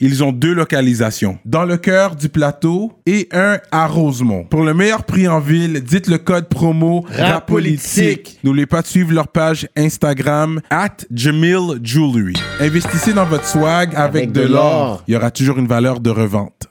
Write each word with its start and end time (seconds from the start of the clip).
ils 0.00 0.22
ont 0.22 0.32
deux 0.32 0.52
localisations. 0.52 1.38
Dans 1.44 1.64
le 1.64 1.76
cœur 1.76 2.16
du 2.16 2.28
plateau 2.28 2.92
et 3.06 3.28
un 3.32 3.58
à 3.70 3.86
Rosemont. 3.86 4.44
Pour 4.44 4.62
le 4.62 4.74
meilleur 4.74 5.04
prix 5.04 5.28
en 5.28 5.40
ville, 5.40 5.82
dites 5.82 6.06
le 6.06 6.18
code 6.18 6.48
promo 6.48 7.04
RAPOLITIQUE. 7.10 8.38
N'oubliez 8.44 8.66
pas 8.66 8.82
de 8.82 8.86
suivre 8.86 9.12
leur 9.12 9.28
page 9.28 9.68
Instagram 9.76 10.60
at 10.70 10.96
Jamil 11.12 11.80
Jewelry. 11.82 12.34
Investissez 12.60 13.12
dans 13.12 13.26
votre 13.26 13.46
swag 13.46 13.94
avec, 13.94 14.32
de 14.32 14.42
l'or. 14.42 15.02
Il 15.08 15.14
y 15.14 15.16
aura 15.16 15.30
toujours 15.30 15.58
une 15.58 15.66
valeur 15.66 16.00
de 16.00 16.10
revente. 16.10 16.68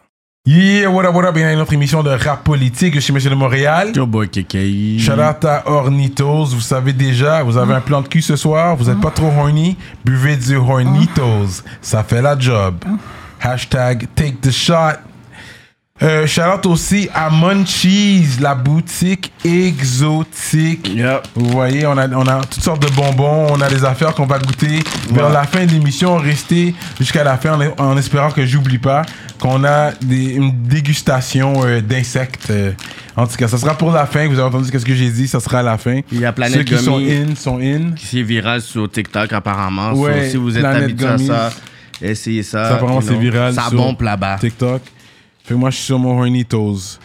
Yeah, 0.50 0.88
what 0.88 1.04
up, 1.04 1.14
what 1.14 1.26
up, 1.26 1.34
bienvenue 1.34 1.50
à 1.50 1.54
une 1.56 1.60
autre 1.60 1.74
émission 1.74 2.02
de 2.02 2.10
rap 2.10 2.46
politique. 2.46 3.02
Suis 3.02 3.12
Monsieur 3.12 3.30
de 3.30 3.36
Montréal. 3.36 3.92
Yo 3.94 4.06
boy 4.06 4.30
KKI. 4.30 4.98
Shout 4.98 5.20
out 5.20 5.44
à 5.44 5.64
Hornitos. 5.66 6.46
Vous 6.46 6.62
savez 6.62 6.94
déjà, 6.94 7.44
vous 7.44 7.58
avez 7.58 7.74
un 7.74 7.82
plan 7.82 8.02
de 8.02 8.08
cul 8.08 8.22
ce 8.22 8.38
soir, 8.38 8.78
vous 8.78 8.90
êtes 8.90 9.02
pas 9.02 9.12
trop 9.12 9.28
horny, 9.28 9.76
buvez 10.06 10.38
du 10.38 10.56
Hornitos. 10.56 11.64
Ça 11.82 12.02
fait 12.02 12.22
la 12.22 12.40
job. 12.40 12.76
Hashtag 13.42 14.08
take 14.16 14.38
the 14.42 14.50
shot. 14.50 15.02
Euh, 16.02 16.28
shout 16.28 16.42
out 16.44 16.66
aussi 16.68 17.10
à 17.14 17.30
Munchies, 17.30 18.38
la 18.40 18.56
boutique 18.56 19.34
exotique. 19.44 20.94
Yep. 20.96 21.28
Vous 21.36 21.50
voyez, 21.50 21.88
on 21.88 21.98
a, 21.98 22.08
on 22.08 22.26
a 22.26 22.42
toutes 22.46 22.64
sortes 22.64 22.84
de 22.84 22.96
bonbons, 22.96 23.48
on 23.50 23.60
a 23.60 23.68
des 23.68 23.84
affaires 23.84 24.14
qu'on 24.14 24.28
va 24.28 24.40
goûter. 24.40 24.80
Vers 25.12 25.30
la 25.30 25.44
fin 25.44 25.66
de 25.66 25.72
l'émission, 25.72 26.16
restez 26.16 26.74
jusqu'à 27.00 27.26
la 27.26 27.36
fin 27.36 27.60
en, 27.60 27.84
en 27.84 27.98
espérant 27.98 28.32
que 28.32 28.46
j'oublie 28.46 28.78
pas 28.78 29.02
qu'on 29.38 29.64
a 29.64 29.92
des- 30.02 30.34
une 30.34 30.52
dégustation 30.64 31.64
euh, 31.66 31.82
d'insectes. 31.82 32.48
euh. 32.50 32.72
en 33.16 33.26
tout 33.28 33.36
cas, 33.38 33.48
ça 33.48 33.58
sera 33.58 33.76
pour 33.78 33.92
la 33.92 34.06
fin. 34.06 34.28
Vous 34.28 34.38
avez 34.40 34.48
entendu 34.50 34.68
ce 34.68 34.86
que 34.86 34.94
j'ai 34.96 35.10
dit, 35.10 35.28
ça 35.28 35.40
sera 35.40 35.60
à 35.60 35.64
la 35.64 35.78
fin. 35.78 36.02
Il 36.12 36.20
y 36.20 36.26
a 36.26 36.32
Planète 36.34 36.58
Ceux 36.58 36.64
qui 36.64 36.78
sont 36.84 37.00
Gummy. 37.00 37.12
in 37.32 37.36
sont 37.36 37.60
in. 37.60 37.92
Qui 37.96 38.20
est 38.20 38.24
viral 38.24 38.62
sur 38.62 38.90
TikTok 38.92 39.32
apparemment. 39.34 39.94
So, 39.94 40.02
Ouais, 40.06 40.30
si 40.30 40.38
vous 40.38 40.56
êtes 40.56 40.62
Planète 40.64 40.84
habitué 40.84 41.08
à 41.08 41.16
Gummies. 41.16 41.28
ça, 41.28 41.50
essayez 42.02 42.44
ça. 42.44 42.66
Ça, 42.66 42.76
apparemment, 42.76 43.02
you 43.02 43.08
c'est 43.08 43.16
viral. 43.18 43.54
Ça 43.54 43.64
sur 43.70 43.78
bombe 43.78 44.02
là-bas. 44.02 44.38
TikTok. 44.40 44.82
Fait 45.44 45.54
que 45.54 45.60
moi, 45.60 45.70
je 45.70 45.76
suis 45.78 45.86
sur 45.86 45.98
mon 46.00 46.18
Hornitos. 46.18 47.00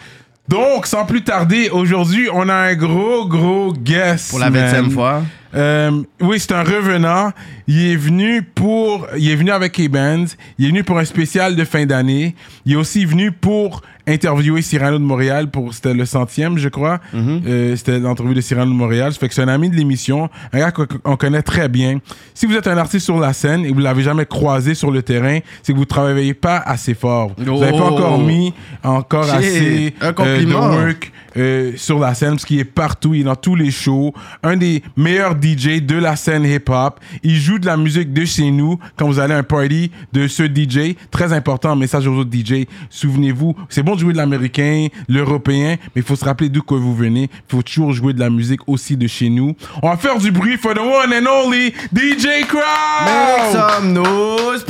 Donc, 0.49 0.87
sans 0.87 1.05
plus 1.07 1.23
tarder, 1.23 1.71
aujourd'hui, 1.71 2.29
on 2.33 2.49
a 2.49 2.55
un 2.55 2.75
gros, 2.75 3.27
gros 3.27 3.73
guest. 3.73 4.31
Pour 4.31 4.39
la 4.41 4.51
man. 4.51 4.69
20e 4.89 4.91
fois. 4.91 5.23
Euh, 5.55 6.03
oui, 6.21 6.41
c'est 6.41 6.53
un 6.53 6.63
revenant. 6.63 7.33
Il 7.67 7.87
est 7.87 7.97
venu 7.97 8.43
pour, 8.43 9.07
il 9.17 9.31
est 9.31 9.37
venu 9.37 9.51
avec 9.51 9.73
K-Benz. 9.73 10.37
Il 10.59 10.67
est 10.67 10.69
venu 10.69 10.85
pour 10.85 10.99
un 10.99 11.05
spécial 11.05 11.57
de 11.57 11.65
fin 11.65 11.87
d'année. 11.87 12.35
Il 12.65 12.73
est 12.73 12.77
aussi 12.77 13.05
venu 13.05 13.33
pour 13.33 13.83
interviewer 14.07 14.63
Cyrano 14.63 14.99
de 14.99 15.05
Montréal 15.05 15.51
pour, 15.51 15.73
c'était 15.75 15.95
le 15.95 16.05
centième, 16.05 16.59
je 16.59 16.69
crois. 16.69 17.01
Euh, 17.15 17.77
c'était 17.77 17.99
l'entrevue 17.99 18.35
de 18.35 18.41
Cyrano 18.41 18.71
de 18.73 18.77
Montréal. 18.77 19.13
Ça 19.13 19.19
fait 19.19 19.29
que 19.29 19.35
c'est 19.35 19.43
un 19.43 19.49
ami 19.49 19.71
de 19.71 19.77
l'émission, 19.77 20.29
un 20.53 20.59
gars 20.59 20.71
qu'on 20.73 21.17
connaît 21.17 21.43
très 21.43 21.69
bien. 21.69 21.99
Si 22.35 22.47
vous 22.47 22.55
êtes 22.55 22.67
un 22.67 22.79
artiste 22.79 23.05
sur 23.05 23.19
la 23.21 23.33
scène 23.33 23.65
et 23.65 23.73
vous 23.73 23.81
l'avez 23.81 24.03
jamais 24.03 24.27
croisé 24.27 24.75
sur 24.75 24.91
le 24.91 25.03
terrain, 25.03 25.39
c'est 25.63 25.73
que 25.73 25.79
vous 25.79 25.85
travaillez 25.85 26.35
pas 26.35 26.59
assez 26.59 26.95
fort. 26.95 27.33
Vous 27.39 27.59
n'avez 27.61 27.73
pas 27.73 27.79
Oh. 27.83 27.95
encore 27.95 28.19
mis 28.19 28.53
encore 28.85 29.25
Shit. 29.25 29.35
assez 29.35 29.95
Un 30.01 30.13
euh, 30.21 30.45
de 30.45 30.53
work 30.55 31.13
euh, 31.37 31.73
sur 31.77 31.99
la 31.99 32.15
scène 32.15 32.31
parce 32.33 32.45
qu'il 32.45 32.59
est 32.59 32.65
partout, 32.65 33.15
il 33.15 33.23
est 33.23 33.25
dans 33.25 33.35
tous 33.37 33.55
les 33.55 33.71
shows. 33.71 34.13
Un 34.43 34.57
des 34.57 34.83
meilleurs 34.97 35.35
DJ 35.41 35.81
de 35.83 35.97
la 35.97 36.15
scène 36.17 36.45
hip-hop. 36.45 37.01
Il 37.23 37.37
joue 37.37 37.59
de 37.59 37.67
la 37.67 37.77
musique 37.77 38.13
de 38.13 38.25
chez 38.25 38.51
nous 38.51 38.79
quand 38.97 39.07
vous 39.07 39.19
allez 39.19 39.35
à 39.35 39.39
un 39.39 39.43
party 39.43 39.91
de 40.13 40.29
ce 40.29 40.43
DJ. 40.45 40.95
Très 41.11 41.33
important, 41.33 41.75
message 41.77 42.07
aux 42.07 42.15
autres 42.19 42.31
DJ. 42.33 42.67
Souvenez-vous, 42.91 43.55
c'est 43.69 43.83
bon 43.83 43.92
de 43.95 44.01
jouer 44.01 44.13
de 44.13 44.19
l'américain, 44.19 44.89
l'européen, 45.09 45.77
mais 45.95 46.03
il 46.03 46.03
faut 46.03 46.17
se 46.17 46.25
rappeler 46.25 46.49
d'où 46.49 46.63
que 46.63 46.75
vous 46.75 46.95
venez. 46.95 47.25
Il 47.25 47.57
faut 47.57 47.63
toujours 47.63 47.93
jouer 47.93 48.13
de 48.13 48.21
la 48.21 48.31
musique 48.31 48.61
aussi 48.67 48.97
de 48.97 49.07
chez 49.07 49.29
nous. 49.29 49.55
On 49.83 49.89
va 49.89 49.97
faire 49.97 50.19
du 50.19 50.31
bruit 50.31 50.57
for 50.57 50.75
the 50.75 50.81
one 50.81 51.13
and 51.13 51.27
only 51.27 51.73
DJ 51.93 52.47
Crowd! 52.47 53.07
Make 53.07 53.53
some 53.53 53.93
noise. 53.93 54.65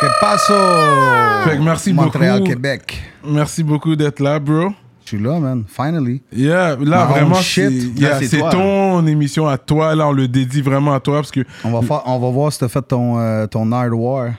Que 0.00 0.06
paso? 0.20 1.48
Fait 1.48 1.56
que 1.56 1.62
merci 1.62 1.92
Montréal, 1.92 2.38
beaucoup. 2.38 2.50
Québec. 2.50 3.02
Merci 3.24 3.62
beaucoup 3.64 3.96
d'être 3.96 4.20
là, 4.20 4.38
bro. 4.38 4.70
Je 5.10 5.16
suis 5.16 5.24
là, 5.24 5.40
man. 5.40 5.64
Finally. 5.66 6.22
Yeah, 6.32 6.76
là 6.80 7.06
My 7.06 7.12
vraiment, 7.12 7.34
c'est 7.36 7.72
yeah, 7.72 8.20
Là, 8.20 8.50
ton 8.50 9.06
émission 9.06 9.48
à 9.48 9.56
toi. 9.56 9.94
Là, 9.94 10.06
on 10.06 10.12
le 10.12 10.28
dédie 10.28 10.60
vraiment 10.60 10.94
à 10.94 11.00
toi 11.00 11.16
parce 11.16 11.30
que, 11.30 11.40
On 11.64 11.70
va, 11.70 11.80
faire, 11.80 12.02
on 12.04 12.18
va 12.18 12.30
voir 12.30 12.52
si 12.52 12.58
t'as 12.58 12.68
fait 12.68 12.82
ton, 12.82 13.18
euh, 13.18 13.46
ton 13.46 13.72
Hard 13.72 13.94
War. 13.94 14.32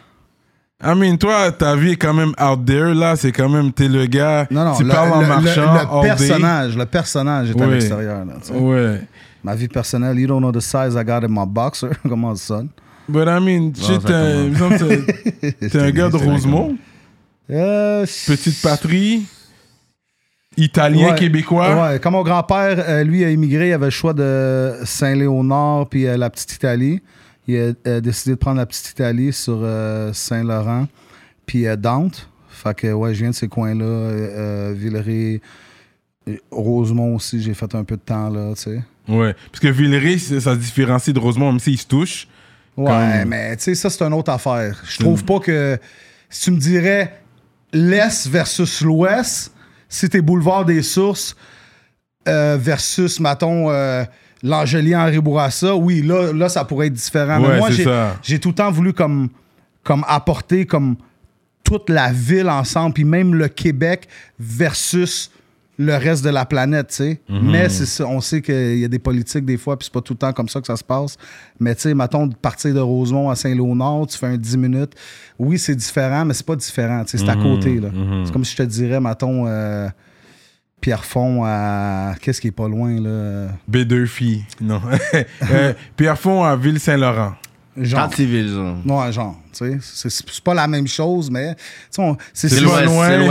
I 0.81 0.95
mean, 0.95 1.17
toi, 1.17 1.51
ta 1.51 1.75
vie 1.75 1.91
est 1.91 1.95
quand 1.97 2.13
même 2.13 2.33
out 2.41 2.65
there. 2.65 2.93
Là, 2.93 3.15
c'est 3.17 3.33
quand 3.33 3.49
même, 3.49 3.73
t'es 3.73 3.89
le 3.89 4.05
gars. 4.05 4.47
Non, 4.49 4.63
non, 4.63 4.75
tu 4.77 4.83
le, 4.83 4.89
parles 4.89 5.11
en 5.11 5.21
le- 5.21 5.27
marchant. 5.27 5.73
le, 5.73 6.01
personnage, 6.07 6.77
le 6.77 6.85
personnage 6.85 7.49
est 7.51 7.61
à 7.61 7.65
Oui. 7.65 7.71
l'extérieur. 7.73 8.23
là, 8.25 8.33
tu 8.41 8.47
sais. 8.47 8.53
Ouais. 8.57 9.01
Ma 9.43 9.55
vie 9.55 9.67
personnelle, 9.67 10.17
you 10.17 10.27
don't 10.27 10.39
know 10.39 10.51
the 10.53 10.61
size 10.61 10.95
I 10.95 11.03
got 11.03 11.25
in 11.25 11.29
my 11.29 11.45
boxer. 11.45 11.89
Comment 12.07 12.33
ça 12.35 12.45
sonne? 12.45 12.69
But 13.09 13.27
I 13.27 13.39
mean, 13.41 13.73
shit, 13.75 14.01
ça 14.01 14.07
t'es 15.69 15.79
un 15.79 15.91
gars 15.91 16.09
de 16.09 16.15
Rosemont. 16.17 16.77
Euh, 17.51 18.05
Petite 18.27 18.61
patrie. 18.61 19.25
Italien, 20.57 21.09
Ouais. 21.11 21.15
québécois. 21.15 21.75
Ouais, 21.91 21.99
comme 21.99 22.13
mon 22.13 22.23
grand-père, 22.23 22.83
euh, 22.87 23.03
lui, 23.03 23.23
a 23.23 23.29
immigré, 23.29 23.69
il 23.69 23.73
avait 23.73 23.85
le 23.85 23.91
choix 23.91 24.13
de 24.13 24.73
Saint-Léonard 24.83 25.87
puis 25.87 26.05
euh, 26.07 26.17
la 26.17 26.29
Petite 26.29 26.53
Italie. 26.53 27.01
Il 27.49 27.57
a 27.57 27.89
euh, 27.89 27.99
décidé 27.99 28.35
de 28.35 28.39
prendre 28.39 28.57
la 28.57 28.67
Petite 28.67 28.91
Italie 28.91 29.33
sur 29.33 29.59
euh, 29.63 30.13
Saint-Laurent 30.13 30.87
puis 31.47 31.65
euh, 31.65 31.75
Dante. 31.75 32.29
Fait 32.47 32.75
que, 32.75 32.93
ouais, 32.93 33.15
je 33.15 33.21
viens 33.21 33.31
de 33.31 33.35
ces 33.35 33.47
coins-là. 33.47 34.71
Villeray, 34.73 35.41
Rosemont 36.51 37.15
aussi, 37.15 37.41
j'ai 37.41 37.55
fait 37.55 37.73
un 37.73 37.83
peu 37.83 37.95
de 37.95 38.01
temps 38.01 38.29
là, 38.29 38.53
tu 38.53 38.61
sais. 38.61 38.83
Ouais. 39.07 39.33
Parce 39.51 39.61
que 39.61 39.67
Villeray, 39.69 40.19
ça 40.19 40.53
se 40.53 40.59
différencie 40.59 41.11
de 41.11 41.19
Rosemont, 41.19 41.51
même 41.51 41.59
s'ils 41.59 41.79
se 41.79 41.87
touchent. 41.87 42.27
Ouais, 42.77 42.85
Comme- 42.85 43.29
mais 43.29 43.57
tu 43.57 43.63
sais, 43.63 43.75
ça, 43.75 43.89
c'est 43.89 44.03
une 44.03 44.13
autre 44.13 44.31
affaire. 44.31 44.79
Je 44.87 44.99
trouve 44.99 45.25
pas 45.25 45.39
que. 45.39 45.79
Si 46.29 46.43
tu 46.43 46.51
me 46.51 46.59
dirais 46.59 47.19
l'Est 47.73 48.27
versus 48.27 48.81
l'Ouest, 48.81 49.51
si 49.87 50.07
t'es 50.07 50.21
boulevard 50.21 50.65
des 50.65 50.83
Sources 50.83 51.35
euh, 52.27 52.57
versus, 52.59 53.19
mettons, 53.19 53.71
euh, 53.71 54.03
l'Angélien 54.43 55.01
Henri 55.05 55.19
Bourassa, 55.19 55.75
oui, 55.75 56.01
là, 56.01 56.31
là, 56.33 56.49
ça 56.49 56.65
pourrait 56.65 56.87
être 56.87 56.93
différent. 56.93 57.41
Ouais, 57.41 57.49
mais 57.49 57.57
moi, 57.59 57.69
j'ai, 58.21 58.39
tout 58.39 58.49
le 58.49 58.55
temps 58.55 58.71
voulu 58.71 58.93
comme, 58.93 59.29
comme 59.83 60.03
apporter 60.07 60.65
comme 60.65 60.95
toute 61.63 61.89
la 61.89 62.11
ville 62.11 62.49
ensemble, 62.49 62.93
puis 62.93 63.03
même 63.03 63.35
le 63.35 63.47
Québec 63.47 64.07
versus 64.39 65.29
le 65.77 65.95
reste 65.95 66.25
de 66.25 66.29
la 66.29 66.43
planète, 66.45 66.87
tu 66.89 66.95
sais. 66.95 67.21
Mhm. 67.29 67.51
Mais 67.51 67.69
c'est 67.69 68.03
on 68.03 68.19
sait 68.19 68.41
qu'il 68.41 68.79
y 68.79 68.83
a 68.83 68.89
des 68.89 68.99
politiques 68.99 69.45
des 69.45 69.55
fois, 69.55 69.77
puis 69.79 69.85
c'est 69.85 69.93
pas 69.93 70.01
tout 70.01 70.11
le 70.13 70.17
temps 70.17 70.33
comme 70.33 70.49
ça 70.49 70.59
que 70.59 70.67
ça 70.67 70.75
se 70.75 70.83
passe. 70.83 71.15
Mais 71.57 71.73
tu 71.73 71.81
sais, 71.83 71.93
mettons, 71.93 72.27
de 72.27 72.35
partir 72.35 72.73
de 72.73 72.81
Rosemont 72.81 73.29
à 73.29 73.35
Saint-Léonard, 73.35 74.07
tu 74.07 74.17
fais 74.17 74.27
un 74.27 74.37
10 74.37 74.57
minutes. 74.57 74.91
Oui, 75.37 75.57
c'est 75.57 75.75
différent, 75.75 76.25
mais 76.25 76.33
c'est 76.33 76.45
pas 76.45 76.57
différent, 76.57 77.03
tu 77.05 77.11
sais, 77.17 77.23
c'est 77.23 77.29
à 77.31 77.35
Mhm, 77.37 77.43
côté, 77.43 77.79
là. 77.79 77.89
C'est 78.25 78.33
comme 78.33 78.43
si 78.43 78.51
je 78.53 78.57
te 78.57 78.63
dirais, 78.63 78.99
mettons, 78.99 79.45
euh, 79.47 79.87
Pierrefonds 80.81 81.43
à... 81.45 82.15
Qu'est-ce 82.21 82.39
qui 82.41 82.47
est 82.47 82.51
pas 82.51 82.67
loin, 82.67 82.99
là? 83.01 83.49
B2 83.69 84.05
filles. 84.05 84.43
Non. 84.61 84.81
Euh, 85.51 85.73
Pierrefonds 85.97 86.43
à 86.43 86.55
Ville-Saint-Laurent. 86.55 87.33
Genre. 87.77 88.01
Cantiville, 88.01 88.49
genre. 88.49 88.77
Ouais, 88.85 89.11
genre, 89.11 89.37
tu 89.53 89.59
sais, 89.59 89.77
c'est 89.81 90.09
c'est 90.09 90.43
pas 90.43 90.53
la 90.53 90.67
même 90.67 90.87
chose, 90.87 91.31
mais 91.31 91.55
on- 91.97 92.17
c'est 92.33 92.49
C'est 92.49 92.59
loin, 92.61 92.79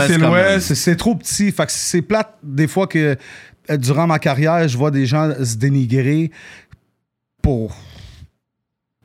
c'est 0.07 0.19
l'ouest 0.19 0.75
c'est 0.75 0.97
trop 0.97 1.15
petit. 1.15 1.53
Fait 1.53 1.67
que 1.67 1.73
c'est 1.73 2.01
plate 2.03 2.35
des 2.43 2.67
fois 2.67 2.87
que 2.87 3.17
euh, 3.71 3.77
durant 3.77 4.07
ma 4.07 4.19
carrière, 4.19 4.67
je 4.67 4.79
vois 4.79 4.91
des 4.91 5.05
gens 5.05 5.31
se 5.45 5.57
dénigrer 5.57 6.31
pour. 7.43 7.77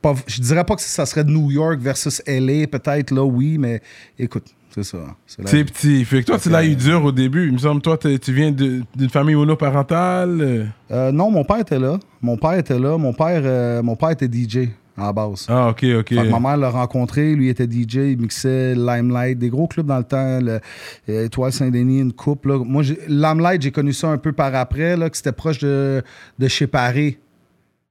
Pas, 0.00 0.14
je 0.26 0.40
dirais 0.40 0.64
pas 0.64 0.76
que 0.76 0.82
ça 0.82 1.04
serait 1.06 1.24
de 1.24 1.30
New 1.30 1.50
York 1.50 1.78
versus 1.80 2.22
LA, 2.26 2.66
peut-être 2.66 3.10
là, 3.10 3.24
oui, 3.24 3.58
mais 3.58 3.80
écoute, 4.18 4.46
c'est 4.74 4.82
ça. 4.82 4.98
C'est 5.26 5.64
petit. 5.64 6.04
Fait 6.04 6.22
que 6.22 6.26
toi, 6.26 6.38
tu 6.38 6.50
l'as 6.50 6.64
eu 6.64 6.74
dur 6.74 7.04
au 7.04 7.12
début. 7.12 7.46
Il 7.46 7.52
me 7.52 7.58
semble, 7.58 7.80
toi, 7.80 7.96
tu 7.96 8.32
viens 8.32 8.50
d'une 8.50 9.08
famille 9.08 9.36
monoparentale. 9.36 10.40
euh. 10.40 10.64
Euh, 10.90 11.12
non, 11.12 11.30
mon 11.30 11.44
père 11.44 11.58
était 11.58 11.78
là. 11.78 11.98
Mon 12.20 12.36
père 12.36 12.54
était 12.54 12.78
là. 12.78 12.98
Mon 12.98 13.12
père, 13.12 13.42
euh, 13.44 13.82
mon 13.82 13.94
père 13.94 14.10
était 14.10 14.26
DJ 14.26 14.70
à 14.96 15.06
la 15.06 15.12
base. 15.12 15.46
Ah, 15.48 15.68
ok, 15.68 15.84
ok. 16.00 16.08
Fait 16.08 16.16
que 16.16 16.28
ma 16.28 16.40
mère 16.40 16.56
l'a 16.56 16.70
rencontré, 16.70 17.34
lui 17.34 17.48
était 17.48 17.68
DJ, 17.70 17.94
il 17.94 18.20
mixait 18.20 18.74
Limelight, 18.74 19.38
des 19.38 19.48
gros 19.48 19.66
clubs 19.68 19.86
dans 19.86 19.98
le 19.98 20.04
temps, 20.04 20.40
le, 20.40 20.60
Étoile 21.06 21.52
Saint-Denis, 21.52 22.00
une 22.00 22.12
coupe. 22.12 22.46
Là. 22.46 22.58
Moi, 22.58 22.82
Limelight, 23.08 23.62
j'ai 23.62 23.70
connu 23.70 23.92
ça 23.92 24.08
un 24.08 24.18
peu 24.18 24.32
par 24.32 24.54
après, 24.56 24.96
là, 24.96 25.08
que 25.08 25.16
c'était 25.16 25.32
proche 25.32 25.58
de, 25.60 26.02
de 26.38 26.48
chez 26.48 26.66
Paris. 26.66 27.18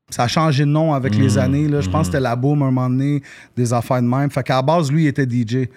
Ça 0.09 0.24
a 0.24 0.27
changé 0.27 0.65
de 0.65 0.69
nom 0.69 0.94
avec 0.94 1.15
les 1.15 1.38
années. 1.38 1.68
Là. 1.68 1.80
Je 1.80 1.89
pense 1.89 2.01
que 2.01 2.06
c'était 2.07 2.19
la 2.19 2.35
boom 2.35 2.62
un 2.62 2.71
moment 2.71 2.89
donné, 2.89 3.24
des 3.56 3.74
affaires 3.74 4.01
de 4.01 4.07
même. 4.07 4.30
Fait 4.30 4.44
qu'à 4.44 4.57
la 4.57 4.62
base, 4.62 4.91
lui, 4.91 5.03
il 5.03 5.07
était 5.07 5.27
DJ. 5.27 5.69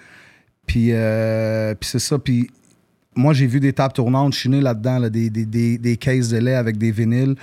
Puis, 0.67 0.89
euh, 0.91 1.73
puis 1.73 1.89
c'est 1.89 1.99
ça. 1.99 2.19
Puis 2.19 2.49
moi, 3.15 3.33
j'ai 3.33 3.47
vu 3.47 3.59
des 3.59 3.73
tables 3.73 3.93
tournantes. 3.93 4.33
Je 4.33 4.39
suis 4.39 4.49
né 4.49 4.61
là-dedans, 4.61 4.99
là, 4.99 5.09
des, 5.09 5.29
des, 5.31 5.45
des, 5.45 5.77
des 5.79 5.97
cases 5.97 6.29
de 6.29 6.37
lait 6.37 6.53
avec 6.53 6.77
des 6.77 6.91
vinyles. 6.91 7.35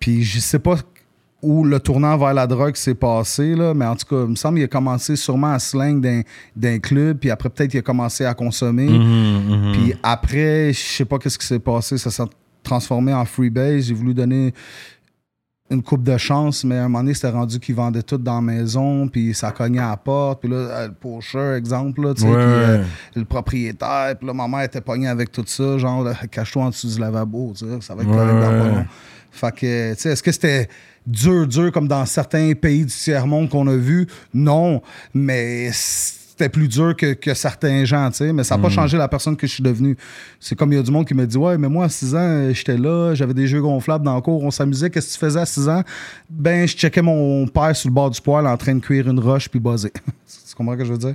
Puis 0.00 0.22
je 0.24 0.38
sais 0.38 0.58
pas 0.58 0.76
où 1.42 1.64
le 1.64 1.78
tournant 1.80 2.16
vers 2.16 2.34
la 2.34 2.46
drogue 2.46 2.76
s'est 2.76 2.94
passé, 2.94 3.54
là, 3.54 3.74
mais 3.74 3.84
en 3.84 3.94
tout 3.94 4.06
cas, 4.06 4.22
il 4.24 4.30
me 4.30 4.34
semble 4.34 4.56
qu'il 4.56 4.64
a 4.64 4.68
commencé 4.68 5.16
sûrement 5.16 5.52
à 5.52 5.58
slang 5.58 6.00
d'un, 6.00 6.22
d'un 6.56 6.78
club, 6.78 7.18
puis 7.18 7.30
après, 7.30 7.50
peut-être 7.50 7.70
qu'il 7.70 7.78
a 7.78 7.82
commencé 7.82 8.24
à 8.24 8.34
consommer. 8.34 8.88
Mhm, 8.88 9.72
Puis 9.72 9.94
après, 10.02 10.72
je 10.72 10.80
sais 10.80 11.04
pas 11.04 11.18
qu'est-ce 11.18 11.38
qui 11.38 11.46
s'est 11.46 11.58
passé, 11.58 11.98
ça 11.98 12.10
s'est 12.10 12.24
transformé 12.62 13.12
en 13.12 13.24
freebase. 13.24 13.84
J'ai 13.86 13.94
voulu 13.94 14.14
donner 14.14 14.52
une 15.68 15.82
coupe 15.82 16.04
de 16.04 16.16
chance, 16.16 16.62
mais 16.64 16.76
à 16.76 16.80
un 16.84 16.88
moment 16.88 17.00
donné, 17.00 17.14
c'était 17.14 17.30
rendu 17.30 17.58
qu'ils 17.58 17.74
vendaient 17.74 18.02
tout 18.02 18.18
dans 18.18 18.36
la 18.36 18.40
maison, 18.40 19.08
puis 19.08 19.34
ça 19.34 19.50
cognait 19.50 19.80
à 19.80 19.88
la 19.90 19.96
porte, 19.96 20.40
puis 20.40 20.48
là, 20.48 20.56
euh, 20.56 20.86
le 20.88 20.94
pocheur, 20.94 21.54
exemple, 21.54 22.02
là, 22.02 22.14
tu 22.14 22.22
sais, 22.22 22.28
Ouais. 22.28 22.34
puis 22.34 22.42
euh, 22.44 22.84
le 23.16 23.24
propriétaire, 23.24 24.14
puis 24.16 24.26
là, 24.28 24.32
ma 24.32 24.46
mère 24.46 24.62
était 24.62 24.80
pognée 24.80 25.08
avec 25.08 25.32
tout 25.32 25.42
ça, 25.46 25.76
genre, 25.78 26.06
cache-toi 26.30 26.62
en 26.64 26.68
dessous 26.68 26.88
du 26.88 27.00
lavabo, 27.00 27.52
tu 27.56 27.64
sais, 27.66 27.80
ça 27.80 27.94
va 27.96 28.02
être 28.02 28.08
Ouais, 28.10 28.16
correct 28.16 28.34
dans 28.40 28.40
pas 28.48 28.68
long. 28.68 28.84
Fait 29.32 29.52
que, 29.54 29.94
tu 29.94 30.00
sais, 30.00 30.10
est-ce 30.12 30.22
que 30.22 30.32
c'était 30.32 30.68
dur, 31.06 31.46
dur, 31.48 31.72
comme 31.72 31.88
dans 31.88 32.06
certains 32.06 32.52
pays 32.54 32.84
du 32.86 32.92
tiers-monde 32.94 33.48
qu'on 33.50 33.66
a 33.66 33.76
vu? 33.76 34.06
Non, 34.32 34.80
mais 35.12 35.70
c'était 36.36 36.50
plus 36.50 36.68
dur 36.68 36.94
que, 36.94 37.14
que 37.14 37.32
certains 37.32 37.86
gens, 37.86 38.10
tu 38.10 38.18
sais, 38.18 38.32
mais 38.32 38.44
ça 38.44 38.56
n'a 38.56 38.62
pas 38.62 38.68
changé 38.68 38.98
la 38.98 39.08
personne 39.08 39.36
que 39.36 39.46
je 39.46 39.52
suis 39.54 39.62
devenu. 39.62 39.96
C'est 40.38 40.54
comme 40.54 40.70
il 40.70 40.76
y 40.76 40.78
a 40.78 40.82
du 40.82 40.90
monde 40.90 41.06
qui 41.06 41.14
me 41.14 41.26
dit 41.26 41.38
Ouais, 41.38 41.56
mais 41.56 41.68
moi, 41.68 41.86
à 41.86 41.88
6 41.88 42.14
ans, 42.14 42.18
euh, 42.18 42.52
j'étais 42.52 42.76
là, 42.76 43.14
j'avais 43.14 43.32
des 43.32 43.46
jeux 43.46 43.62
gonflables 43.62 44.04
dans 44.04 44.14
le 44.14 44.20
cours, 44.20 44.44
on 44.44 44.50
s'amusait. 44.50 44.90
Qu'est-ce 44.90 45.08
que 45.08 45.12
tu 45.14 45.18
faisais 45.18 45.40
à 45.40 45.46
6 45.46 45.68
ans? 45.70 45.82
Ben, 46.28 46.68
je 46.68 46.76
checkais 46.76 47.00
mon 47.00 47.46
père 47.46 47.74
sur 47.74 47.88
le 47.88 47.94
bord 47.94 48.10
du 48.10 48.20
poêle 48.20 48.46
en 48.46 48.56
train 48.58 48.74
de 48.74 48.80
cuire 48.80 49.08
une 49.08 49.18
roche 49.18 49.48
puis 49.48 49.58
buzzer. 49.58 49.90
tu 49.94 50.54
comprends 50.54 50.74
ce 50.74 50.78
que 50.78 50.84
je 50.84 50.92
veux 50.92 50.98
dire? 50.98 51.14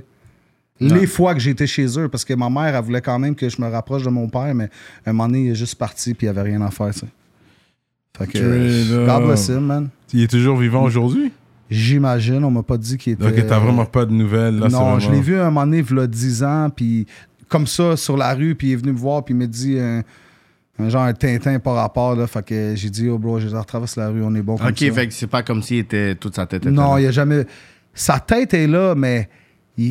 Les 0.80 1.06
fois 1.06 1.34
que 1.34 1.40
j'étais 1.40 1.68
chez 1.68 1.86
eux, 1.96 2.08
parce 2.08 2.24
que 2.24 2.34
ma 2.34 2.50
mère, 2.50 2.74
elle 2.74 2.82
voulait 2.82 3.00
quand 3.00 3.16
même 3.20 3.36
que 3.36 3.48
je 3.48 3.62
me 3.62 3.68
rapproche 3.68 4.02
de 4.02 4.10
mon 4.10 4.28
père, 4.28 4.52
mais 4.56 4.70
un 5.06 5.12
moment 5.12 5.28
donné, 5.28 5.44
il 5.44 5.50
est 5.52 5.54
juste 5.54 5.76
parti 5.76 6.14
puis 6.14 6.26
il 6.26 6.32
n'y 6.32 6.36
avait 6.36 6.50
rien 6.50 6.62
à 6.62 6.72
faire, 6.72 6.92
tu 6.92 7.00
sais. 7.00 7.06
Fait 8.18 8.26
que, 8.26 8.38
Straight 8.38 9.06
God 9.06 9.24
bless 9.24 9.48
him, 9.48 9.60
man. 9.60 9.88
Il 10.12 10.22
est 10.22 10.30
toujours 10.30 10.56
vivant 10.56 10.82
aujourd'hui? 10.82 11.30
J'imagine, 11.72 12.44
on 12.44 12.50
m'a 12.50 12.62
pas 12.62 12.76
dit 12.76 12.96
qu'il 12.98 13.14
était. 13.14 13.26
Ok, 13.26 13.46
t'as 13.46 13.58
vraiment 13.58 13.84
pas 13.86 14.04
de 14.04 14.12
nouvelles. 14.12 14.58
Là, 14.58 14.68
non, 14.68 14.98
je 14.98 15.10
l'ai 15.10 15.20
vu 15.20 15.36
un 15.38 15.44
moment 15.46 15.64
donné, 15.64 15.84
il 15.88 15.96
y 15.96 16.00
a 16.00 16.06
10 16.06 16.42
ans, 16.44 16.68
puis 16.74 17.06
comme 17.48 17.66
ça, 17.66 17.96
sur 17.96 18.16
la 18.16 18.34
rue, 18.34 18.54
puis 18.54 18.68
il 18.68 18.72
est 18.72 18.76
venu 18.76 18.92
me 18.92 18.98
voir, 18.98 19.24
puis 19.24 19.34
il 19.34 19.38
m'a 19.38 19.46
dit 19.46 19.78
un, 19.78 20.02
un 20.78 20.88
genre 20.88 21.02
un 21.02 21.12
Tintin 21.12 21.58
par 21.58 21.74
rapport, 21.74 22.14
là. 22.16 22.26
Fait 22.26 22.44
que 22.44 22.72
j'ai 22.76 22.90
dit, 22.90 23.08
oh 23.08 23.18
bro, 23.18 23.38
je 23.40 23.48
retraverse 23.48 23.96
la 23.96 24.08
rue, 24.08 24.22
on 24.22 24.34
est 24.34 24.42
bon 24.42 24.56
comme 24.56 24.68
Ok, 24.68 24.78
ça. 24.78 24.92
fait 24.92 25.08
que 25.08 25.12
c'est 25.14 25.26
pas 25.26 25.42
comme 25.42 25.62
s'il 25.62 25.78
était 25.78 26.14
toute 26.14 26.34
sa 26.34 26.46
tête. 26.46 26.62
était 26.62 26.70
non, 26.70 26.94
là. 26.94 27.00
il 27.00 27.06
a 27.06 27.10
jamais. 27.10 27.44
Sa 27.94 28.18
tête 28.20 28.54
est 28.54 28.66
là, 28.66 28.94
mais 28.94 29.28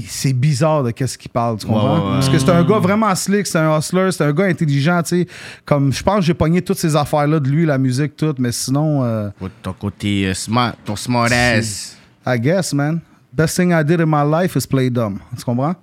c'est 0.08 0.34
bizarre 0.34 0.84
de 0.84 0.92
qu'est-ce 0.92 1.18
qu'il 1.18 1.32
parle, 1.32 1.58
tu 1.58 1.66
comprends? 1.66 1.96
Ouais, 1.96 2.00
ouais, 2.00 2.06
ouais. 2.08 2.14
Parce 2.14 2.30
que 2.30 2.38
c'est 2.38 2.50
un 2.50 2.64
gars 2.64 2.80
vraiment 2.80 3.14
slick, 3.16 3.48
c'est 3.48 3.58
un 3.58 3.78
hustler, 3.78 4.12
c'est 4.12 4.24
un 4.24 4.32
gars 4.32 4.46
intelligent, 4.46 5.02
tu 5.02 5.22
sais. 5.22 5.28
Comme, 5.66 5.92
je 5.92 6.04
pense 6.04 6.18
que 6.18 6.22
j'ai 6.26 6.34
pogné 6.34 6.62
toutes 6.62 6.78
ces 6.78 6.96
affaires-là 6.96 7.40
de 7.40 7.50
lui, 7.50 7.66
la 7.66 7.78
musique, 7.78 8.16
tout, 8.16 8.36
mais 8.38 8.52
sinon, 8.52 9.04
euh, 9.04 9.30
Ton 9.62 9.74
côté 9.74 10.28
euh, 10.28 10.34
smart, 10.34 10.76
ton 10.86 10.96
smart 10.96 11.32
ass. 11.32 11.98
I 12.26 12.40
guess, 12.40 12.74
man. 12.74 13.02
Best 13.34 13.56
thing 13.56 13.72
I 13.72 13.84
did 13.84 14.02
in 14.02 14.06
my 14.08 14.24
life 14.24 14.56
is 14.56 14.68
play 14.68 14.90
dumb. 14.90 15.18
Tu 15.38 15.44
comprends? 15.44 15.76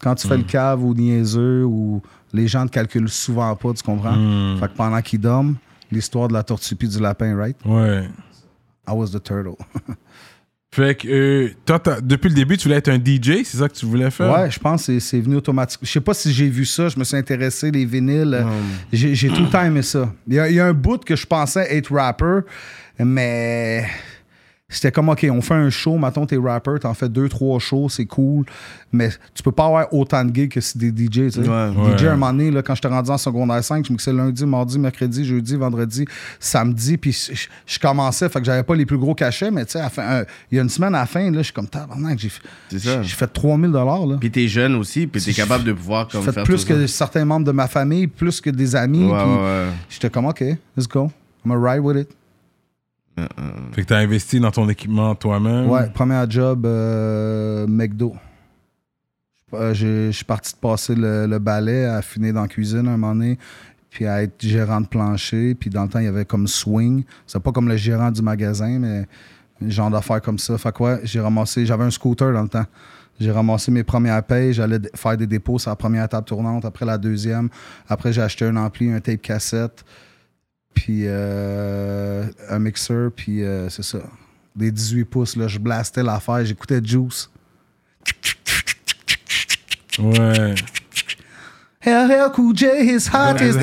Quand 0.00 0.14
tu 0.14 0.28
fais 0.28 0.36
le 0.36 0.44
cave 0.44 0.84
ou 0.84 0.94
niaiseux 0.94 1.64
ou 1.64 2.02
les 2.32 2.46
gens 2.46 2.66
te 2.66 2.72
calculent 2.72 3.08
souvent 3.08 3.54
pas, 3.56 3.72
tu 3.72 3.82
comprends? 3.82 4.56
Fait 4.60 4.68
que 4.68 4.76
pendant 4.76 5.00
qu'ils 5.00 5.20
dorment, 5.20 5.56
l'histoire 5.90 6.28
de 6.28 6.34
la 6.34 6.42
tortue 6.42 6.76
puis 6.76 6.88
du 6.88 7.00
lapin, 7.00 7.34
right? 7.36 7.56
Ouais. 7.64 8.08
I 8.86 8.92
was 8.92 9.10
the 9.10 9.22
turtle. 9.22 9.56
Fait 10.70 10.94
que, 10.94 11.08
euh, 11.08 11.50
toi, 11.64 11.80
depuis 12.02 12.28
le 12.28 12.34
début, 12.34 12.56
tu 12.58 12.64
voulais 12.64 12.76
être 12.76 12.90
un 12.90 12.98
DJ, 12.98 13.42
c'est 13.44 13.56
ça 13.56 13.68
que 13.68 13.74
tu 13.74 13.86
voulais 13.86 14.10
faire? 14.10 14.30
Ouais, 14.30 14.50
je 14.50 14.58
pense 14.58 14.82
que 14.86 14.92
c'est- 14.92 15.00
c'est 15.00 15.20
venu 15.20 15.36
automatiquement. 15.36 15.86
Je 15.86 15.90
sais 15.92 16.00
pas 16.00 16.12
si 16.12 16.30
j'ai 16.32 16.48
vu 16.48 16.66
ça, 16.66 16.88
je 16.90 16.98
me 16.98 17.04
suis 17.04 17.16
intéressé, 17.16 17.70
les 17.70 17.86
vinyles. 17.86 18.44
J'ai 18.92 19.28
tout 19.30 19.42
le 19.42 19.48
temps 19.48 19.62
aimé 19.64 19.80
ça. 19.82 20.12
Il 20.26 20.34
y, 20.34 20.38
a, 20.38 20.48
il 20.48 20.56
y 20.56 20.60
a 20.60 20.66
un 20.66 20.74
bout 20.74 21.02
que 21.02 21.16
je 21.16 21.26
pensais 21.26 21.74
être 21.74 21.92
rapper, 21.94 22.40
mais 22.98 23.86
c'était 24.70 24.92
comme, 24.92 25.08
OK, 25.08 25.26
on 25.30 25.40
fait 25.40 25.54
un 25.54 25.70
show, 25.70 25.96
mettons, 25.96 26.26
t'es 26.26 26.36
rapper, 26.36 26.72
t'en 26.82 26.92
fais 26.92 27.08
deux, 27.08 27.26
trois 27.30 27.58
shows, 27.58 27.88
c'est 27.88 28.04
cool, 28.04 28.44
mais 28.92 29.08
tu 29.34 29.42
peux 29.42 29.50
pas 29.50 29.64
avoir 29.64 29.94
autant 29.94 30.22
de 30.26 30.34
gigs 30.34 30.50
que 30.52 30.60
si 30.60 30.76
des 30.76 30.90
DJ, 30.90 31.10
tu 31.10 31.30
sais. 31.30 31.38
Ouais. 31.40 31.70
DJ, 31.96 32.02
Ouais. 32.02 32.08
un 32.08 32.16
moment 32.16 32.32
donné, 32.32 32.50
là, 32.50 32.62
quand 32.62 32.74
j'étais 32.74 32.88
rendu 32.88 33.10
en 33.10 33.16
secondaire 33.16 33.64
5, 33.64 33.86
je 33.86 33.92
mixais 33.92 34.12
lundi, 34.12 34.44
mardi, 34.44 34.78
mercredi, 34.78 35.24
jeudi, 35.24 35.56
vendredi, 35.56 36.04
samedi, 36.38 36.98
puis 36.98 37.12
je, 37.12 37.46
je 37.66 37.78
commençais, 37.78 38.28
fait 38.28 38.40
que 38.40 38.44
j'avais 38.44 38.62
pas 38.62 38.74
les 38.74 38.84
plus 38.84 38.98
gros 38.98 39.14
cachets, 39.14 39.50
mais 39.50 39.64
tu 39.64 39.72
sais, 39.72 39.80
à 39.80 39.90
un- 40.20 40.24
il 40.52 40.56
y 40.56 40.58
a 40.58 40.62
une 40.62 40.68
semaine 40.68 40.94
à 40.94 41.00
la 41.00 41.06
fin, 41.06 41.30
là, 41.30 41.38
je 41.38 41.44
suis 41.44 41.52
comme, 41.54 41.66
tabarnak, 41.68 42.18
j'ai 42.18 42.30
C'est 42.70 42.78
ça. 42.78 43.02
j'ai 43.02 43.14
fait 43.16 43.26
3000 43.26 43.70
là. 43.70 44.16
Puis 44.20 44.30
t'es 44.30 44.48
jeune 44.48 44.74
aussi, 44.74 45.06
puis 45.06 45.22
t'es 45.22 45.32
capable 45.32 45.64
de 45.64 45.72
pouvoir 45.72 46.08
J'ai 46.10 46.18
comme 46.18 46.26
fait 46.26 46.32
faire 46.32 46.44
plus 46.44 46.66
tout 46.66 46.74
que 46.74 46.86
ça. 46.86 46.94
certains 47.06 47.24
membres 47.24 47.46
de 47.46 47.52
ma 47.52 47.68
famille, 47.68 48.06
plus 48.06 48.42
que 48.42 48.50
des 48.50 48.76
amis. 48.76 49.06
Ouais, 49.06 49.18
puis. 49.18 49.74
J'étais 49.88 50.10
comme, 50.10 50.26
OK, 50.26 50.44
let's 50.76 50.86
go. 50.86 51.10
I'm 51.46 51.52
gonna 51.52 51.72
ride 51.72 51.80
with 51.82 51.96
it. 51.96 52.10
Fait 53.72 53.82
que 53.82 53.86
t'as 53.86 53.98
investi 53.98 54.40
dans 54.40 54.50
ton 54.50 54.68
équipement 54.68 55.14
toi-même? 55.14 55.68
Ouais, 55.68 55.88
premier 55.90 56.24
job, 56.28 56.64
euh, 56.66 57.66
McDo. 57.66 58.14
Euh, 59.54 59.72
Je 59.74 60.10
suis 60.10 60.24
parti 60.24 60.52
de 60.52 60.58
passer 60.58 60.94
le, 60.94 61.26
le 61.26 61.38
balai 61.38 61.86
à 61.86 62.02
finir 62.02 62.34
dans 62.34 62.42
la 62.42 62.48
cuisine 62.48 62.86
un 62.86 62.96
moment 62.96 63.14
donné, 63.14 63.38
puis 63.90 64.06
à 64.06 64.22
être 64.22 64.40
gérant 64.40 64.80
de 64.80 64.86
plancher. 64.86 65.54
Puis 65.54 65.70
dans 65.70 65.84
le 65.84 65.88
temps, 65.88 65.98
il 66.00 66.04
y 66.04 66.08
avait 66.08 66.24
comme 66.26 66.46
swing. 66.46 67.04
C'est 67.26 67.40
pas 67.42 67.52
comme 67.52 67.68
le 67.68 67.76
gérant 67.76 68.10
du 68.10 68.20
magasin, 68.22 68.78
mais 68.78 69.06
un 69.64 69.70
genre 69.70 69.90
d'affaires 69.90 70.20
comme 70.20 70.38
ça. 70.38 70.58
Fait 70.58 70.72
que 70.72 70.82
ouais, 70.82 71.00
j'ai 71.04 71.20
ramassé, 71.20 71.64
j'avais 71.64 71.84
un 71.84 71.90
scooter 71.90 72.32
dans 72.32 72.42
le 72.42 72.48
temps. 72.48 72.66
J'ai 73.20 73.32
ramassé 73.32 73.72
mes 73.72 73.82
premières 73.82 74.22
payes, 74.22 74.52
j'allais 74.52 74.78
faire 74.94 75.16
des 75.16 75.26
dépôts 75.26 75.58
sur 75.58 75.70
la 75.70 75.76
première 75.76 76.08
table 76.08 76.24
tournante, 76.24 76.64
après 76.64 76.86
la 76.86 76.96
deuxième. 76.96 77.48
Après, 77.88 78.12
j'ai 78.12 78.22
acheté 78.22 78.44
un 78.44 78.54
ampli, 78.54 78.92
un 78.92 79.00
tape 79.00 79.20
cassette, 79.22 79.84
puis 80.78 81.02
euh, 81.06 82.24
un 82.48 82.58
mixeur, 82.60 83.10
puis 83.10 83.42
euh, 83.42 83.68
c'est 83.68 83.82
ça. 83.82 83.98
Des 84.54 84.70
18 84.70 85.04
pouces, 85.06 85.34
là, 85.34 85.48
je 85.48 85.58
blastais 85.58 86.04
l'affaire, 86.04 86.44
j'écoutais 86.44 86.80
Juice. 86.82 87.28
Ouais. 89.98 90.54
Hell, 91.80 92.08
hell, 92.10 92.30
cool 92.32 92.56
J, 92.56 92.66
his 92.82 93.08
hot, 93.12 93.40
his... 93.40 93.56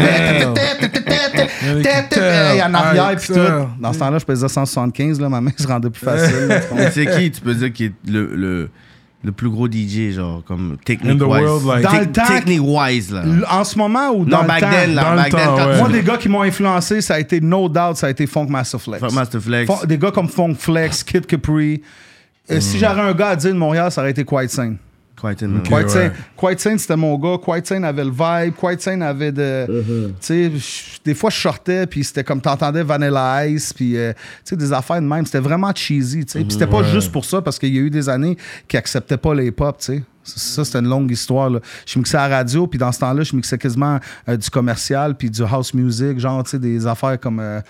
Et 2.17 2.61
en 2.61 2.73
arrière, 2.73 3.15
puis 3.17 3.27
tout. 3.27 3.39
Dans 3.79 3.93
ce 3.93 3.99
temps-là, 3.99 4.17
je 4.19 4.25
pesais 4.25 4.49
175, 4.49 5.21
là, 5.21 5.29
ma 5.29 5.39
main 5.39 5.51
se 5.57 5.65
rendait 5.65 5.89
plus 5.89 6.03
facile. 6.03 6.61
Mais 6.75 6.91
c'est 6.91 7.05
qui, 7.05 7.31
tu 7.31 7.39
peux 7.39 7.55
dire, 7.55 7.71
qui 7.71 7.85
est 7.85 7.93
le, 8.07 8.35
le, 8.35 8.69
le 9.25 9.31
plus 9.31 9.49
gros 9.49 9.67
DJ, 9.67 10.11
genre, 10.13 10.43
comme 10.47 10.77
technique 10.85 11.13
In 11.13 11.17
the 11.17 11.27
wise? 11.29 11.41
world, 11.43 11.65
like- 11.65 11.83
Dans 11.83 11.99
le 11.99 12.11
temps- 12.11 12.27
Technique 12.27 12.61
wise, 12.63 13.11
là. 13.11 13.23
En 13.51 13.63
ce 13.63 13.77
moment 13.77 14.11
ou 14.11 14.23
dans 14.25 14.37
Non, 14.37 14.43
le 14.43 14.47
back 14.47 14.59
temps? 14.61 14.69
then, 14.71 14.93
là. 14.95 15.03
Dans 15.03 15.15
back 15.15 15.31
temps, 15.31 15.55
ouais. 15.67 15.77
Moi, 15.79 15.89
des 15.89 16.03
gars 16.03 16.17
qui 16.17 16.29
m'ont 16.29 16.41
influencé, 16.43 17.01
ça 17.01 17.15
a 17.15 17.19
été 17.19 17.41
No 17.41 17.67
Doubt, 17.67 17.95
ça 17.95 18.07
a 18.07 18.09
été 18.11 18.27
Funk 18.27 18.47
Master 18.49 18.79
Flex. 18.79 18.99
Fuck 18.99 19.11
Master 19.13 19.41
Flex. 19.41 19.65
Fon- 19.71 19.85
des 19.85 19.97
gars 19.97 20.11
comme 20.11 20.29
Funk 20.29 20.55
Flex, 20.57 21.03
Kid 21.03 21.25
Capri. 21.25 21.81
Euh, 22.51 22.59
Si 22.59 22.77
j'avais 22.77 23.01
un 23.01 23.13
gars 23.13 23.29
à 23.29 23.35
dire 23.35 23.51
de 23.53 23.57
Montréal, 23.57 23.91
ça 23.91 24.01
aurait 24.01 24.11
été 24.11 24.23
Quite 24.23 24.51
Sane. 24.51 24.77
Quite 25.25 25.43
in- 25.43 25.55
Ok. 25.57 25.63
Quite 25.63 25.83
ouais. 25.85 25.89
Sane, 25.89 26.11
Quite 26.37 26.59
Sane, 26.59 26.77
c'était 26.79 26.95
mon 26.95 27.17
gars. 27.17 27.37
Quite 27.43 27.65
Sane 27.67 27.83
avait 27.85 28.03
le 28.03 28.11
vibe. 28.11 28.53
Quite 28.55 28.81
Sane 28.81 29.01
avait 29.01 29.31
de. 29.31 29.65
Uh-huh. 29.67 30.07
Tu 30.21 30.59
sais, 30.59 30.97
des 31.03 31.13
fois, 31.13 31.29
je 31.29 31.37
sortais, 31.39 31.85
puis 31.87 32.03
c'était 32.03 32.23
comme 32.23 32.41
t'entendais 32.41 32.83
Vanilla 32.83 33.47
Ice, 33.47 33.73
puis 33.73 33.97
euh, 33.97 34.13
tu 34.13 34.19
sais, 34.45 34.55
des 34.55 34.71
affaires 34.73 35.01
de 35.01 35.07
même. 35.07 35.25
C'était 35.25 35.39
vraiment 35.39 35.71
cheesy, 35.73 36.25
tu 36.25 36.31
sais. 36.31 36.39
Puis 36.39 36.51
c'était 36.51 36.67
pas 36.67 36.83
juste 36.83 37.11
pour 37.11 37.25
ça, 37.25 37.41
parce 37.41 37.57
qu'il 37.59 37.73
y 37.73 37.77
a 37.77 37.81
eu 37.81 37.89
des 37.89 38.07
années 38.09 38.37
qui 38.67 38.77
acceptaient 38.77 39.17
pas 39.17 39.33
les 39.33 39.51
pop, 39.51 39.77
tu 39.79 39.85
sais. 39.85 40.03
Ça, 40.25 40.33
ça, 40.37 40.65
c'était 40.65 40.79
une 40.79 40.89
longue 40.89 41.11
histoire. 41.11 41.49
Là. 41.49 41.59
Je 41.85 41.97
mixais 41.99 42.17
à 42.17 42.27
la 42.27 42.37
radio, 42.37 42.67
puis 42.67 42.77
dans 42.79 42.91
ce 42.91 42.99
temps-là, 42.99 43.23
je 43.23 43.35
mixais 43.35 43.57
quasiment 43.57 43.99
euh, 44.27 44.35
du 44.35 44.49
commercial, 44.49 45.15
puis 45.15 45.29
du 45.29 45.43
house 45.43 45.73
music, 45.73 46.19
genre, 46.19 46.43
tu 46.43 46.51
sais, 46.51 46.59
des 46.59 46.85
affaires 46.87 47.19
comme, 47.19 47.39
euh, 47.39 47.61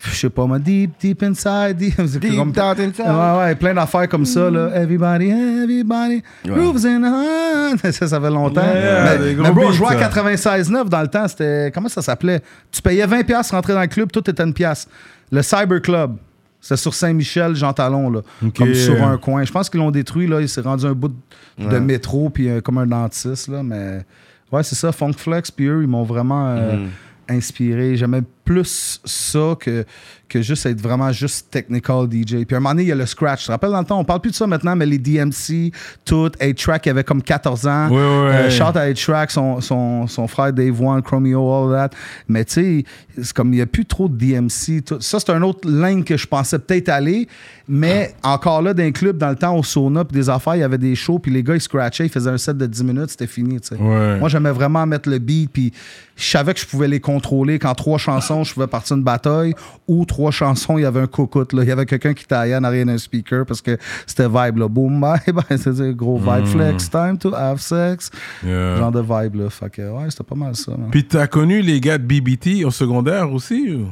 je 0.00 0.10
sais 0.14 0.28
pas, 0.30 0.44
moi, 0.46 0.58
Deep, 0.58 0.92
Deep 1.00 1.22
Inside, 1.22 1.76
Deep, 1.76 2.00
Deep 2.20 2.36
comme- 2.36 2.52
down 2.52 2.80
inside. 2.80 3.06
Ouais, 3.06 3.38
ouais, 3.38 3.54
plein 3.54 3.74
d'affaires 3.74 4.08
comme 4.08 4.26
ça, 4.26 4.50
là. 4.50 4.70
Everybody, 4.74 5.30
everybody, 5.30 6.22
grooves 6.44 6.84
in 6.84 7.00
the 7.00 7.04
heart. 7.04 7.92
Ça, 7.92 8.06
ça 8.08 8.20
fait 8.20 8.30
longtemps. 8.30 8.60
Yeah, 8.62 9.16
mais, 9.18 9.34
mais 9.34 9.50
bro, 9.50 9.66
beats, 9.66 9.72
je 9.72 9.76
jouais 9.78 9.96
à 9.96 10.10
ça. 10.10 10.20
96.9 10.22 10.88
dans 10.88 11.00
le 11.00 11.08
temps. 11.08 11.26
C'était. 11.28 11.70
Comment 11.72 11.88
ça 11.88 12.02
s'appelait? 12.02 12.40
Tu 12.70 12.82
payais 12.82 13.06
20$ 13.06 13.24
piastres, 13.24 13.54
rentrer 13.54 13.72
dans 13.72 13.80
le 13.80 13.86
club, 13.86 14.10
tout 14.12 14.28
était 14.28 14.42
une 14.42 14.52
pièce. 14.52 14.86
Le 15.30 15.40
Cyber 15.42 15.80
Club. 15.80 16.16
C'est 16.64 16.76
sur 16.76 16.94
Saint-Michel, 16.94 17.56
Jean 17.56 17.72
Talon, 17.72 18.08
là. 18.08 18.20
Comme 18.56 18.72
sur 18.74 19.02
un 19.04 19.18
coin. 19.18 19.44
Je 19.44 19.50
pense 19.52 19.68
qu'ils 19.68 19.80
l'ont 19.80 19.90
détruit, 19.90 20.28
là. 20.28 20.40
Il 20.40 20.48
s'est 20.48 20.60
rendu 20.60 20.86
un 20.86 20.92
bout 20.94 21.12
de, 21.58 21.68
de 21.68 21.78
métro, 21.80 22.30
puis 22.30 22.48
euh, 22.48 22.60
comme 22.60 22.78
un 22.78 22.86
dentiste, 22.86 23.48
là. 23.48 23.62
Mais 23.64 24.04
ouais, 24.52 24.62
c'est 24.62 24.76
ça. 24.76 24.92
Funk 24.92 25.14
Flex, 25.18 25.50
puis 25.50 25.66
eux, 25.66 25.82
ils 25.82 25.88
m'ont 25.88 26.04
vraiment 26.04 26.46
euh, 26.50 26.76
Mhm. 26.76 26.88
inspiré. 27.36 27.96
J'aimais 27.96 28.22
plus 28.44 29.00
ça 29.04 29.56
que, 29.58 29.84
que 30.28 30.42
juste 30.42 30.66
être 30.66 30.80
vraiment 30.80 31.12
juste 31.12 31.50
technical 31.50 32.06
DJ. 32.10 32.44
Puis 32.44 32.46
à 32.52 32.56
un 32.56 32.60
moment 32.60 32.70
donné, 32.70 32.82
il 32.82 32.88
y 32.88 32.92
a 32.92 32.96
le 32.96 33.06
scratch. 33.06 33.40
Tu 33.40 33.46
te 33.46 33.52
rappelles 33.52 33.70
dans 33.70 33.80
le 33.80 33.84
temps, 33.84 33.98
on 33.98 34.04
parle 34.04 34.20
plus 34.20 34.30
de 34.30 34.36
ça 34.36 34.46
maintenant, 34.46 34.74
mais 34.74 34.86
les 34.86 34.98
DMC, 34.98 35.72
tout, 36.04 36.28
8-Track, 36.40 36.86
il 36.86 36.90
avait 36.90 37.04
comme 37.04 37.22
14 37.22 37.66
ans. 37.66 37.88
Ouais, 37.88 37.96
ouais. 37.96 38.00
Euh, 38.00 38.50
shout 38.50 38.76
à 38.76 38.88
8-Track, 38.88 39.30
son, 39.30 39.60
son, 39.60 40.06
son 40.06 40.26
frère 40.26 40.52
Dave 40.52 40.80
One, 40.80 41.02
Chromeo, 41.02 41.52
all 41.52 41.72
that. 41.72 41.96
Mais 42.28 42.44
tu 42.44 42.52
sais, 42.52 42.84
c'est 43.22 43.32
comme 43.32 43.52
il 43.52 43.56
n'y 43.56 43.62
a 43.62 43.66
plus 43.66 43.84
trop 43.84 44.08
de 44.08 44.16
DMC. 44.16 44.82
tout. 44.84 45.00
Ça, 45.00 45.20
c'est 45.20 45.30
un 45.30 45.42
autre 45.42 45.68
ligne 45.68 46.02
que 46.02 46.16
je 46.16 46.26
pensais 46.26 46.58
peut-être 46.58 46.88
aller. 46.88 47.28
Mais 47.68 48.14
encore 48.22 48.60
là, 48.60 48.74
d'un 48.74 48.90
club, 48.90 49.18
dans 49.18 49.30
le 49.30 49.36
temps, 49.36 49.56
au 49.56 49.62
sauna, 49.62 50.04
puis 50.04 50.14
des 50.18 50.28
affaires, 50.28 50.56
il 50.56 50.60
y 50.60 50.64
avait 50.64 50.78
des 50.78 50.94
shows, 50.94 51.18
puis 51.18 51.30
les 51.30 51.42
gars, 51.42 51.54
ils 51.54 51.60
scratchaient, 51.60 52.06
ils 52.06 52.10
faisaient 52.12 52.30
un 52.30 52.38
set 52.38 52.56
de 52.56 52.66
10 52.66 52.84
minutes, 52.84 53.10
c'était 53.10 53.26
fini. 53.26 53.60
tu 53.60 53.68
sais. 53.68 53.76
Ouais. 53.76 54.18
Moi, 54.18 54.28
j'aimais 54.28 54.50
vraiment 54.50 54.84
mettre 54.84 55.08
le 55.08 55.18
beat, 55.18 55.50
puis 55.52 55.72
je 56.16 56.24
savais 56.24 56.54
que 56.54 56.60
je 56.60 56.66
pouvais 56.66 56.88
les 56.88 57.00
contrôler. 57.00 57.58
Quand 57.58 57.74
trois 57.74 57.98
chansons, 57.98 58.31
je 58.42 58.54
pouvais 58.54 58.66
partir 58.66 58.96
une 58.96 59.02
bataille, 59.02 59.54
ou 59.86 60.04
trois 60.04 60.30
chansons, 60.30 60.78
il 60.78 60.82
y 60.82 60.84
avait 60.84 61.00
un 61.00 61.06
cocotte. 61.06 61.52
Là. 61.52 61.62
Il 61.62 61.68
y 61.68 61.72
avait 61.72 61.86
quelqu'un 61.86 62.14
qui 62.14 62.26
taillait 62.26 62.56
en 62.56 62.64
arrière 62.64 62.86
d'un 62.86 62.98
speaker 62.98 63.44
parce 63.46 63.60
que 63.60 63.76
c'était 64.06 64.28
vibe. 64.28 64.58
Là. 64.58 64.68
Boom, 64.68 65.00
bye, 65.00 65.20
bye. 65.26 65.58
C'est 65.58 65.96
gros 65.96 66.18
vibe 66.18 66.46
flex, 66.46 66.90
time 66.90 67.18
to 67.18 67.34
have 67.34 67.58
sex. 67.60 68.10
Yeah. 68.44 68.76
Genre 68.76 68.92
de 68.92 69.00
vibe. 69.00 69.34
Là. 69.36 69.50
Fait 69.50 69.70
que, 69.70 69.82
ouais, 69.82 70.10
c'était 70.10 70.24
pas 70.24 70.34
mal 70.34 70.56
ça. 70.56 70.72
Puis 70.90 71.04
t'as 71.04 71.26
connu 71.26 71.60
les 71.60 71.80
gars 71.80 71.98
de 71.98 72.04
BBT 72.04 72.64
au 72.64 72.70
secondaire 72.70 73.32
aussi 73.32 73.72
ou? 73.72 73.86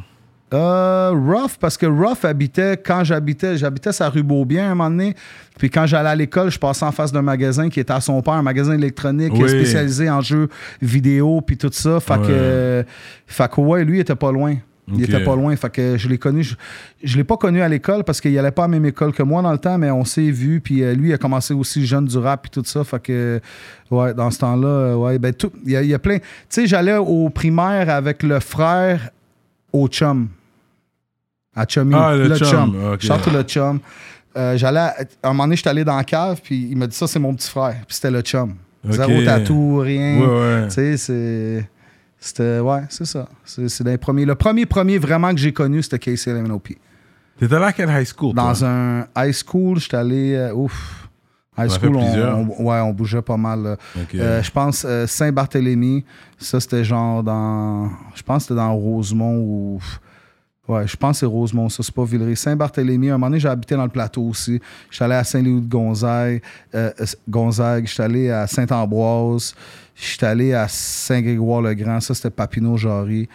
Euh, 0.52 1.12
Ruff, 1.14 1.58
parce 1.60 1.76
que 1.76 1.86
Ruff 1.86 2.24
habitait, 2.24 2.76
quand 2.76 3.04
j'habitais, 3.04 3.56
j'habitais 3.56 3.92
sa 3.92 4.08
rue 4.08 4.22
Beaubien 4.24 4.64
à 4.64 4.72
un 4.72 4.74
moment 4.74 4.90
donné. 4.90 5.14
Puis 5.58 5.70
quand 5.70 5.86
j'allais 5.86 6.08
à 6.08 6.16
l'école, 6.16 6.50
je 6.50 6.58
passais 6.58 6.84
en 6.84 6.90
face 6.92 7.12
d'un 7.12 7.22
magasin 7.22 7.68
qui 7.68 7.78
était 7.78 7.92
à 7.92 8.00
son 8.00 8.20
père, 8.22 8.34
un 8.34 8.42
magasin 8.42 8.72
électronique 8.74 9.32
Oui. 9.34 9.48
spécialisé 9.48 10.10
en 10.10 10.20
jeux 10.20 10.48
vidéo, 10.82 11.40
puis 11.40 11.56
tout 11.56 11.70
ça. 11.72 12.00
Fait 12.00 12.14
Ouais. 12.14 12.26
que, 12.26 12.84
fait 13.26 13.48
que 13.50 13.60
ouais, 13.60 13.84
lui, 13.84 13.98
il 13.98 14.00
était 14.00 14.14
pas 14.16 14.32
loin. 14.32 14.56
Il 14.92 15.04
était 15.04 15.22
pas 15.22 15.36
loin. 15.36 15.54
Fait 15.54 15.70
que 15.70 15.96
je 15.96 16.08
l'ai 16.08 16.18
connu. 16.18 16.42
Je, 16.42 16.56
je 17.04 17.16
l'ai 17.16 17.22
pas 17.22 17.36
connu 17.36 17.62
à 17.62 17.68
l'école 17.68 18.02
parce 18.02 18.20
qu'il 18.20 18.36
allait 18.36 18.50
pas 18.50 18.64
à 18.64 18.66
la 18.66 18.72
même 18.72 18.86
école 18.86 19.12
que 19.12 19.22
moi 19.22 19.40
dans 19.40 19.52
le 19.52 19.58
temps, 19.58 19.78
mais 19.78 19.92
on 19.92 20.04
s'est 20.04 20.32
vu. 20.32 20.60
Puis 20.60 20.82
euh, 20.82 20.94
lui, 20.94 21.10
il 21.10 21.12
a 21.14 21.18
commencé 21.18 21.54
aussi 21.54 21.86
jeune 21.86 22.06
du 22.06 22.18
rap 22.18 22.42
puis 22.42 22.50
tout 22.50 22.64
ça. 22.64 22.82
Fait 22.82 23.00
que, 23.00 23.40
ouais, 23.92 24.14
dans 24.14 24.32
ce 24.32 24.40
temps-là, 24.40 24.66
euh, 24.66 24.94
ouais, 24.96 25.20
ben 25.20 25.32
tout. 25.32 25.52
Il 25.64 25.80
y, 25.80 25.86
y 25.86 25.94
a 25.94 25.98
plein. 26.00 26.18
Tu 26.18 26.24
sais, 26.48 26.66
j'allais 26.66 26.96
au 26.96 27.30
primaire 27.30 27.88
avec 27.88 28.24
le 28.24 28.40
frère 28.40 29.10
au 29.72 29.86
chum. 29.86 30.26
À 31.54 31.66
Chummy. 31.66 31.94
Ah, 31.96 32.14
le 32.14 32.36
chum, 32.36 32.74
le 33.32 33.42
chum. 33.42 33.80
Euh, 34.36 34.56
j'allais 34.56 34.78
à, 34.78 34.94
à 35.22 35.28
un 35.28 35.32
moment 35.32 35.44
donné, 35.44 35.56
j'étais 35.56 35.70
allé 35.70 35.84
dans 35.84 35.96
la 35.96 36.04
cave, 36.04 36.40
puis 36.42 36.68
il 36.70 36.76
m'a 36.76 36.86
dit 36.86 36.94
ça, 36.96 37.06
c'est 37.08 37.18
mon 37.18 37.34
petit 37.34 37.50
frère. 37.50 37.74
Puis 37.86 37.96
c'était 37.96 38.12
le 38.12 38.20
chum. 38.20 38.54
Ok. 38.84 38.92
Zéro 38.92 39.24
tatou, 39.24 39.78
rien. 39.78 40.20
Ouais, 40.20 40.26
ouais. 40.26 40.64
Tu 40.68 40.74
sais, 40.74 40.96
c'est. 40.96 41.68
C'était. 42.18 42.60
Ouais, 42.60 42.82
c'est 42.88 43.04
ça. 43.06 43.28
C'est 43.44 43.80
les 43.84 43.98
premiers. 43.98 44.24
Le 44.24 44.34
premier 44.36 44.66
premier 44.66 44.98
vraiment 44.98 45.30
que 45.32 45.38
j'ai 45.38 45.52
connu, 45.52 45.82
c'était 45.82 45.98
Casey 45.98 46.32
LMNOP. 46.32 46.68
T'étais 47.38 47.58
là 47.58 47.66
à 47.66 47.72
quelle 47.72 47.88
high 47.90 48.06
school? 48.06 48.34
toi? 48.34 48.42
Dans 48.44 48.64
un 48.64 49.06
high 49.16 49.32
school, 49.32 49.78
j'étais 49.80 49.96
allé. 49.96 50.34
euh, 50.34 50.52
ouf. 50.54 51.08
High 51.58 51.68
school, 51.70 51.96
on, 51.96 52.64
ouais, 52.64 52.80
on 52.80 52.92
bougeait 52.92 53.20
pas 53.22 53.36
mal. 53.36 53.76
Euh, 54.14 54.42
je 54.42 54.50
pense 54.50 54.86
Saint-Barthélemy, 55.06 56.04
ça 56.38 56.60
c'était 56.60 56.84
genre 56.84 57.22
dans. 57.22 57.90
Je 58.14 58.22
pense 58.22 58.44
que 58.44 58.48
c'était 58.48 58.54
dans 58.60 58.72
Rosemont 58.74 59.36
ou. 59.38 59.80
Ouais, 60.70 60.86
je 60.86 60.96
pense 60.96 61.16
que 61.16 61.20
c'est 61.20 61.26
Rosemont, 61.26 61.68
ça, 61.68 61.82
c'est 61.82 61.94
pas 61.94 62.04
Villeray. 62.04 62.36
Saint-Barthélemy, 62.36 63.10
à 63.10 63.14
un 63.14 63.18
moment 63.18 63.26
donné, 63.28 63.40
j'ai 63.40 63.48
habité 63.48 63.74
dans 63.74 63.82
le 63.84 63.88
plateau 63.90 64.22
aussi. 64.22 64.60
J'étais 64.90 65.04
allé 65.04 65.14
à 65.14 65.24
Saint-Louis 65.24 65.60
de 65.62 65.68
Gonzague, 65.68 66.42
euh, 66.74 66.90
Gonzague, 67.28 67.86
j'étais 67.86 68.02
allé 68.02 68.30
à 68.30 68.46
Saint-Ambroise, 68.46 69.54
j'étais 69.96 70.26
allé 70.26 70.54
à 70.54 70.66
Saint-Grégoire-le-Grand, 70.68 72.00
ça 72.00 72.14
c'était 72.14 72.30
Papineau-Jarry. 72.30 73.28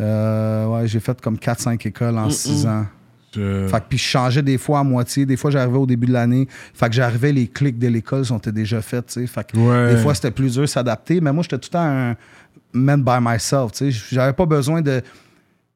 Euh, 0.00 0.66
ouais, 0.66 0.86
j'ai 0.88 1.00
fait 1.00 1.20
comme 1.20 1.36
4-5 1.38 1.86
écoles 1.86 2.18
en 2.18 2.28
6 2.30 2.66
ans. 2.66 2.86
Je- 3.34 3.66
Fait 3.68 3.78
que 3.80 3.84
puis 3.88 3.98
je 3.98 4.04
changeais 4.04 4.42
des 4.42 4.58
fois 4.58 4.80
à 4.80 4.84
moitié. 4.84 5.26
Des 5.26 5.36
fois, 5.36 5.50
j'arrivais 5.50 5.78
au 5.78 5.86
début 5.86 6.06
de 6.06 6.12
l'année. 6.12 6.46
Fait 6.72 6.88
que 6.88 6.94
j'arrivais, 6.94 7.32
les 7.32 7.48
clics 7.48 7.78
de 7.78 7.88
l'école 7.88 8.24
sont 8.24 8.40
déjà 8.46 8.80
faits, 8.80 9.06
tu 9.06 9.12
sais. 9.22 9.26
Fait 9.26 9.44
que 9.44 9.56
Ouais. 9.58 9.94
des 9.94 10.00
fois, 10.00 10.14
c'était 10.14 10.30
plus 10.30 10.52
dur 10.52 10.62
de 10.62 10.66
s'adapter. 10.66 11.20
Mais 11.20 11.32
moi, 11.32 11.42
j'étais 11.42 11.58
tout 11.58 11.68
le 11.72 11.72
temps 11.72 11.84
un 11.84 12.14
man 12.72 13.02
by 13.02 13.18
myself, 13.20 13.72
tu 13.72 13.90
sais. 13.90 13.98
J'avais 14.12 14.32
pas 14.34 14.46
besoin 14.46 14.82
de 14.82 15.02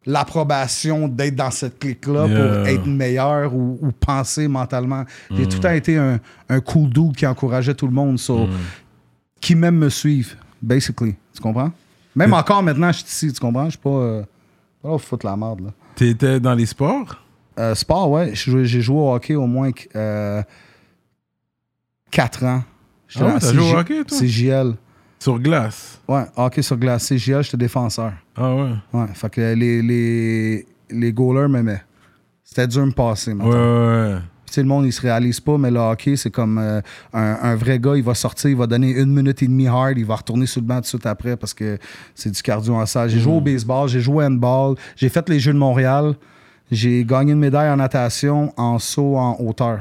l'approbation 0.07 1.09
d'être 1.09 1.35
dans 1.37 1.51
cette 1.51 1.79
clique-là 1.79 2.27
Yeah. 2.27 2.39
pour 2.39 2.67
être 2.69 2.87
meilleur 2.87 3.55
ou, 3.55 3.79
ou 3.83 3.93
penser 3.93 4.49
mentalement. 4.49 5.05
J'ai 5.31 5.47
tout 5.47 5.57
le 5.57 5.63
temps 5.63 5.71
été 5.73 5.97
un, 5.97 6.19
un 6.49 6.61
cool 6.61 6.89
dude 6.91 7.17
qui 7.17 7.27
encourageait 7.27 7.75
tout 7.75 7.87
le 7.87 7.93
monde. 7.93 8.19
So, 8.19 8.49
Qui 9.41 9.55
même 9.55 9.77
me 9.77 9.89
suivent, 9.91 10.37
basically. 10.63 11.15
Tu 11.35 11.41
comprends? 11.43 11.71
Même 12.17 12.33
encore 12.33 12.63
maintenant, 12.63 12.91
je 12.91 12.99
suis 12.99 13.07
ici, 13.07 13.33
tu 13.33 13.41
comprends? 13.41 13.67
Je 13.67 13.71
suis 13.71 13.79
pas... 13.79 13.91
Euh, 13.91 14.23
pas 14.83 14.89
là 14.89 14.91
pour 14.97 15.03
foutre 15.03 15.27
la 15.27 15.37
merde, 15.37 15.61
là. 15.61 15.71
T'étais 15.95 16.41
dans 16.41 16.55
les 16.55 16.67
sports? 16.67 17.17
Euh, 17.59 17.75
sport, 17.75 18.11
ouais. 18.11 18.31
J'ai 18.35 18.81
joué 18.81 18.97
au 18.97 19.13
hockey 19.13 19.35
au 19.35 19.47
moins 19.47 19.71
4 22.11 22.45
ans. 22.45 22.63
Ah 23.17 23.25
ouais, 23.25 23.39
t'as 23.41 23.53
joué 23.53 23.73
au 23.73 23.77
hockey, 23.77 24.05
toi? 24.05 24.19
CJL. 24.19 24.75
Sur 25.19 25.39
glace? 25.41 26.01
Ouais, 26.07 26.25
hockey 26.37 26.63
sur 26.63 26.77
glace. 26.77 27.09
CJL, 27.09 27.43
j'étais 27.43 27.57
défenseur. 27.57 28.13
Ah 28.37 28.55
ouais? 28.55 28.71
Ouais, 28.93 29.07
fait 29.15 29.31
que 29.31 29.55
les, 29.55 29.83
les, 29.83 30.67
les 30.91 31.13
goalers 31.13 31.49
m'aimaient. 31.49 31.83
C'était 32.45 32.67
dur 32.67 32.83
de 32.83 32.87
me 32.87 32.93
passer, 32.93 33.33
Ouais, 33.33 33.37
mettons. 33.37 33.51
ouais, 33.51 34.13
ouais. 34.15 34.19
Tu 34.47 34.55
sais, 34.55 34.63
le 34.63 34.69
monde, 34.69 34.87
il 34.87 34.93
se 34.93 35.03
réalise 35.03 35.41
pas, 35.41 35.59
mais 35.59 35.71
le 35.71 35.79
hockey, 35.79 36.17
c'est 36.17 36.31
comme 36.31 36.57
euh, 36.57 36.81
un, 37.13 37.37
un 37.43 37.55
vrai 37.57 37.79
gars, 37.79 37.97
il 37.97 38.03
va 38.03 38.15
sortir, 38.15 38.49
il 38.49 38.57
va 38.57 38.67
donner 38.67 38.93
une 38.93 39.13
minute 39.13 39.43
et 39.43 39.47
demie 39.47 39.67
hard, 39.69 39.99
il 39.99 40.07
va 40.07 40.17
retourner 40.17 40.47
sur 40.47 40.63
le 40.63 40.67
banc 40.67 40.77
tout 40.77 40.81
de 40.83 40.87
suite 40.87 41.05
après 41.05 41.37
parce 41.37 41.53
que 41.53 41.77
c'est 42.15 42.31
du 42.31 42.41
cardio 42.41 42.75
en 42.75 42.87
salle. 42.87 43.11
J'ai 43.11 43.19
joué 43.19 43.35
au 43.35 43.41
baseball, 43.43 43.89
j'ai 43.91 44.01
joué 44.01 44.25
au 44.25 44.27
handball, 44.27 44.77
j'ai 44.97 45.11
fait 45.11 45.29
les 45.29 45.39
Jeux 45.39 45.53
de 45.53 45.59
Montréal, 45.59 46.15
j'ai 46.71 47.05
gagné 47.05 47.33
une 47.33 47.39
médaille 47.41 47.69
en 47.71 47.77
natation, 47.77 48.55
en 48.57 48.79
saut 48.79 49.17
en 49.19 49.37
hauteur. 49.39 49.81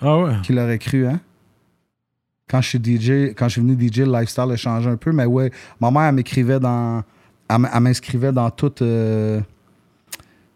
Ah 0.00 0.16
ouais? 0.18 0.34
Qui 0.44 0.52
l'aurait 0.52 0.78
cru, 0.78 1.08
hein? 1.08 1.18
Quand 2.48 2.60
je 2.62 2.68
suis 2.68 2.78
DJ, 2.78 3.34
quand 3.36 3.46
je 3.48 3.52
suis 3.52 3.60
venu 3.60 3.74
DJ, 3.74 3.98
le 4.00 4.12
lifestyle 4.18 4.50
a 4.50 4.56
changé 4.56 4.88
un 4.88 4.96
peu, 4.96 5.12
mais 5.12 5.26
ouais, 5.26 5.50
ma 5.80 5.90
mère, 5.90 6.02
elle 6.04 6.14
m'écrivait 6.14 6.58
dans. 6.60 7.02
Elle, 7.50 7.80
m'inscrivait 7.80 8.32
dans 8.32 8.50
tout. 8.50 8.72
euh, 8.82 9.40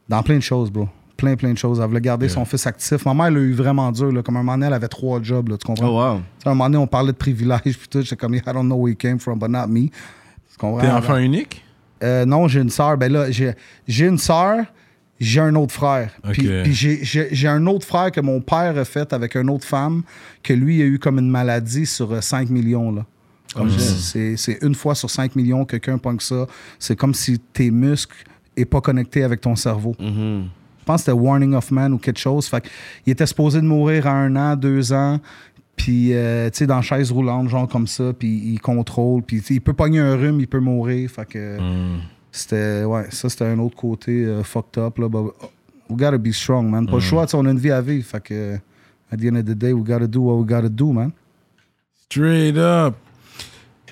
dans 0.08 0.22
plein 0.22 0.36
de 0.36 0.42
choses, 0.42 0.70
bro. 0.70 0.88
Plein, 1.16 1.36
plein 1.36 1.52
de 1.52 1.58
choses. 1.58 1.80
Elle 1.80 1.86
voulait 1.86 2.00
garder 2.00 2.26
Yeah. 2.26 2.34
son 2.34 2.44
fils 2.44 2.66
actif. 2.66 3.04
Ma 3.06 3.14
mère, 3.14 3.26
elle 3.26 3.34
l'a 3.34 3.40
eu 3.40 3.52
vraiment 3.52 3.90
dur, 3.92 4.10
là. 4.12 4.22
Comme 4.22 4.36
un 4.36 4.40
moment 4.40 4.52
donné, 4.54 4.66
elle 4.66 4.72
avait 4.74 4.88
trois 4.88 5.22
jobs, 5.22 5.48
là, 5.48 5.56
tu 5.56 5.64
comprends? 5.66 5.86
Oh, 5.88 6.00
wow. 6.14 6.16
Tu 6.16 6.22
sais, 6.42 6.48
à 6.48 6.52
un 6.52 6.54
moment 6.54 6.68
donné, 6.68 6.78
on 6.82 6.86
parlait 6.86 7.12
de 7.12 7.16
privilèges, 7.16 7.60
puis 7.64 7.88
tout. 7.88 8.00
J'étais 8.02 8.16
comme, 8.16 8.34
I 8.34 8.40
don't 8.44 8.64
know 8.66 8.76
where 8.76 8.92
he 8.92 8.96
came 8.96 9.18
from, 9.18 9.38
but 9.38 9.48
not 9.48 9.68
me. 9.68 9.88
Tu 9.88 9.92
comprends? 10.58 10.80
T'es 10.80 10.90
enfant 10.90 11.16
unique? 11.18 11.64
Euh, 12.02 12.24
non, 12.26 12.48
j'ai 12.48 12.60
une 12.60 12.70
sœur. 12.70 12.96
Ben 12.98 13.12
là, 13.12 13.30
j'ai 13.30 13.52
j'ai 13.86 14.06
une 14.06 14.18
sœur, 14.18 14.64
j'ai 15.24 15.40
un 15.40 15.54
autre 15.54 15.72
frère. 15.72 16.10
Puis, 16.32 16.48
puis 16.64 16.72
j'ai- 16.74 17.48
un 17.48 17.66
autre 17.66 17.86
frère 17.86 18.10
que 18.10 18.20
mon 18.20 18.40
père 18.40 18.76
a 18.78 18.84
fait 18.84 19.12
avec 19.12 19.36
une 19.36 19.50
autre 19.50 19.64
femme, 19.66 20.02
que 20.42 20.52
lui 20.52 20.82
a 20.82 20.84
eu 20.84 20.98
comme 20.98 21.18
une 21.18 21.30
maladie 21.30 21.86
sur 21.86 22.12
euh, 22.12 22.20
5 22.20 22.48
millions. 22.50 22.92
Là. 22.92 23.04
Comme 23.54 23.68
c'est 23.70 24.36
c'est 24.36 24.58
une 24.62 24.74
fois 24.74 24.94
sur 24.94 25.10
5 25.10 25.36
millions, 25.36 25.64
quelqu'un 25.64 25.98
pogne 25.98 26.20
ça. 26.20 26.46
C'est 26.78 26.96
comme 26.96 27.12
si 27.14 27.38
tes 27.38 27.70
muscles 27.70 28.16
n'est 28.56 28.64
pas 28.64 28.80
connectés 28.80 29.22
avec 29.24 29.40
ton 29.40 29.56
cerveau. 29.56 29.94
Mhm. 30.00 30.44
Je 30.80 30.84
pense 30.84 30.96
que 31.02 31.10
c'était 31.10 31.18
Warning 31.18 31.54
of 31.54 31.70
Man 31.70 31.92
ou 31.92 31.98
quelque 31.98 32.18
chose. 32.18 32.46
Fait 32.48 32.60
que, 32.62 32.68
il 33.06 33.12
était 33.12 33.26
supposé 33.26 33.60
de 33.60 33.66
mourir 33.66 34.06
à 34.06 34.12
un 34.12 34.34
an, 34.36 34.56
deux 34.56 34.92
ans. 34.92 35.20
Puis, 35.76 36.12
euh, 36.12 36.50
tu 36.50 36.58
sais, 36.58 36.66
dans 36.66 36.82
chaise 36.82 37.10
roulante, 37.12 37.48
genre 37.48 37.68
comme 37.68 37.86
ça. 37.86 38.12
Puis, 38.18 38.28
il 38.52 38.60
contrôle. 38.60 39.22
Puis, 39.22 39.42
il 39.50 39.60
peut 39.60 39.72
pogner 39.74 40.00
un 40.00 40.16
rhume, 40.16 40.40
il 40.40 40.48
peut 40.48 40.60
mourir. 40.60 41.08
Fait 41.10 41.24
que, 41.26 41.58
Hmm. 41.60 42.00
C'était, 42.32 42.82
ouais, 42.84 43.06
ça, 43.10 43.28
c'était 43.28 43.44
un 43.44 43.58
autre 43.60 43.76
côté 43.76 44.24
euh, 44.24 44.42
fucked 44.42 44.82
up. 44.82 44.98
Là. 44.98 45.08
But, 45.08 45.34
we 45.88 45.96
gotta 45.98 46.18
be 46.18 46.32
strong, 46.32 46.68
man. 46.70 46.86
Pas 46.86 46.94
le 46.94 47.00
choix, 47.00 47.26
tu 47.26 47.32
sais, 47.32 47.36
on 47.36 47.44
a 47.44 47.50
une 47.50 47.58
vie 47.58 47.70
à 47.70 47.80
vivre. 47.80 48.04
Fait 48.04 48.20
que, 48.22 48.54
at 49.12 49.16
the 49.18 49.26
end 49.26 49.36
of 49.36 49.44
the 49.44 49.50
day, 49.54 49.72
we 49.72 49.84
gotta 49.84 50.06
do 50.06 50.20
what 50.22 50.36
we 50.36 50.46
gotta 50.46 50.68
do, 50.68 50.92
man. 50.92 51.12
Straight 52.10 52.56
up. 52.56 52.94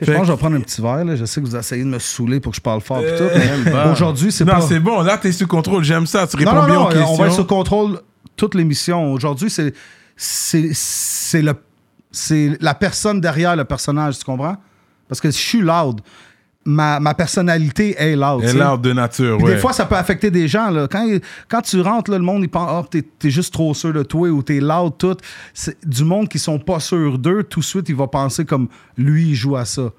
Je 0.00 0.06
pense 0.10 0.20
que 0.22 0.26
je 0.28 0.32
vais 0.32 0.38
prendre 0.38 0.56
un 0.56 0.60
petit 0.60 0.80
verre. 0.80 1.04
Là. 1.04 1.14
Je 1.14 1.26
sais 1.26 1.42
que 1.42 1.46
vous 1.46 1.54
essayez 1.56 1.84
de 1.84 1.88
me 1.88 1.98
saouler 1.98 2.40
pour 2.40 2.52
que 2.52 2.56
je 2.56 2.62
parle 2.62 2.80
fort. 2.80 3.00
tout, 3.00 3.04
Euh, 3.04 3.56
mais 3.66 3.70
bah. 3.70 3.92
aujourd'hui, 3.92 4.32
c'est 4.32 4.46
Non, 4.46 4.54
pas... 4.54 4.60
c'est 4.62 4.80
bon. 4.80 5.02
Là, 5.02 5.18
t'es 5.18 5.30
sous 5.30 5.46
contrôle. 5.46 5.84
J'aime 5.84 6.06
ça. 6.06 6.26
Tu 6.26 6.36
réponds 6.38 6.52
non, 6.54 6.60
non, 6.62 6.66
bien 6.66 6.74
non, 6.76 6.84
aux 6.86 6.88
questions. 6.88 7.12
on 7.12 7.16
va 7.16 7.26
être 7.26 7.34
sur 7.34 7.46
contrôle 7.46 8.00
toute 8.34 8.54
l'émission. 8.54 9.12
Aujourd'hui, 9.12 9.50
c'est, 9.50 9.74
c'est, 10.16 10.70
c'est, 10.72 11.42
le, 11.42 11.52
c'est 12.10 12.56
la 12.62 12.72
personne 12.72 13.20
derrière 13.20 13.54
le 13.56 13.64
personnage, 13.66 14.18
tu 14.18 14.24
comprends? 14.24 14.56
Parce 15.06 15.20
que 15.20 15.30
je 15.30 15.36
suis 15.36 15.60
loud. 15.60 16.00
Ma, 16.66 17.00
ma 17.00 17.14
personnalité 17.14 17.96
est 17.98 18.14
sais. 18.16 18.42
est 18.42 18.52
l'art 18.58 18.78
de 18.78 18.92
nature, 18.92 19.38
Puis 19.38 19.46
ouais. 19.46 19.54
Des 19.54 19.60
fois, 19.60 19.72
ça 19.72 19.86
peut 19.86 19.96
affecter 19.96 20.30
des 20.30 20.46
gens. 20.46 20.68
Là. 20.68 20.88
Quand, 20.88 21.06
quand 21.48 21.62
tu 21.62 21.80
rentres, 21.80 22.10
là, 22.10 22.18
le 22.18 22.24
monde, 22.24 22.42
il 22.42 22.50
pense 22.50 22.68
Ah, 22.70 22.86
t'es, 22.88 23.00
t'es 23.02 23.30
juste 23.30 23.52
trop 23.54 23.72
sûr 23.72 23.94
de 23.94 24.02
toi 24.02 24.28
ou 24.28 24.42
t'es 24.42 24.60
loud, 24.60 24.92
tout. 24.98 25.16
Du 25.86 26.04
monde 26.04 26.28
qui 26.28 26.38
sont 26.38 26.58
pas 26.58 26.78
sûrs 26.78 27.18
d'eux, 27.18 27.44
tout 27.44 27.60
de 27.60 27.64
suite, 27.64 27.88
il 27.88 27.96
va 27.96 28.08
penser 28.08 28.44
comme 28.44 28.68
lui, 28.98 29.30
il 29.30 29.34
joue 29.34 29.56
à 29.56 29.64
ça. 29.64 29.90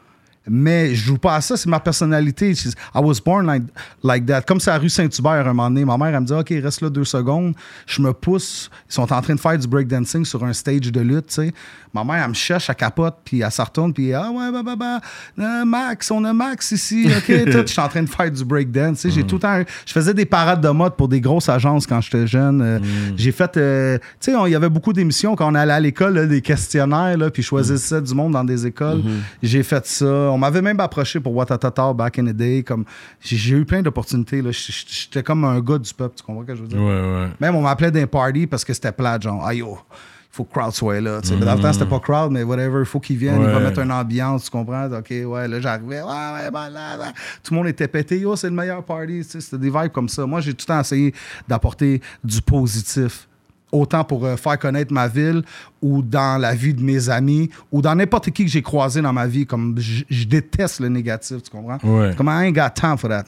Mais 0.48 0.96
je 0.96 1.06
joue 1.06 1.18
pas 1.18 1.36
à 1.36 1.42
ça, 1.42 1.56
c'est 1.56 1.70
ma 1.70 1.80
personnalité. 1.80 2.52
I 2.52 2.74
was 2.96 3.20
born 3.24 3.46
like, 3.46 3.64
like 4.04 4.26
that. 4.26 4.42
Comme 4.42 4.60
c'est 4.60 4.72
à 4.72 4.78
rue 4.80 4.90
Saint-Hubert 4.90 5.48
un 5.48 5.54
moment 5.54 5.70
donné, 5.70 5.86
ma 5.86 5.98
mère, 5.98 6.08
elle 6.16 6.22
me 6.22 6.26
dit 6.26 6.34
OK, 6.34 6.50
reste 6.64 6.82
là 6.82 6.90
deux 6.90 7.04
secondes. 7.06 7.54
Je 7.86 8.02
me 8.02 8.12
pousse. 8.12 8.70
Ils 8.90 8.94
sont 8.94 9.14
en 9.14 9.22
train 9.22 9.36
de 9.36 9.40
faire 9.40 9.58
du 9.58 9.68
breakdancing 9.68 10.26
sur 10.26 10.44
un 10.44 10.54
stage 10.54 10.92
de 10.92 11.00
lutte, 11.00 11.28
tu 11.28 11.34
sais. 11.36 11.54
Ma 11.94 12.04
mère, 12.06 12.24
elle 12.24 12.30
me 12.30 12.34
cherche, 12.34 12.70
elle 12.70 12.76
capote, 12.76 13.18
puis 13.26 13.42
elle 13.42 13.52
se 13.52 13.62
retourne, 13.62 13.94
puis 13.94 14.14
Ah 14.14 14.32
ouais, 14.32 14.50
bah, 14.52 14.64
bah, 14.64 14.76
bah, 14.78 15.00
euh, 15.38 15.66
Max, 15.66 16.10
on 16.10 16.24
a 16.24 16.32
Max 16.34 16.72
ici, 16.72 17.06
OK, 17.18 17.26
tout. 17.52 17.62
Je 17.62 17.66
suis 17.68 17.82
en 17.82 17.90
train 17.90 18.02
de 18.04 18.10
faire 18.10 18.32
du 18.32 18.44
breakdance, 18.46 19.02
tu 19.02 19.10
sais. 19.10 19.16
J'ai 19.16 19.24
tout 19.26 19.36
le 19.36 19.42
temps. 19.42 19.62
Je 19.86 19.92
faisais 19.94 20.14
des 20.14 20.26
parades 20.26 20.62
de 20.62 20.70
mode 20.70 20.96
pour 20.96 21.08
des 21.08 21.20
grosses 21.22 21.50
agences 21.50 21.86
quand 21.86 22.02
j'étais 22.02 22.26
jeune. 22.26 22.62
Euh, 22.62 22.80
J'ai 23.16 23.32
fait. 23.32 23.58
euh, 23.58 23.98
tu 24.20 24.32
sais, 24.32 24.38
il 24.48 24.52
y 24.52 24.56
avait 24.56 24.70
beaucoup 24.70 24.94
d'émissions 24.94 25.36
quand 25.36 25.52
on 25.52 25.56
allait 25.56 25.74
à 25.74 25.80
l'école, 25.80 26.28
des 26.28 26.42
questionnaires, 26.42 27.18
là, 27.18 27.30
puis 27.30 27.44
je 27.44 27.48
choisissais 27.48 28.02
du 28.02 28.14
monde 28.16 28.32
dans 28.32 28.44
des 28.44 28.66
écoles. 28.66 29.02
J'ai 29.44 29.62
fait 29.62 29.86
ça. 29.86 30.31
On 30.32 30.38
m'avait 30.38 30.62
même 30.62 30.80
approché 30.80 31.20
pour 31.20 31.36
Watatata 31.36 31.94
back 31.94 32.20
in 32.20 32.26
the 32.26 32.30
day. 32.36 32.64
Comme, 32.64 32.86
j'ai, 33.20 33.56
eu 33.56 33.66
plein 33.66 33.82
d'opportunités. 33.82 34.42
J'étais 34.52 35.24
comme 35.24 35.44
un 35.46 35.60
gars 35.60 35.78
du 35.78 35.94
peuple, 35.94 36.16
tu 36.18 36.24
comprends 36.24 36.42
ce 36.44 36.48
que 36.48 36.56
je 36.56 36.62
veux 36.62 36.68
dire? 36.68 36.80
Ouais, 36.80 37.02
ouais. 37.02 37.28
Même 37.40 37.56
on 37.56 37.62
m'appelait 37.62 37.92
d'un 37.92 38.08
party 38.08 38.48
parce 38.48 38.64
que 38.66 38.74
c'était 38.74 38.92
plat, 38.92 39.20
genre, 39.20 39.46
aïe, 39.46 39.62
oh, 39.62 39.78
il 39.90 40.36
faut 40.36 40.44
que 40.46 40.54
crowd 40.54 40.72
soit 40.72 41.02
là. 41.02 41.20
Mais 41.32 41.46
Dans 41.46 41.56
le 41.56 41.62
temps, 41.62 41.74
c'était 41.74 41.86
pas 41.86 42.00
crowd, 42.00 42.32
mais 42.32 42.44
whatever, 42.44 42.80
il 42.80 42.86
faut 42.86 43.02
qu'il 43.02 43.18
vienne, 43.18 43.42
il 43.42 43.48
va 43.48 43.58
Ouais. 43.58 43.64
mettre 43.66 43.80
une 43.82 43.92
ambiance, 43.92 44.46
tu 44.46 44.52
comprends? 44.52 44.90
Ok, 44.92 45.10
ouais, 45.10 45.48
là, 45.48 45.60
j'arrivais, 45.60 46.02
ouais, 46.02 46.08
ouais, 46.08 46.52
ben, 46.52 46.70
là, 46.70 46.96
là. 46.96 47.12
Tout 47.44 47.54
le 47.54 47.58
monde 47.58 47.68
était 47.68 47.88
pété, 47.90 48.20
yo, 48.20 48.36
c'est 48.38 48.48
le 48.50 48.56
meilleur 48.56 48.84
party. 48.84 49.24
C'était 49.26 49.58
des 49.58 49.70
vibes 49.70 49.92
comme 49.92 50.08
ça. 50.08 50.26
Moi, 50.26 50.40
j'ai 50.40 50.54
tout 50.54 50.66
le 50.70 50.74
temps 50.74 50.80
essayé 50.80 51.14
d'apporter 51.48 52.02
du 52.24 52.42
positif. 52.42 53.28
Autant 53.72 54.04
pour 54.04 54.26
euh, 54.26 54.36
faire 54.36 54.60
connaître 54.60 54.94
ma 54.94 55.08
ville 55.08 55.44
ou 55.82 56.02
dans 56.02 56.40
la 56.40 56.54
vie 56.54 56.74
de 56.74 56.82
mes 56.82 57.10
amis 57.10 57.50
ou 57.72 57.82
dans 57.82 57.96
n'importe 57.96 58.32
qui 58.32 58.44
que 58.46 58.52
j'ai 58.52 58.62
croisé 58.62 59.02
dans 59.02 59.14
ma 59.14 59.28
vie. 59.28 59.46
Comme 59.46 59.76
je 59.80 60.26
déteste 60.26 60.80
le 60.82 60.90
négatif, 60.90 61.44
tu 61.44 61.50
comprends? 61.52 61.78
Ouais. 61.84 62.14
Comme 62.18 62.28
I 62.28 62.48
ain't 62.48 62.54
got 62.54 62.70
time 62.76 62.98
for 62.98 63.10
that. 63.10 63.26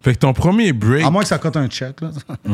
Fait 0.00 0.12
que 0.12 0.18
ton 0.18 0.34
premier 0.34 0.74
break, 0.74 1.02
À 1.04 1.10
moins 1.10 1.22
que 1.22 1.28
ça 1.28 1.38
coûte 1.38 1.56
un 1.56 1.66
check, 1.66 2.02
là. 2.02 2.10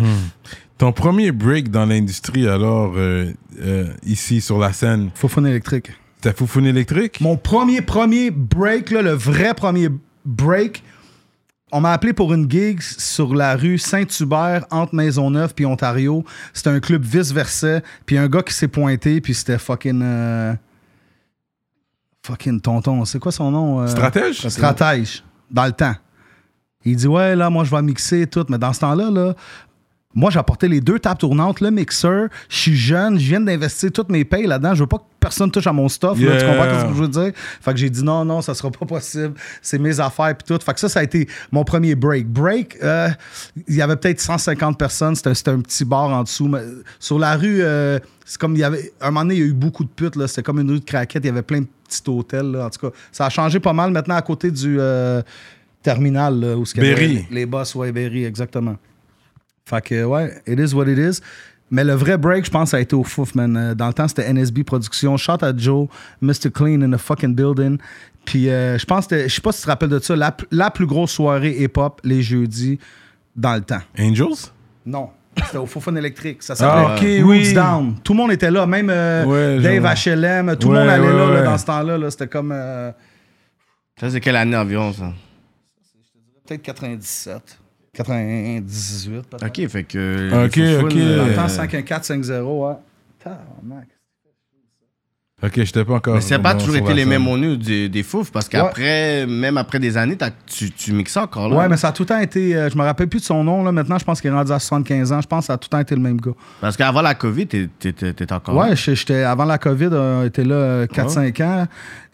ton 0.78 0.92
premier 0.92 1.32
break 1.32 1.68
dans 1.68 1.84
l'industrie, 1.84 2.46
alors, 2.46 2.92
euh, 2.96 3.32
euh, 3.60 3.88
ici 4.06 4.40
sur 4.40 4.58
la 4.58 4.72
scène, 4.72 5.10
Faut 5.16 5.26
fun 5.26 5.44
électrique. 5.44 5.90
c'était 6.16 6.36
Foufoune 6.36 6.66
électrique? 6.66 7.20
Mon 7.20 7.36
premier, 7.36 7.82
premier 7.82 8.30
break, 8.30 8.90
là, 8.92 9.02
le 9.02 9.10
vrai 9.14 9.52
premier 9.54 9.88
break, 10.24 10.84
on 11.72 11.80
m'a 11.80 11.92
appelé 11.92 12.12
pour 12.12 12.32
une 12.34 12.50
gig 12.50 12.80
sur 12.80 13.34
la 13.34 13.54
rue 13.56 13.78
Saint-Hubert, 13.78 14.64
entre 14.70 14.94
Maisonneuve 14.94 15.54
puis 15.54 15.66
Ontario. 15.66 16.24
C'était 16.52 16.70
un 16.70 16.80
club 16.80 17.02
vice-versa. 17.04 17.80
Puis 18.06 18.18
un 18.18 18.28
gars 18.28 18.42
qui 18.42 18.52
s'est 18.54 18.68
pointé, 18.68 19.20
puis 19.20 19.34
c'était 19.34 19.58
fucking... 19.58 20.00
euh, 20.02 20.54
Fucking 22.26 22.60
tonton. 22.60 23.04
C'est 23.06 23.18
quoi 23.18 23.32
son 23.32 23.50
nom? 23.50 23.80
euh? 23.80 23.86
Stratège? 23.86 24.46
Stratège, 24.48 25.24
dans 25.50 25.64
le 25.64 25.72
temps. 25.72 25.94
Il 26.84 26.96
dit 26.96 27.06
Ouais, 27.06 27.34
là, 27.34 27.48
moi, 27.50 27.64
je 27.64 27.70
vais 27.70 27.80
mixer 27.82 28.22
et 28.22 28.26
tout. 28.26 28.44
Mais 28.50 28.58
dans 28.58 28.72
ce 28.74 28.80
temps-là, 28.80 29.10
là, 29.10 29.34
moi, 30.12 30.30
j'apportais 30.30 30.66
les 30.66 30.80
deux 30.80 30.98
tables 30.98 31.20
tournantes, 31.20 31.60
le 31.60 31.70
mixeur. 31.70 32.28
Je 32.48 32.56
suis 32.56 32.76
jeune, 32.76 33.16
je 33.16 33.28
viens 33.28 33.40
d'investir 33.40 33.92
toutes 33.92 34.08
mes 34.08 34.24
payes 34.24 34.46
là-dedans. 34.46 34.74
Je 34.74 34.80
veux 34.80 34.88
pas 34.88 34.98
que 34.98 35.04
personne 35.20 35.52
touche 35.52 35.68
à 35.68 35.72
mon 35.72 35.88
stuff. 35.88 36.20
là. 36.20 36.36
tu 36.36 36.46
comprends 36.46 36.64
ce 36.64 36.84
que 36.86 36.94
je 36.94 37.00
veux 37.00 37.08
dire? 37.08 37.32
Fait 37.60 37.70
que 37.70 37.76
j'ai 37.76 37.90
dit 37.90 38.02
non, 38.02 38.24
non, 38.24 38.42
ça 38.42 38.54
sera 38.54 38.72
pas 38.72 38.86
possible. 38.86 39.34
C'est 39.62 39.78
mes 39.78 40.00
affaires 40.00 40.36
puis 40.36 40.44
tout. 40.48 40.60
Fait 40.64 40.74
que 40.74 40.80
ça, 40.80 40.88
ça 40.88 40.98
a 40.98 41.02
été 41.04 41.28
mon 41.52 41.62
premier 41.62 41.94
break. 41.94 42.26
Break, 42.26 42.78
euh, 42.82 43.08
il 43.68 43.76
y 43.76 43.82
avait 43.82 43.94
peut-être 43.94 44.20
150 44.20 44.76
personnes. 44.76 45.14
C'était 45.14 45.50
un 45.50 45.60
petit 45.60 45.84
bar 45.84 46.08
en 46.08 46.24
dessous. 46.24 46.48
Mais 46.48 46.62
sur 46.98 47.20
la 47.20 47.36
rue, 47.36 47.62
euh, 47.62 48.00
c'est 48.26 48.38
comme 48.38 48.56
il 48.56 48.60
y 48.60 48.64
avait. 48.64 48.92
Un 49.00 49.12
moment 49.12 49.20
donné, 49.22 49.36
il 49.36 49.40
y 49.40 49.44
a 49.44 49.46
eu 49.46 49.52
beaucoup 49.52 49.84
de 49.84 49.90
putes. 49.90 50.14
C'était 50.26 50.42
comme 50.42 50.58
une 50.58 50.70
rue 50.72 50.80
de 50.80 50.84
craquettes. 50.84 51.22
Il 51.22 51.28
y 51.28 51.30
avait 51.30 51.42
plein 51.42 51.60
de 51.60 51.68
petits 51.86 52.02
hôtels. 52.08 52.50
là. 52.50 52.66
En 52.66 52.70
tout 52.70 52.90
cas, 52.90 52.96
ça 53.12 53.26
a 53.26 53.30
changé 53.30 53.60
pas 53.60 53.72
mal 53.72 53.92
maintenant 53.92 54.16
à 54.16 54.22
côté 54.22 54.50
du 54.50 54.76
euh, 54.80 55.22
terminal 55.84 56.40
là, 56.40 56.56
où 56.56 56.66
ce 56.66 56.76
y 56.76 56.80
avait 56.80 56.94
Berry. 56.94 57.26
Les 57.30 57.46
boss, 57.46 57.76
ouais, 57.76 57.92
Berry, 57.92 58.24
exactement. 58.24 58.74
Fait 59.70 59.80
que, 59.82 60.04
ouais, 60.04 60.42
it 60.46 60.58
is 60.58 60.74
what 60.74 60.86
it 60.88 60.98
is. 60.98 61.20
Mais 61.70 61.84
le 61.84 61.92
vrai 61.94 62.18
break, 62.18 62.44
je 62.44 62.50
pense, 62.50 62.74
a 62.74 62.80
été 62.80 62.96
au 62.96 63.04
Fouf, 63.04 63.36
man. 63.36 63.56
Euh, 63.56 63.74
Dans 63.76 63.86
le 63.86 63.92
temps, 63.92 64.08
c'était 64.08 64.28
NSB 64.32 64.64
Productions. 64.64 65.16
Shout 65.16 65.42
à 65.44 65.56
Joe, 65.56 65.86
Mr. 66.20 66.50
Clean 66.52 66.82
in 66.82 66.90
the 66.90 66.96
fucking 67.00 67.34
building. 67.34 67.78
Puis, 68.24 68.48
euh, 68.50 68.76
je 68.76 68.84
pense, 68.84 69.06
que- 69.06 69.28
je 69.28 69.32
sais 69.34 69.40
pas 69.40 69.52
si 69.52 69.60
tu 69.60 69.64
te 69.66 69.70
rappelles 69.70 69.88
de 69.90 70.00
ça, 70.00 70.16
la, 70.16 70.36
la 70.50 70.70
plus 70.72 70.86
grosse 70.86 71.12
soirée 71.12 71.56
hip-hop 71.62 72.00
les 72.02 72.22
jeudis 72.22 72.78
dans 73.36 73.54
le 73.54 73.60
temps. 73.60 73.80
Angels? 73.98 74.50
Non. 74.84 75.10
C'était 75.44 75.58
au 75.58 75.66
Fun 75.66 75.94
électrique. 75.94 76.42
Ça 76.42 76.54
Ah, 76.58 76.96
s'appelait 76.96 77.22
oui. 77.22 77.52
Down. 77.54 77.94
Tout 78.02 78.14
le 78.14 78.16
monde 78.18 78.32
était 78.32 78.50
là, 78.50 78.66
même 78.66 78.90
euh, 78.90 79.24
Ouais, 79.24 79.62
Dave 79.62 79.84
genre. 79.96 80.16
HLM. 80.16 80.56
Tout 80.56 80.70
le 80.70 80.74
Ouais, 80.74 80.80
monde 80.80 80.88
allait 80.90 81.06
ouais, 81.08 81.34
là, 81.34 81.42
dans 81.44 81.56
ce 81.58 81.66
temps-là. 81.66 81.96
là. 81.96 82.10
C'était 82.10 82.26
comme 82.26 82.50
euh, 82.52 82.90
Ça, 84.00 84.10
c'est 84.10 84.20
quelle 84.20 84.34
année 84.36 84.56
environ, 84.56 84.92
ça? 84.92 85.12
peut-être 86.44 86.62
97, 86.62 87.59
98, 87.92 89.22
peut-être. 89.22 89.46
Ok, 89.46 89.68
fait 89.68 89.84
que. 89.84 90.46
Ok, 90.46 90.56
les 90.56 90.74
Foufoune, 90.74 90.86
ok. 90.86 90.94
Dans 90.94 91.00
euh, 91.00 91.28
le 91.28 91.34
temps, 91.34 91.48
51450, 91.48 92.44
ouais. 92.46 92.74
Tabarnak. 93.18 93.88
Ok, 95.42 95.52
j'étais 95.56 95.84
pas 95.84 95.94
encore. 95.94 96.14
Mais 96.16 96.20
n'a 96.30 96.38
pas 96.38 96.54
toujours 96.54 96.76
été 96.76 96.92
les 96.92 97.04
mêmes 97.06 97.24
menus 97.24 97.58
des, 97.58 97.88
des 97.88 98.02
fouf, 98.02 98.30
parce 98.30 98.46
qu'après, 98.48 99.26
même 99.26 99.56
après 99.56 99.78
des 99.78 99.96
années, 99.96 100.16
tu, 100.46 100.70
tu 100.70 100.92
mixes 100.92 101.12
ça 101.12 101.22
encore 101.22 101.48
là. 101.48 101.56
Ouais, 101.56 101.68
mais 101.68 101.76
ça 101.78 101.88
a 101.88 101.92
tout 101.92 102.02
le 102.02 102.08
temps 102.08 102.18
été. 102.18 102.54
euh, 102.54 102.68
je 102.68 102.76
me 102.76 102.82
rappelle 102.82 103.08
plus 103.08 103.20
de 103.20 103.24
son 103.24 103.42
nom, 103.42 103.64
là. 103.64 103.72
Maintenant, 103.72 103.98
je 103.98 104.04
pense 104.04 104.20
qu'il 104.20 104.30
est 104.30 104.34
rendu 104.34 104.52
à 104.52 104.58
75 104.58 105.12
ans. 105.12 105.20
Je 105.22 105.26
pense 105.26 105.44
que 105.44 105.46
ça 105.46 105.52
a 105.54 105.58
tout 105.58 105.68
le 105.70 105.76
temps 105.76 105.80
été 105.80 105.94
le 105.94 106.00
même 106.02 106.20
gars. 106.20 106.32
Parce 106.60 106.76
qu'avant 106.76 107.00
la 107.02 107.14
COVID, 107.14 107.46
t'es 107.46 108.32
encore 108.32 108.54
Ouais, 108.56 108.68
là. 108.70 108.74
je- 108.74 108.94
j'étais 108.94 109.22
avant 109.22 109.44
la 109.46 109.56
COVID, 109.58 109.88
on 109.92 110.24
était 110.24 110.44
là 110.44 110.86
4-5 110.86 111.40
ans. 111.40 111.66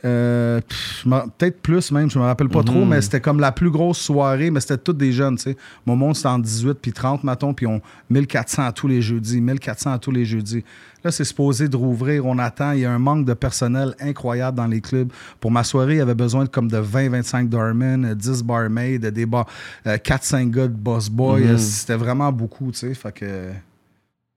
Euh, 0.05 0.61
je 1.03 1.09
me- 1.09 1.29
Peut-être 1.37 1.61
plus 1.63 1.91
même, 1.91 2.09
je 2.11 2.19
me 2.19 2.25
rappelle 2.25 2.49
pas 2.49 2.63
trop, 2.63 2.85
mais 2.85 3.01
c'était 3.01 3.21
comme 3.21 3.41
la 3.41 3.51
plus 3.51 3.71
grosse 3.71 3.99
soirée, 3.99 4.51
mais 4.51 4.61
c'était 4.61 4.79
toutes 4.79 4.99
des 4.99 5.11
jeunes, 5.11 5.37
tu 5.37 5.45
sais. 5.45 5.57
Mon 5.85 5.97
monde, 5.97 6.15
c'était 6.15 6.29
en 6.29 6.39
18 6.39 6.79
puis 6.81 6.93
30, 6.93 7.25
mettons, 7.25 7.55
puis 7.55 7.67
on 7.67 7.81
1400 8.11 8.67
à 8.67 8.73
tous 8.73 8.87
les 8.87 9.03
jeudis, 9.03 9.41
1400 9.41 9.93
à 9.93 9.99
tous 9.99 10.13
les 10.13 10.25
jeudis. 10.25 10.63
Là, 11.07 11.13
c'est 11.13 11.23
supposé 11.23 11.69
de 11.69 11.77
rouvrir, 11.77 12.27
on 12.27 12.37
attend. 12.37 12.73
Il 12.73 12.81
y 12.81 12.85
a 12.85 12.91
un 12.91 12.99
manque 12.99 13.25
de 13.25 13.33
personnel 13.33 13.95
incroyable 14.01 14.57
dans 14.57 14.67
les 14.67 14.81
clubs. 14.81 15.09
Pour 15.39 15.53
ma 15.53 15.63
soirée, 15.63 15.95
il 15.95 15.99
y 15.99 16.01
avait 16.01 16.17
besoin 16.17 16.43
de 16.43 16.49
comme 16.49 16.67
de 16.69 16.79
20-25 16.79 17.49
doormen, 17.49 18.05
euh, 18.07 18.15
10 18.17 18.43
barmaids, 18.43 18.99
des 18.99 19.25
bars, 19.25 19.47
4-5 19.85 20.51
gars 20.51 20.67
de 20.67 20.73
boss 20.75 21.09
boy. 21.09 21.45
Euh, 21.45 21.59
C'était 21.59 21.95
vraiment 21.95 22.33
beaucoup, 22.33 22.73
tu 22.73 22.79
sais. 22.79 22.93
Fait 22.95 23.13
que... 23.13 23.51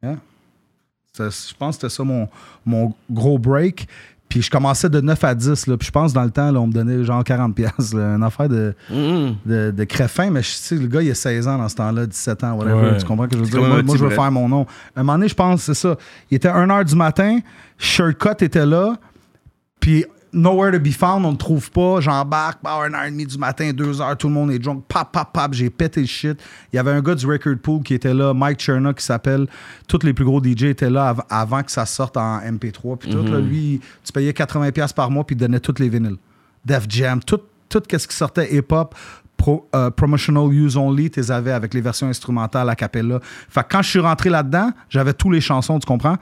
yeah. 0.04 0.18
C'était- 1.12 1.32
Je 1.50 1.56
pense 1.58 1.78
que 1.78 1.82
c'était 1.88 1.96
ça 1.96 2.04
mon, 2.04 2.30
mon 2.64 2.94
gros 3.10 3.40
break. 3.40 3.88
Puis 4.30 4.44
je 4.44 4.52
commençais 4.52 4.90
de 4.90 5.02
9 5.02 5.24
à 5.24 5.34
10. 5.34 5.66
Là, 5.68 5.76
puis 5.76 5.88
je 5.88 5.92
pense 5.92 6.14
dans 6.14 6.24
le 6.24 6.30
temps, 6.30 6.52
là, 6.52 6.62
on 6.62 6.68
me 6.68 6.72
donnait 6.72 7.04
genre 7.04 7.24
40$. 7.24 7.54
piastres, 7.54 7.96
là, 7.96 8.16
une 8.16 8.24
affaire 8.24 8.48
de, 8.48 8.76
de, 8.92 9.72
de 9.72 9.84
créfin. 9.86 10.30
Mais 10.30 10.44
je 10.44 10.50
sais, 10.50 10.76
le 10.76 10.88
gars, 10.88 11.02
il 11.02 11.10
a 11.10 11.16
16 11.16 11.48
ans 11.48 11.58
dans 11.58 11.68
ce 11.68 11.76
temps-là, 11.76 12.06
17 12.06 12.44
ans, 12.44 12.54
whatever. 12.54 12.92
Ouais. 12.92 12.98
Tu 12.98 13.06
comprends 13.06 13.26
ce 13.26 13.30
que 13.30 13.38
je 13.38 13.44
veux 13.44 13.50
dire? 13.50 13.84
Moi, 13.84 13.98
je 13.98 14.04
veux 14.04 14.12
faire 14.12 14.32
mon 14.32 14.48
nom. 14.48 14.68
À 14.96 15.00
un 15.00 15.04
moment 15.04 15.18
donné, 15.18 15.28
je 15.28 15.36
pense, 15.36 15.64
c'est 15.64 15.74
ça. 15.74 15.98
Il 16.30 16.36
était 16.36 16.48
1h 16.50 16.86
du 16.86 16.96
matin, 16.96 17.40
Shirtcut 17.80 18.44
était 18.44 18.66
là. 18.66 18.96
Puis 19.80 20.06
Nowhere 20.32 20.72
to 20.72 20.80
be 20.80 20.92
found, 20.92 21.26
on 21.26 21.32
ne 21.32 21.38
trouve 21.38 21.72
pas. 21.72 22.02
J'embarque, 22.02 22.60
bah, 22.64 22.78
1h30 22.88 23.26
du 23.28 23.38
matin, 23.40 23.72
2h, 23.72 24.16
tout 24.18 24.28
le 24.28 24.34
monde 24.34 24.52
est 24.52 24.60
drunk. 24.60 24.84
Pap, 24.88 25.12
pap, 25.12 25.34
pap, 25.34 25.54
j'ai 25.54 25.70
pété 25.70 26.02
le 26.02 26.06
shit. 26.08 26.40
Il 26.72 26.76
y 26.76 26.80
avait 26.80 26.92
un 26.92 27.02
gars 27.02 27.16
du 27.16 27.26
Record 27.26 27.56
Pool 27.62 27.82
qui 27.82 27.96
était 27.96 28.14
là, 28.14 28.34
Mike 28.34 28.60
Chernow 28.60 28.94
qui 28.94 29.04
s'appelle. 29.04 29.48
Tous 29.88 30.00
les 30.04 30.14
plus 30.14 30.26
gros 30.26 30.40
DJ 30.44 30.66
étaient 30.66 30.90
là 30.90 31.10
av- 31.10 31.24
avant 31.30 31.64
que 31.64 31.72
ça 31.72 31.86
sorte 31.86 32.16
en 32.18 32.40
MP3. 32.42 32.98
Puis 32.98 33.10
tout, 33.10 33.24
là, 33.24 33.40
lui, 33.40 33.82
tu 34.04 34.12
payais 34.14 34.32
80$ 34.32 34.94
par 34.94 35.10
mois 35.10 35.24
puis 35.24 35.36
il 35.36 35.40
donnait 35.40 35.60
tous 35.60 35.76
les 35.80 35.90
vinyles. 35.90 36.18
Def 36.64 36.86
Jam, 36.90 37.22
tout, 37.24 37.40
tout 37.68 37.82
ce 37.92 38.08
qui 38.08 38.16
sortait 38.16 38.54
hip-hop. 38.56 38.94
Pro- 39.36 39.68
euh, 39.74 39.90
promotional 39.90 40.52
use 40.54 40.76
only, 40.76 41.10
tu 41.10 41.22
les 41.22 41.32
avais 41.32 41.54
avec 41.54 41.74
les 41.74 41.80
versions 41.80 42.08
instrumentales 42.08 42.70
a 42.70 42.76
cappella. 42.76 43.20
Fait 43.24 43.64
que 43.64 43.68
quand 43.72 43.82
je 43.82 43.90
suis 43.90 44.00
rentré 44.00 44.30
là-dedans, 44.30 44.72
j'avais 44.90 45.14
tous 45.14 45.32
les 45.32 45.40
chansons, 45.40 45.80
tu 45.80 45.88
comprends? 45.88 46.18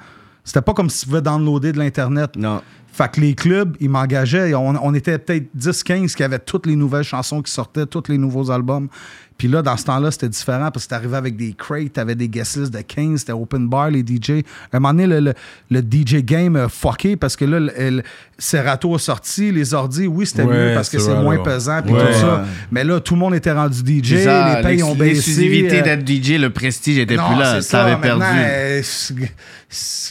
C'était 0.47 0.61
pas 0.61 0.73
comme 0.73 0.89
si 0.89 1.01
tu 1.01 1.07
pouvais 1.07 1.21
downloader 1.21 1.73
de 1.73 1.77
l'Internet. 1.77 2.37
Non. 2.37 2.61
Fait 2.93 3.11
que 3.11 3.19
les 3.19 3.35
clubs, 3.35 3.75
ils 3.81 3.89
m'engageaient. 3.89 4.53
On, 4.53 4.75
on 4.81 4.93
était 4.93 5.17
peut-être 5.19 5.53
10-15 5.57 6.15
qui 6.15 6.23
avaient 6.23 6.39
toutes 6.39 6.65
les 6.65 6.77
nouvelles 6.77 7.03
chansons 7.03 7.41
qui 7.41 7.51
sortaient, 7.51 7.85
tous 7.85 8.03
les 8.07 8.17
nouveaux 8.17 8.49
albums. 8.49 8.87
Puis 9.37 9.47
là, 9.47 9.61
dans 9.61 9.77
ce 9.77 9.85
temps-là, 9.85 10.09
c'était 10.09 10.29
différent 10.29 10.71
parce 10.71 10.85
que 10.85 10.89
t'arrivais 10.89 11.17
avec 11.17 11.35
des 11.37 11.53
crates, 11.53 11.93
t'avais 11.93 12.15
des 12.15 12.27
guest 12.27 12.57
lists 12.57 12.73
de 12.73 12.81
15, 12.81 13.19
c'était 13.19 13.33
open 13.33 13.67
bar, 13.69 13.91
les 13.91 13.99
DJ. 14.01 14.43
À 14.71 14.77
un 14.77 14.79
moment 14.79 14.93
donné, 14.93 15.05
le, 15.07 15.19
le- 15.19 15.33
le 15.69 15.81
DJ 15.81 16.23
game 16.23 16.55
a 16.55 16.69
fucké 16.69 17.15
parce 17.17 17.35
que 17.35 17.45
là, 17.45 17.59
le, 17.59 17.71
le- 17.77 18.03
Serato 18.39 18.95
a 18.95 18.99
sorti, 18.99 19.51
les 19.51 19.73
ordi, 19.73 20.07
oui, 20.07 20.25
c'était 20.25 20.43
Ouais, 20.43 20.69
mieux 20.69 20.73
parce 20.75 20.89
que 20.89 20.97
c'est 20.99 21.13
moins 21.15 21.37
pesant 21.43 21.81
puis 21.83 21.93
Ouais. 21.93 22.07
tout 22.07 22.19
ça. 22.19 22.45
Mais 22.71 22.83
là, 22.83 22.99
tout 22.99 23.13
le 23.13 23.19
monde 23.19 23.35
était 23.35 23.51
rendu 23.51 23.79
DJ, 23.79 24.11
les 24.13 24.59
payes 24.63 24.83
ont 24.83 24.95
baissé. 24.95 25.13
L'exclusivité 25.13 25.79
euh, 25.79 25.83
d'être 25.83 26.07
DJ, 26.07 26.39
le 26.39 26.49
prestige 26.49 26.97
était 26.97 27.15
non, 27.15 27.27
plus 27.29 27.39
là. 27.39 27.61
Ça 27.61 27.83
avait 27.85 28.01
perdu. 28.01 28.23
Euh, 28.25 28.81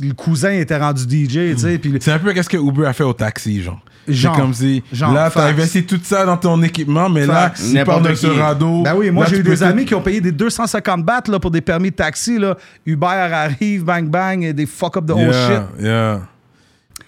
le 0.02 0.12
cousin 0.12 0.52
était 0.52 0.76
rendu 0.76 1.02
DJ, 1.04 1.54
tu 1.54 1.58
sais, 1.58 1.78
puis 1.78 1.90
le- 1.90 1.98
C'est 2.00 2.12
un 2.12 2.18
peu 2.18 2.32
qu'est-ce 2.32 2.48
que 2.48 2.56
Uber 2.56 2.86
a 2.86 2.92
fait 2.92 3.04
au 3.04 3.12
taxi, 3.12 3.62
genre. 3.62 3.80
C'est 4.08 4.28
comme 4.32 4.54
si, 4.54 4.82
Genre, 4.92 5.12
là, 5.12 5.30
t'as 5.32 5.46
investi 5.48 5.84
tout 5.84 5.98
ça 6.02 6.24
dans 6.24 6.36
ton 6.36 6.62
équipement, 6.62 7.08
mais 7.08 7.24
Facts. 7.26 7.58
là, 7.58 7.64
tu 7.68 7.74
N'importe 7.74 8.02
parles 8.02 8.12
de 8.14 8.18
qui. 8.18 8.26
Serato. 8.26 8.82
Ben 8.82 8.94
oui, 8.96 9.10
moi 9.10 9.26
j'ai 9.28 9.38
eu 9.38 9.42
des 9.42 9.62
amis 9.62 9.84
qui 9.84 9.94
ont 9.94 10.00
payé 10.02 10.20
des 10.20 10.32
250 10.32 11.04
bahts 11.04 11.22
là, 11.28 11.38
pour 11.40 11.50
des 11.50 11.60
permis 11.60 11.90
de 11.90 11.96
taxi. 11.96 12.38
Là. 12.38 12.56
Uber 12.84 13.06
arrive, 13.06 13.84
bang 13.84 14.08
bang, 14.08 14.42
et 14.44 14.52
des 14.52 14.66
fuck 14.66 14.96
up 14.96 15.04
de 15.04 15.12
whole 15.12 15.22
Yeah, 15.22 15.46
shit. 15.48 15.84
yeah. 15.84 16.20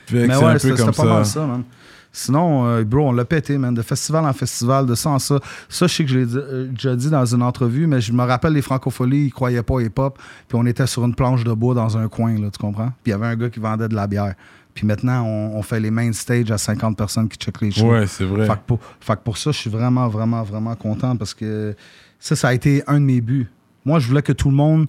Fait 0.07 0.27
Mais 0.27 0.37
ouais, 0.37 0.59
c'était 0.59 0.85
pas 0.93 1.05
mal 1.05 1.25
ça. 1.27 1.47
man. 1.47 1.63
Sinon, 2.11 2.67
euh, 2.67 2.85
bro, 2.85 3.09
on 3.11 3.13
l'a 3.13 3.25
pété, 3.27 3.59
man. 3.59 3.73
De 3.75 3.83
festival 3.83 4.25
en 4.25 4.33
festival, 4.33 4.87
de 4.87 4.95
ça 4.95 5.11
en 5.11 5.19
ça. 5.19 5.39
Ça, 5.69 5.87
je 5.87 5.93
sais 5.95 6.05
que 6.05 6.11
je 6.11 6.19
l'ai 6.19 6.27
dit- 6.27 6.37
euh, 6.37 6.67
déjà 6.69 6.97
dit 6.97 7.11
dans 7.11 7.25
une 7.27 7.43
entrevue, 7.43 7.87
mais 7.87 8.01
je 8.01 8.13
me 8.13 8.25
rappelle 8.25 8.55
les 8.55 8.63
francopholies, 8.63 9.27
ils 9.27 9.31
croyaient 9.33 9.63
pas 9.63 9.75
au 9.75 9.81
hip-hop. 9.81 10.19
Puis 10.49 10.59
on 10.61 10.65
était 10.67 10.87
sur 10.87 11.05
une 11.05 11.15
planche 11.15 11.45
de 11.45 11.53
bois 11.53 11.75
dans 11.75 11.97
un 11.99 12.09
coin, 12.09 12.33
là, 12.33 12.49
tu 12.51 12.59
comprends? 12.59 12.87
Puis 13.05 13.07
il 13.07 13.11
y 13.11 13.13
avait 13.13 13.27
un 13.27 13.37
gars 13.37 13.51
qui 13.51 13.61
vendait 13.61 13.89
de 13.89 13.95
la 13.95 14.07
bière. 14.07 14.35
Puis 14.79 14.87
maintenant, 14.87 15.25
on, 15.27 15.57
on 15.59 15.63
fait 15.63 15.81
les 15.81 15.91
main 15.91 16.13
stage 16.13 16.53
à 16.53 16.57
50 16.57 16.97
personnes 16.97 17.29
qui 17.29 17.37
checkent 17.37 17.61
les 17.63 17.73
shows. 17.73 17.91
Ouais, 17.91 18.07
c'est 18.07 18.25
vrai. 18.25 18.47
Fait 18.47 18.53
que, 18.53 18.59
pour, 18.65 18.79
fait 19.01 19.15
que 19.17 19.23
pour 19.25 19.37
ça, 19.37 19.51
je 19.51 19.59
suis 19.59 19.71
vraiment, 19.71 20.07
vraiment, 20.07 20.45
vraiment 20.45 20.77
content 20.77 21.17
parce 21.17 21.35
que 21.35 21.75
ça, 22.21 22.37
ça 22.37 22.47
a 22.49 22.55
été 22.55 22.85
un 22.87 23.01
de 23.01 23.05
mes 23.05 23.21
buts. 23.21 23.49
Moi, 23.85 23.99
je 23.99 24.07
voulais 24.07 24.23
que 24.23 24.31
tout 24.31 24.51
le 24.51 24.55
monde 24.55 24.87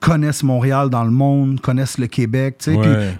connaisse 0.00 0.44
Montréal 0.44 0.88
dans 0.88 1.02
le 1.02 1.10
monde, 1.10 1.60
connaisse 1.60 1.98
le 1.98 2.06
Québec. 2.06 2.58
Puis 2.64 2.76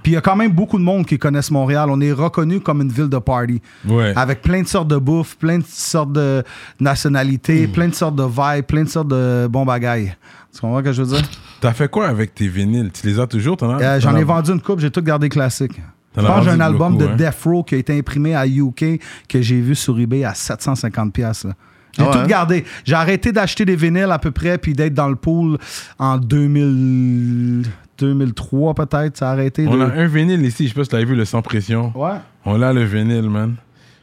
il 0.07 0.13
y 0.13 0.17
a 0.17 0.21
quand 0.21 0.37
même 0.37 0.53
beaucoup 0.53 0.79
de 0.79 0.85
monde 0.85 1.05
qui 1.05 1.19
connaissent 1.19 1.51
Montréal. 1.51 1.89
On 1.91 2.01
est 2.01 2.13
reconnu 2.13 2.61
comme 2.61 2.81
une 2.81 2.93
ville 2.93 3.09
de 3.09 3.19
party. 3.19 3.61
Ouais. 3.89 4.13
Avec 4.15 4.43
plein 4.43 4.63
de 4.63 4.69
sortes 4.69 4.87
de 4.89 4.99
bouffe, 4.99 5.37
plein 5.37 5.59
de 5.59 5.65
sortes 5.67 6.13
de 6.13 6.45
nationalités, 6.79 7.67
Mm. 7.67 7.73
plein 7.73 7.89
de 7.89 7.95
sortes 7.95 8.15
de 8.15 8.23
vibes, 8.23 8.67
plein 8.67 8.85
de 8.85 8.89
sortes 8.89 9.09
de 9.09 9.49
bons 9.51 9.67
bagailles. 9.67 10.15
Tu 10.55 10.61
comprends 10.61 10.79
ce 10.79 10.85
que 10.85 10.93
je 10.93 11.03
veux 11.03 11.17
dire? 11.17 11.29
T'as 11.61 11.73
fait 11.73 11.88
quoi 11.90 12.09
avec 12.09 12.35
tes 12.35 12.49
vinyles? 12.49 12.90
Tu 12.92 13.07
les 13.07 13.18
as 13.20 13.27
toujours 13.27 13.57
t'en 13.57 13.70
as- 13.77 13.83
Euh, 13.83 14.01
J'en 14.01 14.16
ai 14.16 14.25
vendu 14.25 14.51
une 14.53 14.61
coupe, 14.61 14.81
j'ai 14.81 14.90
tout 14.90 15.03
gardé 15.03 15.29
classique. 15.29 15.81
T'en 16.14 16.23
Je 16.23 16.27
as 16.27 16.31
pense 16.31 16.38
que 16.44 16.44
j'ai 16.51 16.57
un 16.57 16.61
album 16.61 16.94
beaucoup, 16.96 17.05
de 17.07 17.12
hein. 17.12 17.16
Death 17.16 17.42
Row 17.44 17.62
qui 17.62 17.75
a 17.75 17.79
été 17.79 17.96
imprimé 17.99 18.35
à 18.35 18.46
UK 18.46 19.01
que 19.29 19.40
j'ai 19.42 19.61
vu 19.61 19.75
sur 19.75 19.99
eBay 20.01 20.25
à 20.25 20.33
750$. 20.33 21.11
piastres, 21.12 21.49
là. 21.49 21.55
J'ai 21.92 22.05
Ah 22.09 22.11
tout 22.23 22.27
gardé. 22.29 22.64
J'ai 22.85 22.94
arrêté 22.94 23.33
d'acheter 23.33 23.64
des 23.64 23.75
vinyles 23.77 24.11
à 24.12 24.18
peu 24.18 24.31
près 24.31 24.59
puis 24.59 24.73
d'être 24.75 24.94
dans 24.94 25.09
le 25.09 25.16
pool 25.16 25.59
en 25.99 26.18
2000 26.18 27.64
2003 27.99 28.75
peut-être. 28.75 29.16
Ça 29.18 29.29
a 29.29 29.33
arrêté. 29.33 29.66
On 29.68 29.77
de- 29.77 29.83
a 29.83 29.87
un 29.92 30.07
vinyle 30.07 30.44
ici, 30.46 30.64
je 30.64 30.68
sais 30.68 30.75
pas 30.75 30.85
si 30.85 30.90
tu 30.90 30.96
l'as 30.96 31.05
vu, 31.05 31.14
le 31.14 31.25
sans 31.25 31.42
pression. 31.42 31.92
Ouais. 31.94 32.16
On 32.44 32.62
a 32.62 32.73
le 32.73 32.85
vinyle, 32.85 33.29
man. 33.29 33.57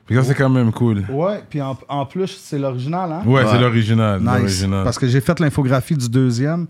Que 0.08 0.15
ça, 0.15 0.24
c'est 0.24 0.36
quand 0.36 0.50
même 0.50 0.72
cool. 0.72 1.04
Ouais, 1.10 1.41
puis 1.50 1.62
en, 1.62 1.78
en 1.89 2.06
plus, 2.06 2.28
c'est 2.41 2.58
l'original, 2.60 3.12
hein? 3.12 3.22
Ouais, 3.26 3.41
Ouais. 3.43 3.50
c'est 3.52 3.60
l'original. 3.60 4.22
Nice. 4.22 4.30
l'original. 4.38 4.84
Parce 4.86 4.98
que 5.00 5.08
j'ai 5.08 5.20
fait 5.20 5.38
l'infographie 5.39 5.96
du 5.98 6.08
deuxième, 6.10 6.67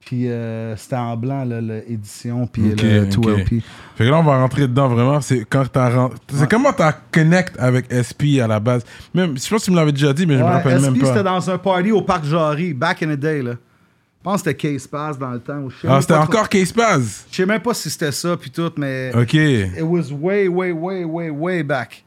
puis 0.00 0.28
euh, 0.28 0.74
c'était 0.76 0.96
en 0.96 1.16
blanc, 1.16 1.44
l'édition, 1.44 2.46
puis 2.46 2.62
le 2.62 3.02
ok. 3.02 3.08
2LP. 3.10 3.62
Fait 3.96 4.04
que 4.04 4.10
là, 4.10 4.18
on 4.18 4.22
va 4.22 4.38
rentrer 4.38 4.62
dedans 4.62 4.88
vraiment. 4.88 5.20
C'est 5.20 5.44
quand 5.44 5.64
t'as 5.70 6.08
C'est 6.32 6.48
comment 6.48 6.72
t'as 6.72 6.92
connect 7.12 7.54
avec 7.58 7.92
SP 7.92 8.40
à 8.42 8.46
la 8.46 8.58
base? 8.60 8.84
Même, 9.12 9.36
je 9.36 9.48
pense 9.48 9.60
que 9.60 9.64
tu 9.66 9.70
me 9.70 9.76
l'avais 9.76 9.92
déjà 9.92 10.12
dit, 10.12 10.24
mais 10.26 10.34
je 10.34 10.38
me 10.40 10.44
Ouais, 10.44 10.52
rappelle 10.52 10.80
même 10.80 10.94
SP, 10.96 11.04
c'était 11.04 11.14
pas. 11.14 11.22
dans 11.24 11.50
un 11.50 11.58
party 11.58 11.92
au 11.92 12.00
Parc 12.02 12.24
Jarry, 12.24 12.72
back 12.72 13.02
in 13.02 13.14
the 13.14 13.18
day, 13.18 13.42
là. 13.42 13.52
Je 13.52 14.24
pense 14.24 14.42
que 14.42 14.50
c'était 14.50 14.72
Case 14.74 14.86
Pass 14.86 15.18
dans 15.18 15.30
le 15.30 15.38
temps. 15.40 15.68
Ah, 15.86 16.00
c'était 16.00 16.14
pas 16.14 16.20
encore 16.20 16.48
Case 16.48 16.72
Paz? 16.72 17.24
Je 17.30 17.36
sais 17.36 17.46
même 17.46 17.60
pas 17.60 17.72
si 17.74 17.88
c'était 17.88 18.12
ça, 18.12 18.36
puis 18.36 18.50
tout, 18.50 18.70
mais... 18.76 19.12
Ok. 19.14 19.34
It 19.34 19.80
was 19.82 20.10
way, 20.12 20.48
way, 20.48 20.72
way, 20.72 21.04
way, 21.04 21.30
way 21.30 21.62
back. 21.62 22.04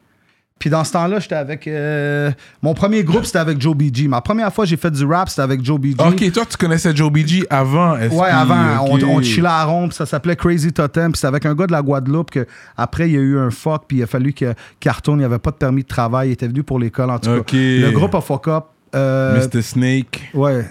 Puis 0.61 0.69
dans 0.69 0.83
ce 0.83 0.93
temps-là, 0.93 1.19
j'étais 1.19 1.35
avec... 1.35 1.67
euh, 1.67 2.31
Mon 2.61 2.73
premier 2.75 3.03
groupe, 3.03 3.25
c'était 3.25 3.39
avec 3.39 3.59
Joe 3.59 3.75
BG. 3.75 4.07
Ma 4.07 4.21
première 4.21 4.53
fois, 4.53 4.63
j'ai 4.65 4.77
fait 4.77 4.91
du 4.91 5.03
rap, 5.05 5.27
c'était 5.27 5.41
avec 5.41 5.65
Joe 5.65 5.79
BG. 5.79 5.95
Ok, 5.99 6.31
toi, 6.31 6.45
tu 6.47 6.55
connaissais 6.55 6.95
Joe 6.95 7.11
BG 7.11 7.45
avant 7.49 7.97
SP. 7.97 8.13
Ouais, 8.13 8.29
avant, 8.29 8.85
on, 8.85 8.97
on 9.03 9.21
chillait 9.23 9.47
à 9.47 9.63
rond, 9.65 9.87
puis 9.87 9.97
ça 9.97 10.05
s'appelait 10.05 10.35
Crazy 10.35 10.71
Totem, 10.71 11.11
puis 11.11 11.17
c'était 11.17 11.27
avec 11.27 11.45
un 11.47 11.55
gars 11.55 11.65
de 11.65 11.71
la 11.71 11.81
Guadeloupe 11.81 12.29
que 12.29 12.45
après 12.77 13.09
il 13.09 13.13
y 13.15 13.17
a 13.17 13.21
eu 13.21 13.39
un 13.39 13.49
fuck, 13.49 13.85
puis 13.87 13.97
il 13.97 14.03
a 14.03 14.07
fallu 14.07 14.33
que- 14.33 14.53
qu'il 14.79 14.91
retourne, 14.91 15.17
il 15.17 15.21
n'y 15.21 15.25
avait 15.25 15.39
pas 15.39 15.49
de 15.51 15.55
permis 15.55 15.81
de 15.81 15.87
travail, 15.87 16.29
il 16.29 16.33
était 16.33 16.47
venu 16.47 16.61
pour 16.61 16.77
l'école 16.79 17.09
en 17.09 17.17
tout 17.17 17.29
cas. 17.31 17.43
Le 17.81 17.89
groupe 17.91 18.13
a 18.13 18.21
fuck 18.21 18.47
up. 18.47 18.65
euh, 18.93 19.39
Mr. 19.51 19.61
Snake. 19.63 20.29
Ouais. 20.35 20.65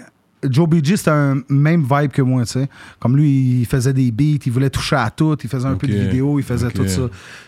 Joe 0.49 0.67
BG, 0.67 0.97
c'était 0.97 1.11
un 1.11 1.41
même 1.49 1.81
vibe 1.83 2.11
que 2.11 2.21
moi, 2.21 2.45
tu 2.45 2.53
sais. 2.53 2.69
Comme 2.99 3.15
lui, 3.15 3.59
il 3.61 3.65
faisait 3.65 3.93
des 3.93 4.11
beats, 4.11 4.43
il 4.45 4.51
voulait 4.51 4.69
toucher 4.69 4.95
à 4.95 5.09
tout, 5.09 5.37
il 5.43 5.49
faisait 5.49 5.67
un 5.67 5.75
peu 5.75 5.87
de 5.87 5.93
vidéo, 5.93 6.39
il 6.39 6.45
faisait 6.45 6.69
tout 6.71 6.87
ça. 6.87 7.01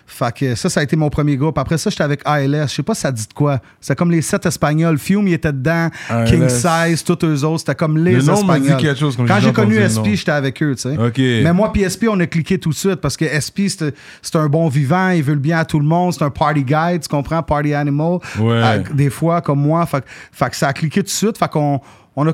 Fait 0.06 0.36
que 0.36 0.56
ça, 0.56 0.70
ça 0.70 0.82
a 0.82 0.84
été 0.84 0.96
mon 0.96 1.10
premier 1.10 1.38
groupe. 1.38 1.58
Après 1.58 1.78
ça, 1.78 1.90
j'étais 1.90 2.04
avec 2.04 2.22
ALS. 2.26 2.68
Je 2.68 2.76
sais 2.76 2.84
pas 2.84 2.94
si 2.94 3.02
ça 3.02 3.12
dit 3.12 3.26
de 3.28 3.34
quoi. 3.34 3.60
C'était 3.80 3.96
comme 3.96 4.12
les 4.12 4.22
sept 4.22 4.46
Espagnols. 4.46 4.98
Fume, 4.98 5.28
il 5.28 5.34
était 5.34 5.54
dedans. 5.54 5.90
ALS. 6.10 6.30
King 6.30 6.50
Size, 6.50 7.04
tous 7.04 7.26
eux 7.26 7.44
autres. 7.46 7.60
C'était 7.60 7.76
comme 7.76 7.98
les 7.98 8.16
Le 8.16 8.22
nom 8.22 8.44
m'a 8.44 8.60
dit 8.60 8.66
Espagnols. 8.66 8.82
quelque 8.82 9.00
chose, 9.00 9.16
comme 9.16 9.28
Quand 9.28 9.40
j'ai 9.40 9.54
connu 9.54 9.78
SP, 9.82 10.14
j'étais 10.14 10.32
avec 10.32 10.62
eux, 10.62 10.76
tu 10.76 10.82
sais. 10.82 11.42
Mais 11.44 11.54
moi, 11.54 11.72
puis 11.72 11.84
SP, 11.90 12.06
on 12.10 12.20
a 12.20 12.28
cliqué 12.28 12.58
tout 12.60 12.70
de 12.70 12.76
suite 12.76 12.98
parce 12.98 13.18
que 13.18 13.26
SP, 13.26 13.66
c'est 13.70 14.36
un 14.36 14.48
bon 14.48 14.68
vivant, 14.68 15.10
il 15.10 15.24
veut 15.24 15.34
le 15.34 15.40
bien 15.40 15.60
à 15.60 15.66
tout 15.66 15.80
le 15.80 15.86
monde, 15.86 16.14
c'est 16.14 16.24
un 16.24 16.30
party 16.30 16.64
guide, 16.64 17.02
tu 17.02 17.10
comprends, 17.10 17.42
party 17.42 17.74
animal. 17.74 18.20
Ouais. 18.40 18.62
Euh, 18.64 18.84
des 18.94 19.10
fois, 19.10 19.42
comme 19.42 19.62
moi, 19.62 19.86
fait 19.86 20.50
que 20.50 20.56
ça 20.56 20.68
a 20.68 20.74
cliqué 20.74 21.02
tout 21.02 21.06
de 21.06 21.10
suite, 21.10 21.38
fait 21.38 21.50
qu'on 21.50 21.80
on 22.16 22.28
a 22.28 22.34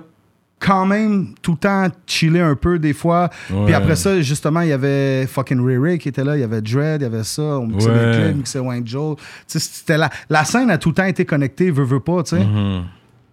quand 0.59 0.85
même 0.85 1.29
tout 1.41 1.51
le 1.53 1.57
temps 1.57 1.87
chillé 2.05 2.41
un 2.41 2.55
peu 2.55 2.79
des 2.79 2.93
fois. 2.93 3.29
Ouais. 3.49 3.65
Puis 3.65 3.73
après 3.73 3.95
ça, 3.95 4.21
justement, 4.21 4.61
il 4.61 4.69
y 4.69 4.73
avait 4.73 5.25
fucking 5.25 5.65
Ray 5.65 5.77
Ray 5.77 5.97
qui 5.99 6.09
était 6.09 6.23
là, 6.23 6.35
il 6.35 6.41
y 6.41 6.43
avait 6.43 6.61
Dread, 6.61 7.01
il 7.01 7.03
y 7.03 7.07
avait 7.07 7.23
ça, 7.23 7.41
on 7.41 7.67
mixait 7.67 7.89
Ouais. 7.89 8.11
des 8.17 8.23
clips, 8.23 8.37
mixait 8.37 8.59
Wayne 8.59 8.85
Joel. 8.85 9.15
Tu 9.15 9.23
sais, 9.47 9.59
c'était 9.59 9.97
la, 9.97 10.09
la 10.29 10.43
scène 10.43 10.69
a 10.69 10.77
tout 10.77 10.89
le 10.89 10.95
temps 10.95 11.05
été 11.05 11.23
connectée, 11.25 11.71
veut, 11.71 11.85
veut 11.85 11.99
pas, 12.01 12.23
tu 12.23 12.35
sais. 12.37 12.43
Mhm. 12.43 12.83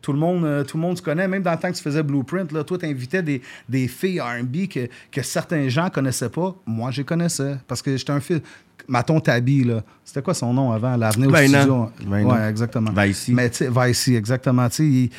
Tout 0.03 0.13
le, 0.13 0.21
monde, 0.21 0.45
euh, 0.45 0.63
tout 0.63 0.77
le 0.77 0.83
monde 0.83 0.97
se 0.97 1.03
connaît, 1.03 1.27
même 1.27 1.43
dans 1.43 1.51
le 1.51 1.59
temps 1.59 1.69
que 1.69 1.77
tu 1.77 1.83
faisais 1.83 2.01
Blueprint, 2.05 2.53
là, 2.53 2.63
toi, 2.63 2.79
tu 2.79 2.87
invitais 2.87 3.25
des, 3.25 3.43
des 3.69 3.89
filles 3.89 4.21
RB 4.21 4.69
que, 4.73 4.89
que 5.11 5.21
certains 5.21 5.69
gens 5.69 5.91
connaissaient 5.91 6.29
pas. 6.29 6.55
Moi, 6.65 6.93
je 6.93 6.99
les 6.99 7.05
connaissais 7.05 7.57
parce 7.67 7.83
que 7.83 7.97
j'étais 7.97 8.13
un 8.13 8.21
fils. 8.21 8.41
Maton 8.89 9.19
Tabi, 9.19 9.65
là. 9.65 9.83
C'était 10.05 10.23
quoi 10.23 10.33
son 10.33 10.55
nom 10.55 10.71
avant? 10.71 10.97
L'avenir 10.97 11.29
au 11.29 11.35
studio. 11.35 11.89
Ouais, 12.09 12.49
exactement. 12.49 12.93
Va 12.93 13.09
ici. 13.09 13.33
Mais 13.33 13.51
tu 13.51 13.57
sais, 13.57 13.69
va 13.69 13.89
ici, 13.91 14.15
exactement. 14.15 14.69
Tu 14.69 14.75
sais, 14.77 14.85
il- 14.85 15.11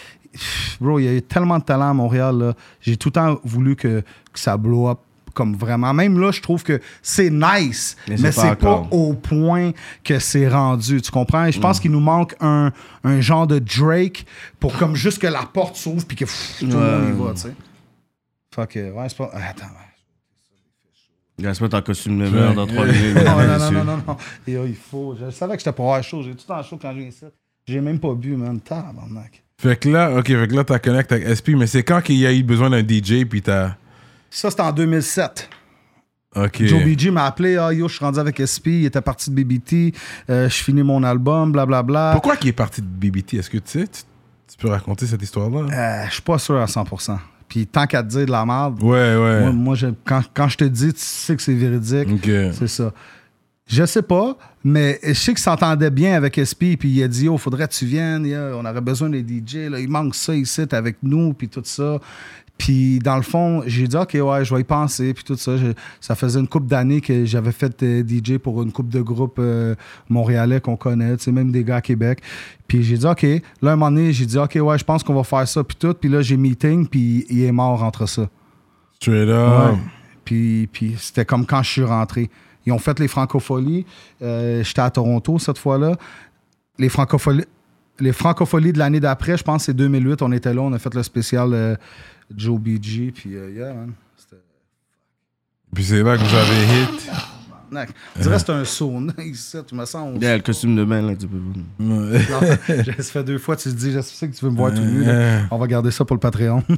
bro, 0.81 0.99
il 0.99 1.05
y 1.05 1.07
a 1.07 1.13
eu 1.13 1.21
tellement 1.21 1.59
de 1.59 1.63
talent 1.63 1.89
à 1.89 1.93
Montréal. 1.93 2.37
là. 2.37 2.53
J'ai 2.81 2.97
tout 2.97 3.09
le 3.09 3.13
temps 3.13 3.39
voulu 3.43 3.75
que, 3.75 4.01
que 4.01 4.39
ça 4.39 4.57
blow 4.57 4.89
up 4.89 4.99
comme 5.33 5.55
vraiment. 5.55 5.93
Même 5.93 6.19
là, 6.19 6.31
je 6.31 6.41
trouve 6.41 6.63
que 6.63 6.81
c'est 7.03 7.29
nice, 7.29 7.95
mais, 8.07 8.15
Mais 8.17 8.31
c'est 8.31 8.55
pas 8.55 8.55
pas, 8.55 8.87
au 8.89 9.13
point 9.13 9.71
que 10.03 10.17
c'est 10.17 10.47
rendu. 10.47 10.99
Tu 11.01 11.11
comprends? 11.11 11.45
Et 11.45 11.51
je 11.51 11.59
Mm. 11.59 11.61
pense 11.61 11.79
qu'il 11.79 11.91
nous 11.91 11.99
manque 11.99 12.35
un, 12.39 12.71
un 13.03 13.21
genre 13.21 13.45
de 13.45 13.59
Drake 13.59 14.25
pour 14.59 14.75
comme 14.77 14.95
juste 14.95 15.19
que 15.19 15.27
la 15.27 15.43
porte 15.43 15.75
s'ouvre 15.75 16.05
puis 16.07 16.17
que 16.17 16.25
pff, 16.25 16.57
tout 16.59 16.65
le 16.67 16.73
monde 16.73 17.09
y 17.15 17.21
va, 17.23 17.33
tu 17.33 17.41
sais. 17.41 17.53
Fuck, 18.55 18.71
ouais, 18.75 19.05
c'est 19.09 19.17
pas. 19.17 19.29
Attends, 19.33 19.65
ouais. 19.65 19.71
Il 21.39 21.45
va 21.45 21.53
se 21.53 21.61
mettre 21.61 21.77
en 21.77 21.81
costume 21.83 22.17
de 22.17 22.27
merde 22.29 22.55
dans 22.55 22.65
trois 22.65 22.85
minutes. 22.87 23.15
Non, 23.23 23.37
non, 23.37 23.57
non, 23.71 23.83
non, 23.83 23.97
non. 24.07 24.17
Et, 24.47 24.57
oh, 24.57 24.65
il 24.65 24.75
faut. 24.75 25.15
Je 25.19 25.29
savais 25.29 25.53
que 25.53 25.59
j'étais 25.59 25.71
pour 25.71 25.85
avoir 25.85 26.01
chaud. 26.03 26.23
J'ai 26.23 26.31
tout 26.31 26.45
le 26.49 26.55
temps 26.55 26.63
chaud 26.63 26.79
quand 26.81 26.91
je 26.93 26.97
viens 26.97 27.07
ici. 27.09 27.25
J'ai 27.67 27.79
même 27.79 27.99
pas 27.99 28.15
bu, 28.15 28.35
man. 28.35 28.59
Tabarnak. 28.59 29.43
Fait 29.59 29.75
que 29.75 29.89
là, 29.89 30.11
ok, 30.15 30.27
fait 30.27 30.47
que 30.47 30.55
là, 30.55 30.63
t'as 30.63 30.77
connecté 30.77 31.15
avec 31.15 31.27
SP, 31.33 31.57
mais 31.57 31.65
c'est 31.65 31.81
quand 31.81 31.99
qu'il 32.01 32.17
y 32.17 32.27
a 32.27 32.31
eu 32.33 32.43
besoin 32.43 32.69
d'un 32.69 32.81
DJ, 32.87 33.25
puis 33.27 33.41
t'as. 33.41 33.71
Ça, 34.29 34.51
c'était 34.51 34.61
en 34.61 34.71
2007. 34.71 35.49
Ok. 36.35 36.63
Joe 36.65 36.83
BG 36.83 37.09
m'a 37.09 37.25
appelé, 37.25 37.57
ah 37.57 37.73
yo, 37.73 37.87
je 37.87 37.95
suis 37.95 38.05
rendu 38.05 38.19
avec 38.19 38.39
SP, 38.45 38.67
il 38.67 38.85
était 38.85 39.01
parti 39.01 39.31
de 39.31 39.35
BBT, 39.35 39.95
euh, 40.29 40.47
je 40.47 40.53
finis 40.63 40.83
mon 40.83 41.01
album, 41.01 41.51
blablabla. 41.51 42.11
Pourquoi 42.13 42.35
qu'il 42.37 42.49
est 42.49 42.53
parti 42.53 42.81
de 42.81 42.87
BBT 42.87 43.35
Est-ce 43.35 43.49
que 43.49 43.57
tu 43.57 43.79
sais 43.79 43.87
tu, 43.87 44.01
tu 44.51 44.57
peux 44.59 44.67
raconter 44.69 45.07
cette 45.07 45.23
histoire-là? 45.23 45.61
Euh, 45.73 46.05
je 46.07 46.13
suis 46.13 46.21
pas 46.21 46.37
sûr 46.37 46.57
à 46.61 46.65
100%. 46.65 47.17
Puis 47.49 47.65
tant 47.65 47.87
qu'à 47.87 48.03
te 48.03 48.09
dire 48.09 48.25
de 48.27 48.31
la 48.31 48.45
merde, 48.45 48.83
Ouais, 48.83 49.15
ouais. 49.15 49.39
moi, 49.41 49.51
moi, 49.53 49.75
je- 49.75 49.87
quand, 50.05 50.21
quand 50.35 50.49
je 50.49 50.57
te 50.57 50.65
dis, 50.65 50.93
tu 50.93 50.99
sais 51.01 51.35
que 51.35 51.41
c'est 51.41 51.55
véridique. 51.55 52.09
Ok. 52.11 52.29
C'est 52.53 52.67
ça. 52.67 52.91
Je 53.67 53.85
sais 53.85 54.01
pas, 54.01 54.37
mais 54.63 54.97
je 55.03 55.11
sais 55.13 55.33
qu'il 55.33 55.41
s'entendait 55.43 55.89
bien 55.91 56.15
avec 56.15 56.39
SP, 56.39 56.79
puis 56.79 56.89
il 56.89 57.03
a 57.03 57.07
dit, 57.09 57.27
oh, 57.27 57.37
faudrait 57.37 57.67
que 57.67 57.73
tu 57.73 57.85
viennes, 57.85 58.25
on 58.55 58.65
aurait 58.65 58.79
besoin 58.81 59.09
des 59.09 59.19
DJ, 59.19 59.69
là, 59.69 59.79
il 59.79 59.89
manque 59.89 60.15
ça 60.15 60.33
ici, 60.33 60.65
t'es 60.65 60.75
avec 60.75 60.97
nous, 61.03 61.33
puis 61.33 61.49
tout 61.49 61.61
ça. 61.65 61.99
Puis 62.57 62.97
dans 62.99 63.17
le 63.17 63.21
fond, 63.21 63.61
j'ai 63.67 63.87
dit, 63.87 63.95
OK, 63.95 64.13
ouais, 64.19 64.43
je 64.45 64.55
vais 64.55 64.61
y 64.61 64.63
penser, 64.63 65.13
puis 65.13 65.23
tout 65.23 65.35
ça. 65.35 65.57
Je- 65.57 65.73
ça 66.01 66.15
faisait 66.15 66.39
une 66.39 66.47
couple 66.47 66.65
d'années 66.67 67.01
que 67.01 67.23
j'avais 67.25 67.51
fait 67.51 67.83
euh, 67.83 68.03
DJ 68.07 68.37
pour 68.39 68.63
une 68.63 68.71
couple 68.71 68.89
de 68.91 69.01
groupes 69.01 69.37
euh, 69.37 69.75
montréalais 70.09 70.59
qu'on 70.59 70.75
connaît, 70.75 71.15
tu 71.17 71.25
sais, 71.25 71.31
même 71.31 71.51
des 71.51 71.63
gars 71.63 71.75
à 71.75 71.81
Québec. 71.81 72.19
Puis 72.67 72.81
j'ai 72.83 72.97
dit, 72.97 73.05
OK, 73.05 73.21
là, 73.61 73.73
un 73.73 73.75
moment 73.75 73.91
donné, 73.91 74.11
j'ai 74.13 74.25
dit, 74.25 74.37
OK, 74.39 74.57
ouais, 74.59 74.77
je 74.79 74.83
pense 74.85 75.03
qu'on 75.03 75.13
va 75.13 75.23
faire 75.23 75.47
ça, 75.47 75.63
puis 75.63 75.77
tout. 75.79 75.93
Puis 75.93 76.09
là, 76.09 76.21
j'ai 76.23 76.35
meeting, 76.37 76.87
puis 76.87 77.25
il 77.29 77.43
est 77.43 77.51
mort 77.51 77.83
entre 77.83 78.07
ça. 78.07 78.27
Straight 78.99 79.29
up. 79.29 79.73
Ouais. 79.73 79.77
Puis, 80.25 80.67
puis 80.71 80.95
c'était 80.97 81.25
comme 81.25 81.45
quand 81.45 81.61
je 81.61 81.69
suis 81.69 81.83
rentré. 81.83 82.29
Ils 82.67 82.71
ont 82.73 82.77
fait 82.79 82.99
les 82.99 83.07
francopholies. 83.07 83.85
Euh, 84.21 84.61
J'étais 84.63 84.81
à 84.81 84.89
Toronto 84.91 85.39
cette 85.39 85.57
fois-là. 85.57 85.95
Les 86.77 86.89
francopholies, 86.89 87.45
les 87.99 88.11
francopholies 88.11 88.73
de 88.73 88.77
l'année 88.77 88.99
d'après, 88.99 89.37
je 89.37 89.43
pense 89.43 89.61
que 89.63 89.65
c'est 89.67 89.73
2008, 89.73 90.21
on 90.21 90.31
était 90.33 90.53
là, 90.53 90.61
on 90.61 90.73
a 90.73 90.77
fait 90.77 90.93
le 90.93 91.01
spécial 91.01 91.49
euh, 91.53 91.75
Joe 92.35 92.59
BG. 92.59 93.11
Puis, 93.15 93.35
euh, 93.35 93.49
yeah, 93.51 93.73
man. 93.73 93.93
Puis 95.73 95.83
c'est 95.85 96.03
là 96.03 96.17
que 96.17 96.23
vous 96.23 96.35
avez 96.35 96.63
hit. 96.83 97.09
On 97.69 98.21
dirait 98.21 98.35
que 98.37 98.39
c'est 98.39 98.49
un 98.51 98.63
sauna 98.65 99.13
ici. 99.25 99.57
Tu 99.67 99.75
me 99.75 99.85
sens. 99.85 100.09
au- 100.13 100.15
Il 100.17 100.23
y 100.23 100.27
a 100.27 100.35
le 100.37 100.41
costume 100.43 100.75
de 100.75 100.83
bain, 100.85 101.01
là, 101.01 101.15
tu 101.15 101.27
peux. 101.27 101.37
Non, 101.79 102.11
ça 102.97 103.03
fait 103.03 103.23
deux 103.23 103.37
fois, 103.37 103.55
tu 103.55 103.69
te 103.69 103.75
dis, 103.75 103.91
je 103.91 103.99
sais 104.01 104.27
que 104.29 104.35
tu 104.35 104.43
veux 104.45 104.51
me 104.51 104.57
voir 104.57 104.73
tout 104.73 104.81
nu. 104.81 105.03
là. 105.03 105.41
On 105.51 105.57
va 105.57 105.67
garder 105.67 105.91
ça 105.91 106.03
pour 106.05 106.15
le 106.15 106.19
Patreon. 106.19 106.63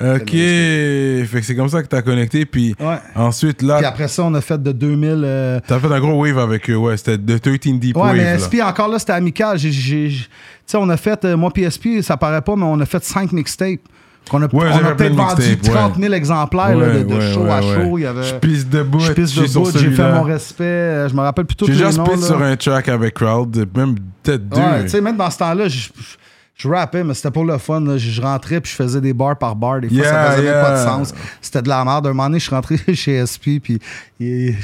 Ok. 0.00 0.30
Fait 0.30 1.26
que 1.32 1.42
c'est 1.42 1.54
comme 1.56 1.68
ça 1.68 1.82
que 1.82 1.88
t'as 1.88 2.00
connecté, 2.02 2.46
puis 2.46 2.74
ouais. 2.80 2.96
ensuite 3.14 3.58
Puis 3.58 3.66
là, 3.66 3.80
après 3.84 4.08
ça, 4.08 4.24
on 4.24 4.32
a 4.34 4.40
fait 4.40 4.62
de 4.62 4.72
2000. 4.72 5.22
euh, 5.24 5.60
t'as 5.66 5.78
fait 5.78 5.92
un 5.92 6.00
gros 6.00 6.22
wave 6.22 6.38
avec 6.38 6.70
eux. 6.70 6.76
Ouais, 6.76 6.96
c'était 6.96 7.18
de 7.18 7.38
13 7.38 7.58
Deep 7.78 7.96
Ouais, 7.96 8.02
Wave. 8.02 8.16
mais 8.16 8.24
là. 8.24 8.38
SP, 8.40 8.62
encore 8.62 8.88
là, 8.88 8.98
c'était 8.98 9.12
amical. 9.12 9.58
J'ai- 9.58 9.72
j'ai- 9.72 10.08
j'ai- 10.08 10.24
Tu 10.24 10.28
sais, 10.66 10.78
on 10.80 10.88
a 10.88 10.96
fait, 10.96 11.24
euh, 11.24 11.36
moi 11.36 11.50
puis 11.52 11.64
SP, 11.64 12.00
ça 12.00 12.16
paraît 12.16 12.40
pas, 12.42 12.54
mais 12.56 12.64
on 12.64 12.78
a 12.80 12.86
fait 12.86 13.02
cinq 13.04 13.32
mixtapes. 13.32 13.80
Qu'on 14.30 14.40
a, 14.42 14.44
Ouais, 14.46 14.68
on 14.70 14.84
a 14.86 14.94
peut-être 14.94 15.14
vendu 15.14 15.42
mixtapes, 15.42 15.74
30 15.74 15.96
ouais. 15.96 16.02
000 16.02 16.14
exemplaires 16.14 16.76
là, 16.76 17.02
de, 17.02 17.20
show 17.32 17.44
à 17.46 17.60
show. 17.62 17.98
Il 17.98 18.02
y 18.02 18.06
avait... 18.06 18.22
Je 18.22 18.34
pisse 18.36 18.68
debout. 18.68 19.00
Je 19.00 19.12
pisse 19.12 19.34
debout, 19.34 19.70
j'ai 19.76 19.90
fait 19.90 20.12
mon 20.12 20.22
respect. 20.22 20.62
euh, 20.64 21.08
Je 21.08 21.14
me 21.14 21.20
rappelle 21.20 21.46
plus 21.46 21.56
tous 21.56 21.66
J'ai 21.66 21.72
les 21.72 21.96
noms. 21.96 22.06
spit 22.06 22.20
là. 22.20 22.26
sur 22.26 22.40
un 22.42 22.54
track 22.56 22.88
avec 22.90 23.14
Crowd, 23.14 23.66
même 23.76 23.96
peut-être 24.22 24.48
deux. 24.48 24.56
Ouais, 24.60 24.82
tu 24.84 24.90
sais, 24.90 25.00
même 25.00 25.16
dans 25.16 25.30
ce 25.30 25.38
temps-là, 25.38 25.66
je, 25.68 25.88
je, 26.62 26.68
rappais, 26.68 27.02
mais 27.04 27.14
c'était 27.14 27.30
pour 27.30 27.44
le 27.44 27.58
fun. 27.58 27.80
là. 27.80 27.96
Je, 27.96 28.20
rentrais 28.20 28.60
puis 28.60 28.70
je 28.70 28.76
faisais 28.76 29.00
des 29.00 29.12
bars 29.12 29.36
par 29.38 29.56
bar. 29.56 29.80
Des 29.80 29.88
fois, 29.88 29.96
Yeah, 29.98 30.10
ça 30.10 30.30
faisait 30.32 30.50
même 30.52 30.62
pas 30.62 30.72
de 30.72 30.88
sens. 30.88 31.14
C'était 31.40 31.62
de 31.62 31.68
la 31.68 31.84
merde. 31.84 32.06
Un 32.06 32.10
moment 32.10 32.24
donné, 32.24 32.38
je 32.38 32.44
suis 32.44 32.54
rentré 32.54 32.76
chez 32.94 33.24
SP 33.24 33.60
puis 33.62 33.78
il- 34.18 34.54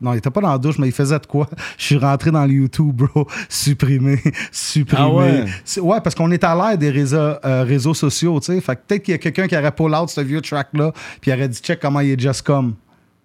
non, 0.00 0.14
il 0.14 0.16
était 0.18 0.30
pas 0.30 0.40
dans 0.40 0.52
la 0.52 0.56
douche, 0.56 0.78
mais 0.78 0.86
il 0.86 0.92
faisait 0.94 1.18
de 1.18 1.26
quoi? 1.26 1.46
Je 1.76 1.84
suis 1.84 1.98
rentré 1.98 2.30
dans 2.30 2.46
le 2.46 2.52
YouTube, 2.52 2.96
bro. 2.96 3.26
Supprimé, 3.50 4.18
supprimé. 4.50 5.02
Ah 5.02 5.10
ouais? 5.10 5.44
Ouais, 5.78 6.00
parce 6.00 6.14
qu'on 6.14 6.30
est 6.30 6.42
à 6.42 6.54
l'ère 6.54 6.78
des 6.78 6.88
réseaux, 6.90 7.18
euh, 7.18 7.64
réseaux 7.64 7.92
sociaux, 7.92 8.40
tu 8.40 8.46
sais. 8.46 8.60
Fait 8.62 8.76
que 8.76 8.80
peut-être 8.86 9.02
qu'il 9.02 9.12
y 9.12 9.14
a 9.14 9.18
quelqu'un 9.18 9.46
qui 9.46 9.54
aurait 9.58 9.72
pull 9.72 9.94
out 9.94 10.08
ce 10.08 10.22
vieux 10.22 10.40
track-là 10.40 10.92
puis 11.20 11.30
il 11.30 11.34
aurait 11.34 11.48
dit 11.48 11.58
check 11.58 11.80
comment 11.80 12.00
il 12.00 12.12
est 12.12 12.18
just 12.20 12.40
come. 12.40 12.76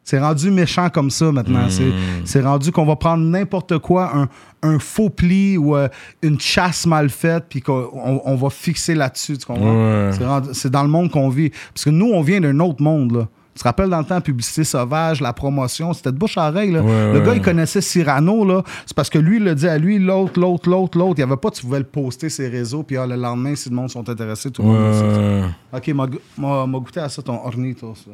C'est 0.05 0.19
rendu 0.19 0.51
méchant 0.51 0.89
comme 0.89 1.09
ça 1.09 1.31
maintenant. 1.31 1.67
C'est- 1.69 1.91
C'est 2.23 2.41
rendu 2.41 2.71
qu'on 2.71 2.85
va 2.85 2.95
prendre 2.95 3.23
n'importe 3.25 3.79
quoi, 3.79 4.11
un, 4.15 4.29
un 4.61 4.79
faux 4.79 5.09
pli 5.09 5.57
ou 5.57 5.75
euh, 5.75 5.87
une 6.21 6.39
chasse 6.39 6.85
mal 6.85 7.09
faite, 7.09 7.45
puis 7.49 7.59
qu'on 7.61 7.89
on, 7.93 8.21
on 8.23 8.35
va 8.35 8.49
fixer 8.51 8.93
là-dessus. 8.95 9.37
Ouais. 9.49 10.11
C'est 10.53 10.69
dans 10.69 10.83
le 10.83 10.89
monde 10.89 11.09
qu'on 11.11 11.29
vit. 11.29 11.49
Parce 11.73 11.83
que 11.85 11.89
nous, 11.89 12.11
on 12.13 12.21
vient 12.21 12.39
d'un 12.39 12.59
autre 12.59 12.81
monde. 12.83 13.11
Là. 13.13 13.27
Tu 13.55 13.59
te 13.61 13.63
rappelles 13.67 13.89
dans 13.89 13.99
le 13.99 14.05
temps, 14.05 14.19
publicité 14.21 14.63
sauvage, 14.65 15.21
la 15.21 15.31
promotion, 15.31 15.93
c'était 15.93 16.11
de 16.11 16.17
bouche 16.17 16.37
à 16.37 16.49
oreille. 16.49 16.71
Là. 16.71 16.81
Ouais, 16.81 17.13
le 17.13 17.19
ouais. 17.21 17.25
gars, 17.25 17.33
il 17.35 17.41
connaissait 17.41 17.79
Cyrano. 17.81 18.61
C'est 18.85 18.93
parce 18.95 19.09
que 19.09 19.17
lui, 19.17 19.37
il 19.37 19.43
le 19.45 19.55
dit 19.55 19.67
à 19.67 19.77
lui, 19.77 19.97
l'autre, 19.97 20.39
l'autre, 20.39 20.69
l'autre, 20.69 20.97
l'autre. 20.99 21.13
Il 21.17 21.25
n'y 21.25 21.31
avait 21.31 21.37
pas, 21.39 21.49
tu 21.51 21.61
pouvais 21.63 21.79
le 21.79 21.85
poster 21.85 22.29
ses 22.29 22.47
réseaux, 22.49 22.83
puis 22.83 22.97
ah, 22.97 23.07
le 23.07 23.15
lendemain, 23.15 23.55
si 23.55 23.69
le 23.69 23.75
monde 23.75 23.89
sont 23.89 24.07
intéressés, 24.09 24.51
tout 24.51 24.61
le 24.61 24.67
monde 24.67 24.87
le 24.87 24.93
sait. 24.93 25.01
Ouais. 25.01 25.49
Ok, 25.79 25.87
m'a 25.95 26.05
go- 26.07 26.19
m'a 26.37 26.65
m'a 26.67 26.79
goûté 26.79 26.99
à 26.99 27.07
ça, 27.09 27.21
ton 27.21 27.35
Ornitos. 27.45 27.95
là. 28.07 28.13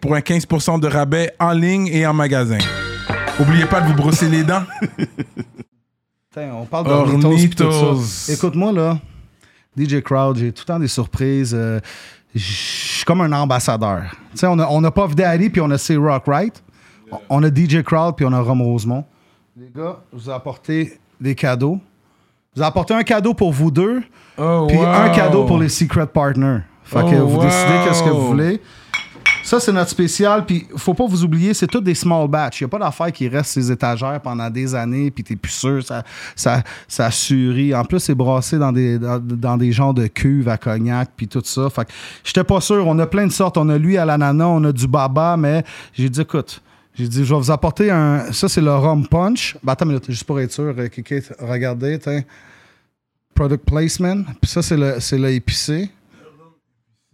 Pour 0.00 0.14
un 0.14 0.20
15% 0.20 0.80
de 0.80 0.86
rabais 0.88 1.32
en 1.38 1.52
ligne 1.52 1.86
et 1.88 2.06
en 2.06 2.12
magasin. 2.14 2.58
Oubliez 3.40 3.66
pas 3.66 3.80
de 3.80 3.86
vous 3.88 3.94
brosser 3.94 4.28
les 4.28 4.44
dents. 4.44 4.62
On 6.36 6.64
parle 6.64 6.86
d'Ornitos 6.88 7.30
pis 7.36 7.50
tout 7.50 7.62
Ornitos. 7.64 8.02
ça. 8.02 8.32
Écoute-moi, 8.32 8.72
là, 8.72 8.98
DJ 9.78 10.00
Crowd, 10.00 10.36
j'ai 10.36 10.50
tout 10.52 10.62
le 10.66 10.72
temps 10.74 10.80
des 10.80 10.88
surprises. 10.88 11.54
euh, 11.54 11.78
Je 12.34 12.40
suis 12.42 13.04
comme 13.04 13.20
un 13.20 13.30
ambassadeur. 13.32 14.02
On 14.42 14.58
a, 14.58 14.66
on 14.68 14.82
a 14.82 14.90
Puff 14.90 15.14
Daddy 15.14 15.48
puis 15.50 15.60
on 15.60 15.70
a 15.70 15.78
C-Rock, 15.78 16.24
right? 16.26 16.60
On 17.28 17.42
a 17.44 17.48
DJ 17.54 17.82
Crowd 17.84 18.16
puis 18.16 18.26
on 18.26 18.32
a 18.32 18.40
Rome 18.40 18.62
Rosemont. 18.62 19.04
Les 19.56 19.68
gars, 19.74 20.00
je 20.12 20.18
vous 20.18 20.30
ai 20.30 20.32
apporté 20.32 20.98
des 21.20 21.36
cadeaux. 21.36 21.78
Je 22.52 22.60
vous 22.60 22.64
ai 22.64 22.66
apporté 22.66 22.94
un 22.94 23.04
cadeau 23.04 23.34
pour 23.34 23.52
vous 23.52 23.70
deux, 23.70 24.02
Oh, 24.36 24.64
puis 24.68 24.76
wow. 24.78 24.84
un 24.86 25.10
cadeau 25.10 25.44
pour 25.44 25.58
les 25.58 25.68
Secret 25.68 26.08
Partners. 26.08 26.62
Fait 26.82 27.02
que 27.02 27.14
Oh, 27.20 27.26
vous 27.28 27.40
décidez 27.40 27.74
qu'est-ce 27.86 28.02
que 28.02 28.08
vous 28.10 28.26
voulez. 28.26 28.60
Ça, 29.44 29.60
c'est 29.60 29.72
notre 29.72 29.90
spécial. 29.90 30.46
Puis, 30.46 30.66
faut 30.74 30.94
pas 30.94 31.06
vous 31.06 31.22
oublier, 31.22 31.52
c'est 31.52 31.66
tout 31.66 31.82
des 31.82 31.94
small 31.94 32.26
batch. 32.28 32.60
Il 32.60 32.64
n'y 32.64 32.66
a 32.66 32.68
pas 32.70 32.78
d'affaire 32.78 33.12
qui 33.12 33.28
reste 33.28 33.50
sur 33.50 33.60
les 33.60 33.72
étagères 33.72 34.18
pendant 34.22 34.48
des 34.48 34.74
années, 34.74 35.10
puis 35.10 35.22
t'es 35.22 35.36
plus 35.36 35.52
sûr, 35.52 35.84
ça, 35.84 36.02
ça, 36.34 36.62
ça. 36.88 37.10
En 37.74 37.84
plus, 37.84 38.00
c'est 38.00 38.14
brassé 38.14 38.58
dans 38.58 38.72
des, 38.72 38.98
dans, 38.98 39.58
des 39.58 39.70
genres 39.70 39.92
de 39.92 40.06
cuves 40.06 40.48
à 40.48 40.56
cognac, 40.56 41.10
puis 41.14 41.28
tout 41.28 41.42
ça. 41.44 41.68
Fait 41.68 41.84
que 41.84 41.90
j'étais 42.24 42.42
pas 42.42 42.62
sûr. 42.62 42.86
On 42.86 42.98
a 42.98 43.06
plein 43.06 43.26
de 43.26 43.32
sortes. 43.32 43.58
On 43.58 43.68
a 43.68 43.76
lui 43.76 43.98
à 43.98 44.06
l'ananas, 44.06 44.46
on 44.46 44.64
a 44.64 44.72
du 44.72 44.88
baba, 44.88 45.36
mais 45.36 45.62
j'ai 45.92 46.08
dit, 46.08 46.22
écoute, 46.22 46.62
j'ai 46.94 47.06
dit, 47.06 47.22
je 47.22 47.34
vais 47.34 47.38
vous 47.38 47.50
apporter 47.50 47.90
un. 47.90 48.32
Ça, 48.32 48.48
c'est 48.48 48.62
le 48.62 48.74
rum 48.74 49.06
punch. 49.06 49.58
Ben, 49.62 49.74
attends 49.74 49.84
minute, 49.84 50.10
juste 50.10 50.24
pour 50.24 50.40
être 50.40 50.52
sûr. 50.52 50.74
euh, 50.78 50.88
Kiki, 50.88 51.16
regardez. 51.38 51.98
Product 53.34 53.64
placement. 53.66 54.22
Puis 54.40 54.50
ça, 54.50 54.62
c'est 54.62 54.76
le, 54.78 54.96
c'est 55.00 55.18
le 55.18 55.28
épicé. 55.28 55.90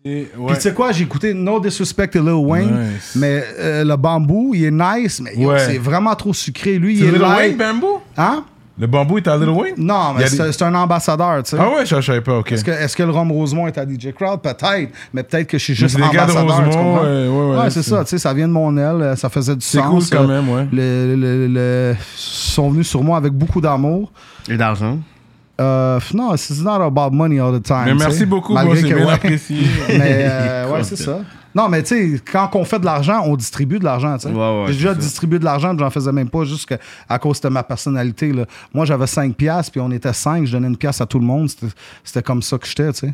Et- 0.04 0.30
Puis 0.46 0.54
tu 0.56 0.60
sais 0.62 0.72
quoi, 0.72 0.92
j'ai 0.92 1.04
écouté 1.04 1.34
No 1.34 1.60
Disrespect 1.60 2.08
to 2.08 2.20
Lil 2.20 2.30
Wayne, 2.32 2.70
Nice. 2.94 3.12
mais 3.16 3.44
euh, 3.58 3.84
le 3.84 3.96
bambou, 3.96 4.52
il 4.54 4.64
est 4.64 4.70
nice, 4.70 5.20
mais 5.20 5.36
Ouais. 5.44 5.58
c'est 5.58 5.76
vraiment 5.78 6.14
trop 6.14 6.32
sucré. 6.32 6.78
Lui, 6.78 6.96
C'est 6.96 7.02
il 7.04 7.08
est 7.08 7.12
Lil 7.12 7.20
light. 7.20 7.36
Wayne 7.36 7.56
Bamboo? 7.58 8.00
Hein? 8.16 8.44
Le 8.78 8.86
bambou 8.86 9.18
est 9.18 9.28
à 9.28 9.36
Lil 9.36 9.50
Wayne? 9.50 9.74
Non, 9.76 10.14
mais 10.16 10.24
des- 10.24 10.30
c'est 10.30 10.52
c'est 10.52 10.62
un 10.64 10.74
ambassadeur, 10.74 11.42
tu 11.42 11.50
sais. 11.50 11.56
Ah 11.60 11.68
ouais, 11.68 11.84
je 11.84 12.00
savais 12.00 12.22
pas, 12.22 12.38
ok. 12.38 12.50
Est-ce 12.50 12.64
que, 12.64 12.70
est-ce 12.70 12.96
que 12.96 13.02
le 13.02 13.10
Rome 13.10 13.30
Rosemont 13.30 13.66
est 13.66 13.76
à 13.76 13.84
DJ 13.84 14.12
Crowd? 14.18 14.40
Peut-être, 14.40 14.90
mais 15.12 15.22
peut-être 15.22 15.46
que 15.46 15.58
je 15.58 15.64
suis 15.64 15.74
juste 15.74 15.96
c'est 15.98 16.02
des 16.02 16.16
gars 16.16 16.24
de 16.24 16.32
ambassadeur, 16.32 16.56
tu 16.56 16.64
Rosemont, 16.78 16.82
comprends? 16.94 17.04
ouais, 17.04 17.28
ouais, 17.28 17.56
ouais, 17.58 17.70
c'est 17.70 17.82
c'est- 17.82 17.90
ça, 17.90 18.02
tu 18.04 18.08
sais, 18.10 18.18
ça 18.18 18.32
vient 18.32 18.48
de 18.48 18.52
mon 18.54 18.74
aile, 18.78 19.02
euh, 19.02 19.16
ça 19.16 19.28
faisait 19.28 19.54
du 19.54 19.60
C'est 19.60 19.78
sens. 19.80 20.08
cool 20.08 20.18
quand 20.18 20.24
euh, 20.24 20.26
même, 20.40 20.48
ouais. 20.48 20.66
Le, 20.72 21.14
le- 21.14 21.46
le- 21.46 21.94
ils 21.94 21.98
sont 22.16 22.70
venus 22.70 22.88
sur 22.88 23.02
moi 23.02 23.18
avec 23.18 23.34
beaucoup 23.34 23.60
d'amour. 23.60 24.10
Et 24.48 24.56
d'argent. 24.56 24.98
Euh, 25.60 26.00
non, 26.14 26.32
it's 26.34 26.60
not 26.60 26.80
about 26.82 27.10
money 27.14 27.38
all 27.38 27.52
the 27.58 27.62
time. 27.62 27.84
Mais 27.86 27.94
merci 27.94 28.24
beaucoup, 28.24 28.54
Malgré 28.54 28.72
moi, 28.74 28.82
c'est 28.82 28.88
que, 28.88 28.94
bien 28.96 29.06
ouais. 29.06 29.12
apprécié. 29.12 29.58
Mais 29.88 30.24
euh, 30.26 30.72
ouais, 30.72 30.82
c'est 30.84 30.96
ça. 30.96 31.18
Non, 31.54 31.68
mais 31.68 31.82
tu 31.82 32.14
sais, 32.16 32.20
quand 32.30 32.48
on 32.54 32.64
fait 32.64 32.78
de 32.78 32.84
l'argent, 32.84 33.22
on 33.26 33.34
distribue 33.34 33.80
de 33.80 33.84
l'argent. 33.84 34.16
tu 34.18 34.28
sais. 34.28 34.32
Ouais, 34.32 34.36
ouais, 34.36 34.64
J'ai 34.68 34.74
déjà 34.74 34.94
distribué 34.94 35.40
de 35.40 35.44
l'argent, 35.44 35.70
puis 35.74 35.80
j'en 35.84 35.90
faisais 35.90 36.12
même 36.12 36.28
pas 36.30 36.44
juste 36.44 36.64
que- 36.68 36.76
à 37.08 37.18
cause 37.18 37.40
de 37.40 37.48
ma 37.48 37.64
personnalité. 37.64 38.32
Là. 38.32 38.44
Moi, 38.72 38.84
j'avais 38.84 39.08
5 39.08 39.34
piastres, 39.34 39.72
puis 39.72 39.80
on 39.80 39.90
était 39.90 40.12
5, 40.12 40.46
je 40.46 40.52
donnais 40.52 40.68
une 40.68 40.76
pièce 40.76 41.00
à 41.00 41.06
tout 41.06 41.18
le 41.18 41.24
monde. 41.26 41.50
C'était- 41.50 41.66
C'était 42.04 42.22
comme 42.22 42.40
ça 42.40 42.56
que 42.56 42.68
j'étais, 42.68 42.92
tu 42.92 43.00
sais. 43.00 43.12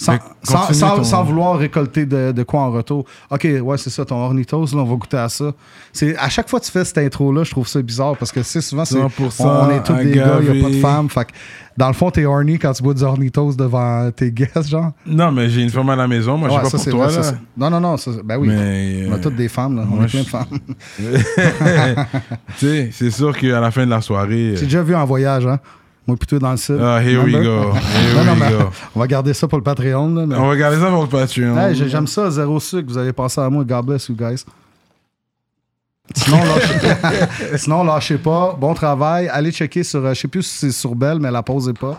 Sans, 0.00 1.02
sans, 1.04 1.24
vouloir 1.24 1.58
récolter 1.58 2.06
de, 2.06 2.32
de 2.32 2.42
quoi 2.42 2.60
en 2.60 2.70
retour. 2.70 3.04
OK, 3.30 3.46
ouais, 3.62 3.76
c'est 3.76 3.90
ça, 3.90 4.04
ton 4.06 4.16
ornitos, 4.16 4.64
là, 4.72 4.78
on 4.78 4.84
va 4.84 4.94
goûter 4.96 5.18
à 5.18 5.28
ça. 5.28 5.52
C'est, 5.92 6.16
à 6.16 6.30
chaque 6.30 6.48
fois 6.48 6.58
que 6.58 6.64
tu 6.64 6.70
fais 6.70 6.86
cette 6.86 6.96
intro-là, 6.96 7.44
je 7.44 7.50
trouve 7.50 7.68
ça 7.68 7.82
bizarre 7.82 8.16
parce 8.16 8.32
que 8.32 8.42
c'est 8.42 8.62
souvent, 8.62 8.86
c'est, 8.86 8.96
100% 8.98 9.08
on, 9.40 9.44
on 9.46 9.70
est 9.70 9.82
tous 9.82 9.92
des 9.92 10.12
gars, 10.12 10.38
il 10.40 10.50
n'y 10.50 10.58
a 10.58 10.62
pas 10.64 10.70
de 10.70 10.80
femmes. 10.80 11.10
Fait 11.10 11.28
dans 11.76 11.88
le 11.88 11.94
fond, 11.94 12.10
t'es 12.10 12.24
horny 12.24 12.58
quand 12.58 12.72
tu 12.72 12.82
bois 12.82 12.94
du 12.94 13.02
ornitos 13.02 13.54
devant 13.54 14.10
tes 14.10 14.32
guests, 14.32 14.68
genre. 14.68 14.92
Non, 15.06 15.32
mais 15.32 15.48
j'ai 15.48 15.62
une 15.62 15.70
femme 15.70 15.88
à 15.90 15.96
la 15.96 16.08
maison, 16.08 16.36
moi, 16.36 16.48
je 16.48 16.54
Ouais, 16.54 16.60
pas 16.62 16.68
ça, 16.68 16.76
pour 16.76 16.84
c'est 16.84 16.90
toi, 16.90 17.06
vrai, 17.06 17.14
ça, 17.14 17.20
là. 17.20 17.26
c'est- 17.28 17.60
Non, 17.60 17.70
non, 17.70 17.80
non, 17.80 17.96
ça, 17.96 18.10
ben 18.24 18.36
oui. 18.38 18.48
Mais, 18.48 19.04
On 19.08 19.12
a 19.12 19.16
euh, 19.16 19.18
toutes 19.20 19.36
des 19.36 19.48
femmes, 19.48 19.76
là. 19.76 19.84
On 19.90 20.02
est 20.04 20.08
plein 20.08 20.20
de 20.20 20.26
femmes. 20.26 20.58
tu 22.58 22.66
sais, 22.66 22.90
c'est 22.92 23.10
sûr 23.10 23.36
qu'à 23.36 23.60
la 23.60 23.70
fin 23.70 23.84
de 23.84 23.90
la 23.90 24.00
soirée... 24.00 24.56
J'ai 24.56 24.64
déjà 24.64 24.82
vu 24.82 24.94
en 24.94 25.04
voyage, 25.04 25.46
hein. 25.46 25.58
Moi, 26.06 26.16
plutôt 26.16 26.38
dans 26.38 26.50
le 26.50 26.56
sud. 26.56 26.80
Ah, 26.80 27.00
here 27.02 27.22
we 27.22 27.32
go. 27.32 27.72
Here 27.74 28.14
non, 28.16 28.24
non, 28.34 28.40
we 28.40 28.50
go. 28.50 28.70
on 28.96 29.00
va 29.00 29.06
garder 29.06 29.32
ça 29.34 29.46
pour 29.46 29.58
le 29.58 29.64
Patreon, 29.64 30.14
là. 30.14 30.26
mais- 30.26 30.34
On 30.36 30.48
va 30.48 30.56
garder 30.56 30.78
ça 30.80 30.88
pour 30.90 31.02
le 31.02 31.08
Patreon. 31.08 31.56
Hey, 31.58 31.74
J'aime 31.74 32.06
ça, 32.06 32.30
zéro 32.30 32.58
sucre. 32.58 32.88
Vous 32.88 32.98
avez 32.98 33.12
pensé 33.12 33.40
à 33.40 33.48
moi. 33.48 33.62
God 33.64 33.86
bless 33.86 34.08
you 34.08 34.16
guys. 34.16 34.44
Sinon, 36.16 36.38
lâchez, 36.42 37.56
Sinon, 37.58 37.84
lâchez 37.84 38.18
pas. 38.18 38.54
Bon 38.58 38.74
travail. 38.74 39.28
Allez 39.28 39.52
checker 39.52 39.84
sur. 39.84 40.04
euh, 40.04 40.12
je 40.14 40.20
sais 40.22 40.28
plus 40.28 40.42
si 40.42 40.56
c'est 40.58 40.72
sur 40.72 40.94
Belle, 40.96 41.20
mais 41.20 41.30
la 41.30 41.42
pause 41.42 41.68
est 41.68 41.78
pas. 41.78 41.96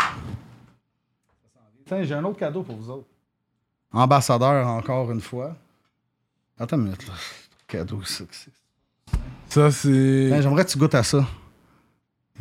Tiens, 1.87 2.03
j'ai 2.03 2.15
un 2.15 2.23
autre 2.25 2.37
cadeau 2.37 2.63
pour 2.63 2.75
vous 2.75 2.89
autres. 2.89 3.07
Ambassadeur, 3.93 4.67
encore 4.67 5.11
une 5.11 5.21
fois. 5.21 5.55
Attends 6.59 6.75
une 6.77 6.83
minute, 6.85 7.07
là. 7.07 7.13
Cadeau, 7.67 8.01
ça. 8.03 8.23
que 8.25 8.29
c'est. 8.35 8.51
Ça, 9.49 9.71
c'est... 9.71 10.27
Tiens, 10.29 10.41
J'aimerais 10.41 10.65
que 10.65 10.69
tu 10.71 10.77
goûtes 10.77 10.95
à 10.95 11.03
ça. 11.03 11.25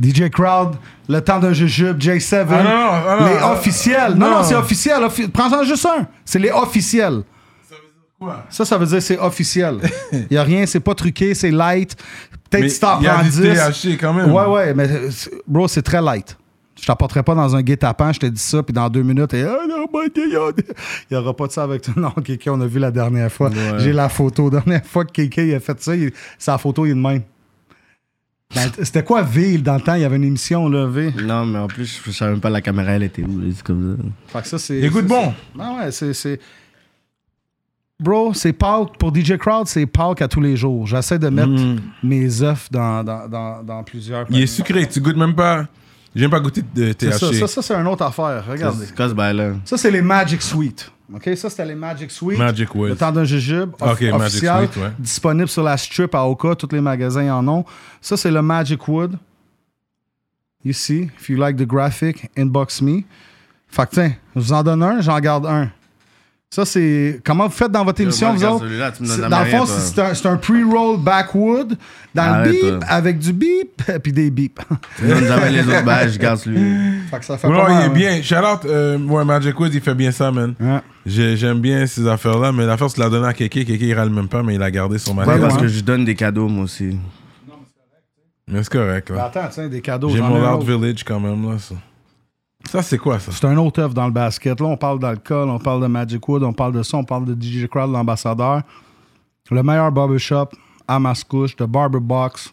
DJ 0.02 0.30
Crowd, 0.30 0.76
Le 1.08 1.20
Temps 1.20 1.38
d'un 1.38 1.52
Jujube, 1.52 1.98
J7. 1.98 2.46
Ah, 2.50 2.62
non, 2.62 2.62
non, 2.62 2.70
ah, 2.70 3.16
non, 3.20 3.26
les 3.26 3.42
officiels. 3.58 4.14
Non, 4.14 4.26
non. 4.30 4.36
non, 4.38 4.42
c'est 4.44 4.54
officiel. 4.54 5.02
offi- 5.02 5.28
Prends-en 5.28 5.62
juste 5.64 5.86
un. 5.86 6.06
C'est 6.24 6.38
les 6.38 6.50
officiels. 6.50 7.22
Quoi? 8.18 8.44
Ça, 8.50 8.64
ça 8.64 8.76
veut 8.76 8.86
dire 8.86 9.00
c'est 9.02 9.18
officiel. 9.18 9.78
Il 10.12 10.26
n'y 10.30 10.36
a 10.36 10.42
rien, 10.42 10.66
c'est 10.66 10.80
pas 10.80 10.94
truqué, 10.94 11.34
c'est 11.34 11.50
light. 11.50 11.96
Peut-être 12.50 12.72
tu 12.72 12.78
t'en 12.78 12.98
il 13.00 13.04
y 13.04 13.08
a 13.08 13.14
prends 13.14 13.22
du 13.22 13.30
10. 13.30 13.40
THC 13.40 13.98
quand 13.98 14.12
même. 14.12 14.30
Ouais, 14.32 14.44
ouais, 14.46 14.74
mais 14.74 14.88
bro, 15.46 15.68
c'est 15.68 15.82
très 15.82 16.02
light. 16.02 16.36
Je 16.80 16.86
t'apporterai 16.86 17.22
pas 17.22 17.34
dans 17.34 17.54
un 17.54 17.62
guet-apens, 17.62 18.14
je 18.14 18.20
te 18.20 18.26
dis 18.26 18.40
ça, 18.40 18.62
puis 18.62 18.72
dans 18.72 18.88
deux 18.88 19.02
minutes, 19.02 19.34
et, 19.34 19.42
Ah, 19.44 19.66
non, 19.68 19.86
il 19.94 20.28
n'y 21.10 21.16
aura 21.16 21.34
pas 21.36 21.46
de 21.46 21.52
ça 21.52 21.62
avec 21.62 21.82
toi. 21.82 21.92
Non, 21.96 22.10
Kéké, 22.10 22.48
on 22.50 22.60
a 22.60 22.66
vu 22.66 22.78
la 22.78 22.90
dernière 22.90 23.30
fois. 23.30 23.50
J'ai 23.78 23.92
la 23.92 24.08
photo. 24.08 24.44
La 24.50 24.60
dernière 24.60 24.84
fois 24.86 25.04
que 25.04 25.12
Kéké 25.12 25.48
il 25.48 25.54
a 25.54 25.60
fait 25.60 25.80
ça, 25.82 25.94
il- 25.94 26.12
sa 26.38 26.56
photo, 26.58 26.86
il 26.86 26.90
est 26.90 26.94
de 26.94 26.98
même. 27.00 27.22
Ben, 28.54 28.68
C'était 28.82 29.04
quoi 29.04 29.22
V 29.22 29.58
dans 29.58 29.74
le 29.76 29.80
temps? 29.80 29.94
Il 29.94 30.00
y 30.02 30.04
avait 30.04 30.16
une 30.16 30.24
émission, 30.24 30.68
là, 30.68 30.86
V. 30.86 31.12
Non, 31.22 31.46
mais 31.46 31.58
en 31.58 31.68
plus, 31.68 32.00
je 32.04 32.10
savais 32.10 32.32
même 32.32 32.40
pas 32.40 32.50
la 32.50 32.60
caméra, 32.60 32.92
elle 32.92 33.04
était 33.04 33.22
où. 33.22 33.40
C'est 33.54 33.62
comme 33.62 33.96
ça. 33.96 34.38
Fait 34.38 34.42
que 34.42 34.48
ça, 34.48 34.58
c'est. 34.58 34.78
Écoute 34.80 35.06
bon. 35.06 35.32
Ah 35.58 35.76
ouais, 35.78 35.92
c'est. 35.92 36.12
c'est- 36.14 36.40
Bro, 38.00 38.32
c'est 38.32 38.54
Pâques. 38.54 38.96
Pour 38.98 39.14
DJ 39.14 39.36
Crowd, 39.36 39.66
c'est 39.66 39.84
Pâques 39.86 40.22
à 40.22 40.28
tous 40.28 40.40
les 40.40 40.56
jours. 40.56 40.86
J'essaie 40.86 41.18
de 41.18 41.28
mettre 41.28 41.52
mes 42.02 42.42
œufs 42.42 42.68
dans, 42.72 43.04
dans, 43.04 43.28
dans, 43.28 43.62
dans 43.62 43.82
plusieurs. 43.84 44.22
Mm. 44.22 44.34
Il 44.34 44.42
est 44.42 44.46
sucré, 44.46 44.88
tu 44.88 45.00
goûtes 45.00 45.18
même 45.18 45.34
pas. 45.34 45.66
J'ai 46.14 46.22
même 46.22 46.30
pas 46.30 46.40
goûté 46.40 46.62
de 46.62 46.92
C'est 46.98 47.12
ça, 47.12 47.28
THC. 47.28 47.34
ça, 47.40 47.46
ça, 47.46 47.62
c'est 47.62 47.74
une 47.74 47.86
autre 47.86 48.04
affaire. 48.04 48.44
Regardez. 48.48 48.86
Ça, 49.64 49.76
c'est 49.76 49.90
les 49.90 50.02
Magic 50.02 50.42
Sweet. 50.42 50.90
OK? 51.14 51.28
Ça, 51.36 51.50
c'était 51.50 51.64
les 51.64 51.74
Magic 51.74 52.10
Sweet. 52.10 52.38
Magic 52.38 52.74
Wood. 52.74 52.90
Le 52.90 52.96
temps 52.96 53.12
d'un 53.12 53.24
jujube. 53.24 53.70
off- 53.80 53.92
Ok, 53.92 54.02
Magic 54.18 54.40
Sweet, 54.40 54.76
ouais. 54.76 54.92
Disponible 54.98 55.48
sur 55.48 55.62
la 55.62 55.76
strip 55.76 56.14
à 56.14 56.24
Oka. 56.26 56.54
Tous 56.56 56.68
les 56.72 56.80
magasins 56.80 57.32
en 57.34 57.46
ont. 57.48 57.64
Ça, 58.00 58.16
c'est 58.16 58.30
le 58.30 58.42
Magic 58.42 58.86
Wood. 58.88 59.16
Ici. 60.64 61.08
If 61.18 61.28
you 61.30 61.36
like 61.38 61.56
the 61.56 61.66
graphic, 61.66 62.28
inbox 62.36 62.82
me. 62.82 63.02
Fait 63.68 63.86
que, 63.86 63.90
tiens, 63.94 64.12
je 64.34 64.40
vous 64.40 64.52
en 64.52 64.62
donne 64.62 64.82
un, 64.82 65.00
j'en 65.00 65.18
garde 65.20 65.46
un. 65.46 65.70
Ça, 66.52 66.64
c'est. 66.64 67.20
Comment 67.24 67.44
vous 67.46 67.52
faites 67.52 67.70
dans 67.70 67.84
votre 67.84 68.00
émission, 68.00 68.34
vous 68.34 68.44
autres? 68.44 68.64
celui-là, 68.64 68.90
tu 68.90 69.04
me 69.04 69.06
donnes 69.06 69.16
C'est- 69.18 69.22
la 69.22 69.28
Dans 69.28 69.38
le 69.44 69.46
fond, 69.46 69.66
c'est 69.66 70.00
un, 70.00 70.14
c'est 70.14 70.26
un 70.26 70.36
pre-roll 70.36 70.98
backwood 70.98 71.78
dans 72.12 72.22
Arrête, 72.24 72.46
le 72.46 72.52
beep 72.52 72.60
toi. 72.80 72.88
avec 72.88 73.18
du 73.20 73.32
beep 73.32 73.82
puis 74.02 74.12
des 74.12 74.30
beeps. 74.32 74.60
Tu 74.98 75.06
donnes 75.06 75.24
jamais 75.26 75.50
les 75.52 75.60
autres 75.60 76.08
je 76.12 76.18
garde 76.18 76.38
celui. 76.40 76.58
fait 77.08 77.18
que 77.20 77.24
ça 77.24 77.38
fait 77.38 77.48
Non, 77.48 77.54
pas 77.64 77.70
il 77.70 77.76
est 77.78 77.84
hein. 77.84 77.88
bien. 77.90 78.20
Shout 78.22 78.34
out, 78.34 78.64
euh, 78.64 78.98
ouais, 78.98 79.24
Magic 79.24 79.60
Wood, 79.60 79.72
il 79.72 79.80
fait 79.80 79.94
bien 79.94 80.10
ça, 80.10 80.32
man. 80.32 80.54
Ouais. 80.58 80.80
J'aime 81.06 81.60
bien 81.60 81.86
ces 81.86 82.04
affaires-là, 82.08 82.50
mais 82.50 82.66
l'affaire, 82.66 82.90
c'est 82.90 82.98
de 82.98 83.04
la 83.04 83.10
donner 83.10 83.28
à 83.28 83.32
Kéké. 83.32 83.64
Kéké, 83.64 83.86
il 83.86 83.94
râle 83.94 84.10
même 84.10 84.26
pas, 84.26 84.42
mais 84.42 84.56
il 84.56 84.62
a 84.62 84.72
gardé 84.72 84.98
son 84.98 85.12
Ouais, 85.12 85.18
matériel. 85.18 85.42
parce 85.42 85.54
ouais. 85.54 85.60
que 85.60 85.68
je 85.68 85.80
donne 85.82 86.04
des 86.04 86.16
cadeaux, 86.16 86.48
moi 86.48 86.64
aussi. 86.64 86.96
Mais 88.48 88.64
c'est 88.64 88.72
correct, 88.72 89.06
Ben, 89.10 89.14
là. 89.18 89.24
attends, 89.26 89.48
tiens, 89.52 89.68
des 89.68 89.80
cadeaux. 89.80 90.08
J'ai 90.10 90.20
mon 90.20 90.42
autre. 90.52 90.64
Village 90.66 91.04
quand 91.04 91.20
même, 91.20 91.48
là, 91.48 91.58
ça. 91.60 91.76
Ça, 92.70 92.84
c'est 92.84 92.98
quoi, 92.98 93.18
ça? 93.18 93.32
C'est 93.32 93.44
un 93.46 93.56
autre 93.56 93.82
œuvre 93.82 93.94
dans 93.94 94.06
le 94.06 94.12
basket. 94.12 94.60
Là, 94.60 94.66
on 94.68 94.76
parle 94.76 95.00
d'alcool, 95.00 95.50
on 95.50 95.58
parle 95.58 95.82
de 95.82 95.88
Magic 95.88 96.28
Wood, 96.28 96.44
on 96.44 96.52
parle 96.52 96.72
de 96.72 96.84
ça, 96.84 96.98
on 96.98 97.02
parle 97.02 97.24
de 97.24 97.34
DJ 97.34 97.66
Crowd, 97.66 97.90
l'ambassadeur. 97.90 98.62
Le 99.50 99.60
meilleur 99.64 99.90
barbershop 99.90 100.50
à 100.86 101.00
Mascouche, 101.00 101.56
The 101.56 101.64
Barber 101.64 101.98
Box. 101.98 102.52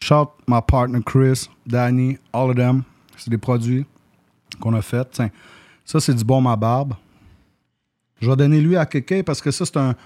Shout 0.00 0.28
my 0.46 0.60
partner 0.64 1.00
Chris, 1.04 1.48
Danny, 1.66 2.18
all 2.32 2.50
of 2.50 2.54
them. 2.54 2.84
C'est 3.16 3.30
des 3.30 3.38
produits 3.38 3.84
qu'on 4.60 4.74
a 4.74 4.80
fait. 4.80 5.08
Tiens, 5.10 5.30
ça, 5.84 5.98
c'est 5.98 6.14
du 6.14 6.22
bon 6.22 6.40
ma 6.40 6.54
barbe. 6.54 6.94
Je 8.20 8.30
vais 8.30 8.36
donner 8.36 8.60
lui 8.60 8.76
à 8.76 8.86
quelqu'un 8.86 9.22
parce 9.26 9.40
que 9.40 9.50
ça, 9.50 9.66
c'est 9.66 9.76
un. 9.76 9.96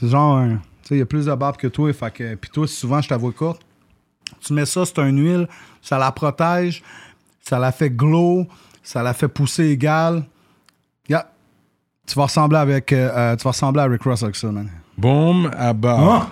C'est 0.00 0.08
genre 0.08 0.36
un. 0.36 0.56
Tu 0.56 0.58
sais, 0.82 0.94
il 0.96 0.98
y 0.98 1.02
a 1.02 1.06
plus 1.06 1.26
de 1.26 1.34
barbe 1.36 1.56
que 1.58 1.68
toi. 1.68 1.92
Fait 1.92 2.12
que, 2.12 2.34
puis 2.34 2.50
toi, 2.50 2.66
souvent, 2.66 3.00
je 3.00 3.08
t'avoue 3.08 3.30
courte. 3.30 3.62
Tu 4.40 4.52
mets 4.52 4.66
ça, 4.66 4.84
c'est 4.84 4.98
une 4.98 5.20
huile, 5.20 5.48
ça 5.80 5.96
la 5.98 6.10
protège, 6.10 6.82
ça 7.42 7.58
la 7.58 7.72
fait 7.72 7.90
glow, 7.90 8.46
ça 8.82 9.02
la 9.02 9.12
fait 9.14 9.28
pousser 9.28 9.66
égale. 9.66 10.22
Yeah. 11.08 11.26
Tu 12.06 12.14
vas 12.16 12.24
ressembler 12.24 12.58
avec 12.58 12.92
euh, 12.92 13.10
euh, 13.14 13.36
tu 13.36 13.44
vas 13.44 13.50
ressembler 13.50 13.82
à 13.82 13.86
Rick 13.86 14.02
Ross 14.04 14.22
avec 14.22 14.36
ça, 14.36 14.50
man. 14.50 14.68
Boom 14.96 15.50
à 15.56 15.72
bas. 15.72 16.28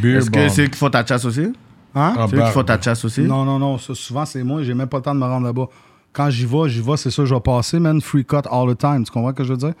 Beer 0.00 0.16
Est-ce 0.18 0.30
que 0.30 0.48
c'est 0.48 0.64
eux 0.64 0.68
qui 0.68 0.78
font 0.78 0.90
ta 0.90 1.04
chasse 1.04 1.24
aussi? 1.24 1.52
Hein? 1.94 2.14
Ah, 2.16 2.26
C'est 2.28 2.34
eux 2.36 2.38
qui 2.40 2.44
bah. 2.44 2.50
font 2.50 2.64
ta 2.64 2.80
chasse 2.80 3.04
aussi? 3.04 3.22
Non, 3.22 3.44
non, 3.44 3.58
non. 3.58 3.78
Ça, 3.78 3.94
souvent, 3.94 4.24
c'est 4.24 4.42
moi. 4.42 4.62
J'ai 4.62 4.74
même 4.74 4.88
pas 4.88 4.96
le 4.98 5.02
temps 5.04 5.14
de 5.14 5.20
me 5.20 5.24
rendre 5.26 5.46
là-bas. 5.46 5.66
Quand 6.12 6.30
j'y 6.30 6.44
vais, 6.46 6.68
j'y 6.68 6.80
vais, 6.80 6.96
c'est 6.96 7.10
sûr, 7.10 7.26
je 7.26 7.34
vais 7.34 7.40
passer, 7.40 7.78
man. 7.80 8.00
Free 8.00 8.24
cut 8.24 8.42
all 8.50 8.74
the 8.74 8.78
time. 8.78 9.04
Tu 9.04 9.10
comprends 9.12 9.30
ce 9.30 9.34
que 9.34 9.44
je 9.44 9.52
veux 9.52 9.58
dire? 9.58 9.74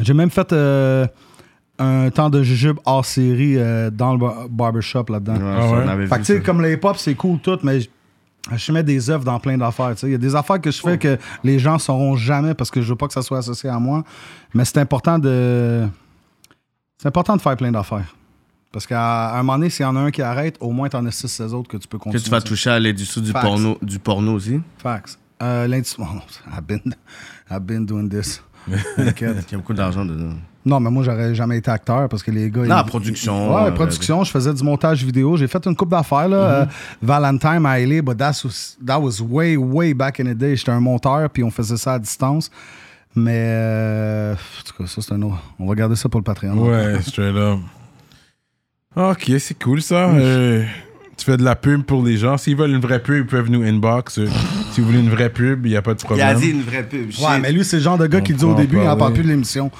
J'ai 0.00 0.14
même 0.14 0.30
fait 0.30 0.52
euh, 0.52 1.06
un 1.78 2.10
temps 2.10 2.30
de 2.30 2.42
jujube 2.42 2.78
hors 2.84 3.04
série 3.04 3.56
euh, 3.58 3.90
dans 3.90 4.12
le 4.12 4.18
bar- 4.18 4.48
barbershop 4.48 5.04
là-dedans. 5.10 5.34
Ouais, 5.36 5.54
Ah 5.56 5.60
ça, 5.60 5.70
ouais? 5.70 5.82
on 5.84 5.88
avait 5.88 6.06
Fait 6.06 6.14
que, 6.14 6.20
vu 6.20 6.24
tu 6.26 6.32
sais, 6.32 6.38
ça. 6.38 6.44
comme 6.44 6.62
le 6.62 6.72
hip-hop, 6.72 6.96
c'est 6.96 7.14
cool 7.14 7.38
tout, 7.40 7.58
mais 7.62 7.78
je, 8.52 8.72
mets 8.72 8.82
des 8.82 9.10
œuvres 9.10 9.24
dans 9.24 9.38
plein 9.38 9.56
d'affaires. 9.56 9.94
Il 10.02 10.10
y 10.10 10.14
a 10.14 10.18
des 10.18 10.34
affaires 10.34 10.60
que 10.60 10.70
je 10.70 10.80
fais 10.80 10.98
que 10.98 11.18
les 11.42 11.58
gens 11.58 11.74
ne 11.74 11.78
sauront 11.78 12.16
jamais 12.16 12.54
parce 12.54 12.70
que 12.70 12.82
je 12.82 12.88
veux 12.90 12.96
pas 12.96 13.06
que 13.06 13.12
ça 13.14 13.22
soit 13.22 13.38
associé 13.38 13.70
à 13.70 13.78
moi. 13.78 14.04
Mais 14.52 14.64
c'est 14.64 14.78
important 14.78 15.18
de. 15.18 15.86
C'est 16.98 17.08
important 17.08 17.36
de 17.36 17.42
faire 17.42 17.56
plein 17.56 17.72
d'affaires. 17.72 18.14
Parce 18.72 18.86
qu'à 18.86 19.34
un 19.34 19.36
moment 19.38 19.56
donné, 19.56 19.70
s'il 19.70 19.84
y 19.84 19.86
en 19.86 19.94
a 19.94 20.00
un 20.00 20.10
qui 20.10 20.20
arrête, 20.20 20.56
au 20.60 20.72
moins, 20.72 20.88
tu 20.88 20.96
en 20.96 21.06
as 21.06 21.12
6 21.12 21.28
16 21.28 21.54
autres 21.54 21.68
que 21.68 21.76
tu 21.76 21.86
peux 21.86 21.96
Que 21.98 22.04
continuer. 22.04 22.22
tu 22.22 22.30
vas 22.30 22.40
tu 22.40 22.48
sais. 22.48 22.48
toucher 22.48 22.70
à 22.70 22.80
l'industrie 22.80 23.22
du 23.22 23.30
Facts. 23.30 23.44
porno, 23.44 23.78
du 23.80 23.98
porno 23.98 24.32
aussi. 24.34 24.60
Facts. 24.78 25.18
Euh, 25.42 25.66
L'industrie. 25.68 26.02
oh, 26.04 26.20
I've, 26.52 26.62
been, 26.66 26.94
I've 27.50 27.60
been 27.64 27.86
doing 27.86 28.08
this. 28.08 28.42
Il 28.66 29.04
y 29.04 29.24
a 29.24 29.56
beaucoup 29.56 29.74
d'argent 29.74 30.04
dedans. 30.04 30.34
Non, 30.66 30.80
mais 30.80 30.90
moi, 30.90 31.02
j'aurais 31.02 31.34
jamais 31.34 31.58
été 31.58 31.70
acteur 31.70 32.08
parce 32.08 32.22
que 32.22 32.30
les 32.30 32.50
gars. 32.50 32.62
Non, 32.62 32.78
ils- 32.80 32.86
production, 32.86 33.54
Ouais, 33.54 33.68
euh, 33.68 33.70
production. 33.72 34.24
Je 34.24 34.30
faisais 34.30 34.54
du 34.54 34.62
montage 34.64 35.04
vidéo. 35.04 35.36
J'ai 35.36 35.46
fait 35.46 35.64
une 35.66 35.76
coupe 35.76 35.90
d'affaires, 35.90 36.28
là. 36.28 36.36
Mm-hmm. 36.36 36.62
euh, 36.62 36.66
Valentine 37.02 37.66
à 37.66 37.78
LA, 37.78 38.00
but 38.00 38.16
that 38.16 38.32
was, 38.44 38.76
that 38.84 38.98
was 38.98 39.20
way, 39.20 39.56
way 39.56 39.92
back 39.92 40.20
in 40.20 40.24
the 40.24 40.36
day. 40.36 40.56
J'étais 40.56 40.70
un 40.72 40.80
monteur, 40.80 41.28
puis 41.28 41.44
on 41.44 41.50
faisait 41.50 41.76
ça 41.76 41.94
à 41.94 41.98
distance. 41.98 42.50
Mais, 43.14 43.32
euh, 43.36 44.32
en 44.34 44.36
tout 44.64 44.82
cas, 44.82 44.88
ça, 44.88 45.02
c'est 45.02 45.12
un 45.12 45.22
autre. 45.22 45.36
On 45.58 45.66
va 45.68 45.74
garder 45.74 45.96
ça 45.96 46.08
pour 46.08 46.18
le 46.20 46.24
Patreon. 46.24 46.56
Ouais, 46.68 47.00
straight 47.02 47.36
up. 47.36 47.58
Ok, 48.96 49.30
c'est 49.38 49.62
cool 49.62 49.82
ça. 49.82 50.08
Mm. 50.08 50.18
Euh, 50.18 50.64
tu 51.16 51.24
fais 51.24 51.36
de 51.36 51.44
la 51.44 51.56
pub 51.56 51.82
pour 51.82 52.02
les 52.04 52.16
gens. 52.16 52.36
S'ils 52.38 52.56
veulent 52.56 52.70
une 52.70 52.80
vraie 52.80 53.02
pub, 53.02 53.24
ils 53.24 53.26
peuvent 53.26 53.50
nous 53.50 53.62
inbox. 53.62 54.20
Si 54.72 54.80
vous 54.80 54.86
voulez 54.86 55.00
une 55.00 55.10
vraie 55.10 55.30
pub, 55.30 55.66
il 55.66 55.70
n'y 55.70 55.76
a 55.76 55.82
pas 55.82 55.94
de 55.94 56.00
Il 56.00 56.04
problème. 56.04 56.26
a 56.28 56.34
dit 56.34 56.50
une 56.50 56.62
vraie 56.62 56.82
pub. 56.84 57.10
Ouais, 57.20 57.38
mais 57.40 57.52
lui, 57.52 57.64
c'est 57.64 57.76
le 57.76 57.82
genre 57.82 57.98
de 57.98 58.06
gars 58.06 58.18
On 58.18 58.22
qui 58.22 58.34
dit 58.34 58.44
au 58.44 58.54
début, 58.54 58.78
il 58.78 58.84
n'en 58.84 58.96
parle 58.96 59.12
plus 59.12 59.22
de 59.22 59.28
l'émission. 59.28 59.70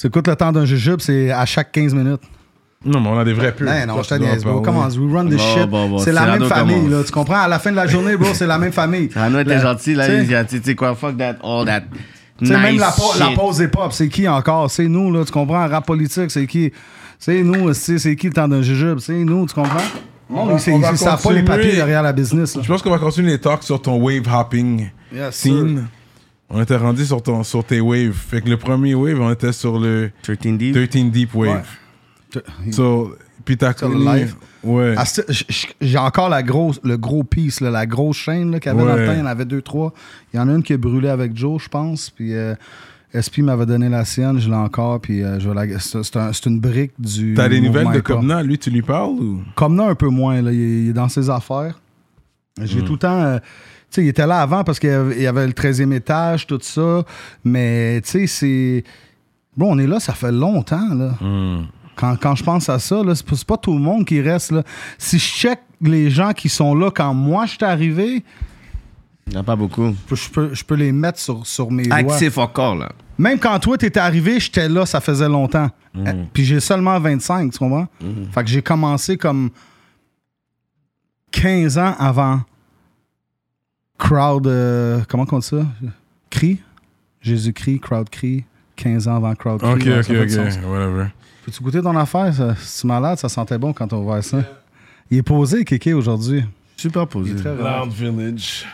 C'est 0.00 0.08
écoute 0.08 0.28
le 0.28 0.34
temps 0.34 0.50
d'un 0.50 0.64
jujube, 0.64 1.00
c'est 1.02 1.30
à 1.30 1.44
chaque 1.44 1.72
15 1.72 1.92
minutes. 1.92 2.22
Non, 2.86 3.02
mais 3.02 3.08
on 3.10 3.18
a 3.18 3.24
des 3.26 3.34
vraies 3.34 3.52
pubs. 3.54 3.66
Non, 3.68 3.86
non, 3.86 3.94
Toi, 3.96 4.02
je 4.04 4.08
te 4.08 4.14
tu 4.14 4.20
niaise, 4.22 4.44
bro. 4.44 4.62
Comment 4.62 4.86
we 4.86 5.12
run 5.12 5.26
this 5.26 5.36
Bon, 5.36 5.54
shit. 5.54 5.68
bon, 5.68 5.88
bon, 5.90 5.98
c'est 5.98 6.12
la 6.12 6.22
Cyrano 6.22 6.40
même 6.40 6.48
famille, 6.48 6.88
là. 6.88 7.04
Tu 7.04 7.12
comprends? 7.12 7.42
À 7.42 7.48
la 7.48 7.58
fin 7.58 7.70
de 7.70 7.76
la 7.76 7.86
journée, 7.86 8.16
bro, 8.16 8.30
c'est 8.32 8.46
la 8.46 8.56
même 8.56 8.72
famille. 8.72 9.10
Rano 9.14 9.40
était 9.40 9.60
gentil, 9.60 9.94
là. 9.94 10.06
tu 10.06 10.24
Il 10.24 10.34
a 10.34 10.42
dit, 10.44 10.58
tu 10.58 10.70
sais 10.70 10.74
quoi, 10.74 10.94
fuck 10.94 11.18
that, 11.18 11.36
all 11.44 11.66
that. 11.66 11.82
Tu 12.38 12.46
sais, 12.46 12.56
même 12.56 12.72
nice 12.72 12.80
la, 13.18 13.26
pause 13.36 13.58
hip-hop, 13.60 13.92
c'est 13.92 14.08
qui 14.08 14.26
encore? 14.26 14.70
C'est 14.70 14.88
nous, 14.88 15.12
là, 15.12 15.22
tu 15.22 15.32
comprends? 15.32 15.68
Rap 15.68 15.84
politique, 15.84 16.30
c'est 16.30 16.46
qui? 16.46 16.72
C'est 17.18 17.42
nous, 17.42 17.70
tu 17.74 17.98
c'est 17.98 18.16
qui 18.16 18.28
le 18.28 18.32
temps 18.32 18.48
d'un 18.48 18.62
jujube? 18.62 19.00
C'est 19.00 19.22
nous, 19.22 19.44
tu 19.44 19.52
comprends? 19.52 19.84
Non, 20.30 20.46
mais 20.46 20.58
c'est- 20.58 20.96
savent 20.96 21.22
pas 21.22 21.32
les 21.32 21.42
papiers 21.42 21.72
derrière 21.74 22.02
la 22.02 22.14
business. 22.14 22.56
là. 22.56 22.62
Je 22.62 22.68
pense 22.68 22.80
qu'on 22.80 22.88
va 22.88 22.98
continuer 22.98 23.32
les 23.32 23.38
talks 23.38 23.64
sur 23.64 23.82
ton 23.82 24.00
wave 24.02 24.22
hopping 24.34 24.88
Yes, 25.14 25.34
scene. 25.34 25.88
On 26.50 26.60
était 26.60 26.76
rendu 26.76 27.04
sur, 27.06 27.22
ton, 27.22 27.44
sur 27.44 27.62
tes 27.64 27.80
waves. 27.80 28.12
Fait 28.12 28.40
que 28.42 28.48
le 28.48 28.56
premier 28.56 28.94
wave, 28.94 29.20
on 29.20 29.30
était 29.30 29.52
sur 29.52 29.78
le 29.78 30.10
13 30.22 30.38
Deep? 30.58 30.72
13 30.90 31.04
Deep 31.10 31.34
Wave. 31.34 31.64
So, 32.70 33.14
puis 33.44 33.56
t'as 33.56 33.72
connu- 33.72 34.04
live? 34.04 34.34
Ouais. 34.62 34.94
Ah, 34.96 35.04
J'ai 35.80 35.98
encore 35.98 36.28
la 36.28 36.42
grosse, 36.42 36.80
le 36.84 36.96
gros 36.96 37.24
piece, 37.24 37.60
là, 37.60 37.70
la 37.70 37.86
grosse 37.86 38.18
chaîne 38.18 38.58
qu'il 38.60 38.70
y 38.70 38.74
avait 38.74 38.84
dans 38.84 38.94
le 38.96 39.06
temps. 39.06 39.12
Il 39.12 39.18
y 39.18 39.22
en 39.22 39.26
avait 39.26 39.44
deux, 39.46 39.62
trois. 39.62 39.92
Il 40.32 40.36
y 40.36 40.40
en 40.40 40.48
a 40.48 40.52
une 40.52 40.62
qui 40.62 40.72
a 40.74 40.76
brûlé 40.76 41.08
avec 41.08 41.36
Joe, 41.36 41.62
je 41.62 41.68
pense. 41.68 42.10
Puis 42.10 42.34
euh, 42.34 42.54
SP 43.16 43.40
m'avait 43.40 43.66
donné 43.66 43.88
la 43.88 44.04
sienne, 44.04 44.38
je 44.38 44.48
l'ai 44.48 44.54
encore. 44.54 45.00
Puis 45.00 45.22
euh, 45.22 45.40
je 45.40 45.48
vais 45.48 45.54
la- 45.54 45.78
c'est 45.78 46.02
c'est 46.02 46.16
un- 46.16 46.32
c'est 46.32 46.46
une 46.46 46.60
brique 46.60 46.92
du. 46.98 47.34
T'as 47.34 47.48
des 47.48 47.60
nouvelles 47.60 47.90
de. 47.92 48.00
Comna? 48.00 48.42
Lui, 48.42 48.58
tu 48.58 48.70
lui 48.70 48.82
parles 48.82 49.12
ou? 49.18 49.40
Comna 49.54 49.84
un 49.86 49.94
peu 49.94 50.08
moins, 50.08 50.42
là. 50.42 50.52
Il, 50.52 50.60
est, 50.60 50.82
il 50.84 50.88
est 50.90 50.92
dans 50.92 51.08
ses 51.08 51.30
affaires. 51.30 51.80
J'ai 52.62 52.82
tout 52.84 52.92
le 52.92 52.98
temps. 52.98 53.22
euh, 53.22 53.38
sais, 53.90 54.04
il 54.04 54.08
était 54.08 54.26
là 54.26 54.40
avant 54.40 54.64
parce 54.64 54.78
qu'il 54.78 54.90
y 54.90 55.26
avait, 55.26 55.46
le 55.46 55.52
13e 55.52 55.92
étage, 55.92 56.46
tout 56.46 56.58
ça. 56.62 57.04
Mais, 57.44 58.00
tu 58.02 58.10
sais, 58.10 58.26
c'est. 58.26 58.84
Bon, 59.56 59.74
on 59.74 59.78
est 59.78 59.86
là, 59.86 60.00
ça 60.00 60.12
fait 60.14 60.32
longtemps, 60.32 60.94
là. 60.94 61.14
Quand, 61.96 62.16
quand 62.16 62.34
je 62.34 62.44
pense 62.44 62.68
à 62.68 62.78
ça, 62.78 63.02
là, 63.02 63.14
c'est 63.14 63.44
pas, 63.44 63.56
tout 63.56 63.74
le 63.74 63.80
monde 63.80 64.06
qui 64.06 64.20
reste 64.22 64.52
là. 64.52 64.62
Si 64.96 65.18
je 65.18 65.24
check 65.24 65.58
les 65.82 66.08
gens 66.10 66.32
qui 66.32 66.48
sont 66.48 66.74
là 66.74 66.90
quand 66.90 67.12
moi 67.14 67.46
je 67.46 67.52
suis 67.52 67.64
arrivé, 67.64 68.24
Il 69.26 69.32
n'y 69.32 69.36
en 69.36 69.40
a 69.40 69.44
pas 69.44 69.56
beaucoup. 69.56 69.94
je 70.10 70.28
peux, 70.30 70.54
je 70.54 70.64
peux 70.64 70.76
les 70.76 70.92
mettre 70.92 71.18
sur, 71.18 71.46
sur 71.46 71.70
mes 71.70 71.82
doigts. 71.82 71.96
Actif 71.96 72.38
encore, 72.38 72.76
là. 72.76 72.90
Même 73.18 73.38
quand 73.38 73.58
toi, 73.58 73.76
t'étais 73.76 74.00
arrivé, 74.00 74.40
j'étais 74.40 74.66
là, 74.68 74.86
ça 74.86 75.00
faisait 75.00 75.28
longtemps. 75.28 75.68
Euh, 75.96 76.24
Puis 76.32 76.44
j'ai 76.46 76.58
seulement 76.60 76.98
25, 76.98 77.52
tu 77.52 77.58
comprends? 77.58 77.86
Fait 78.32 78.44
que 78.44 78.48
j'ai 78.48 78.62
commencé 78.62 79.18
comme 79.18 79.50
15 81.32 81.76
ans 81.76 81.94
avant 81.98 82.40
Crowd. 84.00 84.46
euh, 84.46 85.00
comment 85.08 85.26
on 85.30 85.38
dit 85.38 85.46
ça? 85.46 85.64
Cri? 86.30 86.60
Jésus-Christ, 87.22 87.80
Crowd 87.80 88.08
Cri. 88.10 88.44
15 88.76 89.08
ans 89.08 89.16
avant 89.16 89.34
Crowd 89.34 89.60
Cri. 89.60 89.70
Ok, 89.92 90.06
ok, 90.08 90.16
ok. 90.22 90.30
sens. 90.30 90.58
Whatever. 90.64 91.06
Peux-tu 91.44 91.62
goûter 91.62 91.82
ton 91.82 91.96
affaire? 91.96 92.32
C'est 92.58 92.86
malade, 92.86 93.18
ça 93.18 93.28
sentait 93.28 93.58
bon 93.58 93.72
quand 93.72 93.92
on 93.92 94.02
voit 94.02 94.22
ça. 94.22 94.42
Il 95.10 95.18
est 95.18 95.22
posé, 95.22 95.64
Kéké, 95.64 95.92
aujourd'hui. 95.92 96.44
Super 96.76 97.06
posé. 97.06 97.34
très. 97.36 97.54
Loud 97.54 97.92
Village. 97.92 98.66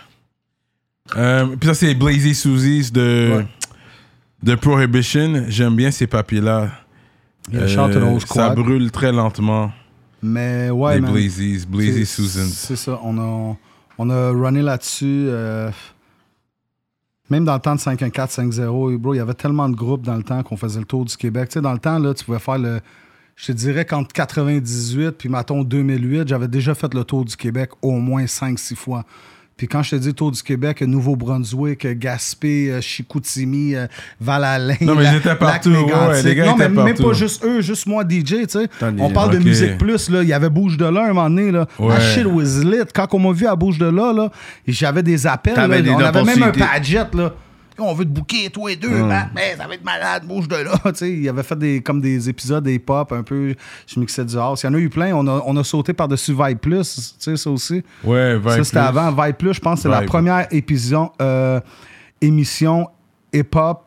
Euh, 1.16 1.56
puis 1.56 1.68
ça, 1.68 1.74
c'est 1.74 1.94
Blazy 1.94 2.34
Susie's 2.34 2.92
de, 2.92 3.32
Ouais. 3.38 3.46
de 4.42 4.54
Prohibition. 4.56 5.44
J'aime 5.48 5.74
bien 5.76 5.90
ces 5.90 6.06
papiers-là. 6.06 6.68
Il 7.52 7.58
Euh, 7.60 8.18
ça 8.26 8.50
brûle 8.50 8.90
très 8.90 9.12
lentement. 9.12 9.70
Mais 10.22 10.68
ouais, 10.70 10.96
les 10.96 11.00
man. 11.00 11.12
Blazies, 11.12 11.64
Blazy 11.66 12.04
Susans. 12.04 12.50
C'est 12.52 12.76
ça. 12.76 12.98
On 13.04 13.16
a, 13.18 13.56
on 13.98 14.10
a 14.10 14.30
runné 14.30 14.62
là-dessus. 14.62 15.26
euh, 15.28 15.70
même 17.28 17.44
dans 17.44 17.54
le 17.54 17.60
temps 17.60 17.74
de 17.74 17.80
514, 17.80 18.30
5-0, 18.38 18.96
bro, 18.98 19.14
il 19.14 19.16
y 19.16 19.20
avait 19.20 19.34
tellement 19.34 19.68
de 19.68 19.74
groupes 19.74 20.02
dans 20.02 20.16
le 20.16 20.22
temps 20.22 20.42
qu'on 20.42 20.56
faisait 20.56 20.78
le 20.78 20.86
tour 20.86 21.04
du 21.04 21.16
Québec. 21.16 21.56
Dans 21.58 21.72
le 21.72 21.78
temps, 21.78 21.98
là, 21.98 22.14
tu 22.14 22.24
pouvais 22.24 22.38
faire 22.38 22.58
le. 22.58 22.80
Je 23.34 23.46
te 23.46 23.52
dirais 23.52 23.84
qu'entre 23.84 24.12
98 24.14 25.10
puis, 25.12 25.28
mettons, 25.28 25.62
2008, 25.62 26.28
j'avais 26.28 26.48
déjà 26.48 26.74
fait 26.74 26.92
le 26.94 27.04
tour 27.04 27.24
du 27.24 27.36
Québec 27.36 27.70
au 27.82 27.92
moins 27.92 28.24
5-6 28.24 28.76
fois. 28.76 29.04
Puis 29.56 29.68
quand 29.68 29.82
je 29.82 29.92
te 29.92 29.96
dis 29.96 30.12
tour 30.12 30.30
du 30.30 30.42
Québec, 30.42 30.82
Nouveau-Brunswick, 30.82 31.86
Gaspé, 31.98 32.70
euh, 32.70 32.82
Chicoutimi, 32.82 33.74
euh, 33.74 33.86
Val-Alain, 34.20 34.76
Non, 34.82 34.94
mais 34.94 35.04
ils 35.04 35.16
étaient 35.16 35.34
partout, 35.34 35.70
ouais, 35.70 36.22
les 36.22 36.34
gars 36.34 36.44
Non, 36.44 36.56
mais 36.58 36.68
même 36.68 36.94
pas 36.94 37.14
juste 37.14 37.42
eux, 37.42 37.62
juste 37.62 37.86
moi 37.86 38.04
DJ, 38.04 38.24
tu 38.24 38.46
sais. 38.48 38.68
On 38.98 39.10
parle 39.10 39.32
de 39.32 39.38
musique 39.38 39.78
plus, 39.78 40.10
là. 40.10 40.22
Il 40.22 40.28
y 40.28 40.34
avait 40.34 40.50
Bouge 40.50 40.76
de 40.76 40.84
là 40.84 41.04
un 41.04 41.08
moment 41.08 41.30
donné, 41.30 41.50
là. 41.50 41.66
Ouais. 41.78 41.98
Shit 42.00 42.26
was 42.26 42.62
lit. 42.64 42.84
Quand 42.94 43.06
on 43.14 43.18
m'a 43.18 43.32
vu 43.32 43.46
à 43.46 43.56
Bouge 43.56 43.78
de 43.78 43.86
là, 43.86 44.12
là, 44.12 44.30
j'avais 44.66 45.02
des 45.02 45.26
appels. 45.26 45.54
Là. 45.54 45.64
on 45.64 45.98
avait 46.00 46.24
même 46.24 46.42
un 46.42 46.52
padget, 46.52 47.06
là. 47.14 47.32
On 47.78 47.94
veut 47.94 48.04
te 48.04 48.10
booker, 48.10 48.50
toi 48.50 48.72
et 48.72 48.76
deux, 48.76 49.02
man. 49.04 49.30
Mais 49.34 49.56
ça 49.56 49.66
va 49.66 49.74
être 49.74 49.84
malade, 49.84 50.26
bouge 50.26 50.48
de 50.48 50.56
là. 50.56 50.78
tu 50.84 50.94
sais, 50.94 51.12
il 51.12 51.28
avait 51.28 51.42
fait 51.42 51.58
des, 51.58 51.82
comme 51.82 52.00
des 52.00 52.28
épisodes 52.28 52.64
des 52.64 52.78
pop 52.78 53.12
un 53.12 53.22
peu. 53.22 53.54
Je 53.86 54.00
mixais 54.00 54.24
du 54.24 54.36
house. 54.36 54.62
Il 54.62 54.66
y 54.66 54.68
en 54.68 54.74
a 54.74 54.78
eu 54.78 54.88
plein. 54.88 55.14
On 55.14 55.26
a, 55.26 55.42
on 55.46 55.56
a 55.56 55.64
sauté 55.64 55.92
par-dessus 55.92 56.32
Vibe 56.32 56.58
Plus, 56.58 57.16
tu 57.18 57.24
sais, 57.24 57.36
ça 57.36 57.50
aussi. 57.50 57.82
Ouais, 58.04 58.36
Vibe 58.36 58.48
ça, 58.48 58.64
c'était 58.64 58.78
avant. 58.78 59.10
Vibe 59.10 59.36
Plus, 59.36 59.54
je 59.54 59.60
pense 59.60 59.76
que 59.76 59.82
c'est 59.82 59.88
la 59.88 60.02
première 60.02 60.46
épisode, 60.50 61.08
euh, 61.20 61.60
émission 62.20 62.88
hip-hop. 63.32 63.85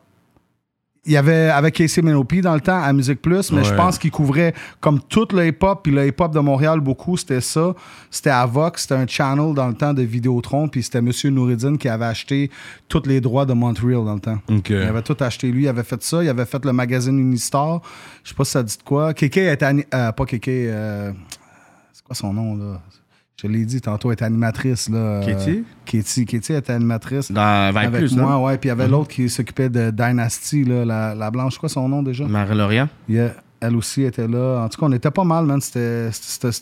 Il 1.10 1.14
y 1.14 1.16
avait 1.16 1.50
avec 1.50 1.74
Casey 1.74 2.02
Menopi 2.02 2.40
dans 2.40 2.54
le 2.54 2.60
temps 2.60 2.80
à 2.80 2.92
Musique 2.92 3.20
Plus, 3.20 3.50
mais 3.50 3.64
je 3.64 3.74
pense 3.74 3.98
qu'il 3.98 4.12
couvrait 4.12 4.54
comme 4.78 5.00
tout 5.00 5.26
le 5.32 5.44
hip-hop, 5.48 5.80
puis 5.82 5.90
le 5.90 6.06
hip-hop 6.06 6.32
de 6.32 6.38
Montréal, 6.38 6.78
beaucoup, 6.78 7.16
c'était 7.16 7.40
ça. 7.40 7.74
C'était 8.12 8.30
à 8.30 8.46
Vox, 8.46 8.82
c'était 8.82 8.94
un 8.94 9.08
channel 9.08 9.52
dans 9.52 9.66
le 9.66 9.74
temps 9.74 9.92
de 9.92 10.02
Vidéotron, 10.02 10.68
puis 10.68 10.84
c'était 10.84 10.98
M. 10.98 11.10
Noureddin 11.34 11.76
qui 11.78 11.88
avait 11.88 12.04
acheté 12.04 12.48
tous 12.86 13.02
les 13.06 13.20
droits 13.20 13.44
de 13.44 13.54
Montreal 13.54 14.04
dans 14.04 14.14
le 14.14 14.20
temps. 14.20 14.38
Il 14.48 14.76
avait 14.76 15.02
tout 15.02 15.16
acheté, 15.18 15.50
lui, 15.50 15.64
il 15.64 15.68
avait 15.68 15.82
fait 15.82 16.00
ça, 16.00 16.22
il 16.22 16.28
avait 16.28 16.46
fait 16.46 16.64
le 16.64 16.72
magazine 16.72 17.18
Unistar. 17.18 17.82
Je 18.22 18.28
sais 18.28 18.36
pas 18.36 18.44
si 18.44 18.52
ça 18.52 18.62
dit 18.62 18.78
de 18.78 18.82
quoi. 18.84 19.12
Kéké 19.12 19.50
était... 19.50 19.84
euh, 19.92 20.12
pas 20.12 20.24
Kéké... 20.24 20.68
euh, 20.68 21.10
c'est 21.92 22.04
quoi 22.04 22.14
son 22.14 22.32
nom, 22.32 22.54
là? 22.54 22.80
Je 23.42 23.46
l'ai 23.48 23.64
dit 23.64 23.80
tantôt, 23.80 24.10
elle 24.10 24.14
était 24.14 24.24
animatrice, 24.26 24.88
là. 24.90 24.98
euh, 24.98 25.24
Katie? 25.24 25.64
Katie. 25.86 26.26
Katie 26.26 26.52
était 26.52 26.72
animatrice. 26.74 27.32
Dans 27.32 27.74
avec 27.74 27.90
Plus, 27.92 28.14
moi, 28.16 28.32
non? 28.32 28.44
ouais. 28.44 28.58
Puis 28.58 28.68
il 28.68 28.70
y 28.70 28.72
avait 28.72 28.86
l'autre 28.88 29.08
qui 29.08 29.30
s'occupait 29.30 29.70
de 29.70 29.90
Dynasty, 29.90 30.64
là, 30.64 30.84
la, 30.84 31.14
la 31.14 31.30
blanche. 31.30 31.56
Quoi 31.56 31.68
son 31.70 31.88
nom 31.88 32.02
déjà? 32.02 32.26
Marie-Laurent. 32.26 32.88
Yeah, 33.08 33.32
elle 33.62 33.76
aussi 33.76 34.02
était 34.02 34.28
là. 34.28 34.62
En 34.64 34.68
tout 34.68 34.78
cas, 34.78 34.86
on 34.86 34.92
était 34.92 35.10
pas 35.10 35.24
mal, 35.24 35.46
man. 35.46 35.58
C'était- 35.62 36.10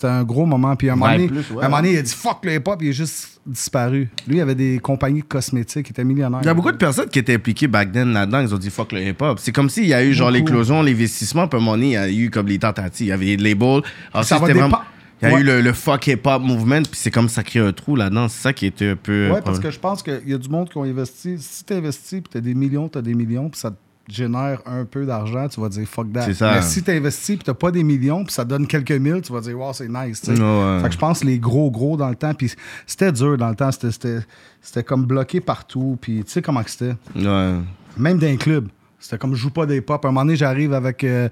un 0.04 0.22
gros 0.22 0.46
moment. 0.46 0.76
Puis 0.76 0.88
un 0.88 0.94
moment, 0.94 1.10
Vibe 1.16 1.28
donné, 1.30 1.42
plus, 1.42 1.54
ouais. 1.56 1.64
un 1.64 1.68
moment 1.68 1.76
donné, 1.78 1.92
il 1.94 1.98
a 1.98 2.02
dit 2.02 2.12
fuck 2.14 2.44
le 2.44 2.54
hip-hop, 2.54 2.78
il 2.80 2.88
est 2.90 2.92
juste 2.92 3.40
disparu. 3.44 4.08
Lui, 4.28 4.36
il 4.36 4.40
avait 4.40 4.54
des 4.54 4.78
compagnies 4.78 5.22
de 5.22 5.26
cosmétiques, 5.26 5.88
il 5.88 5.90
était 5.90 6.04
millionnaire. 6.04 6.40
Il 6.42 6.46
y 6.46 6.50
a 6.50 6.54
beaucoup 6.54 6.70
de 6.70 6.76
personnes 6.76 7.08
qui 7.08 7.18
étaient 7.18 7.34
impliquées 7.34 7.66
back 7.66 7.90
then 7.90 8.12
là-dedans. 8.12 8.38
Ils 8.40 8.54
ont 8.54 8.58
dit 8.58 8.70
fuck 8.70 8.92
le 8.92 9.02
hip-hop. 9.02 9.38
C'est 9.40 9.50
comme 9.52 9.68
s'il 9.68 9.86
y 9.86 9.94
a 9.94 10.04
eu 10.04 10.12
genre 10.12 10.30
l'éclosion, 10.30 10.80
l'investissement. 10.82 11.48
Puis 11.48 11.58
à 11.58 11.60
un 11.60 11.64
moment 11.64 11.76
donné, 11.76 11.86
il 11.88 11.92
y 11.92 11.96
a 11.96 12.08
eu 12.08 12.30
comme 12.30 12.46
les 12.46 12.58
tentatives. 12.60 13.06
Il 13.06 13.10
y 13.10 13.12
avait 13.12 13.36
des 13.36 13.42
labels. 13.48 13.82
Ça 14.12 14.20
Ensuite, 14.20 14.38
va 14.40 14.46
c'était 14.46 14.52
vraiment- 14.60 14.68
dépendre- 14.68 14.84
Il 15.20 15.28
y 15.28 15.30
a 15.30 15.34
Ouais. 15.34 15.40
eu 15.40 15.44
le, 15.44 15.60
le 15.60 15.72
fuck 15.72 16.06
hip-hop 16.06 16.42
movement. 16.42 16.82
Puis 16.82 16.92
c'est 16.94 17.10
comme 17.10 17.28
ça 17.28 17.42
crée 17.42 17.60
un 17.60 17.72
trou 17.72 17.96
là-dedans. 17.96 18.28
C'est 18.28 18.42
ça 18.42 18.52
qui 18.52 18.66
était 18.66 18.90
un 18.90 18.96
peu. 18.96 19.30
Ouais, 19.32 19.42
parce 19.42 19.58
que 19.58 19.70
je 19.70 19.78
pense 19.78 20.02
qu'il 20.02 20.22
y 20.26 20.34
a 20.34 20.38
du 20.38 20.48
monde 20.48 20.68
qui 20.70 20.78
ont 20.78 20.84
investi. 20.84 21.36
Si 21.38 21.64
tu 21.64 21.72
investis, 21.74 22.20
puis 22.20 22.30
tu 22.30 22.38
as 22.38 22.40
des 22.40 22.54
millions, 22.54 22.88
tu 22.88 22.98
as 22.98 23.02
des 23.02 23.14
millions, 23.14 23.48
puis 23.48 23.60
ça 23.60 23.70
te 23.72 23.76
génère 24.10 24.62
un 24.64 24.86
peu 24.86 25.04
d'argent, 25.04 25.48
tu 25.48 25.60
vas 25.60 25.68
dire 25.68 25.86
fuck 25.86 26.10
that. 26.14 26.22
C'est 26.22 26.34
ça. 26.34 26.54
Mais 26.54 26.62
si 26.62 26.82
tu 26.82 26.90
investis, 26.90 27.36
puis 27.36 27.44
tu 27.44 27.52
pas 27.52 27.70
des 27.70 27.82
millions, 27.82 28.24
puis 28.24 28.32
ça 28.32 28.44
donne 28.44 28.66
quelques 28.66 28.92
mille, 28.92 29.20
tu 29.20 29.32
vas 29.32 29.40
dire 29.40 29.58
wow, 29.58 29.72
c'est 29.74 29.88
nice. 29.88 30.22
Ouais. 30.28 30.78
Fait 30.80 30.86
que 30.88 30.92
je 30.94 30.98
pense 30.98 31.22
les 31.24 31.38
gros, 31.38 31.70
gros 31.70 31.96
dans 31.98 32.08
le 32.08 32.16
temps, 32.16 32.32
puis 32.32 32.50
c'était 32.86 33.12
dur 33.12 33.36
dans 33.36 33.50
le 33.50 33.54
temps, 33.54 33.70
c'était- 33.70 34.82
comme 34.84 35.04
bloqué 35.04 35.40
partout, 35.40 35.98
puis 36.00 36.22
tu 36.24 36.30
sais 36.30 36.40
comment 36.42 36.62
que 36.62 36.70
c'était? 36.70 36.94
Ouais. 37.16 37.54
Même 37.98 38.18
dans 38.18 38.26
un 38.28 38.36
club. 38.36 38.68
C'était 38.98 39.18
comme 39.18 39.34
je 39.34 39.40
joue 39.42 39.50
pas 39.50 39.66
des 39.66 39.80
pop. 39.80 40.02
À 40.04 40.08
un 40.08 40.10
moment 40.10 40.24
donné, 40.24 40.36
j'arrive 40.36 40.72
avec 40.72 41.04
euh, 41.04 41.28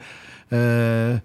euh, 0.52 1.16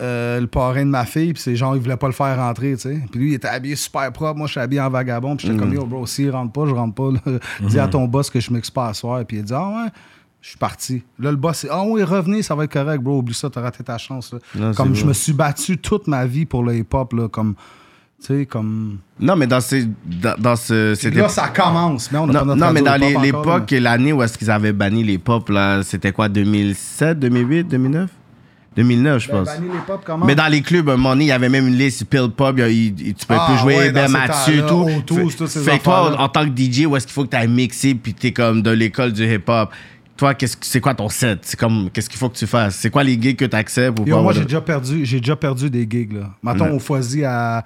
euh, 0.00 0.40
le 0.40 0.46
parrain 0.46 0.84
de 0.84 0.90
ma 0.90 1.04
fille, 1.04 1.32
puis 1.32 1.42
ces 1.42 1.56
gens, 1.56 1.74
ils 1.74 1.80
voulaient 1.80 1.96
pas 1.96 2.06
le 2.06 2.12
faire 2.12 2.36
rentrer, 2.36 2.72
tu 2.74 2.80
sais. 2.80 3.02
Puis 3.10 3.20
lui, 3.20 3.30
il 3.30 3.34
était 3.34 3.48
habillé 3.48 3.76
super 3.76 4.10
propre. 4.12 4.38
Moi, 4.38 4.46
je 4.46 4.52
suis 4.52 4.60
habillé 4.60 4.80
en 4.80 4.88
vagabond, 4.90 5.36
puis 5.36 5.46
j'étais 5.46 5.58
comme 5.58 5.74
yo, 5.74 5.84
bro, 5.84 6.06
s'il 6.06 6.30
rentre 6.30 6.52
pas, 6.52 6.66
je 6.66 6.72
rentre 6.72 6.94
pas. 6.94 7.10
là. 7.12 7.38
Dis 7.68 7.78
à 7.78 7.86
ton 7.88 8.06
boss 8.06 8.30
que 8.30 8.40
je 8.40 8.52
m'expose 8.52 8.70
pas 8.70 8.88
à 8.88 8.94
soir. 8.94 9.24
Puis 9.26 9.38
il 9.38 9.44
dit, 9.44 9.52
ah 9.54 9.68
ouais. 9.84 9.90
Je 10.42 10.48
suis 10.50 10.58
parti. 10.58 11.02
Là, 11.18 11.30
le 11.32 11.36
boss, 11.36 11.58
c'est 11.58 11.68
Ah 11.70 11.82
oui, 11.84 12.02
revenez, 12.02 12.42
ça 12.42 12.54
va 12.54 12.64
être 12.64 12.72
correct, 12.72 13.02
bro. 13.02 13.18
Oublie 13.18 13.34
ça, 13.34 13.50
t'as 13.50 13.60
raté 13.60 13.84
ta 13.84 13.98
chance. 13.98 14.32
là. 14.32 14.38
Non, 14.54 14.72
comme 14.72 14.94
c'est 14.94 15.02
je 15.02 15.06
me 15.06 15.12
suis 15.12 15.32
battu 15.34 15.76
toute 15.76 16.06
ma 16.06 16.24
vie 16.24 16.46
pour 16.46 16.64
le 16.64 16.76
hip-hop, 16.76 17.12
là, 17.12 17.28
comme. 17.28 17.54
Tu 18.20 18.26
sais, 18.26 18.46
comme. 18.46 18.98
Non, 19.18 19.36
mais 19.36 19.46
dans, 19.46 19.60
ces, 19.60 19.86
dans, 20.06 20.34
dans 20.38 20.56
ce. 20.56 21.08
Là, 21.14 21.28
ça 21.28 21.48
commence. 21.48 22.10
Mais 22.10 22.18
on 22.18 22.28
a 22.30 22.32
pas 22.32 22.44
Non, 22.46 22.56
non, 22.56 22.72
mais 22.72 22.80
dans 22.80 22.96
l'époque, 22.96 23.70
l'année 23.72 24.14
où 24.14 24.22
est-ce 24.22 24.38
qu'ils 24.38 24.50
avaient 24.50 24.72
banni 24.72 25.04
les 25.04 25.18
pop, 25.18 25.48
là, 25.50 25.82
c'était 25.82 26.12
quoi, 26.12 26.30
2007, 26.30 27.18
2008, 27.18 27.64
2009 27.64 28.10
2009, 28.76 29.22
je 29.22 29.28
pense. 29.30 29.48
Pop? 29.86 30.08
Mais 30.24 30.34
dans 30.34 30.46
les 30.46 30.62
clubs, 30.62 30.88
à 30.88 30.92
un 30.92 30.96
moment 30.96 31.10
donné, 31.10 31.24
il 31.24 31.28
y 31.28 31.32
avait 31.32 31.48
même 31.48 31.66
une 31.66 31.76
liste 31.76 32.04
Pill 32.04 32.28
Pub, 32.36 32.58
il 32.60 33.00
il- 33.00 33.14
tu 33.14 33.26
peux 33.26 33.34
Ah, 33.36 33.46
plus 33.48 33.58
jouer 33.58 33.76
ouais, 33.76 33.92
Ben 33.92 34.10
Mathieu 34.10 34.64
tout. 34.66 34.86
Autos, 34.88 35.28
Fait- 35.30 35.46
ces 35.48 35.60
fait 35.60 35.78
que 35.78 35.84
toi, 35.84 36.14
en 36.20 36.28
tant 36.28 36.44
que 36.48 36.50
DJ, 36.54 36.86
où 36.86 36.96
est-ce 36.96 37.06
qu'il 37.06 37.14
faut 37.14 37.24
que 37.24 37.30
tu 37.30 37.36
ailles 37.36 37.48
mixer 37.48 37.94
puis 37.94 38.14
t'es 38.14 38.32
comme 38.32 38.62
de 38.62 38.70
l'école 38.70 39.12
du 39.12 39.24
hip-hop? 39.24 39.70
Toi, 40.16 40.34
qu'est-ce 40.34 40.56
que- 40.56 40.66
c'est 40.66 40.80
quoi 40.80 40.94
ton 40.94 41.08
set? 41.08 41.40
C'est 41.42 41.58
comme, 41.58 41.90
qu'est-ce 41.92 42.08
qu'il 42.08 42.18
faut 42.18 42.28
que 42.28 42.36
tu 42.36 42.46
fasses? 42.46 42.76
C'est 42.76 42.90
quoi 42.90 43.02
les 43.02 43.20
gigs 43.20 43.36
que 43.36 43.46
tu 43.46 43.56
acceptes 43.56 43.98
ou 43.98 44.04
Yo, 44.06 44.16
pas? 44.16 44.22
moi, 44.22 44.32
Ouais, 44.32 44.38
j'ai 44.38 44.44
déjà 44.44 44.60
perdu, 44.60 45.04
j'ai 45.04 45.18
déjà 45.18 45.34
perdu 45.34 45.68
des 45.70 45.86
gigs, 45.90 46.12
là. 46.12 46.30
Mettons, 46.42 46.66
Ouais. 46.66 46.70
au 46.72 46.78
Foisy 46.78 47.24
à, 47.24 47.64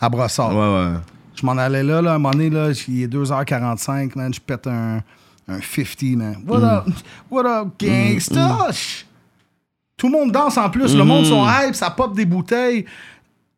à 0.00 0.08
Brossard. 0.08 0.54
ouais. 0.54 0.98
Je 1.34 1.46
m'en 1.46 1.52
allais 1.52 1.82
là, 1.82 2.02
là, 2.02 2.12
à 2.12 2.14
un 2.16 2.18
moment 2.18 2.32
donné, 2.32 2.50
là, 2.50 2.68
il 2.86 3.02
est 3.02 3.08
2h45, 3.08 4.14
man, 4.14 4.32
je 4.32 4.40
pète 4.40 4.66
un, 4.66 5.00
un 5.48 5.58
50, 5.60 6.16
man. 6.16 6.36
What 6.46 6.58
Mm. 6.60 6.64
up? 6.64 6.84
What 7.30 7.46
up, 7.62 7.68
gangsta? 7.80 8.68
Tout 10.00 10.06
le 10.06 10.12
monde 10.12 10.32
danse 10.32 10.56
en 10.56 10.70
plus, 10.70 10.96
le 10.96 11.04
monde 11.04 11.26
Mm. 11.26 11.28
sont 11.28 11.44
hype, 11.46 11.74
ça 11.74 11.90
pop 11.90 12.16
des 12.16 12.24
bouteilles. 12.24 12.86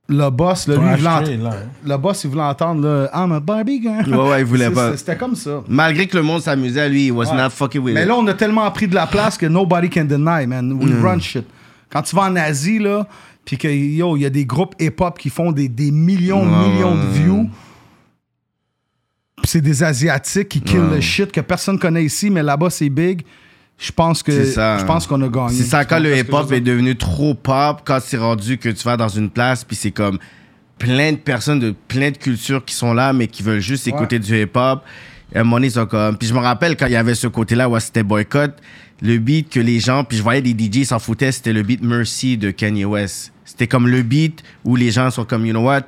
Le 0.08 0.28
boss, 0.28 0.66
là, 0.66 0.74
lui, 0.74 0.82
il 0.82 0.88
voulait 0.96 1.36
là, 1.36 1.50
hein. 1.52 1.68
le 1.86 1.96
boss, 1.96 2.24
il 2.24 2.30
voulait 2.30 2.42
entendre, 2.42 2.84
là, 2.84 3.08
I'm 3.14 3.30
a 3.30 3.38
Barbie 3.38 3.80
girl. 3.80 4.12
Ouais, 4.12 4.28
ouais, 4.30 4.40
il 4.40 4.44
voulait 4.44 4.68
pas. 4.68 4.96
C'était 4.96 5.16
comme 5.16 5.36
ça. 5.36 5.62
Malgré 5.68 6.08
que 6.08 6.16
le 6.16 6.24
monde 6.24 6.42
s'amusait, 6.42 6.88
lui, 6.88 7.06
il 7.06 7.12
was 7.12 7.30
Ouais. 7.30 7.36
not 7.40 7.50
fucking 7.50 7.80
with 7.80 7.94
Mais 7.94 8.02
it. 8.02 8.08
là, 8.08 8.16
on 8.16 8.26
a 8.26 8.34
tellement 8.34 8.68
pris 8.72 8.88
de 8.88 8.94
la 8.96 9.06
place 9.06 9.38
que 9.38 9.46
nobody 9.46 9.88
can 9.88 10.04
deny, 10.04 10.48
man. 10.48 10.72
We 10.72 10.90
Mm. 10.90 11.04
run 11.06 11.20
shit. 11.20 11.46
Quand 11.88 12.02
tu 12.02 12.16
vas 12.16 12.22
en 12.22 12.34
Asie, 12.34 12.80
là, 12.80 13.06
puis 13.44 13.56
que, 13.56 13.68
yo, 13.68 14.16
il 14.16 14.22
y 14.22 14.26
a 14.26 14.30
des 14.30 14.44
groupes 14.44 14.74
hip-hop 14.80 15.16
qui 15.16 15.30
font 15.30 15.52
des, 15.52 15.68
des 15.68 15.92
millions, 15.92 16.44
millions 16.44 16.96
de 16.96 17.06
views. 17.12 17.48
C'est 19.44 19.60
des 19.60 19.82
Asiatiques 19.84 20.48
qui 20.48 20.60
kill 20.60 20.80
Ouais. 20.80 20.96
le 20.96 21.00
shit 21.00 21.30
que 21.30 21.40
personne 21.40 21.78
connaît 21.78 22.04
ici, 22.04 22.28
mais 22.30 22.42
là-bas, 22.42 22.70
c'est 22.70 22.88
big. 22.88 23.22
Je 23.78 23.90
pense 23.90 24.22
que 24.22 24.44
ça. 24.44 24.78
je 24.78 24.84
pense 24.84 25.06
qu'on 25.06 25.20
a 25.22 25.28
gagné. 25.28 25.56
C'est 25.56 25.64
ça, 25.64 25.84
quand 25.84 25.98
le 25.98 26.16
hip-hop 26.16 26.52
est 26.52 26.60
devenu 26.60 26.96
trop 26.96 27.34
pop, 27.34 27.82
quand 27.84 27.98
c'est 28.00 28.16
rendu 28.16 28.56
que 28.58 28.68
tu 28.68 28.84
vas 28.84 28.96
dans 28.96 29.08
une 29.08 29.28
place, 29.28 29.64
puis 29.64 29.74
c'est 29.76 29.90
comme 29.90 30.18
plein 30.78 31.12
de 31.12 31.16
personnes 31.16 31.58
de 31.60 31.74
plein 31.88 32.10
de 32.10 32.16
cultures 32.16 32.64
qui 32.64 32.74
sont 32.74 32.94
là, 32.94 33.12
mais 33.12 33.26
qui 33.26 33.42
veulent 33.42 33.60
juste 33.60 33.86
Ouais. 33.86 33.92
écouter 33.92 34.18
du 34.18 34.40
hip-hop. 34.40 34.82
À 35.34 35.40
un 35.40 35.44
moment 35.44 35.56
donné, 35.56 35.68
ils 35.68 35.72
sont 35.72 35.86
comme... 35.86 36.16
Puis 36.18 36.28
je 36.28 36.34
me 36.34 36.38
rappelle 36.40 36.76
quand 36.76 36.86
il 36.86 36.92
y 36.92 36.96
avait 36.96 37.14
ce 37.14 37.26
côté-là 37.26 37.68
où 37.68 37.78
c'était 37.80 38.02
boycott, 38.02 38.52
le 39.00 39.18
beat 39.18 39.48
que 39.50 39.60
les 39.60 39.80
gens... 39.80 40.04
Puis 40.04 40.18
je 40.18 40.22
voyais 40.22 40.42
des 40.42 40.50
DJ 40.54 40.84
s'en 40.86 40.98
foutaient, 40.98 41.32
c'était 41.32 41.52
le 41.54 41.62
beat 41.62 41.82
Mercy 41.82 42.36
de 42.36 42.50
Kanye 42.50 42.84
West. 42.84 43.32
C'était 43.44 43.66
comme 43.66 43.88
le 43.88 44.02
beat 44.02 44.42
où 44.64 44.76
les 44.76 44.90
gens 44.90 45.10
sont 45.10 45.24
comme, 45.24 45.46
you 45.46 45.52
know 45.52 45.62
what? 45.64 45.82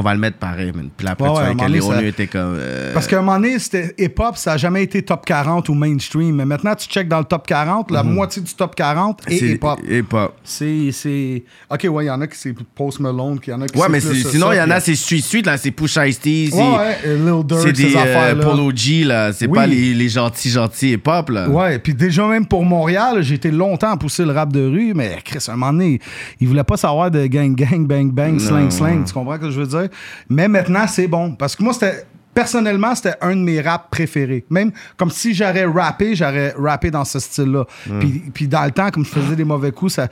On 0.00 0.02
va 0.02 0.14
le 0.14 0.20
mettre 0.20 0.38
pareil, 0.38 0.70
man. 0.72 0.88
Puis 0.96 1.04
là, 1.04 1.10
après, 1.12 1.28
Ouais, 1.28 1.34
tu 1.56 1.64
ouais, 1.72 1.78
vois 1.80 1.94
ça- 1.96 2.02
étaient 2.04 2.28
comme... 2.28 2.54
euh, 2.56 2.94
Parce 2.94 3.08
qu'à 3.08 3.18
un 3.18 3.22
moment 3.22 3.38
donné, 3.40 3.58
c'était 3.58 3.94
hip-hop, 3.98 4.36
ça 4.36 4.52
n'a 4.52 4.56
jamais 4.56 4.84
été 4.84 5.02
top 5.02 5.26
40 5.26 5.68
ou 5.68 5.74
mainstream. 5.74 6.36
Mais 6.36 6.44
maintenant, 6.44 6.74
tu 6.76 6.86
check 6.88 7.08
dans 7.08 7.18
le 7.18 7.24
top 7.24 7.46
40, 7.46 7.90
la 7.90 8.02
moitié 8.04 8.40
du 8.40 8.54
top 8.54 8.76
40 8.76 9.22
est 9.26 9.32
Mhm. 9.32 9.38
c'est 9.38 9.46
hip-hop. 9.54 9.80
hip-hop. 9.90 10.34
C'est. 10.44 11.42
Ok, 11.70 11.86
ouais, 11.90 12.04
il 12.04 12.06
y 12.06 12.10
en 12.10 12.20
a 12.20 12.26
qui 12.26 12.38
c'est 12.38 12.54
Post 12.74 13.00
Malone, 13.00 13.38
il 13.46 13.50
y 13.50 13.52
en 13.52 13.60
a 13.62 13.66
qui 13.66 13.78
Ouais, 13.78 13.88
mais 13.90 14.00
c'est- 14.00 14.14
sinon, 14.14 14.52
il 14.52 14.56
y 14.56 14.60
en 14.60 14.70
a, 14.70 14.80
c'est 14.80 14.94
Street 14.94 15.18
Street, 15.20 15.42
là, 15.44 15.56
c'est 15.56 15.70
Pusha 15.72 16.06
Ice-T, 16.06 16.50
c'est... 16.52 16.56
Ouais, 16.56 16.62
ouais, 16.76 16.96
euh, 17.06 17.16
Lil 17.36 17.44
Durk, 17.46 17.60
C'est 17.62 17.76
ces 17.76 17.82
des 17.88 17.96
euh. 17.96 18.34
Polo 18.42 18.70
G, 18.74 19.04
là. 19.04 19.32
C'est 19.32 19.46
Oui. 19.46 19.54
pas 19.54 19.66
les, 19.66 19.94
les 19.94 20.08
gentils, 20.08 20.50
gentils 20.50 20.92
hip-hop, 20.92 21.30
là. 21.30 21.48
Ouais, 21.48 21.78
puis 21.80 21.94
déjà 21.94 22.24
même 22.26 22.46
pour 22.46 22.64
Montréal, 22.64 23.20
j'ai 23.22 23.34
été 23.34 23.50
longtemps 23.50 23.90
à 23.90 23.96
pousser 23.96 24.24
le 24.24 24.32
rap 24.32 24.52
de 24.52 24.60
rue, 24.64 24.92
mais 24.94 25.18
Chris, 25.24 25.44
à 25.48 25.52
un 25.52 25.56
moment 25.56 25.72
donné, 25.72 25.98
il 26.40 26.46
voulait 26.48 26.62
pas 26.64 26.76
savoir 26.76 27.10
de 27.10 27.26
gang, 27.26 27.54
gang, 27.54 27.84
bang, 27.86 28.10
bang, 28.12 28.38
slang, 28.38 28.70
slang. 28.70 29.04
Tu 29.04 29.12
comprends 29.12 29.34
ce 29.34 29.40
que 29.40 29.50
je 29.50 29.60
veux 29.60 29.66
dire? 29.66 29.87
Mais 30.28 30.48
maintenant, 30.48 30.86
c'est 30.86 31.08
bon. 31.08 31.34
Parce 31.34 31.56
que 31.56 31.62
moi, 31.62 31.72
c'était. 31.72 32.04
Personnellement, 32.34 32.94
c'était 32.94 33.16
un 33.20 33.34
de 33.34 33.40
mes 33.40 33.60
raps 33.60 33.86
préférés. 33.90 34.44
Même 34.48 34.70
comme 34.96 35.10
si 35.10 35.34
j'aurais 35.34 35.64
rappé, 35.64 36.14
j'aurais 36.14 36.54
rappé 36.56 36.88
dans 36.88 37.04
ce 37.04 37.18
style-là. 37.18 37.64
Puis, 37.98 38.22
puis 38.32 38.46
dans 38.46 38.64
le 38.64 38.70
temps, 38.70 38.90
comme 38.90 39.04
je 39.04 39.10
faisais 39.10 39.34
des 39.34 39.44
mauvais 39.44 39.72
coups, 39.72 39.94
ça, 39.94 40.06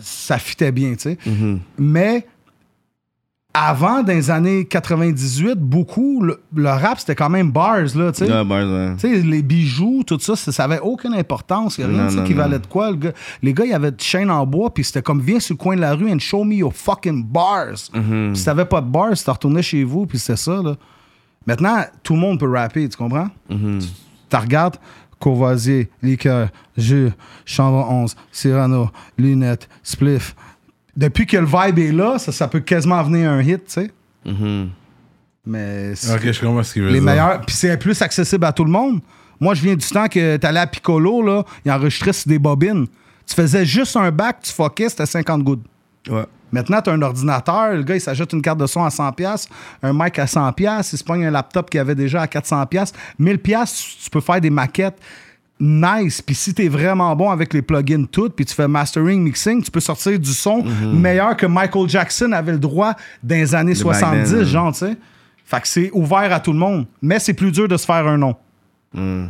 ça 0.00 0.38
fitait 0.38 0.72
bien, 0.72 0.94
tu 0.94 1.00
sais. 1.00 1.18
Mm-hmm. 1.24 1.58
Mais 1.78 2.26
avant, 3.66 4.02
dans 4.02 4.12
les 4.12 4.30
années 4.30 4.64
98, 4.66 5.54
beaucoup, 5.58 6.22
le, 6.22 6.40
le 6.54 6.68
rap, 6.68 6.98
c'était 7.00 7.14
quand 7.14 7.28
même 7.30 7.50
bars, 7.50 7.78
là, 7.94 8.12
tu 8.12 8.26
sais. 8.26 8.32
Ouais. 8.42 9.20
Les 9.22 9.42
bijoux, 9.42 10.02
tout 10.06 10.18
ça, 10.20 10.36
ça, 10.36 10.52
ça 10.52 10.64
avait 10.64 10.80
aucune 10.80 11.14
importance. 11.14 11.78
Il 11.78 11.86
n'y 11.86 11.90
a 11.90 11.94
rien 12.02 12.10
Non, 12.10 12.16
non, 12.20 12.24
qui 12.24 12.32
non. 12.34 12.38
valait 12.42 12.58
de 12.58 12.66
quoi. 12.66 12.90
Le 12.90 12.96
gars- 12.96 13.12
les 13.42 13.54
gars, 13.54 13.64
ils 13.64 13.72
avaient 13.72 13.90
de 13.90 14.00
chaînes 14.00 14.30
en 14.30 14.44
bois, 14.46 14.72
puis 14.72 14.84
c'était 14.84 15.02
comme, 15.02 15.20
viens 15.20 15.40
sur 15.40 15.54
le 15.54 15.58
coin 15.58 15.76
de 15.76 15.80
la 15.80 15.94
rue 15.94 16.10
and 16.12 16.18
show 16.18 16.44
me 16.44 16.54
your 16.54 16.72
fucking 16.74 17.24
bars. 17.24 17.74
Mm-hmm. 17.94 18.34
Si 18.34 18.44
t'avais 18.44 18.64
pas 18.64 18.80
de 18.80 18.86
bars, 18.88 19.12
tu 19.14 19.30
retournais 19.30 19.62
chez 19.62 19.84
vous, 19.84 20.06
puis 20.06 20.18
c'était 20.18 20.36
ça, 20.36 20.60
là. 20.62 20.74
Maintenant, 21.46 21.78
tout 22.02 22.14
le 22.14 22.20
monde 22.20 22.38
peut 22.38 22.50
rapper, 22.52 22.88
tu 22.88 22.96
comprends? 22.96 23.28
Mm-hmm. 23.50 23.80
Tu 23.80 23.86
tu 24.30 24.36
regardes 24.36 24.76
Courvoisier, 25.18 25.88
Liqueur, 26.02 26.48
Jus, 26.76 27.10
Chambre 27.44 27.86
11, 27.90 28.14
Cyrano, 28.30 28.90
Lunettes, 29.16 29.68
Spliff. 29.82 30.36
Depuis 30.98 31.26
que 31.26 31.36
le 31.36 31.46
vibe 31.46 31.78
est 31.78 31.92
là, 31.92 32.18
ça, 32.18 32.32
ça 32.32 32.48
peut 32.48 32.58
quasiment 32.60 33.00
venir 33.04 33.30
un 33.30 33.40
hit, 33.40 33.64
tu 33.66 33.72
sais. 33.72 33.90
Mhm. 34.26 34.68
Mais 35.46 35.94
c'est- 35.94 36.12
Ok, 36.14 36.32
je 36.32 36.40
comprends 36.40 36.62
ce 36.64 36.72
qu'il 36.72 36.82
veut 36.82 36.88
les 36.88 36.94
dire. 36.94 37.02
meilleurs. 37.04 37.40
Puis 37.42 37.54
c'est 37.54 37.76
plus 37.78 38.02
accessible 38.02 38.44
à 38.44 38.52
tout 38.52 38.64
le 38.64 38.70
monde. 38.70 39.00
Moi, 39.40 39.54
je 39.54 39.62
viens 39.62 39.76
du 39.76 39.86
temps 39.86 40.08
que 40.08 40.36
t'allais 40.36 40.58
à 40.60 40.66
Piccolo, 40.66 41.22
là, 41.22 41.44
il 41.64 41.70
enregistrait 41.70 42.12
sur 42.12 42.28
des 42.28 42.40
bobines. 42.40 42.86
Tu 43.26 43.34
faisais 43.34 43.64
juste 43.64 43.96
un 43.96 44.10
bac, 44.10 44.38
tu 44.42 44.52
fuckais, 44.52 44.88
c'était 44.88 45.06
50 45.06 45.44
gouttes. 45.44 45.64
Ouais. 46.10 46.24
Maintenant, 46.50 46.80
tu 46.82 46.90
as 46.90 46.94
un 46.94 47.02
ordinateur, 47.02 47.72
le 47.74 47.82
gars, 47.82 47.94
il 47.94 48.00
s'achète 48.00 48.32
une 48.32 48.42
carte 48.42 48.58
de 48.58 48.66
son 48.66 48.82
à 48.82 48.88
100$, 48.90 49.48
un 49.82 49.92
mic 49.92 50.18
à 50.18 50.26
100$, 50.26 50.92
il 50.92 50.98
se 50.98 51.04
pogne 51.04 51.24
un 51.26 51.30
laptop 51.30 51.70
qu'il 51.70 51.78
avait 51.78 51.94
déjà 51.94 52.22
à 52.22 52.26
400$. 52.26 52.92
1000$, 53.20 53.98
tu 54.02 54.10
peux 54.10 54.20
faire 54.20 54.40
des 54.40 54.50
maquettes 54.50 54.98
nice. 55.60 56.22
Puis 56.22 56.34
si 56.34 56.54
tu 56.54 56.64
es 56.64 56.68
vraiment 56.68 57.14
bon 57.16 57.30
avec 57.30 57.52
les 57.54 57.62
plugins 57.62 58.04
toutes, 58.04 58.34
puis 58.34 58.44
tu 58.44 58.54
fais 58.54 58.68
mastering, 58.68 59.22
mixing, 59.22 59.62
tu 59.62 59.70
peux 59.70 59.80
sortir 59.80 60.18
du 60.18 60.32
son 60.32 60.64
meilleur 60.92 61.36
que 61.36 61.46
Michael 61.46 61.88
Jackson 61.88 62.32
avait 62.32 62.52
le 62.52 62.58
droit 62.58 62.94
dans 63.22 63.34
les 63.34 63.54
années 63.54 63.74
Le 63.74 63.84
back 63.84 63.96
70, 63.96 64.30
then, 64.30 64.42
genre, 64.44 64.72
tu 64.72 64.78
sais. 64.78 64.96
Fait 65.44 65.60
que 65.60 65.68
c'est 65.68 65.90
ouvert 65.92 66.30
à 66.32 66.40
tout 66.40 66.52
le 66.52 66.58
monde. 66.58 66.86
Mais 67.00 67.18
c'est 67.18 67.32
plus 67.32 67.50
dur 67.50 67.68
de 67.68 67.76
se 67.76 67.86
faire 67.86 68.06
un 68.06 68.18
nom. 68.18 68.36
Mm. 68.92 69.24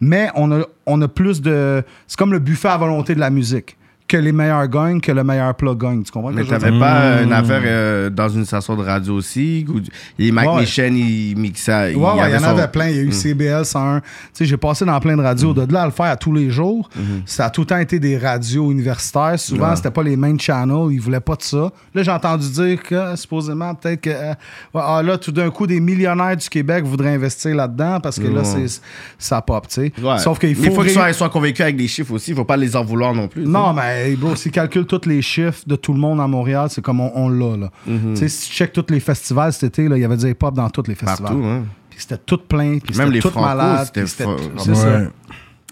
Mais 0.00 0.30
on 0.34 0.50
a, 0.52 0.64
on 0.86 1.02
a 1.02 1.08
plus 1.08 1.42
de. 1.42 1.82
C'est 2.06 2.18
comme 2.18 2.32
le 2.32 2.38
buffet 2.38 2.68
à 2.68 2.76
volonté 2.76 3.14
de 3.14 3.20
la 3.20 3.30
musique. 3.30 3.76
Que 4.08 4.16
les 4.16 4.32
meilleurs 4.32 4.66
gagnent, 4.68 5.02
que 5.02 5.12
le 5.12 5.22
meilleur 5.22 5.54
plug 5.54 5.76
gagne. 5.78 6.02
Tu 6.02 6.10
comprends? 6.10 6.30
Mais 6.32 6.42
t'avais 6.44 6.76
pas 6.78 6.96
euh, 7.02 7.24
une 7.24 7.32
affaire 7.34 7.60
euh, 7.62 8.08
dans 8.08 8.30
une 8.30 8.46
station 8.46 8.74
de 8.74 8.82
radio 8.82 9.12
aussi? 9.14 9.66
Où 9.68 9.80
les 10.18 10.32
Mike 10.32 10.48
Ouais. 10.48 10.60
Michel, 10.60 10.96
ils 10.96 11.36
mixaient. 11.36 11.94
Ouais, 11.94 12.02
ouais, 12.12 12.28
il 12.30 12.32
y 12.32 12.36
en 12.36 12.40
son- 12.40 12.44
avait 12.46 12.68
plein. 12.68 12.88
Il 12.88 12.96
y 12.96 13.00
a 13.00 13.02
eu 13.02 13.12
CBL 13.12 13.66
101. 13.66 14.00
Tu 14.00 14.06
sais, 14.32 14.44
j'ai 14.46 14.56
passé 14.56 14.86
dans 14.86 14.98
plein 14.98 15.14
de 15.14 15.20
radios. 15.20 15.52
De 15.52 15.70
là 15.70 15.82
à 15.82 15.84
le 15.84 15.92
faire 15.92 16.06
à 16.06 16.16
tous 16.16 16.32
les 16.32 16.48
jours, 16.50 16.88
ça 17.26 17.44
a 17.46 17.50
tout 17.50 17.60
le 17.60 17.66
temps 17.66 17.76
été 17.76 17.98
des 18.00 18.16
radios 18.16 18.72
universitaires. 18.72 19.38
Souvent, 19.38 19.68
Ouais. 19.70 19.76
c'était 19.76 19.90
pas 19.90 20.02
les 20.02 20.16
main 20.16 20.38
channels. 20.38 20.90
Ils 20.90 21.00
voulaient 21.00 21.20
pas 21.20 21.36
de 21.36 21.42
ça. 21.42 21.70
Là, 21.94 22.02
j'ai 22.02 22.10
entendu 22.10 22.48
dire 22.48 22.82
que, 22.82 23.14
supposément, 23.14 23.74
peut-être 23.74 24.00
que, 24.00 24.08
euh, 24.10 24.32
ah, 24.74 25.02
là, 25.04 25.18
tout 25.18 25.32
d'un 25.32 25.50
coup, 25.50 25.66
des 25.66 25.80
millionnaires 25.80 26.34
du 26.36 26.48
Québec 26.48 26.82
voudraient 26.86 27.12
investir 27.14 27.54
là-dedans 27.54 28.00
parce 28.00 28.18
que 28.18 28.26
là, 28.26 28.42
c'est, 28.42 28.80
ça 29.18 29.42
pop, 29.42 29.68
tu 29.68 29.74
sais. 29.74 29.92
Ouais. 30.02 30.16
Sauf 30.18 30.38
qu'il 30.38 30.54
faut. 30.56 30.64
Il 30.64 30.72
faut 30.72 30.82
qu'ils 30.82 31.14
soient 31.14 31.28
convaincus 31.28 31.60
avec 31.60 31.76
des 31.76 31.88
chiffres 31.88 32.12
aussi. 32.14 32.30
Il 32.30 32.36
faut 32.36 32.44
pas 32.46 32.56
les 32.56 32.74
en 32.74 32.82
vouloir 32.82 33.12
non 33.12 33.28
plus. 33.28 33.44
Non, 33.44 33.74
mais 33.74 33.97
hey, 33.98 34.16
bro, 34.16 34.34
s'ils 34.36 34.52
calculent 34.52 34.86
tous 34.86 35.06
les 35.06 35.22
chiffres 35.22 35.62
de 35.66 35.76
tout 35.76 35.92
le 35.92 35.98
monde 35.98 36.20
à 36.20 36.26
Montréal, 36.26 36.68
c'est 36.70 36.82
comme 36.82 37.00
on, 37.00 37.10
on 37.14 37.28
l'a. 37.28 37.56
Là. 37.56 37.70
Mhm. 37.86 38.14
Tu 38.14 38.20
sais, 38.20 38.28
si 38.28 38.48
tu 38.48 38.54
checkes 38.56 38.72
tous 38.72 38.86
les 38.90 39.00
festivals 39.00 39.52
cet 39.52 39.64
été, 39.64 39.88
là, 39.88 39.96
il 39.96 40.00
y 40.00 40.04
avait 40.04 40.16
du 40.16 40.28
hip-hop 40.30 40.54
dans 40.54 40.68
tous 40.70 40.84
les 40.88 40.94
festivals. 40.94 41.22
Partout, 41.32 41.44
hein. 41.44 41.64
Puis 41.90 42.00
c'était 42.00 42.18
tout 42.18 42.38
plein, 42.38 42.78
puis 42.78 42.96
Même 42.96 43.06
c'était 43.08 43.10
les 43.10 43.20
tout 43.20 43.38
malade. 43.40 43.86
c'était 43.86 44.00
puis 44.02 44.10
c'était 44.10 44.24
fort. 44.24 44.36
tout- 44.36 44.50
c'est 44.64 44.70
Ouais. 44.70 44.76
ça. 44.76 45.00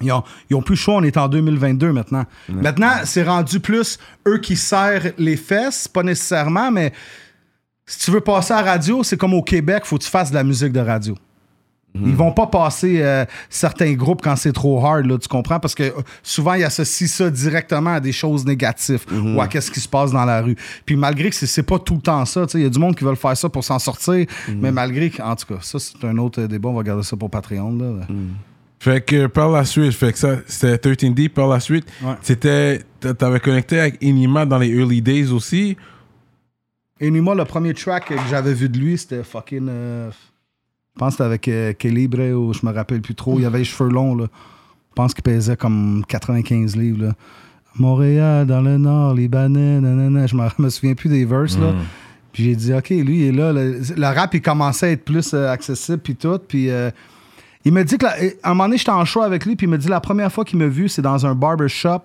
Ils 0.03 0.13
ont, 0.13 0.23
ils 0.51 0.57
ont 0.57 0.61
plus 0.63 0.77
chaud, 0.77 0.93
on 0.97 1.03
est 1.05 1.17
en 1.17 1.27
2022 1.29 1.91
maintenant. 1.93 2.25
Maintenant, 2.51 2.91
c'est 3.05 3.23
rendu 3.23 3.61
plus 3.61 3.99
eux 4.29 4.39
qui 4.39 4.55
serrent 4.57 5.13
les 5.17 5.37
fesses, 5.37 5.89
pas 5.89 6.03
nécessairement, 6.03 6.71
mais 6.71 6.93
si 7.87 8.01
tu 8.01 8.11
veux 8.11 8.21
passer 8.21 8.53
à 8.53 8.63
la 8.63 8.73
radio, 8.73 9.03
c'est 9.03 9.17
comme 9.17 9.33
au 9.33 9.43
Québec, 9.43 9.85
faut 9.87 9.97
que 9.97 10.03
tu 10.05 10.11
fasses 10.11 10.31
de 10.31 10.35
la 10.35 10.45
musique 10.45 10.73
de 10.73 10.81
radio. 10.81 11.17
Ils 12.05 12.15
vont 12.15 12.33
pas 12.33 12.47
passer 12.47 13.01
euh, 13.03 13.25
certains 13.49 13.93
groupes 13.95 14.21
quand 14.23 14.37
c'est 14.37 14.53
trop 14.53 14.85
hard, 14.85 15.07
là, 15.07 15.19
tu 15.19 15.29
comprends? 15.29 15.59
Parce 15.61 15.75
que 15.75 15.85
euh, 15.85 15.93
souvent, 16.23 16.55
ils 16.55 16.65
associent 16.65 17.07
ça 17.09 17.31
directement 17.31 17.95
à 17.95 18.01
des 18.01 18.13
choses 18.13 18.45
négatives 18.45 19.05
ou 19.37 19.41
à 19.41 19.49
qu'est-ce 19.49 19.71
qui 19.71 19.81
se 19.81 19.89
passe 19.89 20.11
dans 20.13 20.25
la 20.25 20.43
rue. 20.43 20.57
Puis 20.85 20.97
malgré 20.97 21.31
que 21.31 21.37
c'est- 21.37 21.47
c'est 21.47 21.63
pas 21.63 21.79
tout 21.79 21.95
le 21.95 22.01
temps 22.01 22.25
ça, 22.25 22.47
tu 22.47 22.53
sais, 22.53 22.59
il 22.59 22.63
y 22.65 22.67
a 22.67 22.71
du 22.71 22.79
monde 22.79 22.97
qui 22.97 23.05
veulent 23.05 23.17
faire 23.17 23.37
ça 23.37 23.49
pour 23.49 23.65
s'en 23.65 23.79
sortir, 23.79 24.27
mais 24.49 24.73
malgré 24.73 25.11
que, 25.11 25.23
en 25.23 25.35
tout 25.37 25.47
cas, 25.55 25.61
ça, 25.63 25.79
c'est 25.79 26.05
un 26.05 26.17
autre 26.19 26.43
débat, 26.43 26.69
on 26.69 26.75
va 26.75 26.83
garder 26.83 27.03
ça 27.03 27.17
pour 27.17 27.31
Patreon, 27.31 27.77
là. 27.79 28.07
Fait 28.79 29.01
que 29.01 29.27
par 29.27 29.51
la 29.51 29.65
suite, 29.65 29.93
fait 29.93 30.13
que 30.13 30.19
ça, 30.19 30.37
c'était 30.47 30.77
13 30.79 31.15
Deep 31.15 31.35
par 31.35 31.49
la 31.49 31.61
suite. 31.61 31.87
Ouais. 32.03 32.13
C'était, 32.21 32.83
t'a- 33.01 33.15
t'avais 33.15 33.41
connecté 33.41 33.81
avec 33.81 33.97
Inima 34.03 34.45
dans 34.45 34.59
les 34.59 34.69
early 34.69 35.01
days 35.01 35.33
aussi? 35.33 35.77
Enuma, 37.01 37.35
le 37.35 37.45
premier 37.45 37.75
track 37.75 38.07
que 38.09 38.15
j'avais 38.31 38.55
vu 38.55 38.69
de 38.69 38.79
lui, 38.79 38.97
c'était 38.99 39.23
fucking. 39.25 39.67
euh, 39.69 40.11
je 40.97 40.99
pense 40.99 41.09
que 41.09 41.13
c'était 41.17 41.25
avec 41.25 41.47
euh, 41.49 41.73
Calibre 41.75 42.21
ou 42.35 42.55
je 42.55 42.65
me 42.65 42.73
rappelle 42.73 43.03
plus 43.03 43.15
trop. 43.15 43.39
Il 43.39 43.45
avait 43.45 43.59
les 43.59 43.65
cheveux 43.65 43.91
longs, 43.91 44.15
là. 44.15 44.25
Je 44.31 44.95
pense 44.95 45.13
qu'il 45.13 45.23
pesait 45.23 45.57
comme 45.57 46.03
95 46.09 46.75
livres, 46.75 47.05
là. 47.09 47.13
Montréal, 47.79 48.47
dans 48.47 48.63
le 48.63 48.79
nord, 48.79 49.15
Libanais, 49.15 49.81
nanana. 49.81 50.27
Je 50.27 50.35
me, 50.35 50.49
me 50.59 50.71
souviens 50.71 50.95
plus 50.95 51.11
des 51.11 51.25
verses, 51.27 51.59
là. 51.59 51.73
Puis 52.33 52.45
j'ai 52.45 52.57
dit, 52.57 52.73
OK, 52.73 52.89
lui, 52.91 53.21
il 53.21 53.27
est 53.29 53.33
là. 53.33 53.53
Le, 53.53 53.81
le 53.97 54.07
rap, 54.07 54.33
il 54.35 54.41
commençait 54.43 54.87
à 54.87 54.91
être 54.93 55.05
plus 55.05 55.33
euh, 55.35 55.51
accessible, 55.51 55.99
puis 55.99 56.17
tout. 56.17 56.39
Puis 56.49 56.71
euh, 56.71 56.91
il 57.67 57.73
me 57.73 57.83
dit 57.85 57.99
que, 57.99 58.05
la- 58.07 58.15
à 58.43 58.51
un 58.51 58.55
moment 58.55 58.65
donné, 58.65 58.79
j'étais 58.79 58.91
en 58.91 59.05
show 59.05 59.21
avec 59.23 59.45
lui, 59.45 59.55
puis 59.57 59.67
il 59.67 59.71
me 59.71 59.77
dit, 59.79 59.89
la 59.89 60.01
première 60.01 60.33
fois 60.33 60.45
qu'il 60.47 60.59
m'a 60.59 60.67
vu, 60.67 60.89
c'est 60.89 61.03
dans 61.03 61.27
un 61.27 61.35
barbershop 61.35 62.01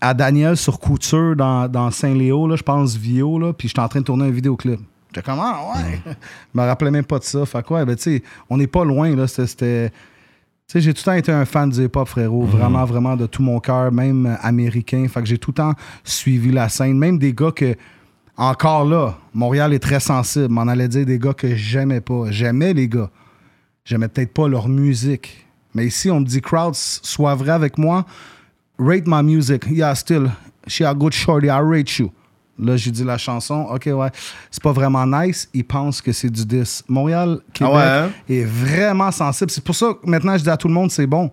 à 0.00 0.14
Daniel 0.14 0.56
sur 0.56 0.78
Couture 0.78 1.34
dans, 1.34 1.66
dans 1.68 1.90
Saint-Léo, 1.90 2.46
là, 2.46 2.54
je 2.54 2.62
pense, 2.62 2.94
Vio, 2.96 3.38
là, 3.40 3.52
puis 3.52 3.66
j'étais 3.66 3.80
en 3.80 3.88
train 3.88 3.98
de 4.00 4.04
tourner 4.04 4.26
un 4.26 4.30
vidéoclip. 4.30 4.78
J'étais 5.08 5.22
comme, 5.22 5.40
ah, 5.40 5.72
ouais. 5.74 6.00
je 6.06 6.60
me 6.60 6.66
rappelais 6.66 6.90
même 6.90 7.04
pas 7.04 7.18
de 7.18 7.24
ça. 7.24 7.44
Fait 7.46 7.64
quoi, 7.64 7.84
ben, 7.84 7.96
tu 7.96 8.02
sais, 8.02 8.22
on 8.50 8.56
n'est 8.58 8.66
pas 8.66 8.84
loin, 8.84 9.14
là. 9.16 9.26
C'était-. 9.26 9.90
Tu 9.90 10.72
sais, 10.72 10.80
j'ai 10.82 10.92
tout 10.92 11.00
le 11.00 11.04
temps 11.04 11.16
été 11.16 11.32
un 11.32 11.46
fan 11.46 11.70
du 11.70 11.82
hip-hop, 11.82 12.06
frérot. 12.06 12.44
Vraiment, 12.44 12.84
vraiment 12.84 13.16
de 13.16 13.24
tout 13.24 13.42
mon 13.42 13.58
cœur, 13.58 13.90
même 13.90 14.36
américain. 14.42 15.06
Fait 15.08 15.20
que 15.20 15.26
j'ai 15.26 15.38
tout 15.38 15.50
le 15.50 15.54
temps 15.54 15.72
suivi 16.04 16.52
la 16.52 16.68
scène. 16.68 16.98
Même 16.98 17.18
des 17.18 17.32
gars 17.32 17.52
que, 17.52 17.74
encore 18.36 18.84
là, 18.84 19.16
Montréal 19.32 19.72
est 19.72 19.78
très 19.78 19.98
sensible. 19.98 20.48
M'en 20.48 20.68
allait 20.68 20.88
dire 20.88 21.06
des 21.06 21.18
gars 21.18 21.32
que 21.32 21.54
j'aimais 21.54 22.02
pas. 22.02 22.30
J'aimais 22.30 22.74
les 22.74 22.86
gars. 22.86 23.08
J'aimais 23.82 24.08
peut-être 24.08 24.34
pas 24.34 24.46
leur 24.46 24.68
musique. 24.68 25.46
Mais 25.74 25.86
ici, 25.86 26.10
on 26.10 26.20
me 26.20 26.26
dit, 26.26 26.42
crowd, 26.42 26.74
sois 26.74 27.34
vrai 27.34 27.52
avec 27.52 27.78
moi. 27.78 28.04
Rate 28.78 29.04
my 29.06 29.22
music. 29.22 29.64
Yeah, 29.70 29.94
still. 29.94 30.30
She 30.66 30.82
a 30.82 30.92
good 30.92 31.14
shorty. 31.14 31.46
I 31.46 31.60
rate 31.62 31.98
you. 31.98 32.12
Là, 32.60 32.76
j'ai 32.76 32.90
dit 32.90 33.04
la 33.04 33.18
chanson. 33.18 33.66
OK, 33.72 33.86
ouais. 33.86 34.08
C'est 34.50 34.62
pas 34.62 34.72
vraiment 34.72 35.06
nice. 35.06 35.48
Ils 35.54 35.64
pensent 35.64 36.00
que 36.02 36.12
c'est 36.12 36.30
du 36.30 36.44
10. 36.44 36.84
Montréal, 36.88 37.38
Québec 37.52 37.72
Ah 37.74 37.76
ouais, 37.76 37.82
hein? 38.08 38.10
est 38.28 38.44
vraiment 38.44 39.10
sensible. 39.12 39.50
C'est 39.50 39.62
pour 39.64 39.74
ça 39.74 39.88
que 40.02 40.08
maintenant, 40.10 40.36
je 40.36 40.42
dis 40.42 40.50
à 40.50 40.56
tout 40.56 40.68
le 40.68 40.74
monde, 40.74 40.90
c'est 40.90 41.06
bon. 41.06 41.30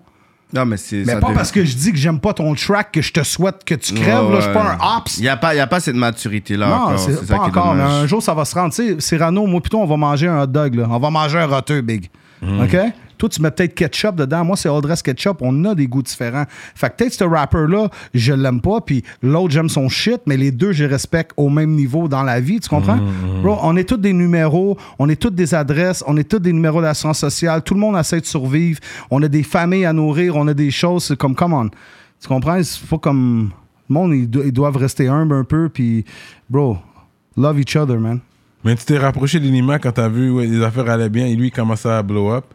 Non, 0.54 0.64
mais 0.66 0.78
c'est. 0.78 0.98
Mais 0.98 1.14
ça 1.14 1.20
pas 1.20 1.28
devient- 1.28 1.38
parce 1.38 1.52
que 1.52 1.66
je 1.66 1.76
dis 1.76 1.92
que 1.92 1.98
j'aime 1.98 2.20
pas 2.20 2.32
ton 2.34 2.54
track 2.54 2.92
que 2.92 3.02
je 3.02 3.12
te 3.12 3.24
souhaite 3.24 3.64
que 3.66 3.74
tu 3.74 3.94
crèves. 3.96 4.26
Ouais, 4.28 4.34
là, 4.34 4.36
je 4.40 4.42
suis 4.46 4.54
pas 4.54 4.78
un 4.80 4.98
ops. 5.00 5.18
Il 5.18 5.24
n'y 5.24 5.28
a, 5.30 5.36
pas- 5.38 5.56
y 5.56 5.60
a 5.60 5.66
pas 5.68 5.80
cette 5.80 5.96
maturité-là 5.96 6.68
Non, 6.68 6.76
encore. 6.76 7.00
c'est 7.00 7.14
ça 7.14 7.20
pas 7.22 7.26
qui 7.26 7.46
est 7.46 7.58
encore, 7.58 7.74
mais 7.74 7.82
un 7.84 8.06
jour, 8.06 8.22
ça 8.22 8.34
va 8.36 8.46
se 8.46 8.54
rendre. 8.54 8.72
Tu 8.74 8.88
sais, 8.94 8.96
Cyrano, 9.00 9.48
moi, 9.48 9.60
plutôt, 9.60 9.80
on 9.80 9.86
va 9.88 9.98
manger 9.98 10.28
un 10.28 10.40
hot 10.44 10.46
dog. 10.48 10.76
Là. 10.76 10.86
On 10.90 11.00
va 11.00 11.10
manger 11.10 11.40
un 11.40 11.48
roteux, 11.48 11.82
big. 11.82 12.10
Mm. 12.42 12.62
OK? 12.62 12.78
Toi, 13.18 13.30
tu 13.30 13.42
mets 13.42 13.52
peut-être 13.52 13.74
ketchup 13.76 14.16
dedans. 14.16 14.44
Moi, 14.46 14.58
c'est 14.58 14.70
Old 14.70 14.84
Dress 14.84 15.02
Ketchup. 15.02 15.38
On 15.42 15.66
a 15.66 15.76
des 15.76 15.88
goûts 15.88 16.02
différents. 16.02 16.46
Fait 16.76 16.90
que 16.90 16.96
peut-être 16.98 17.14
ce 17.14 17.24
rapper-là, 17.24 17.90
je 18.14 18.34
l'aime 18.34 18.62
pas, 18.62 18.82
puis 18.82 19.04
l'autre, 19.22 19.52
j'aime 19.54 19.70
son 19.70 19.90
shit, 19.90 20.22
mais 20.26 20.38
les 20.38 20.52
deux, 20.52 20.72
je 20.72 20.84
les 20.84 20.90
respecte 20.90 21.32
au 21.38 21.50
même 21.50 21.72
niveau 21.72 22.08
dans 22.08 22.24
la 22.24 22.40
vie. 22.40 22.60
Tu 22.60 22.70
comprends? 22.70 22.98
Mm, 22.98 23.42
Bro, 23.42 23.58
on 23.64 23.76
est 23.78 23.88
tous 23.88 23.98
des 23.98 24.14
numéros, 24.14 24.78
on 25.00 25.10
est 25.10 25.16
toutes 25.22 25.36
des 25.36 25.54
adresses, 25.56 26.04
on 26.08 26.18
est 26.18 26.30
tous 26.30 26.40
des 26.40 26.54
numéros 26.54 26.82
d'assurance 26.82 27.20
sociale. 27.20 27.62
Tout 27.64 27.74
le 27.74 27.80
monde 27.80 27.98
essaie 27.98 28.22
de 28.22 28.26
survivre. 28.26 28.80
On 29.12 29.22
a 29.24 29.28
des 29.28 29.44
familles 29.44 29.86
à 29.86 29.94
nourrir, 29.94 30.36
on 30.36 30.48
a 30.48 30.54
des 30.54 30.72
choses. 30.72 31.06
C'est 31.06 31.18
comme, 31.18 31.36
come 31.36 31.54
on. 31.54 31.70
Tu 32.22 32.28
comprends? 32.28 32.62
C'est 32.64 32.86
pas 32.88 32.98
comme. 32.98 33.52
Le 33.90 33.94
monde, 33.94 34.14
ils, 34.16 34.28
do- 34.30 34.42
ils 34.44 34.52
doivent 34.52 34.78
rester 34.78 35.08
humbles 35.08 35.36
un 35.36 35.44
peu, 35.44 35.70
puis, 35.70 36.04
bro, 36.50 36.78
love 37.38 37.60
each 37.60 37.76
other, 37.76 38.00
man. 38.00 38.20
Mais 38.64 38.76
tu 38.76 38.84
t'es 38.84 38.98
rapproché 38.98 39.40
d'Inima 39.40 39.78
quand 39.78 39.92
t'as 39.92 40.10
vu 40.10 40.32
ouais, 40.32 40.48
les 40.48 40.64
affaires 40.64 40.90
allaient 40.90 41.10
bien 41.10 41.28
et 41.28 41.36
lui 41.36 41.50
il 41.50 41.52
commençait 41.52 41.90
à 41.92 42.02
blow 42.02 42.32
up. 42.32 42.46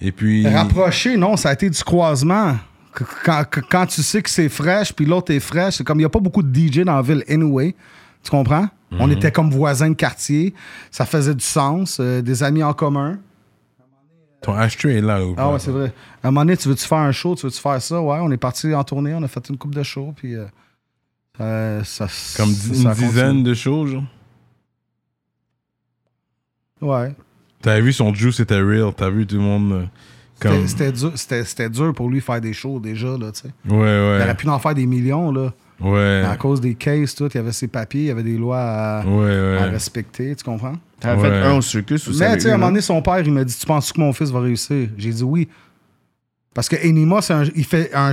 Et 0.00 0.12
puis. 0.12 0.46
Rapproché, 0.46 1.16
non, 1.16 1.36
ça 1.36 1.50
a 1.50 1.52
été 1.52 1.68
du 1.70 1.82
croisement. 1.82 2.56
Qu- 2.94 3.04
Quand, 3.24 3.44
qu- 3.50 3.62
quand 3.68 3.86
tu 3.86 4.02
sais 4.02 4.22
que 4.22 4.30
c'est 4.30 4.48
fraîche, 4.48 4.92
puis 4.92 5.04
l'autre 5.06 5.32
est 5.32 5.40
fraîche, 5.40 5.74
c'est 5.76 5.84
comme 5.84 5.98
il 5.98 6.02
n'y 6.02 6.06
a 6.06 6.10
pas 6.10 6.20
beaucoup 6.20 6.42
de 6.42 6.52
DJ 6.54 6.80
dans 6.80 6.96
la 6.96 7.02
ville 7.02 7.24
anyway. 7.28 7.74
Tu 8.22 8.30
comprends? 8.30 8.68
On 8.96 9.10
était 9.10 9.32
comme 9.32 9.50
voisins 9.50 9.88
de 9.90 9.94
quartier. 9.94 10.54
Ça 10.90 11.04
faisait 11.04 11.34
du 11.34 11.44
sens. 11.44 11.98
euh, 12.00 12.22
des 12.22 12.42
amis 12.44 12.62
en 12.62 12.72
commun. 12.72 13.18
Ton 14.40 14.54
ashtray 14.54 14.98
est 14.98 15.00
là. 15.00 15.24
ou 15.26 15.34
Ah 15.36 15.50
ouais, 15.50 15.58
c'est 15.58 15.70
vrai. 15.72 15.92
À 16.22 16.28
un 16.28 16.30
moment 16.30 16.42
donné, 16.44 16.56
tu 16.56 16.68
veux-tu 16.68 16.84
faire 16.86 16.98
un 16.98 17.10
show? 17.10 17.34
Tu 17.34 17.44
veux-tu 17.46 17.58
faire 17.60 17.80
ça? 17.82 18.00
Ouais, 18.00 18.18
on 18.20 18.30
est 18.30 18.36
parti 18.36 18.72
en 18.72 18.84
tournée, 18.84 19.12
on 19.14 19.22
a 19.22 19.28
fait 19.28 19.48
une 19.48 19.56
coupe 19.58 19.74
de 19.74 19.82
show, 19.82 20.12
puis 20.14 20.36
euh, 20.36 20.44
euh, 21.40 21.82
ça. 21.82 22.06
Comme 22.36 22.52
ça 22.52 22.90
une 22.90 22.94
dizaine 22.94 23.42
de 23.42 23.54
choses. 23.54 23.90
genre? 23.92 24.04
Ouais. 26.80 27.14
T'avais 27.64 27.80
vu 27.80 27.92
son 27.92 28.12
juice, 28.14 28.36
c'était 28.36 28.60
real. 28.60 28.92
T'as 28.96 29.10
vu 29.10 29.26
tout 29.26 29.36
le 29.36 29.40
monde. 29.42 29.72
euh, 29.72 29.84
C'était- 30.34 30.48
Comme... 30.48 30.66
C'était 30.68 30.92
dur, 30.92 31.12
c'était- 31.14 31.44
c'était 31.44 31.70
dur 31.70 31.94
pour 31.94 32.10
lui 32.10 32.20
faire 32.20 32.40
des 32.40 32.52
shows 32.52 32.78
déjà, 32.80 33.08
là, 33.16 33.30
tu 33.32 33.40
sais. 33.42 33.48
Ouais, 33.68 33.76
Il 33.76 33.78
ouais. 33.78 34.20
aurait 34.22 34.34
pu 34.36 34.48
en 34.48 34.58
faire 34.58 34.74
des 34.74 34.84
millions, 34.86 35.32
là. 35.32 35.52
Ouais. 35.80 36.22
À 36.28 36.36
cause 36.36 36.60
des 36.60 36.74
cases, 36.74 37.14
tout, 37.14 37.28
il 37.32 37.34
y 37.36 37.38
avait 37.38 37.52
ses 37.52 37.68
papiers, 37.68 38.02
il 38.02 38.06
y 38.06 38.10
avait 38.10 38.22
des 38.22 38.36
lois 38.36 38.60
à, 38.60 39.06
Ouais, 39.06 39.30
à 39.30 39.62
ouais. 39.62 39.70
respecter, 39.70 40.34
tu 40.36 40.44
comprends? 40.44 40.74
T'avais 41.00 41.20
Ouais. 41.22 41.28
fait 41.30 41.36
un 41.46 41.56
au 41.56 41.62
circus 41.62 42.06
ou 42.08 42.12
ça? 42.12 42.28
Mais 42.30 42.34
tu 42.36 42.42
sais, 42.42 42.50
à 42.50 42.54
un 42.54 42.56
moment 42.58 42.68
donné, 42.70 42.80
son 42.80 43.00
père, 43.02 43.18
il 43.20 43.32
m'a 43.32 43.44
dit 43.44 43.56
Tu 43.58 43.66
penses 43.66 43.92
que 43.92 44.00
mon 44.00 44.12
fils 44.12 44.30
va 44.30 44.40
réussir 44.40 44.88
J'ai 44.96 45.10
dit 45.10 45.22
oui. 45.24 45.48
Parce 46.52 46.68
que 46.68 46.76
Enima, 46.76 47.20
c'est 47.22 47.32
un- 47.34 47.44
il 47.56 47.64
fait 47.64 47.90
un. 47.94 48.12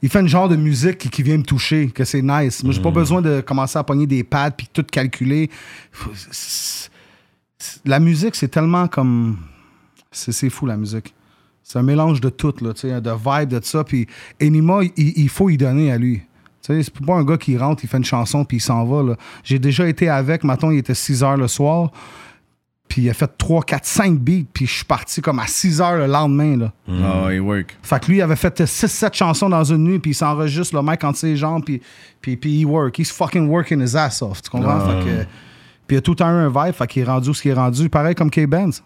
Il 0.00 0.08
fait 0.08 0.18
un 0.20 0.26
genre 0.26 0.48
de 0.48 0.56
musique 0.56 0.96
qui, 0.98 1.10
qui 1.10 1.22
vient 1.24 1.38
me 1.38 1.42
toucher, 1.42 1.88
que 1.88 2.04
c'est 2.04 2.22
nice. 2.22 2.62
Moi, 2.62 2.72
j'ai 2.72 2.80
pas 2.80 2.90
besoin 2.92 3.20
de 3.20 3.40
commencer 3.40 3.78
à 3.78 3.82
pogner 3.82 4.06
des 4.06 4.22
pads 4.22 4.52
puis 4.52 4.68
tout 4.72 4.84
calculer. 4.84 5.50
Faut- 5.90 6.10
La 7.84 8.00
musique, 8.00 8.34
c'est 8.34 8.48
tellement 8.48 8.86
comme. 8.88 9.38
C'est 10.10 10.32
c'est 10.32 10.50
fou, 10.50 10.66
la 10.66 10.76
musique. 10.76 11.14
C'est 11.62 11.78
un 11.78 11.82
mélange 11.82 12.20
de 12.20 12.30
tout, 12.30 12.54
là, 12.62 12.72
tu 12.72 12.88
sais, 12.88 13.00
de 13.00 13.10
vibe, 13.10 13.48
de 13.50 13.60
ça. 13.62 13.84
Puis 13.84 14.06
Enima, 14.40 14.80
il, 14.82 14.92
il 14.96 15.28
faut 15.28 15.50
y 15.50 15.58
donner 15.58 15.92
à 15.92 15.98
lui. 15.98 16.22
Tu 16.62 16.74
sais, 16.74 16.82
c'est 16.82 17.04
pas 17.04 17.14
un 17.14 17.24
gars 17.24 17.36
qui 17.36 17.58
rentre, 17.58 17.84
il 17.84 17.88
fait 17.88 17.98
une 17.98 18.04
chanson 18.04 18.44
puis 18.44 18.56
il 18.56 18.60
s'en 18.60 18.84
va. 18.86 19.02
là. 19.02 19.16
J'ai 19.44 19.58
déjà 19.58 19.86
été 19.86 20.08
avec, 20.08 20.44
maintenant 20.44 20.70
il 20.70 20.78
était 20.78 20.94
6 20.94 21.22
heures 21.22 21.36
le 21.36 21.46
soir. 21.48 21.90
Puis 22.88 23.02
il 23.02 23.10
a 23.10 23.12
fait 23.14 23.30
3, 23.36 23.64
4, 23.64 23.84
5 23.84 24.18
beats, 24.18 24.46
puis 24.50 24.66
je 24.66 24.76
suis 24.76 24.84
parti 24.86 25.20
comme 25.20 25.38
à 25.40 25.46
6 25.46 25.82
heures 25.82 25.98
le 25.98 26.06
lendemain. 26.06 26.56
Là. 26.56 26.72
Oh, 26.88 27.28
il 27.30 27.40
work. 27.40 27.76
Fait 27.82 28.00
que 28.00 28.06
lui, 28.06 28.16
il 28.16 28.22
avait 28.22 28.34
fait 28.34 28.62
6-7 28.62 29.14
chansons 29.14 29.50
dans 29.50 29.62
une 29.64 29.84
nuit, 29.84 29.98
puis 29.98 30.12
il 30.12 30.14
s'enregistre 30.14 30.74
le 30.74 30.80
mec 30.82 31.04
entre 31.04 31.18
ses 31.18 31.36
jambes, 31.36 31.62
puis, 31.64 31.82
puis, 32.22 32.38
puis 32.38 32.60
il 32.60 32.64
work. 32.64 32.98
He's 32.98 33.10
fucking 33.12 33.46
working 33.46 33.82
his 33.82 33.94
ass 33.94 34.22
off. 34.22 34.40
Tu 34.40 34.48
comprends? 34.48 34.78
Ah. 34.80 35.02
Fait 35.02 35.04
que, 35.04 35.26
puis 35.88 35.96
il 35.96 35.98
a 35.98 36.02
tout 36.02 36.12
le 36.12 36.16
temps 36.16 36.28
eu 36.28 36.34
un 36.34 36.48
vibe, 36.48 36.74
fait 36.74 36.86
qu'il 36.86 37.02
est 37.02 37.06
rendu 37.06 37.30
où 37.30 37.34
ce 37.34 37.42
qu'il 37.42 37.50
est 37.50 37.54
rendu. 37.54 37.88
Pareil 37.88 38.14
comme 38.14 38.30
K-Benz. 38.30 38.84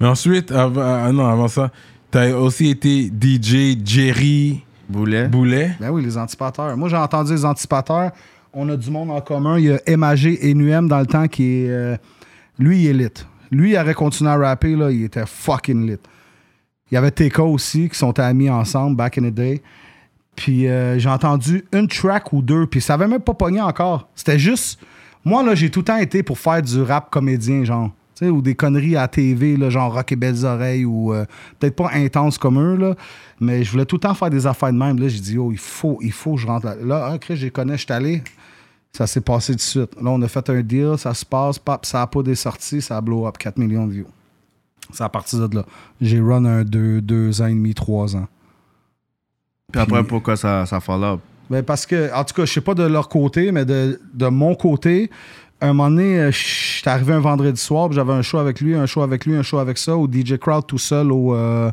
Mais 0.00 0.06
ensuite, 0.06 0.50
avant, 0.50 0.80
ah 0.82 1.12
non, 1.12 1.26
avant 1.26 1.48
ça, 1.48 1.70
t'as 2.10 2.32
aussi 2.34 2.70
été 2.70 3.08
DJ 3.08 3.76
Jerry 3.84 4.64
Boulet. 4.88 5.28
Boulet. 5.28 5.72
Ben 5.80 5.90
oui, 5.90 6.02
les 6.04 6.16
anticipateurs. 6.16 6.76
Moi, 6.76 6.88
j'ai 6.88 6.96
entendu 6.96 7.32
les 7.32 7.44
anticipateurs. 7.44 8.12
On 8.52 8.68
a 8.68 8.76
du 8.76 8.90
monde 8.90 9.10
en 9.10 9.20
commun. 9.20 9.58
Il 9.58 9.64
y 9.64 9.72
a 9.72 9.96
MAG 9.96 10.24
et 10.26 10.54
NUM 10.54 10.88
dans 10.88 11.00
le 11.00 11.06
temps 11.06 11.26
qui 11.26 11.42
est. 11.64 11.70
euh, 11.70 11.96
lui, 12.58 12.84
il 12.84 12.88
est 12.88 12.92
lit. 12.92 13.24
Lui, 13.50 13.72
il 13.72 13.78
aurait 13.78 13.94
continué 13.94 14.30
à 14.30 14.36
rapper, 14.36 14.76
là, 14.76 14.90
il 14.90 15.04
était 15.04 15.26
fucking 15.26 15.86
lit. 15.86 15.98
Il 16.90 16.94
y 16.94 16.96
avait 16.96 17.10
TK 17.10 17.40
aussi, 17.40 17.88
qui 17.88 17.98
sont 17.98 18.16
amis 18.20 18.50
ensemble, 18.50 18.96
back 18.96 19.18
in 19.18 19.22
the 19.22 19.34
day. 19.34 19.62
Puis 20.36 20.68
euh, 20.68 20.98
j'ai 20.98 21.08
entendu 21.08 21.64
une 21.72 21.88
track 21.88 22.32
ou 22.32 22.42
deux, 22.42 22.66
puis 22.66 22.80
ça 22.80 22.94
avait 22.94 23.08
même 23.08 23.20
pas 23.20 23.34
pogné 23.34 23.60
encore. 23.60 24.08
C'était 24.14 24.38
juste. 24.38 24.78
Moi, 25.24 25.42
là, 25.42 25.54
j'ai 25.54 25.70
tout 25.70 25.80
le 25.80 25.84
temps 25.84 25.96
été 25.96 26.22
pour 26.22 26.38
faire 26.38 26.62
du 26.62 26.82
rap 26.82 27.10
comédien, 27.10 27.64
genre. 27.64 27.90
Tu 28.14 28.26
sais, 28.26 28.30
ou 28.30 28.42
des 28.42 28.54
conneries 28.54 28.96
à 28.96 29.08
TV, 29.08 29.56
là, 29.56 29.70
genre 29.70 29.92
Rock 29.92 30.12
et 30.12 30.16
Belles 30.16 30.44
Oreilles, 30.44 30.84
ou 30.84 31.12
euh, 31.12 31.24
peut-être 31.58 31.74
pas 31.74 31.90
intense 31.94 32.38
comme 32.38 32.60
eux, 32.60 32.76
là. 32.76 32.94
Mais 33.40 33.64
je 33.64 33.72
voulais 33.72 33.86
tout 33.86 33.96
le 33.96 34.00
temps 34.00 34.14
faire 34.14 34.30
des 34.30 34.46
affaires 34.46 34.72
de 34.72 34.78
même. 34.78 35.00
Là, 35.00 35.08
j'ai 35.08 35.18
dit, 35.18 35.36
oh, 35.36 35.50
il 35.50 35.58
faut, 35.58 35.98
il 36.00 36.12
faut 36.12 36.34
que 36.34 36.40
je 36.40 36.46
rentre 36.46 36.66
là. 36.66 36.76
Là, 36.76 37.10
ah, 37.10 37.18
Chris, 37.18 37.36
je 37.36 37.46
les 37.46 37.50
connais, 37.50 37.76
je 37.76 37.84
suis 37.84 37.92
allé. 37.92 38.22
Ça 38.92 39.08
s'est 39.08 39.20
passé 39.20 39.54
tout 39.54 39.56
de 39.56 39.62
suite. 39.62 40.00
Là, 40.00 40.10
on 40.10 40.22
a 40.22 40.28
fait 40.28 40.48
un 40.48 40.62
deal, 40.62 40.94
ça 40.96 41.12
se 41.12 41.24
passe, 41.24 41.58
pap, 41.58 41.84
ça 41.84 42.02
a 42.02 42.06
pas 42.06 42.22
des 42.22 42.36
sorties, 42.36 42.80
ça 42.80 42.96
a 42.96 43.00
blow 43.00 43.26
up 43.26 43.36
4 43.36 43.58
millions 43.58 43.88
de 43.88 43.92
views. 43.92 44.06
C'est 44.92 45.02
à 45.02 45.08
partir 45.08 45.48
de 45.48 45.56
là. 45.56 45.64
J'ai 46.00 46.20
run 46.20 46.44
un 46.44 46.62
2 46.62 47.00
deux, 47.00 47.42
ans 47.42 47.46
et 47.46 47.54
demi, 47.54 47.74
3 47.74 48.16
ans. 48.16 48.28
Puis 49.72 49.80
après, 49.80 50.04
pourquoi 50.04 50.36
ça, 50.36 50.64
ça 50.66 50.78
fall 50.78 51.02
up? 51.02 51.20
Ben 51.50 51.62
parce 51.62 51.86
que, 51.86 52.12
en 52.14 52.24
tout 52.24 52.34
cas, 52.34 52.44
je 52.44 52.52
sais 52.52 52.60
pas 52.60 52.74
de 52.74 52.84
leur 52.84 53.08
côté, 53.08 53.52
mais 53.52 53.64
de, 53.64 54.00
de 54.14 54.26
mon 54.28 54.54
côté, 54.54 55.10
un 55.60 55.72
moment 55.72 55.90
donné, 55.90 56.18
euh, 56.18 56.30
je 56.30 56.38
suis 56.38 56.88
arrivé 56.88 57.12
un 57.12 57.20
vendredi 57.20 57.60
soir, 57.60 57.90
j'avais 57.92 58.12
un 58.12 58.22
show 58.22 58.38
avec 58.38 58.60
lui, 58.60 58.74
un 58.74 58.86
show 58.86 59.02
avec 59.02 59.24
lui, 59.26 59.34
un 59.34 59.42
show 59.42 59.58
avec 59.58 59.78
ça, 59.78 59.96
au 59.96 60.10
DJ 60.10 60.36
Crowd 60.36 60.66
tout 60.66 60.78
seul 60.78 61.12
au, 61.12 61.34
euh, 61.34 61.70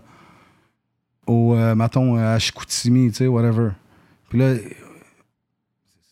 au 1.28 1.56
euh, 1.56 1.76
mettons, 1.76 2.16
à 2.16 2.40
Chicoutimi, 2.40 3.10
tu 3.12 3.18
sais, 3.18 3.28
whatever. 3.28 3.70
Puis 4.30 4.40
là, 4.40 4.56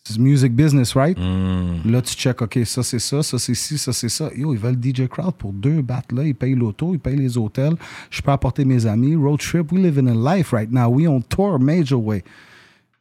c'est 0.03 0.17
music 0.17 0.53
business, 0.53 0.95
right? 0.95 1.17
Mm. 1.17 1.91
Là, 1.91 2.01
tu 2.01 2.15
check, 2.15 2.41
OK, 2.41 2.59
ça, 2.65 2.83
c'est 2.83 2.99
ça, 2.99 3.21
ça, 3.21 3.37
c'est 3.37 3.53
ci, 3.53 3.77
ça, 3.77 3.93
c'est 3.93 4.09
ça. 4.09 4.29
Yo, 4.35 4.53
ils 4.53 4.59
veulent 4.59 4.79
DJ 4.81 5.07
Crowd 5.07 5.35
pour 5.35 5.53
deux 5.53 5.81
battes 5.81 6.11
là. 6.11 6.23
Ils 6.23 6.35
payent 6.35 6.55
l'auto, 6.55 6.93
ils 6.93 6.99
payent 6.99 7.15
les 7.15 7.37
hôtels. 7.37 7.75
Je 8.09 8.21
peux 8.21 8.31
apporter 8.31 8.65
mes 8.65 8.87
amis. 8.87 9.15
Road 9.15 9.39
trip, 9.39 9.71
we 9.71 9.79
live 9.79 9.99
in 9.99 10.07
a 10.07 10.35
life 10.35 10.51
right 10.51 10.71
now. 10.71 10.89
We 10.89 11.07
on 11.07 11.21
tour 11.21 11.59
major 11.59 11.99
way. 11.99 12.23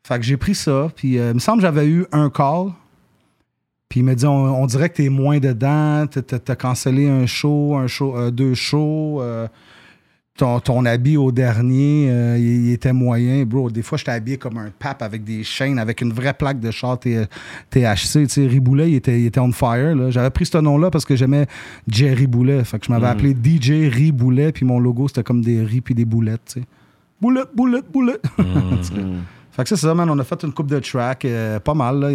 Fait 0.08 0.18
que 0.18 0.24
j'ai 0.24 0.38
pris 0.38 0.54
ça. 0.54 0.90
Puis, 0.96 1.18
euh, 1.18 1.32
il 1.32 1.34
me 1.34 1.38
semble 1.38 1.58
que 1.58 1.62
j'avais 1.62 1.86
eu 1.86 2.06
un 2.12 2.30
call. 2.30 2.68
Puis 3.90 4.00
il 4.00 4.04
m'a 4.04 4.14
dit, 4.14 4.24
on, 4.26 4.62
on 4.62 4.66
dirait 4.66 4.88
que 4.88 4.96
t'es 4.96 5.08
moins 5.10 5.38
dedans. 5.38 6.06
T'as- 6.06 6.56
cancellé 6.56 7.08
un 7.08 7.26
show, 7.26 7.76
un 7.76 7.86
show, 7.86 8.16
euh, 8.16 8.30
deux 8.30 8.54
shows. 8.54 9.20
euh, 9.20 9.46
ton, 10.36 10.60
ton 10.60 10.84
habit 10.84 11.16
au 11.16 11.32
dernier, 11.32 12.08
euh, 12.10 12.38
il, 12.38 12.66
il 12.68 12.72
était 12.72 12.92
moyen. 12.92 13.44
Bro, 13.44 13.70
des 13.70 13.82
fois, 13.82 13.98
j'étais 13.98 14.12
habillé 14.12 14.36
comme 14.38 14.56
un 14.56 14.70
pape 14.78 15.02
avec 15.02 15.24
des 15.24 15.42
chaînes, 15.42 15.78
avec 15.80 16.00
une 16.00 16.12
vraie 16.12 16.32
plaque 16.32 16.60
de 16.60 16.70
char 16.70 16.96
THC. 17.00 17.26
Tu 17.70 18.28
sais, 18.28 18.46
Riboulet, 18.46 18.90
il 18.90 18.94
était, 18.94 19.20
il 19.20 19.26
était 19.26 19.40
on 19.40 19.50
fire. 19.52 20.10
J'avais 20.12 20.30
pris 20.30 20.46
ce 20.46 20.58
nom-là 20.58 20.90
parce 20.90 21.04
que 21.04 21.16
j'aimais 21.16 21.46
Jerry 21.88 22.26
Boulet. 22.28 22.62
Fait 22.64 22.78
que 22.78 22.86
je 22.86 22.92
m'avais 22.92 23.08
appelé 23.08 23.34
DJ 23.34 23.92
Riboulet, 23.92 24.52
puis 24.52 24.64
mon 24.64 24.78
logo, 24.78 25.08
c'était 25.08 25.24
comme 25.24 25.42
des 25.42 25.60
riz 25.62 25.80
puis 25.80 25.94
des 25.94 26.04
boulettes, 26.04 26.42
tu 26.54 26.60
sais. 26.60 26.66
Boulette, 27.20 27.48
boulette, 27.54 27.90
boulette. 27.92 28.22
Fait 29.58 29.64
que 29.64 29.68
c'est 29.70 29.76
ça, 29.76 29.92
man. 29.92 30.08
On 30.08 30.18
a 30.18 30.24
fait 30.24 30.42
une 30.44 30.52
coupe 30.52 30.68
de 30.68 30.78
track, 30.78 31.24
euh, 31.24 31.58
pas 31.58 31.74
mal, 31.74 31.98
là. 31.98 32.08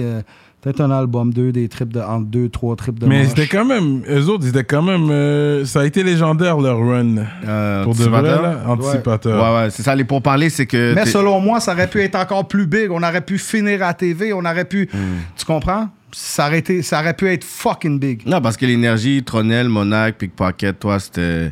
Peut-être 0.62 0.80
un 0.80 0.92
album, 0.92 1.34
deux, 1.34 1.52
des 1.52 1.68
trips 1.68 1.92
de, 1.92 2.00
entre 2.00 2.28
deux, 2.28 2.48
trois 2.48 2.78
trips 2.78 2.98
de 2.98 3.06
Mais 3.06 3.26
c'était 3.28 3.48
quand 3.48 3.66
même, 3.66 4.02
eux 4.10 4.30
autres, 4.30 4.46
ils 4.46 4.50
étaient 4.52 4.64
quand 4.64 4.82
même, 4.82 5.10
euh, 5.12 5.66
ça 5.66 5.82
a 5.82 5.86
été 5.86 6.04
légendaire 6.04 6.58
leur 6.58 6.80
run. 6.80 7.18
Euh, 7.46 7.84
Pour 7.84 7.96
de 7.96 8.04
vrai, 8.06 8.20
anticipateur? 8.20 8.42
là, 8.42 8.58
anticipateur. 8.70 9.44
Ouais, 9.44 9.60
ouais, 9.66 9.70
c'est 9.72 9.84
ça. 9.84 9.94
Les 9.94 10.06
pourparlers, 10.06 10.50
c'est 10.50 10.66
que. 10.66 10.94
Mais 10.96 11.06
selon 11.06 11.42
moi, 11.42 11.60
ça 11.60 11.74
aurait 11.74 11.90
pu 11.90 12.02
être 12.02 12.16
encore 12.16 12.48
plus 12.48 12.66
big. 12.66 12.92
On 12.92 13.04
aurait 13.04 13.20
pu 13.20 13.38
finir 13.38 13.84
à 13.84 13.94
TV. 13.94 14.32
On 14.32 14.40
aurait 14.46 14.64
pu. 14.64 14.88
Hmm. 14.94 14.98
Tu 15.36 15.44
comprends? 15.44 15.90
Ça 16.14 16.48
aurait, 16.48 16.60
été, 16.60 16.82
ça 16.82 17.02
aurait 17.02 17.14
pu 17.16 17.28
être 17.28 17.44
fucking 17.44 18.00
big. 18.00 18.26
Non, 18.26 18.40
parce 18.40 18.56
que 18.56 18.66
l'énergie, 18.66 19.22
Tronel, 19.22 19.68
Monac, 19.68 20.18
Pickpocket, 20.18 20.80
toi, 20.80 20.98
c'était. 20.98 21.52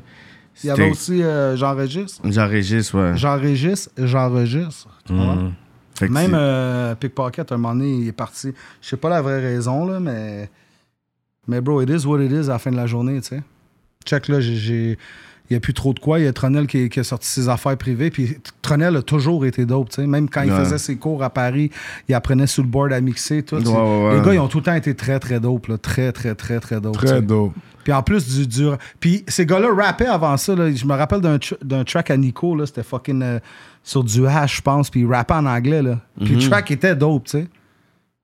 Il 0.63 0.67
y 0.67 0.69
avait 0.69 0.83
c'était- 0.83 0.91
aussi 0.91 1.21
euh, 1.23 1.57
Jean-Régis. 1.57 2.21
Jean-Régis, 2.23 2.93
ouais. 2.93 3.17
Jean-Régis, 3.17 3.89
j'enregistre. 3.97 4.87
Tu 5.05 5.11
comprends? 5.11 5.35
Mm. 5.35 5.51
Fait 6.01 6.07
que 6.09 6.13
Même 6.13 6.31
euh, 6.33 6.95
Pickpocket, 6.95 7.51
un 7.51 7.57
moment 7.57 7.73
donné, 7.73 7.91
il 7.95 8.07
est 8.07 8.11
parti. 8.11 8.51
Je 8.81 8.87
sais 8.89 8.97
pas 8.97 9.09
la 9.09 9.21
vraie 9.21 9.39
raison, 9.39 9.85
là, 9.85 9.99
mais. 9.99 10.49
Mais 11.47 11.59
bro, 11.61 11.81
it 11.81 11.89
is 11.89 12.05
what 12.05 12.21
it 12.21 12.31
is 12.31 12.45
à 12.49 12.53
la 12.53 12.59
fin 12.59 12.71
de 12.71 12.75
la 12.75 12.85
journée, 12.87 13.19
tu 13.21 13.29
sais. 13.29 13.41
Check 14.05 14.27
là, 14.27 14.39
j'ai-. 14.39 14.97
Il 15.49 15.55
n'y 15.55 15.57
a 15.57 15.59
plus 15.59 15.73
trop 15.73 15.93
de 15.93 15.99
quoi. 15.99 16.17
Il 16.19 16.23
y 16.23 16.27
a 16.27 16.31
Tronel 16.33 16.65
qui, 16.65 16.87
qui 16.87 17.01
a 17.01 17.03
sorti 17.03 17.27
ses 17.27 17.49
affaires 17.49 17.75
privées. 17.75 18.09
Puis 18.09 18.37
Tronel 18.61 18.95
a 18.95 19.01
toujours 19.01 19.45
été 19.45 19.65
dope. 19.65 19.89
tu 19.89 19.95
sais. 19.95 20.07
Même 20.07 20.29
quand 20.29 20.43
il 20.43 20.51
faisait 20.51 20.77
ses 20.77 20.95
cours 20.95 21.21
à 21.23 21.29
Paris, 21.29 21.69
il 22.07 22.15
apprenait 22.15 22.47
sur 22.47 22.63
le 22.63 22.69
board 22.69 22.93
à 22.93 23.01
mixer. 23.01 23.43
Tout, 23.43 23.57
Ouais, 23.57 23.63
ouais. 23.69 24.15
Les 24.19 24.21
gars, 24.25 24.33
ils 24.33 24.39
ont 24.39 24.47
tout 24.47 24.59
le 24.59 24.63
temps 24.63 24.75
été 24.75 24.95
très, 24.95 25.19
très 25.19 25.41
dope. 25.41 25.67
Là. 25.67 25.77
Très, 25.77 26.13
très, 26.13 26.35
très, 26.35 26.61
très 26.61 26.79
dope. 26.79 26.93
Très 26.95 27.21
dope. 27.21 27.51
Puis 27.83 27.91
en 27.91 28.01
plus 28.01 28.25
du 28.37 28.47
dur. 28.47 28.77
Puis 29.01 29.25
ces 29.27 29.45
gars-là 29.45 29.73
rappaient 29.75 30.05
avant 30.05 30.37
ça. 30.37 30.55
là. 30.55 30.71
Je 30.71 30.85
me 30.85 30.93
rappelle 30.93 31.19
d'un, 31.19 31.35
tr- 31.35 31.61
d'un 31.61 31.83
track 31.83 32.11
à 32.11 32.17
Nico. 32.17 32.55
Là. 32.55 32.65
C'était 32.65 32.83
fucking 32.83 33.21
euh, 33.21 33.39
sur 33.83 34.03
du 34.03 34.25
hash, 34.27 34.57
je 34.57 34.61
pense. 34.61 34.89
Puis 34.89 35.05
rappait 35.05 35.33
en 35.33 35.45
anglais. 35.45 35.81
Là. 35.81 35.99
Puis 36.23 36.35
le 36.35 36.41
track 36.49 36.71
était 36.71 36.95
dope, 36.95 37.25
tu 37.25 37.31
sais. 37.31 37.47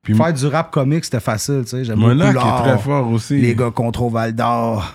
Puis 0.04 0.16
Faire 0.16 0.32
du 0.34 0.46
rap 0.48 0.72
comique, 0.72 1.04
c'était 1.04 1.20
facile, 1.20 1.64
tu 1.64 1.72
sais. 1.72 1.84
J'aime 1.84 2.02
est 2.02 2.34
très 2.34 2.78
fort 2.78 3.12
aussi. 3.12 3.38
Les 3.42 3.54
gars 3.56 3.72
contre 3.72 4.08
Val 4.10 4.34
d'Or. 4.34 4.94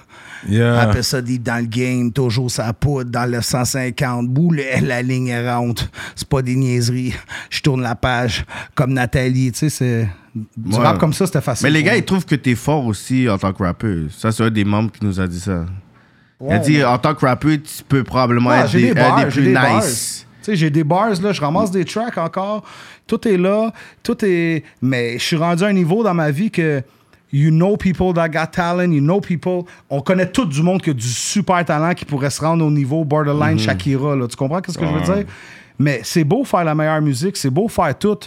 Yeah. 0.49 0.81
Après 0.81 1.03
ça, 1.05 1.21
dit 1.23 1.39
dans 1.39 1.59
le 1.63 1.67
game, 1.67 2.11
toujours 2.11 2.51
sa 2.51 2.73
poudre 2.73 3.11
dans 3.11 3.31
le 3.31 3.41
150. 3.43 4.27
Boulet, 4.29 4.81
la 4.81 5.01
ligne 5.03 5.29
est 5.29 5.55
ronde. 5.55 5.79
C'est 6.17 6.27
pas 6.27 6.43
des 6.43 6.57
niaiseries. 6.57 7.15
Je 7.51 7.61
tourne 7.61 7.83
la 7.83 7.95
page 7.95 8.45
comme 8.75 8.93
Nathalie. 8.95 9.53
Tu 9.53 9.59
sais, 9.59 9.69
c'est. 9.69 10.09
Du 10.57 10.75
Ouais. 10.77 10.83
rap 10.83 10.99
comme 10.99 11.13
ça, 11.13 11.27
c'était 11.27 11.43
facile. 11.43 11.67
Mais 11.67 11.71
les 11.71 11.83
gars, 11.83 11.95
ils 11.95 12.05
trouvent 12.05 12.25
que 12.25 12.35
t'es 12.35 12.55
fort 12.55 12.87
aussi 12.87 13.29
en 13.29 13.37
tant 13.39 13.53
que 13.53 13.63
rappeur. 13.63 13.99
Ça, 14.11 14.33
c'est 14.33 14.43
un 14.43 14.51
des 14.51 14.65
membres 14.65 14.91
qui 14.91 15.05
nous 15.05 15.21
a 15.21 15.27
dit 15.29 15.39
ça. 15.39 15.67
il 16.41 16.47
a 16.47 16.49
Ouais, 16.55 16.59
dit, 16.61 16.83
en 16.83 16.97
tant 16.99 17.15
que 17.15 17.25
rappeur, 17.27 17.59
tu 17.63 17.85
peux 17.87 18.03
probablement 18.03 18.49
Ouais, 18.51 18.61
être 18.61 18.73
des, 18.73 18.95
des 18.95 19.31
plus 19.31 19.53
bars. 19.53 19.83
Sais, 20.47 20.57
j'ai 20.57 20.71
des 20.71 20.85
bars, 20.85 21.11
là, 21.21 21.33
je 21.33 21.41
ramasse 21.41 21.71
des 21.71 21.85
tracks 21.85 22.19
encore. 22.19 22.65
Tout 23.07 23.27
est 23.27 23.37
là. 23.37 23.73
Tout 24.03 24.25
est. 24.25 24.65
Mais 24.81 25.19
je 25.19 25.25
suis 25.25 25.37
rendu 25.37 25.65
à 25.65 25.67
un 25.67 25.73
niveau 25.73 26.03
dans 26.03 26.15
ma 26.15 26.31
vie 26.31 26.51
que 26.51 26.83
you 27.33 27.51
know 27.51 27.77
people 27.77 28.13
that 28.15 28.29
got 28.29 28.47
talent, 28.53 28.93
you 28.93 29.01
know 29.01 29.21
people. 29.21 29.63
On 29.89 30.01
connaît 30.01 30.31
tout 30.31 30.45
du 30.45 30.63
monde 30.63 30.83
qui 30.83 30.91
a 30.91 30.93
du 30.93 31.09
super 31.09 31.65
talent 31.65 31.95
qui 31.95 32.05
pourrait 32.05 32.31
se 32.31 32.41
rendre 32.41 32.65
au 32.65 32.71
niveau 32.71 33.05
borderline 33.05 33.59
Shakira. 33.59 34.15
Là. 34.17 34.29
Tu 34.29 34.37
comprends 34.37 34.61
ce 34.67 34.77
que 34.77 34.87
je 34.87 34.93
veux 34.93 35.15
dire? 35.15 35.25
Mais 35.79 36.01
c'est 36.05 36.25
beau 36.25 36.45
faire 36.45 36.65
la 36.65 36.75
meilleure 36.75 37.01
musique, 37.01 37.37
c'est 37.37 37.51
beau 37.51 37.69
faire 37.69 37.99
tout. 37.99 38.19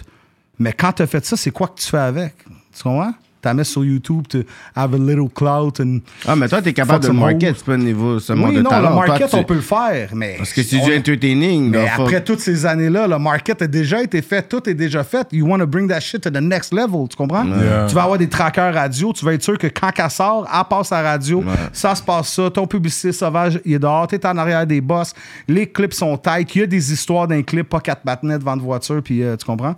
Mais 0.57 0.73
quand 0.73 0.93
tu 0.93 1.03
as 1.03 1.07
fait 1.07 1.23
ça, 1.25 1.37
c'est 1.37 1.51
quoi 1.51 1.67
que 1.67 1.79
tu 1.79 1.87
fais 1.87 1.97
avec? 1.97 2.33
Tu 2.75 2.83
comprends? 2.83 3.13
Tu 3.45 3.49
la 3.49 3.53
mets 3.53 3.63
sur 3.63 3.85
YouTube, 3.85 4.23
tu 4.27 4.43
have 4.75 4.95
a 4.95 4.97
little 4.97 5.29
clout. 5.31 5.73
And... 5.79 5.99
Ah, 6.27 6.35
mais 6.35 6.47
toi, 6.47 6.63
t'es 6.63 6.73
capable 6.73 7.03
de 7.03 7.09
le 7.09 7.13
market, 7.13 7.55
c'est 7.57 7.63
pas 7.65 7.73
au 7.73 7.77
niveau 7.77 8.19
seulement 8.19 8.47
Oui, 8.47 8.55
de 8.55 8.61
non, 8.63 8.71
talent. 8.71 8.89
le 8.89 8.95
Toi, 8.95 9.07
market, 9.07 9.29
tu- 9.29 9.35
on 9.35 9.43
peut 9.43 9.53
le 9.53 9.61
faire, 9.61 10.09
mais. 10.15 10.33
Parce 10.39 10.51
que 10.51 10.63
c'est 10.63 10.79
on- 10.79 10.85
du 10.87 10.97
entertaining. 10.97 11.69
mais 11.69 11.77
donc, 11.77 11.89
faut- 11.89 12.01
après 12.01 12.23
toutes 12.23 12.39
ces 12.39 12.65
années-là, 12.65 13.07
le 13.07 13.19
market 13.19 13.61
a 13.61 13.67
déjà 13.67 14.01
été 14.01 14.23
fait, 14.23 14.41
tout 14.49 14.67
est 14.67 14.73
déjà 14.73 15.03
fait. 15.03 15.27
You 15.31 15.45
want 15.47 15.59
to 15.59 15.67
bring 15.67 15.87
that 15.89 15.99
shit 15.99 16.21
to 16.21 16.31
the 16.31 16.41
next 16.41 16.73
level, 16.73 17.07
tu 17.07 17.15
comprends? 17.15 17.45
Yeah. 17.45 17.85
Tu 17.87 17.93
vas 17.93 18.01
avoir 18.03 18.17
des 18.17 18.27
trackers 18.27 18.73
radio, 18.73 19.13
tu 19.13 19.23
vas 19.23 19.33
être 19.33 19.43
sûr 19.43 19.59
que 19.59 19.67
quand 19.67 19.91
elle 19.95 20.09
sort, 20.09 20.47
elle 20.51 20.63
passe 20.67 20.91
à 20.91 21.03
la 21.03 21.11
radio, 21.11 21.43
ça 21.71 21.93
se 21.93 22.01
passe 22.01 22.33
ça, 22.33 22.49
ton 22.49 22.65
publicité 22.65 23.11
sauvage, 23.11 23.59
il 23.63 23.73
est 23.73 23.79
dehors, 23.79 24.07
t'es 24.07 24.25
en 24.25 24.35
arrière 24.39 24.65
des 24.65 24.81
boss, 24.81 25.13
les 25.47 25.67
clips 25.67 25.93
sont 25.93 26.17
tight, 26.17 26.55
il 26.55 26.59
y 26.61 26.63
a 26.63 26.65
des 26.65 26.91
histoires 26.93 27.27
d'un 27.27 27.43
clip, 27.43 27.69
pas 27.69 27.79
quatre 27.79 28.03
bâtonnets 28.03 28.39
devant 28.39 28.57
de 28.57 28.61
voiture, 28.63 29.03
puis 29.03 29.21
euh, 29.21 29.35
tu 29.37 29.45
comprends? 29.45 29.75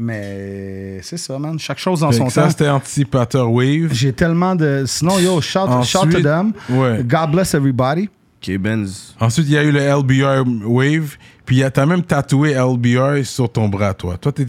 Mais 0.00 1.00
c'est 1.02 1.16
ça, 1.16 1.38
man. 1.38 1.58
Chaque 1.58 1.78
chose 1.78 2.02
en 2.04 2.10
Fait 2.12 2.18
son 2.18 2.26
que 2.26 2.32
ça, 2.32 2.42
temps. 2.44 2.50
c'était 2.50 2.68
Anticipateur 2.68 3.50
Wave. 3.52 3.88
J'ai 3.92 4.12
tellement 4.12 4.54
de. 4.54 4.84
Sinon, 4.86 5.18
yo, 5.18 5.40
shout, 5.40 5.58
shout 5.82 5.98
to 5.98 6.06
Ensuite, 6.06 6.22
them. 6.22 6.52
ouais. 6.70 7.02
God 7.04 7.32
bless 7.32 7.52
everybody. 7.54 8.08
Ok, 8.40 8.56
Benz. 8.58 9.16
Ensuite, 9.18 9.46
il 9.48 9.52
y 9.52 9.58
a 9.58 9.64
eu 9.64 9.72
le 9.72 9.80
LBR 9.80 10.44
Wave. 10.64 11.16
Puis 11.44 11.56
il 11.56 11.58
y 11.60 11.62
a- 11.64 11.70
t'as 11.70 11.86
même 11.86 12.02
tatoué 12.02 12.52
LBR 12.54 13.24
sur 13.24 13.50
ton 13.50 13.68
bras, 13.68 13.92
toi. 13.94 14.16
Toi, 14.16 14.30
t'es- 14.32 14.46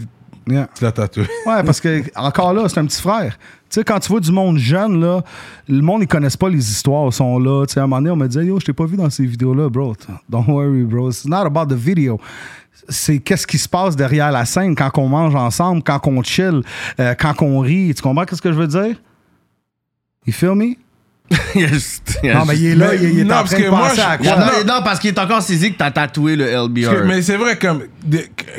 Yeah. 0.48 0.68
tu 0.76 0.84
l'as 0.84 0.92
tatoué. 0.92 1.24
Ouais, 1.46 1.62
parce 1.64 1.80
que, 1.80 2.02
encore 2.16 2.52
là, 2.52 2.68
c'est 2.68 2.78
un 2.80 2.86
petit 2.86 3.00
frère. 3.00 3.36
Tu 3.68 3.78
sais, 3.78 3.84
quand 3.84 4.00
tu 4.00 4.08
vois 4.08 4.18
du 4.20 4.32
monde 4.32 4.58
jeune, 4.58 5.00
là, 5.00 5.22
le 5.68 5.80
monde, 5.80 6.02
ils 6.02 6.08
connaissent 6.08 6.36
pas 6.36 6.48
les 6.48 6.58
histoires, 6.70 7.06
ils 7.06 7.12
sont 7.12 7.38
là. 7.38 7.64
Tu 7.66 7.74
sais, 7.74 7.80
à 7.80 7.84
un 7.84 7.86
moment 7.86 8.00
donné, 8.00 8.10
on 8.10 8.16
me 8.16 8.26
disait, 8.26 8.44
yo, 8.46 8.58
je 8.58 8.66
t'ai 8.66 8.72
pas 8.72 8.84
vu 8.86 8.96
dans 8.96 9.08
ces 9.10 9.24
vidéos-là, 9.26 9.68
bro. 9.68 9.94
Don't 10.28 10.44
worry, 10.48 10.82
bro. 10.82 11.10
It's 11.10 11.24
not 11.24 11.46
about 11.46 11.66
the 11.72 11.78
video. 11.78 12.18
C'est 12.88 13.18
qu'est-ce 13.18 13.46
qui 13.46 13.58
se 13.58 13.68
passe 13.68 13.96
derrière 13.96 14.30
la 14.32 14.44
scène 14.44 14.74
quand 14.74 14.90
on 14.98 15.08
mange 15.08 15.34
ensemble, 15.34 15.82
quand 15.82 16.00
on 16.06 16.22
chill, 16.22 16.62
euh, 16.98 17.14
quand 17.14 17.42
on 17.42 17.60
rit. 17.60 17.94
Tu 17.94 18.02
comprends 18.02 18.24
ce 18.30 18.40
que 18.40 18.52
je 18.52 18.56
veux 18.56 18.66
dire? 18.66 18.96
You 20.26 20.32
feel 20.32 20.54
me? 20.54 20.74
Il 21.54 21.68
juste- 21.68 22.18
Non, 22.24 22.44
mais 22.44 22.56
il 22.58 22.66
est 22.66 22.74
là, 22.74 22.94
il, 22.94 23.02
il 23.04 23.18
est 23.20 23.24
Non, 23.24 23.34
en 23.34 23.38
parce 23.38 23.50
train 23.50 23.58
de 23.60 23.64
que 23.64 23.70
moi, 23.70 23.88
penser 23.88 24.00
à 24.00 24.18
quoi? 24.18 24.36
non, 24.36 24.46
non, 24.66 24.80
parce 24.82 24.98
qu'il 24.98 25.10
est 25.10 25.18
encore 25.18 25.42
saisi 25.42 25.72
que 25.72 25.78
t'as 25.78 25.90
tatoué 25.92 26.34
le 26.34 26.44
que- 26.46 26.66
LBR. 26.66 27.04
mais 27.06 27.22
c'est 27.22 27.36
vrai, 27.36 27.56
comme 27.56 27.82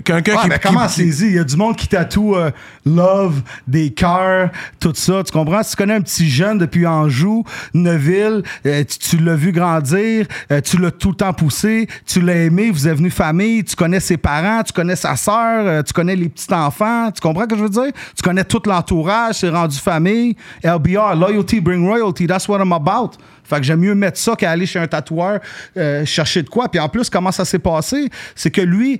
quelqu'un 0.06 0.36
Ouais, 0.36 0.42
qui. 0.44 0.48
mais 0.50 0.60
comment 0.62 0.88
qui- 0.88 0.94
saisir? 0.94 1.28
Il 1.28 1.36
y 1.36 1.40
a 1.40 1.44
du 1.44 1.58
monde 1.58 1.76
qui 1.76 1.88
tatoue 1.90 2.36
euh, 2.36 2.50
love, 2.86 3.42
des 3.68 3.92
cœurs, 3.92 4.50
tout 4.80 4.94
ça. 4.96 5.22
Tu 5.26 5.32
comprends? 5.34 5.64
Si 5.64 5.72
tu 5.72 5.76
connais 5.78 5.96
un 5.96 6.02
petit 6.02 6.30
jeune 6.30 6.58
depuis 6.60 6.88
Anjou, 6.88 7.44
Neuville, 7.74 8.42
euh, 8.66 8.84
tu, 8.86 8.98
tu 9.00 9.18
l'as 9.18 9.36
vu 9.36 9.52
grandir, 9.52 10.26
euh, 10.52 10.62
tu 10.62 10.78
l'as 10.78 10.92
tout 10.92 11.10
le 11.10 11.16
temps 11.16 11.34
poussé, 11.34 11.88
tu 12.06 12.22
l'as 12.22 12.36
aimé, 12.36 12.72
vous 12.72 12.88
êtes 12.88 12.96
venu 12.98 13.10
famille, 13.10 13.64
tu 13.66 13.76
connais 13.76 14.00
ses 14.00 14.18
parents, 14.18 14.64
tu 14.64 14.72
connais 14.72 14.96
sa 14.96 15.16
sœur, 15.18 15.66
euh, 15.66 15.84
tu 15.84 15.92
connais 15.92 16.16
les 16.16 16.30
petits-enfants. 16.30 17.12
Tu 17.12 17.20
comprends 17.20 17.44
ce 17.44 17.48
que 17.48 17.58
je 17.58 17.64
veux 17.64 17.70
dire? 17.70 17.92
Tu 18.16 18.24
connais 18.24 18.46
tout 18.46 18.62
l'entourage, 18.66 19.36
c'est 19.36 19.50
rendu 19.50 19.78
famille. 19.78 20.36
LBR, 20.64 21.16
loyalty 21.16 21.60
bring 21.60 21.86
royalty, 21.86 22.28
that's 22.28 22.48
what 22.48 22.61
I'm 22.62 22.72
about. 22.74 23.12
Fait 23.44 23.58
que 23.58 23.64
j'aime 23.64 23.80
mieux 23.80 23.96
mettre 23.96 24.18
ça 24.18 24.36
qu'aller 24.36 24.66
chez 24.66 24.80
un 24.80 24.88
tatoueur 24.88 25.40
euh, 25.78 26.06
chercher 26.06 26.44
de 26.44 26.50
quoi. 26.50 26.70
Puis 26.70 26.80
en 26.80 26.88
plus, 26.90 27.10
comment 27.10 27.32
ça 27.32 27.46
s'est 27.46 27.60
passé? 27.60 28.10
C'est 28.36 28.52
que 28.52 28.62
lui, 28.62 29.00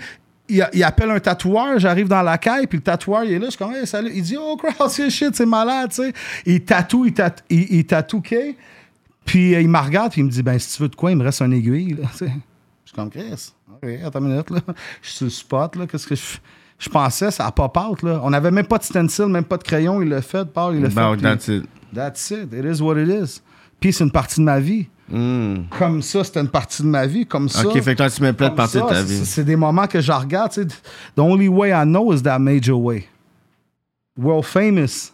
il, 0.50 0.68
il 0.74 0.84
appelle 0.84 1.12
un 1.12 1.20
tatoueur, 1.20 1.80
j'arrive 1.80 2.08
dans 2.08 2.22
la 2.22 2.38
caille, 2.38 2.68
puis 2.68 2.78
le 2.80 2.84
tatoueur, 2.84 3.24
il 3.24 3.34
est 3.34 3.40
là, 3.40 3.46
je 3.46 3.52
suis 3.52 3.58
comme, 3.58 3.74
hey, 3.74 3.88
salut. 3.88 4.12
Il 4.14 4.24
dit, 4.24 4.36
oh, 4.38 4.58
c'est 4.90 5.10
shit, 5.10 5.36
c'est 5.36 5.46
malade, 5.46 5.90
tu 5.92 6.04
sais. 6.04 6.14
Il 6.46 6.62
tatoue, 6.66 7.06
il, 7.06 7.14
tat- 7.14 7.36
il, 7.50 7.68
il 7.74 7.86
tatoue 7.86 8.22
puis 9.24 9.56
euh, 9.56 9.62
il 9.62 9.70
me 9.70 9.78
regarde, 9.78 10.12
puis 10.12 10.22
il 10.22 10.26
me 10.26 10.30
dit, 10.30 10.44
ben, 10.44 10.58
si 10.60 10.76
tu 10.76 10.82
veux 10.84 10.90
de 10.90 10.96
quoi, 10.96 11.12
il 11.12 11.18
me 11.18 11.24
reste 11.24 11.42
un 11.42 11.52
aiguille, 11.52 11.94
là, 11.94 12.08
tu 12.12 12.18
sais. 12.26 12.32
Je 12.84 12.90
suis 12.90 12.96
comme, 12.96 13.10
Chris, 13.10 13.54
OK, 13.82 13.90
attends 14.06 14.20
une 14.20 14.30
minute, 14.32 14.50
là. 14.50 14.60
Je 15.02 15.08
suis 15.08 15.18
sur 15.18 15.26
le 15.26 15.30
spot, 15.32 15.76
là, 15.76 15.88
qu'est-ce 15.88 16.08
que 16.08 16.16
je. 16.16 16.22
Je 16.80 16.90
pensais, 16.90 17.30
ça 17.30 17.46
a 17.46 17.52
pop 17.52 17.78
out, 17.78 18.02
là. 18.02 18.20
On 18.24 18.32
n'avait 18.32 18.50
même 18.50 18.66
pas 18.66 18.80
de 18.80 18.84
stencil, 18.84 19.28
même 19.28 19.44
pas 19.44 19.58
de 19.58 19.64
crayon, 19.64 20.02
il 20.02 20.10
l'a 20.10 20.24
fait, 20.24 20.46
Paul, 20.52 20.74
il 20.76 20.82
l'a 20.82 20.90
fait. 20.90 20.96
that's 21.22 21.48
it. 21.48 21.64
That's 21.94 22.32
it. 22.32 22.52
It 22.52 22.66
is 22.66 22.82
what 22.82 22.98
it 22.98 23.08
is. 23.08 23.40
Puis 23.82 23.92
c'est 23.92 24.06
une 24.06 24.12
partie 24.12 24.40
de 24.40 24.46
ma 24.46 24.60
vie. 24.62 24.88
Hmm. 25.10 25.64
Comme 25.78 26.02
ça, 26.02 26.24
c'était 26.24 26.40
une 26.40 26.48
partie 26.48 26.84
de 26.84 26.88
ma 26.88 27.06
vie. 27.06 27.26
Comme 27.26 27.50
ça. 27.50 27.68
Ok, 27.68 27.74
fait 27.82 27.92
que 27.94 27.98
toi, 27.98 28.10
tu 28.10 28.22
mets 28.22 28.32
plein 28.32 28.48
de 28.50 28.56
parties 28.56 28.78
de 28.78 28.84
ta 28.84 28.96
c'est- 28.96 29.04
vie. 29.04 29.26
C'est 29.26 29.44
des 29.44 29.58
moments 29.58 29.88
que 29.88 30.00
je 30.00 30.12
regarde. 30.12 30.54
tu 30.54 30.62
sais. 30.62 30.68
The 30.68 31.20
only 31.20 31.50
way 31.50 31.72
I 31.72 31.84
know 31.84 32.14
is 32.14 32.22
that 32.22 32.40
major 32.40 32.80
way. 32.80 33.08
World 34.18 34.46
famous. 34.46 35.12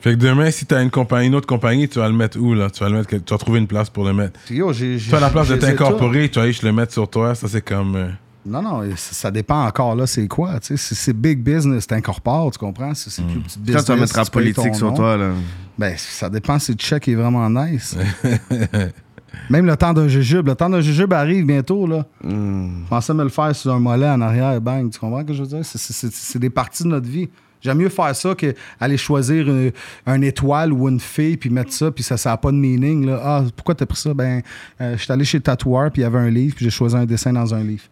Fait 0.00 0.12
que 0.12 0.16
demain, 0.18 0.50
si 0.50 0.64
t'as 0.66 0.82
une 0.82 0.90
compagnie, 0.90 1.26
une 1.28 1.34
autre 1.34 1.46
compagnie, 1.46 1.88
tu 1.88 1.98
vas 1.98 2.08
le 2.08 2.14
mettre 2.14 2.38
où, 2.38 2.54
là? 2.54 2.70
Tu 2.70 2.80
vas 2.80 2.88
le 2.90 2.96
mettre, 2.98 3.10
tu 3.10 3.18
vas 3.30 3.38
trouver 3.38 3.58
une 3.58 3.66
place 3.66 3.90
pour 3.90 4.04
le 4.04 4.12
mettre. 4.12 4.38
Yo, 4.50 4.72
j'ai, 4.72 4.98
Tu 4.98 5.14
as 5.14 5.20
la 5.20 5.30
place 5.30 5.48
de 5.48 5.56
t'incorporer, 5.56 6.28
tu 6.28 6.36
vas 6.36 6.42
aller 6.44 6.52
je 6.52 6.64
le 6.64 6.72
mettre 6.72 6.92
sur 6.92 7.08
toi, 7.08 7.34
ça 7.34 7.48
c'est 7.48 7.62
comme. 7.62 8.12
Non, 8.46 8.62
non, 8.62 8.82
ça, 8.96 9.30
dépend 9.30 9.66
encore 9.66 9.94
là, 9.96 10.06
c'est 10.06 10.28
quoi. 10.28 10.58
tu 10.60 10.68
sais. 10.68 10.76
C'est, 10.76 10.94
c'est 10.94 11.12
big 11.12 11.42
business, 11.42 11.86
t'incorpores, 11.86 12.52
tu 12.52 12.58
comprends? 12.58 12.94
C'est, 12.94 13.10
c'est 13.10 13.22
plus 13.22 13.40
petit 13.40 13.58
Quand 13.58 13.62
business. 13.64 13.84
tu 13.84 13.92
vas 13.92 13.96
mettre 13.98 14.14
ton 14.14 14.24
politique 14.30 14.74
sur 14.74 14.88
nom. 14.90 14.94
toi, 14.96 15.16
là. 15.16 15.30
Ben, 15.78 15.94
ça 15.96 16.30
dépend 16.30 16.58
si 16.58 16.72
le 16.72 16.78
check 16.78 17.08
est 17.08 17.14
vraiment 17.14 17.48
nice. 17.50 17.96
Même 19.50 19.66
le 19.66 19.76
temps 19.76 19.92
d'un 19.92 20.08
jujube. 20.08 20.46
Le 20.46 20.54
temps 20.54 20.70
d'un 20.70 20.80
jujube 20.80 21.12
arrive 21.12 21.44
bientôt, 21.44 21.86
là. 21.86 22.06
Hmm. 22.22 22.84
Je 22.84 22.88
pensais 22.88 23.12
me 23.14 23.22
le 23.22 23.28
faire 23.28 23.54
sur 23.54 23.74
un 23.74 23.78
mollet 23.78 24.08
en 24.08 24.20
arrière, 24.20 24.60
bang. 24.60 24.90
Tu 24.90 24.98
comprends 24.98 25.20
ce 25.20 25.24
que 25.26 25.34
je 25.34 25.42
veux 25.42 25.48
dire? 25.48 25.60
C'est- 25.64 26.38
des 26.38 26.50
parties 26.50 26.84
de 26.84 26.88
notre 26.88 27.08
vie. 27.08 27.28
J'aime 27.60 27.78
mieux 27.78 27.88
faire 27.88 28.14
ça 28.14 28.34
qu'aller 28.34 28.96
choisir 28.96 29.48
une, 29.48 29.72
un 30.06 30.22
étoile 30.22 30.72
ou 30.72 30.88
une 30.88 31.00
fille 31.00 31.36
puis 31.36 31.50
mettre 31.50 31.72
ça, 31.72 31.90
puis 31.90 32.04
ça 32.04 32.16
n'a 32.24 32.36
pas 32.36 32.50
de 32.52 32.56
meaning. 32.56 33.06
Là. 33.06 33.20
Ah, 33.22 33.44
pourquoi 33.56 33.74
t'as 33.74 33.86
pris 33.86 33.98
ça? 33.98 34.14
Ben, 34.14 34.40
euh, 34.80 34.96
je 34.96 35.02
suis 35.02 35.12
allé 35.12 35.24
chez 35.24 35.38
le 35.38 35.42
tatoueur, 35.42 35.90
puis 35.90 36.02
il 36.02 36.04
y 36.04 36.06
avait 36.06 36.18
un 36.18 36.30
livre, 36.30 36.54
puis 36.54 36.64
j'ai 36.64 36.70
choisi 36.70 36.94
un 36.96 37.06
dessin 37.06 37.32
dans 37.32 37.54
un 37.54 37.62
livre. 37.62 37.82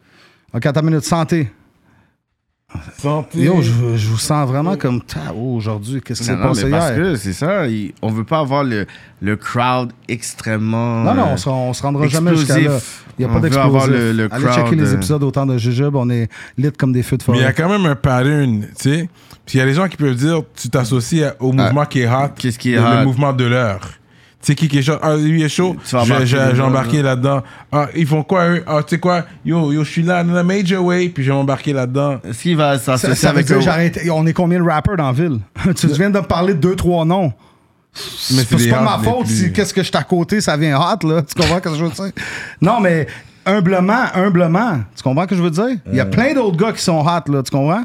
OK, 0.55 0.67
attends 0.67 0.81
une 0.81 0.87
minute. 0.87 1.05
Santé. 1.05 1.51
Santé. 2.99 3.39
Yo, 3.39 3.63
je, 3.63 3.71
je 3.97 4.09
vous 4.09 4.19
sens 4.19 4.49
vraiment 4.49 4.77
comme... 4.77 5.01
oh, 5.37 5.55
aujourd'hui, 5.57 6.01
qu'est-ce 6.01 6.21
qui 6.21 6.27
s'est 6.27 6.37
passé 6.37 6.65
mais 6.65 6.71
parce 6.73 6.89
hier? 6.91 6.97
que 6.97 7.15
c'est 7.17 7.33
ça, 7.33 7.69
il- 7.69 7.93
on 8.03 8.11
veut 8.11 8.25
pas 8.25 8.41
avoir 8.41 8.65
le, 8.65 8.87
le 9.21 9.37
crowd 9.37 9.93
extrêmement. 10.09 11.05
Non, 11.05 11.15
non, 11.15 11.27
on 11.33 11.37
se, 11.37 11.49
on 11.49 11.73
se 11.73 11.83
rendra 11.83 12.09
jamais 12.09 12.35
jusqu'à 12.35 12.59
là. 12.59 12.79
Il 13.17 13.25
n'y 13.25 13.31
a 13.31 13.33
On 13.33 13.35
pas 13.35 13.41
d'explosif. 13.41 13.67
avoir 13.67 13.87
le- 13.87 14.13
le 14.13 14.29
Allez 14.33 14.45
crowd, 14.45 14.55
checker 14.57 14.77
les 14.77 14.93
épisodes 14.93 15.23
autant 15.23 15.47
de 15.47 15.57
Jujube, 15.57 15.95
on 15.95 16.11
est 16.11 16.29
lit 16.59 16.73
comme 16.73 16.93
des 16.93 17.05
feux 17.05 17.17
de 17.17 17.23
Mais 17.29 17.39
il 17.39 17.41
y 17.43 17.45
a 17.45 17.53
forêt. 17.53 17.63
quand 17.63 17.69
même 17.79 17.87
un 17.87 17.95
pattern, 17.95 18.63
tu 18.63 18.69
sais. 18.77 19.09
Puis 19.47 19.57
il 19.57 19.59
y 19.59 19.61
a 19.61 19.67
des 19.67 19.75
gens 19.75 19.87
qui 19.89 19.97
peuvent 19.97 20.17
dire, 20.17 20.41
tu 20.57 20.69
t'associes 20.69 21.33
au 21.39 21.53
mouvement 21.53 21.85
qui 21.85 22.01
est 22.01 22.09
hot. 22.09 22.31
Qu'est-ce 22.37 22.59
qui 22.59 22.73
est 22.73 22.77
le, 22.77 22.83
le 22.83 23.03
hot? 23.03 23.05
mouvement 23.05 23.33
de 23.33 23.45
l'heure. 23.45 23.89
Tu 24.45 24.53
sais 24.53 24.55
qui 24.57 24.68
qui 24.68 24.78
est 24.78 24.82
chaud? 24.82 24.99
Ah, 25.01 25.16
lui 25.16 25.42
est 25.42 25.49
chaud. 25.49 25.74
Tu 25.88 25.97
vas 25.97 26.05
J'ai- 26.05 26.26
J'ai 26.26 26.38
j'ai 26.55 26.61
embarqué 26.61 26.99
là. 26.99 27.11
là-dedans. 27.11 27.42
Ah, 27.72 27.88
ils 27.97 28.07
font 28.07 28.22
quoi 28.22 28.47
eux? 28.51 28.62
Ah, 28.66 28.82
tu 28.86 28.95
sais 28.95 29.01
quoi? 29.01 29.24
Yo, 29.42 29.72
yo, 29.72 29.82
je 29.84 29.90
suis 29.90 30.03
là, 30.03 30.22
dans 30.22 30.34
la 30.34 30.42
major 30.42 30.84
way, 30.84 31.09
puis 31.09 31.24
je 31.24 31.30
vais 31.30 31.34
m'embarquer 31.36 31.72
là-dedans. 31.72 32.18
Est-ce 32.22 32.42
qu'il 32.42 32.57
va 32.59 32.78
Ça, 32.78 32.99
s'associer 32.99 33.28
avec 33.28 33.47
j'arrête. 33.62 33.99
On 34.12 34.26
est 34.26 34.34
combien 34.34 34.59
de 34.62 34.68
rappers 34.68 34.99
dans 34.99 35.07
la 35.07 35.12
ville? 35.12 35.38
tu 35.74 35.86
viens 35.86 36.11
de 36.11 36.18
me 36.18 36.24
parler 36.24 36.53
de 36.53 36.59
deux, 36.61 36.76
trois 36.76 37.07
noms. 37.07 37.32
Mais 38.32 38.42
C'est 38.45 38.68
pas 38.70 38.82
ma 38.82 38.99
faute 38.99 39.24
plus- 39.24 39.34
si 39.47 39.53
qu'est-ce 39.53 39.72
que 39.72 39.80
je 39.82 39.86
suis 39.88 39.97
à 39.97 40.03
côté, 40.03 40.40
ça 40.42 40.57
vient 40.59 40.78
hot, 40.78 41.07
là. 41.09 41.22
Tu 41.22 41.34
comprends 41.40 41.57
ce 41.57 41.61
que 41.61 41.74
je 41.76 41.84
veux 41.84 41.90
dire? 41.90 42.12
Non, 42.61 42.80
mais 42.80 43.07
humblement, 43.47 44.05
humblement. 44.14 44.80
Tu 44.95 45.03
comprends 45.03 45.22
ce 45.22 45.28
que 45.28 45.36
je 45.36 45.42
veux 45.42 45.51
dire? 45.51 45.78
Il 45.90 45.97
y 45.97 46.01
a 46.01 46.07
plein 46.07 46.34
d'autres 46.34 46.57
gars 46.57 46.72
qui 46.72 46.82
sont 46.82 46.99
hot, 47.01 47.32
là. 47.32 47.42
Tu 47.42 47.51
comprends? 47.51 47.84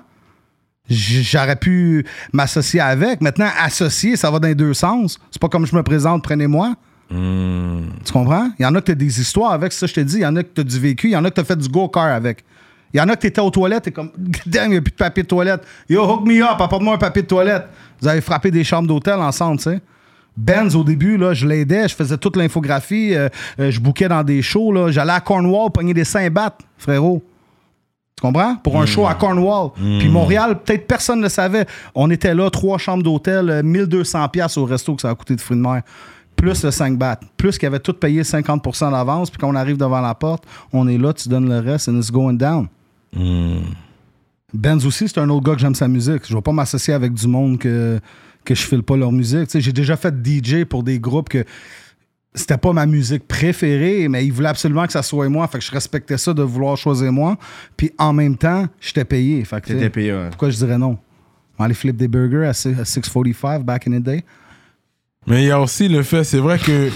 J'aurais 0.90 1.56
pu 1.56 2.06
m'associer 2.34 2.80
avec. 2.80 3.22
Maintenant, 3.22 3.50
associer, 3.62 4.16
ça 4.16 4.32
va 4.32 4.40
dans 4.40 4.48
les 4.48 4.56
deux 4.56 4.74
sens. 4.74 5.20
C'est 5.32 5.42
pas 5.42 5.50
comme 5.50 5.66
je 5.66 5.76
me 5.76 5.84
présente, 5.84 6.24
prenez-moi. 6.24 6.74
Tu 7.10 8.14
comprends? 8.14 8.50
Il 8.60 8.64
y 8.64 8.66
en 8.66 8.76
a 8.76 8.80
que 8.82 8.86
tu 8.88 8.92
as 8.92 8.96
des 8.96 9.22
histoires 9.22 9.52
avec, 9.52 9.72
c'est 9.72 9.80
ça 9.80 9.86
que 9.88 9.90
je 9.92 9.96
te 9.96 10.06
dis. 10.06 10.16
Il 10.18 10.22
y 10.22 10.26
en 10.26 10.36
a 10.36 10.44
que 10.44 10.50
tu 10.54 10.62
as 10.62 10.64
du 10.64 10.80
vécu. 10.80 11.08
Il 11.08 11.12
y 11.14 11.16
en 11.18 11.26
a 11.26 11.30
que 11.30 11.36
tu 11.36 11.42
as 11.42 11.46
fait 11.46 11.56
du 11.58 11.68
go-kart 11.68 12.10
avec. 12.10 12.44
Il 12.94 12.98
y 12.98 13.02
en 13.02 13.08
a 13.10 13.16
que 13.16 13.22
tu 13.22 13.28
étais 13.28 13.42
aux 13.42 13.52
toilettes 13.52 13.88
et 13.88 13.92
comme, 13.92 14.12
damn, 14.46 14.66
il 14.68 14.72
n'y 14.72 14.78
a 14.78 14.82
plus 14.82 14.92
de 14.92 14.96
papier 14.96 15.24
de 15.24 15.28
toilette. 15.28 15.62
Yo, 15.88 16.04
hook 16.04 16.26
me 16.26 16.42
up, 16.42 16.60
apporte-moi 16.60 16.96
un 16.96 16.98
papier 16.98 17.22
de 17.22 17.28
toilette. 17.28 17.68
Vous 18.02 18.08
avez 18.08 18.22
frappé 18.22 18.50
des 18.52 18.64
chambres 18.64 18.88
d'hôtel 18.88 19.16
ensemble, 19.16 19.58
tu 19.58 19.64
sais. 19.66 19.80
Benz, 20.36 20.76
au 20.76 20.84
début, 20.84 21.18
là, 21.18 21.34
je 21.34 21.46
l'aidais, 21.46 21.88
je 21.88 21.96
faisais 21.96 22.18
toute 22.18 22.38
l'infographie, 22.38 23.14
euh, 23.14 23.28
euh, 23.60 23.72
je 23.72 23.80
bouquais 23.80 24.08
dans 24.08 24.24
des 24.24 24.42
shows. 24.42 24.72
là. 24.72 24.90
J'allais 24.90 25.12
à 25.12 25.20
Cornwall 25.20 25.70
pogner 25.72 25.94
des 25.94 26.06
saint 26.06 26.30
battes, 26.30 26.62
frérot. 26.78 27.22
Tu 28.20 28.28
comprends? 28.28 28.58
Pour 28.58 28.82
un 28.82 28.86
show 28.86 29.08
à 29.08 29.14
Cornwall. 29.14 29.70
Puis 29.76 30.10
Montréal, 30.10 30.60
peut-être 30.62 30.86
personne 30.86 31.20
ne 31.20 31.24
le 31.24 31.30
savait. 31.30 31.66
On 31.96 32.12
était 32.12 32.36
là, 32.36 32.50
trois 32.50 32.78
chambres 32.78 33.02
d'hôtel, 33.02 33.50
euh, 33.50 33.64
1200$ 33.64 34.30
piastres 34.30 34.58
au 34.58 34.66
resto 34.66 34.94
que 34.94 35.02
ça 35.04 35.10
a 35.10 35.16
coûté 35.16 35.38
de 35.38 35.40
fruits 35.40 35.56
de 35.56 35.62
mer. 35.62 35.84
Plus 36.36 36.62
le 36.66 36.72
5 36.72 36.98
bahts. 36.98 37.22
Plus 37.38 37.58
qu'ils 37.58 37.68
avaient 37.68 37.80
tout 37.80 37.94
payé 37.94 38.24
50% 38.24 38.92
d'avance. 38.92 39.30
Puis 39.30 39.38
quand 39.40 39.48
on 39.48 39.56
arrive 39.56 39.78
devant 39.78 40.02
la 40.02 40.14
porte, 40.16 40.44
on 40.74 40.90
est 40.90 40.98
là, 40.98 41.14
tu 41.14 41.30
donnes 41.30 41.48
le 41.48 41.60
reste, 41.60 41.88
and 41.88 41.96
it's 41.96 42.12
going 42.12 42.34
down. 42.34 42.68
Benz 44.54 44.86
aussi, 44.86 45.08
c'est 45.08 45.20
un 45.22 45.30
autre 45.30 45.46
gars 45.46 45.54
que 45.54 45.62
j'aime 45.62 45.76
sa 45.76 45.88
musique. 45.88 46.24
Je 46.28 46.34
ne 46.34 46.40
vais 46.40 46.42
pas 46.42 46.52
m'associer 46.52 46.94
avec 46.94 47.14
du 47.14 47.26
monde 47.26 47.58
que, 47.58 48.02
que 48.44 48.54
je 48.54 48.64
file 48.64 48.84
pas 48.84 48.98
leur 48.98 49.14
musique. 49.14 49.58
J'ai 49.58 49.72
déjà 49.72 49.96
fait 49.96 50.14
DJ 50.14 50.66
pour 50.66 50.84
des 50.84 51.00
groupes 51.00 51.30
que 51.30 51.46
c'était 52.36 52.58
pas 52.58 52.74
ma 52.74 52.86
musique 52.86 53.28
préférée, 53.28 54.08
mais 54.08 54.26
ils 54.26 54.32
voulaient 54.32 54.50
absolument 54.50 54.86
que 54.86 54.92
ça 54.94 55.02
soit 55.02 55.28
moi. 55.30 55.48
Fait 55.48 55.60
que 55.60 55.64
je 55.66 55.72
respectais 55.72 56.18
ça 56.18 56.34
de 56.34 56.44
vouloir 56.44 56.78
choisir 56.78 57.12
moi. 57.12 57.38
Puis 57.76 57.92
en 57.98 58.14
même 58.14 58.38
temps, 58.38 58.68
j'étais 58.80 59.06
payé. 59.06 59.44
Fait 59.46 59.62
que, 59.62 59.88
payé, 59.88 60.14
ouais. 60.14 60.28
Pourquoi 60.30 60.50
je 60.50 60.58
dirais 60.58 60.78
non? 60.78 60.98
On 61.58 61.64
allait 61.66 61.74
flip 61.74 61.98
des 61.98 62.08
burgers 62.08 62.46
à 62.48 62.54
six- 62.54 62.80
à 62.80 62.84
6.45 62.84 63.64
back 63.64 63.88
in 63.88 64.00
the 64.00 64.04
day. 64.04 64.24
Mais 65.28 65.44
il 65.44 65.48
y 65.48 65.52
a 65.52 65.60
aussi 65.60 65.88
le 65.90 66.04
fait, 66.04 66.24
c'est 66.24 66.38
vrai 66.40 66.58
que 66.60 66.90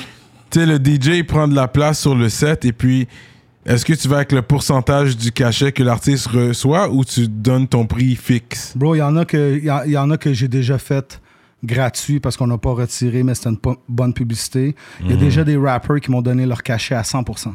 tu 0.49 0.59
sais, 0.59 0.65
le 0.65 0.77
DJ 0.77 1.23
prend 1.25 1.47
de 1.47 1.55
la 1.55 1.67
place 1.67 1.99
sur 1.99 2.15
le 2.15 2.29
set 2.29 2.63
et 2.63 2.71
puis 2.71 3.07
est-ce 3.65 3.83
que 3.85 3.93
tu 3.93 4.07
vas 4.07 4.17
avec 4.17 4.31
le 4.31 4.41
pourcentage 4.41 5.17
du 5.17 5.31
cachet 5.31 5.71
que 5.71 5.81
l'artiste 5.83 6.27
reçoit 6.27 6.89
ou 6.91 7.03
tu 7.03 7.27
donnes 7.27 7.67
ton 7.67 7.85
prix 7.85 8.15
fixe? 8.15 8.73
Bro, 8.77 8.95
il 8.95 8.99
y 8.99 9.01
en 9.01 9.15
a 9.17 9.25
que, 9.25 9.57
il 9.57 9.65
y 9.65 9.71
en- 9.71 9.83
il 9.83 9.91
y 9.91 9.97
en 9.97 10.09
a 10.11 10.17
que 10.17 10.31
j'ai 10.33 10.47
déjà 10.47 10.77
fait 10.77 11.19
gratuit 11.63 12.19
parce 12.19 12.37
qu'on 12.37 12.47
n'a 12.47 12.57
pas 12.57 12.71
retiré, 12.71 13.23
mais 13.23 13.35
c'était 13.35 13.49
une 13.49 13.75
bonne 13.87 14.13
publicité. 14.13 14.75
Il 15.01 15.11
y 15.11 15.13
a 15.13 15.17
déjà 15.17 15.43
des 15.43 15.57
rappers 15.57 15.99
qui 16.01 16.11
m'ont 16.11 16.21
donné 16.21 16.45
leur 16.45 16.61
cachet 16.63 16.95
à 16.95 17.01
100%. 17.01 17.53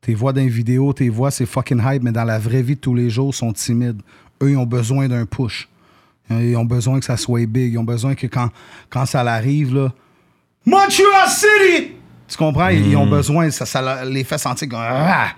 Tes 0.00 0.14
voix 0.14 0.32
dans 0.32 0.40
les 0.42 0.48
vidéos, 0.48 0.92
tes 0.92 1.08
voix, 1.08 1.30
c'est 1.30 1.46
fucking 1.46 1.80
hype, 1.82 2.02
mais 2.02 2.12
dans 2.12 2.24
la 2.24 2.38
vraie 2.38 2.62
vie 2.62 2.74
de 2.74 2.80
tous 2.80 2.94
les 2.94 3.08
jours, 3.08 3.30
ils 3.32 3.36
sont 3.36 3.52
timides. 3.52 4.02
Eux, 4.42 4.50
ils 4.50 4.56
ont 4.56 4.66
besoin 4.66 5.08
d'un 5.08 5.24
push. 5.24 5.68
Ils 6.30 6.56
ont 6.56 6.64
besoin 6.64 6.98
que 6.98 7.04
ça 7.04 7.16
soit 7.16 7.46
big. 7.46 7.72
Ils 7.72 7.78
ont 7.78 7.84
besoin 7.84 8.14
que 8.14 8.26
quand, 8.26 8.50
quand 8.90 9.06
ça 9.06 9.22
l'arrive, 9.22 9.74
là, 9.74 9.92
Montreal 10.66 11.28
City! 11.28 11.92
Tu 12.26 12.36
comprends? 12.36 12.68
Ils 12.68 12.96
ont 12.96 13.06
besoin, 13.06 13.50
ça, 13.50 14.04
les 14.04 14.24
fait 14.24 14.38
sentir 14.38 14.68
comme. 14.68 14.80
Ah! 14.80 15.32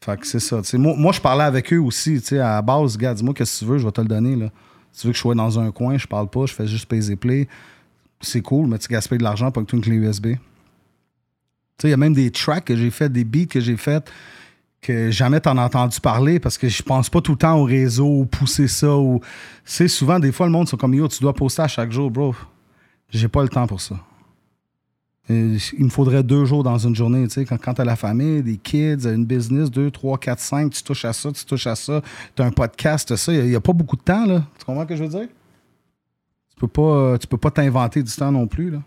Fait 0.00 0.18
que 0.18 0.26
c'est 0.26 0.40
ça. 0.40 0.60
Moi, 0.74 0.94
moi, 0.96 1.12
je 1.12 1.20
parlais 1.20 1.44
avec 1.44 1.72
eux 1.72 1.78
aussi. 1.78 2.20
tu 2.20 2.26
sais, 2.28 2.38
À 2.38 2.54
la 2.54 2.62
base, 2.62 2.96
gars, 2.96 3.12
dis-moi 3.12 3.34
qu'est-ce 3.34 3.60
que 3.60 3.64
tu 3.64 3.70
veux, 3.70 3.78
je 3.78 3.84
vais 3.84 3.92
te 3.92 4.00
le 4.00 4.06
donner. 4.06 4.36
Là. 4.36 4.50
Tu 4.96 5.06
veux 5.06 5.12
que 5.12 5.16
je 5.16 5.22
sois 5.22 5.34
dans 5.34 5.58
un 5.58 5.70
coin, 5.70 5.96
je 5.98 6.06
parle 6.06 6.28
pas, 6.28 6.46
je 6.46 6.54
fais 6.54 6.66
juste 6.66 6.86
payer 6.86 7.16
play. 7.16 7.48
C'est 8.20 8.42
cool, 8.42 8.66
mais 8.68 8.78
tu 8.78 8.88
gaspilles 8.88 9.18
de 9.18 9.22
l'argent 9.22 9.50
pour 9.50 9.64
que 9.64 9.70
tu 9.70 9.76
une 9.76 9.82
clé 9.82 9.96
USB. 9.96 10.26
Tu 10.26 10.36
sais, 11.78 11.88
il 11.88 11.90
y 11.90 11.94
a 11.94 11.96
même 11.96 12.12
des 12.12 12.30
tracks 12.30 12.64
que 12.64 12.76
j'ai 12.76 12.90
fait, 12.90 13.10
des 13.10 13.24
beats 13.24 13.46
que 13.46 13.60
j'ai 13.60 13.76
fait 13.76 14.10
que 14.80 15.10
jamais 15.10 15.40
t'en 15.40 15.58
as 15.58 15.64
entendu 15.64 16.00
parler 16.00 16.40
parce 16.40 16.56
que 16.56 16.68
je 16.68 16.82
pense 16.82 17.10
pas 17.10 17.20
tout 17.20 17.32
le 17.32 17.38
temps 17.38 17.58
au 17.58 17.64
réseau 17.64 18.20
ou 18.20 18.26
pousser 18.26 18.66
ça 18.66 18.96
c'est 19.64 19.88
souvent 19.88 20.18
des 20.18 20.32
fois 20.32 20.46
le 20.46 20.52
monde 20.52 20.68
sont 20.68 20.76
comme 20.76 20.94
yo 20.94 21.06
tu 21.06 21.20
dois 21.20 21.34
poster 21.34 21.62
à 21.62 21.68
chaque 21.68 21.92
jour 21.92 22.10
bro 22.10 22.34
j'ai 23.10 23.28
pas 23.28 23.42
le 23.42 23.48
temps 23.48 23.66
pour 23.66 23.80
ça 23.80 23.96
il 25.30 25.84
me 25.84 25.90
faudrait 25.90 26.22
deux 26.22 26.44
jours 26.44 26.62
dans 26.62 26.78
une 26.78 26.96
journée 26.96 27.26
tu 27.28 27.34
sais 27.34 27.44
quand, 27.44 27.56
quand 27.56 27.74
t'as 27.74 27.84
la 27.84 27.96
famille 27.96 28.42
des 28.42 28.56
kids 28.56 29.06
une 29.06 29.24
business 29.24 29.70
deux 29.70 29.90
trois 29.90 30.18
quatre 30.18 30.40
cinq 30.40 30.72
tu 30.72 30.82
touches 30.82 31.04
à 31.04 31.12
ça 31.12 31.30
tu 31.30 31.44
touches 31.44 31.66
à 31.66 31.76
ça 31.76 32.02
t'as 32.34 32.44
un 32.44 32.50
podcast 32.50 33.14
ça 33.14 33.32
il 33.32 33.50
y, 33.50 33.54
a 33.54 33.60
pas 33.60 33.72
beaucoup 33.72 33.96
de 33.96 34.02
temps 34.02 34.26
là 34.26 34.42
tu 34.58 34.64
comprends 34.64 34.82
ce 34.82 34.88
que 34.88 34.96
je 34.96 35.04
veux 35.04 35.08
dire? 35.08 35.28
Tu 36.50 36.56
peux 36.56 36.68
pas 36.68 36.82
euh, 36.82 37.18
tu 37.18 37.26
peux 37.26 37.36
pas 37.36 37.50
t'inventer 37.50 38.02
du 38.02 38.12
temps 38.12 38.32
non 38.32 38.46
plus 38.46 38.70
là 38.70 38.80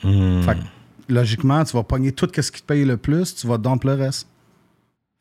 fait 0.00 0.54
que, 0.54 1.12
logiquement, 1.12 1.64
tu 1.64 1.76
vas 1.76 1.82
pogner 1.82 2.12
tout 2.12 2.28
ce 2.34 2.50
qui 2.50 2.60
te 2.60 2.66
paye 2.66 2.84
le 2.84 2.96
plus, 2.96 3.34
tu 3.34 3.46
vas 3.46 3.58
dump 3.58 3.84
le 3.84 3.94
reste. 3.94 4.28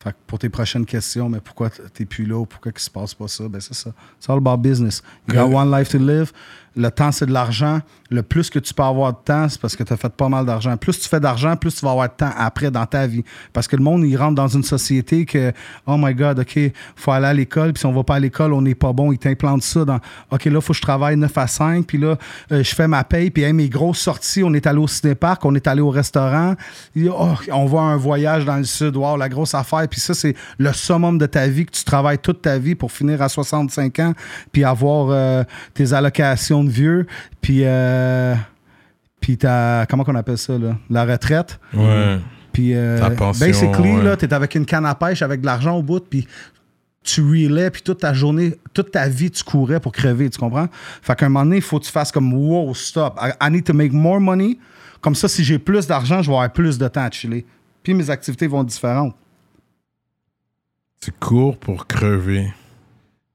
Fait 0.04 0.12
que 0.12 0.18
pour 0.28 0.38
tes 0.38 0.50
prochaines 0.50 0.86
questions, 0.86 1.30
mais 1.30 1.40
pourquoi 1.40 1.70
t'es 1.70 2.06
plus 2.06 2.26
là 2.26 2.38
ou 2.38 2.46
pourquoi 2.46 2.74
il 2.76 2.82
se 2.82 2.90
passe 2.90 3.14
pas 3.14 3.30
ça? 3.30 3.48
Ben 3.48 3.62
c'est 3.62 3.74
ça. 3.74 3.94
C'est 4.20 4.30
all 4.30 4.38
about 4.38 4.58
business. 4.58 5.02
You 5.30 5.36
got 5.36 5.46
one 5.46 5.72
life 5.72 5.90
to 5.90 5.98
live. 5.98 6.34
Le 6.76 6.90
temps, 6.90 7.12
c'est 7.12 7.26
de 7.26 7.32
l'argent. 7.32 7.80
Le 8.10 8.24
plus 8.24 8.50
que 8.50 8.60
tu 8.60 8.74
peux 8.74 8.84
avoir 8.84 9.14
de 9.14 9.18
temps, 9.24 9.48
c'est 9.50 9.60
parce 9.60 9.76
que 9.76 9.84
tu 9.84 9.94
as 9.94 9.98
fait 9.98 10.12
pas 10.12 10.30
mal 10.30 10.46
d'argent. 10.46 10.76
Plus 10.78 11.00
tu 11.00 11.08
fais 11.08 11.20
d'argent, 11.20 11.56
plus 11.56 11.76
tu 11.76 11.86
vas 11.86 11.92
avoir 11.92 12.10
de 12.10 12.14
temps 12.14 12.32
après 12.38 12.72
dans 12.72 12.86
ta 12.86 13.06
vie. 13.08 13.24
Parce 13.54 13.68
que 13.68 13.76
le 13.76 13.84
monde, 13.84 14.04
il 14.06 14.16
rentre 14.18 14.36
dans 14.36 14.48
une 14.48 14.64
société 14.64 15.26
que, 15.26 15.52
oh 15.86 15.96
my 15.98 16.14
God, 16.14 16.40
OK, 16.40 16.60
faut 16.96 17.12
aller 17.12 17.28
à 17.28 17.34
l'école, 17.34 17.74
puis 17.74 17.80
si 17.80 17.86
on 17.86 17.94
va 17.94 18.04
pas 18.04 18.16
à 18.16 18.20
l'école, 18.20 18.54
on 18.54 18.62
n'est 18.62 18.76
pas 18.76 18.94
bon. 18.94 19.12
Ils 19.12 19.18
t'implantent 19.18 19.64
ça 19.64 19.86
dans, 19.86 20.00
OK, 20.32 20.46
là, 20.46 20.62
faut 20.62 20.74
que 20.74 20.78
je 20.78 20.82
travaille 20.82 21.18
9 21.18 21.38
à 21.38 21.48
5, 21.48 21.86
puis 21.86 21.98
là, 21.98 22.18
euh, 22.52 22.64
je 22.64 22.76
fais 22.76 22.88
ma 22.88 23.04
paye, 23.04 23.30
puis 23.30 23.44
hey, 23.44 23.54
mes 23.54 23.70
grosses 23.70 24.00
sorties, 24.00 24.44
on 24.44 24.54
est 24.54 24.66
allé 24.68 24.80
au 24.80 24.88
ciné-parc, 24.88 25.46
on 25.46 25.56
est 25.56 25.68
allé 25.68 25.82
au 25.82 25.90
restaurant, 25.90 26.56
Il 26.96 27.10
oh, 27.10 27.34
on 27.52 27.66
va 27.66 27.80
à 27.80 27.84
un 27.84 27.98
voyage 27.98 28.46
dans 28.46 28.58
le 28.58 28.64
sud, 28.64 28.96
wow, 28.96 29.18
la 29.18 29.30
grosse 29.30 29.54
affaire. 29.54 29.88
Puis 29.88 30.00
ça, 30.00 30.14
c'est 30.14 30.36
le 30.58 30.74
summum 30.74 31.18
de 31.18 31.26
ta 31.26 31.48
vie, 31.48 31.66
que 31.66 31.72
tu 31.72 31.84
travailles 31.84 32.20
toute 32.20 32.42
ta 32.42 32.58
vie 32.58 32.76
pour 32.76 32.92
finir 32.92 33.22
à 33.22 33.30
65 33.30 34.00
ans, 34.00 34.14
puis 34.52 34.64
avoir 34.64 35.10
euh, 35.10 35.44
tes 35.74 35.94
allocations 35.94 36.63
vieux, 36.70 37.08
puis, 37.42 37.62
euh, 37.64 38.36
puis 39.20 39.38
ta, 39.38 39.86
comment 39.90 40.04
qu'on 40.04 40.16
appelle 40.16 40.38
ça, 40.38 40.58
là? 40.58 40.78
La 40.90 41.06
retraite. 41.06 41.60
Ouais. 41.74 42.20
Puis, 42.52 42.76
euh, 42.76 43.10
pension, 43.12 43.46
basically, 43.46 43.96
ouais. 43.96 44.04
là, 44.04 44.18
t'es 44.18 44.34
avec 44.34 44.56
une 44.56 44.66
canne 44.66 44.86
à 44.86 44.96
pêche 44.96 45.22
avec 45.22 45.42
de 45.42 45.46
l'argent 45.46 45.76
au 45.76 45.82
bout, 45.82 46.04
puis 46.08 46.28
tu 47.04 47.22
relais, 47.22 47.70
puis 47.70 47.82
toute 47.82 48.00
ta 48.00 48.14
journée, 48.14 48.56
toute 48.74 48.92
ta 48.92 49.10
vie, 49.10 49.30
tu 49.30 49.44
courais 49.44 49.80
pour 49.80 49.92
crever, 49.92 50.30
tu 50.30 50.40
comprends? 50.40 50.68
Fait 51.02 51.16
qu'à 51.16 51.26
un 51.26 51.30
moment 51.30 51.46
donné, 51.46 51.58
il 51.58 51.62
faut 51.62 51.80
que 51.80 51.86
tu 51.86 51.92
fasses 51.92 52.12
comme, 52.12 52.34
wow, 52.34 52.74
stop, 52.74 53.20
I, 53.22 53.32
I 53.42 53.52
need 53.52 53.66
to 53.66 53.74
make 53.74 53.92
more 53.92 54.22
money. 54.22 54.58
Comme 55.02 55.16
ça, 55.16 55.28
si 55.28 55.44
j'ai 55.44 55.60
plus 55.60 55.86
d'argent, 55.86 56.22
je 56.22 56.30
vais 56.30 56.36
avoir 56.36 56.52
plus 56.52 56.78
de 56.78 56.88
temps 56.88 57.04
à 57.04 57.12
chiller. 57.12 57.46
Puis 57.84 57.94
mes 57.94 58.10
activités 58.10 58.48
vont 58.48 58.62
être 58.62 58.70
différentes. 58.70 59.16
C'est 61.02 61.18
court 61.20 61.58
pour 61.58 61.86
crever. 61.86 62.54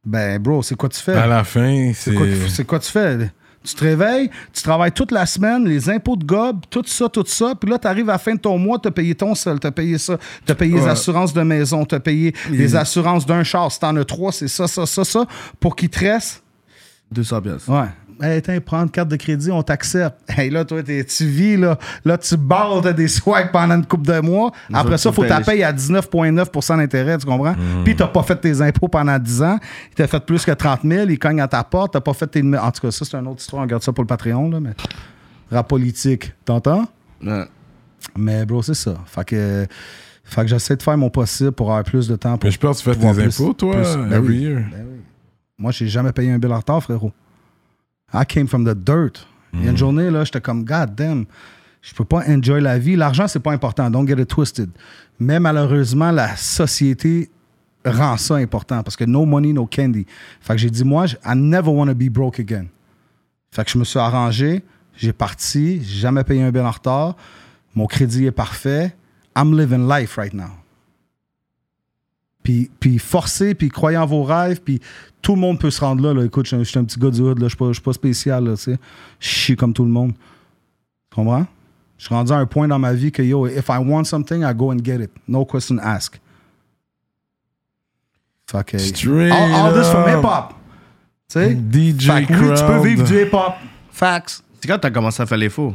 Ben, 0.04 0.38
bro, 0.40 0.62
c'est 0.62 0.76
quoi 0.76 0.88
tu 0.88 1.00
fais? 1.00 1.14
À 1.14 1.26
la 1.26 1.44
fin, 1.44 1.92
c'est. 1.94 2.10
C'est 2.10 2.14
quoi, 2.16 2.26
tu- 2.56 2.64
quoi 2.64 2.78
tu 2.78 2.90
fais? 2.90 3.30
Tu 3.64 3.74
te 3.74 3.84
réveilles, 3.84 4.30
tu 4.52 4.62
travailles 4.62 4.92
toute 4.92 5.10
la 5.10 5.26
semaine, 5.26 5.66
les 5.66 5.90
impôts 5.90 6.16
de 6.16 6.24
gob, 6.24 6.60
tout 6.70 6.84
ça, 6.86 7.08
tout 7.08 7.24
ça, 7.26 7.54
puis 7.60 7.68
là, 7.68 7.78
tu 7.78 7.86
arrives 7.88 8.08
à 8.08 8.12
la 8.12 8.18
fin 8.18 8.34
de 8.34 8.40
ton 8.40 8.56
mois, 8.56 8.78
tu 8.78 8.88
as 8.88 8.92
payé 8.92 9.14
ton 9.14 9.34
sol, 9.34 9.58
tu 9.60 9.66
as 9.66 9.72
payé 9.72 9.98
ça, 9.98 10.16
tu 10.46 10.52
as 10.52 10.54
payé 10.54 10.72
les 10.74 10.80
assurances 10.92 11.34
de 11.34 11.42
maison, 11.42 11.84
tu 11.84 11.94
as 11.94 12.00
payé 12.00 12.32
les 12.50 12.76
assurances 12.76 13.26
d'un 13.26 13.42
char. 13.42 13.70
Si 13.70 13.80
t'en 13.80 13.94
as 13.96 14.04
trois, 14.04 14.32
c'est 14.32 14.48
ça, 14.48 14.68
ça, 14.68 14.86
ça, 14.86 15.04
ça, 15.04 15.26
pour 15.60 15.74
qu'il 15.76 15.90
te 15.90 15.98
reste. 15.98 16.42
200 17.10 17.42
pièces. 17.42 17.66
Ouais. 17.68 17.86
Hey, 18.20 18.42
tiens, 18.42 18.60
prends 18.60 18.82
une 18.82 18.90
carte 18.90 19.08
de 19.08 19.16
crédit, 19.16 19.50
on 19.50 19.62
t'accepte. 19.62 20.16
Hey, 20.38 20.50
là, 20.50 20.64
toi, 20.64 20.82
tu 20.82 21.26
vis, 21.26 21.56
là. 21.56 21.78
Là, 22.04 22.16
tu 22.18 22.36
t'as 22.82 22.92
des 22.92 23.08
swags 23.08 23.50
pendant 23.50 23.74
une 23.76 23.86
couple 23.86 24.06
de 24.06 24.20
mois. 24.20 24.52
Après 24.72 24.98
ça, 24.98 25.10
tu 25.10 25.16
faut 25.16 25.22
que 25.22 25.44
payes 25.44 25.64
à 25.64 25.72
19,9% 25.72 26.76
d'intérêt, 26.76 27.18
tu 27.18 27.26
comprends? 27.26 27.54
Puis, 27.84 27.96
t'as 27.96 28.06
pas 28.06 28.22
fait 28.22 28.36
tes 28.36 28.60
impôts 28.60 28.88
pendant 28.88 29.18
10 29.18 29.42
ans. 29.42 29.58
Il 29.90 29.94
t'a 29.94 30.06
fait 30.06 30.24
plus 30.24 30.44
que 30.44 30.52
30 30.52 30.80
000. 30.84 31.08
Il 31.08 31.18
cogne 31.18 31.40
à 31.40 31.48
ta 31.48 31.64
porte. 31.64 31.92
T'as 31.92 32.00
pas 32.00 32.12
fait 32.12 32.26
tes. 32.26 32.40
En 32.42 32.70
tout 32.70 32.80
cas, 32.82 32.90
ça, 32.90 33.04
c'est 33.04 33.16
une 33.16 33.26
autre 33.26 33.40
histoire. 33.40 33.62
On 33.62 33.66
garde 33.66 33.82
ça 33.82 33.92
pour 33.92 34.02
le 34.04 34.08
Patreon, 34.08 34.50
là. 34.50 34.60
Mais 34.60 34.74
rap 35.50 35.68
politique, 35.68 36.32
t'entends? 36.44 36.86
Ouais. 37.24 37.44
Mais, 38.16 38.44
bro, 38.46 38.62
c'est 38.62 38.74
ça. 38.74 38.94
Fait 39.06 39.24
que. 39.24 39.66
Fait 40.24 40.42
que 40.42 40.48
j'essaie 40.48 40.76
de 40.76 40.82
faire 40.82 40.98
mon 40.98 41.08
possible 41.08 41.52
pour 41.52 41.70
avoir 41.70 41.84
plus 41.84 42.06
de 42.06 42.14
temps. 42.16 42.36
Pour 42.36 42.46
Mais 42.46 42.50
je 42.50 42.58
pense 42.58 42.82
que 42.82 42.90
tu 42.90 42.96
fais 42.98 43.14
tes 43.14 43.24
impôts, 43.24 43.54
toi, 43.54 43.76
plus- 43.76 43.96
ben 43.96 44.12
every 44.12 44.36
oui. 44.36 44.42
year. 44.44 44.60
Ben 44.70 44.86
oui. 44.86 45.00
Moi, 45.56 45.72
j'ai 45.72 45.88
jamais 45.88 46.12
payé 46.12 46.30
un 46.30 46.38
bill 46.38 46.52
en 46.52 46.58
retard, 46.58 46.82
frérot. 46.82 47.12
I 48.12 48.24
came 48.26 48.46
from 48.46 48.64
the 48.64 48.74
dirt. 48.74 49.26
Il 49.52 49.64
y 49.64 49.68
a 49.68 49.70
une 49.70 49.76
journée, 49.76 50.10
là, 50.10 50.24
j'étais 50.24 50.40
comme, 50.40 50.64
God 50.64 50.94
damn, 50.94 51.24
je 51.80 51.94
peux 51.94 52.04
pas 52.04 52.22
enjoy 52.28 52.60
la 52.60 52.78
vie. 52.78 52.96
L'argent, 52.96 53.26
c'est 53.28 53.40
pas 53.40 53.52
important. 53.52 53.90
Don't 53.90 54.06
get 54.06 54.20
it 54.20 54.28
twisted. 54.28 54.70
Mais 55.18 55.40
malheureusement, 55.40 56.10
la 56.10 56.36
société 56.36 57.30
rend 57.84 58.16
ça 58.16 58.36
important 58.36 58.82
parce 58.82 58.96
que 58.96 59.04
no 59.04 59.24
money, 59.24 59.52
no 59.52 59.66
candy. 59.66 60.06
Fait 60.40 60.54
que 60.54 60.58
j'ai 60.58 60.70
dit, 60.70 60.84
moi, 60.84 61.06
I 61.24 61.34
never 61.34 61.70
want 61.70 61.86
to 61.86 61.94
be 61.94 62.10
broke 62.10 62.38
again. 62.38 62.66
Fait 63.50 63.64
que 63.64 63.70
je 63.70 63.78
me 63.78 63.84
suis 63.84 63.98
arrangé, 63.98 64.62
j'ai 64.96 65.12
parti, 65.12 65.82
j'ai 65.82 66.00
jamais 66.00 66.24
payé 66.24 66.42
un 66.42 66.50
bill 66.50 66.62
en 66.62 66.70
retard. 66.70 67.16
Mon 67.74 67.86
crédit 67.86 68.26
est 68.26 68.32
parfait. 68.32 68.94
I'm 69.36 69.56
living 69.56 69.88
life 69.88 70.16
right 70.16 70.34
now. 70.34 70.50
Puis, 72.48 72.70
puis 72.80 72.98
forcer, 72.98 73.54
puis 73.54 73.68
croyez 73.68 73.98
en 73.98 74.06
vos 74.06 74.22
rêves, 74.22 74.62
puis 74.62 74.80
tout 75.20 75.34
le 75.34 75.40
monde 75.42 75.60
peut 75.60 75.70
se 75.70 75.82
rendre 75.82 76.02
là. 76.02 76.14
là. 76.14 76.24
Écoute, 76.24 76.46
je 76.46 76.64
suis 76.64 76.78
un- 76.78 76.84
petit 76.84 76.98
gars 76.98 77.10
du 77.10 77.20
hood, 77.20 77.38
je 77.42 77.46
suis 77.48 77.56
pas, 77.58 77.66
je 77.66 77.72
suis 77.74 77.82
pas 77.82 77.92
spécial, 77.92 78.42
là, 78.44 78.56
tu 78.56 78.62
sais. 78.62 78.78
Je 79.20 79.28
suis 79.28 79.54
comme 79.54 79.74
tout 79.74 79.84
le 79.84 79.90
monde. 79.90 80.12
Tu 81.10 81.16
comprends? 81.16 81.46
Je 81.98 82.06
suis 82.06 82.14
rendu 82.14 82.32
à 82.32 82.36
un 82.36 82.46
point 82.46 82.66
dans 82.66 82.78
ma 82.78 82.94
vie 82.94 83.12
que, 83.12 83.20
yo, 83.20 83.46
if 83.46 83.68
I 83.68 83.76
want 83.76 84.04
something, 84.04 84.40
I 84.42 84.54
go 84.54 84.72
and 84.72 84.78
get 84.82 84.94
it. 84.96 85.10
No 85.28 85.44
question 85.44 85.76
asked. 85.76 86.18
Fait 88.50 88.64
que... 88.64 88.78
Straight 88.78 89.30
all, 89.30 89.52
all 89.52 89.74
this 89.74 89.90
from 89.90 90.04
hip-hop. 90.08 90.54
Tu 91.28 91.34
sais? 91.34 91.54
DJ 91.54 92.06
Fait 92.06 92.24
que 92.24 92.32
oui, 92.32 92.54
tu 92.56 92.64
peux 92.64 92.88
vivre 92.88 93.04
du 93.04 93.14
hip-hop. 93.24 93.52
Facts. 93.90 94.42
C'est 94.58 94.68
quand 94.68 94.78
t'as 94.78 94.90
commencé 94.90 95.22
à 95.22 95.26
faire 95.26 95.36
les 95.36 95.50
faux? 95.50 95.74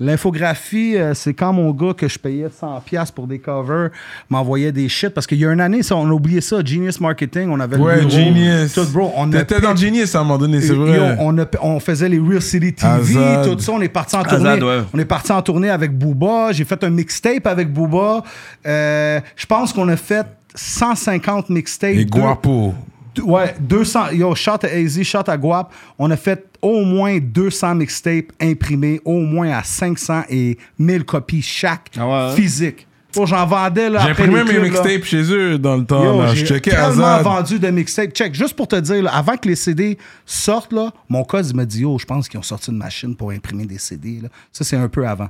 L'infographie, 0.00 0.96
euh, 0.96 1.14
c'est 1.14 1.34
quand 1.34 1.52
mon 1.52 1.70
gars 1.70 1.94
que 1.94 2.08
je 2.08 2.18
payais 2.18 2.48
100$ 2.48 3.12
pour 3.12 3.26
des 3.28 3.38
covers 3.38 3.90
m'envoyait 4.28 4.72
des 4.72 4.88
shit. 4.88 5.10
Parce 5.10 5.26
qu'il 5.26 5.38
y 5.38 5.46
a 5.46 5.52
une 5.52 5.60
année, 5.60 5.82
ça, 5.84 5.94
on 5.96 6.06
a 6.08 6.12
oublié 6.12 6.40
ça, 6.40 6.64
Genius 6.64 7.00
Marketing, 7.00 7.48
on 7.50 7.60
avait 7.60 7.76
le 7.76 7.82
Ouais, 7.82 7.96
bureau, 7.98 8.10
Genius. 8.10 8.72
Tout, 8.72 8.86
bro, 8.92 9.12
on 9.16 9.30
T'étais 9.30 9.60
dans 9.60 9.74
Genius 9.76 10.14
à 10.14 10.20
un 10.20 10.24
moment 10.24 10.38
donné, 10.38 10.60
c'est 10.60 10.74
Yo, 10.74 10.84
vrai. 10.84 11.16
on, 11.20 11.38
a- 11.38 11.46
on 11.62 11.78
faisait 11.78 12.08
les 12.08 12.18
Real 12.18 12.42
City 12.42 12.72
TV, 12.72 13.16
Azad. 13.16 13.44
tout 13.56 13.58
ça. 13.62 13.72
On 13.72 13.80
est 13.80 13.88
parti 13.88 14.16
en 14.16 14.24
tournée. 14.24 14.48
Azad, 14.50 14.62
ouais. 14.64 14.80
On 14.92 14.98
est 14.98 15.04
parti 15.04 15.30
en 15.32 15.42
tournée 15.42 15.70
avec 15.70 15.96
Booba. 15.96 16.50
J'ai 16.52 16.64
fait 16.64 16.82
un 16.82 16.90
mixtape 16.90 17.46
avec 17.46 17.72
Booba. 17.72 18.22
Euh, 18.66 19.20
je 19.36 19.46
pense 19.46 19.72
qu'on 19.72 19.88
a 19.88 19.96
fait 19.96 20.26
150 20.56 21.50
mixtapes. 21.50 21.90
Et 21.94 22.04
Deux- 22.04 22.20
Guapo. 22.20 22.74
Ouais, 23.22 23.54
200. 23.60 24.10
Yo, 24.12 24.34
shot 24.34 24.58
à 24.62 24.66
AZ, 24.66 25.02
shot 25.02 25.28
à 25.28 25.36
Guap. 25.36 25.72
On 25.98 26.10
a 26.10 26.16
fait 26.16 26.46
au 26.62 26.84
moins 26.84 27.18
200 27.18 27.74
mixtapes 27.76 28.32
imprimés, 28.40 29.00
au 29.04 29.20
moins 29.20 29.50
à 29.50 29.62
500 29.62 30.22
et 30.30 30.58
1000 30.78 31.04
copies 31.04 31.42
chaque, 31.42 31.90
Ah 31.96 32.06
ouais, 32.06 32.12
hein? 32.14 32.30
physique. 32.34 32.86
Bon, 33.14 33.26
j'en 33.26 33.46
vendais 33.46 33.88
là. 33.90 34.12
J'ai 34.16 34.26
les 34.26 34.44
mes 34.44 34.52
là. 34.54 34.60
mixtapes 34.60 35.04
chez 35.04 35.22
eux 35.32 35.56
dans 35.58 35.76
le 35.76 35.84
temps. 35.84 36.02
Yo, 36.02 36.20
là. 36.20 36.34
Je 36.34 36.40
j'ai 36.40 36.46
checkais 36.46 36.74
Azad. 36.74 37.22
vendu 37.22 37.58
de 37.60 37.68
mixtapes. 37.70 38.12
Check, 38.12 38.34
juste 38.34 38.54
pour 38.54 38.66
te 38.66 38.76
dire, 38.76 39.02
là, 39.04 39.14
avant 39.14 39.36
que 39.36 39.48
les 39.48 39.54
CD 39.54 39.96
sortent, 40.26 40.72
là, 40.72 40.92
mon 41.08 41.22
cousin 41.22 41.50
il 41.50 41.56
m'a 41.56 41.64
dit, 41.64 41.82
yo, 41.82 41.96
je 41.98 42.04
pense 42.06 42.28
qu'ils 42.28 42.40
ont 42.40 42.42
sorti 42.42 42.70
une 42.72 42.78
machine 42.78 43.14
pour 43.14 43.30
imprimer 43.30 43.66
des 43.66 43.78
CD. 43.78 44.20
Là. 44.22 44.28
Ça, 44.52 44.64
c'est 44.64 44.76
un 44.76 44.88
peu 44.88 45.06
avant. 45.06 45.28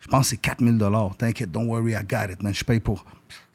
Je 0.00 0.06
pense 0.06 0.22
que 0.22 0.26
c'est 0.30 0.36
4000 0.38 0.78
T'inquiète, 1.18 1.50
don't 1.50 1.66
worry, 1.66 1.92
I 1.92 1.98
got 2.08 2.32
it, 2.32 2.42
man. 2.42 2.54
Je 2.54 2.64
paye 2.64 2.80
pour. 2.80 3.04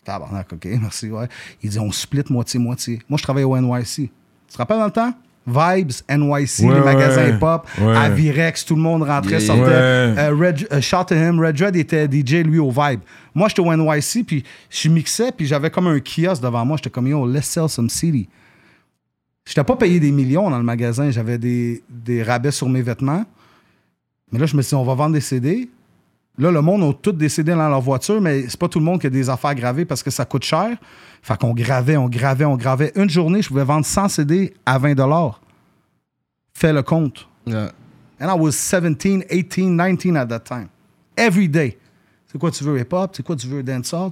Tabarnak, 0.04 0.52
OK, 0.54 0.66
merci, 0.82 1.10
ouais. 1.10 1.28
Il 1.62 1.70
dit, 1.70 1.80
on 1.80 1.92
split 1.92 2.24
moitié-moitié. 2.30 3.00
Moi, 3.10 3.18
je 3.18 3.24
travaille 3.24 3.44
au 3.44 3.58
NYC. 3.58 3.86
Tu 3.96 4.10
te 4.52 4.58
rappelles 4.58 4.78
dans 4.80 4.86
le 4.86 4.92
temps? 4.92 5.14
Vibes, 5.46 5.92
NYC, 6.10 6.60
Ouais, 6.64 6.74
les 6.76 6.80
magasins 6.86 7.26
ouais. 7.26 7.36
hip-hop, 7.36 7.68
Ouais. 7.82 7.98
Avirex, 7.98 8.64
tout 8.66 8.76
le 8.76 8.82
monde 8.82 9.04
rentrait, 9.04 9.42
sortait. 9.42 9.62
Euh, 9.72 10.34
Red, 10.40 10.80
shout 10.82 11.04
to 11.08 11.16
him, 11.16 11.38
Red 11.40 11.60
Red 11.62 11.76
était 11.76 12.06
DJ, 12.10 12.46
lui, 12.46 12.60
au 12.60 12.70
Vibe. 12.72 13.02
Moi, 13.36 13.50
j'étais 13.50 13.62
au 13.62 13.76
NYC, 13.76 14.26
puis 14.26 14.44
je 14.70 14.88
mixais, 14.88 15.34
puis 15.34 15.46
j'avais 15.46 15.70
comme 15.70 15.88
un 15.88 16.00
kiosque 16.00 16.42
devant 16.42 16.64
moi. 16.64 16.78
J'étais 16.78 16.90
comme, 16.90 17.08
yo, 17.08 17.28
let's 17.28 17.46
sell 17.46 17.68
some 17.68 17.90
CD. 17.90 18.28
J'étais 19.46 19.64
pas 19.66 19.76
payé 19.76 20.00
des 20.00 20.12
millions 20.12 20.50
dans 20.50 20.58
le 20.58 20.64
magasin. 20.64 21.12
J'avais 21.12 21.38
des, 21.38 21.84
des 21.90 22.24
rabais 22.24 22.52
sur 22.52 22.70
mes 22.70 22.82
vêtements. 22.82 23.26
Mais 24.32 24.40
là, 24.40 24.46
je 24.46 24.56
me 24.56 24.62
suis 24.62 24.70
dit, 24.70 24.76
on 24.76 24.86
va 24.86 24.94
vendre 24.96 25.14
des 25.14 25.20
CD. 25.22 25.70
Là, 26.38 26.52
le 26.52 26.62
monde 26.62 26.84
a 26.84 26.94
tous 26.94 27.12
des 27.12 27.30
CD 27.30 27.52
dans 27.52 27.70
leur 27.70 27.82
voiture, 27.82 28.20
mais 28.20 28.46
c'est 28.48 28.60
pas 28.60 28.68
tout 28.68 28.80
le 28.80 28.86
monde 28.86 29.00
qui 29.00 29.08
a 29.08 29.10
des 29.10 29.30
affaires 29.30 29.54
gravées 29.54 29.86
parce 29.86 30.02
que 30.02 30.10
ça 30.10 30.26
coûte 30.26 30.44
cher. 30.44 30.76
Fait 31.22 31.38
qu'on 31.38 31.54
gravait, 31.54 31.96
on 31.96 32.10
gravait, 32.10 32.46
on 32.46 32.58
gravait. 32.58 32.92
Une 32.96 33.10
journée, 33.10 33.42
je 33.42 33.50
pouvais 33.50 33.64
vendre 33.64 33.86
100 33.86 34.10
CD 34.10 34.54
à 34.66 34.80
20 34.80 34.96
Fais 36.54 36.74
le 36.74 36.82
compte. 36.82 37.28
Ouais. 37.46 37.70
And 38.20 38.30
I 38.30 38.40
was 38.40 38.54
17, 38.54 39.28
18, 39.30 39.78
19 39.78 40.16
at 40.16 40.26
that 40.26 40.40
time. 40.40 40.68
Every 41.16 41.48
day. 41.48 41.78
C'est 42.28 42.40
quoi 42.40 42.50
tu 42.50 42.64
veux 42.64 42.80
hip-hop? 42.80 43.12
C'est 43.16 43.24
quoi 43.24 43.36
tu 43.36 43.46
veux 43.46 43.62
dancehall? 43.62 44.10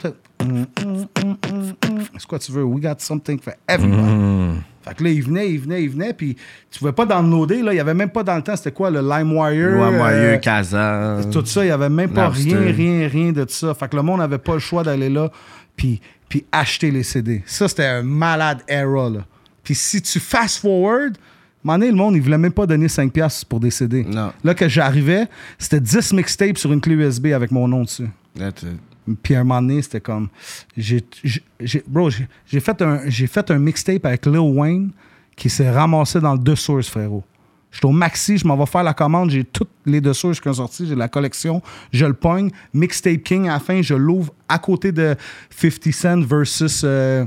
C'est 2.17 2.27
quoi 2.27 2.37
tu 2.37 2.51
veux? 2.51 2.63
We 2.63 2.83
got 2.83 2.99
something 2.99 3.39
for 3.39 3.53
everyone. 3.67 4.61
Fait 4.83 4.95
que 4.95 5.03
là, 5.03 5.09
il 5.09 5.23
venait, 5.23 5.51
il 5.51 5.59
venait, 5.59 5.83
il 5.83 5.89
venait, 5.89 6.13
puis 6.13 6.35
tu 6.69 6.79
pouvais 6.79 6.91
pas 6.91 7.05
downloader, 7.05 7.61
là. 7.61 7.73
Il 7.73 7.77
y 7.77 7.79
avait 7.79 7.93
même 7.93 8.09
pas 8.09 8.23
dans 8.23 8.35
le 8.35 8.41
temps, 8.41 8.55
c'était 8.55 8.71
quoi, 8.71 8.89
le 8.89 8.99
LimeWire? 8.99 9.79
Ouais, 9.79 9.99
euh, 10.01 10.37
Casa. 10.37 11.19
tout 11.31 11.45
ça, 11.45 11.63
il 11.63 11.67
n'y 11.67 11.71
avait 11.71 11.89
même 11.89 12.09
pas 12.11 12.29
Napster. 12.29 12.55
rien, 12.55 12.71
rien, 12.73 13.07
rien 13.07 13.31
de 13.31 13.43
tout 13.43 13.53
ça. 13.53 13.73
Fait 13.73 13.89
que 13.89 13.95
le 13.95 14.01
monde 14.01 14.19
n'avait 14.19 14.37
pas 14.37 14.53
le 14.53 14.59
choix 14.59 14.83
d'aller 14.83 15.09
là 15.09 15.31
puis, 15.75 16.01
puis 16.27 16.45
acheter 16.51 16.91
les 16.91 17.03
CD. 17.03 17.43
Ça, 17.45 17.67
c'était 17.67 17.85
un 17.85 18.03
malade 18.03 18.59
era, 18.67 19.09
là. 19.09 19.25
Puis 19.63 19.75
si 19.75 20.01
tu 20.01 20.19
fast 20.19 20.59
forward, 20.59 21.13
à 21.13 21.17
un 21.17 21.17
moment 21.63 21.77
donné, 21.77 21.91
le 21.91 21.97
monde, 21.97 22.15
il 22.15 22.21
voulait 22.21 22.37
même 22.39 22.51
pas 22.51 22.65
donner 22.65 22.87
5$ 22.87 23.11
piastres 23.11 23.45
pour 23.45 23.59
des 23.59 23.69
CD. 23.69 24.03
Non. 24.03 24.31
Là, 24.43 24.55
que 24.55 24.67
j'arrivais, 24.67 25.27
c'était 25.59 25.79
10 25.79 26.13
mixtapes 26.13 26.57
sur 26.57 26.73
une 26.73 26.81
clé 26.81 26.95
USB 26.95 27.27
avec 27.27 27.51
mon 27.51 27.67
nom 27.67 27.83
dessus. 27.83 28.09
That's 28.35 28.63
it. 28.63 28.79
Puis 29.23 29.35
à 29.35 29.39
un 29.41 29.43
moment 29.43 29.61
donné, 29.61 29.81
c'était 29.81 30.01
comme. 30.01 30.29
J'ai, 30.77 31.03
j'ai- 31.23 31.43
j'ai- 31.59 31.83
bro, 31.87 32.09
j'ai, 32.09 32.27
j'ai 32.45 32.59
fait 32.59 32.81
un, 32.81 33.01
j'ai 33.09 33.27
fait 33.27 33.49
un 33.51 33.57
mixtape 33.59 34.05
avec 34.05 34.25
Lil 34.25 34.37
Wayne 34.39 34.91
qui 35.35 35.49
s'est 35.49 35.69
ramassé 35.71 36.19
dans 36.19 36.33
le 36.33 36.39
deux 36.39 36.55
sources, 36.55 36.87
frérot. 36.89 37.23
J'étais 37.71 37.85
au 37.85 37.91
maxi, 37.91 38.37
je 38.37 38.45
m'en 38.45 38.57
vais 38.57 38.65
faire 38.65 38.83
la 38.83 38.93
commande, 38.93 39.29
j'ai 39.31 39.45
toutes 39.45 39.69
les 39.85 40.01
deux 40.01 40.13
sources 40.13 40.39
qui 40.41 40.49
sont 40.49 40.53
sorties, 40.55 40.85
j'ai 40.87 40.95
la 40.95 41.07
collection, 41.07 41.61
je 41.93 42.05
le 42.05 42.13
pogne. 42.13 42.51
Mixtape 42.73 43.23
King, 43.23 43.47
à 43.47 43.53
la 43.53 43.59
fin, 43.59 43.81
je 43.81 43.93
l'ouvre 43.93 44.33
à 44.49 44.59
côté 44.59 44.91
de 44.91 45.15
50 45.49 45.91
Cent 45.93 46.19
versus, 46.21 46.81
euh, 46.83 47.25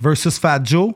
versus 0.00 0.38
Fat 0.38 0.60
Joe. 0.64 0.92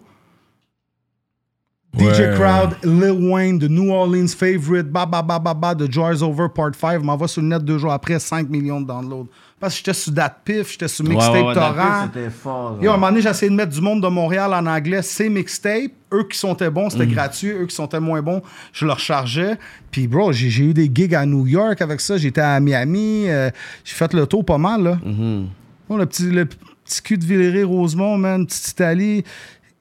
DJ. 1.98 2.34
Crowd, 2.36 2.76
Lil 2.82 3.30
Wayne, 3.30 3.58
The 3.58 3.68
New 3.70 3.90
Orleans 3.90 4.34
Favorite, 4.34 4.90
ba 4.92 5.06
ba 5.06 5.22
ba 5.22 5.38
ba 5.38 5.54
ba, 5.54 5.74
The 5.74 5.90
Jars 5.90 6.22
Over 6.22 6.48
Part 6.54 6.74
5, 6.74 7.02
m'en 7.02 7.16
va 7.16 7.26
sur 7.26 7.40
le 7.40 7.48
net 7.48 7.64
deux 7.64 7.78
jours 7.78 7.92
après, 7.92 8.18
5 8.18 8.48
millions 8.50 8.80
de 8.82 8.86
downloads. 8.86 9.28
Parce 9.58 9.72
que 9.72 9.78
j'étais 9.78 9.94
sur 9.94 10.12
DatPiff, 10.12 10.72
j'étais 10.72 10.86
sur 10.88 11.02
Mixtape 11.06 11.32
Ouais, 11.32 11.40
ouais, 11.40 11.46
ouais, 11.48 11.54
Torrent. 11.54 12.04
C'était 12.12 12.28
fort. 12.30 12.78
Yo, 12.82 12.90
à 12.90 12.94
un 12.94 12.96
moment 12.98 13.08
donné, 13.08 13.22
j'ai 13.22 13.30
essayé 13.30 13.48
de 13.50 13.56
mettre 13.56 13.72
du 13.72 13.80
monde 13.80 14.02
de 14.02 14.08
Montréal 14.08 14.52
en 14.52 14.66
anglais, 14.66 15.00
c'est 15.00 15.30
mixtape. 15.30 15.92
Eux 16.12 16.24
qui 16.30 16.36
sont 16.38 16.52
bons, 16.70 16.86
Mm. 16.88 16.90
c'était 16.90 17.06
gratuit. 17.06 17.48
Eux 17.52 17.64
qui 17.66 17.74
sont 17.74 17.88
moins 18.00 18.20
bons, 18.20 18.42
je 18.74 18.84
leur 18.84 18.98
chargeais. 18.98 19.56
Puis, 19.90 20.08
bro, 20.08 20.30
j'ai 20.32 20.62
eu 20.62 20.74
des 20.74 20.90
gigs 20.92 21.14
à 21.14 21.24
New 21.24 21.46
York 21.46 21.80
avec 21.80 22.00
ça. 22.02 22.18
J'étais 22.18 22.42
à 22.42 22.60
Miami. 22.60 23.30
euh, 23.30 23.50
j'ai 23.82 23.94
fait 23.94 24.12
le 24.12 24.26
tour 24.26 24.44
pas 24.44 24.58
mal, 24.58 24.82
là. 24.82 24.98
Mm-hmm. 25.04 25.44
Bon, 25.88 25.96
le, 25.96 26.04
petit, 26.06 26.24
le 26.30 26.44
petit 26.44 27.02
cul 27.02 27.16
de 27.16 27.24
Villeray-Rosemont, 27.24 28.18
man, 28.18 28.46
petite 28.46 28.68
Italie. 28.68 29.24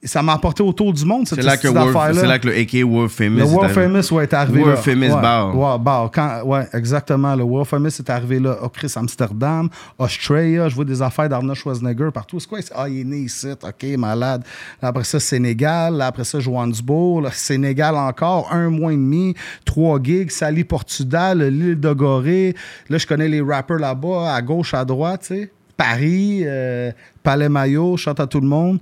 Ça 0.06 0.22
m'a 0.22 0.34
apporté 0.34 0.64
autour 0.64 0.94
du 0.94 1.04
monde, 1.04 1.28
cette 1.28 1.40
C'est 1.40 1.46
là, 1.46 1.58
que 1.58 1.68
affaire-là. 1.68 2.22
c'est 2.22 2.28
là 2.28 2.40
que 2.40 2.48
le 2.48 2.58
AK 2.58 2.86
World 2.86 3.12
Famous. 3.12 3.38
Le 3.38 3.44
est 3.44 3.46
World 3.46 3.72
arrivé. 3.72 3.82
Famous 3.82 4.14
ouais, 4.18 4.24
est 4.24 4.34
arrivé 4.34 4.60
World 4.60 4.76
là. 4.76 4.82
Famous 4.82 5.16
ouais, 5.16 5.22
bar. 5.22 5.58
Ouais, 5.58 5.80
bar. 5.80 6.12
Quand, 6.12 6.44
ouais, 6.44 6.68
exactement. 6.74 7.36
Le 7.36 7.44
World 7.44 7.68
Famous 7.68 7.88
est 7.88 8.10
arrivé 8.10 8.40
là. 8.40 8.58
Oh, 8.62 8.70
Chris, 8.70 8.94
Amsterdam, 8.96 9.70
Australia. 9.98 10.70
Je 10.70 10.76
vois 10.76 10.86
des 10.86 11.02
affaires 11.02 11.28
d'Arnold 11.28 11.58
Schwarzenegger 11.58 12.10
partout. 12.14 12.40
C'est 12.40 12.48
quoi? 12.48 12.60
Ah, 12.76 12.88
il 12.88 13.02
est 13.02 13.04
né 13.04 13.18
ici. 13.18 13.48
OK, 13.52 13.98
malade. 13.98 14.44
Là, 14.82 14.90
après 14.90 15.04
ça, 15.04 15.20
Sénégal. 15.20 15.96
Là, 15.96 16.08
après 16.08 16.24
ça, 16.24 16.40
Johannesburg. 16.40 17.24
Là, 17.24 17.32
Sénégal 17.32 17.96
encore. 17.96 18.52
Un 18.52 18.70
mois 18.70 18.94
et 18.94 18.98
demi. 18.98 19.36
Trois 19.66 20.00
gigs. 20.02 20.32
Sali 20.32 20.64
Portudal, 20.64 21.42
l'île 21.48 21.80
de 21.80 21.94
Gorée. 21.94 22.56
Là, 22.90 22.98
je 22.98 23.08
connais 23.08 23.28
les 23.28 23.42
rappers 23.42 23.78
là-bas, 23.78 24.34
à 24.34 24.42
gauche, 24.42 24.74
à 24.74 24.86
droite, 24.86 25.22
tu 25.28 25.36
sais. 25.36 25.52
Paris, 25.78 26.44
euh, 26.46 26.92
Palais 27.22 27.50
Maillot, 27.50 27.98
chante 27.98 28.20
à 28.20 28.28
tout 28.28 28.40
le 28.40 28.48
monde. 28.48 28.80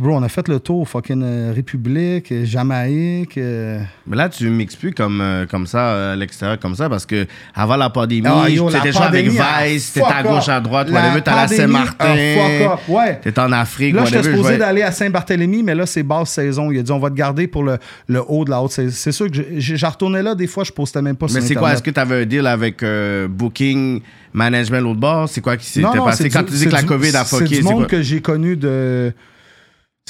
Bro, 0.00 0.16
on 0.16 0.22
a 0.24 0.28
fait 0.28 0.48
le 0.48 0.58
tour, 0.58 0.88
fucking 0.88 1.22
euh, 1.22 1.52
République, 1.54 2.32
euh, 2.32 2.44
Jamaïque. 2.44 3.38
euh, 3.38 3.80
Mais 4.08 4.16
là, 4.16 4.28
tu 4.28 4.50
mixes 4.50 4.74
plus 4.74 4.92
comme, 4.92 5.22
comme 5.48 5.68
ça, 5.68 6.12
à 6.12 6.16
l'extérieur, 6.16 6.58
comme 6.58 6.74
ça, 6.74 6.88
parce 6.88 7.06
que 7.06 7.26
avant 7.54 7.76
la 7.76 7.88
pandémie, 7.88 8.26
Ah, 8.28 8.48
yo, 8.50 8.66
tu 8.66 8.72
la 8.72 8.78
étais 8.80 8.90
joué 8.92 9.02
avec 9.04 9.30
ah, 9.40 9.64
Vice, 9.66 9.92
t'étais 9.92 10.06
à 10.06 10.22
gauche, 10.24 10.48
à 10.48 10.60
droite, 10.60 10.88
La 10.90 11.00
whatever, 11.00 11.22
t'es 11.22 11.30
à 11.30 11.46
Saint-Martin. 11.46 11.94
ah, 12.16 12.16
fuck 12.16 12.72
up, 12.72 12.80
ouais. 12.88 13.20
T'es 13.22 13.38
en 13.38 13.52
Afrique, 13.52 13.94
Là, 13.94 14.04
j'étais 14.04 14.24
supposé 14.24 14.58
d'aller 14.58 14.82
à 14.82 14.90
Saint-Barthélemy, 14.90 15.62
mais 15.62 15.76
là, 15.76 15.86
c'est 15.86 16.02
basse 16.02 16.30
saison. 16.30 16.72
Il 16.72 16.78
a 16.80 16.82
dit, 16.82 16.90
on 16.90 16.98
va 16.98 17.10
te 17.10 17.14
garder 17.14 17.46
pour 17.46 17.62
le, 17.62 17.78
le 18.08 18.20
haut 18.26 18.44
de 18.44 18.50
la 18.50 18.60
haute 18.60 18.72
saison. 18.72 18.92
C'est 18.92 19.12
sûr 19.12 19.28
que 19.28 19.34
je- 19.34 19.42
je- 19.60 19.76
j'en 19.76 19.90
retournais 19.90 20.24
là, 20.24 20.34
des 20.34 20.48
fois, 20.48 20.64
je 20.64 20.72
postais 20.72 21.02
même 21.02 21.16
pas 21.16 21.28
sur 21.28 21.40
Mais 21.40 21.46
c'est 21.46 21.54
quoi? 21.54 21.72
Est-ce 21.72 21.82
que 21.84 21.90
tu 21.92 22.00
avais 22.00 22.22
un 22.22 22.26
deal 22.26 22.48
avec 22.48 22.84
Booking, 23.28 24.00
Management, 24.32 24.80
l'autre 24.80 24.98
bord? 25.00 25.28
C'est 25.28 25.40
quoi 25.40 25.56
qui 25.56 25.66
s'était 25.66 25.86
passé? 25.86 26.28
Quand 26.30 26.42
tu 26.42 26.54
dis 26.54 26.64
que 26.66 26.70
la 26.72 26.82
COVID 26.82 27.14
a 27.16 27.24
C'est 27.24 27.36
fucké, 27.38 27.54
c'est 27.56 27.62
monde 27.62 27.76
quoi? 27.78 27.86
que 27.86 28.02
j'ai 28.02 28.20
connu 28.20 28.56
de... 28.56 29.12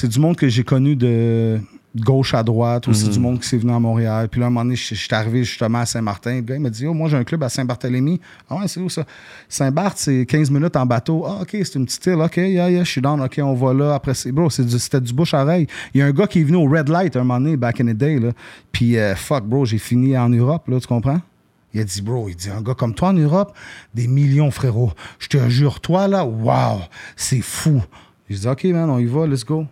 C'est 0.00 0.06
du 0.06 0.20
monde 0.20 0.36
que 0.36 0.48
j'ai 0.48 0.62
connu 0.62 0.94
de 0.94 1.58
gauche 1.96 2.32
à 2.32 2.44
droite, 2.44 2.86
ou 2.86 2.90
Mhm. 2.92 3.08
du 3.08 3.18
monde 3.18 3.40
qui 3.40 3.48
s'est 3.48 3.56
venu 3.56 3.72
à 3.72 3.80
Montréal. 3.80 4.28
Puis 4.28 4.38
là, 4.38 4.46
à 4.46 4.48
un 4.48 4.50
moment 4.50 4.62
donné, 4.64 4.76
je 4.76 4.94
je 4.94 5.00
suis 5.00 5.12
arrivé 5.12 5.42
justement 5.42 5.80
à 5.80 5.86
Saint-Martin. 5.86 6.36
Le 6.36 6.40
gars, 6.42 6.54
il 6.54 6.60
m'a 6.60 6.70
dit, 6.70 6.86
oh, 6.86 6.94
moi, 6.94 7.08
j'ai 7.08 7.16
un 7.16 7.24
club 7.24 7.42
à 7.42 7.48
Saint-Barthélemy. 7.48 8.20
Ah 8.48 8.58
ouais, 8.58 8.68
c'est 8.68 8.78
où 8.78 8.88
ça? 8.88 9.04
Saint-Barth, 9.48 9.98
c'est 9.98 10.24
15 10.24 10.52
minutes 10.52 10.76
en 10.76 10.86
bateau. 10.86 11.24
Ah, 11.26 11.38
OK, 11.42 11.48
c'est 11.50 11.74
une 11.74 11.86
petite 11.86 12.06
île. 12.06 12.20
OK, 12.20 12.36
yeah, 12.36 12.70
yeah, 12.70 12.84
je 12.84 12.88
suis 12.88 13.00
down. 13.00 13.20
OK, 13.20 13.40
on 13.42 13.54
va 13.54 13.74
là. 13.74 13.94
Après, 13.96 14.14
c'est, 14.14 14.30
bro, 14.30 14.48
c'est 14.50 14.64
du- 14.64 14.78
c'était 14.78 15.00
du 15.00 15.12
bouche-oreille. 15.12 15.66
Il 15.92 15.98
y 15.98 16.02
a 16.02 16.06
un 16.06 16.12
gars 16.12 16.28
qui 16.28 16.42
est 16.42 16.44
venu 16.44 16.58
au 16.58 16.68
Red 16.68 16.88
Light 16.88 17.16
un 17.16 17.24
moment 17.24 17.40
donné, 17.40 17.56
back 17.56 17.80
in 17.80 17.86
the 17.86 17.96
day, 17.96 18.20
là. 18.20 18.30
Puis, 18.70 18.96
euh, 18.96 19.16
fuck, 19.16 19.44
bro, 19.46 19.64
j'ai 19.64 19.78
fini 19.78 20.16
en 20.16 20.28
Europe, 20.28 20.68
là, 20.68 20.78
tu 20.78 20.86
comprends? 20.86 21.20
Il 21.74 21.80
a 21.80 21.84
dit, 21.84 22.02
bro, 22.02 22.28
il 22.28 22.36
dit, 22.36 22.50
un 22.50 22.62
gars 22.62 22.74
comme 22.74 22.94
toi 22.94 23.08
en 23.08 23.14
Europe, 23.14 23.52
des 23.94 24.06
millions, 24.06 24.52
frérot. 24.52 24.92
Je 25.18 25.26
te 25.26 25.48
jure, 25.48 25.80
toi, 25.80 26.06
là, 26.06 26.24
wow, 26.24 26.82
c'est 27.16 27.40
fou. 27.40 27.82
J'ai 28.30 28.36
dit, 28.36 28.46
OK, 28.46 28.62
man, 28.66 28.88
on 28.90 28.98
y 29.00 29.06
va, 29.06 29.26
let's 29.26 29.44
go. 29.44 29.66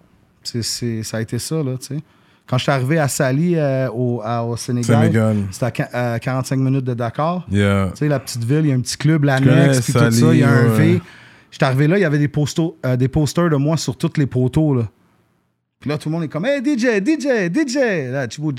C'est, 0.62 1.02
ça 1.02 1.16
a 1.18 1.20
été 1.20 1.38
ça, 1.38 1.56
là, 1.62 1.72
tu 1.78 1.86
sais. 1.96 2.00
Quand 2.46 2.58
je 2.58 2.62
suis 2.62 2.70
arrivé 2.72 2.98
à 2.98 3.08
Sali, 3.08 3.54
euh, 3.56 3.88
au, 3.90 4.20
à- 4.24 4.44
au 4.44 4.56
Sénégal, 4.56 5.00
Sénégal. 5.02 5.36
c'était 5.50 5.66
à, 5.66 5.70
qua- 5.72 6.12
à 6.14 6.18
45 6.20 6.56
minutes 6.58 6.84
de 6.84 6.94
Dakar. 6.94 7.44
Yeah. 7.50 7.88
Tu 7.92 7.98
sais, 7.98 8.08
la 8.08 8.20
petite 8.20 8.44
ville, 8.44 8.60
il 8.62 8.68
y 8.68 8.72
a 8.72 8.76
un 8.76 8.80
petit 8.80 8.96
club, 8.96 9.24
l'annexe, 9.24 9.80
puis 9.80 9.92
tout 9.92 9.98
ça, 9.98 10.32
il 10.32 10.38
y 10.38 10.42
a 10.44 10.48
un 10.50 10.70
ouais. 10.70 10.76
V. 10.94 11.00
J'étais 11.50 11.64
arrivé 11.64 11.88
là, 11.88 11.98
il 11.98 12.02
y 12.02 12.04
avait 12.04 12.18
des, 12.18 12.30
euh, 12.84 12.96
des 12.96 13.08
posters 13.08 13.50
de 13.50 13.56
moi 13.56 13.76
sur 13.76 13.96
tous 13.96 14.12
les 14.16 14.26
poteaux, 14.26 14.74
là. 14.76 14.88
Puis 15.80 15.90
là, 15.90 15.98
tout 15.98 16.08
le 16.08 16.14
monde 16.14 16.24
est 16.24 16.28
comme, 16.28 16.46
hey, 16.46 16.60
DJ, 16.64 17.02
DJ, 17.04 17.52
DJ. 17.52 18.10
Là, 18.12 18.26
tu 18.28 18.40
vois, 18.40 18.52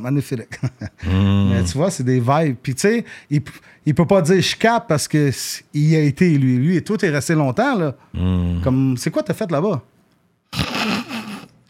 magnifique. 0.00 0.40
Mm. 1.06 1.50
Mais 1.50 1.64
tu 1.64 1.76
vois, 1.76 1.90
c'est 1.90 2.02
des 2.04 2.18
vibes. 2.20 2.56
Puis 2.62 2.74
tu 2.74 2.80
sais, 2.82 3.04
il, 3.30 3.42
il 3.84 3.94
peut 3.94 4.06
pas 4.06 4.22
dire 4.22 4.40
je 4.40 4.56
cap 4.56 4.86
parce 4.88 5.06
que 5.08 5.28
s- 5.28 5.62
il 5.74 5.90
y 5.90 5.96
a 5.96 6.00
été, 6.00 6.30
lui. 6.38 6.56
Lui, 6.56 6.76
et 6.76 6.82
tout 6.82 7.02
est 7.04 7.10
resté 7.10 7.34
longtemps, 7.34 7.76
là. 7.78 7.94
Mm. 8.14 8.60
Comme, 8.62 8.96
c'est 8.96 9.10
quoi 9.10 9.22
t'as 9.22 9.34
fait 9.34 9.50
là-bas? 9.50 9.82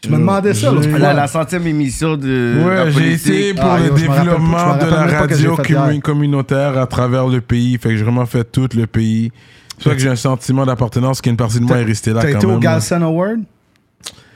Je 0.03 0.09
me 0.11 0.17
demandais 0.17 0.53
ça. 0.53 0.71
La, 0.99 1.13
la 1.13 1.27
centième 1.27 1.65
émission 1.65 2.15
de. 2.15 2.55
la 2.59 2.85
Ouais, 2.85 2.91
j'ai 2.91 3.13
été 3.13 3.53
pour 3.55 3.65
Ah, 3.65 3.79
le 3.79 3.85
yo, 3.85 3.91
rappelle 3.93 4.23
développement 4.23 4.75
de 4.77 4.85
la 4.85 5.19
radio 5.19 5.55
commun- 5.55 5.99
communautaire 5.99 6.77
à 6.77 6.85
travers 6.85 7.27
le 7.27 7.41
pays. 7.41 7.77
Fait 7.81 7.89
que 7.89 7.97
j'ai 7.97 8.03
vraiment 8.03 8.25
fait 8.27 8.43
tout 8.43 8.69
le 8.75 8.85
pays. 8.85 9.31
C'est 9.79 9.89
ça 9.89 9.95
que 9.95 10.01
j'ai 10.01 10.09
un 10.09 10.15
sentiment 10.15 10.65
d'appartenance 10.65 11.21
qu'une 11.21 11.35
partie 11.37 11.59
de 11.59 11.65
moi 11.65 11.79
est 11.79 11.83
restée 11.83 12.13
là 12.13 12.21
T'as 12.21 12.29
été 12.31 12.45
au. 12.45 12.59
Galsen 12.59 13.01
Award? 13.03 13.41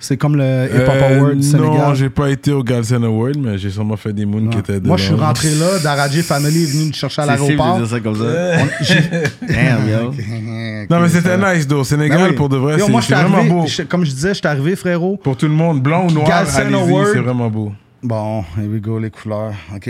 C'est 0.02 0.16
comme 0.18 0.36
le 0.38 0.44
Hip 0.74 0.84
Hop 0.88 0.94
Euh, 0.96 1.18
Award 1.20 1.36
du 1.38 1.44
Sénégal. 1.44 1.72
Non, 1.78 1.94
j'ai 1.94 2.10
pas 2.10 2.30
été 2.30 2.52
au 2.54 2.64
Galsen 2.64 3.04
Award, 3.04 3.36
mais 3.38 3.58
j'ai 3.58 3.70
sûrement 3.70 3.98
fait 3.98 4.14
des 4.14 4.26
moons 4.26 4.48
qui 4.48 4.58
étaient 4.58 4.80
Moi, 4.80 4.96
je 4.98 5.04
suis 5.04 5.12
dedans. 5.14 5.26
rentré 5.26 5.50
là. 5.56 5.80
Darajé 5.84 6.22
Family 6.24 6.64
est 6.64 6.72
venu 6.72 6.86
me 6.88 6.94
chercher 6.94 7.22
à 7.22 7.26
C'est 7.26 7.32
l'aéroport. 7.56 7.86
ça 7.88 8.00
comme 8.00 8.16
ça. 8.16 8.24
On- 8.24 9.46
Damn, 9.48 9.90
yo. 9.90 10.14
Non, 10.90 11.02
mais 11.02 11.10
c'était 11.10 11.38
nice, 11.38 11.68
though. 11.68 11.84
Sénégal, 11.84 12.18
Ben 12.20 12.28
oui. 12.30 12.36
pour 12.36 12.50
de 12.50 12.58
vrai, 12.58 12.78
c'est 12.80 12.90
moi, 12.90 13.02
c'est 13.02 13.14
vraiment 13.14 13.38
arrivé- 13.40 13.50
beau. 13.52 13.66
je- 13.68 13.84
Comme 13.84 14.06
je 14.06 14.12
disais, 14.12 14.30
je 14.30 14.34
suis 14.36 14.48
arrivé, 14.48 14.76
frérot. 14.76 15.18
Pour 15.18 15.36
tout 15.38 15.48
le 15.48 15.54
monde, 15.54 15.82
blanc 15.84 16.08
ou 16.08 16.12
noir, 16.12 16.28
Galsen 16.28 16.68
allez-y, 16.68 16.76
Award. 16.90 17.08
c'est 17.14 17.20
vraiment 17.20 17.50
beau. 17.50 17.72
Bon, 18.02 18.46
here 18.58 18.68
we 18.72 18.80
go, 18.82 18.98
les 18.98 19.10
couleurs. 19.10 19.52
OK. 19.76 19.90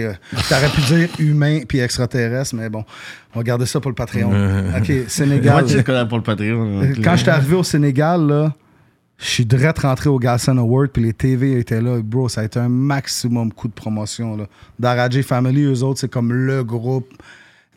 T'aurais 0.50 0.70
pu 0.70 0.82
dire 0.82 1.08
humain 1.20 1.60
puis 1.68 1.80
extraterrestre, 1.80 2.56
mais 2.56 2.68
bon, 2.68 2.84
on 3.36 3.40
va 3.40 3.44
garder 3.44 3.68
ça 3.68 3.80
pour 3.80 3.92
le 3.92 3.96
Patreon. 3.96 4.30
OK, 4.78 4.90
Moi, 4.90 4.98
Sénégal. 5.08 5.66
tu 5.68 5.84
connais 5.84 6.08
pour 6.08 6.18
le 6.18 6.24
Patreon. 6.24 6.82
Quand 7.04 7.16
j'étais 7.16 7.30
arrivé 7.32 7.56
au 7.56 7.64
Sénégal, 7.64 8.26
là, 8.28 8.54
je 9.20 9.28
suis 9.28 9.46
direct 9.46 9.80
rentré 9.80 10.10
au 10.10 10.18
Galsen 10.18 10.58
Award, 10.58 10.92
puis 10.92 11.04
les 11.04 11.14
TV 11.14 11.60
étaient 11.60 11.82
là. 11.82 12.00
Bro, 12.02 12.30
ça 12.30 12.42
a 12.42 12.44
été 12.46 12.58
un 12.58 12.70
maximum 12.70 13.52
coup 13.52 13.68
de 13.68 13.74
promotion. 13.74 14.38
Là. 14.38 14.46
Darajé 14.80 15.24
Family, 15.24 15.64
eux 15.64 15.84
autres, 15.84 16.00
c'est 16.00 16.12
comme 16.12 16.32
le 16.32 16.64
groupe 16.64 17.12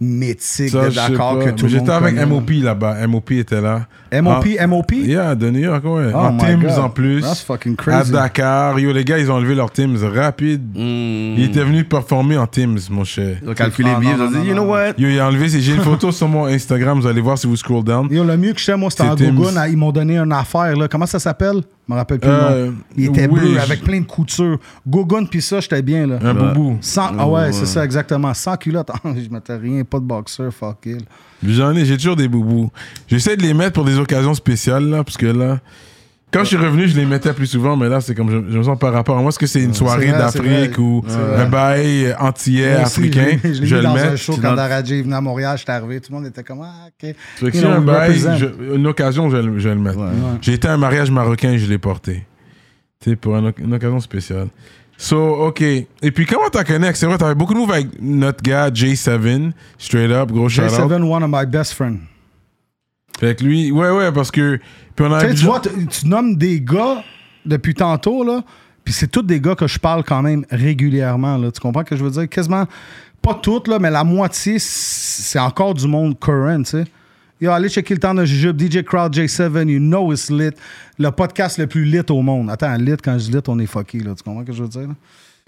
mythique 0.02 0.70
Ça, 0.70 0.84
de 0.86 0.90
je 0.90 0.98
sais 0.98 1.10
Dakar 1.10 1.38
pas. 1.38 1.44
que 1.44 1.50
tout 1.50 1.66
le 1.66 1.70
monde 1.72 1.80
J'étais 1.80 1.90
avec 1.90 2.14
connaît. 2.14 2.26
MOP 2.26 2.50
là-bas. 2.62 3.06
MOP 3.06 3.30
était 3.32 3.60
là. 3.60 3.86
MOP, 4.12 4.46
MOP? 4.68 4.92
Ah, 4.92 4.94
yeah, 5.06 5.34
de 5.34 5.48
New 5.50 5.60
York, 5.60 5.82
ouais. 5.84 6.10
Oh 6.12 6.16
en 6.18 6.36
Teams 6.36 6.60
God. 6.60 6.78
en 6.78 6.90
plus. 6.90 7.20
That's 7.22 7.40
fucking 7.42 7.72
À 7.74 7.76
crazy. 7.82 8.12
Dakar. 8.12 8.78
Yo, 8.78 8.92
les 8.92 9.04
gars, 9.04 9.18
ils 9.18 9.30
ont 9.30 9.34
enlevé 9.34 9.54
leurs 9.54 9.70
Teams 9.70 9.96
rapide. 10.14 10.60
Hmm. 10.74 11.34
Ils 11.38 11.44
étaient 11.44 11.64
venus 11.64 11.86
performer 11.88 12.36
en 12.36 12.46
Teams, 12.46 12.78
mon 12.90 13.04
cher. 13.04 13.36
Ils 13.42 13.48
ont 13.48 13.54
calculé 13.54 13.88
Ah, 13.90 13.94
le 13.94 14.00
billet, 14.00 14.16
non, 14.16 14.28
ils 14.30 14.36
ont 14.36 14.40
dit, 14.42 14.48
you 14.48 14.52
know 14.54 14.64
what? 14.64 14.88
Yo, 14.98 15.08
il 15.08 15.18
a 15.18 15.28
enlevé. 15.28 15.48
J'ai 15.48 15.74
une 15.74 15.80
photo 15.82 16.12
sur 16.12 16.28
mon 16.28 16.46
Instagram, 16.46 17.00
vous 17.00 17.06
allez 17.06 17.20
voir 17.22 17.38
si 17.38 17.46
vous 17.46 17.56
scroll 17.56 17.84
down. 17.84 18.08
Yo, 18.10 18.22
le 18.24 18.36
mieux 18.36 18.52
que 18.52 18.58
j'étais, 18.60 18.76
moi, 18.76 18.90
c'était 18.90 19.04
C'est 19.16 19.28
en. 19.28 19.32
Gougoun. 19.34 19.54
Ils 19.70 19.76
m'ont 19.76 19.92
donné 19.92 20.18
une 20.18 20.32
affaire. 20.32 20.76
Là. 20.76 20.88
Comment 20.88 21.06
ça 21.06 21.18
s'appelle? 21.18 21.62
Je 21.88 21.92
me 21.92 21.98
rappelle 21.98 22.20
plus 22.20 22.30
Euh, 22.30 22.66
le 22.66 22.70
nom. 22.70 22.76
Il 22.96 23.04
était 23.06 23.26
oui, 23.28 23.40
bleu 23.40 23.54
je- 23.54 23.58
avec 23.58 23.82
plein 23.82 24.00
de 24.00 24.06
coutures. 24.06 24.58
Gougoun, 24.86 25.26
puis 25.28 25.42
ça, 25.42 25.58
j'étais 25.60 25.82
bien. 25.82 26.06
Là. 26.06 26.18
Un 26.22 26.32
boubou. 26.34 26.78
Sans, 26.80 27.10
ah 27.18 27.26
ouais, 27.28 27.52
c'est 27.52 27.66
ça, 27.66 27.84
exactement. 27.84 28.32
Sans 28.34 28.56
culotte. 28.56 28.90
je 29.04 29.28
mettais 29.28 29.56
rien, 29.56 29.82
pas 29.84 29.98
de 29.98 30.04
boxeur, 30.04 30.52
fuck 30.54 30.78
it. 30.86 31.04
J'en 31.44 31.74
ai, 31.74 31.84
j'ai 31.84 31.96
toujours 31.96 32.14
des 32.16 32.28
boubous. 32.28 32.70
J'essaie 33.08 33.36
de 33.36 33.42
les 33.42 33.52
mettre 33.52 33.72
pour 33.72 33.84
des 33.84 33.98
occasions 33.98 34.34
spéciales, 34.34 34.84
là, 34.88 35.02
parce 35.02 35.16
que 35.16 35.26
là, 35.26 35.58
Quand 36.32 36.40
je 36.40 36.46
suis 36.46 36.56
revenu, 36.56 36.88
je 36.88 36.96
les 36.96 37.04
mettais 37.04 37.32
plus 37.34 37.46
souvent, 37.46 37.76
mais 37.76 37.88
là, 37.88 38.00
c'est 38.00 38.14
comme 38.14 38.30
je, 38.30 38.52
je 38.52 38.58
me 38.58 38.62
sens 38.62 38.78
par 38.78 38.92
rapport 38.92 39.18
à 39.18 39.20
moi. 39.20 39.28
Est-ce 39.28 39.38
que 39.38 39.46
c'est 39.46 39.62
une 39.62 39.74
soirée 39.74 40.06
vrai, 40.06 40.28
c'est 40.32 40.38
d'Afrique 40.42 40.78
ou 40.78 41.04
C'est 41.06 41.16
un 41.42 41.46
bail 41.46 42.14
antillais 42.18 42.74
aussi, 42.76 42.82
africain? 42.84 43.26
Je 43.42 43.48
l'ai- 43.48 43.54
je 43.54 43.60
l'ai 43.60 43.66
Je 43.66 43.74
mis 43.76 43.80
le 43.82 43.86
dans 43.86 43.96
un 43.96 44.10
mets. 44.12 44.16
show 44.16 44.32
C'est 44.34 44.40
quand 44.40 44.54
Daradji 44.54 44.94
est 44.98 45.02
venu 45.02 45.14
à 45.14 45.20
Montréal, 45.20 45.58
j'étais 45.58 45.72
arrivé, 45.72 46.00
tout 46.00 46.10
le 46.10 46.18
monde 46.18 46.26
était 46.26 46.42
comme 46.42 46.62
Ah, 46.62 46.88
ok. 46.88 47.14
You 47.54 47.60
know, 47.60 47.68
un 47.70 47.80
bail, 47.80 48.22
une 48.74 48.86
occasion, 48.86 49.28
je, 49.30 49.36
vais 49.36 49.42
le- 49.42 49.58
je 49.58 49.68
vais 49.68 49.74
le 49.74 49.80
mettre. 49.80 49.98
J'ai 50.40 50.54
été 50.54 50.68
à 50.68 50.72
un 50.72 50.78
mariage 50.78 51.10
marocain 51.10 51.52
et 51.52 51.58
je 51.58 51.66
l'ai 51.68 51.78
porté. 51.78 52.24
Tu 53.00 53.10
sais, 53.10 53.16
pour 53.16 53.36
une, 53.36 53.48
oc- 53.48 53.58
une 53.58 53.74
occasion 53.74 54.00
spéciale. 54.00 54.48
So, 54.96 55.18
OK. 55.48 55.60
Et 55.62 55.86
puis, 56.14 56.24
comment 56.26 56.48
t'as 56.50 56.62
connecté? 56.64 56.98
C'est 57.00 57.06
vrai, 57.06 57.18
t'avais 57.18 57.34
beaucoup 57.34 57.54
de 57.54 57.58
moves 57.58 57.72
avec 57.72 57.88
notre 58.00 58.40
gars, 58.42 58.70
J7, 58.70 59.50
straight 59.76 60.10
up, 60.12 60.30
gros 60.30 60.48
shout-out. 60.48 60.70
J7, 60.70 61.02
one 61.02 61.22
of 61.24 61.30
my 61.32 61.44
best 61.44 61.72
friends. 61.74 61.98
Fait 63.22 63.36
que 63.36 63.44
lui, 63.44 63.70
ouais, 63.70 63.90
ouais, 63.90 64.10
parce 64.10 64.32
que. 64.32 64.58
Puis 64.96 65.06
on 65.06 65.12
a 65.12 65.20
Tu 65.20 65.28
sais, 65.28 65.34
tu 65.34 65.44
vois, 65.44 65.60
tu 65.60 65.86
tu 65.86 66.08
nommes 66.08 66.34
des 66.36 66.60
gars 66.60 67.04
depuis 67.46 67.72
tantôt, 67.72 68.24
là, 68.24 68.42
puis 68.84 68.92
c'est 68.92 69.06
tous 69.06 69.22
des 69.22 69.40
gars 69.40 69.54
que 69.54 69.68
je 69.68 69.78
parle 69.78 70.02
quand 70.02 70.22
même 70.22 70.44
régulièrement, 70.50 71.36
là. 71.36 71.52
Tu 71.52 71.60
comprends 71.60 71.82
ce 71.82 71.90
que 71.90 71.96
je 71.96 72.02
veux 72.02 72.10
dire? 72.10 72.28
Quasiment, 72.28 72.66
pas 73.22 73.34
toutes, 73.34 73.68
là, 73.68 73.78
mais 73.78 73.90
la 73.90 74.02
moitié, 74.02 74.56
c'est 74.58 75.38
encore 75.38 75.74
du 75.74 75.86
monde 75.86 76.18
current, 76.18 76.64
tu 76.64 76.70
sais. 76.70 76.84
Yo, 77.40 77.52
allez 77.52 77.68
checker 77.68 77.94
le 77.94 78.00
temps 78.00 78.14
de 78.14 78.24
Jujube, 78.24 78.60
DJ 78.60 78.82
Crowd, 78.82 79.14
J7, 79.14 79.68
you 79.68 79.78
know 79.78 80.12
it's 80.12 80.28
lit. 80.28 80.50
Le 80.98 81.10
podcast 81.10 81.58
le 81.58 81.68
plus 81.68 81.84
lit 81.84 82.02
au 82.10 82.22
monde. 82.22 82.50
Attends, 82.50 82.74
lit, 82.74 82.96
quand 83.02 83.16
je 83.20 83.30
lit, 83.30 83.42
on 83.46 83.58
est 83.60 83.66
fucké, 83.66 84.00
là. 84.00 84.16
Tu 84.16 84.24
comprends 84.24 84.42
ce 84.42 84.46
que 84.48 84.52
je 84.52 84.62
veux 84.64 84.68
dire? 84.68 84.88
là? 84.88 84.94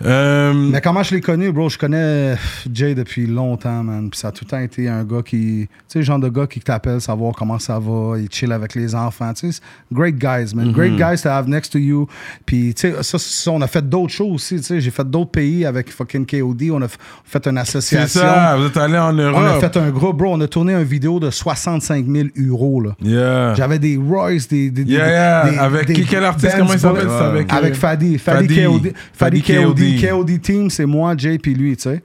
Euh, 0.05 0.53
Mais 0.53 0.81
comment 0.81 1.05
je 1.05 1.15
l'ai 1.15 1.21
connu, 1.21 1.53
bro? 1.53 1.69
Je 1.69 1.79
connais 1.79 2.35
Jay 2.73 2.97
depuis 2.97 3.27
longtemps, 3.29 3.85
man. 3.85 4.11
Puis 4.11 4.19
ça 4.19 4.29
a 4.29 4.33
tout 4.33 4.45
le 4.45 4.51
temps 4.51 4.59
été 4.59 4.89
un 4.89 5.05
gars 5.05 5.23
qui. 5.25 5.69
Tu 5.69 5.77
sais, 5.87 5.99
le 6.01 6.05
genre 6.05 6.19
de 6.19 6.29
gars 6.29 6.49
qui 6.49 6.59
t'appelle, 6.59 7.01
savoir 7.01 7.33
comment 7.35 7.61
ça 7.61 7.79
va, 7.79 8.19
il 8.19 8.29
chill 8.29 8.51
avec 8.51 8.75
les 8.75 8.93
enfants. 8.97 9.33
Tu 9.35 9.53
sais, 9.53 9.61
c'est 9.61 9.95
great 9.97 10.17
guys, 10.17 10.53
man. 10.55 10.73
Great 10.73 10.97
guys 10.97 11.23
to 11.23 11.29
have 11.29 11.49
next 11.49 11.73
to 11.73 11.79
you. 11.79 12.09
Puis, 12.45 12.75
tu 12.75 12.91
sais, 12.91 13.03
ça, 13.05 13.19
ça, 13.21 13.51
on 13.53 13.63
a 13.63 13.69
fait 13.69 13.89
d'autres 13.89 14.13
choses 14.13 14.33
aussi. 14.35 14.57
Tu 14.57 14.63
sais, 14.65 14.81
j'ai 14.81 14.91
fait 14.91 15.09
d'autres 15.09 15.31
pays 15.31 15.65
avec 15.65 15.93
fucking 15.93 16.27
KOD. 16.27 16.71
On 16.73 16.83
a 16.83 16.89
fait 17.25 17.47
une 17.47 17.55
c'est 17.55 17.61
association. 17.61 18.21
ça, 18.21 18.57
vous 18.59 18.67
êtes 18.67 18.77
allé 18.77 18.99
en 18.99 19.13
Europe. 19.13 19.37
On 19.41 19.45
a 19.47 19.61
fait 19.61 19.77
un 19.77 19.91
gros, 19.91 20.13
bro. 20.13 20.33
On 20.35 20.41
a 20.41 20.49
tourné 20.49 20.73
une 20.75 20.83
vidéo 20.83 21.21
de 21.21 21.31
65 21.31 22.05
000 22.05 22.29
euros, 22.49 22.81
là. 22.81 22.91
Yeah. 23.01 23.55
J'avais 23.55 23.79
des 23.79 23.97
Royce, 23.97 24.49
des. 24.49 24.71
des, 24.73 24.83
des- 24.85 24.93
Yeah, 24.95 25.09
yeah. 25.09 25.51
des- 25.51 25.57
Avec 25.59 25.87
des 25.87 25.95
qui- 25.95 26.05
quel 26.05 26.25
artiste, 26.25 26.57
comment 26.59 26.73
il 26.73 26.79
s'appelle, 26.81 27.07
c'est 27.09 27.25
avec, 27.25 27.53
euh, 27.53 27.57
Avec 27.57 27.75
Fadi. 27.77 28.19
Fadi, 28.19 28.49
Fadi. 28.49 28.63
KOD. 28.65 28.93
Fadi, 29.13 29.41
Fadi 29.41 29.43
KOD. 29.43 29.84
KOD. 30.01 30.09
KOD 30.11 30.41
Team, 30.41 30.71
c'est 30.71 30.87
moi, 30.87 31.15
Jay, 31.17 31.39
puis 31.39 31.55
lui, 31.55 31.77
tu 31.77 31.83
sais. 31.85 32.03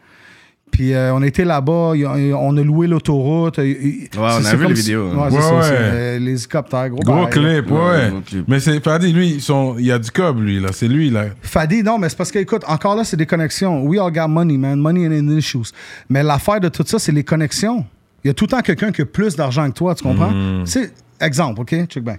Puis 0.71 0.93
euh, 0.93 1.15
on 1.15 1.23
était 1.23 1.45
là-bas, 1.45 1.93
on 2.37 2.55
a 2.57 2.61
loué 2.61 2.85
l'autoroute. 2.85 3.57
y- 3.57 3.61
y- 3.71 4.09
on 4.19 4.23
a 4.23 4.55
vu 4.55 4.67
les 4.67 4.75
si- 4.75 4.81
vidéos. 4.83 5.09
Ouais, 5.15 5.27
c'est 5.31 5.35
Ouais, 5.37 5.41
ça, 5.41 5.53
ouais. 5.55 5.61
euh, 5.71 6.19
les 6.19 6.31
hélicoptères, 6.33 6.89
gros. 6.89 6.99
Gros 7.01 7.25
clip, 7.25 7.71
ouais. 7.71 7.77
Ouais, 7.79 8.09
gros 8.11 8.21
clip. 8.21 8.45
Mais 8.47 8.59
c'est 8.59 8.79
Fadi, 8.83 9.11
lui, 9.11 9.29
ils 9.31 9.41
sont- 9.41 9.77
il 9.79 9.85
y 9.85 9.91
a 9.91 9.97
du 9.97 10.11
cob, 10.11 10.39
lui, 10.43 10.59
là. 10.59 10.69
C'est 10.71 10.87
lui, 10.87 11.09
là. 11.09 11.25
Fadi, 11.41 11.81
non, 11.81 11.97
mais 11.97 12.07
c'est 12.09 12.17
parce 12.17 12.31
que, 12.31 12.37
écoute, 12.37 12.61
encore 12.67 12.95
là, 12.95 13.03
c'est 13.03 13.17
des 13.17 13.25
connexions. 13.25 13.83
We 13.83 13.99
all 13.99 14.11
got 14.13 14.27
money, 14.27 14.57
man. 14.57 14.79
Money 14.79 15.07
and 15.07 15.27
issues. 15.35 15.71
Mais 16.07 16.21
l'affaire 16.21 16.59
de 16.59 16.69
tout 16.69 16.83
ça, 16.85 16.99
c'est 16.99 17.11
les 17.13 17.23
connexions. 17.23 17.83
Il 18.23 18.27
y 18.27 18.31
a 18.31 18.33
tout 18.35 18.45
le 18.45 18.49
temps 18.51 18.61
quelqu'un 18.61 18.91
qui 18.91 19.01
a 19.01 19.05
plus 19.05 19.35
d'argent 19.35 19.67
que 19.69 19.73
toi, 19.73 19.95
tu 19.95 20.03
comprends? 20.03 20.29
Mm. 20.29 20.65
C'est, 20.67 20.91
exemple, 21.19 21.61
OK? 21.61 21.73
Check 21.87 22.03
bien. 22.03 22.17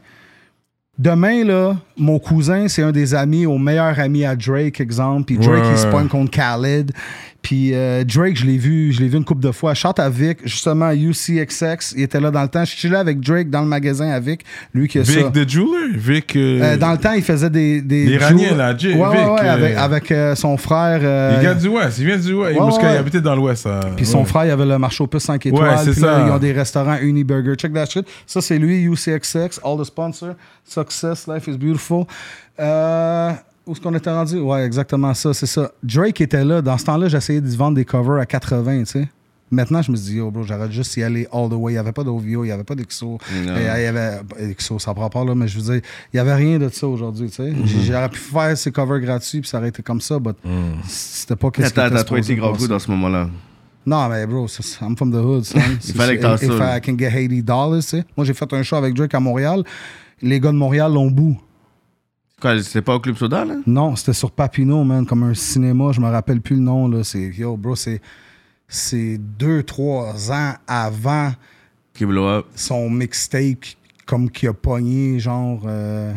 Demain, 1.00 1.44
là, 1.44 1.76
mon 1.96 2.18
cousin, 2.18 2.68
c'est 2.68 2.82
un 2.82 2.92
des 2.92 3.14
amis, 3.14 3.46
au 3.46 3.56
meilleur 3.56 3.98
ami 3.98 4.26
à 4.26 4.36
Drake, 4.36 4.82
exemple. 4.82 5.24
Puis 5.24 5.38
Drake, 5.38 5.62
Ouais. 5.64 5.70
il 5.72 5.78
se 5.78 5.86
pogne 5.86 6.08
contre 6.08 6.30
Khaled. 6.30 6.92
Puis 7.42 7.70
euh, 7.74 8.04
Drake, 8.04 8.36
je 8.36 8.44
l'ai 8.46 8.58
vu, 8.58 8.92
je 8.92 9.00
l'ai 9.00 9.08
vu 9.08 9.16
une 9.16 9.24
couple 9.24 9.40
de 9.42 9.50
fois. 9.52 9.72
Chante 9.74 9.98
à 9.98 10.10
Vic, 10.10 10.38
justement, 10.44 10.90
UCXX. 10.92 11.94
Il 11.96 12.02
était 12.02 12.20
là 12.20 12.30
dans 12.30 12.42
le 12.42 12.48
temps. 12.48 12.64
Je 12.64 12.76
suis 12.76 12.88
là 12.88 12.98
avec 13.00 13.20
Drake 13.20 13.48
dans 13.50 13.62
le 13.62 13.66
magasin 13.66 14.10
à 14.10 14.20
Vic. 14.20 14.44
Lui 14.74 14.88
qui 14.88 14.98
a 14.98 15.02
Vic 15.02 15.20
ça. 15.20 15.30
the 15.30 15.48
Jeweler? 15.48 15.96
Vic. 15.96 16.36
euh, 16.36 16.60
Euh, 16.62 16.76
dans 16.76 16.92
le 16.92 16.98
temps, 16.98 17.12
il 17.12 17.22
faisait 17.22 17.48
des. 17.50 17.80
des 17.80 18.04
L'Iranien, 18.04 18.54
là, 18.54 18.76
Jay- 18.76 18.94
Ouais, 18.94 19.08
ouais, 19.08 19.16
Vic, 19.16 19.26
ouais, 19.28 19.40
euh, 19.48 19.52
avec, 19.54 19.76
avec, 19.76 20.12
euh, 20.12 20.34
son 20.34 20.56
frère. 20.56 20.98
il 21.34 21.40
vient 21.40 21.54
du 21.54 21.68
Ouest, 21.68 21.98
il 21.98 22.06
vient 22.06 22.18
du 22.18 22.32
Ouest. 22.34 22.58
Parce 22.58 22.78
qu'il 22.78 22.88
habitait 22.88 23.20
dans 23.20 23.34
l'Ouest. 23.34 23.62
ça. 23.62 23.80
Puis 23.96 24.04
son 24.06 24.24
frère, 24.24 24.44
il 24.44 24.50
avait 24.50 24.66
le 24.66 24.78
marché 24.78 25.02
aux 25.02 25.06
puces 25.06 25.24
5 25.24 25.44
étoiles. 25.46 25.62
Ouais, 25.70 25.76
c'est 25.84 25.92
puis 25.92 26.00
là, 26.02 26.18
ça. 26.20 26.26
ils 26.26 26.30
ont 26.32 26.38
des 26.38 26.52
restaurants 26.52 26.98
Uniburger. 27.00 27.54
Check 27.56 27.72
that 27.72 27.86
shit. 27.86 28.06
Ça, 28.26 28.40
c'est 28.40 28.58
lui, 28.58 28.82
UCXX, 28.84 29.60
all 29.64 29.78
the 29.80 29.84
sponsors. 29.84 30.34
Success, 30.64 31.26
life 31.26 31.46
is 31.48 31.56
beautiful. 31.56 32.04
Euh, 32.60 33.30
où 33.70 33.72
est-ce 33.72 33.80
qu'on 33.80 33.94
était 33.94 34.10
rendu? 34.10 34.38
Ouais, 34.40 34.64
exactement 34.64 35.14
ça, 35.14 35.32
c'est 35.32 35.46
ça. 35.46 35.70
Drake 35.82 36.20
était 36.20 36.44
là. 36.44 36.60
Dans 36.60 36.76
ce 36.76 36.84
temps-là, 36.86 37.08
j'essayais 37.08 37.40
de 37.40 37.48
vendre 37.48 37.76
des 37.76 37.84
covers 37.84 38.20
à 38.20 38.26
80, 38.26 38.80
tu 38.80 38.86
sais. 38.86 39.08
Maintenant, 39.52 39.82
je 39.82 39.90
me 39.90 39.96
dis, 39.96 40.14
yo, 40.16 40.30
bro, 40.30 40.44
j'arrête 40.44 40.70
juste 40.70 40.94
d'y 40.94 41.02
aller 41.02 41.26
all 41.32 41.48
the 41.48 41.54
way. 41.54 41.72
Il 41.72 41.74
n'y 41.74 41.78
avait 41.78 41.90
pas 41.92 42.04
d'OVO, 42.04 42.22
il 42.24 42.42
n'y 42.42 42.50
avait 42.52 42.62
pas 42.64 42.74
d'XO. 42.76 43.18
Et, 43.32 43.46
Il 43.48 43.82
y 43.82 43.86
avait 43.86 44.20
XO, 44.56 44.78
ça 44.78 44.94
prend 44.94 45.08
pas 45.10 45.24
là, 45.24 45.34
mais 45.34 45.48
je 45.48 45.58
veux 45.58 45.72
dire, 45.72 45.82
il 46.12 46.16
n'y 46.16 46.20
avait 46.20 46.34
rien 46.34 46.58
de 46.58 46.68
ça 46.68 46.86
aujourd'hui, 46.86 47.28
tu 47.30 47.34
sais. 47.36 47.52
J'ai- 47.64 47.82
J'aurais 47.92 48.08
pu 48.08 48.18
faire 48.18 48.56
ces 48.56 48.70
covers 48.70 49.00
gratuits, 49.00 49.40
puis 49.40 49.48
ça 49.50 49.58
aurait 49.58 49.70
été 49.70 49.82
comme 49.82 50.00
ça, 50.00 50.18
mais 50.24 50.32
c'était 50.86 51.34
pas 51.36 51.50
qu'est-ce 51.50 51.68
qui 51.68 51.74
t'as 51.74 52.04
trop 52.04 52.16
été 52.16 52.36
passer. 52.36 52.58
coup 52.58 52.68
dans 52.68 52.78
ce 52.78 52.90
moment-là. 52.92 53.28
Non, 53.86 54.08
mais 54.08 54.26
bro, 54.26 54.46
I'm 54.82 54.96
from 54.96 55.10
the 55.10 55.16
hood, 55.16 55.44
son. 55.44 55.58
Il 55.88 55.94
fallait 55.94 56.18
que 56.18 56.22
t'en 56.22 56.36
If. 56.36 56.42
I 56.44 56.80
can 56.80 56.96
get 56.98 57.10
80 57.10 57.40
dollars, 57.42 57.80
tu 57.80 57.88
sais. 57.88 58.04
Moi, 58.16 58.24
j'ai 58.26 58.34
fait 58.34 58.52
un 58.52 58.62
show 58.62 58.76
avec 58.76 58.94
Drake 58.94 59.14
à 59.14 59.20
Montréal. 59.20 59.64
Les 60.22 60.38
gars 60.38 60.52
de 60.52 60.56
Montréal 60.56 60.92
l'ont 60.92 61.10
bout. 61.10 61.40
C'était 62.62 62.82
pas 62.82 62.94
au 62.94 63.00
Club 63.00 63.16
Soda, 63.16 63.44
là? 63.44 63.54
Non, 63.66 63.96
c'était 63.96 64.12
sur 64.12 64.30
Papineau, 64.30 64.84
man, 64.84 65.04
comme 65.06 65.22
un 65.24 65.34
cinéma. 65.34 65.92
Je 65.92 66.00
me 66.00 66.08
rappelle 66.08 66.40
plus 66.40 66.56
le 66.56 66.62
nom, 66.62 66.88
là. 66.88 67.04
C'est, 67.04 67.28
yo, 67.36 67.56
bro, 67.56 67.76
c'est, 67.76 68.00
c'est 68.68 69.18
deux, 69.18 69.62
trois 69.62 70.30
ans 70.32 70.54
avant 70.66 71.32
Qui 71.94 72.06
blow 72.06 72.26
up. 72.26 72.46
son 72.54 72.88
mixtape, 72.90 73.64
comme 74.06 74.30
qui 74.30 74.46
a 74.46 74.52
pogné, 74.52 75.18
genre. 75.18 75.62
euh, 75.66 76.12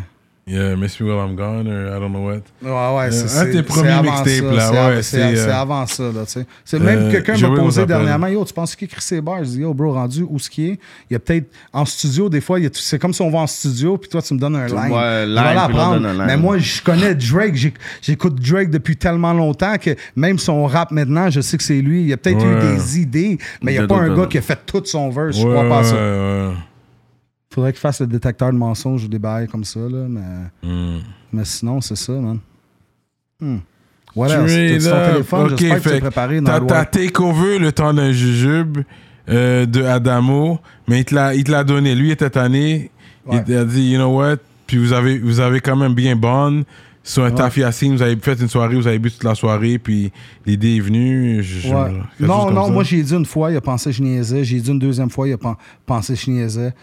Yeah, 0.46 0.76
Miss 0.76 1.00
Me 1.00 1.06
While 1.06 1.20
I'm 1.26 1.36
Gone, 1.38 1.68
or 1.70 1.96
I 1.96 2.00
don't 2.02 2.12
know 2.12 2.26
what. 2.26 2.42
Ouais, 2.62 2.98
ouais, 2.98 3.12
c'est 3.14 3.40
un 3.40 3.46
de 3.46 3.52
tes 3.54 3.64
premiers 3.64 4.02
mixtapes, 4.02 4.28
ça, 4.28 4.42
là, 4.52 5.02
c'est 5.02 5.22
ouais, 5.24 5.36
c'est, 5.38 5.50
euh, 5.50 5.56
avant 5.56 5.88
ça, 5.88 6.04
là, 6.04 6.26
tu 6.26 6.32
sais. 6.34 6.46
C'est 6.66 6.80
même 6.80 7.00
euh, 7.04 7.12
quelqu'un 7.12 7.36
Joey 7.36 7.52
m'a 7.52 7.64
posé 7.64 7.86
dernièrement, 7.86 8.28
yo, 8.28 8.44
tu 8.44 8.54
penses 8.54 8.76
qui 8.76 8.84
écrit 8.84 9.00
ses 9.02 9.22
bars? 9.22 9.38
Je 9.46 9.50
dis, 9.52 9.60
yo, 9.62 9.74
bro, 9.74 9.94
rendu 9.94 10.26
où 10.30 10.38
ce 10.40 10.50
qui 10.50 10.72
est? 10.72 10.80
Il 11.10 11.14
y 11.14 11.16
a 11.16 11.20
peut-être, 11.20 11.48
en 11.72 11.86
studio, 11.86 12.28
des 12.28 12.42
fois, 12.42 12.60
c'est 12.74 13.00
comme 13.00 13.14
si 13.14 13.22
on 13.22 13.30
va 13.30 13.40
en 13.40 13.48
studio, 13.48 13.98
puis 13.98 14.10
toi, 14.10 14.22
tu 14.22 14.34
me 14.34 14.40
donnes 14.40 14.58
un 14.58 14.68
line. 14.68 14.76
Je 14.78 15.26
line, 15.28 15.36
vais 15.36 15.54
l'apprendre. 15.54 15.68
puis 15.70 15.78
l'autre 15.78 15.92
donne 15.94 16.06
un 16.08 16.14
line. 16.14 16.24
Mais 16.28 16.36
moi, 16.38 16.58
je 16.58 16.82
connais 16.82 17.16
Drake, 17.16 17.56
j'écoute 18.02 18.36
Drake 18.42 18.70
depuis 18.70 18.98
tellement 18.98 19.32
longtemps 19.32 19.78
que 19.80 19.96
même 20.18 20.38
son 20.40 20.66
rap 20.66 20.92
maintenant, 20.92 21.30
je 21.30 21.40
sais 21.40 21.56
que 21.56 21.64
c'est 21.64 21.80
lui. 21.82 22.02
Il 22.02 22.08
y 22.10 22.14
a 22.14 22.18
peut-être 22.18 22.44
eu 22.44 22.54
Ouais. 22.56 22.76
des 22.76 23.00
idées, 23.00 23.38
mais 23.62 23.76
il 23.76 23.78
n'y 23.78 23.84
a 23.86 23.88
pas 23.88 23.96
un 23.96 24.14
gars 24.14 24.26
qui 24.26 24.40
a 24.40 24.42
fait 24.42 24.60
tout 24.66 24.82
son 24.84 25.10
verse. 25.10 25.38
Je 25.38 25.48
Ouais, 25.48 25.54
crois 25.56 25.70
pas 25.70 25.80
à 25.80 25.84
ça. 25.86 25.96
Ouais, 27.56 27.62
ouais. 27.62 27.64
Faudrait 27.64 27.72
qu'il 27.74 27.80
fasse 27.80 28.02
le 28.02 28.08
détecteur 28.08 28.52
de 28.52 28.58
mensonges 28.58 29.04
ou 29.06 29.08
des 29.08 29.20
bails 29.20 29.48
comme 29.48 29.64
ça, 29.64 29.80
là, 29.80 30.06
mais... 30.10 30.22
Hmm. 30.68 31.00
Mais 31.32 31.46
sinon, 31.46 31.82
c'est 31.82 31.96
ça, 31.96 32.14
man. 32.14 32.40
Hmm. 33.40 33.58
What 34.16 34.30
else? 34.30 34.52
Straight 34.52 34.82
T'as-tu 34.84 34.90
ton 34.90 35.12
téléphone? 35.14 35.42
Ok, 35.54 35.60
J'espère 35.60 35.82
que 35.82 35.90
tu 35.90 35.96
es 35.96 36.00
préparé 36.00 36.42
T'as 36.44 36.86
takeover 36.86 37.60
le 37.60 37.72
temps 37.72 37.94
d'un 37.94 38.12
jujube 38.12 38.80
euh, 39.30 39.66
de 39.66 39.84
Adamo, 39.84 40.60
mais 40.88 41.00
il 41.00 41.06
te 41.06 41.16
l'a- 41.52 41.64
donné. 41.64 41.96
Lui, 41.96 42.10
il 42.10 42.12
était 42.12 42.30
tanné. 42.30 42.92
Ouais. 43.26 43.38
Il 43.48 43.54
t'a 43.54 43.66
dit, 43.66 43.92
you 43.92 43.98
know 43.98 44.16
what? 44.20 44.38
Puis 44.68 44.78
vous 44.78 44.94
avez, 44.94 45.18
vous 45.18 45.40
avez 45.40 45.60
quand 45.62 45.76
même 45.76 45.94
bien 45.94 46.16
bond. 46.16 46.64
Sur 47.06 47.26
un 47.26 47.32
Taffy 47.32 47.60
Yassine, 47.62 47.96
vous 47.98 48.02
avez 48.02 48.16
fait 48.16 48.40
une 48.40 48.48
soirée, 48.48 48.76
vous 48.76 48.88
avez 48.88 48.98
bu 48.98 49.12
toute 49.12 49.26
la 49.26 49.36
soirée, 49.36 49.78
puis 49.78 50.10
l'idée 50.46 50.78
est 50.78 50.80
venue. 50.80 51.44
je- 51.44 51.60
je- 51.60 51.68
Ouais. 51.68 51.90
chose 52.18 52.28
Non, 52.28 52.50
non, 52.50 52.68
ça. 52.68 52.72
moi 52.72 52.84
j'ai 52.86 53.04
dit 53.04 53.14
une 53.14 53.26
fois, 53.26 53.52
il 53.52 53.58
a 53.58 53.62
pensé 53.62 53.90
que 53.90 53.96
je 53.98 54.04
niaisais. 54.04 54.46
J'ai 54.46 54.62
dit 54.62 54.72
une 54.72 54.80
deuxième 54.80 55.10
fois, 55.10 55.28
il 55.28 55.34
a 55.34 55.38
pen- 55.38 55.56
pensé 55.86 56.14
que 56.14 56.20
je 56.20 56.32
niaisais. 56.32 56.74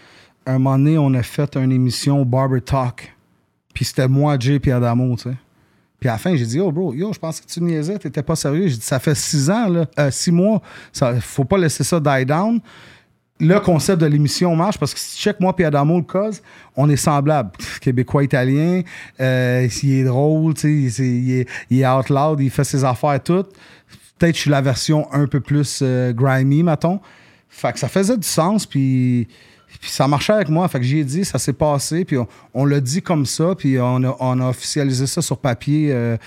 Un 0.45 0.53
moment 0.53 0.77
donné, 0.77 0.97
on 0.97 1.13
a 1.13 1.23
fait 1.23 1.55
une 1.55 1.71
émission 1.71 2.25
Barber 2.25 2.61
Talk. 2.61 3.15
Puis 3.73 3.85
c'était 3.85 4.07
moi, 4.07 4.37
Jay, 4.39 4.59
puis 4.59 4.71
Adamo, 4.71 5.15
tu 5.15 5.23
sais. 5.23 5.35
Puis 5.99 6.09
à 6.09 6.13
la 6.13 6.17
fin, 6.17 6.35
j'ai 6.35 6.47
dit, 6.47 6.59
oh 6.59 6.71
bro, 6.71 6.95
yo, 6.95 7.13
je 7.13 7.19
pensais 7.19 7.43
que 7.43 7.47
tu 7.47 7.61
niaisais, 7.61 7.99
t'étais 7.99 8.23
pas 8.23 8.35
sérieux. 8.35 8.67
J'ai 8.67 8.77
dit, 8.77 8.81
ça 8.81 8.97
fait 8.97 9.13
six 9.13 9.51
ans, 9.51 9.69
là, 9.69 9.85
euh, 9.99 10.09
six 10.09 10.31
mois, 10.31 10.59
faut 11.21 11.45
pas 11.45 11.59
laisser 11.59 11.83
ça 11.83 11.99
die 11.99 12.25
down. 12.25 12.59
Le 13.39 13.59
concept 13.59 14.01
de 14.01 14.07
l'émission 14.07 14.55
marche 14.55 14.79
parce 14.79 14.93
que 14.93 14.99
si 14.99 15.15
tu 15.15 15.23
check 15.23 15.39
moi 15.39 15.55
puis 15.55 15.63
Adamo 15.63 15.97
le 15.97 16.03
cause, 16.03 16.41
on 16.75 16.89
est 16.89 16.95
semblables. 16.95 17.51
Québécois, 17.81 18.23
italien, 18.23 18.81
euh, 19.19 19.67
il 19.83 19.93
est 19.93 20.03
drôle, 20.03 20.55
tu 20.55 20.89
sais, 20.89 21.03
il, 21.03 21.81
est, 21.81 21.87
out 21.87 22.09
loud, 22.09 22.39
il 22.39 22.49
fait 22.49 22.63
ses 22.63 22.83
affaires 22.83 23.21
toutes. 23.21 23.53
Peut-être 24.17 24.35
je 24.35 24.41
suis 24.41 24.51
la 24.51 24.61
version 24.61 25.11
un 25.13 25.27
peu 25.27 25.39
plus 25.39 25.81
euh, 25.83 26.13
grimy, 26.13 26.63
mettons. 26.63 26.99
Fait 27.47 27.73
que 27.73 27.79
ça 27.79 27.87
faisait 27.87 28.17
du 28.17 28.27
sens, 28.27 28.65
puis, 28.65 29.27
puis 29.79 29.89
ça 29.89 30.07
marchait 30.07 30.33
avec 30.33 30.49
moi. 30.49 30.67
Fait 30.67 30.79
que 30.79 30.85
j'ai 30.85 31.03
dit, 31.03 31.25
ça 31.25 31.39
s'est 31.39 31.53
passé, 31.53 32.05
puis 32.05 32.17
on, 32.53 32.65
l'a 32.65 32.79
dit 32.79 33.01
comme 33.01 33.25
ça, 33.25 33.55
puis 33.55 33.79
on 33.79 34.03
a, 34.03 34.49
officialisé 34.49 35.07
ça 35.07 35.21
sur 35.21 35.37
papier. 35.37 35.91
euh, 35.91 36.17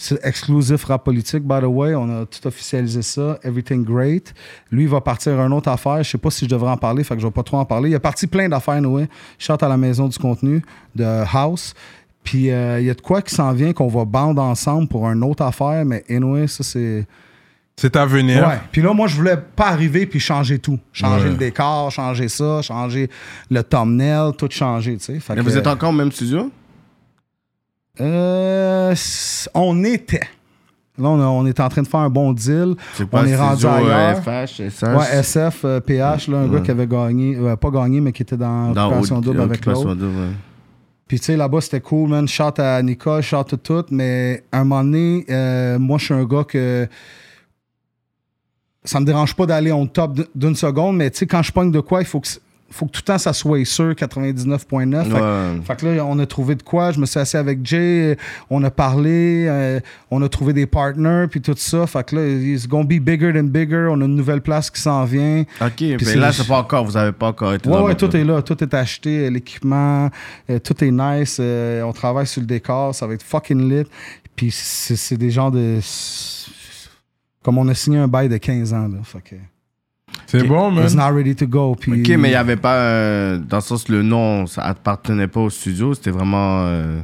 c'est 0.00 0.24
exclusif 0.24 0.84
rap 0.84 1.02
politique, 1.04 1.42
by 1.42 1.60
the 1.60 1.64
way. 1.64 1.94
On 1.96 2.22
a 2.22 2.24
tout 2.24 2.46
officialisé 2.46 3.02
ça. 3.02 3.36
Everything 3.42 3.84
great. 3.84 4.32
Lui, 4.70 4.84
il 4.84 4.88
va 4.88 5.00
partir 5.00 5.38
à 5.40 5.44
une 5.44 5.52
autre 5.52 5.68
affaire. 5.68 6.04
Je 6.04 6.10
sais 6.10 6.18
pas 6.18 6.30
si 6.30 6.44
je 6.44 6.50
devrais 6.50 6.70
en 6.70 6.76
parler, 6.76 7.02
fait 7.02 7.16
que 7.16 7.20
je 7.20 7.26
vais 7.26 7.32
pas 7.32 7.42
trop 7.42 7.56
en 7.56 7.64
parler. 7.64 7.90
Il 7.90 7.94
a 7.96 8.00
parti 8.00 8.28
plein 8.28 8.48
d'affaires, 8.48 8.80
Noé. 8.80 9.08
Chante 9.40 9.62
à 9.64 9.68
la 9.68 9.76
maison 9.76 10.06
du 10.06 10.16
contenu 10.16 10.62
de 10.94 11.04
House. 11.04 11.74
Puis 12.22 12.50
euh, 12.50 12.78
il 12.78 12.86
y 12.86 12.90
a 12.90 12.94
de 12.94 13.00
quoi 13.00 13.22
qui 13.22 13.34
s'en 13.34 13.52
vient 13.52 13.72
qu'on 13.72 13.88
va 13.88 14.04
bande 14.04 14.38
ensemble 14.38 14.86
pour 14.86 15.08
une 15.08 15.24
autre 15.24 15.42
affaire, 15.42 15.84
mais 15.84 16.04
anyway, 16.08 16.46
ça 16.46 16.62
c'est. 16.62 17.04
C'est 17.80 17.94
à 17.94 18.04
venir. 18.06 18.44
Ouais. 18.46 18.58
Puis 18.72 18.82
là, 18.82 18.92
moi, 18.92 19.06
je 19.06 19.14
voulais 19.14 19.36
pas 19.36 19.68
arriver 19.68 20.04
puis 20.04 20.18
changer 20.18 20.58
tout. 20.58 20.80
Changer 20.92 21.26
Ouais. 21.26 21.30
le 21.30 21.36
décor, 21.36 21.92
changer 21.92 22.26
ça, 22.26 22.60
changer 22.60 23.08
le 23.50 23.62
thumbnail, 23.62 24.32
tout 24.36 24.48
changer, 24.50 24.96
tu 24.96 25.04
sais. 25.04 25.20
Fait 25.20 25.36
Mais 25.36 25.42
que- 25.44 25.48
vous 25.48 25.56
êtes 25.56 25.66
encore 25.68 25.90
au 25.90 25.92
même 25.92 26.10
studio? 26.10 26.50
Euh, 28.00 28.94
on 29.54 29.84
était. 29.84 30.20
Là, 30.98 31.08
on, 31.10 31.20
a- 31.20 31.26
on 31.26 31.46
est 31.46 31.60
en 31.60 31.68
train 31.68 31.82
de 31.82 31.86
faire 31.86 32.00
un 32.00 32.10
bon 32.10 32.32
deal. 32.32 32.74
On 33.12 33.24
est 33.24 33.36
rendu 33.36 33.64
euh, 33.66 33.68
ailleurs. 33.70 34.22
FH, 34.24 34.60
SS. 34.60 34.82
Ouais, 34.82 35.16
SF, 35.18 35.64
euh, 35.64 35.80
PH, 35.80 36.26
là, 36.28 36.38
un 36.38 36.48
gars 36.48 36.60
qui 36.60 36.72
avait 36.72 36.86
gagné, 36.88 37.36
euh, 37.36 37.54
pas 37.54 37.70
gagné, 37.70 38.00
mais 38.00 38.10
qui 38.12 38.22
était 38.22 38.36
dans, 38.36 38.72
dans 38.72 38.88
Occupation 38.88 39.20
Double 39.20 39.40
avec 39.42 39.58
Occupation 39.58 39.88
l'autre. 39.90 40.02
Ouais. 40.04 40.30
Puis 41.06 41.20
tu 41.20 41.26
sais, 41.26 41.36
là-bas, 41.36 41.60
c'était 41.60 41.80
cool, 41.80 42.08
man. 42.10 42.26
Shout 42.26 42.58
à 42.58 42.82
Nicole, 42.82 43.22
shout 43.22 43.36
à 43.36 43.44
tout, 43.44 43.84
mais 43.92 44.42
à 44.50 44.58
un 44.60 44.64
moment 44.64 44.82
donné, 44.82 45.24
euh, 45.30 45.78
moi, 45.78 45.98
je 45.98 46.06
suis 46.06 46.14
un 46.14 46.24
gars 46.24 46.42
que 46.44 46.88
ça 48.88 49.00
me 49.00 49.04
dérange 49.06 49.34
pas 49.34 49.46
d'aller 49.46 49.72
on 49.72 49.86
top 49.86 50.18
d'une 50.34 50.54
seconde, 50.56 50.96
mais 50.96 51.10
tu 51.10 51.18
sais, 51.18 51.26
quand 51.26 51.42
je 51.42 51.52
pogne 51.52 51.70
de 51.70 51.80
quoi, 51.80 52.00
il 52.00 52.06
faut 52.06 52.20
que, 52.20 52.28
faut 52.70 52.84
que 52.86 52.90
tout 52.92 53.00
le 53.02 53.06
temps 53.12 53.18
ça 53.18 53.32
soit 53.32 53.64
sûr, 53.64 53.94
99.9. 53.94 55.04
Fait 55.04 55.08
que- 55.10 55.14
Ouais. 55.14 55.60
fait 55.64 55.76
que 55.76 55.86
là, 55.86 56.04
on 56.04 56.18
a 56.18 56.26
trouvé 56.26 56.54
de 56.54 56.62
quoi. 56.62 56.92
Je 56.92 57.00
me 57.00 57.06
suis 57.06 57.18
assis 57.18 57.36
avec 57.38 57.64
Jay, 57.64 58.16
on 58.50 58.62
a 58.62 58.70
parlé, 58.70 59.46
euh, 59.48 59.80
on 60.10 60.20
a 60.22 60.28
trouvé 60.28 60.52
des 60.52 60.66
partners, 60.66 61.26
puis 61.30 61.40
tout 61.40 61.54
ça. 61.56 61.86
Fait 61.86 62.04
que 62.04 62.16
là, 62.16 62.26
it's 62.28 62.66
gonna 62.68 62.84
be 62.84 62.98
bigger 63.00 63.32
than 63.32 63.44
bigger. 63.44 63.88
On 63.90 64.00
a 64.00 64.04
une 64.04 64.16
nouvelle 64.16 64.42
place 64.42 64.70
qui 64.70 64.80
s'en 64.82 65.04
vient. 65.06 65.44
Ok, 65.62 65.80
mais 65.80 65.98
c'est- 66.00 66.16
là, 66.16 66.30
c'est 66.32 66.46
pas 66.46 66.58
encore, 66.58 66.84
vous 66.84 66.96
avez 66.96 67.12
pas 67.12 67.28
encore 67.28 67.54
été 67.54 67.68
Ouais, 67.68 67.94
tout 67.94 68.14
est 68.16 68.24
là. 68.24 68.42
Tout 68.42 68.62
est 68.62 68.74
acheté, 68.74 69.26
euh, 69.26 69.30
l'équipement, 69.30 70.10
euh, 70.50 70.58
tout 70.58 70.82
est 70.84 70.90
nice. 70.90 71.38
euh, 71.40 71.82
on 71.82 71.92
travaille 71.92 72.26
sur 72.26 72.40
le 72.42 72.46
décor, 72.46 72.94
ça 72.94 73.06
va 73.06 73.14
être 73.14 73.22
fucking 73.22 73.68
lit. 73.68 73.86
Puis 74.36 74.50
c'est 74.52 74.94
c'est 74.96 75.16
des 75.16 75.30
gens 75.30 75.50
de. 75.50 75.78
Comme 77.48 77.56
on 77.56 77.68
a 77.68 77.72
signé 77.74 77.96
un 77.96 78.08
bail 78.08 78.28
de 78.28 78.36
15 78.36 78.74
ans, 78.74 78.88
là. 78.88 78.98
Fait 79.04 79.22
que. 79.22 79.36
C'est 80.26 80.42
bon, 80.46 80.70
man. 80.70 80.84
It's 80.84 80.94
not 80.94 81.14
ready 81.14 81.34
to 81.34 81.46
go. 81.46 81.74
Puis, 81.74 81.92
Ok, 82.02 82.08
mais 82.18 82.28
il 82.28 82.32
n'y 82.32 82.34
avait 82.34 82.56
pas, 82.58 82.74
euh, 82.74 83.38
dans 83.38 83.56
le 83.56 83.62
sens, 83.62 83.88
le 83.88 84.02
nom, 84.02 84.46
ça 84.46 84.64
appartenait 84.64 85.28
pas 85.28 85.40
au 85.40 85.48
studio, 85.48 85.94
c'était 85.94 86.10
vraiment 86.10 86.64
euh, 86.66 87.00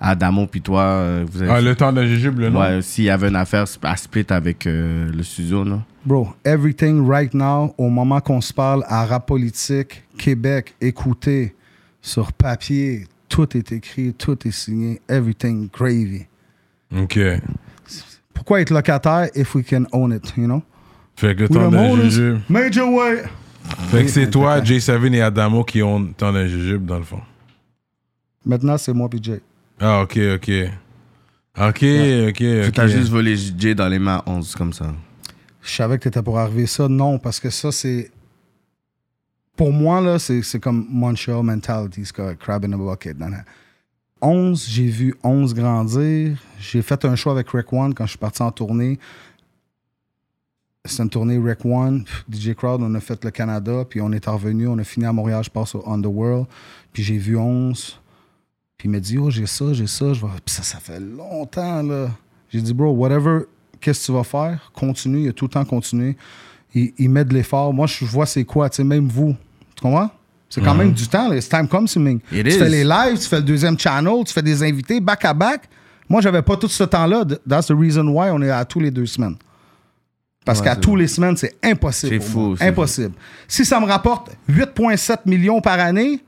Adamo 0.00 0.48
puis 0.48 0.60
toi. 0.62 0.80
euh, 0.82 1.24
vous 1.30 1.42
avez 1.42 1.50
Ah, 1.52 1.60
le 1.60 1.76
temps 1.76 1.92
d'un 1.92 2.06
jujube, 2.06 2.40
le 2.40 2.50
nom. 2.50 2.58
Ouais, 2.60 2.82
s'il 2.82 3.04
y 3.04 3.10
avait 3.10 3.28
une 3.28 3.36
affaire 3.36 3.66
à 3.84 3.96
split 3.96 4.26
avec 4.30 4.66
euh, 4.66 5.12
le 5.12 5.22
studio, 5.22 5.64
non? 5.64 5.80
Bro, 6.04 6.34
everything 6.44 7.08
right 7.08 7.32
now, 7.32 7.72
au 7.78 7.88
moment 7.88 8.20
qu'on 8.20 8.40
se 8.40 8.52
parle 8.52 8.82
à 8.88 9.06
rap 9.06 9.28
politique, 9.28 10.02
Québec, 10.18 10.74
écoutez, 10.80 11.54
sur 12.02 12.32
papier, 12.32 13.06
tout 13.28 13.56
est 13.56 13.70
écrit, 13.70 14.12
tout 14.12 14.36
est 14.44 14.50
signé, 14.50 15.00
everything 15.08 15.68
gravy. 15.72 16.26
Ok. 17.00 17.16
Pourquoi 18.34 18.60
être 18.60 18.70
locataire 18.70 19.30
if 19.34 19.54
we 19.54 19.64
can 19.64 19.84
own 19.92 20.12
it, 20.12 20.34
you 20.36 20.46
know? 20.46 20.62
Fait 21.16 21.34
que 21.34 21.44
owners, 21.56 22.10
jujube. 22.10 22.40
Major 22.48 22.92
way. 22.92 23.22
Fait 23.88 24.02
que 24.02 24.10
c'est 24.10 24.28
toi. 24.28 24.62
Jay 24.62 24.80
Savin 24.80 25.12
et 25.12 25.22
Adamo 25.22 25.64
qui 25.64 25.82
ont 25.82 26.00
d'un 26.18 26.46
jujube, 26.46 26.84
dans 26.84 26.98
le 26.98 27.04
fond. 27.04 27.20
Maintenant, 28.44 28.76
c'est 28.76 28.92
moi 28.92 29.08
puis 29.08 29.20
Jay. 29.22 29.40
Ah, 29.80 30.02
ok, 30.02 30.18
ok. 30.34 30.50
Ok, 31.56 31.84
ok, 32.28 32.36
Tu 32.36 32.72
t'as 32.74 32.88
juste 32.88 33.10
volé 33.10 33.36
J 33.36 33.74
dans 33.74 33.88
les 33.88 34.00
mains 34.00 34.22
11 34.26 34.54
comme 34.56 34.72
ça. 34.72 34.92
Je 35.62 35.70
savais 35.70 35.98
que 35.98 36.04
t'étais 36.04 36.22
pour 36.22 36.38
arriver 36.38 36.66
ça. 36.66 36.88
Non, 36.88 37.18
parce 37.18 37.38
que 37.40 37.48
ça, 37.48 37.70
c'est... 37.70 38.10
Pour 39.56 39.72
moi, 39.72 40.00
là, 40.00 40.18
c'est 40.18 40.42
c'est 40.42 40.58
comme 40.58 40.84
Montreal 40.90 41.44
mentality. 41.44 42.04
C'est 42.04 42.14
comme 42.14 42.34
crab 42.36 42.64
in 42.64 42.72
a 42.72 42.76
bucket. 42.76 43.18
Non, 43.18 43.28
non. 43.28 43.36
11, 44.24 44.66
j'ai 44.68 44.86
vu 44.86 45.14
11 45.22 45.54
grandir. 45.54 46.42
J'ai 46.58 46.80
fait 46.80 47.04
un 47.04 47.14
show 47.14 47.30
avec 47.30 47.50
Rec 47.50 47.72
One 47.72 47.92
quand 47.92 48.06
je 48.06 48.10
suis 48.10 48.18
parti 48.18 48.42
en 48.42 48.50
tournée. 48.50 48.98
C'était 50.86 51.02
une 51.02 51.10
tournée 51.10 51.38
Rec 51.38 51.64
One, 51.64 52.04
DJ 52.30 52.54
Crowd, 52.54 52.82
on 52.82 52.94
a 52.94 53.00
fait 53.00 53.22
le 53.24 53.30
Canada, 53.30 53.84
puis 53.88 54.00
on 54.02 54.12
est 54.12 54.26
revenu, 54.26 54.66
on 54.66 54.76
a 54.78 54.84
fini 54.84 55.06
à 55.06 55.12
Montréal, 55.12 55.42
je 55.42 55.50
passe 55.50 55.74
au 55.74 55.88
Underworld, 55.88 56.46
puis 56.92 57.02
j'ai 57.02 57.16
vu 57.16 57.38
11. 57.38 57.98
Puis 58.76 58.88
il 58.88 58.90
m'a 58.90 59.00
dit, 59.00 59.16
oh, 59.16 59.30
j'ai 59.30 59.46
ça, 59.46 59.72
j'ai 59.72 59.86
ça, 59.86 60.12
je. 60.12 60.20
Puis 60.20 60.54
ça, 60.54 60.62
ça 60.62 60.78
fait 60.80 61.00
longtemps, 61.00 61.82
là. 61.82 62.08
J'ai 62.50 62.60
dit, 62.60 62.74
bro, 62.74 62.90
whatever, 62.90 63.44
qu'est-ce 63.80 64.00
que 64.00 64.06
tu 64.06 64.12
vas 64.12 64.24
faire? 64.24 64.70
Continue, 64.74 65.24
il 65.24 65.28
a 65.28 65.32
tout 65.32 65.46
le 65.46 65.50
temps 65.50 65.64
continué. 65.64 66.16
Il, 66.74 66.92
il 66.98 67.08
met 67.08 67.24
de 67.24 67.32
l'effort. 67.32 67.72
Moi, 67.72 67.86
je 67.86 68.04
vois 68.04 68.26
c'est 68.26 68.44
quoi, 68.44 68.68
tu 68.68 68.76
sais, 68.76 68.84
même 68.84 69.08
vous. 69.08 69.34
Tu 69.74 69.82
comprends? 69.82 70.10
C'est 70.54 70.60
quand 70.60 70.74
même 70.74 70.92
du 70.92 71.08
temps. 71.08 71.32
It's 71.32 71.48
time 71.48 71.66
consuming. 71.66 72.20
It 72.30 72.44
tu 72.44 72.48
is. 72.52 72.58
fais 72.58 72.68
les 72.68 72.84
lives, 72.84 73.18
tu 73.18 73.28
fais 73.28 73.36
le 73.38 73.42
deuxième 73.42 73.78
channel, 73.78 74.22
tu 74.24 74.32
fais 74.32 74.42
des 74.42 74.62
invités 74.62 75.00
back 75.00 75.24
à 75.24 75.34
back. 75.34 75.68
Moi, 76.08 76.20
j'avais 76.20 76.42
pas 76.42 76.56
tout 76.56 76.68
ce 76.68 76.84
temps-là. 76.84 77.24
That's 77.48 77.66
the 77.66 77.72
reason 77.76 78.06
why 78.08 78.30
on 78.30 78.40
est 78.42 78.50
à 78.50 78.64
tous 78.64 78.78
les 78.78 78.90
deux 78.90 79.06
semaines. 79.06 79.36
Parce 80.44 80.60
Ouais, 80.60 80.66
qu'à 80.66 80.74
c'est 80.74 80.80
tous 80.80 80.94
les 80.94 81.08
semaines, 81.08 81.36
c'est 81.36 81.54
impossible. 81.62 82.20
C'est 82.20 82.28
fou, 82.28 82.54
c'est 82.56 82.68
Impossible. 82.68 83.14
Si 83.48 83.64
ça 83.64 83.80
me 83.80 83.86
rapporte 83.86 84.30
8,7 84.48 85.20
millions 85.26 85.60
par 85.60 85.80
année, 85.80 86.22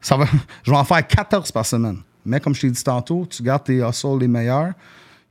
ça 0.00 0.16
va, 0.16 0.26
je 0.64 0.70
vais 0.70 0.76
en 0.76 0.84
faire 0.84 1.06
14 1.06 1.52
par 1.52 1.64
semaine. 1.64 1.98
Mais 2.26 2.40
comme 2.40 2.54
je 2.54 2.62
t'ai 2.62 2.70
dit 2.70 2.82
tantôt, 2.84 3.26
tu 3.30 3.42
gardes 3.42 3.64
tes 3.64 3.76
hustles 3.78 4.18
les 4.20 4.28
meilleurs, 4.28 4.72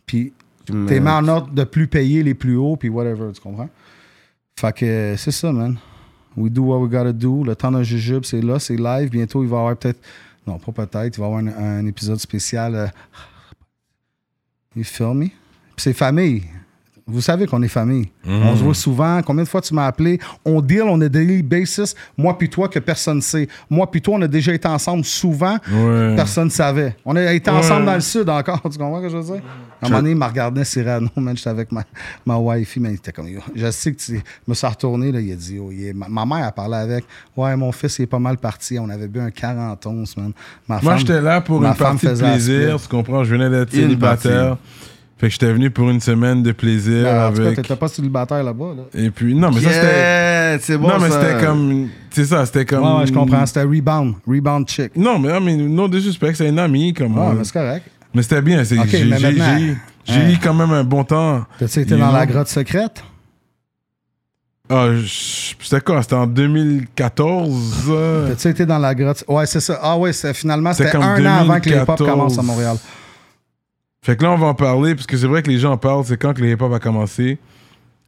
puis 0.06 0.32
t'es 0.66 1.00
mis 1.00 1.10
en 1.10 1.28
ordre 1.28 1.52
de 1.52 1.64
plus 1.66 1.88
payer 1.88 2.24
les 2.24 2.34
plus 2.34 2.56
hauts, 2.56 2.78
puis 2.78 2.88
whatever, 2.90 3.32
tu 3.34 3.42
comprends? 3.42 3.70
Fait 4.60 4.74
que 4.76 5.16
c'est 5.18 5.32
ça, 5.32 5.52
man. 5.52 5.78
We 6.36 6.50
do 6.50 6.64
what 6.64 6.80
we 6.80 6.90
gotta 6.90 7.14
do. 7.14 7.44
Le 7.44 7.56
temps 7.56 7.72
d'un 7.72 7.84
jujube, 7.84 8.26
c'est 8.26 8.42
là, 8.42 8.60
c'est 8.60 8.76
live. 8.76 9.10
Bientôt, 9.10 9.44
il 9.44 9.50
va 9.50 9.58
y 9.58 9.60
avoir 9.60 9.78
peut-être. 9.78 10.00
Non, 10.48 10.58
pas 10.58 10.72
peut-être. 10.72 11.18
Il 11.18 11.22
va 11.22 11.28
y 11.28 11.30
avoir 11.30 11.58
un, 11.58 11.86
épisode 11.86 12.20
spécial. 12.20 12.92
You 14.76 14.84
feel 14.84 15.14
me? 15.14 15.28
C'est 15.78 15.94
famille. 15.94 16.44
Vous 17.06 17.20
savez 17.20 17.46
qu'on 17.48 17.62
est 17.62 17.68
famille. 17.68 18.10
On 18.26 18.56
se 18.56 18.64
voit 18.64 18.74
souvent. 18.74 19.22
Combien 19.24 19.44
de 19.44 19.50
fois 19.50 19.60
tu 19.60 19.74
m'as 19.74 19.88
appelé? 19.88 20.20
On 20.46 20.62
deal, 20.62 20.84
on 20.84 21.00
a 21.02 21.10
daily 21.10 21.44
basis. 21.44 21.96
Moi 22.18 22.38
puis 22.38 22.50
toi 22.50 22.70
que 22.70 22.80
personne 22.80 23.18
ne 23.18 23.22
sait. 23.22 23.48
Moi 23.70 23.92
puis 23.92 24.02
toi, 24.02 24.16
on 24.18 24.22
a 24.22 24.28
déjà 24.28 24.54
été 24.54 24.68
ensemble 24.70 25.04
souvent. 25.04 25.58
Ouais. 25.70 26.16
Personne 26.16 26.46
ne 26.46 26.50
savait. 26.50 26.96
On 27.04 27.14
a 27.18 27.34
été 27.34 27.52
Ouais. 27.52 27.58
ensemble 27.58 27.86
dans 27.86 27.96
le 27.96 28.00
sud 28.02 28.30
encore. 28.30 28.62
Tu 28.72 28.78
comprends 28.78 29.00
ce 29.00 29.04
que 29.04 29.10
je 29.10 29.18
veux 29.18 29.24
dire? 29.36 29.44
À 29.82 29.86
un 29.86 29.90
moment 29.90 30.00
donné, 30.00 30.12
il 30.12 30.16
m'a 30.18 30.30
regardé 30.30 30.64
Cyrano, 30.64 31.10
man. 31.18 31.36
J'étais 31.36 31.50
avec 31.50 31.72
ma, 31.74 31.84
ma 32.26 32.38
wifi, 32.38 32.80
mais 32.80 32.92
il 32.92 32.96
était 32.96 33.12
comme, 33.12 33.28
je 33.54 33.72
sais 33.72 33.92
que 33.92 33.98
tu. 33.98 34.16
Je 34.16 34.22
me 34.48 34.54
suis 34.54 34.66
retourné, 34.68 35.12
là, 35.12 35.20
il 35.20 35.32
a 35.34 35.36
dit, 35.36 35.60
oh, 35.60 35.70
il 35.74 35.88
est- 35.88 35.94
ma, 35.94 36.08
ma 36.08 36.26
mère 36.26 36.48
a 36.48 36.52
parlé 36.54 36.76
avec. 36.78 37.04
Ouais, 37.36 37.54
mon 37.58 37.74
fils, 37.74 38.00
il 38.00 38.04
est 38.04 38.08
pas 38.08 38.20
mal 38.20 38.38
parti. 38.38 38.80
On 38.80 38.88
avait 38.90 39.10
bu 39.10 39.20
un 39.20 39.30
40 39.30 39.86
onces, 39.88 40.16
man. 40.16 40.32
Ma 40.70 40.80
Moi, 40.82 40.92
femme- 40.94 41.00
j'étais 41.00 41.20
là 41.22 41.42
pour 41.42 41.60
ma 41.60 41.70
une 41.70 41.74
femme 41.76 42.00
partie 42.00 42.06
de 42.08 42.14
plaisir, 42.14 42.82
tu 42.82 42.88
comprends? 42.88 43.26
Je 43.26 43.36
venais 43.36 43.50
d'être 43.50 43.72
célibataire. 43.72 44.56
Fait 45.18 45.28
que 45.28 45.34
j'étais 45.34 45.54
venu 45.54 45.70
pour 45.70 45.90
une 45.90 46.02
semaine 46.02 46.44
de 46.44 46.52
plaisir 46.52 47.04
Ben, 47.04 47.28
en 47.28 47.32
tout 47.32 47.38
cas, 47.38 47.44
avec... 47.48 47.56
t'étais 47.62 47.76
pas 47.76 47.88
célibataire 47.88 48.44
là-bas, 48.44 48.74
là. 48.76 48.84
Et 49.00 49.10
puis, 49.10 49.34
non, 49.36 49.52
mais 49.52 49.62
ça, 49.62 49.70
c'était... 49.72 50.58
C'est 50.60 50.78
bon 50.78 50.90
non, 50.90 51.00
mais 51.00 51.10
ça. 51.10 51.22
c'était 51.22 51.46
comme... 51.46 51.88
C'est 52.12 52.26
ça, 52.26 52.46
c'était 52.46 52.66
comme... 52.66 52.84
Ouais, 52.84 53.00
ouais, 53.00 53.08
je 53.08 53.14
comprends. 53.14 53.46
C'était 53.46 53.62
Rebound. 53.64 54.16
Rebound 54.28 54.68
chick. 54.68 54.96
Non, 54.98 55.20
mais, 55.20 55.30
non, 55.32 55.40
mais 55.40 55.56
non 55.56 55.88
disrespect, 55.88 56.34
c'est 56.36 56.50
un 56.50 56.58
ami, 56.58 56.94
comme... 56.94 57.18
Ouais, 57.18 57.28
euh, 57.28 57.34
mais 57.38 57.44
c'est 57.44 57.54
correct. 57.54 57.86
mais 58.14 58.22
c'était 58.24 58.42
bien, 58.42 58.64
c'est 58.66 58.78
Ok, 58.78 58.88
j'ai 58.90 59.06
mais 59.06 59.18
j'ai- 59.18 59.28
maintenant- 59.32 59.58
j'ai- 59.60 59.78
j'ai 60.06 60.20
Hein. 60.20 60.30
eu 60.32 60.38
quand 60.44 60.54
même 60.54 60.72
un 60.72 60.84
bon 60.84 61.04
temps. 61.06 61.46
T'as-tu 61.60 61.80
été 61.80 61.94
You 61.94 62.00
dans 62.02 62.12
la 62.12 62.26
grotte 62.26 62.48
secrète? 62.50 63.02
Ah, 64.70 64.88
je- 64.96 65.54
c'était 65.62 65.82
quoi? 65.82 66.02
C'était 66.02 66.16
en 66.16 66.26
2014? 66.28 67.86
euh, 67.90 68.30
T'as-tu 68.30 68.48
été 68.50 68.66
dans 68.66 68.80
la 68.80 68.94
grotte? 68.96 69.24
Ouais, 69.28 69.46
c'est 69.46 69.60
ça. 69.60 69.80
Ah, 69.82 69.98
ouais, 69.98 70.12
c'est- 70.12 70.34
finalement, 70.34 70.74
C'était 70.74 70.96
un 70.98 71.26
an 71.26 71.40
avant 71.42 71.60
que 71.60 71.66
les 71.70 71.76
2014. 71.76 72.10
commencent 72.10 72.40
à 72.40 72.42
Montréal. 72.42 72.76
Fait 74.04 74.16
que 74.18 74.24
là, 74.24 74.32
on 74.32 74.38
va 74.38 74.48
en 74.48 74.54
parler, 74.54 74.94
parce 74.96 75.08
que 75.08 75.16
c'est 75.18 75.26
vrai 75.28 75.42
que 75.42 75.50
les 75.50 75.58
gens 75.60 75.72
en 75.72 75.78
parlent, 75.78 76.04
c'est 76.06 76.18
quand 76.18 76.34
que 76.34 76.42
le 76.42 76.52
hip-hop 76.52 76.72
a 76.74 76.80
commencé 76.80 77.40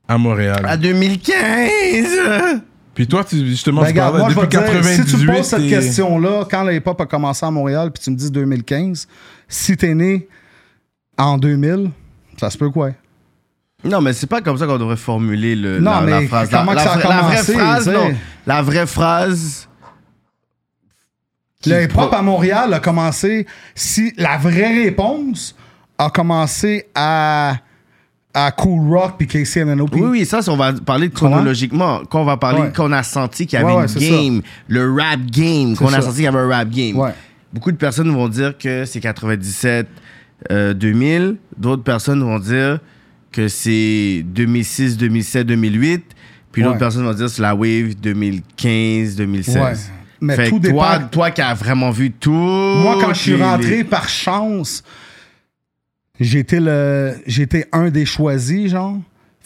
à 0.08 0.18
Montréal? 0.18 0.64
À 0.68 0.76
2015! 0.78 2.62
Puis 2.94 3.08
toi, 3.08 3.24
tu, 3.24 3.38
justement, 3.48 3.82
Ben, 3.82 3.88
tu 3.88 3.94
regarde, 3.94 4.18
parlais 4.20 4.34
moi, 4.36 4.44
je 4.44 4.48
depuis 4.48 4.58
vais 4.58 4.66
te 4.66 4.72
dire, 4.72 4.82
98. 4.82 5.10
si 5.10 5.18
tu 5.20 5.26
poses 5.26 5.46
cette 5.48 5.68
question-là, 5.70 6.46
quand 6.52 6.64
le 6.64 6.76
hip-hop 6.76 7.00
a 7.02 7.06
commencé 7.06 7.46
à 7.46 7.52
Montréal, 7.52 7.92
puis 7.92 8.04
tu 8.04 8.12
me 8.12 8.16
dis 8.16 8.30
2015, 8.30 9.08
si 9.48 9.76
t'es 9.78 9.94
né 9.96 10.28
en 11.18 11.38
2000, 11.38 11.90
ça 12.38 12.50
se 12.50 12.58
peut 12.58 12.70
quoi? 12.70 12.92
Non, 13.84 14.02
mais 14.02 14.14
c'est 14.14 14.28
pas 14.28 14.42
comme 14.42 14.58
ça 14.58 14.66
qu'on 14.66 14.78
devrait 14.78 14.98
formuler 14.98 15.56
le, 15.56 15.80
Non, 15.80 16.02
la, 16.02 16.22
phrase. 16.28 16.50
comment 16.50 16.74
la, 16.74 16.84
que 16.84 16.90
ça 16.90 16.94
a 16.94 16.98
la 16.98 17.04
vraie- 17.04 17.10
la 17.10 17.22
vraie 17.22 17.36
commencé, 17.38 17.54
phrase, 17.54 17.88
non. 17.90 18.14
La 18.48 18.62
vraie 18.62 18.88
phrase. 18.88 19.68
Le 21.66 21.84
hip-hop 21.84 22.14
à 22.14 22.22
Montréal 22.22 22.74
a 22.74 22.80
commencé, 22.80 23.48
si 23.76 24.14
la 24.18 24.38
vraie 24.38 24.84
réponse 24.84 25.56
a 25.98 26.10
commencé 26.10 26.86
à, 26.96 27.56
à 28.34 28.52
Cool 28.52 28.94
Rock 28.94 29.16
puis 29.18 29.28
KCMNOP. 29.28 29.94
Oui, 29.96 30.02
oui, 30.10 30.26
ça, 30.26 30.40
on 30.48 30.58
va 30.58 30.74
parler 30.74 31.10
chronologiquement. 31.10 32.02
Quand 32.10 32.22
on 32.22 32.26
va 32.26 32.38
parler, 32.38 32.62
Ouais. 32.64 32.74
qu'on 32.76 32.92
a 32.92 33.04
senti 33.04 33.46
qu'il 33.48 33.60
y 33.60 33.62
avait 33.62 33.72
Ouais, 33.74 33.82
ouais, 33.84 33.88
une 34.10 34.10
game, 34.10 34.42
le 34.68 34.94
rap 34.94 35.20
game, 35.32 35.76
qu'on 35.76 35.88
a 35.94 36.02
senti 36.02 36.16
qu'il 36.16 36.24
y 36.26 36.28
avait 36.28 36.40
un 36.40 36.48
rap 36.50 36.70
game. 36.70 37.12
Beaucoup 37.54 37.72
de 37.72 37.78
personnes 37.78 38.12
vont 38.12 38.28
dire 38.28 38.58
que 38.58 38.84
c'est 38.86 39.00
97, 39.00 39.88
euh, 40.52 40.74
2000. 40.74 41.38
D'autres 41.58 41.84
personnes 41.84 42.22
vont 42.22 42.40
dire 42.40 42.80
que 43.32 43.48
c'est 43.48 44.24
2006, 44.26 44.98
2007, 44.98 45.48
2008. 45.48 46.04
Puis 46.52 46.64
d'autres 46.64 46.78
personnes 46.78 47.04
vont 47.06 47.14
dire 47.14 47.26
que 47.28 47.32
c'est 47.32 47.42
la 47.42 47.54
wave 47.56 47.96
2015, 48.02 49.16
2016. 49.16 49.56
Ouais. 49.58 49.74
Mais 50.22 50.36
Fait 50.36 50.50
tout 50.50 50.60
toi, 50.60 50.98
dépend- 50.98 51.08
toi 51.10 51.32
qui 51.32 51.42
as 51.42 51.54
vraiment 51.54 51.92
vu 51.92 52.12
tout. 52.12 52.32
Moi, 52.32 52.98
quand 53.02 53.14
je 53.14 53.20
suis 53.20 53.38
les- 53.38 53.44
rentré 53.44 53.84
par 53.84 54.08
chance, 54.10 54.84
j'étais 56.20 56.60
le 56.60 57.16
j'étais 57.26 57.68
un 57.72 57.90
des 57.90 58.06
choisis, 58.06 58.72
genre. 58.72 58.98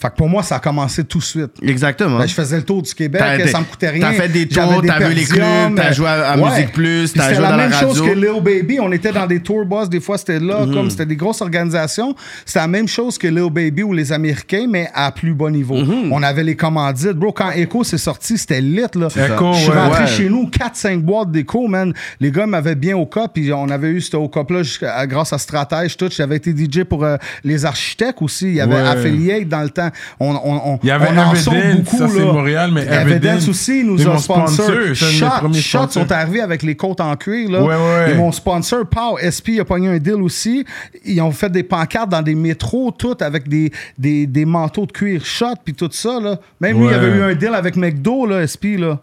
Fait 0.02 0.10
que 0.10 0.16
pour 0.16 0.30
moi, 0.30 0.44
ça 0.44 0.56
a 0.56 0.60
commencé 0.60 1.04
tout 1.04 1.18
de 1.18 1.24
suite. 1.24 1.52
Exactement. 1.62 2.20
Ben, 2.20 2.26
je 2.28 2.34
faisais 2.34 2.58
le 2.58 2.64
tour 2.64 2.82
du 2.82 2.94
Québec, 2.94 3.22
T'as- 3.22 3.48
ça 3.48 3.60
me 3.60 3.66
coûtait 3.66 3.90
rien. 3.90 4.02
t'as 4.02 4.14
fait 4.14 4.30
des 4.30 4.48
tours, 4.48 4.82
t'as 4.86 5.00
vu 5.08 5.14
les 5.14 5.26
clubs, 5.26 5.76
t'as 5.76 5.92
joué 5.92 6.08
à- 6.08 6.32
à 6.32 6.38
ouais. 6.38 6.50
Musique 6.50 6.72
Plus, 6.72 7.12
t'as 7.14 7.24
c'était 7.24 7.36
joué 7.36 7.44
la 7.44 7.50
dans 7.52 7.58
la 7.58 7.64
même 7.68 7.74
chose 7.80 8.00
radio. 8.00 8.14
que 8.14 8.20
Lil 8.20 8.42
Baby. 8.44 8.80
On 8.80 8.92
était 8.92 9.12
dans 9.12 9.28
des 9.28 9.42
tour 9.42 9.66
bus, 9.66 9.90
des 9.90 10.00
fois 10.00 10.18
c'était 10.18 10.40
là, 10.40 10.66
Mhm. 10.66 10.74
comme 10.74 10.90
c'était 10.90 11.06
des 11.06 11.16
grosses 11.16 11.42
organisations. 11.42 12.16
C'était 12.46 12.60
la 12.60 12.68
même 12.68 12.88
chose 12.88 13.18
que 13.18 13.28
Lil 13.28 13.50
Baby 13.52 13.84
ou 13.84 13.94
les 13.94 14.12
Américains, 14.14 14.68
mais 14.70 14.90
à 14.94 15.12
plus 15.12 15.34
bas 15.34 15.50
niveau. 15.52 15.76
Mhm. 15.76 16.12
On 16.12 16.24
avait 16.24 16.44
les 16.44 16.56
commandites. 16.56 17.14
Bro, 17.14 17.34
quand 17.34 17.52
Echo 17.52 17.84
s'est 17.84 17.98
sorti, 17.98 18.38
c'était 18.38 18.62
lit, 18.62 18.78
là. 18.96 19.08
Echo, 19.08 19.54
Je 19.54 19.60
suis 19.60 19.70
ouais. 19.70 19.76
rentré 19.78 20.04
Ouais. 20.04 20.08
chez 20.08 20.30
nous, 20.30 20.48
4-5 20.50 21.02
boîtes 21.02 21.32
d'Echo, 21.32 21.68
man. 21.68 21.94
Les 22.22 22.32
gars 22.32 22.46
m'avaient 22.46 22.76
bien 22.76 22.96
au 22.96 23.06
cap, 23.06 23.32
puis 23.34 23.52
on 23.52 23.70
avait 23.70 23.90
eu 23.90 24.00
ce 24.02 24.16
au 24.16 24.30
jusqu'à- 24.64 25.06
grâce 25.08 25.34
à 25.34 25.38
Stratège, 25.38 25.98
tout. 25.98 26.08
J'avais 26.10 26.38
été 26.38 26.54
DJ 26.56 26.84
pour 26.84 27.04
euh, 27.04 27.18
les 27.44 27.66
architectes 27.66 28.22
aussi. 28.22 28.48
Il 28.48 28.56
y 28.56 28.62
avait 28.62 28.76
Ouais. 28.76 28.88
Affiliate 28.88 29.48
dans 29.48 29.62
le 29.62 29.70
temps. 29.70 29.89
On, 30.20 30.32
on, 30.32 30.74
on, 30.74 30.80
Il 30.84 30.88
y 30.88 30.92
avait 30.92 31.08
on 31.10 31.18
en 31.18 31.32
beaucoup, 31.32 31.98
ça, 31.98 32.08
c'est. 32.08 32.20
Montréal, 32.20 32.72
mais 32.74 32.86
Evidence 32.86 33.48
aussi 33.48 33.84
nous 33.84 34.08
a 34.08 34.18
sponsor. 34.18 34.72
Shot, 34.94 35.54
Shot 35.54 35.90
sont 35.90 36.12
arrivés 36.12 36.42
avec 36.42 36.64
les 36.64 36.76
côtes 36.76 37.02
en 37.02 37.16
cuir. 37.16 37.50
Là. 37.50 37.62
Ouais, 37.62 37.76
ouais. 37.76 38.12
Et 38.12 38.16
mon 38.16 38.32
sponsor, 38.32 38.86
Pow, 38.86 39.18
SP, 39.20 39.60
a 39.60 39.66
pogné 39.66 39.90
un 39.90 39.98
deal 39.98 40.22
aussi. 40.22 40.66
Ils 41.06 41.22
ont 41.22 41.32
fait 41.32 41.50
des 41.52 41.64
pancartes 41.64 42.10
dans 42.10 42.22
des 42.22 42.36
métros, 42.36 42.92
toutes 42.92 43.22
avec 43.22 43.48
des, 43.48 43.72
des, 43.98 44.28
des 44.28 44.46
manteaux 44.46 44.86
de 44.86 44.92
cuir 44.92 45.26
Shot, 45.26 45.56
puis 45.64 45.74
tout 45.74 45.90
ça. 45.92 46.20
Là. 46.20 46.40
Même 46.60 46.80
lui, 46.80 46.88
il 46.88 46.94
avait 46.94 47.10
eu 47.10 47.22
un 47.22 47.36
deal 47.36 47.54
avec 47.54 47.76
McDo, 47.76 48.26
là, 48.26 48.46
SP. 48.46 48.78
Là. 48.78 49.00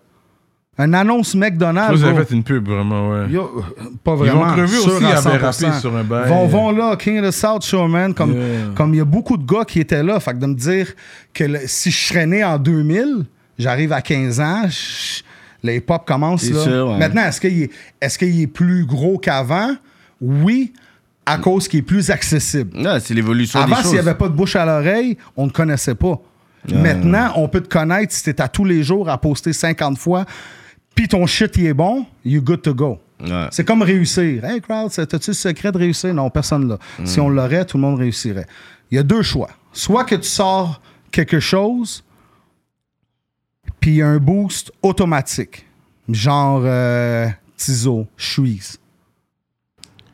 Un 0.78 0.92
annonce 0.92 1.34
McDonald's. 1.34 1.98
Vous 1.98 2.04
avez 2.04 2.24
fait 2.26 2.34
une 2.34 2.42
pub, 2.44 2.68
vraiment, 2.68 3.10
ouais. 3.10 3.30
Yo, 3.30 3.64
pas 4.04 4.12
Ils 4.12 4.16
vraiment. 4.18 4.44
vont 4.44 4.52
crever 4.52 4.68
sûr 4.68 4.86
aussi, 4.94 5.04
ils 5.04 5.06
avaient 5.06 5.38
100%. 5.38 5.66
rappé 5.68 5.80
sur 5.80 5.96
un 5.96 6.04
bail. 6.04 6.28
Vont, 6.28 6.46
vont 6.46 6.70
là, 6.70 6.96
King 6.96 7.18
of 7.20 7.28
the 7.28 7.30
South 7.32 7.64
Show, 7.64 7.88
man. 7.88 8.12
Comme 8.12 8.34
Yeah. 8.34 8.42
comme 8.74 8.92
il 8.92 8.98
y 8.98 9.00
a 9.00 9.04
beaucoup 9.06 9.38
de 9.38 9.44
gars 9.46 9.64
qui 9.64 9.80
étaient 9.80 10.02
là. 10.02 10.20
Fait 10.20 10.32
que 10.32 10.38
de 10.38 10.46
me 10.46 10.54
dire 10.54 10.92
que 11.32 11.44
le- 11.44 11.60
si 11.66 11.90
je 11.90 11.96
serais 12.08 12.26
né 12.26 12.44
en 12.44 12.58
2000, 12.58 13.24
j'arrive 13.58 13.92
à 13.92 14.02
15 14.02 14.38
ans, 14.38 14.64
je- 14.68 15.22
le 15.66 15.76
hip-hop 15.76 16.04
commence 16.06 16.42
C'est 16.42 16.52
là. 16.52 16.62
sûr, 16.62 16.88
ouais. 16.90 16.98
Maintenant, 16.98 17.22
est-ce 17.24 17.40
qu'il 17.40 17.62
est, 17.62 17.70
est-ce 18.02 18.18
qu'il 18.18 18.38
est 18.42 18.46
plus 18.46 18.84
gros 18.84 19.16
qu'avant? 19.16 19.70
Oui, 20.20 20.74
à 21.24 21.38
cause 21.38 21.68
qu'il 21.68 21.78
est 21.78 21.82
plus 21.82 22.10
accessible. 22.10 22.76
Ouais, 22.78 23.00
c'est 23.00 23.14
l'évolution 23.14 23.58
Avant, 23.60 23.76
s'il 23.76 23.92
n'y 23.92 23.98
avait 23.98 24.14
pas 24.14 24.28
de 24.28 24.34
bouche 24.34 24.56
à 24.56 24.66
l'oreille, 24.66 25.16
on 25.38 25.46
ne 25.46 25.50
connaissait 25.50 25.94
pas. 25.94 26.20
Maintenant, 26.70 27.32
on 27.36 27.48
peut 27.48 27.60
te 27.62 27.68
connaître 27.68 28.12
si 28.12 28.22
t'es 28.24 28.40
à 28.42 28.48
tous 28.48 28.64
les 28.64 28.82
jours 28.82 29.08
à 29.08 29.18
poster 29.18 29.52
50 29.52 29.98
fois, 29.98 30.24
puis 30.96 31.06
ton 31.06 31.24
shit 31.26 31.56
il 31.58 31.66
est 31.66 31.74
bon, 31.74 32.04
you 32.24 32.42
good 32.42 32.62
to 32.62 32.74
go. 32.74 32.98
Ouais. 33.20 33.46
C'est 33.50 33.64
comme 33.64 33.82
réussir. 33.82 34.44
Hey, 34.44 34.60
crowd, 34.60 34.90
c'est- 34.90 35.06
t'as-tu 35.06 35.30
le 35.30 35.34
secret 35.34 35.70
de 35.72 35.78
réussir? 35.78 36.12
Non, 36.12 36.28
personne 36.28 36.68
là. 36.68 36.78
Si 37.04 37.20
on 37.20 37.28
l'aurait, 37.28 37.64
tout 37.64 37.76
le 37.76 37.82
monde 37.82 37.98
réussirait. 37.98 38.46
Il 38.90 38.96
y 38.96 38.98
a 38.98 39.02
deux 39.04 39.22
choix. 39.22 39.48
Soit 39.72 40.04
que 40.04 40.16
tu 40.16 40.28
sors 40.28 40.80
quelque 41.12 41.38
chose, 41.40 42.02
puis 43.80 43.90
il 43.92 43.96
y 43.96 44.02
a 44.02 44.08
un 44.08 44.18
boost 44.18 44.72
automatique. 44.82 45.66
Genre 46.08 46.62
euh, 46.64 47.28
Tizo, 47.56 48.06
Shreeze. 48.16 48.78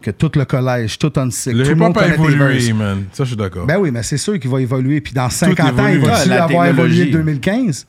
Que 0.00 0.10
tout 0.10 0.32
le 0.34 0.44
collège, 0.44 0.98
tout 0.98 1.12
on 1.16 1.30
sait. 1.30 1.52
Le 1.52 1.62
tout 1.62 1.70
le 1.70 1.76
monde 1.76 1.92
hip-hop 1.92 2.02
a 2.02 2.14
évolué, 2.14 2.72
man. 2.72 3.04
Ça, 3.12 3.22
je 3.24 3.28
suis 3.28 3.36
d'accord. 3.36 3.66
Ben 3.66 3.78
oui, 3.78 3.90
mais 3.92 4.02
c'est 4.02 4.16
sûr 4.16 4.38
qu'il 4.40 4.50
va 4.50 4.60
évoluer. 4.60 5.00
Puis 5.00 5.12
dans 5.12 5.30
50 5.30 5.78
ans, 5.78 5.86
évolue. 5.86 5.94
il 6.02 6.08
va 6.08 6.24
la 6.26 6.44
avoir 6.44 6.66
évolué 6.66 7.04
technologie. 7.04 7.10
2015. 7.12 7.86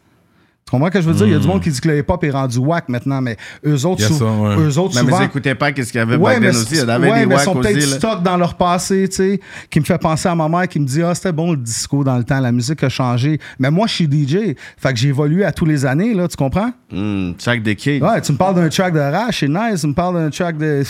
Tu 0.65 0.71
comprends 0.71 0.87
ce 0.87 0.91
que 0.93 1.01
je 1.01 1.07
veux 1.09 1.13
dire? 1.13 1.27
Il 1.27 1.33
y 1.33 1.35
a 1.35 1.39
du 1.39 1.47
monde 1.47 1.61
qui 1.61 1.69
dit 1.69 1.79
que 1.81 1.89
le 1.89 1.97
hip-hop 1.99 2.23
est 2.23 2.31
rendu 2.31 2.57
whack 2.57 2.87
maintenant, 2.89 3.21
mais 3.21 3.35
eux 3.65 3.85
autres, 3.85 4.01
sou- 4.01 4.13
ça, 4.13 4.25
ouais. 4.25 4.55
eux 4.57 4.77
autres 4.79 4.95
mais 4.95 5.01
souvent... 5.01 5.19
ils 5.21 5.25
écoutaient 5.25 5.55
pas 5.55 5.71
qu'est-ce 5.73 5.91
qu'il 5.91 5.99
y 5.99 6.01
avait 6.01 6.15
Ouais, 6.15 6.33
back 6.33 6.41
mais, 6.41 6.49
aussi. 6.49 6.67
Il 6.75 6.77
y 6.77 6.81
en 6.81 6.87
avait 6.89 7.11
ouais, 7.11 7.19
des 7.19 7.25
mais 7.25 7.35
wack 7.35 7.43
sont 7.43 7.55
peut-être 7.55 7.81
stock 7.81 8.23
dans 8.23 8.37
leur 8.37 8.55
passé, 8.55 9.07
tu 9.09 9.15
sais, 9.15 9.39
qui 9.69 9.79
me 9.81 9.85
fait 9.85 9.97
penser 9.97 10.29
à 10.29 10.35
ma 10.35 10.47
mère 10.47 10.67
qui 10.67 10.79
me 10.79 10.85
dit 10.85 11.03
Ah, 11.03 11.13
c'était 11.13 11.31
bon 11.33 11.51
le 11.51 11.57
disco 11.57 12.03
dans 12.03 12.17
le 12.17 12.23
temps, 12.23 12.39
la 12.39 12.51
musique 12.51 12.81
a 12.83 12.89
changé. 12.89 13.39
Mais 13.59 13.69
moi, 13.69 13.87
je 13.87 13.93
suis 13.93 14.05
DJ, 14.05 14.55
fait 14.77 14.93
que 14.93 14.95
j'ai 14.99 15.09
évolué 15.09 15.43
à 15.43 15.51
tous 15.51 15.65
les 15.65 15.85
années, 15.85 16.13
là, 16.13 16.27
tu 16.27 16.37
comprends? 16.37 16.71
Hmm, 16.91 17.33
chaque 17.37 17.61
decade. 17.61 18.01
Ouais, 18.01 18.21
tu 18.21 18.31
me 18.31 18.37
parles 18.37 18.55
d'un 18.55 18.69
track 18.69 18.93
de 18.93 18.99
Rash, 18.99 19.41
c'est 19.41 19.49
nice. 19.49 19.81
Tu 19.81 19.87
me 19.87 19.93
parles 19.93 20.15
d'un 20.15 20.29
track 20.29 20.57
de 20.57 20.81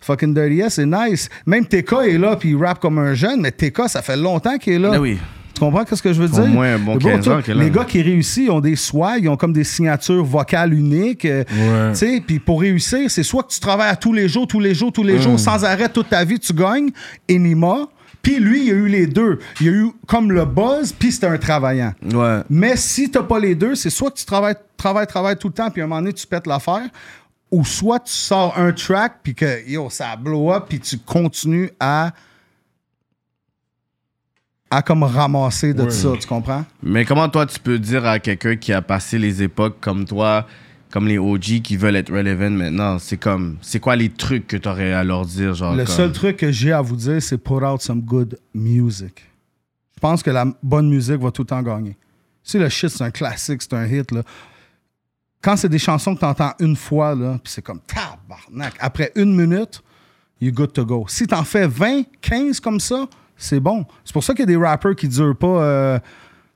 fucking 0.00 0.34
Dirty 0.34 0.60
S, 0.60 0.74
c'est 0.74 0.86
nice. 0.86 1.28
Même 1.46 1.64
TK 1.66 1.92
est 2.08 2.18
là, 2.18 2.36
puis 2.36 2.50
il 2.50 2.56
rappe 2.56 2.80
comme 2.80 2.98
un 2.98 3.14
jeune, 3.14 3.40
mais 3.42 3.52
TK, 3.52 3.82
ça 3.88 4.02
fait 4.02 4.16
longtemps 4.16 4.58
qu'il 4.58 4.72
est 4.74 4.78
là. 4.78 4.90
Ben 4.90 4.98
oui. 4.98 5.18
Tu 5.60 5.66
comprends 5.66 5.84
ce 5.94 6.00
que 6.02 6.12
je 6.12 6.22
veux 6.22 6.28
dire? 6.28 6.46
moins 6.46 6.74
un 6.74 6.78
bon 6.78 6.96
Bro, 6.96 7.10
15 7.10 7.28
ans 7.28 7.36
tout- 7.36 7.42
qu'il 7.42 7.52
est 7.52 7.56
là. 7.56 7.64
Les 7.64 7.70
gars 7.70 7.84
qui 7.84 8.00
réussissent 8.00 8.48
ont 8.48 8.60
des 8.60 8.76
swag, 8.76 9.24
ils 9.24 9.28
ont 9.28 9.36
comme 9.36 9.52
des 9.52 9.64
signatures 9.64 10.24
vocales 10.24 10.72
uniques. 10.72 11.26
euh, 11.26 11.44
Ouais. 11.52 11.92
Tu 11.92 11.98
sais, 11.98 12.22
puis 12.26 12.38
pour 12.38 12.60
réussir, 12.62 13.10
c'est 13.10 13.22
soit 13.22 13.42
que 13.42 13.52
tu 13.52 13.60
travailles 13.60 13.90
à 13.90 13.96
tous 13.96 14.14
les 14.14 14.26
jours, 14.26 14.46
tous 14.46 14.58
les 14.60 14.74
jours, 14.74 14.90
tous 14.90 15.02
les 15.02 15.20
jours, 15.20 15.38
sans 15.38 15.62
arrêt, 15.66 15.90
toute 15.90 16.08
ta 16.08 16.24
vie, 16.24 16.38
tu 16.38 16.54
gagnes. 16.54 16.88
Enima. 17.30 17.88
Puis 18.22 18.38
lui, 18.38 18.64
il 18.66 18.70
a 18.70 18.74
eu 18.74 18.86
les 18.88 19.06
deux. 19.06 19.38
Il 19.60 19.68
a 19.68 19.72
eu 19.72 19.86
comme 20.06 20.32
le 20.32 20.44
buzz, 20.46 20.92
puis 20.98 21.12
c'était 21.12 21.26
un 21.26 21.36
travaillant. 21.38 21.92
Ouais. 22.12 22.40
Mais 22.48 22.76
si 22.76 23.10
t'as 23.10 23.22
pas 23.22 23.38
les 23.38 23.54
deux, 23.54 23.74
c'est 23.74 23.90
soit 23.90 24.10
que 24.10 24.16
tu 24.18 24.24
travailles, 24.24 24.56
travailles, 24.78 25.06
travailles 25.06 25.36
tout 25.36 25.48
le 25.48 25.54
temps, 25.54 25.70
puis 25.70 25.82
à 25.82 25.84
un 25.84 25.88
moment 25.88 26.00
donné, 26.00 26.14
tu 26.14 26.26
pètes 26.26 26.46
l'affaire, 26.46 26.88
ou 27.50 27.64
soit 27.66 27.98
tu 28.00 28.12
sors 28.12 28.56
un 28.58 28.72
track, 28.72 29.16
puis 29.22 29.34
que, 29.34 29.68
yo, 29.68 29.88
ça 29.90 30.16
blow 30.16 30.52
up, 30.52 30.64
puis 30.70 30.80
tu 30.80 30.96
continues 30.98 31.70
à 31.80 32.12
à 34.70 34.82
comme 34.82 35.02
ramasser 35.02 35.74
de 35.74 35.82
Ouais. 35.82 35.90
ça, 35.90 36.10
tu 36.20 36.26
comprends? 36.26 36.64
Mais 36.82 37.04
comment 37.04 37.28
toi, 37.28 37.44
tu 37.46 37.58
peux 37.58 37.78
dire 37.78 38.06
à 38.06 38.18
quelqu'un 38.18 38.56
qui 38.56 38.72
a 38.72 38.80
passé 38.82 39.18
les 39.18 39.42
époques 39.42 39.78
comme 39.80 40.04
toi, 40.04 40.46
comme 40.90 41.06
les 41.08 41.18
OG 41.18 41.60
qui 41.62 41.76
veulent 41.76 41.96
être 41.96 42.12
relevant 42.12 42.50
maintenant, 42.50 42.98
c'est 42.98 43.16
comme, 43.16 43.56
c'est 43.62 43.80
quoi 43.80 43.96
les 43.96 44.08
trucs 44.08 44.46
que 44.46 44.56
tu 44.56 44.68
aurais 44.68 44.92
à 44.92 45.02
leur 45.04 45.24
dire, 45.26 45.54
genre 45.54 45.74
Le 45.74 45.84
comme- 45.84 45.94
seul 45.94 46.12
truc 46.12 46.36
que 46.36 46.50
j'ai 46.52 46.72
à 46.72 46.80
vous 46.80 46.96
dire, 46.96 47.20
c'est 47.22 47.38
put 47.38 47.54
out 47.64 47.80
some 47.80 48.00
good 48.00 48.38
music. 48.54 49.24
Je 49.94 50.00
pense 50.00 50.22
que 50.22 50.30
la 50.30 50.46
bonne 50.62 50.88
musique 50.88 51.20
va 51.20 51.30
tout 51.30 51.42
le 51.42 51.46
temps 51.46 51.62
gagner. 51.62 51.96
Si 52.42 52.58
le 52.58 52.68
shit, 52.68 52.88
c'est 52.90 53.04
un 53.04 53.10
classique, 53.10 53.62
c'est 53.62 53.74
un 53.74 53.86
hit, 53.86 54.10
là. 54.12 54.22
Quand 55.42 55.56
c'est 55.56 55.68
des 55.68 55.78
chansons 55.78 56.14
que 56.14 56.20
tu 56.20 56.24
entends 56.26 56.52
une 56.58 56.76
fois, 56.76 57.14
là, 57.14 57.38
puis 57.42 57.52
c'est 57.52 57.62
comme 57.62 57.80
tabarnak. 57.80 58.74
Après 58.78 59.10
une 59.14 59.34
minute, 59.34 59.82
you 60.40 60.52
good 60.52 60.72
to 60.72 60.84
go. 60.84 61.04
Si 61.08 61.26
t'en 61.26 61.44
fais 61.44 61.66
20, 61.66 62.02
15 62.20 62.60
comme 62.60 62.80
ça, 62.80 63.06
c'est 63.40 63.60
bon. 63.60 63.84
C'est 64.04 64.12
pour 64.12 64.22
ça 64.22 64.32
qu'il 64.34 64.40
y 64.40 64.42
a 64.44 64.46
des 64.46 64.56
rappers 64.56 64.94
qui 64.94 65.08
durent 65.08 65.34
pas. 65.36 65.46
euh, 65.46 65.98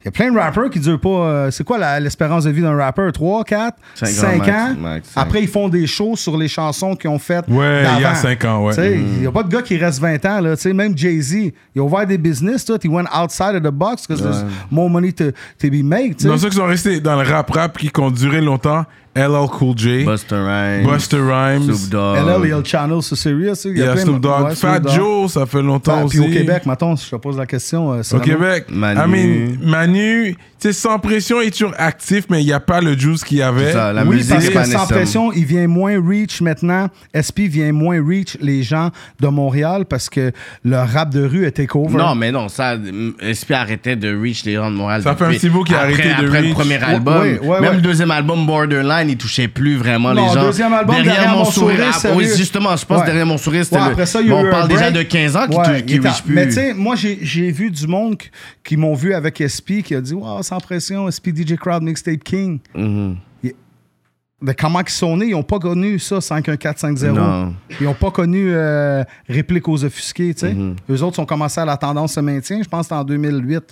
il 0.01 0.09
y 0.09 0.09
a 0.09 0.11
plein 0.13 0.31
de 0.31 0.39
rappers 0.39 0.69
qui 0.69 0.79
durent 0.81 1.01
pas. 1.01 1.09
euh, 1.09 1.51
c'est 1.51 1.65
quoi 1.65 1.99
l'espérance 1.99 2.45
de 2.45 2.51
vie 2.51 2.61
d'un 2.61 2.77
rappeur? 2.77 3.11
3, 3.11 3.43
4, 3.43 3.79
Cinq 3.95 4.07
5 4.09 4.49
ans, 4.49 4.75
max. 4.79 5.09
Après, 5.17 5.41
ils 5.41 5.49
font 5.49 5.71
des 5.71 5.87
shows 5.87 6.15
sur 6.15 6.37
les 6.37 6.47
chansons 6.47 6.95
qu'ils 6.95 7.09
ont 7.09 7.19
faites. 7.19 7.47
Ouais, 7.49 7.85
il 7.85 8.03
y 8.03 8.05
a 8.05 8.11
d'avant. 8.11 8.15
5 8.15 8.45
ans, 8.45 8.65
ouais. 8.67 8.75
Tu 8.75 8.83
sais, 8.83 8.93
Il 8.99 9.21
n'y 9.21 9.27
a 9.27 9.33
pas 9.33 9.43
de 9.43 9.49
gars 9.49 9.63
qui 9.63 9.79
reste 9.79 10.01
20 10.01 10.23
ans. 10.27 10.41
Là. 10.41 10.57
Tu 10.57 10.63
sais, 10.63 10.73
Même 10.75 10.97
Jay-Z, 10.97 11.35
il 11.75 11.81
a 11.81 11.83
ouvert 11.83 12.07
des 12.07 12.19
business. 12.19 12.67
Tout. 12.67 12.79
He 12.85 12.89
went 12.89 13.07
outside 13.15 13.55
of 13.57 13.63
the 13.63 13.71
box 13.73 14.07
because 14.07 14.23
there's 14.23 14.45
more 14.71 14.91
money 14.91 15.11
to, 15.15 15.31
to 15.31 15.71
be 15.71 15.83
made. 15.83 16.17
tu 16.19 16.25
sais. 16.25 16.29
Dans 16.29 16.37
ceux 16.37 16.51
qui 16.51 16.57
sont 16.57 16.67
restés 16.67 17.01
dans 17.01 17.17
le 17.19 17.27
rap-rap 17.27 17.79
qui 17.79 17.91
ont 17.99 18.11
duré 18.11 18.43
longtemps, 18.43 18.85
LL 19.17 19.47
Cool 19.51 19.77
J, 19.79 20.05
Buster 20.05 20.35
Rhymes, 20.37 20.87
Buster 20.87 21.19
Rhymes, 21.21 21.63
Snoop 21.63 21.89
Dogg. 21.91 22.17
LL, 22.17 22.41
il 22.45 22.49
y 22.51 22.53
a 22.53 22.59
le 22.59 22.65
channel 22.65 23.03
sur 23.03 23.17
Sirius. 23.17 23.65
Il 23.65 23.73
il 23.73 23.79
y 23.79 23.83
a 23.83 23.97
Snoop 23.97 24.21
Dogg, 24.21 24.45
ouais, 24.49 24.55
Fat 24.55 24.75
Snoop 24.81 24.83
Dogg. 24.85 24.95
Joe, 24.95 25.33
ça 25.33 25.47
fait 25.47 25.63
longtemps 25.63 25.99
Ah, 26.01 26.05
aussi. 26.05 26.19
Puis 26.19 26.27
au 26.29 26.31
Québec, 26.33 26.67
mettons, 26.67 26.97
je 26.97 27.09
te 27.11 27.17
pose 27.17 27.37
la 27.37 27.47
question. 27.47 27.93
euh, 27.93 28.03
Au. 28.13 28.19
Québec, 28.19 28.67
Manu. 28.71 29.01
I 29.01 29.07
mean, 29.07 29.71
Manu, 29.71 30.35
tu 30.35 30.39
sais, 30.59 30.73
sans 30.73 30.99
pression, 30.99 31.41
il 31.41 31.49
est 31.49 31.51
toujours 31.51 31.75
actif, 31.79 32.25
mais 32.31 32.43
il 32.43 32.47
n'y 32.47 32.53
a 32.53 32.61
pas 32.61 32.81
le 32.81 32.97
juice 32.99 33.23
qu'il 33.23 33.39
y 33.39 33.43
avait. 33.43 33.67
C'est 33.67 33.73
ça, 33.75 33.93
la 33.93 34.03
oui, 34.05 34.17
musique, 34.17 34.53
parce 34.53 34.69
que 34.69 34.77
sans 34.79 34.87
pression, 34.87 35.33
il 35.33 35.45
vient 35.45 35.69
moins 35.69 36.01
reach 36.05 36.41
maintenant. 36.41 36.89
SP 37.15 37.47
vient 37.49 37.73
moins 37.73 38.05
reach 38.05 38.37
les 38.41 38.63
gens 38.63 38.91
de 39.21 39.29
Montréal 39.29 39.85
parce 39.89 40.09
que 40.09 40.33
le 40.65 40.77
rap 40.77 41.11
de 41.11 41.25
rue 41.25 41.45
est 41.47 41.53
takeover. 41.53 41.97
Non, 41.97 42.15
mais 42.15 42.33
non, 42.33 42.49
ça, 42.49 42.77
SP 43.21 43.53
arrêtait 43.53 43.97
de 43.97 44.15
reach 44.19 44.45
les 44.45 44.55
gens 44.55 44.71
de 44.71 44.77
Montréal. 44.77 45.03
Ça 45.03 45.15
fait 45.15 45.25
un 45.25 45.31
petit 45.31 45.49
bout 45.51 45.63
qu'il 45.65 45.75
a 45.77 45.81
après- 45.83 45.93
arrêté 45.95 46.09
de 46.23 46.27
Après 46.27 46.41
le 46.41 46.47
reach. 46.49 46.55
premier 46.55 46.75
Ouais, 46.79 46.83
album, 46.85 47.23
ouais, 47.23 47.39
ouais, 47.41 47.61
même 47.61 47.71
ouais. 47.71 47.77
le 47.77 47.83
deuxième 47.83 48.11
album, 48.11 48.47
Borderline, 48.47 49.04
il 49.09 49.17
touchait 49.17 49.49
plus 49.49 49.77
vraiment 49.77 50.13
Non, 50.15 50.27
les 50.29 50.35
gens. 50.35 50.43
deuxième 50.47 50.73
album, 50.73 50.95
Derrière 51.03 51.33
mon 51.37 51.45
sourire, 51.45 51.81
ah, 51.93 52.09
oui, 52.15 52.27
justement, 52.37 52.77
je 52.77 52.85
pense 52.85 53.01
Ouais. 53.01 53.07
derrière 53.07 53.27
mon 53.27 53.39
sourire, 53.39 53.65
c'était 53.65 53.77
Ouais, 53.77 53.85
le- 53.87 53.91
après 53.93 54.07
ça, 54.07 54.21
il 54.21 54.29
y 54.29 54.31
a 54.31 54.35
bon, 54.35 54.45
eu 54.45 54.49
on 54.49 54.51
parle 54.51 54.69
déjà 54.69 54.91
de 54.91 55.03
15 55.03 55.37
ans 55.37 55.47
qui, 55.49 55.57
Ouais, 55.57 55.83
qui 55.85 55.99
plus. 55.99 56.11
Mais 56.27 56.47
tu 56.47 56.53
sais, 56.53 56.75
moi, 56.75 56.95
j'ai 56.97 57.51
vu 57.51 57.71
du 57.71 57.87
monde 57.87 58.17
qui, 58.65 58.77
m'ont 58.77 58.95
vu 58.95 59.15
avec 59.15 59.41
SP 59.41 59.83
qui 59.83 59.95
a 59.95 60.01
dit 60.01 60.15
Wow, 60.15 60.43
sans 60.43 60.59
pression, 60.59 61.09
SP 61.11 61.31
DJ 61.35 61.57
Crowd 61.57 61.83
Mixtape 61.83 62.23
King. 62.25 62.59
Mhm. 62.75 63.17
Mais 64.43 64.55
comment 64.55 64.81
ils 64.81 64.89
sont 64.91 65.17
nés? 65.17 65.27
Ils 65.27 65.31
n'ont 65.31 65.43
pas 65.43 65.59
connu 65.59 65.99
ça, 65.99 66.21
51450. 66.21 67.17
Non. 67.17 67.55
Ils 67.81 67.85
n'ont 67.87 67.95
pas 67.95 68.11
connu 68.11 68.49
euh, 68.53 69.03
réplique 69.27 69.67
aux 69.69 69.83
offusqués, 69.85 70.35
tu 70.35 70.41
sais. 70.41 70.53
Mhm. 70.53 70.77
Eux 70.91 71.03
autres 71.03 71.17
sont 71.17 71.25
commencés 71.25 71.61
à 71.61 71.65
la 71.65 71.79
tendance 71.79 72.15
se 72.15 72.21
maintient, 72.21 72.61
je 72.63 72.69
pense 72.69 72.93
en 72.93 73.03
2008. 73.05 73.63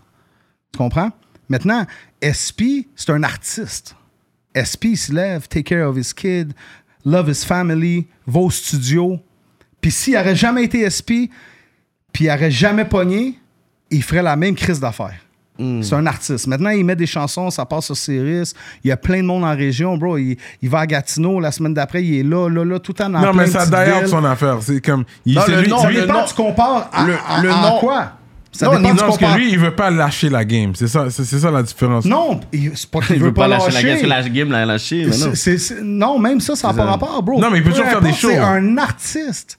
Tu 0.72 0.78
comprends? 0.78 1.10
Maintenant, 1.50 1.84
SP, 2.24 2.88
c'est 2.96 3.10
un 3.10 3.22
artiste. 3.22 3.96
SP 4.54 4.84
il 4.92 4.96
se 4.96 5.12
lève, 5.12 5.48
take 5.48 5.64
care 5.64 5.88
of 5.88 5.96
his 5.96 6.12
kid, 6.14 6.52
love 7.04 7.28
his 7.30 7.44
family, 7.44 8.06
va 8.26 8.40
au 8.40 8.50
studio. 8.50 9.18
Puis 9.80 9.90
s'il 9.90 10.14
n'aurait 10.14 10.36
jamais 10.36 10.64
été 10.64 10.88
SP, 10.88 11.32
puis 12.12 12.24
il 12.24 12.28
n'aurait 12.28 12.50
jamais 12.50 12.84
pogné, 12.84 13.38
il 13.90 14.02
ferait 14.02 14.22
la 14.22 14.36
même 14.36 14.54
crise 14.54 14.80
d'affaires. 14.80 15.18
C'est 15.82 15.94
un 15.94 16.06
artiste. 16.06 16.48
Maintenant, 16.48 16.70
il 16.70 16.84
met 16.84 16.96
des 16.96 17.06
chansons, 17.06 17.48
ça 17.50 17.64
passe 17.64 17.84
sur 17.84 17.96
Sirius. 17.96 18.52
Il 18.82 18.88
y 18.88 18.90
a 18.90 18.96
plein 18.96 19.18
de 19.18 19.26
monde 19.26 19.44
en 19.44 19.54
région, 19.54 19.96
bro. 19.96 20.18
Il, 20.18 20.36
il 20.60 20.68
va 20.68 20.80
à 20.80 20.86
Gatineau, 20.88 21.38
la 21.38 21.52
semaine 21.52 21.72
d'après, 21.74 22.02
il 22.02 22.18
est 22.18 22.22
là, 22.24 22.48
là, 22.48 22.64
là, 22.64 22.80
tout 22.80 23.00
en 23.00 23.08
Non, 23.10 23.32
mais 23.32 23.46
ça 23.46 23.64
d'ailleurs 23.66 24.08
son 24.08 24.24
affaire. 24.24 24.58
C'est 24.60 24.80
comme. 24.80 25.04
Il, 25.24 25.36
Non, 25.36 25.42
c'est 25.46 25.52
le 25.54 25.60
lui- 25.62 25.68
nom, 25.68 25.86
lui- 25.86 25.94
le 25.94 26.00
dépend, 26.00 26.14
nom- 26.14 26.24
tu 26.26 26.34
compares 26.34 26.90
à, 26.92 27.06
le- 27.06 27.14
à- 27.28 27.42
le 27.42 27.50
à 27.52 27.62
nom- 27.70 27.78
quoi? 27.78 28.12
Ça 28.54 28.66
Non, 28.66 28.76
dépend 28.76 28.88
Non, 28.90 28.96
parce 28.96 29.16
que 29.18 29.36
lui, 29.36 29.50
il 29.50 29.58
veut 29.58 29.74
pas 29.74 29.90
lâcher 29.90 30.28
la 30.28 30.44
game. 30.44 30.74
C'est 30.74 30.86
ça, 30.88 31.06
c'est 31.08 31.24
c'est 31.24 31.38
ça 31.40 31.50
la 31.50 31.62
différence. 31.62 32.04
Non, 32.04 32.38
il- 32.52 32.72
c'est 32.74 32.90
pas 32.90 33.00
qu'il 33.00 33.16
Il 33.16 33.22
veut, 33.22 33.32
pas 33.32 33.48
lâcher. 33.48 33.70
la 33.72 33.82
game, 33.82 34.06
la 34.06 34.28
game 34.28 34.50
l'a 34.50 34.66
lâché. 34.66 35.06
mais 35.06 35.16
non. 35.16 35.30
C'est- 35.30 35.34
c'est- 35.36 35.58
c'est- 35.58 35.82
non, 35.82 36.18
même 36.18 36.38
ça, 36.40 36.54
ça 36.54 36.68
n'a 36.68 36.74
pas 36.74 36.84
rapport, 36.84 37.22
bro. 37.22 37.40
Non, 37.40 37.50
mais 37.50 37.58
il 37.58 37.62
peut 37.64 37.70
Peu 37.70 37.76
toujours 37.76 37.90
faire 37.90 38.02
des 38.02 38.12
shows. 38.12 38.28
C'est 38.30 38.36
un 38.38 38.76
artiste. 38.76 39.58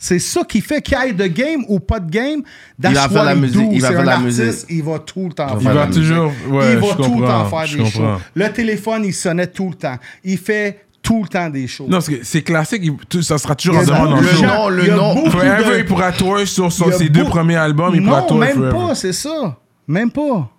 C'est 0.00 0.20
ça 0.20 0.42
qui 0.48 0.60
fait 0.60 0.80
qu'il 0.80 0.96
y 0.96 1.08
ait 1.08 1.12
de 1.12 1.26
game 1.26 1.64
ou 1.66 1.80
pas 1.80 1.98
de 1.98 2.08
game. 2.08 2.42
That's 2.80 2.92
Il 2.92 2.94
va 2.94 3.08
faire 3.08 3.24
la 3.24 3.32
he 3.34 3.38
musique, 3.40 3.68
il 3.72 3.82
va 3.82 3.88
faire 3.88 4.04
la 4.04 4.18
musique. 4.18 4.54
il 4.70 4.82
va 4.84 4.98
tout 5.00 5.26
le 5.26 5.32
temps 5.32 5.46
Il 5.48 5.50
faire 5.54 5.58
Il 5.60 5.64
va 5.66 5.74
va 5.74 5.80
la 5.80 5.86
musique. 5.88 6.02
toujours. 6.04 6.32
Ouais, 6.50 6.72
il 6.74 6.78
va 6.78 6.86
je 6.86 6.92
tout 6.92 7.02
le 7.02 7.08
comprends, 7.08 7.26
temps 7.26 7.44
faire 7.50 7.66
je 7.66 7.78
des 7.78 7.84
shows. 7.90 7.98
comprends. 7.98 8.20
Le 8.34 8.52
téléphone, 8.52 9.04
il 9.04 9.12
sonnait 9.14 9.48
tout 9.48 9.68
le 9.70 9.74
temps. 9.74 9.96
Il 10.22 10.38
fait 10.38 10.84
tout 11.08 11.22
le 11.22 11.28
temps 11.28 11.48
des 11.48 11.66
shows. 11.66 11.84
Non, 11.84 11.92
parce 11.92 12.08
que 12.10 12.22
c'est 12.22 12.42
classique, 12.42 12.82
il- 12.84 13.22
ça 13.22 13.38
sera 13.38 13.54
toujours 13.54 13.78
en 13.78 13.82
demande 13.84 14.12
en 14.12 14.20
le 14.20 14.26
show. 14.28 14.42
nom, 14.44 14.68
le 14.68 14.86
nom. 14.88 15.30
Forever, 15.30 15.70
de- 15.74 15.78
il 15.78 15.84
pourra 15.86 16.12
tour 16.12 16.38
sur, 16.40 16.70
sur 16.70 16.92
ses 16.92 17.08
deux 17.08 17.24
premiers 17.24 17.56
albums, 17.56 17.94
il 17.94 18.04
pourra 18.04 18.20
Non, 18.20 18.26
tour 18.26 18.36
même 18.38 18.54
Forever. 18.56 18.76
pas, 18.88 18.94
c'est 18.94 19.14
ça. 19.14 19.56
Même 19.86 20.10
pas. 20.10 20.50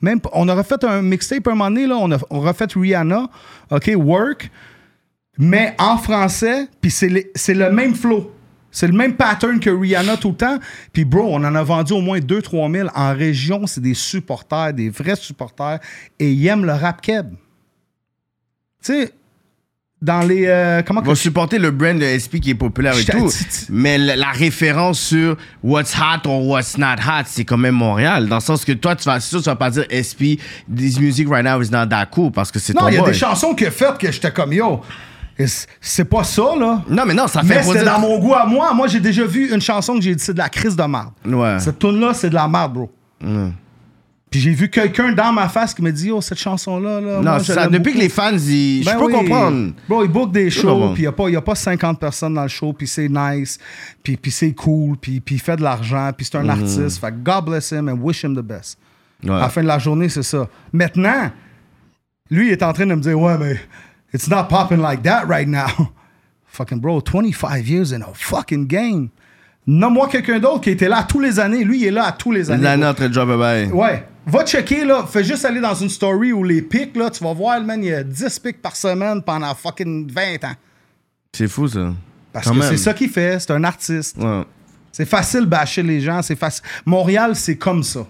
Même 0.00 0.20
pas. 0.20 0.30
On 0.34 0.48
aurait 0.48 0.62
fait 0.62 0.84
un 0.84 1.02
mixtape 1.02 1.48
un 1.48 1.50
moment 1.50 1.68
donné, 1.68 1.88
là, 1.88 1.96
on, 1.98 2.12
a, 2.12 2.18
on 2.30 2.38
aurait 2.38 2.54
fait 2.54 2.72
Rihanna, 2.72 3.28
OK, 3.72 3.90
Work, 3.96 4.50
mais 5.36 5.74
en 5.80 5.96
français, 5.98 6.68
puis 6.80 6.92
c'est 6.92 7.08
les- 7.08 7.30
c'est 7.34 7.54
le 7.54 7.72
même 7.72 7.96
flow. 7.96 8.32
C'est 8.70 8.86
le 8.86 8.92
même 8.92 9.14
pattern 9.16 9.58
que 9.58 9.70
Rihanna 9.70 10.16
tout 10.16 10.28
le 10.28 10.36
temps. 10.36 10.58
Puis, 10.92 11.04
bro, 11.04 11.22
on 11.28 11.42
en 11.42 11.54
a 11.56 11.62
vendu 11.64 11.92
au 11.94 12.00
moins 12.02 12.20
2-3 12.20 12.70
000. 12.70 12.88
En 12.94 13.12
région, 13.14 13.66
c'est 13.66 13.80
des 13.80 13.94
supporters, 13.94 14.72
des 14.74 14.90
vrais 14.90 15.16
supporters, 15.16 15.80
et 16.20 16.30
ils 16.30 16.46
aiment 16.46 16.66
le 16.66 16.72
rap 16.74 17.00
keb. 17.00 17.30
Tu 18.84 18.92
sais, 18.92 19.12
dans 20.00 20.20
les. 20.20 20.46
euh, 20.46 20.82
comment 20.86 21.00
va 21.00 21.12
que 21.12 21.14
supporter 21.18 21.58
le 21.58 21.70
brand 21.70 21.98
de 21.98 22.04
SP 22.06 22.38
qui 22.40 22.50
est 22.50 22.54
populaire 22.54 22.96
et 22.98 23.04
tout. 23.04 23.28
Mais 23.70 23.98
la, 23.98 24.16
la 24.16 24.30
référence 24.30 25.00
sur 25.00 25.36
what's 25.62 25.94
hot 25.96 26.26
or 26.28 26.46
what's 26.46 26.78
not 26.78 26.96
hot, 27.04 27.24
c'est 27.26 27.44
quand 27.44 27.56
même 27.58 27.74
Montréal. 27.74 28.28
Dans 28.28 28.36
le 28.36 28.40
sens 28.40 28.64
que 28.64 28.72
toi, 28.72 28.94
tu 28.96 29.04
vas, 29.04 29.18
sûr, 29.20 29.40
tu 29.42 29.46
vas 29.46 29.56
pas 29.56 29.70
dire 29.70 29.84
SP, 29.90 30.38
this 30.74 30.98
music 31.00 31.28
right 31.28 31.44
now 31.44 31.60
is 31.60 31.70
not 31.70 31.86
that 31.86 32.06
cool 32.06 32.30
parce 32.30 32.50
que 32.52 32.58
c'est 32.58 32.74
Non, 32.74 32.88
il 32.88 32.94
y 32.94 32.96
a 32.98 33.00
boy. 33.00 33.10
des 33.10 33.18
chansons 33.18 33.54
a 33.54 33.70
faites 33.70 33.98
que 33.98 34.10
j'étais 34.12 34.30
comme 34.32 34.52
yo. 34.52 34.80
C'est 35.80 36.04
pas 36.04 36.24
ça, 36.24 36.42
là. 36.58 36.82
Non, 36.88 37.04
mais 37.06 37.14
non, 37.14 37.28
ça 37.28 37.42
fait 37.42 37.56
Mais 37.56 37.62
c'était 37.62 37.84
dans 37.84 38.00
mon 38.00 38.18
goût 38.18 38.34
à 38.34 38.44
moi. 38.44 38.74
Moi, 38.74 38.88
j'ai 38.88 38.98
déjà 38.98 39.24
vu 39.24 39.52
une 39.54 39.60
chanson 39.60 39.94
que 39.94 40.00
j'ai 40.00 40.14
dit 40.14 40.22
c'est 40.22 40.32
de 40.32 40.38
la 40.38 40.48
crise 40.48 40.74
de 40.74 40.82
merde. 40.82 41.10
Ouais. 41.24 41.58
Cette 41.60 41.78
tune 41.78 42.00
là 42.00 42.12
c'est 42.14 42.28
de 42.30 42.34
la 42.34 42.48
merde, 42.48 42.72
bro. 42.72 42.90
Ouais. 43.22 43.50
Puis 44.30 44.40
j'ai 44.40 44.50
vu 44.50 44.68
quelqu'un 44.68 45.12
dans 45.12 45.32
ma 45.32 45.48
face 45.48 45.72
qui 45.72 45.80
me 45.80 45.90
dit 45.90 46.10
oh 46.10 46.20
cette 46.20 46.38
chanson 46.38 46.78
là, 46.78 47.00
Non, 47.00 47.22
moi, 47.22 47.40
ça. 47.40 47.66
Depuis 47.66 47.94
que 47.94 47.98
les 47.98 48.10
fans, 48.10 48.36
ils... 48.36 48.84
Ben 48.84 48.92
je 48.92 48.98
peux 48.98 49.06
oui. 49.06 49.12
comprendre. 49.12 49.72
Bro, 49.88 50.04
il 50.04 50.10
book 50.10 50.32
des 50.32 50.50
shows, 50.50 50.92
puis 50.92 51.02
il 51.02 51.06
n'y 51.06 51.06
a, 51.06 51.12
pas- 51.12 51.30
y 51.30 51.36
a 51.36 51.40
pas 51.40 51.54
50 51.54 51.98
personnes 51.98 52.34
dans 52.34 52.42
le 52.42 52.48
show, 52.48 52.72
puis 52.72 52.86
c'est 52.86 53.08
nice, 53.08 53.58
puis, 54.02 54.18
c'est 54.30 54.52
cool, 54.52 54.96
puis, 54.98 55.22
il 55.30 55.40
fait 55.40 55.56
de 55.56 55.62
l'argent, 55.62 56.10
puis 56.16 56.26
c'est 56.26 56.36
un 56.36 56.48
artiste. 56.48 57.00
Fait 57.00 57.14
God 57.22 57.46
bless 57.46 57.70
him 57.70 57.88
and 57.88 57.98
wish 58.02 58.22
him 58.22 58.34
the 58.36 58.42
best. 58.42 58.78
Mhm. 59.22 59.30
Ouais. 59.30 59.36
À 59.36 59.40
la 59.40 59.48
fin 59.48 59.62
de 59.62 59.66
la 59.66 59.78
journée, 59.78 60.08
c'est 60.08 60.22
ça. 60.22 60.46
Maintenant, 60.72 61.30
lui, 62.30 62.48
il 62.48 62.52
est 62.52 62.62
en 62.62 62.72
train 62.72 62.86
de 62.86 62.94
me 62.94 63.00
dire, 63.00 63.18
ouais, 63.18 63.38
mais 63.38 63.58
it's 64.12 64.28
not 64.28 64.44
popping 64.44 64.80
like 64.80 65.02
that 65.02 65.24
right 65.26 65.48
now. 65.48 65.66
fucking 66.46 66.80
bro, 66.80 67.00
25 67.00 67.66
years 67.66 67.92
in 67.92 68.02
a 68.02 68.12
fucking 68.12 68.66
game. 68.66 69.08
Nomme-moi 69.66 70.08
quelqu'un 70.08 70.38
d'autre 70.38 70.62
qui 70.62 70.70
était 70.70 70.88
là 70.88 71.04
tous 71.06 71.20
les 71.20 71.38
années. 71.38 71.62
Lui, 71.62 71.80
il 71.80 71.86
est 71.86 71.90
là 71.90 72.06
à 72.06 72.12
tous 72.12 72.32
les 72.32 72.50
années. 72.50 72.62
L'année 72.62 72.86
entre 72.86 73.12
job 73.12 73.28
bye. 73.38 73.66
Ouais. 73.70 74.02
Va 74.30 74.44
checker, 74.44 74.84
là. 74.84 75.06
Fais 75.10 75.24
juste 75.24 75.44
aller 75.44 75.60
dans 75.60 75.74
une 75.74 75.88
story 75.88 76.32
où 76.32 76.44
les 76.44 76.62
pics, 76.62 76.94
là, 76.96 77.10
tu 77.10 77.22
vas 77.24 77.32
voir, 77.32 77.60
man, 77.62 77.82
il 77.82 77.88
y 77.90 77.94
a 77.94 78.02
10 78.02 78.38
pics 78.40 78.60
par 78.60 78.76
semaine 78.76 79.22
pendant 79.22 79.54
fucking 79.54 80.10
20 80.10 80.44
ans. 80.44 80.54
C'est 81.32 81.48
fou, 81.48 81.66
ça. 81.68 81.92
Parce 82.32 82.46
Quand 82.46 82.54
que 82.54 82.62
c'est 82.62 82.76
ça 82.76 82.92
qu'il 82.94 83.08
fait. 83.10 83.40
C'est 83.40 83.50
un 83.52 83.64
artiste. 83.64 84.16
Ouais. 84.18 84.42
C'est 84.92 85.06
facile 85.06 85.46
bâcher 85.46 85.82
les 85.82 86.00
gens. 86.00 86.20
C'est 86.22 86.36
facile. 86.36 86.62
Montréal, 86.84 87.34
c'est 87.36 87.56
comme 87.56 87.82
ça. 87.82 88.06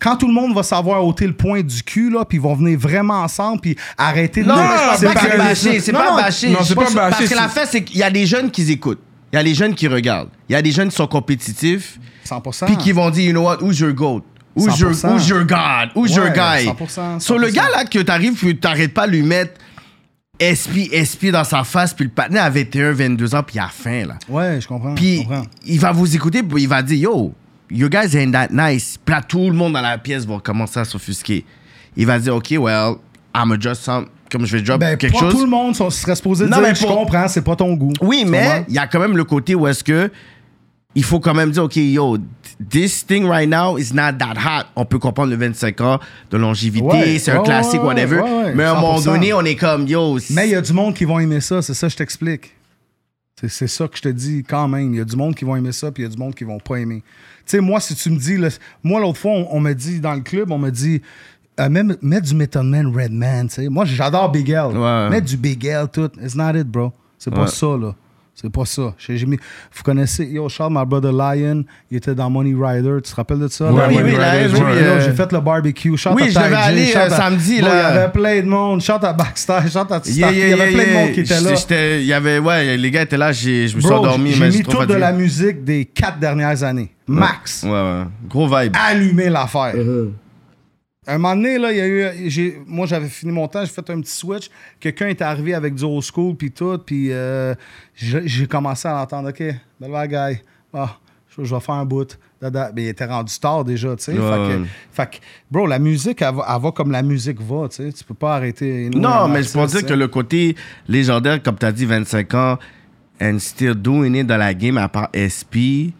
Quand 0.00 0.16
tout 0.16 0.28
le 0.28 0.32
monde 0.32 0.54
va 0.54 0.62
savoir 0.62 1.04
ôter 1.04 1.26
le 1.26 1.32
point 1.34 1.60
du 1.62 1.82
cul, 1.82 2.10
là, 2.10 2.24
puis 2.24 2.38
ils 2.38 2.40
vont 2.40 2.54
venir 2.54 2.78
vraiment 2.78 3.20
ensemble, 3.22 3.60
puis 3.60 3.76
arrêter 3.96 4.42
de... 4.42 4.48
Non, 4.48 4.54
c'est 4.96 5.06
pas 5.12 5.14
pas- 5.14 5.36
bâché. 5.36 5.80
C'est 5.80 5.92
Non, 5.92 5.98
pas 5.98 6.22
bâché. 6.22 6.50
non, 6.50 6.58
c'est 6.62 6.74
pas 6.76 6.82
bâché, 6.90 7.16
Parce 7.18 7.28
que 7.28 7.34
la 7.34 7.48
fait, 7.48 7.66
c'est 7.66 7.82
qu'il 7.84 7.98
y 7.98 8.02
a 8.04 8.10
des 8.10 8.24
jeunes 8.24 8.50
qui 8.50 8.70
écoutent. 8.70 9.00
Il 9.32 9.36
y 9.36 9.38
a 9.38 9.42
des 9.42 9.54
jeunes 9.54 9.74
qui 9.74 9.88
regardent. 9.88 10.30
Il 10.48 10.52
y 10.52 10.56
a 10.56 10.62
des 10.62 10.70
jeunes 10.70 10.88
qui 10.88 10.96
sont 10.96 11.08
compétitifs. 11.08 11.98
100%. 12.24 12.66
Puis 12.66 12.76
qui 12.76 12.92
vont 12.92 13.10
dire, 13.10 13.24
you 13.26 13.32
know 13.32 13.42
what, 13.42 13.58
who's 13.60 13.78
your 13.80 13.92
goat? 13.92 14.22
Who's 14.58 14.78
your, 14.80 14.92
100%. 14.92 15.12
who's 15.14 15.28
your 15.28 15.44
God? 15.44 15.90
Who's 15.94 16.14
your 16.14 16.26
Ouais, 16.26 16.32
guy? 16.34 16.66
100%, 16.66 17.20
Sur 17.20 17.38
le 17.38 17.48
100%. 17.48 17.52
gars 17.54 17.68
là 17.76 17.84
que 17.84 17.98
t'arrives, 18.00 18.34
puis 18.34 18.56
t'arrêtes 18.58 18.92
pas 18.94 19.06
de 19.06 19.12
lui 19.12 19.22
mettre 19.22 19.54
SP, 20.38 20.92
SP 20.94 21.30
dans 21.32 21.42
sa 21.44 21.64
face, 21.64 21.92
puis 21.94 22.04
le 22.04 22.10
patinet 22.10 22.38
a 22.40 22.48
21, 22.50 22.92
22 22.92 23.34
ans, 23.34 23.42
puis 23.42 23.56
il 23.56 23.60
a 23.60 23.68
faim 23.68 24.04
là. 24.06 24.18
Ouais, 24.28 24.60
je 24.60 24.68
comprends. 24.68 24.94
Puis 24.94 25.26
il 25.66 25.80
va 25.80 25.90
vous 25.92 26.14
écouter, 26.14 26.42
puis 26.42 26.62
il 26.62 26.68
va 26.68 26.80
dire, 26.82 26.98
yo, 26.98 27.32
you 27.70 27.88
guys 27.88 28.16
ain't 28.16 28.32
that 28.32 28.48
nice. 28.50 28.98
Puis 29.04 29.14
là, 29.14 29.20
tout 29.22 29.50
le 29.50 29.56
monde 29.56 29.72
dans 29.72 29.80
la 29.80 29.98
pièce 29.98 30.24
va 30.26 30.38
commencer 30.38 30.78
à 30.80 30.84
s'offusquer. 30.84 31.44
Il 31.96 32.06
va 32.06 32.18
dire, 32.20 32.36
OK, 32.36 32.54
well, 32.58 32.94
I'm 33.34 33.56
just 33.60 33.82
some, 33.82 34.06
comme 34.30 34.46
je 34.46 34.56
vais 34.56 34.62
drop 34.62 34.78
Ben, 34.78 34.96
quelque 34.96 35.18
chose. 35.18 35.32
tout 35.34 35.40
le 35.44 35.50
monde 35.50 35.74
sont- 35.74 35.90
serait 35.90 36.14
supposé 36.14 36.44
Non, 36.46 36.58
dire, 36.58 36.68
mais 36.68 36.74
je 36.76 36.86
comprends, 36.86 37.26
c'est 37.26 37.42
pas 37.42 37.56
ton 37.56 37.74
goût. 37.74 37.92
Oui, 38.00 38.24
mais 38.26 38.64
il 38.68 38.74
y 38.74 38.78
a 38.78 38.86
quand 38.86 39.00
même 39.00 39.16
le 39.16 39.24
côté 39.24 39.56
où 39.56 39.66
est-ce 39.66 39.82
que 39.82 40.10
il 40.98 41.04
faut 41.04 41.20
quand 41.20 41.34
même 41.34 41.50
dire, 41.52 41.62
OK, 41.64 41.76
yo, 41.76 42.18
this 42.70 43.06
thing 43.06 43.24
right 43.24 43.48
now 43.48 43.78
is 43.78 43.92
not 43.94 44.12
that 44.18 44.34
hot. 44.36 44.66
On 44.74 44.84
peut 44.84 44.98
comprendre 44.98 45.30
le 45.30 45.36
25 45.36 45.80
ans 45.80 46.00
de 46.30 46.36
longévité, 46.36 46.84
Ouais, 46.86 47.18
c'est 47.18 47.30
un 47.30 47.38
ouais, 47.38 47.44
classique, 47.44 47.82
whatever. 47.82 48.20
ouais, 48.20 48.54
mais 48.54 48.64
à 48.64 48.72
un 48.72 48.80
moment 48.80 48.98
100%. 48.98 49.04
donné, 49.04 49.32
on 49.32 49.42
est 49.44 49.54
comme, 49.56 49.86
yo, 49.86 50.18
Mais 50.30 50.48
il 50.48 50.52
y 50.52 50.54
a 50.56 50.60
du 50.60 50.72
monde 50.72 50.94
qui 50.94 51.04
vont 51.04 51.18
aimer 51.20 51.40
ça, 51.40 51.62
c'est 51.62 51.74
ça 51.74 51.86
que 51.86 51.92
je 51.92 51.96
t'explique. 51.98 52.54
C'est- 53.40 53.68
ça 53.68 53.86
que 53.86 53.96
je 53.96 54.02
te 54.02 54.08
dis 54.08 54.42
quand 54.42 54.66
même. 54.66 54.92
Il 54.94 54.98
y 54.98 55.00
a 55.00 55.04
du 55.04 55.14
monde 55.14 55.34
qui 55.36 55.44
vont 55.44 55.54
aimer 55.54 55.70
ça, 55.70 55.92
puis 55.92 56.02
il 56.02 56.06
y 56.06 56.08
a 56.08 56.12
du 56.12 56.18
monde 56.18 56.34
qui 56.34 56.42
vont 56.42 56.58
pas 56.58 56.76
aimer. 56.76 57.04
Tu 57.46 57.56
sais, 57.56 57.60
moi, 57.60 57.78
si 57.78 57.94
tu 57.94 58.10
me 58.10 58.18
dis, 58.18 58.36
moi, 58.82 59.00
l'autre 59.00 59.18
fois, 59.18 59.30
on, 59.30 59.46
on 59.52 59.60
m'a 59.60 59.74
dit 59.74 60.00
dans 60.00 60.14
le 60.14 60.20
club, 60.22 60.50
on 60.50 60.58
m'a 60.58 60.72
dit, 60.72 61.00
euh, 61.60 61.68
même, 61.68 61.96
mets 62.02 62.20
du 62.20 62.34
Method 62.34 62.64
Man, 62.66 62.88
Redman, 62.92 63.46
tu 63.46 63.54
sais. 63.54 63.68
Moi, 63.68 63.84
j'adore 63.84 64.32
Big 64.32 64.50
L. 64.50 64.70
Mets 65.10 65.20
du 65.20 65.36
Big 65.36 65.64
L, 65.64 65.86
tout. 65.92 66.10
It's 66.20 66.34
not 66.34 66.56
it, 66.58 66.66
bro. 66.66 66.92
C'est 67.16 67.32
pas 67.32 67.46
ça, 67.46 67.66
là. 67.80 67.94
C'est 68.40 68.52
pas 68.52 68.64
ça. 68.66 68.94
J'ai- 68.98 69.16
j'ai 69.16 69.26
mis- 69.26 69.36
vous 69.36 69.82
connaissez, 69.82 70.24
yo, 70.24 70.48
Charles, 70.48 70.72
my 70.72 70.86
brother 70.86 71.10
Lion, 71.12 71.64
il 71.90 71.96
était 71.96 72.14
dans 72.14 72.30
Money 72.30 72.54
Rider. 72.56 72.98
Tu 73.02 73.10
te 73.10 73.16
rappelles 73.16 73.40
de 73.40 73.48
ça? 73.48 73.72
Ouais, 73.72 73.80
là? 73.80 73.88
oui, 73.88 73.96
oui, 73.96 74.02
oui, 74.04 74.12
oui, 74.14 74.60
euh, 74.62 75.00
J'ai 75.04 75.12
fait 75.12 75.32
le 75.32 75.40
barbecue. 75.40 75.96
Shout 75.96 76.10
Oui, 76.14 76.22
à 76.22 76.28
je 76.28 76.34
devais 76.38 76.54
aller, 76.56 76.92
euh, 76.94 77.06
à- 77.06 77.10
samedi, 77.10 77.60
là. 77.60 77.68
Il 77.68 77.96
y 77.96 77.98
avait 77.98 78.12
plein 78.12 78.40
de 78.40 78.46
monde. 78.46 78.80
Shout 78.80 78.92
à 79.02 79.12
Backstage, 79.12 79.72
shout 79.72 79.78
à 79.92 80.00
Yeah, 80.06 80.30
il 80.30 80.36
y 80.36 80.40
yeah, 80.40 80.54
avait 80.54 80.56
yeah, 80.56 80.56
plein 80.72 80.84
de 80.84 80.88
yeah. 80.90 81.00
monde 81.04 81.12
qui 81.14 81.20
était 81.20 81.40
là. 81.40 81.54
J'étais- 81.56 82.00
Il 82.00 82.06
y 82.06 82.12
avait, 82.12 82.38
ouais, 82.38 82.76
les 82.76 82.90
gars 82.92 83.02
étaient 83.02 83.16
là, 83.16 83.32
j'ai- 83.32 83.66
je 83.66 83.74
me 83.76 83.80
suis 83.80 83.90
endormi, 83.92 84.30
j'ai 84.30 84.40
mais 84.40 84.50
mis 84.50 84.62
toute 84.62 84.86
de 84.88 84.94
la 84.94 85.10
musique 85.12 85.64
des 85.64 85.84
quatre 85.86 86.20
dernières 86.20 86.62
années. 86.62 86.92
Max. 87.08 87.64
Ouais, 87.64 87.70
ouais. 87.72 88.04
Gros 88.28 88.46
vibe. 88.46 88.72
Allumé 88.88 89.30
l'affaire. 89.30 89.74
Un 91.08 91.18
moment 91.18 91.34
donné, 91.34 91.58
là, 91.58 91.72
il 91.72 91.78
y 91.78 91.80
a 91.80 91.88
eu. 91.88 92.30
j'ai- 92.30 92.60
Moi, 92.66 92.86
j'avais 92.86 93.08
fini 93.08 93.32
mon 93.32 93.48
temps, 93.48 93.64
j'ai 93.64 93.70
fait 93.72 93.88
un 93.90 94.00
petit 94.00 94.12
switch. 94.14 94.50
Quelqu'un 94.78 95.08
est 95.08 95.22
arrivé 95.22 95.54
avec 95.54 95.74
du 95.74 95.82
old 95.82 96.04
school, 96.04 96.36
puis 96.36 96.50
tout, 96.52 96.78
puis 96.78 97.10
euh, 97.10 97.54
j'ai 97.96 98.46
commencé 98.46 98.86
à 98.86 98.92
l'entendre. 98.92 99.30
OK, 99.30 99.42
belle 99.80 100.08
guy. 100.08 100.40
Ah, 100.74 100.98
je, 101.36 101.42
je 101.44 101.54
vais 101.54 101.60
faire 101.60 101.74
un 101.76 101.84
bout. 101.86 102.18
Dada. 102.40 102.70
Mais 102.72 102.84
il 102.84 102.88
était 102.88 103.06
rendu 103.06 103.36
tard 103.40 103.64
déjà, 103.64 103.96
tu 103.96 104.04
sais. 104.04 104.12
Ouais, 104.12 104.18
Fait, 104.18 104.36
que, 104.54 104.60
ouais. 104.60 104.66
fait 104.92 105.10
que, 105.10 105.16
bro, 105.50 105.66
la 105.66 105.78
musique, 105.80 106.22
elle 106.22 106.34
va, 106.36 106.46
elle 106.54 106.62
va 106.62 106.70
comme 106.70 106.92
la 106.92 107.02
musique 107.02 107.40
va, 107.40 107.68
tu 107.68 107.76
sais. 107.76 107.92
Tu 107.92 108.04
peux 108.04 108.14
pas 108.14 108.36
arrêter. 108.36 108.90
Non, 108.94 109.26
mais 109.28 109.42
je 109.42 109.52
pense 109.52 109.72
dire 109.72 109.84
que 109.86 109.94
le 109.94 110.06
côté 110.08 110.54
légendaire, 110.86 111.42
comme 111.42 111.56
tu 111.58 111.66
as 111.66 111.72
dit, 111.72 111.84
25 111.86 112.34
ans, 112.34 112.58
and 113.20 113.38
still 113.40 113.74
doing 113.74 114.14
it 114.14 114.26
dans 114.26 114.36
la 114.36 114.54
game, 114.54 114.76
à 114.78 114.88
part 114.88 115.08
SP, 115.16 115.90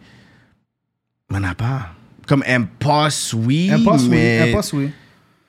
on 1.33 1.39
n'a 1.41 1.55
pas. 1.55 1.89
Comme 2.29 2.43
Impost, 2.47 3.33
oui, 3.33 3.71
oui. 3.73 4.07
mais 4.07 4.51
Impost, 4.51 4.73
oui. 4.73 4.91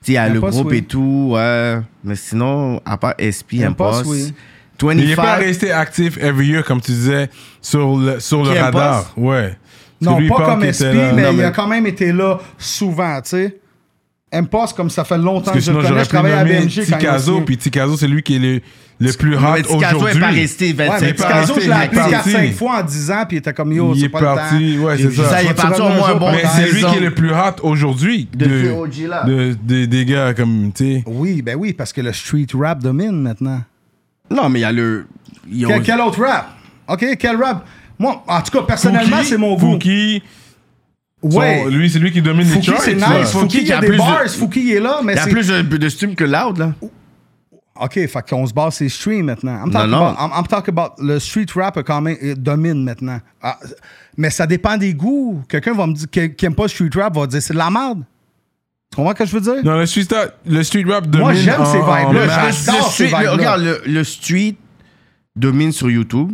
il 0.07 0.13
y 0.15 0.17
a 0.17 0.27
le 0.27 0.41
groupe 0.41 0.71
oui. 0.71 0.77
et 0.77 0.81
tout, 0.81 1.29
ouais. 1.33 1.77
Mais 2.03 2.15
sinon, 2.15 2.81
à 2.83 2.97
part 2.97 3.13
SP, 3.21 3.61
Impost, 3.61 3.99
Impost, 3.99 4.05
oui. 4.07 4.33
Mais 4.83 4.95
il 4.95 5.09
n'est 5.09 5.15
pas 5.15 5.35
25, 5.37 5.45
resté 5.45 5.71
actif 5.71 6.17
every 6.17 6.47
year, 6.47 6.63
comme 6.63 6.81
tu 6.81 6.91
disais, 6.91 7.29
sur 7.61 7.97
le, 7.97 8.19
sur 8.19 8.43
le 8.43 8.49
radar. 8.59 9.13
Ouais. 9.15 9.55
Parce 10.03 10.19
Non, 10.19 10.27
pas 10.27 10.45
comme 10.45 10.63
SP, 10.73 10.89
mais, 10.89 11.21
Non, 11.21 11.31
il 11.33 11.37
mais- 11.37 11.43
a 11.43 11.51
quand 11.51 11.67
même 11.67 11.85
été 11.85 12.11
là 12.11 12.39
souvent, 12.57 13.21
tu 13.21 13.29
sais. 13.29 13.60
Impost, 14.33 14.77
comme 14.77 14.89
ça 14.89 15.03
fait 15.03 15.17
longtemps 15.17 15.51
que 15.51 15.57
que 15.57 15.63
je 15.63 15.71
le 15.73 15.81
connais, 15.81 16.05
travaille 16.05 16.31
à 16.33 16.65
Tikazo, 16.65 17.39
m'a 17.39 17.45
puis 17.45 17.57
Tikazo, 17.57 17.97
c'est 17.97 18.07
lui 18.07 18.23
qui 18.23 18.37
est 18.37 18.39
le, 18.39 18.61
le 18.99 19.11
plus 19.13 19.35
hot 19.35 19.41
mais 19.55 19.61
Tikazo 19.63 19.79
n'est 19.97 20.03
aujourd'hui. 20.03 20.19
pas 20.21 20.27
resté 20.27 20.71
25 20.73 21.01
Ouais, 21.01 21.07
est 21.09 21.23
resté, 21.33 21.53
je 21.55 21.59
l'ai 21.59 21.65
il 21.65 21.71
est 21.71 21.73
appelé 21.99 22.11
parti. 22.11 22.29
4-5 22.29 22.51
fois 22.53 22.79
en 22.79 22.83
10 22.83 23.11
ans, 23.11 23.23
puis 23.27 23.35
il 23.35 23.39
était 23.39 23.53
comme 23.53 23.73
yo, 23.73 23.91
Il 23.93 23.99
c'est 23.99 24.05
est 24.05 24.09
pas 24.09 24.19
le 24.19 24.25
parti, 24.25 24.75
temps. 24.77 24.83
ouais, 24.83 24.97
c'est 24.97 25.11
ça. 25.11 25.43
il 25.43 25.49
est 25.49 25.53
parti 25.53 25.81
au 25.81 25.89
moins 25.89 26.09
un 26.11 26.15
bon 26.15 26.31
Mais 26.31 26.43
c'est 26.55 26.71
lui 26.71 26.81
qui 26.83 26.95
est 26.95 26.99
le 27.01 27.11
plus 27.13 27.31
hot 27.31 27.61
aujourd'hui 27.63 28.29
De 28.33 29.55
de, 29.65 29.85
des 29.85 30.05
gars 30.05 30.33
comme, 30.33 30.71
tu 30.73 30.85
sais. 30.95 31.03
Oui, 31.07 31.41
ben 31.41 31.57
oui, 31.59 31.73
parce 31.73 31.91
que 31.91 31.99
le 32.01 32.13
street 32.13 32.47
rap 32.53 32.79
domine 32.79 33.21
maintenant. 33.21 33.61
Non, 34.29 34.47
mais 34.47 34.59
il 34.59 34.61
y 34.61 34.65
a 34.65 34.71
le. 34.71 35.07
Quel, 35.83 35.99
autre 35.99 36.21
rap? 36.23 36.51
OK, 36.87 37.05
quel 37.19 37.35
rap? 37.35 37.65
Moi, 37.99 38.23
en 38.27 38.41
tout 38.41 38.51
cas, 38.57 38.63
personnellement, 38.65 39.17
c'est 39.23 39.37
mon 39.37 39.55
goût. 39.55 39.71
Fouki, 39.73 40.23
Ouais. 41.23 41.61
son- 41.63 41.69
lui, 41.69 41.89
c'est 41.89 41.99
lui 41.99 42.11
qui 42.11 42.21
domine 42.21 42.47
les 42.47 42.53
Fouki, 42.53 42.65
charts. 42.71 42.81
c'est 42.81 42.95
nice. 42.95 43.05
Fouki 43.31 43.57
Fouki, 43.57 43.57
il 43.61 43.67
y 43.67 43.71
a 43.73 43.77
a 43.77 43.81
des 43.81 43.87
plus 43.87 43.95
de- 43.97 44.01
bars. 44.01 44.27
Fouki, 44.29 44.61
il 44.61 44.71
est 44.73 44.79
là, 44.79 44.99
mais 45.03 45.13
Il 45.13 45.17
y 45.17 45.19
a 45.19 45.27
plus 45.27 45.47
de, 45.47 45.61
de 45.61 45.89
stream 45.89 46.15
que 46.15 46.23
Loud, 46.23 46.57
là. 46.57 46.73
OK, 47.79 47.93
fait 47.93 48.29
qu'on 48.29 48.45
se 48.45 48.53
base 48.53 48.75
sur 48.75 48.83
les 48.83 48.89
streams 48.89 49.25
maintenant. 49.25 49.53
I'm 49.63 49.65
Non, 49.67 49.71
talking, 49.71 49.89
non. 49.91 50.05
About, 50.07 50.19
I'm, 50.19 50.31
I'm 50.39 50.47
talking 50.47 50.73
about 50.77 50.93
le 51.03 51.19
street 51.19 51.47
rap 51.55 51.79
quand 51.83 52.01
même 52.01 52.17
euh, 52.21 52.35
domine 52.35 52.83
maintenant. 52.83 53.19
Ah, 53.41 53.57
mais 54.17 54.29
ça 54.29 54.45
dépend 54.45 54.77
des 54.77 54.93
goûts. 54.93 55.41
Quelqu'un 55.47 55.73
va 55.73 55.87
me 55.87 55.93
dire 55.93 56.07
qui, 56.11 56.33
qui 56.35 56.45
aime 56.45 56.53
pas 56.53 56.63
le 56.63 56.69
street 56.69 56.89
rap 56.95 57.15
va 57.15 57.25
dire 57.27 57.41
c'est 57.41 57.53
de 57.53 57.57
la 57.57 57.71
merde. 57.71 58.03
Tu 58.91 58.97
comprends 58.97 59.13
ce 59.13 59.17
que 59.19 59.25
je 59.25 59.31
veux 59.33 59.41
dire? 59.41 59.63
Non, 59.63 59.77
le 59.77 59.85
street, 59.85 60.05
rap- 60.11 60.35
le 60.45 60.63
street 60.63 60.83
rap 60.87 61.07
domine. 61.07 61.21
Moi, 61.27 61.33
j'aime 61.33 61.65
ces 61.65 61.77
vibes-là. 61.77 62.51
J'adore 62.51 62.91
ces 62.91 63.07
regarde, 63.07 63.61
le, 63.61 63.81
le 63.85 64.03
street 64.03 64.55
domine 65.35 65.71
sur 65.71 65.89
YouTube. 65.89 66.31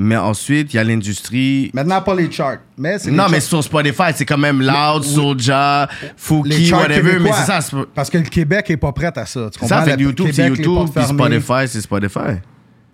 Mais 0.00 0.16
ensuite, 0.16 0.72
il 0.72 0.76
y 0.76 0.78
a 0.78 0.84
l'industrie. 0.84 1.70
Maintenant, 1.74 2.00
pas 2.00 2.14
les 2.14 2.30
charts. 2.30 2.58
Mais 2.76 2.98
Non, 3.10 3.26
les 3.26 3.32
mais 3.32 3.40
charts- 3.40 3.42
sur 3.48 3.64
Spotify, 3.64 4.04
c'est 4.14 4.24
quand 4.24 4.38
même 4.38 4.62
Loud, 4.62 5.02
Soulja, 5.02 5.88
les 6.02 6.08
Fouki, 6.16 6.72
whatever. 6.72 7.18
Mais 7.18 7.32
c'est 7.32 7.46
ça. 7.60 7.60
Parce 7.94 8.08
que 8.08 8.18
le 8.18 8.24
Québec 8.24 8.70
est 8.70 8.76
pas 8.76 8.92
prêt 8.92 9.10
à 9.16 9.26
ça. 9.26 9.50
Tu 9.52 9.58
comprends? 9.58 9.78
Ça 9.78 9.82
fait 9.82 10.00
YouTube, 10.00 10.28
c'est 10.32 10.46
YouTube, 10.46 10.88
puis. 10.94 11.04
Spotify, 11.04 11.66
c'est 11.66 11.80
Spotify. 11.80 12.38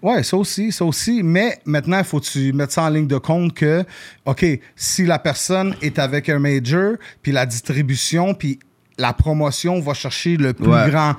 Ouais, 0.02 0.22
ça 0.22 0.36
aussi, 0.38 0.72
ça 0.72 0.84
aussi. 0.84 1.22
Mais 1.22 1.58
maintenant, 1.66 1.98
il 1.98 2.04
faut 2.04 2.20
que 2.20 2.26
tu 2.26 2.52
mettes 2.54 2.72
ça 2.72 2.82
en 2.84 2.88
ligne 2.88 3.06
de 3.06 3.18
compte 3.18 3.52
que, 3.54 3.84
OK, 4.24 4.44
si 4.74 5.04
la 5.04 5.18
personne 5.18 5.74
est 5.82 5.98
avec 5.98 6.28
un 6.30 6.38
major, 6.38 6.94
puis 7.22 7.32
la 7.32 7.44
distribution, 7.46 8.32
puis 8.34 8.58
la 8.98 9.12
promotion 9.12 9.80
va 9.80 9.92
chercher 9.94 10.36
le 10.36 10.52
plus 10.54 10.68
Ouais. 10.68 10.88
grand 10.90 11.14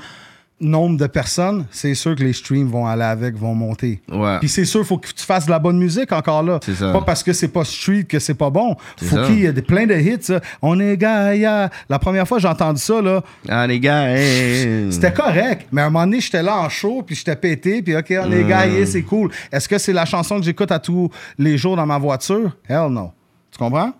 nombre 0.61 0.97
de 0.97 1.05
personnes, 1.07 1.65
c'est 1.69 1.93
sûr 1.95 2.15
que 2.15 2.23
les 2.23 2.31
streams 2.31 2.67
vont 2.69 2.87
aller 2.87 3.03
avec, 3.03 3.35
vont 3.35 3.53
monter. 3.53 4.01
Ouais. 4.09 4.39
Puis 4.39 4.47
c'est 4.47 4.63
sûr, 4.63 4.79
il 4.81 4.85
faut 4.85 4.97
que 4.97 5.09
tu 5.09 5.25
fasses 5.25 5.45
de 5.45 5.51
la 5.51 5.59
bonne 5.59 5.77
musique 5.77 6.13
encore 6.13 6.43
là. 6.43 6.59
C'est 6.63 6.75
ça. 6.75 6.93
Pas 6.93 7.01
parce 7.01 7.23
que 7.23 7.33
c'est 7.33 7.49
pas 7.49 7.65
street 7.65 8.05
que 8.05 8.19
c'est 8.19 8.35
pas 8.35 8.49
bon. 8.49 8.75
Faut 8.97 9.17
qu'il 9.25 9.39
y 9.39 9.45
ait 9.45 9.51
des- 9.53 9.61
plein 9.61 9.85
de 9.85 9.93
hits. 9.95 10.31
On 10.61 10.79
est 10.79 10.95
Gaïa. 10.95 11.69
La 11.89 11.99
première 11.99 12.25
fois 12.25 12.37
que 12.37 12.41
j'ai 12.43 12.47
entendu 12.47 12.79
ça, 12.81 13.01
là, 13.01 13.21
Ah, 13.49 13.67
les 13.67 13.79
gars, 13.81 14.15
hey. 14.15 14.91
c'était 14.93 15.11
correct, 15.13 15.67
mais 15.73 15.81
à 15.81 15.85
un 15.87 15.89
moment 15.89 16.05
donné, 16.05 16.21
j'étais 16.21 16.41
là 16.43 16.57
en 16.59 16.69
show, 16.69 17.03
puis 17.05 17.15
j'étais 17.15 17.35
pété, 17.35 17.81
puis 17.81 17.95
OK, 17.97 18.13
on 18.23 18.31
est 18.31 18.43
gaillé, 18.45 18.85
c'est 18.85 19.01
cool. 19.03 19.31
Est-ce 19.51 19.67
que 19.67 19.77
c'est 19.77 19.93
la 19.93 20.05
chanson 20.05 20.37
que 20.39 20.45
j'écoute 20.45 20.71
à 20.71 20.79
tous 20.79 21.09
les 21.37 21.57
jours 21.57 21.75
dans 21.75 21.85
ma 21.85 21.97
voiture? 21.97 22.55
Hell 22.69 22.87
no. 22.91 23.11
Tu 23.51 23.57
comprends? 23.57 23.91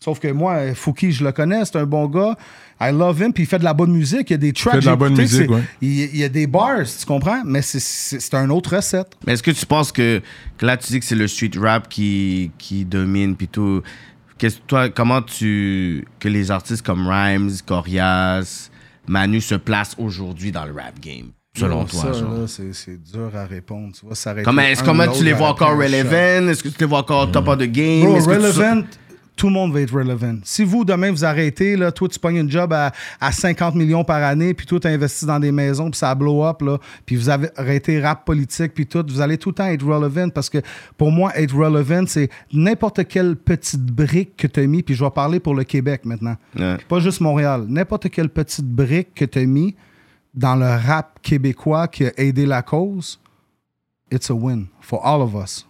Sauf 0.00 0.18
que 0.18 0.28
moi, 0.32 0.74
Fouki, 0.74 1.12
je 1.12 1.22
le 1.22 1.30
connais, 1.30 1.64
c'est 1.64 1.76
un 1.76 1.86
bon 1.86 2.06
gars. 2.08 2.34
I 2.88 2.92
love 2.92 3.20
him, 3.20 3.32
puis 3.32 3.44
il 3.44 3.46
fait 3.46 3.58
de 3.58 3.64
la 3.64 3.74
bonne 3.74 3.92
musique, 3.92 4.30
il 4.30 4.32
y 4.32 4.34
a 4.34 4.38
des 4.38 4.52
tracks. 4.52 4.74
fait 4.74 4.80
de 4.80 4.86
la 4.86 4.96
bonne 4.96 5.12
écouté, 5.12 5.22
musique, 5.38 5.50
ouais. 5.50 5.62
Il, 5.80 5.88
il 6.00 6.16
y 6.16 6.24
a 6.24 6.28
des 6.28 6.46
bars, 6.46 6.80
tu 6.84 7.06
comprends? 7.06 7.42
Mais 7.44 7.62
c'est- 7.62 8.34
une 8.34 8.50
autre 8.50 8.74
recette. 8.76 9.12
Mais 9.26 9.34
est-ce 9.34 9.42
que 9.42 9.50
tu 9.52 9.64
penses 9.66 9.92
que, 9.92 10.20
que 10.58 10.66
là, 10.66 10.76
tu 10.76 10.88
dis 10.92 10.98
que 11.00 11.06
c'est 11.06 11.14
le 11.14 11.28
street 11.28 11.50
rap 11.58 11.88
qui, 11.88 12.50
qui 12.58 12.84
domine, 12.84 13.36
puis 13.36 13.48
tout. 13.48 13.82
Qu'est-ce, 14.38 14.58
toi, 14.66 14.88
comment 14.88 15.22
tu. 15.22 16.04
que 16.18 16.28
les 16.28 16.50
artistes 16.50 16.84
comme 16.84 17.06
Rhymes, 17.06 17.52
Corias, 17.64 18.70
Manu 19.06 19.40
se 19.40 19.54
placent 19.54 19.94
aujourd'hui 19.98 20.50
dans 20.52 20.64
le 20.64 20.72
rap 20.72 20.98
game, 21.00 21.28
selon 21.56 21.80
Non, 21.80 21.84
toi? 21.84 22.12
ça, 22.14 22.20
c'est 22.48 22.72
c'est 22.74 23.02
dur 23.02 23.30
à 23.36 23.44
répondre. 23.46 23.92
Tu 23.98 24.04
vois, 24.06 24.16
Comment, 24.42 25.02
un 25.02 25.08
tu 25.08 25.22
les 25.24 25.32
vois 25.32 25.48
encore 25.50 25.70
un 25.70 25.76
relevant? 25.76 26.48
Est-ce 26.48 26.62
que 26.62 26.68
tu 26.68 26.76
les 26.80 26.86
vois 26.86 26.98
encore 27.00 27.30
top 27.30 27.46
of 27.48 27.58
the 27.58 27.62
game? 27.70 28.04
Bro, 28.06 28.16
Est-ce 28.16 28.26
que 28.28 28.32
tu- 28.32 28.38
relevant, 28.40 28.82
tout 29.36 29.46
le 29.46 29.52
monde 29.52 29.72
va 29.72 29.80
être 29.80 29.94
relevant. 29.94 30.36
Si 30.44 30.62
vous, 30.62 30.84
demain, 30.84 31.10
vous 31.10 31.24
arrêtez, 31.24 31.76
là, 31.76 31.90
toi, 31.90 32.08
tu 32.08 32.18
pognes 32.18 32.36
une 32.36 32.50
job 32.50 32.72
à, 32.72 32.92
à 33.20 33.32
50 33.32 33.74
millions 33.74 34.04
par 34.04 34.22
année, 34.22 34.54
puis 34.54 34.66
toi, 34.66 34.78
tu 34.78 34.88
investis 34.88 35.24
dans 35.24 35.40
des 35.40 35.52
maisons, 35.52 35.90
puis 35.90 35.98
ça 35.98 36.14
blow 36.14 36.44
up, 36.44 36.62
là, 36.62 36.78
puis 37.06 37.16
vous 37.16 37.28
avez 37.28 37.48
arrêté 37.56 38.00
rap 38.00 38.24
politique, 38.24 38.74
puis 38.74 38.86
tout, 38.86 39.04
vous 39.08 39.20
allez 39.20 39.38
tout 39.38 39.50
le 39.50 39.54
temps 39.54 39.66
être 39.66 39.84
relevant 39.84 40.28
parce 40.28 40.50
que 40.50 40.58
pour 40.96 41.10
moi, 41.10 41.32
être 41.36 41.54
relevant, 41.54 42.04
c'est 42.06 42.28
n'importe 42.52 43.06
quelle 43.08 43.36
petite 43.36 43.84
brique 43.84 44.36
que 44.36 44.46
tu 44.46 44.60
as 44.60 44.66
mis, 44.66 44.82
puis 44.82 44.94
je 44.94 45.02
vais 45.02 45.10
parler 45.10 45.40
pour 45.40 45.54
le 45.54 45.64
Québec 45.64 46.04
maintenant. 46.04 46.36
Ouais. 46.58 46.76
Pas 46.88 47.00
juste 47.00 47.20
Montréal. 47.20 47.64
N'importe 47.68 48.10
quelle 48.10 48.28
petite 48.28 48.66
brique 48.66 49.14
que 49.14 49.24
tu 49.24 49.38
as 49.38 49.46
mis 49.46 49.74
dans 50.34 50.56
le 50.56 50.66
rap 50.66 51.20
québécois 51.22 51.88
qui 51.88 52.06
a 52.06 52.12
aidé 52.16 52.46
la 52.46 52.62
cause, 52.62 53.20
it's 54.10 54.30
a 54.30 54.34
win 54.34 54.68
for 54.80 55.04
all 55.04 55.20
of 55.20 55.34
us. 55.34 55.66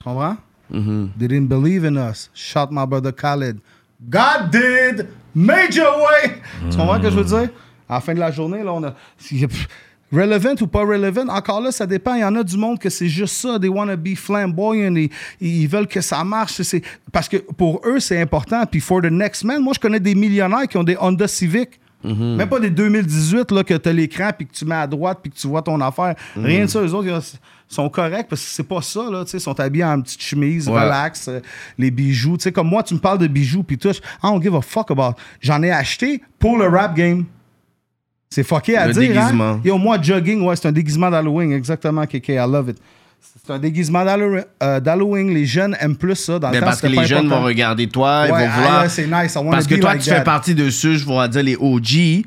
Tu 0.00 0.04
comprends? 0.04 0.36
Mhm. 0.70 1.10
They 1.18 1.28
didn't 1.28 1.48
believe 1.48 1.84
in 1.84 1.96
us. 1.96 2.30
Shot 2.34 2.68
my 2.70 2.86
brother 2.86 3.12
Khaled. 3.12 3.58
God 4.08 4.50
did! 4.50 5.06
Major 5.34 5.84
way! 5.98 6.40
Tu 6.70 6.76
comprends 6.76 6.96
ce 6.96 7.02
que 7.02 7.10
je 7.10 7.16
veux 7.16 7.24
dire? 7.24 7.48
À 7.88 7.94
la 7.94 8.00
fin 8.00 8.14
de 8.14 8.20
la 8.20 8.30
journée, 8.30 8.62
là, 8.62 8.72
on 8.72 8.82
a. 8.84 8.94
Relevant 10.12 10.54
ou 10.60 10.66
pas 10.68 10.80
relevant, 10.84 11.28
encore 11.28 11.60
là, 11.60 11.72
ça 11.72 11.86
dépend. 11.86 12.14
Il 12.14 12.20
y 12.20 12.24
en 12.24 12.36
a 12.36 12.44
du 12.44 12.56
monde 12.56 12.78
que 12.78 12.88
c'est 12.88 13.08
juste 13.08 13.34
ça. 13.34 13.58
They 13.58 13.68
want 13.68 13.88
to 13.88 13.96
be 13.96 14.14
flamboyant. 14.14 14.94
Ils, 14.94 15.10
ils 15.40 15.66
veulent 15.66 15.88
que 15.88 16.00
ça 16.00 16.22
marche. 16.22 16.62
C'est- 16.62 16.82
Parce 17.10 17.28
que 17.28 17.38
pour 17.38 17.80
eux, 17.84 17.98
c'est 17.98 18.20
important. 18.20 18.64
Puis 18.66 18.80
for 18.80 19.00
the 19.02 19.06
next 19.10 19.42
man, 19.42 19.60
moi, 19.60 19.72
je 19.74 19.80
connais 19.80 19.98
des 19.98 20.14
millionnaires 20.14 20.68
qui 20.68 20.76
ont 20.76 20.84
des 20.84 20.96
Honda 21.00 21.26
Civic. 21.26 21.80
Même 22.04 22.48
pas 22.50 22.60
des 22.60 22.68
2018 22.68 23.50
là, 23.50 23.64
que 23.64 23.72
tu 23.74 23.88
as 23.88 23.92
l'écran 23.92 24.30
puis 24.36 24.46
que 24.46 24.52
tu 24.52 24.66
mets 24.66 24.74
à 24.74 24.86
droite 24.86 25.20
puis 25.22 25.32
que 25.32 25.36
tu 25.38 25.48
vois 25.48 25.62
ton 25.62 25.80
affaire. 25.80 26.14
Rien 26.36 26.66
de 26.66 26.70
ça. 26.70 26.80
Eux 26.82 26.92
autres, 26.94 27.22
sont 27.74 27.88
corrects 27.88 28.28
parce 28.28 28.42
que 28.42 28.48
c'est 28.48 28.62
pas 28.66 28.80
ça. 28.82 29.00
Là, 29.10 29.24
tu 29.24 29.32
sais, 29.32 29.36
ils 29.38 29.40
sont 29.40 29.58
habillés 29.60 29.84
en 29.84 30.00
petite 30.00 30.22
chemise, 30.22 30.68
Ouais. 30.68 30.80
relax, 30.82 31.28
euh, 31.28 31.40
les 31.78 31.90
bijoux. 31.90 32.36
Tu 32.36 32.44
sais, 32.44 32.52
comme 32.52 32.68
moi, 32.68 32.82
tu 32.82 32.94
me 32.94 32.98
parles 33.00 33.18
de 33.18 33.26
bijoux 33.26 33.62
puis 33.62 33.76
tout. 33.78 33.88
I 33.90 34.00
don't 34.22 34.42
give 34.42 34.54
a 34.54 34.60
fuck 34.62 34.90
about. 34.90 35.14
J'en 35.40 35.62
ai 35.62 35.70
acheté 35.70 36.22
pour 36.38 36.56
le 36.58 36.66
rap 36.68 36.94
game. 36.96 37.24
C'est 38.30 38.42
fucké 38.42 38.76
à 38.76 38.86
Le 38.88 38.92
dire. 38.94 39.02
déguisement. 39.12 39.50
Hein? 39.52 39.60
Yo, 39.64 39.78
moi, 39.78 39.98
jogging, 40.00 40.42
ouais, 40.42 40.56
c'est 40.56 40.66
un 40.68 40.72
déguisement 40.72 41.10
d'Halloween. 41.10 41.52
Exactement, 41.52 42.04
KK. 42.06 42.28
I 42.30 42.36
love 42.48 42.70
it. 42.70 42.78
C'est 43.46 43.52
un 43.52 43.58
déguisement 43.58 44.04
d'Hallow- 44.04 44.40
euh, 44.62 44.80
d'Halloween. 44.80 45.32
Les 45.32 45.46
jeunes 45.46 45.76
aiment 45.80 45.96
plus 45.96 46.14
ça. 46.16 46.38
Dans 46.38 46.50
le 46.50 46.58
temps, 46.58 46.64
parce 46.66 46.80
que 46.80 46.86
les 46.88 46.96
pas 46.96 47.04
jeunes 47.04 47.18
important. 47.26 47.40
vont 47.40 47.46
regarder 47.46 47.86
toi, 47.86 48.24
ils 48.26 48.32
Ouais, 48.32 48.44
vont 48.46 48.50
ah, 48.52 48.56
vouloir. 48.56 48.90
c'est 48.90 49.06
nice. 49.06 49.34
I 49.40 49.50
Parce 49.50 49.66
que 49.66 49.74
toi, 49.76 49.92
like 49.94 50.02
tu 50.02 50.10
fais 50.10 50.24
partie 50.24 50.54
de 50.54 50.68
ceux, 50.70 50.94
je 50.96 51.06
vais 51.06 51.28
dire, 51.28 51.42
les 51.42 51.56
OG, 51.56 52.24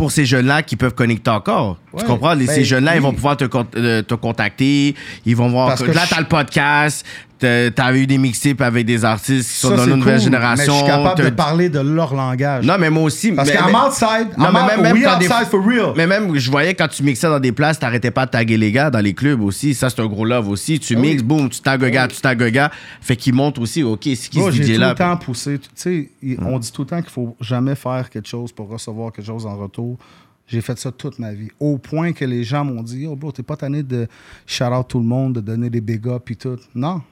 pour 0.00 0.10
ces 0.12 0.24
jeunes-là 0.24 0.62
qui 0.62 0.76
peuvent 0.76 0.94
connecter 0.94 1.30
encore. 1.30 1.76
Ouais, 1.92 2.00
tu 2.00 2.06
comprends? 2.06 2.32
Les- 2.32 2.46
ben, 2.46 2.54
ces 2.54 2.64
jeunes-là, 2.64 2.96
ils 2.96 3.02
vont 3.02 3.12
pouvoir 3.12 3.36
te, 3.36 3.44
euh, 3.76 4.00
te 4.00 4.14
contacter, 4.14 4.94
ils 5.26 5.36
vont 5.36 5.50
voir. 5.50 5.68
Parce 5.68 5.82
que 5.82 5.88
que 5.88 5.92
là, 5.92 6.04
je- 6.06 6.10
t'as 6.14 6.20
le 6.20 6.26
podcast, 6.26 7.04
t'as 7.40 7.94
eu 7.94 8.06
des 8.06 8.18
mixtapes 8.18 8.60
avec 8.60 8.86
des 8.86 9.04
artistes 9.04 9.50
qui 9.50 9.56
sont 9.56 9.70
Ça, 9.70 9.76
dans 9.76 9.84
une 9.86 9.96
nouvelle 9.96 10.14
cool, 10.16 10.24
génération. 10.24 10.72
Mais 10.72 10.78
je 10.80 10.84
suis 10.84 10.86
capable 10.86 11.24
de 11.24 11.30
parler 11.30 11.68
de 11.68 11.80
leur 11.80 12.14
langage. 12.14 12.64
Non, 12.64 12.74
mais 12.78 12.90
moi 12.90 13.04
aussi. 13.04 13.32
Parce 13.32 13.48
mais- 13.48 13.58
outside, 13.58 14.28
Non, 14.38 14.46
I'm 14.46 14.52
mais 14.52 14.66
même, 14.66 14.82
même 14.82 14.92
we 14.96 15.04
quand 15.04 15.18
des- 15.18 15.26
outside 15.28 15.46
for 15.50 15.64
real. 15.64 15.92
Mais 15.96 16.06
même, 16.06 16.36
je 16.36 16.50
voyais 16.50 16.74
quand 16.74 16.88
tu 16.88 17.02
mixais 17.02 17.26
dans 17.28 17.40
des 17.40 17.52
places, 17.52 17.78
t'arrêtais 17.78 18.10
pas 18.10 18.26
de 18.26 18.30
taguer 18.30 18.56
les 18.56 18.72
gars 18.72 18.90
dans 18.90 19.00
les 19.00 19.14
clubs 19.14 19.40
aussi. 19.42 19.74
Ça, 19.74 19.90
c'est 19.90 20.00
un 20.00 20.06
gros 20.06 20.24
love 20.24 20.48
aussi. 20.48 20.78
Tu 20.78 20.94
Ah 20.96 21.00
oui. 21.00 21.08
mixes, 21.10 21.22
boum, 21.22 21.48
tu 21.48 21.60
tagues 21.60 21.84
un 21.84 21.90
gars, 21.90 22.08
tu 22.08 22.20
tagues 22.20 22.42
un 22.42 22.50
gars. 22.50 22.70
Fait 23.00 23.16
qu'ils 23.16 23.34
montrent 23.34 23.60
aussi, 23.60 23.82
OK, 23.82 24.00
c'est 24.04 24.16
qui 24.28 24.40
ce 24.40 24.50
j'ai 24.50 24.60
tout 24.64 24.72
DJ-là? 24.74 24.88
le 24.90 24.94
temps 24.94 25.16
poussé. 25.16 25.58
Tu 25.58 25.68
sais, 25.74 26.10
il- 26.22 26.38
on 26.40 26.58
dit 26.58 26.70
tout 26.72 26.82
le 26.82 26.88
temps 26.88 27.00
qu'il 27.00 27.10
faut 27.10 27.36
jamais 27.40 27.74
faire 27.74 28.08
quelque 28.10 28.28
chose 28.28 28.52
pour 28.52 28.68
recevoir 28.68 29.12
quelque 29.12 29.26
chose 29.26 29.46
en 29.46 29.56
retour. 29.56 29.98
J'ai 30.46 30.60
fait 30.60 30.76
ça 30.80 30.90
toute 30.90 31.20
ma 31.20 31.32
vie. 31.32 31.48
Au 31.60 31.78
point 31.78 32.12
que 32.12 32.24
les 32.24 32.42
gens 32.42 32.64
m'ont 32.64 32.82
dit, 32.82 33.06
oh 33.08 33.14
bro, 33.14 33.30
t'es 33.30 33.44
pas 33.44 33.56
tanné 33.56 33.84
de 33.84 34.08
shout 34.46 34.64
out 34.64 34.86
tout 34.88 34.98
le 34.98 35.04
monde, 35.04 35.34
de 35.34 35.40
donner 35.40 35.70
des 35.70 35.80
big 35.80 36.04
ups 36.06 36.28
et 36.30 36.34
tout. 36.34 36.56
Non. 36.74 37.02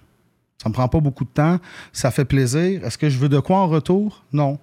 Ça 0.63 0.69
me 0.69 0.75
prend 0.75 0.89
pas 0.89 1.01
beaucoup 1.01 1.25
de 1.25 1.31
temps. 1.31 1.59
Ça 1.93 2.11
fait 2.11 2.25
plaisir. 2.25 2.85
Est-ce 2.85 2.99
que 2.99 3.09
je 3.09 3.19
veux 3.19 3.29
de 3.29 3.39
quoi 3.39 3.59
en 3.59 3.69
retour? 3.69 4.25
Non. 4.33 4.59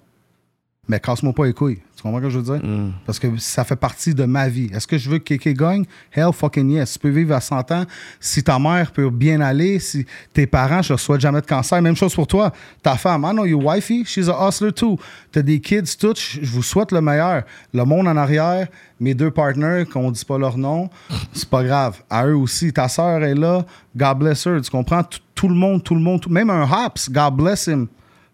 Mais 0.88 1.00
casse-moi 1.00 1.32
pas 1.32 1.46
les 1.46 1.52
couilles. 1.52 1.80
Tu 1.96 2.02
comprends 2.02 2.18
ce 2.18 2.24
que 2.24 2.30
je 2.30 2.38
veux 2.38 2.58
dire? 2.58 2.64
Mm. 2.64 2.92
Parce 3.04 3.18
que 3.18 3.26
ça 3.38 3.64
fait 3.64 3.74
partie 3.74 4.14
de 4.14 4.24
ma 4.24 4.48
vie. 4.48 4.70
Est-ce 4.72 4.86
que 4.86 4.96
je 4.98 5.10
veux 5.10 5.18
que 5.18 5.24
Kéké 5.24 5.52
gagne? 5.54 5.84
Hell 6.12 6.32
fucking 6.32 6.70
yes. 6.70 6.92
Tu 6.92 6.98
peux 7.00 7.08
vivre 7.08 7.34
à 7.34 7.40
100 7.40 7.72
ans. 7.72 7.84
Si 8.20 8.44
ta 8.44 8.58
mère 8.60 8.92
peut 8.92 9.10
bien 9.10 9.40
aller, 9.40 9.80
si 9.80 10.06
tes 10.32 10.46
parents, 10.46 10.82
je 10.82 10.92
ne 10.92 10.98
souhaite 10.98 11.20
jamais 11.20 11.40
de 11.40 11.46
cancer. 11.46 11.82
Même 11.82 11.96
chose 11.96 12.14
pour 12.14 12.28
toi. 12.28 12.52
Ta 12.82 12.96
femme, 12.96 13.26
I 13.28 13.32
know 13.32 13.46
your 13.46 13.64
wifey, 13.64 14.04
she's 14.04 14.28
a 14.28 14.48
hustler 14.48 14.72
too. 14.72 14.96
T'as 15.32 15.42
des 15.42 15.58
kids, 15.58 15.96
tout. 15.98 16.14
Je 16.16 16.46
vous 16.50 16.62
souhaite 16.62 16.92
le 16.92 17.00
meilleur. 17.00 17.42
Le 17.74 17.84
monde 17.84 18.06
en 18.06 18.16
arrière, 18.16 18.68
mes 19.00 19.14
deux 19.14 19.32
partners, 19.32 19.84
qu'on 19.92 20.08
ne 20.10 20.14
dit 20.14 20.24
pas 20.24 20.38
leur 20.38 20.56
nom, 20.56 20.88
c'est 21.32 21.48
pas 21.48 21.64
grave. 21.64 22.00
À 22.08 22.26
eux 22.26 22.36
aussi. 22.36 22.72
Ta 22.72 22.86
soeur 22.88 23.24
est 23.24 23.34
là. 23.34 23.64
God 23.96 24.18
bless 24.18 24.46
her. 24.46 24.60
Tu 24.62 24.70
comprends? 24.70 25.02
Tout, 25.02 25.18
tout 25.34 25.48
le 25.48 25.54
monde, 25.54 25.82
tout 25.82 25.94
le 25.94 26.00
monde. 26.00 26.20
tout- 26.20 26.30
même 26.30 26.50
un 26.50 26.62
Hops, 26.62 27.10
God 27.10 27.34
bless 27.34 27.66
him. 27.66 27.88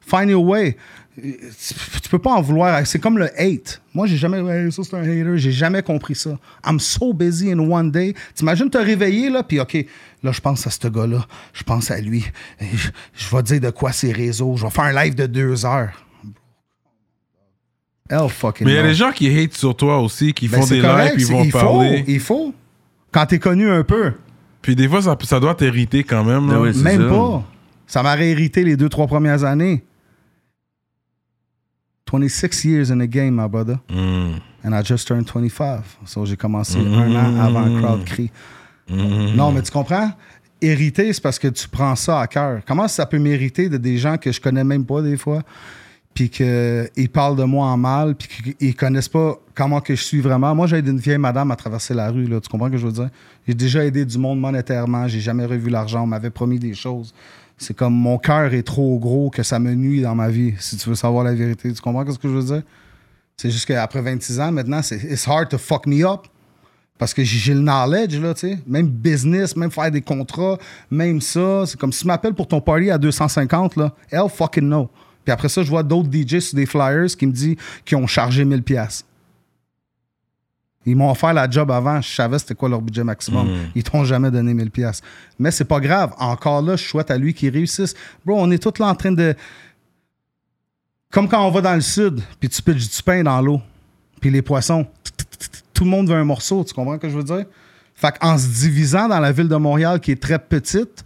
Find 0.04 0.28
your 0.30 0.44
way. 0.44 0.76
Tu, 1.14 2.08
peux 2.08 2.18
pas 2.18 2.30
en 2.30 2.40
vouloir. 2.40 2.86
C'est 2.86 2.98
comme 2.98 3.18
le 3.18 3.28
hate. 3.38 3.82
Moi, 3.92 4.06
j'ai 4.06 4.16
jamais. 4.16 4.38
Hey, 4.38 4.72
ça, 4.72 4.82
c'est 4.82 4.96
un 4.96 5.02
hater. 5.02 5.36
J'ai 5.36 5.52
jamais 5.52 5.82
compris 5.82 6.14
ça. 6.14 6.38
I'm 6.66 6.80
so 6.80 7.12
busy 7.12 7.52
in 7.52 7.58
one 7.58 7.90
day. 7.90 8.14
T'imagines 8.34 8.70
te 8.70 8.78
réveiller, 8.78 9.28
là, 9.28 9.42
puis 9.42 9.60
OK, 9.60 9.76
là, 10.22 10.32
je 10.32 10.40
pense 10.40 10.66
à 10.66 10.70
ce 10.70 10.88
gars-là. 10.88 11.26
Je 11.52 11.62
pense 11.64 11.90
à 11.90 12.00
lui. 12.00 12.24
Et 12.60 12.64
Je, 12.74 12.88
je 13.14 13.36
vais 13.36 13.42
dire 13.42 13.60
de 13.60 13.70
quoi 13.70 13.92
ses 13.92 14.10
réseaux. 14.10 14.56
Je 14.56 14.64
vais 14.64 14.70
faire 14.70 14.84
un 14.84 15.04
live 15.04 15.14
de 15.14 15.26
deux 15.26 15.66
heures. 15.66 15.92
Hell 18.10 18.28
fucking 18.28 18.66
Mais 18.66 18.72
il 18.72 18.76
y 18.76 18.78
a 18.78 18.82
des 18.82 18.94
gens 18.94 19.12
qui 19.12 19.28
hate 19.38 19.54
sur 19.54 19.76
toi 19.76 19.98
aussi, 19.98 20.32
qui 20.32 20.48
Ben, 20.48 20.60
font 20.60 20.66
des 20.66 20.80
correct, 20.80 21.14
lives, 21.14 21.14
puis 21.14 21.24
ils 21.24 21.32
vont 21.32 21.44
il 21.44 21.52
parler. 21.52 21.98
Faut, 21.98 22.10
il 22.10 22.20
faut. 22.20 22.54
Quand 23.10 23.26
t'es 23.26 23.38
connu 23.38 23.70
un 23.70 23.84
peu. 23.84 24.12
Puis 24.60 24.74
des 24.76 24.88
fois, 24.88 25.02
ça, 25.02 25.16
ça 25.24 25.40
doit 25.40 25.54
t'hériter 25.54 26.04
quand 26.04 26.24
même. 26.24 26.50
là. 26.50 26.60
Oui, 26.60 26.70
c'est 26.74 26.82
Même 26.82 27.02
ça. 27.02 27.08
pas. 27.08 27.44
Ça 27.86 28.02
m'aurait 28.02 28.30
hérité 28.30 28.64
les 28.64 28.76
deux, 28.76 28.88
trois 28.88 29.06
premières 29.06 29.44
années. 29.44 29.84
26 32.12 32.64
years 32.66 32.90
in 32.90 32.98
the 32.98 33.08
game, 33.08 33.34
my 33.36 33.48
brother. 33.48 33.78
Mm. 33.88 34.40
And 34.62 34.74
I 34.74 34.82
just 34.82 35.08
turned 35.08 35.26
25. 35.26 35.98
So 36.04 36.26
j'ai 36.26 36.36
commencé 36.36 36.78
un 36.78 37.16
an 37.16 37.40
avant 37.40 37.64
le 37.64 37.80
crowd 37.80 38.04
crie. 38.04 38.30
Non, 38.88 39.50
mais 39.50 39.62
tu 39.62 39.70
comprends? 39.70 40.12
Hériter, 40.60 41.12
c'est 41.12 41.22
parce 41.22 41.38
que 41.38 41.48
tu 41.48 41.66
prends 41.68 41.96
ça 41.96 42.20
à 42.20 42.26
cœur. 42.26 42.60
Comment 42.66 42.86
ça 42.86 43.06
peut 43.06 43.18
m'hériter 43.18 43.70
de 43.70 43.78
des 43.78 43.96
gens 43.96 44.18
que 44.18 44.30
je 44.30 44.40
connais 44.40 44.62
même 44.62 44.84
pas 44.84 45.00
des 45.00 45.16
fois? 45.16 45.42
puis 46.14 46.28
qu'ils 46.28 47.08
parlent 47.10 47.36
de 47.36 47.44
moi 47.44 47.68
en 47.68 47.78
mal, 47.78 48.14
puis 48.14 48.54
qu'ils 48.58 48.76
connaissent 48.76 49.08
pas 49.08 49.34
comment 49.54 49.80
que 49.80 49.94
je 49.94 50.02
suis 50.02 50.20
vraiment? 50.20 50.54
Moi, 50.54 50.66
j'ai 50.66 50.76
aidé 50.76 50.90
une 50.90 50.98
vieille 50.98 51.16
madame 51.16 51.50
à 51.50 51.56
traverser 51.56 51.94
la 51.94 52.10
rue, 52.10 52.26
là, 52.26 52.38
tu 52.38 52.50
comprends 52.50 52.66
ce 52.66 52.72
que 52.72 52.76
je 52.76 52.86
veux 52.86 52.92
dire? 52.92 53.08
J'ai 53.48 53.54
déjà 53.54 53.82
aidé 53.82 54.04
du 54.04 54.18
monde 54.18 54.38
monétairement, 54.38 55.08
j'ai 55.08 55.20
jamais 55.20 55.46
revu 55.46 55.70
l'argent, 55.70 56.02
on 56.02 56.06
m'avait 56.06 56.28
promis 56.28 56.58
des 56.58 56.74
choses. 56.74 57.14
C'est 57.58 57.74
comme 57.74 57.94
mon 57.94 58.18
cœur 58.18 58.52
est 58.54 58.62
trop 58.62 58.98
gros 58.98 59.30
que 59.30 59.42
ça 59.42 59.58
me 59.58 59.74
nuit 59.74 60.02
dans 60.02 60.14
ma 60.14 60.28
vie, 60.28 60.54
si 60.58 60.76
tu 60.76 60.88
veux 60.88 60.94
savoir 60.94 61.24
la 61.24 61.34
vérité. 61.34 61.72
Tu 61.72 61.80
comprends 61.80 62.10
ce 62.10 62.18
que 62.18 62.28
je 62.28 62.34
veux 62.34 62.42
dire? 62.42 62.62
C'est 63.36 63.50
juste 63.50 63.66
qu'après 63.66 64.02
26 64.02 64.40
ans, 64.40 64.52
maintenant, 64.52 64.82
c'est 64.82 65.28
hard 65.28 65.48
to 65.48 65.58
fuck 65.58 65.86
me 65.86 66.04
up. 66.04 66.26
Parce 66.98 67.14
que 67.14 67.24
j'ai 67.24 67.54
le 67.54 67.60
knowledge, 67.60 68.20
là, 68.20 68.34
tu 68.34 68.40
sais. 68.40 68.58
Même 68.66 68.86
business, 68.86 69.56
même 69.56 69.70
faire 69.70 69.90
des 69.90 70.02
contrats, 70.02 70.56
même 70.90 71.20
ça. 71.20 71.64
C'est 71.66 71.78
comme 71.78 71.92
si 71.92 72.02
tu 72.02 72.06
m'appelles 72.06 72.34
pour 72.34 72.46
ton 72.46 72.60
party 72.60 72.90
à 72.90 72.98
250, 72.98 73.76
là. 73.76 73.92
Hell 74.10 74.28
fucking 74.28 74.68
no. 74.68 74.88
Puis 75.24 75.32
après 75.32 75.48
ça, 75.48 75.62
je 75.62 75.68
vois 75.68 75.82
d'autres 75.82 76.08
DJ 76.12 76.38
sur 76.38 76.54
des 76.54 76.66
flyers 76.66 77.08
qui 77.16 77.26
me 77.26 77.32
disent 77.32 77.56
qu'ils 77.84 77.96
ont 77.96 78.06
chargé 78.06 78.44
1000 78.44 78.62
pièces. 78.62 79.04
Ils 80.84 80.96
m'ont 80.96 81.10
offert 81.10 81.32
la 81.32 81.48
job 81.48 81.70
avant, 81.70 82.00
je 82.00 82.12
savais 82.12 82.38
c'était 82.38 82.54
quoi 82.54 82.68
leur 82.68 82.82
budget 82.82 83.04
maximum. 83.04 83.48
Ils 83.74 83.84
t'ont 83.84 84.04
jamais 84.04 84.30
donné 84.30 84.52
1000 84.52 84.70
pièces. 84.70 85.00
Mais 85.38 85.50
c'est 85.50 85.64
pas 85.64 85.78
grave. 85.78 86.12
Encore 86.18 86.60
là, 86.62 86.76
je 86.76 86.84
souhaite 86.84 87.10
à 87.10 87.18
lui 87.18 87.34
qu'il 87.34 87.50
réussisse. 87.50 87.94
Bro, 88.24 88.36
on 88.40 88.50
est 88.50 88.62
tous 88.62 88.80
là 88.80 88.88
en 88.88 88.94
train 88.94 89.12
de 89.12 89.34
comme 91.12 91.28
quand 91.28 91.46
on 91.46 91.50
va 91.50 91.60
dans 91.60 91.74
le 91.74 91.82
sud, 91.82 92.22
puis 92.40 92.48
tu 92.48 92.62
pitches 92.62 92.90
du 92.90 93.02
pain 93.02 93.22
dans 93.22 93.40
l'eau, 93.42 93.60
puis 94.18 94.30
les 94.30 94.40
poissons, 94.40 94.86
tout 95.74 95.84
le 95.84 95.90
monde 95.90 96.08
veut 96.08 96.16
un 96.16 96.24
morceau, 96.24 96.64
tu 96.64 96.72
comprends 96.72 96.94
ce 96.94 97.00
que 97.00 97.10
je 97.10 97.16
veux 97.16 97.22
dire? 97.22 97.44
Fait 97.94 98.18
qu'en 98.18 98.38
se 98.38 98.48
divisant 98.48 99.08
dans 99.08 99.20
la 99.20 99.30
ville 99.30 99.48
de 99.48 99.56
Montréal, 99.56 100.00
qui 100.00 100.10
est 100.10 100.20
très 100.20 100.38
petite, 100.38 101.04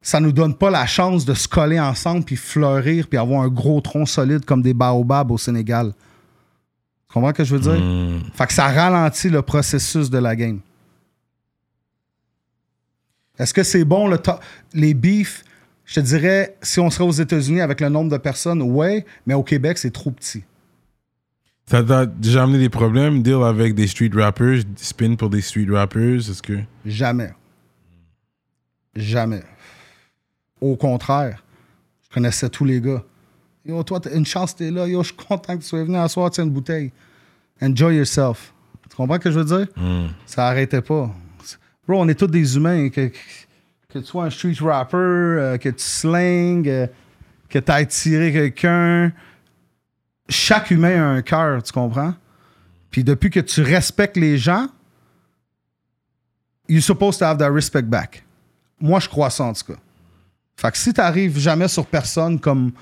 ça 0.00 0.20
nous 0.20 0.30
donne 0.30 0.54
pas 0.54 0.70
la 0.70 0.86
chance 0.86 1.24
de 1.24 1.34
se 1.34 1.48
coller 1.48 1.80
ensemble, 1.80 2.24
puis 2.24 2.36
fleurir, 2.36 3.08
puis 3.08 3.18
avoir 3.18 3.42
un 3.42 3.48
gros 3.48 3.80
tronc 3.80 4.06
solide 4.06 4.44
comme 4.44 4.62
des 4.62 4.72
baobabs 4.72 5.32
au 5.32 5.38
Sénégal. 5.38 5.92
Tu 7.08 7.14
comprends 7.14 7.30
ce 7.30 7.34
que 7.34 7.44
je 7.44 7.56
veux 7.56 7.60
dire? 7.60 8.22
Fait 8.34 8.46
que 8.46 8.52
ça 8.52 8.68
ralentit 8.68 9.30
le 9.30 9.42
processus 9.42 10.10
de 10.10 10.18
la 10.18 10.34
game. 10.36 10.60
Est-ce 13.38 13.52
que 13.52 13.62
c'est 13.62 13.84
bon, 13.84 14.08
le 14.08 14.18
les 14.72 14.94
beefs? 14.94 15.44
Je 15.84 15.94
te 15.94 16.00
dirais, 16.00 16.56
si 16.62 16.80
on 16.80 16.90
serait 16.90 17.04
aux 17.04 17.12
États-Unis 17.12 17.60
avec 17.60 17.80
le 17.80 17.88
nombre 17.88 18.10
de 18.10 18.16
personnes, 18.16 18.60
ouais, 18.60 19.04
mais 19.24 19.34
au 19.34 19.44
Québec, 19.44 19.78
c'est 19.78 19.92
trop 19.92 20.10
petit. 20.10 20.42
Ça 21.68 21.82
t'a 21.82 22.06
déjà 22.06 22.44
amené 22.44 22.58
des 22.58 22.68
problèmes, 22.68 23.22
deal 23.22 23.42
avec 23.42 23.74
des 23.74 23.86
street 23.86 24.10
rappers, 24.14 24.62
spin 24.76 25.14
pour 25.14 25.30
des 25.30 25.40
street 25.40 25.66
rappers, 25.68 26.16
est-ce 26.16 26.42
que... 26.42 26.60
Jamais. 26.84 27.32
Jamais. 28.94 29.42
Au 30.60 30.76
contraire, 30.76 31.44
je 32.08 32.14
connaissais 32.14 32.48
tous 32.48 32.64
les 32.64 32.80
gars. 32.80 33.04
Yo, 33.66 33.82
toi, 33.82 33.98
t'as 33.98 34.14
une 34.14 34.24
chance, 34.24 34.54
t'es 34.54 34.70
là. 34.70 34.86
Yo, 34.86 35.02
je 35.02 35.08
suis 35.08 35.16
content 35.16 35.56
que 35.56 35.62
tu 35.62 35.66
sois 35.66 35.82
venu 35.82 35.96
à 35.96 36.06
soir, 36.08 36.30
tiens 36.30 36.44
une 36.44 36.50
bouteille. 36.50 36.92
Enjoy 37.60 37.96
yourself. 37.96 38.52
Tu 38.88 38.96
comprends 38.96 39.16
ce 39.16 39.20
que 39.20 39.30
je 39.32 39.40
veux 39.40 39.44
dire? 39.44 39.66
Ça 40.24 40.46
arrêtait 40.46 40.82
pas. 40.82 41.10
Bro, 41.86 42.00
on 42.00 42.08
est 42.08 42.14
tous 42.14 42.28
des 42.28 42.56
humains. 42.56 42.88
Que, 42.90 43.10
que 43.88 43.98
tu 43.98 44.04
sois 44.04 44.26
un 44.26 44.30
street 44.30 44.54
rapper, 44.60 44.96
euh, 44.96 45.58
que 45.58 45.68
tu 45.70 45.82
slingues, 45.82 46.68
euh, 46.68 46.86
que 47.48 47.58
tu 47.58 47.72
ailles 47.72 47.88
tirer 47.88 48.32
quelqu'un. 48.32 49.12
Chaque 50.28 50.70
humain 50.70 51.02
a 51.02 51.06
un 51.06 51.22
cœur, 51.22 51.60
tu 51.62 51.72
comprends? 51.72 52.14
Puis 52.90 53.02
depuis 53.02 53.30
que 53.30 53.40
tu 53.40 53.62
respectes 53.62 54.16
les 54.16 54.38
gens, 54.38 54.68
you're 56.68 56.82
supposed 56.82 57.18
to 57.18 57.24
have 57.24 57.38
that 57.38 57.50
respect 57.50 57.82
back. 57.82 58.24
Moi, 58.80 59.00
je 59.00 59.08
crois 59.08 59.30
ça, 59.30 59.44
en 59.44 59.52
tout 59.52 59.72
cas. 59.72 59.78
Fait 60.56 60.70
que 60.70 60.78
si 60.78 60.92
t'arrives 60.92 61.38
jamais 61.38 61.68
sur 61.68 61.84
personne 61.86 62.38
comme, 62.38 62.72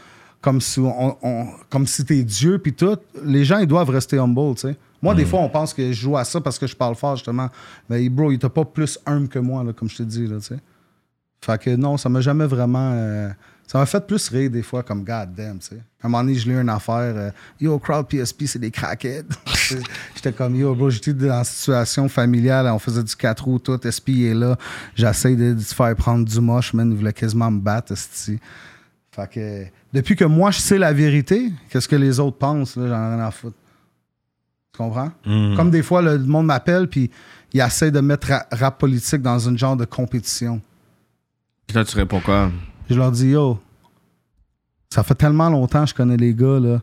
comme 0.45 0.61
si, 0.61 0.79
on, 0.79 1.17
on- 1.23 1.47
comme 1.71 1.87
si 1.87 2.05
t'es 2.05 2.23
Dieu, 2.23 2.59
puis 2.59 2.75
tout, 2.75 2.99
les 3.25 3.45
gens, 3.47 3.59
ils 3.59 3.67
doivent 3.67 3.89
rester 3.89 4.19
humble, 4.19 4.55
tu 4.57 4.69
sais. 4.69 4.77
Moi, 5.01 5.15
des 5.15 5.25
fois, 5.25 5.41
on 5.41 5.49
pense 5.49 5.73
que 5.75 5.89
je 5.93 6.01
joue 6.01 6.17
à 6.17 6.25
ça 6.25 6.41
parce 6.41 6.59
que 6.59 6.67
je 6.67 6.77
parle 6.77 6.95
fort, 6.95 7.17
justement. 7.17 7.49
Mais 7.89 8.09
bro, 8.09 8.31
il 8.33 8.39
t'a 8.39 8.49
pas 8.51 8.65
plus 8.65 8.99
humble 9.07 9.29
que 9.29 9.39
moi, 9.39 9.63
là, 9.65 9.73
comme 9.73 9.89
je 9.89 9.97
te 9.97 10.03
dis, 10.03 10.27
là, 10.27 10.37
tu 10.37 10.43
sais. 10.47 10.59
Fait 11.45 11.61
que 11.61 11.71
non, 11.77 11.97
ça 11.97 12.09
m'a 12.09 12.21
jamais 12.21 12.47
vraiment... 12.47 12.91
euh, 12.95 13.29
ça 13.67 13.79
m'a 13.79 13.87
fait 13.87 14.07
plus 14.07 14.29
rire 14.29 14.51
des 14.51 14.63
fois, 14.63 14.83
comme 14.83 15.05
God 15.05 15.35
damn, 15.35 15.59
tu 15.59 15.69
sais. 15.69 15.77
À 16.03 16.07
un 16.07 16.09
moment 16.11 16.23
donné, 16.25 16.35
je 16.37 16.49
lis 16.49 16.57
une 16.57 16.69
affaire, 16.71 17.15
euh, 17.17 17.31
Yo, 17.61 17.79
crowd 17.79 18.07
PSP, 18.09 18.45
c'est 18.47 18.59
des 18.59 18.71
crackheads. 18.71 19.25
J'étais 20.15 20.33
comme, 20.33 20.57
yo, 20.57 20.75
bro, 20.75 20.89
j'étais 20.91 21.13
dans 21.15 21.39
une 21.39 21.45
situation 21.45 22.09
familiale, 22.09 22.67
on 22.69 22.79
faisait 22.79 23.03
du 23.03 23.15
4 23.17 23.45
roues, 23.45 23.59
tout, 23.59 23.79
SP 23.85 24.25
est 24.29 24.35
là. 24.35 24.57
J'essaie 24.95 25.37
de, 25.37 25.55
de 25.55 25.61
se 25.61 25.75
faire 25.75 25.95
prendre 25.97 26.25
du 26.27 26.41
moche, 26.41 26.73
man, 26.75 26.91
il 26.91 26.97
voulait 26.97 27.13
quasiment 27.13 27.51
me 27.51 27.61
battre. 27.61 27.95
Fait 27.97 29.31
que, 29.31 29.65
depuis 29.95 30.17
que 30.17 30.25
moi, 30.25 30.51
je 30.51 30.59
sais 30.59 30.77
la 30.77 30.93
vérité, 30.93 31.51
qu'est-ce 31.71 31.89
que 31.89 31.97
les 31.97 32.21
autres 32.21 32.37
pensent, 32.37 32.77
là, 32.77 32.89
j'en 32.89 32.95
ai 33.13 33.15
rien 33.17 33.25
à 33.25 33.31
foutre. 33.31 33.57
Tu 34.73 34.79
comprends? 34.79 35.11
Comme 35.57 35.71
des 35.71 35.83
fois, 35.83 36.03
le 36.03 36.19
monde 36.19 36.47
m'appelle, 36.47 36.89
puis 36.89 37.11
il 37.53 37.61
essaie 37.61 37.91
de 37.93 38.01
mettre 38.01 38.27
ra- 38.29 38.47
rap 38.51 38.79
politique 38.79 39.23
dans 39.23 39.39
une 39.39 39.57
genre 39.57 39.77
de 39.77 39.85
compétition. 39.85 40.61
Puis 41.67 41.77
là, 41.77 41.85
tu 41.85 41.97
réponds 41.97 42.21
quoi? 42.21 42.51
Je 42.91 42.95
leur 42.97 43.13
dis, 43.13 43.29
yo, 43.29 43.59
ça 44.91 45.03
fait 45.05 45.15
tellement 45.15 45.49
longtemps 45.49 45.85
que 45.85 45.91
je 45.91 45.95
connais 45.95 46.17
les 46.17 46.35
gars, 46.35 46.59
là. 46.61 46.83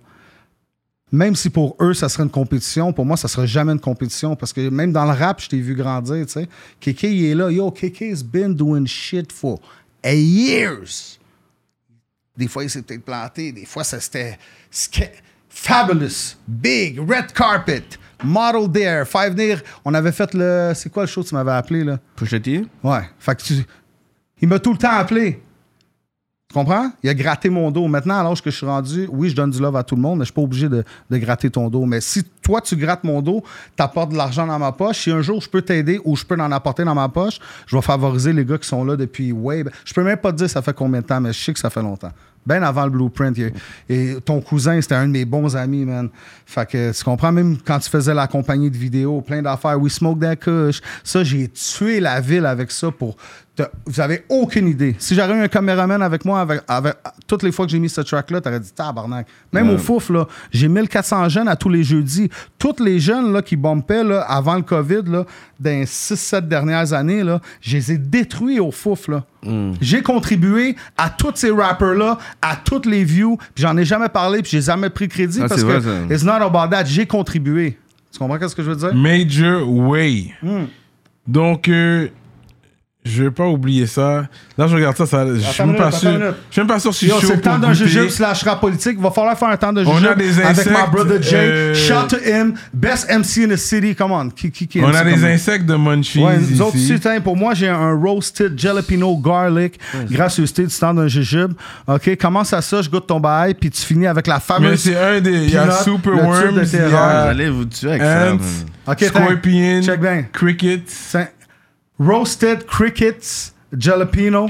Même 1.11 1.35
si 1.35 1.49
pour 1.49 1.75
eux, 1.81 1.93
ça 1.93 2.07
serait 2.07 2.23
une 2.23 2.29
compétition, 2.29 2.93
pour 2.93 3.05
moi, 3.05 3.17
ça 3.17 3.27
serait 3.27 3.45
jamais 3.45 3.73
une 3.73 3.81
compétition. 3.81 4.37
Parce 4.37 4.53
que 4.53 4.69
même 4.69 4.93
dans 4.93 5.03
le 5.03 5.11
rap, 5.11 5.41
je 5.41 5.49
t'ai 5.49 5.59
vu 5.59 5.75
grandir, 5.75 6.25
tu 6.25 6.31
sais. 6.31 6.47
Kéké, 6.79 7.13
il 7.13 7.25
est 7.25 7.35
là. 7.35 7.51
Yo, 7.51 7.69
Kéké's 7.71 8.23
been 8.23 8.55
doing 8.55 8.85
shit 8.85 9.29
for 9.33 9.59
a 10.05 10.13
years. 10.13 11.19
Des 12.37 12.47
fois, 12.47 12.63
il 12.63 12.69
s'est 12.69 12.81
peut-être 12.81 13.03
planté. 13.05 13.51
Des 13.51 13.65
fois, 13.65 13.83
ça 13.83 13.99
c'était 13.99 14.37
fabulous, 15.49 16.37
big, 16.47 16.97
red 16.99 17.31
carpet, 17.33 17.83
model 18.23 18.71
there, 18.71 19.05
five 19.05 19.35
near. 19.35 19.61
On 19.83 19.93
avait 19.93 20.11
fait 20.11 20.33
le. 20.33 20.71
C'est 20.75 20.89
quoi 20.89 21.03
le 21.03 21.07
show 21.07 21.23
que 21.23 21.27
tu 21.29 21.35
m'avais 21.35 21.51
appelé, 21.51 21.83
là? 21.83 21.99
T? 22.41 22.65
Ouais. 22.83 23.01
Fait 23.19 23.35
que 23.35 23.43
tu- 23.43 23.65
Il 24.41 24.47
m'a 24.47 24.59
tout 24.59 24.71
le 24.71 24.77
temps 24.77 24.91
appelé. 24.91 25.41
Tu 26.51 26.59
comprends? 26.59 26.91
Il 27.01 27.09
a 27.09 27.13
gratté 27.13 27.49
mon 27.49 27.71
dos. 27.71 27.87
Maintenant, 27.87 28.19
à 28.19 28.23
l'âge 28.23 28.41
que 28.41 28.51
je 28.51 28.57
suis 28.57 28.65
rendu, 28.65 29.07
oui, 29.09 29.29
je 29.29 29.35
donne 29.37 29.51
du 29.51 29.59
love 29.61 29.77
à 29.77 29.83
tout 29.83 29.95
le 29.95 30.01
monde, 30.01 30.19
mais 30.19 30.25
je 30.25 30.31
suis 30.31 30.33
pas 30.33 30.41
obligé 30.41 30.67
de, 30.67 30.83
gratter 31.09 31.49
ton 31.49 31.69
dos. 31.69 31.85
Mais 31.85 32.01
si 32.01 32.25
toi, 32.41 32.59
tu 32.59 32.75
grattes 32.75 33.05
mon 33.05 33.21
dos, 33.21 33.41
tu 33.77 33.81
apportes 33.81 34.11
de 34.11 34.17
l'argent 34.17 34.45
dans 34.45 34.59
ma 34.59 34.73
poche, 34.73 35.03
si 35.03 35.11
un 35.11 35.21
jour 35.21 35.39
je 35.39 35.47
peux 35.47 35.61
t'aider 35.61 36.01
ou 36.03 36.17
je 36.17 36.25
peux 36.25 36.35
en 36.35 36.51
apporter 36.51 36.83
dans 36.83 36.93
ma 36.93 37.07
poche, 37.07 37.39
je 37.67 37.73
vais 37.73 37.81
favoriser 37.81 38.33
les 38.33 38.43
gars 38.43 38.57
qui 38.57 38.67
sont 38.67 38.83
là 38.83 38.97
depuis 38.97 39.31
way. 39.31 39.63
Je 39.85 39.93
peux 39.93 40.03
même 40.03 40.17
pas 40.17 40.33
te 40.33 40.39
dire 40.39 40.49
ça 40.49 40.61
fait 40.61 40.75
combien 40.75 40.99
de 40.99 41.05
temps, 41.05 41.21
mais 41.21 41.31
je 41.31 41.41
sais 41.41 41.53
que 41.53 41.59
ça 41.59 41.69
fait 41.69 41.81
longtemps. 41.81 42.11
Ben 42.45 42.63
avant 42.63 42.83
le 42.83 42.89
blueprint. 42.89 43.37
Et, 43.37 43.53
et 43.87 44.15
ton 44.19 44.41
cousin, 44.41 44.81
c'était 44.81 44.95
un 44.95 45.07
de 45.07 45.11
mes 45.11 45.25
bons 45.25 45.55
amis, 45.55 45.85
man. 45.85 46.09
Fait 46.45 46.67
que 46.67 46.91
tu 46.91 47.03
comprends, 47.03 47.31
même 47.31 47.57
quand 47.63 47.79
tu 47.79 47.89
faisais 47.89 48.13
la 48.13 48.27
compagnie 48.27 48.69
de 48.69 48.77
vidéos, 48.77 49.21
plein 49.21 49.41
d'affaires, 49.41 49.79
We 49.79 49.93
Smoke 49.93 50.19
That 50.19 50.35
Kush. 50.37 50.81
Ça, 51.03 51.23
j'ai 51.23 51.47
tué 51.47 52.01
la 52.01 52.19
ville 52.19 52.45
avec 52.45 52.71
ça 52.71 52.91
pour. 52.91 53.15
Vous 53.85 53.99
avez 53.99 54.23
aucune 54.29 54.67
idée. 54.67 54.95
Si 54.99 55.15
j'avais 55.15 55.33
eu 55.33 55.41
un 55.41 55.47
caméraman 55.47 56.01
avec 56.01 56.25
moi, 56.25 56.41
avec, 56.41 56.61
avec- 56.67 56.95
toutes 57.27 57.43
les 57.43 57.51
fois 57.51 57.65
que 57.65 57.71
j'ai 57.71 57.79
mis 57.79 57.89
ce 57.89 58.01
track-là, 58.01 58.41
t'aurais 58.41 58.59
dit 58.59 58.71
tabarnak. 58.71 59.27
Même 59.53 59.69
au 59.69 59.77
Fouf, 59.77 60.09
là, 60.09 60.27
j'ai 60.51 60.67
1400 60.67 61.29
jeunes 61.29 61.47
à 61.47 61.55
tous 61.55 61.69
les 61.69 61.83
jeudis. 61.83 62.29
Tous 62.59 62.75
les 62.83 62.99
jeunes 62.99 63.33
là, 63.33 63.41
qui 63.41 63.55
bumpaient 63.55 64.03
là, 64.03 64.21
avant 64.21 64.55
le 64.55 64.61
COVID, 64.61 65.03
là, 65.07 65.25
dans 65.59 65.83
6-7 65.85 66.47
dernières 66.47 66.93
années, 66.93 67.23
là, 67.23 67.39
je 67.61 67.77
les 67.77 67.91
ai 67.93 67.97
détruits 67.97 68.59
au 68.59 68.71
Fouf. 68.71 69.07
Là. 69.07 69.23
J'ai 69.81 70.01
contribué 70.01 70.75
à 70.97 71.09
tous 71.09 71.31
ces 71.35 71.51
rappers-là, 71.51 72.17
à 72.41 72.55
toutes 72.55 72.85
les 72.85 73.03
views, 73.03 73.37
puis 73.55 73.63
j'en 73.63 73.75
ai 73.77 73.85
jamais 73.85 74.09
parlé, 74.09 74.41
puis 74.41 74.51
j'ai 74.51 74.61
jamais 74.61 74.89
pris 74.89 75.07
crédit 75.07 75.39
Ah, 75.41 75.47
parce 75.47 75.61
c'est 75.61 75.67
que 75.67 75.71
vrai, 75.79 76.13
it's 76.15 76.23
not 76.23 76.33
about 76.33 76.67
that. 76.69 76.85
J'ai 76.85 77.05
contribué. 77.05 77.77
Tu 78.11 78.19
comprends 78.19 78.47
ce 78.47 78.53
que 78.55 78.61
je 78.61 78.69
veux 78.71 78.75
dire? 78.75 78.93
Major 78.93 79.67
Way. 79.69 80.33
Donc, 81.27 81.67
euh, 81.69 82.09
je 83.03 83.23
vais 83.23 83.31
pas 83.31 83.47
oublier 83.47 83.87
ça. 83.87 84.27
Là, 84.57 84.67
je 84.67 84.75
regarde 84.75 84.95
ça, 84.95 85.07
ça 85.07 85.25
je 85.33 85.39
suis 85.39 85.63
même 85.63 85.75
pas 85.75 85.91
sûr. 85.91 86.11
Je 86.11 86.33
suis 86.51 86.61
même 86.61 86.67
pas 86.67 86.79
sûr 86.79 86.93
si 86.93 87.07
Yo, 87.07 87.15
je 87.19 87.25
suis 87.25 87.35
le 87.35 87.41
temps 87.41 87.57
d'un 87.57 87.73
jujube 87.73 88.09
slash 88.09 88.43
rap 88.43 88.61
politique. 88.61 88.93
Il 88.97 89.01
va 89.03 89.09
falloir 89.09 89.35
faire 89.37 89.47
un 89.49 89.57
temps 89.57 89.73
de 89.73 89.83
On 89.83 89.95
a 89.95 89.99
jujube 89.99 90.17
des 90.17 90.39
avec 90.39 90.57
my 90.57 90.71
insectes, 90.75 90.91
brother 90.91 91.21
Jay. 91.21 91.35
euh, 91.37 91.73
Shout 91.73 92.09
to 92.09 92.17
him. 92.17 92.53
Best 92.71 93.09
MC 93.09 93.45
in 93.45 93.49
the 93.49 93.57
city. 93.57 93.95
Come 93.95 94.11
on. 94.11 94.29
Qui, 94.29 94.51
qui, 94.51 94.67
qui 94.67 94.77
aime 94.79 94.85
On 94.85 94.93
a 94.93 95.03
des 95.03 95.25
insectes 95.25 95.65
de 95.65 95.75
munchies 95.75 96.23
Ouais, 96.23 96.37
ici. 96.39 96.53
nous 96.53 96.61
autres 96.61 96.77
tiens, 97.01 97.19
pour 97.21 97.35
moi, 97.35 97.55
j'ai 97.55 97.69
un 97.69 97.93
roasted 97.95 98.57
jalapeno 98.59 99.17
garlic 99.17 99.79
gracieuseté 100.09 100.67
du 100.67 100.75
temps 100.75 100.93
d'un 100.93 101.07
jujube. 101.07 101.53
OK, 101.87 102.15
commence 102.17 102.53
à 102.53 102.61
ça, 102.61 102.83
je 102.83 102.89
goûte 102.89 103.07
ton 103.07 103.19
bail, 103.19 103.55
puis 103.55 103.71
tu 103.71 103.81
finis 103.81 104.05
avec 104.07 104.27
la 104.27 104.35
Mais 104.35 104.41
fameuse... 104.41 104.79
c'est 104.79 104.95
un 104.95 105.19
des. 105.19 105.45
Il 105.45 105.49
y 105.51 105.57
a 105.57 105.71
Super 105.71 106.13
Worms, 106.23 106.59
Vous 106.61 106.95
allez 106.95 107.49
vous 107.49 107.65
tuer 107.65 107.89
avec 107.89 108.01
ça. 108.03 108.33
OK, 108.87 109.03
Scorpion, 109.05 109.81
check 109.81 109.99
bien. 109.99 110.25
Crickets. 110.31 110.83
Roasted 112.01 112.65
crickets 112.65 113.53
jalapeno. 113.77 114.49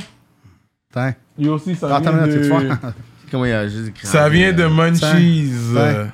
Tiens, 0.94 1.16
Il 1.38 1.46
y 1.46 1.50
a 1.50 1.54
aussi, 1.54 1.76
ça 1.76 1.96
attends 1.96 2.12
vient 2.14 2.28
de... 2.28 2.48
vois. 2.48 2.62
Comment 3.32 3.46
il 3.46 3.50
y 3.50 3.54
a 3.54 3.68
juste 3.68 3.90
écrit 3.90 4.08
Ça 4.08 4.28
vient 4.30 4.52
de 4.54 4.66
Munchies. 4.66 5.52
Tiens. 5.74 6.12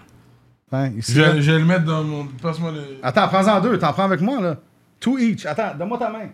euh, 0.74 0.90
Je, 0.98 1.42
je 1.42 1.52
vais 1.52 1.60
le 1.60 1.66
mettre 1.66 1.86
dans 1.86 2.04
mon... 2.04 2.28
Passe-moi 2.28 2.72
le... 2.72 2.82
Attends, 3.02 3.28
prends-en 3.28 3.60
deux. 3.62 3.78
T'en 3.80 3.92
prends 3.94 4.04
avec 4.06 4.22
moi, 4.22 4.40
là. 4.42 4.58
Two 5.00 5.18
each. 5.18 5.46
Attends, 5.46 5.74
donne-moi 5.78 5.98
ta 5.98 6.10
main. 6.10 6.30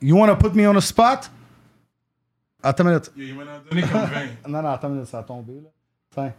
You 0.00 0.16
wanna 0.16 0.34
put 0.36 0.52
me 0.54 0.66
on 0.68 0.74
the 0.74 0.80
spot? 0.80 1.30
Attends 2.62 2.84
une 2.84 2.90
minute. 2.90 3.10
Il 3.16 3.34
m'en 3.34 3.42
a 3.42 3.60
donné 3.70 3.82
comme 3.82 3.90
20. 4.44 4.48
Non, 4.50 4.62
non, 4.62 4.68
attends 4.70 4.88
une 4.88 4.94
minute, 4.94 5.08
ça 5.08 5.18
a 5.20 5.22
tombé, 5.22 5.54
là. 5.54 5.68
Tiens. 6.14 6.32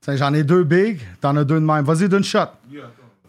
Tiens, 0.00 0.16
J'en 0.16 0.32
ai 0.34 0.42
deux 0.44 0.64
big, 0.64 1.00
t'en 1.20 1.36
as 1.36 1.44
deux 1.44 1.60
de 1.60 1.64
même. 1.64 1.84
Vas-y, 1.84 2.08
d'une 2.08 2.24
shot. 2.24 2.48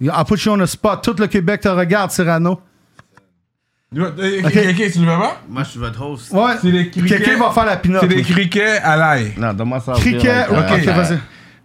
I'll 0.02 0.26
put 0.28 0.44
you 0.46 0.52
on 0.54 0.58
the 0.60 0.66
spot. 0.66 1.04
Tout 1.04 1.16
le 1.20 1.28
Québec 1.28 1.62
te 1.62 1.68
regarde, 1.70 2.12
Cyrano. 2.12 2.60
Ok, 3.94 4.08
ok, 4.08 4.92
tu 4.94 5.00
le 5.00 5.06
veux 5.06 5.20
pas? 5.20 5.42
Moi, 5.50 5.64
je 5.64 5.70
suis 5.72 5.80
votre 5.80 6.02
host. 6.02 6.32
Ouais. 6.32 6.54
C'est 6.62 6.72
des 6.72 6.90
criquets. 6.90 7.18
Quelqu'un 7.18 7.38
va 7.38 7.52
faire 7.52 7.66
la 7.66 7.76
pinotte. 7.76 8.02
C'est 8.02 8.08
des 8.16 8.22
criquets 8.22 8.78
à 8.82 8.96
l'ail. 8.96 9.34
Non, 9.38 9.52
donne-moi 9.54 9.82
ça. 9.82 9.94
Cricket, 9.98 10.30
avec, 10.30 10.50
ok, 10.60 10.72
avec, 10.72 10.86
vas-y. 10.86 11.20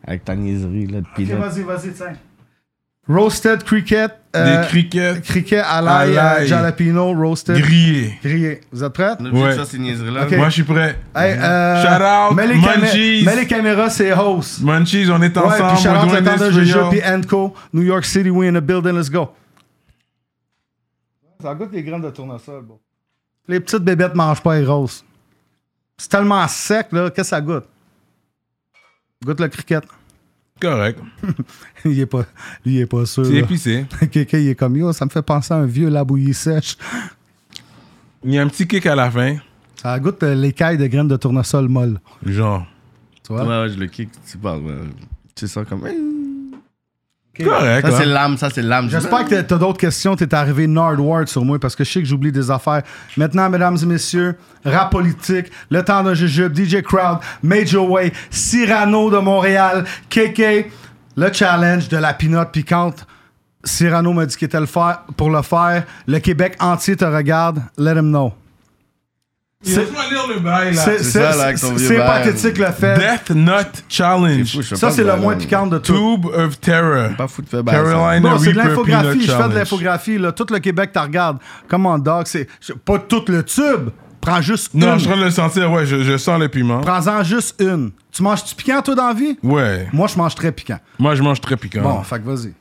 Avec 0.05 0.25
ta 0.25 0.35
niaiserie, 0.35 0.87
là, 0.87 1.01
de 1.01 1.05
Ok, 1.07 1.15
peanut. 1.15 1.35
vas-y, 1.39 1.63
vas-y, 1.63 1.93
tiens. 1.93 2.13
Roasted 3.09 3.63
cricket. 3.63 4.11
euh, 4.35 4.61
Des 4.63 4.67
criquets 4.67 5.15
cricket 5.25 5.61
à 5.61 5.77
à 5.79 5.81
l'ail, 5.83 6.19
euh, 6.19 6.47
jalapeno, 6.47 7.13
roasted. 7.15 7.59
grillés. 7.59 8.19
Grillé. 8.25 8.61
Vous 8.73 8.83
êtes 8.83 8.93
prêts? 8.93 9.13
Ouais. 9.21 9.51
de 9.51 9.53
faire 9.55 9.65
ces 9.67 9.79
niaiseries-là. 9.79 10.25
Ok. 10.25 10.37
Moi, 10.37 10.49
je 10.49 10.55
suis 10.55 10.63
prêt. 10.65 10.99
Hey, 11.15 11.37
euh, 11.39 11.81
Shout 11.83 12.03
out, 12.33 12.37
mets 12.37 12.49
les, 12.49 12.55
Munchies. 12.57 13.23
mets 13.25 13.37
les 13.37 13.47
caméras, 13.47 13.89
c'est 13.91 14.13
host. 14.13 14.63
Munchies, 14.63 15.07
on 15.13 15.23
est 15.23 15.37
Ouais, 15.39 15.45
ensemble. 15.45 15.75
puis 15.75 15.83
shout 15.83 15.89
we're 15.91 16.05
out 16.05 16.13
le 16.13 16.25
temps 16.25 16.37
de 16.57 16.65
y'all. 16.65 16.89
puis 16.91 17.01
Enco. 17.09 17.55
New 17.73 17.83
York 17.83 18.05
City, 18.05 18.31
we 18.31 18.49
in 18.49 18.55
the 18.59 18.65
building, 18.65 18.95
let's 18.97 19.09
go. 19.09 19.31
Ça 21.41 21.55
goûte 21.55 21.73
les 21.73 21.83
graines 21.83 22.03
de 22.03 22.11
tournesol, 22.11 22.65
bon. 22.65 22.79
Les 23.49 23.61
petites 23.61 23.83
bébêtes 23.83 24.15
mangent 24.15 24.43
pas 24.43 24.59
les 24.59 24.67
roses. 24.67 25.05
C'est 25.99 26.09
tellement 26.09 26.47
sec, 26.49 26.89
là, 26.93 27.11
qu'est-ce 27.11 27.31
que 27.31 27.37
ça 27.37 27.41
goûte? 27.41 27.65
Goûte 29.25 29.41
le 29.41 29.49
cricket. 29.49 29.85
Correct. 30.61 30.99
il 31.85 32.01
est 32.01 32.07
pas, 32.07 32.25
lui, 32.65 32.77
il 32.77 32.81
est 32.81 32.87
pas 32.87 33.05
sûr. 33.07 33.27
C'est 33.27 33.37
épicé. 33.37 33.87
Quelqu'un, 34.11 34.39
il 34.39 34.49
est 34.49 34.55
comme 34.55 34.77
yo, 34.77 34.93
ça 34.93 35.05
me 35.05 35.11
fait 35.11 35.23
penser 35.23 35.53
à 35.53 35.59
un 35.59 35.67
vieux 35.67 35.89
labouillis 35.89 36.35
sèche. 36.35 36.77
Il 38.25 38.33
y 38.33 38.39
a 38.39 38.43
un 38.43 38.49
petit 38.49 38.67
kick 38.67 38.87
à 38.87 38.95
la 38.95 39.11
fin. 39.11 39.37
Ça 39.77 39.99
goûte 40.01 40.23
euh, 40.23 40.35
l'écaille 40.35 40.79
de 40.79 40.87
graines 40.87 41.09
de 41.09 41.17
tournesol 41.17 41.69
molle. 41.69 42.01
Genre. 42.25 42.67
Tu 43.23 43.33
vois? 43.33 43.45
Ouais, 43.45 43.63
ouais, 43.63 43.69
je 43.69 43.79
le 43.79 43.87
kick. 43.87 44.09
Tu 44.29 44.39
parles. 44.39 44.63
ouais. 44.63 44.75
Tu 45.35 45.47
sais 45.47 45.53
ça 45.53 45.65
comme. 45.65 45.83
Correct. 47.45 47.87
Ça, 47.87 47.97
c'est 47.97 48.03
hein. 48.03 48.07
l'âme. 48.07 48.37
Ça, 48.37 48.49
c'est 48.51 48.63
l'âme. 48.63 48.89
J'espère 48.91 49.25
que 49.27 49.41
t'as 49.41 49.59
d'autres 49.59 49.79
questions. 49.79 50.17
T'es 50.17 50.35
arrivé 50.35 50.67
Nardward 50.67 51.29
sur 51.29 51.45
moi 51.45 51.59
parce 51.59 51.77
que 51.77 51.85
je 51.85 51.93
sais 51.93 52.01
que 52.01 52.07
j'oublie 52.07 52.33
des 52.33 52.51
affaires. 52.51 52.83
Maintenant, 53.17 53.49
mesdames 53.51 53.77
et 53.81 53.87
messieurs, 53.87 54.37
rap 54.65 54.91
politique, 54.91 55.51
le 55.71 55.83
temps 55.83 56.03
d'un 56.03 56.15
jujube, 56.15 56.57
DJ 56.57 56.83
Crowd, 56.83 57.19
Major 57.43 57.89
Way, 57.91 58.13
Cyrano 58.31 59.11
de 59.11 59.19
Montréal, 59.19 59.85
KK, 60.09 60.71
le 61.17 61.33
challenge 61.33 61.89
de 61.89 61.97
la 61.97 62.15
pinotte 62.15 62.53
piquante. 62.53 63.07
Cyrano 63.65 64.13
m'a 64.13 64.27
dit 64.27 64.37
qu'il 64.37 64.47
était 64.47 64.61
le 64.61 64.67
faire, 64.67 65.01
pour 65.17 65.31
le 65.31 65.43
faire. 65.43 65.85
Le 66.07 66.19
Québec 66.19 66.57
entier 66.61 66.97
te 66.97 67.05
regarde. 67.05 67.61
Let 67.77 67.97
him 67.97 68.11
know. 68.11 68.33
C'est- 69.67 69.81
Laisse-moi 69.81 70.03
lire 70.11 70.27
le 70.35 70.41
bail, 70.41 70.75
là. 70.75 70.81
C'est 70.83 70.99
c'est 70.99 71.05
c'est- 71.05 71.11
ça, 71.23 71.37
là, 71.37 71.43
avec 71.45 71.61
ton 71.61 71.69
c'est- 71.69 71.75
vieux 71.77 71.89
c'est 71.89 71.97
bail. 71.99 72.25
pathétique 72.25 72.59
le 72.59 72.67
fait. 72.73 72.95
Death 72.99 73.31
Nut 73.37 73.85
Challenge. 73.89 74.53
Fou, 74.53 74.63
Ça, 74.77 74.91
c'est 74.91 75.05
le 75.05 75.17
moins 75.17 75.37
piquant 75.37 75.67
de 75.67 75.79
tout. 75.79 75.93
Tube 75.95 76.27
of 76.27 76.61
Terror. 76.61 77.17
Pas 77.17 77.27
fou 77.29 77.43
de 77.43 77.49
faire. 77.49 77.65
Carolina 77.65 78.21
Non, 78.21 78.39
c'est 78.39 78.53
de 78.53 78.57
l'infographie. 78.59 79.23
Je 79.27 79.33
fais 79.33 79.49
de 79.49 79.55
l'infographie. 79.55 80.19
là. 80.19 80.33
Tout 80.33 80.47
le 80.51 80.59
Québec 80.61 80.93
te 80.93 80.99
regarde. 80.99 81.39
Comment 81.69 81.99
dog, 81.99 82.27
c'est 82.27 82.47
pas 82.85 82.99
tout 82.99 83.25
le 83.29 83.43
tube. 83.43 83.91
Prends 84.21 84.41
juste 84.41 84.75
Non, 84.75 84.95
une. 84.95 84.95
je 84.95 84.99
suis 85.05 85.09
en 85.09 85.13
train 85.13 85.21
de 85.21 85.25
le 85.27 85.31
sentir. 85.31 85.71
Ouais, 85.71 85.87
je, 85.87 86.03
je 86.03 86.17
sens 86.17 86.41
le 86.41 86.49
piment. 86.49 86.81
Prends-en 86.81 87.23
juste 87.23 87.61
une. 87.61 87.93
Tu 88.11 88.23
manges-tu 88.25 88.55
piquant, 88.57 88.83
toi, 88.83 88.95
dans 88.97 89.07
la 89.09 89.15
vie? 89.15 89.39
Ouais. 89.43 89.87
Moi, 89.93 90.09
je 90.09 90.17
mange 90.17 90.35
très 90.35 90.51
piquant. 90.51 90.79
Moi, 90.99 91.15
je 91.15 91.23
mange 91.23 91.41
très 91.41 91.57
piquant. 91.57 91.83
Bon, 91.83 92.03
fait 92.03 92.19
que 92.19 92.25
vas-y. 92.25 92.53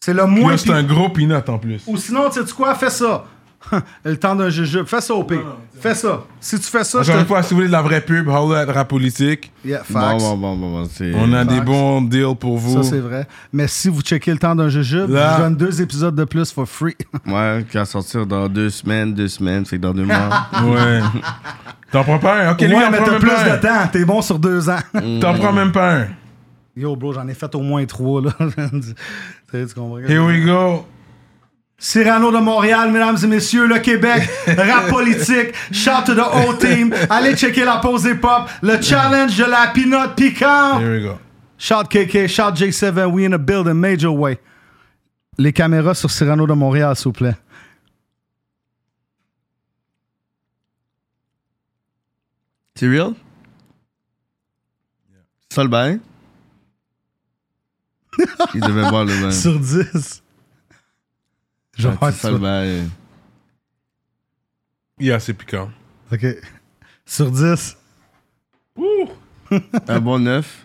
C'est 0.00 0.12
le 0.14 0.26
moins 0.26 0.52
là, 0.52 0.58
c'est 0.58 0.70
un 0.70 0.82
gros 0.82 1.08
peanut 1.08 1.48
en 1.48 1.58
plus. 1.58 1.82
Ou 1.86 1.96
sinon, 1.96 2.28
tu 2.30 2.40
sais 2.44 2.52
quoi? 2.52 2.74
Fais 2.74 2.90
ça. 2.90 3.24
le 4.04 4.16
temps 4.16 4.34
d'un 4.34 4.48
jujube. 4.50 4.86
Fais 4.86 5.00
ça 5.00 5.14
au 5.14 5.24
pire. 5.24 5.56
Fais 5.80 5.94
ça. 5.94 6.22
Si 6.40 6.58
tu 6.58 6.66
fais 6.66 6.84
ça, 6.84 7.02
je 7.02 7.10
Encore 7.10 7.16
une 7.20 7.24
te... 7.24 7.28
fois, 7.28 7.42
si 7.42 7.50
vous 7.50 7.56
voulez 7.56 7.66
de 7.66 7.72
la 7.72 7.82
vraie 7.82 8.00
pub, 8.00 8.28
holla 8.28 8.60
at 8.60 8.72
Rap 8.72 8.88
Politique. 8.88 9.52
Yeah, 9.64 9.82
facts. 9.84 10.18
bon, 10.20 10.36
bon, 10.36 10.56
bon, 10.56 10.70
bon, 10.72 10.88
c'est. 10.92 11.12
On 11.14 11.32
a 11.32 11.44
Facts. 11.44 11.48
des 11.54 11.60
bons 11.60 12.02
deals 12.02 12.36
pour 12.38 12.56
vous. 12.58 12.82
Ça, 12.82 12.90
c'est 12.90 13.00
vrai. 13.00 13.26
Mais 13.52 13.66
si 13.68 13.88
vous 13.88 14.00
checkez 14.00 14.30
le 14.32 14.38
temps 14.38 14.54
d'un 14.54 14.68
jujube, 14.68 15.10
Là. 15.10 15.30
je 15.32 15.36
vous 15.36 15.42
donne 15.42 15.56
deux 15.56 15.82
épisodes 15.82 16.14
de 16.14 16.24
plus 16.24 16.50
for 16.52 16.66
free. 16.68 16.96
Ouais, 17.26 17.64
qui 17.70 17.76
va 17.76 17.84
sortir 17.84 18.26
dans 18.26 18.48
deux 18.48 18.70
semaines, 18.70 19.12
deux 19.14 19.28
semaines, 19.28 19.64
que 19.64 19.76
dans 19.76 19.92
deux 19.92 20.04
mois. 20.04 20.28
Ouais. 20.64 21.00
T'en 21.90 22.02
prends 22.04 22.18
pas 22.18 22.48
un? 22.48 22.52
Ok, 22.52 22.60
lui, 22.62 22.68
ouais, 22.74 22.76
il 22.80 22.84
en 22.84 22.90
mais 22.90 22.96
prend 22.98 23.06
t'as 23.06 23.12
même 23.12 23.20
plus 23.20 23.30
pas 23.30 23.44
un. 23.52 23.56
de 23.56 23.62
temps. 23.62 23.88
T'es 23.92 24.04
bon 24.04 24.22
sur 24.22 24.38
deux 24.38 24.68
ans. 24.68 24.78
T'en 25.20 25.34
prends 25.34 25.52
même 25.52 25.72
pas 25.72 25.94
un. 26.00 26.06
Yo, 26.76 26.96
bro, 26.96 27.12
j'en 27.12 27.26
ai 27.28 27.34
fait 27.34 27.54
au 27.54 27.60
moins 27.60 27.84
trois, 27.84 28.20
là. 28.20 28.32
tu 28.38 28.46
sais, 29.52 29.66
tu 29.66 29.74
comprends? 29.74 29.98
Here 29.98 30.18
we 30.24 30.44
go. 30.44 30.84
Cyrano 31.84 32.32
de 32.32 32.38
Montréal, 32.38 32.90
mesdames 32.90 33.18
et 33.22 33.26
messieurs, 33.26 33.66
le 33.66 33.78
Québec, 33.78 34.26
rap 34.46 34.88
politique, 34.88 35.52
shout 35.70 36.02
to 36.06 36.14
the 36.14 36.20
whole 36.20 36.56
team. 36.56 36.94
Allez 37.10 37.36
checker 37.36 37.62
la 37.62 37.76
pause 37.76 38.06
hip-hop, 38.06 38.48
le 38.62 38.80
challenge 38.80 39.36
de 39.36 39.44
la 39.44 39.66
peanut 39.66 40.14
piquant. 40.16 40.80
Here 40.80 40.96
we 40.96 41.02
go. 41.02 41.18
Shout 41.58 41.84
KK, 41.90 42.26
shout 42.26 42.52
J7, 42.54 43.04
we 43.12 43.26
in 43.26 43.34
a 43.34 43.38
building, 43.38 43.74
major 43.74 44.16
way. 44.16 44.38
Les 45.36 45.52
caméras 45.52 45.94
sur 45.94 46.10
Cyrano 46.10 46.46
de 46.46 46.54
Montréal, 46.54 46.96
s'il 46.96 47.04
vous 47.04 47.12
plaît. 47.12 47.36
C'est 52.76 52.88
real? 52.88 53.12
Ça 55.50 55.62
le 55.62 55.68
bail? 55.68 56.00
Il 58.54 58.60
devait 58.62 58.88
voir 58.88 59.04
le 59.04 59.20
bail. 59.20 59.34
Sur 59.34 59.60
10. 59.60 60.23
Je 61.76 61.88
vais 61.88 61.94
Ouais, 61.94 61.98
faire 61.98 62.12
c'est 62.12 62.16
ça 62.18 62.28
ça. 62.28 62.30
le 62.32 62.38
bail. 62.38 62.82
Yeah, 65.00 65.18
c'est 65.20 65.34
piquant. 65.34 65.70
OK. 66.12 66.24
Sur 67.04 67.30
10. 67.30 67.76
Un 69.88 70.00
bon 70.00 70.18
neuf. 70.20 70.64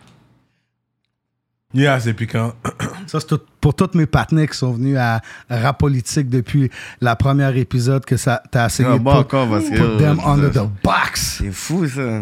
Yeah, 1.74 2.00
c'est 2.00 2.14
piquant. 2.14 2.54
Ça, 3.08 3.20
c'est 3.20 3.28
tout- 3.28 3.42
pour 3.62 3.76
tous 3.76 3.96
mes 3.96 4.06
partenaires 4.08 4.50
qui 4.50 4.58
sont 4.58 4.72
venus 4.74 4.98
à 4.98 5.22
Rap 5.50 5.78
Politique 5.80 6.28
depuis 6.30 6.72
la 7.02 7.16
première 7.16 7.56
épisode 7.58 8.06
que 8.06 8.18
ça 8.18 8.42
t'as 8.52 8.66
essayé 8.68 8.90
Ah, 8.92 8.94
de 8.98 9.04
bon, 9.04 9.12
put, 9.12 9.18
encore, 9.20 9.50
parce 9.50 9.66
que- 9.66 9.76
put 9.76 9.98
them 10.04 10.20
euh, 10.20 10.28
under 10.32 10.52
ça- 10.54 10.62
the 10.64 10.70
box. 10.84 11.36
C'est 11.40 11.52
fou, 11.52 11.88
ça. 11.88 12.22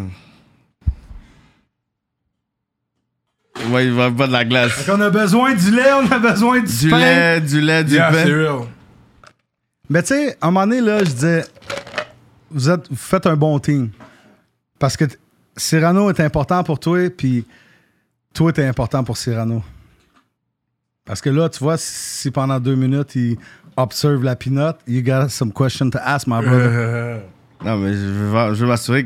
Ouais, 3.69 3.85
il 3.87 3.93
va 3.93 4.11
pas 4.11 4.27
de 4.27 4.31
la 4.33 4.45
glace. 4.45 4.71
Fait 4.73 4.91
qu'on 4.91 5.01
a 5.01 5.09
besoin 5.09 5.53
du 5.55 5.71
lait, 5.71 5.91
on 5.93 6.11
a 6.11 6.19
besoin 6.19 6.59
du, 6.59 6.77
Du 6.77 6.89
pain. 6.89 6.99
lait, 6.99 7.41
du 7.41 7.61
lait, 7.61 7.83
du 7.83 7.93
Yeah, 7.95 8.11
c'est 8.13 8.23
pain. 8.25 8.67
Mais 9.89 10.01
tu 10.01 10.09
sais, 10.09 10.37
à 10.41 10.47
un 10.47 10.51
moment 10.51 10.67
donné, 10.67 10.81
là, 10.81 10.99
je 10.99 11.11
disais, 11.11 11.45
vous, 12.51 12.69
êtes, 12.69 12.89
vous 12.89 12.95
faites 12.95 13.25
un 13.25 13.35
bon 13.35 13.57
team. 13.59 13.89
Parce 14.79 14.97
que 14.97 15.05
Cyrano 15.55 16.09
est 16.09 16.19
important 16.19 16.63
pour 16.63 16.79
toi, 16.79 17.09
puis 17.09 17.45
toi, 18.33 18.51
t'es 18.53 18.65
important 18.65 19.03
pour 19.03 19.17
Cyrano. 19.17 19.63
Parce 21.05 21.21
que 21.21 21.29
là, 21.29 21.49
tu 21.49 21.59
vois, 21.59 21.77
si 21.77 22.31
pendant 22.31 22.59
deux 22.59 22.75
minutes, 22.75 23.15
il 23.15 23.37
observe 23.77 24.23
la 24.23 24.35
pinotte, 24.35 24.79
you 24.87 25.01
got 25.01 25.29
some 25.29 25.53
question 25.53 25.89
to 25.89 25.99
ask, 26.03 26.27
my 26.27 26.41
brother. 26.41 26.69
Euh, 26.71 27.19
Non, 27.65 27.75
mais 27.77 27.91
je 27.91 27.97
veux, 27.97 28.53
je 28.53 28.61
veux 28.61 28.67
m'assurer 28.67 29.03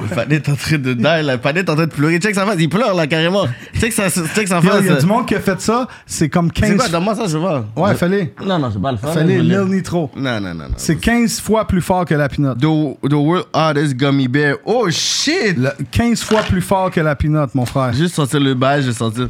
que. 0.00 0.14
Panet 0.14 0.36
est 0.36 0.48
en 0.48 0.56
train 0.56 0.78
de 0.78 0.92
die, 0.94 1.02
là. 1.02 1.38
Panet 1.38 1.60
est 1.60 1.70
en 1.70 1.74
train 1.76 1.86
de 1.86 1.90
pleurer. 1.92 2.18
Check 2.18 2.34
sa 2.34 2.44
face, 2.46 2.56
il 2.58 2.68
pleure, 2.68 2.94
là, 2.94 3.06
carrément. 3.06 3.44
Check 3.80 3.92
sa, 3.92 4.08
check 4.10 4.48
sa 4.48 4.56
Yo, 4.56 4.62
face. 4.62 4.80
Il 4.82 4.86
y 4.86 4.90
a 4.90 4.96
du 4.96 5.06
monde 5.06 5.26
qui 5.26 5.34
a 5.34 5.40
fait 5.40 5.60
ça, 5.60 5.86
c'est 6.06 6.28
comme 6.28 6.50
C'est 6.54 6.62
15... 6.62 6.76
quoi, 6.76 6.88
donne-moi 6.88 7.14
ça, 7.14 7.26
je 7.26 7.38
voir. 7.38 7.64
ouais, 7.76 7.90
Je- 7.92 7.96
fallait. 7.96 8.34
Non, 8.44 8.58
non, 8.58 8.70
je 8.70 8.74
vais 8.76 8.82
pas 8.82 8.92
le 8.92 8.98
faire. 8.98 9.12
Fallait 9.12 9.38
Lil 9.38 9.60
Nitro. 9.68 10.10
Non, 10.16 10.40
non, 10.40 10.54
non. 10.54 10.64
non. 10.64 10.74
C'est 10.76 10.96
15 10.96 11.40
fois 11.40 11.66
plus 11.66 11.80
fort 11.82 12.04
que 12.04 12.14
la 12.14 12.28
pinotte. 12.28 12.58
The, 12.58 13.08
the 13.08 13.12
World 13.14 13.46
Hardest 13.52 13.94
Gummy 13.94 14.28
Bear. 14.28 14.56
Oh 14.64 14.86
shit! 14.90 15.56
Le- 15.56 15.72
15 15.90 16.22
fois 16.22 16.42
plus 16.42 16.62
fort 16.62 16.90
que 16.90 17.00
la 17.00 17.14
pinotte, 17.16 17.54
mon 17.54 17.66
frère. 17.66 17.92
Juste 17.92 18.14
sortir 18.14 18.40
le 18.40 18.54
bail, 18.54 18.92
sortir. 18.92 19.28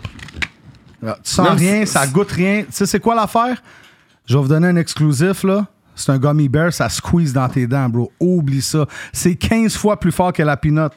Ah, 1.07 1.17
Tu 1.23 1.31
sens 1.33 1.49
Même 1.49 1.59
rien, 1.59 1.87
ça 1.87 2.07
goûte 2.07 2.33
rien. 2.33 2.61
Tu 2.63 2.67
sais, 2.71 2.87
c'est 2.87 3.01
quoi 3.01 3.15
l'affaire? 3.15 3.63
Je 4.27 4.35
vais 4.37 4.43
vous 4.43 4.49
donner 4.49 4.69
un 4.69 4.77
exclusif, 4.77 5.43
là. 5.45 5.67
C'est 5.95 6.11
un 6.13 6.19
gummy 6.19 6.49
bear, 6.49 6.73
ça 6.73 6.89
squeeze 6.89 7.33
dans 7.33 7.49
tes 7.49 7.67
dents, 7.67 7.89
bro. 7.89 8.11
Oublie 8.21 8.63
ça. 8.63 8.87
C'est 9.13 9.35
15 9.37 9.77
fois 9.77 9.99
plus 9.99 10.13
fort 10.13 10.33
que 10.33 10.43
la 10.43 10.57
pinotte. 10.57 10.95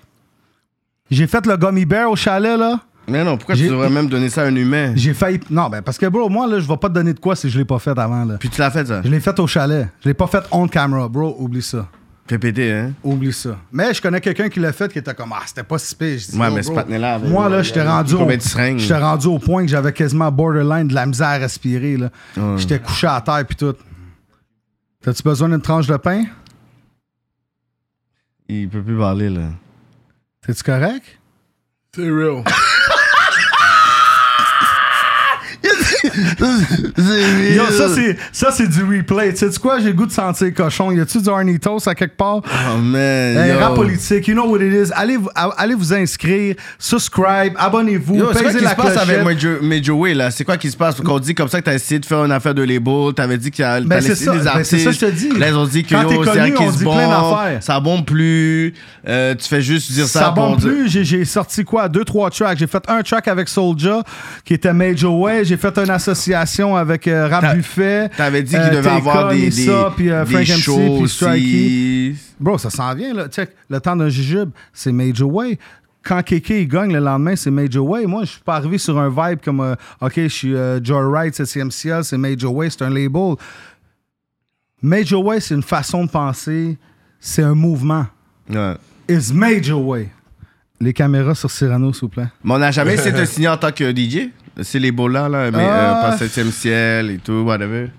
J'ai 1.10 1.28
fait 1.28 1.45
le 1.45 1.56
gummy 1.56 1.86
bear 1.86 2.10
au 2.11 2.15
chalet, 2.15 2.57
là. 2.57 2.80
Mais 3.10 3.24
non, 3.24 3.38
pourquoi 3.38 3.56
tu 3.56 3.68
devrais 3.69 3.90
même 3.90 4.10
donner 4.10 4.28
ça 4.30 4.41
à 4.41 4.45
un 4.48 4.56
humain? 4.56 4.91
J'ai 4.95 5.14
failli. 5.14 5.40
Non, 5.49 5.69
ben 5.69 5.82
parce 5.82 5.98
que, 5.98 6.06
bro, 6.07 6.28
moi, 6.28 6.45
là, 6.45 6.60
je 6.60 6.68
vais 6.68 6.76
pas 6.76 6.90
te 6.90 6.94
donner 6.94 7.14
de 7.14 7.19
quoi 7.19 7.38
si 7.38 7.49
je 7.49 7.57
l'ai 7.57 7.64
pas 7.64 7.80
fait 7.80 7.98
avant, 7.98 8.26
là. 8.26 8.36
Puis 8.38 8.49
tu 8.49 8.60
l'as 8.60 8.69
fait, 8.69 8.86
ça? 8.86 9.02
Je 9.02 9.10
l'ai 9.10 9.22
fait 9.22 9.40
au 9.40 9.48
chalet. 9.48 9.88
Je 10.03 10.10
l'ai 10.10 10.14
pas 10.14 10.28
fait 10.28 10.44
on 10.52 10.68
camera, 10.68 11.07
bro. 11.07 11.34
Oublie 11.40 11.61
ça. 11.61 11.88
Fais 12.28 12.38
péter, 12.38 12.74
hein? 12.74 12.91
Oublie 13.06 13.32
ça. 13.32 13.52
Mais 13.72 13.94
je 13.94 14.02
connais 14.02 14.19
quelqu'un 14.19 14.49
qui 14.49 14.60
l'a 14.60 14.74
fait 14.74 14.91
qui 14.91 14.99
était 14.99 15.14
comme 15.14 15.32
Ah, 15.34 15.44
c'était 15.45 15.64
pas 15.64 15.78
si 15.78 15.95
pire. 15.95 16.18
Dis, 16.18 16.38
Ouais, 16.38 16.49
Yo, 16.49 16.56
mais 16.56 16.64
ce 16.64 16.72
avait- 16.72 17.30
Moi, 17.30 17.48
là, 17.48 17.64
j'étais 17.64 17.82
rendu, 17.88 18.15
au... 18.15 18.28
rendu 18.99 19.28
au 19.28 19.40
point 19.40 19.61
que 19.64 19.69
j'avais 19.72 19.94
quasiment 19.94 20.30
borderline 20.30 20.90
de 20.90 20.94
la 20.94 21.06
misère 21.06 21.28
à 21.28 21.38
respirer. 21.38 21.95
là. 21.95 22.10
J'étais 22.57 22.80
couché 22.80 23.07
à 23.07 23.22
terre 23.22 23.45
puis 23.48 23.56
tout. 23.56 23.74
T'as-tu 25.08 25.24
besoin 25.24 25.48
d'une 25.48 25.62
tranche 25.62 25.88
de 25.88 25.96
pain? 25.96 26.26
Il 28.50 28.68
peut 28.68 28.84
plus 28.84 28.98
parler, 28.98 29.30
là. 29.30 29.52
T'es-tu 30.42 30.64
correct? 30.64 31.18
C'est 31.96 32.10
real. 32.10 32.44
Yo, 36.18 37.65
ça, 37.72 37.89
c'est, 37.94 38.18
ça, 38.31 38.52
c'est 38.52 38.68
du 38.68 38.84
replay. 38.84 39.34
Tu 39.34 39.52
sais 39.52 39.60
quoi? 39.60 39.80
J'ai 39.80 39.88
le 39.88 39.94
goût 39.94 40.06
de 40.06 40.11
sentir 40.11 40.53
cochon. 40.53 40.91
Y 40.91 41.02
a-tu 41.02 41.22
du 41.22 41.30
Arnitos 41.30 41.88
à 41.88 41.95
quelque 41.95 42.15
part? 42.15 42.41
Oh 42.44 42.77
man. 42.77 43.38
Hey, 43.38 43.53
yo. 43.53 43.60
rap 43.60 43.76
politique, 43.76 44.27
you 44.27 44.34
know 44.34 44.48
what 44.48 44.61
it 44.61 44.73
is. 44.73 44.91
Allez, 44.94 45.18
allez 45.35 45.76
vous 45.76 45.94
inscrire, 45.94 46.56
subscribe, 46.80 47.53
abonnez-vous, 47.57 48.18
quoi 48.18 48.34
pèsez 48.34 48.57
qui 48.57 48.64
la 48.64 48.72
se 48.72 48.76
passe 48.76 48.98
avec 48.98 49.23
Major, 49.23 49.61
Major 49.61 49.98
Way, 49.98 50.14
là? 50.14 50.31
C'est 50.31 50.44
quoi 50.44 50.57
qui 50.57 50.72
se 50.72 50.77
passe? 50.77 50.99
Qu'on 51.02 51.19
dit 51.19 51.35
comme 51.35 51.48
ça 51.48 51.60
que 51.60 51.65
t'as 51.65 51.73
essayé 51.73 51.99
de 51.99 52.06
faire 52.06 52.23
une 52.23 52.31
affaire 52.31 52.56
de 52.56 52.64
label, 52.64 53.14
t'avais 53.15 53.38
dit 53.38 53.52
qu'il 53.52 53.64
y 53.64 53.65
a 53.65 53.80
Ben, 53.81 53.99
des 53.99 54.26
ben, 54.26 54.48
artistes. 54.48 54.69
c'est 54.69 54.80
ça 54.80 54.91
je 54.91 54.99
te 54.99 55.11
dis. 55.11 55.30
Là, 55.38 55.49
ils 55.49 55.56
ont 55.56 55.65
dit 55.65 55.84
que 55.84 55.95
Quand 55.95 56.10
yo, 56.10 56.23
c'est 56.23 56.39
un 56.39 56.52
kiss 56.52 56.77
dit 56.77 56.84
bon, 56.84 56.98
ça 57.60 57.80
bombe 57.80 58.06
plus, 58.06 58.73
euh, 59.07 59.35
tu 59.35 59.48
fais 59.48 59.61
juste 59.61 59.91
dire 59.91 60.07
ça, 60.07 60.19
Ça 60.19 60.31
bombe 60.31 60.60
plus. 60.60 60.89
J'ai, 60.89 61.26
sorti 61.26 61.64
quoi? 61.64 61.88
Deux, 61.89 62.03
trois 62.03 62.30
tracks. 62.30 62.57
J'ai 62.57 62.68
fait 62.68 62.84
un 62.88 63.02
track 63.02 63.27
avec 63.27 63.49
Soulja 63.49 64.03
qui 64.44 64.53
était 64.53 64.73
Major 64.73 65.18
Way. 65.18 65.45
J'ai 65.45 65.57
fait 65.57 65.77
une 65.77 65.89
association 66.08 66.76
avec 66.76 67.08
euh, 67.08 67.28
Rap 67.28 67.56
Buffet. 67.56 68.10
T'avais 68.16 68.44
dit 68.44 68.52
qu'il 68.52 68.60
euh, 68.60 68.76
devait 68.76 68.90
avoir 68.90 69.30
des, 69.30 69.50
des, 69.50 69.72
puis 69.96 70.10
euh, 70.10 70.26
des 70.26 70.32
Frank 70.32 70.48
MC, 70.48 70.62
shows 70.62 70.98
puis 71.00 71.10
Strikey. 71.10 72.16
Bro, 72.40 72.58
ça 72.58 72.70
s'en 72.70 72.94
vient, 72.96 73.14
là. 73.14 73.28
Check, 73.28 73.52
le 73.70 73.80
temps 73.80 73.96
d'un 73.96 74.10
jujube, 74.10 74.52
c'est 74.74 74.92
Major 74.92 75.32
Way. 75.32 75.58
Quand 76.08 76.24
Keke 76.24 76.52
il 76.52 76.68
gagne 76.70 76.94
le 76.94 77.00
lendemain, 77.00 77.36
c'est 77.36 77.52
Major 77.52 77.86
Way. 77.86 78.06
Moi, 78.06 78.24
je 78.24 78.32
suis 78.32 78.42
pas 78.42 78.56
arrivé 78.56 78.78
sur 78.78 78.98
un 78.98 79.10
vibe 79.10 79.40
comme 79.44 79.60
euh, 79.60 79.76
OK, 80.00 80.14
je 80.16 80.28
suis 80.28 80.56
euh, 80.56 80.82
Joyride, 80.82 81.34
c'est 81.36 81.46
CMCL, 81.46 82.06
c'est 82.06 82.18
Major 82.18 82.54
Way, 82.56 82.70
c'est 82.70 82.84
un 82.84 82.90
label. 82.90 83.36
Major 84.82 85.26
Way, 85.26 85.42
c'est 85.42 85.56
une 85.56 85.64
façon 85.64 86.06
de 86.06 86.10
penser, 86.10 86.78
c'est 87.20 87.44
un 87.44 87.56
mouvement. 87.56 88.06
Ouais. 88.50 88.76
It's 89.10 89.34
Major 89.34 89.86
Way. 89.86 90.10
Les 90.80 90.94
caméras 90.94 91.36
sur 91.36 91.52
Cyrano, 91.52 91.92
s'il 91.92 92.02
vous 92.02 92.10
plaît. 92.10 92.28
Mais 92.42 92.54
on 92.54 92.60
n'a 92.60 92.72
jamais 92.72 92.94
essayé 92.96 93.12
de 93.12 93.26
signer 93.26 93.50
en 93.50 93.58
tant 93.58 93.72
que 93.74 93.94
DJ. 93.94 94.30
C'est 94.62 94.80
les 94.80 94.92
beaux 94.92 95.08
là, 95.08 95.30
là, 95.30 95.52
mais 95.52 95.58
Ah. 95.70 96.06
euh, 96.06 96.10
pas 96.12 96.18
7 96.18 96.52
ciel 96.52 97.12
et 97.12 97.18
tout, 97.18 97.44
whatever. 97.46 97.90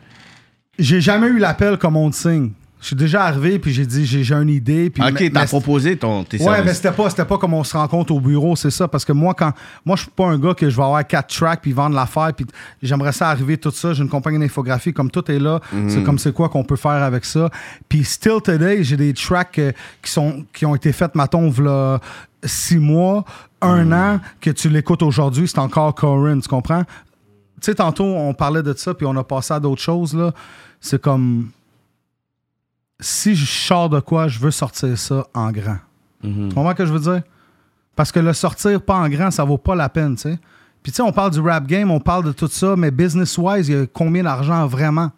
J'ai 0.78 1.00
jamais 1.00 1.26
eu 1.28 1.38
l'appel 1.38 1.76
comme 1.76 1.96
on 1.96 2.10
te 2.10 2.16
signe. 2.16 2.50
Je 2.80 2.86
suis 2.86 2.96
déjà 2.96 3.24
arrivé, 3.24 3.58
puis 3.58 3.72
j'ai 3.72 3.84
dit, 3.84 4.06
j'ai 4.06 4.32
une 4.32 4.48
idée. 4.50 4.88
Puis 4.88 5.02
Ok, 5.02 5.32
t'as 5.34 5.46
proposé 5.46 5.96
ton, 5.96 6.22
tes 6.22 6.36
Ouais, 6.38 6.44
services. 6.44 6.64
mais 6.64 6.74
c'était 6.74 6.92
pas, 6.92 7.10
c'était 7.10 7.24
pas 7.24 7.36
comme 7.36 7.52
on 7.52 7.64
se 7.64 7.76
rencontre 7.76 8.14
au 8.14 8.20
bureau, 8.20 8.54
c'est 8.54 8.70
ça. 8.70 8.86
Parce 8.86 9.04
que 9.04 9.10
moi, 9.10 9.34
quand 9.34 9.52
moi, 9.84 9.96
je 9.96 10.02
suis 10.02 10.12
pas 10.12 10.26
un 10.26 10.38
gars 10.38 10.54
que 10.54 10.70
je 10.70 10.76
vais 10.76 10.84
avoir 10.84 11.04
quatre 11.04 11.36
tracks 11.36 11.60
puis 11.60 11.72
vendre 11.72 11.96
l'affaire. 11.96 12.32
Puis 12.36 12.46
j'aimerais 12.80 13.10
ça 13.10 13.30
arriver 13.30 13.56
tout 13.56 13.72
ça. 13.72 13.94
J'ai 13.94 14.02
une 14.04 14.08
compagnie 14.08 14.38
d'infographie, 14.38 14.92
comme 14.92 15.10
tout 15.10 15.28
est 15.28 15.40
là. 15.40 15.58
Mhm. 15.72 15.90
C'est 15.90 16.02
comme 16.04 16.20
c'est 16.20 16.32
quoi 16.32 16.48
qu'on 16.50 16.62
peut 16.62 16.76
faire 16.76 17.02
avec 17.02 17.24
ça. 17.24 17.50
Puis 17.88 18.04
still 18.04 18.40
today, 18.44 18.84
j'ai 18.84 18.96
des 18.96 19.12
tracks 19.12 19.58
euh, 19.58 19.72
qui 20.00 20.12
sont 20.12 20.44
qui 20.52 20.64
ont 20.64 20.76
été 20.76 20.92
faits, 20.92 21.10
v'là 21.16 21.98
six 22.44 22.78
mois, 22.78 23.24
un 23.60 23.84
Mhm. 23.86 23.92
an, 23.92 24.20
que 24.40 24.50
tu 24.50 24.68
l'écoutes 24.68 25.02
aujourd'hui, 25.02 25.48
c'est 25.48 25.58
encore 25.58 25.94
Corinne, 25.94 26.40
tu 26.40 26.48
comprends? 26.48 26.84
Tu 26.84 27.66
sais, 27.66 27.74
tantôt, 27.74 28.04
on 28.04 28.32
parlait 28.34 28.62
de 28.62 28.72
ça, 28.74 28.94
puis 28.94 29.06
on 29.06 29.16
a 29.16 29.24
passé 29.24 29.52
à 29.54 29.60
d'autres 29.60 29.82
choses, 29.82 30.14
là. 30.14 30.32
C'est 30.80 31.00
comme 31.00 31.50
si 33.00 33.34
je 33.34 33.44
sors 33.46 33.88
de 33.88 34.00
quoi, 34.00 34.28
je 34.28 34.38
veux 34.38 34.50
sortir 34.50 34.96
ça 34.98 35.26
en 35.34 35.50
grand. 35.52 35.78
Mhm. 36.22 36.48
Tu 36.48 36.54
comprends 36.54 36.70
ce 36.72 36.76
que 36.76 36.86
je 36.86 36.92
veux 36.92 37.00
dire? 37.12 37.22
Parce 37.96 38.12
que 38.12 38.20
le 38.20 38.32
sortir 38.32 38.80
pas 38.82 38.96
en 38.96 39.08
grand, 39.08 39.30
ça 39.30 39.44
vaut 39.44 39.58
pas 39.58 39.74
la 39.74 39.88
peine, 39.88 40.14
tu 40.16 40.22
sais. 40.22 40.38
Puis 40.82 40.92
tu 40.92 40.96
sais, 40.96 41.02
on 41.02 41.12
parle 41.12 41.32
du 41.32 41.40
rap 41.40 41.66
game, 41.66 41.90
on 41.90 42.00
parle 42.00 42.24
de 42.24 42.32
tout 42.32 42.46
ça, 42.48 42.76
mais 42.76 42.90
business-wise, 42.90 43.68
il 43.68 43.74
y 43.76 43.80
a 43.82 43.86
combien 43.86 44.22
d'argent 44.22 44.66
vraiment? 44.66 45.10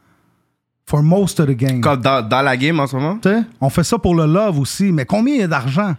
For 0.87 1.03
most 1.03 1.39
of 1.41 1.47
the 1.47 1.51
game? 1.53 1.81
Comme 1.81 2.01
dans, 2.01 2.27
dans 2.27 2.43
la 2.43 2.57
game 2.57 2.81
en 2.81 2.87
ce 2.87 2.97
moment? 2.97 3.19
Tu 3.23 3.29
sais, 3.29 3.43
on 3.61 3.69
fait 3.71 3.85
ça 3.85 3.99
pour 3.99 4.15
le 4.15 4.27
love 4.27 4.59
aussi, 4.59 4.91
mais 4.93 5.05
combien 5.05 5.35
il 5.35 5.41
y 5.41 5.45
a 5.45 5.47
d'argent? 5.47 5.95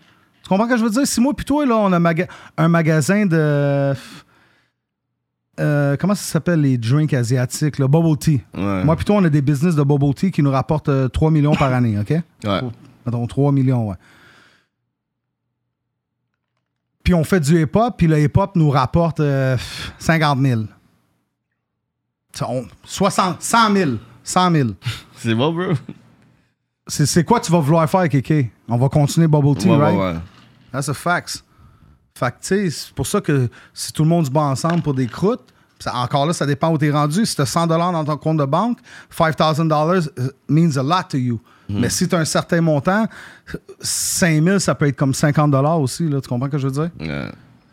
Comprends 0.52 0.66
ce 0.68 0.72
que 0.74 0.78
je 0.80 0.84
veux 0.84 0.90
dire? 0.90 1.08
Si 1.08 1.22
moi 1.22 1.34
puis 1.34 1.46
toi, 1.46 1.66
là, 1.66 1.78
on 1.78 1.94
a 1.94 1.98
maga- 2.00 2.28
un 2.58 2.68
magasin 2.68 3.26
de... 3.26 3.94
euh, 5.62 5.96
comment 5.98 6.14
ça 6.14 6.24
s'appelle 6.24 6.60
les 6.60 6.78
drinks 6.78 7.14
asiatiques, 7.14 7.80
le 7.80 7.88
bubble 7.88 8.18
tea. 8.18 8.42
Ouais. 8.54 8.84
Moi, 8.84 8.98
plutôt, 8.98 9.14
on 9.14 9.24
a 9.24 9.30
des 9.30 9.42
business 9.42 9.76
de 9.76 9.82
bubble 9.84 10.14
tea 10.14 10.30
qui 10.30 10.44
nous 10.44 10.52
rapportent 10.52 10.90
euh, 10.90 11.08
3 11.08 11.32
millions 11.32 11.56
par 11.56 11.72
année, 11.74 11.98
OK? 11.98 12.10
Ouais. 12.44 12.62
Mettons 13.06 13.26
3 13.28 13.54
millions, 13.54 13.88
ouais. 13.92 13.96
Puis 17.04 17.14
on 17.14 17.24
fait 17.24 17.40
du 17.40 17.62
hip-hop, 17.62 17.96
puis 17.98 18.08
le 18.08 18.20
hip-hop 18.22 18.52
nous 18.56 18.70
rapporte 18.70 19.22
euh, 19.22 19.56
50 20.00 20.38
000. 20.42 20.62
Ça, 22.34 22.48
on- 22.50 22.68
60, 22.84 23.42
100 23.42 23.74
000. 23.74 23.92
100 24.24 24.52
000. 24.52 24.70
C'est 25.16 25.34
bon, 25.34 25.54
bro? 25.54 25.74
C'est 26.88 27.24
quoi 27.24 27.40
tu 27.40 27.52
vas 27.54 27.60
vouloir 27.60 27.90
faire, 27.90 28.10
Kéké? 28.10 28.52
On 28.68 28.76
va 28.76 28.90
continuer 28.90 29.28
Bubble 29.30 29.56
Tea, 29.56 29.70
Ouais, 29.70 29.78
ouais, 29.78 30.12
right? 30.12 30.22
That's 30.72 30.90
a 30.90 30.94
fact. 30.94 31.44
Fait 32.14 32.32
que, 32.32 32.36
tu 32.42 32.48
sais, 32.48 32.70
c'est 32.70 32.94
pour 32.94 33.08
ça 33.08 33.22
que 33.22 33.50
si 33.74 33.92
tout 33.94 34.04
le 34.04 34.10
monde 34.10 34.26
se 34.26 34.32
bat 34.32 34.42
ensemble 34.42 34.82
pour 34.82 34.94
des 34.94 35.08
croûtes, 35.08 35.54
ça- 35.80 35.96
encore 35.96 36.26
là, 36.26 36.34
ça 36.34 36.46
dépend 36.46 36.70
où 36.72 36.78
t'es 36.78 36.92
rendu. 36.92 37.26
Si 37.26 37.36
t'as 37.36 37.46
100 37.46 37.68
dans 37.68 38.04
ton 38.06 38.18
compte 38.18 38.38
de 38.38 38.46
banque, 38.46 38.78
$5,000 39.10 40.10
means 40.48 40.78
a 40.78 40.84
lot 40.84 41.04
to 41.10 41.18
you. 41.18 41.40
Mais 41.70 41.90
si 41.90 42.08
t'as 42.08 42.20
un 42.20 42.26
certain 42.26 42.60
montant, 42.60 43.06
5000 43.80 44.60
ça 44.60 44.76
peut 44.76 44.88
être 44.88 44.96
comme 44.98 45.14
50 45.14 45.54
aussi, 45.80 46.08
là, 46.10 46.20
tu 46.22 46.28
comprends 46.28 46.48
ce 46.48 46.52
que 46.52 46.58
je 46.58 46.68
veux 46.68 46.74
dire? 46.74 46.90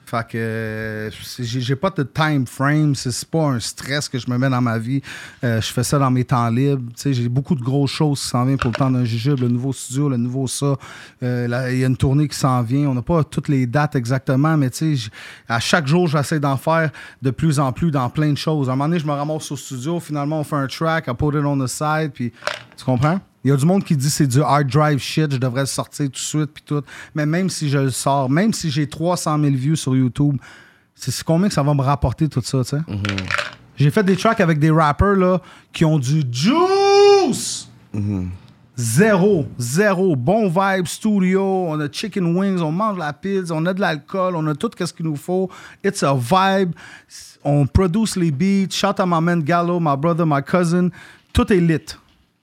Fait 0.09 0.27
que 0.27 1.11
j'ai 1.39 1.77
pas 1.77 1.91
de 1.91 2.03
time 2.03 2.47
frame, 2.47 2.95
c'est 2.95 3.29
pas 3.29 3.45
un 3.45 3.61
stress 3.61 4.09
que 4.09 4.19
je 4.19 4.31
me 4.31 4.39
mets 4.39 4.49
dans 4.49 4.63
ma 4.63 4.79
vie. 4.79 5.03
Euh, 5.45 5.61
je 5.61 5.71
fais 5.71 5.85
ça 5.85 5.99
dans 5.99 6.11
mes 6.11 6.25
temps 6.25 6.49
libres. 6.49 6.91
J'ai 7.05 7.29
beaucoup 7.29 7.55
de 7.55 7.63
grosses 7.63 7.91
choses 7.91 8.23
qui 8.23 8.29
s'en 8.29 8.47
viennent 8.47 8.57
pour 8.57 8.71
le 8.71 8.77
temps 8.77 8.91
d'un 8.91 9.05
jujube, 9.05 9.41
le 9.41 9.49
nouveau 9.49 9.75
studio, 9.75 10.09
le 10.09 10.17
nouveau 10.17 10.47
ça. 10.47 10.77
Euh, 11.23 11.69
Il 11.71 11.79
y 11.79 11.85
a 11.85 11.87
une 11.87 11.97
tournée 11.97 12.27
qui 12.27 12.39
s'en 12.39 12.63
vient. 12.63 12.89
On 12.89 12.95
n'a 12.95 13.03
pas 13.03 13.23
toutes 13.23 13.49
les 13.49 13.67
dates 13.67 13.97
exactement, 13.97 14.57
mais 14.57 14.71
à 15.47 15.61
chaque 15.61 15.87
jour, 15.87 16.09
j'essaie 16.09 16.41
d'en 16.41 16.57
faire 16.57 16.91
de 17.21 17.31
plus 17.31 17.61
en 17.61 17.73
plus 17.73 17.91
dans 17.91 18.09
plein 18.09 18.33
de 18.33 18.39
choses. 18.39 18.71
À 18.71 18.73
un 18.73 18.77
moment 18.77 18.89
donné, 18.89 19.01
je 19.01 19.07
me 19.07 19.13
ramasse 19.13 19.53
au 19.53 19.57
studio, 19.57 20.01
finalement, 20.01 20.41
on 20.41 20.45
fait 20.45 20.57
un 20.57 20.69
track, 20.69 21.07
I 21.09 21.13
put 21.13 21.37
it 21.37 21.45
on 21.45 21.59
the 21.59 21.67
side, 21.67 22.13
puis 22.15 22.33
tu 22.77 22.85
comprends? 22.85 23.21
Il 23.49 23.53
y 23.53 23.55
a 23.55 23.57
du 23.57 23.65
monde 23.65 23.83
qui 23.83 23.97
dit 23.97 24.11
c'est 24.11 24.27
du 24.27 24.43
hard 24.43 24.67
drive 24.67 24.99
shit, 24.99 25.33
je 25.33 25.39
devrais 25.39 25.63
le 25.63 25.67
sortir 25.67 26.05
tout 26.05 26.13
de 26.13 26.17
suite, 26.19 26.51
puis 26.53 26.63
tout. 26.67 26.83
Mais 27.15 27.25
même 27.25 27.49
si 27.49 27.71
je 27.71 27.79
le 27.79 27.89
sors, 27.89 28.29
même 28.29 28.53
si 28.53 28.71
j'ai 28.71 28.87
300 28.87 29.41
000 29.41 29.55
views 29.57 29.75
sur 29.75 29.97
YouTube, 29.97 30.37
c'est 30.95 31.25
combien 31.25 31.49
que 31.49 31.55
ça 31.55 31.63
va 31.63 31.73
me 31.73 31.81
rapporter 31.81 32.29
tout 32.29 32.43
ça, 32.43 32.59
tu 32.63 32.77
sais? 32.77 32.83
J'ai 33.75 33.91
fait 33.91 34.03
des 34.03 34.17
tracks 34.17 34.43
avec 34.43 34.59
des 34.59 34.71
rappers, 34.71 35.15
là, 35.15 35.41
qui 35.73 35.87
ont 35.87 35.99
du 35.99 36.23
juice! 36.31 37.71
Zéro, 38.77 39.47
zéro. 39.57 40.15
Bon 40.15 40.51
vibe, 40.51 40.87
studio, 40.87 41.43
on 41.69 41.81
a 41.81 41.89
chicken 41.91 42.37
wings, 42.37 42.61
on 42.61 42.71
mange 42.71 42.99
la 42.99 43.15
pizza, 43.15 43.55
on 43.55 43.65
a 43.65 43.73
de 43.73 43.81
l'alcool, 43.81 44.37
on 44.37 44.47
a 44.47 44.55
tout 44.55 44.71
ce 44.79 44.93
qu'il 44.93 45.07
nous 45.07 45.17
faut. 45.17 45.49
It's 45.83 46.03
a 46.03 46.15
vibe. 46.15 46.73
On 47.43 47.67
produce 47.67 48.15
les 48.15 48.31
beats. 48.31 48.75
Shout 48.75 49.01
à 49.01 49.07
my 49.07 49.23
man 49.23 49.43
Gallo, 49.43 49.81
my 49.81 49.97
brother, 49.97 50.27
my 50.27 50.43
cousin. 50.43 50.91
Tout 51.33 51.51
est 51.51 51.61
lit. 51.61 51.97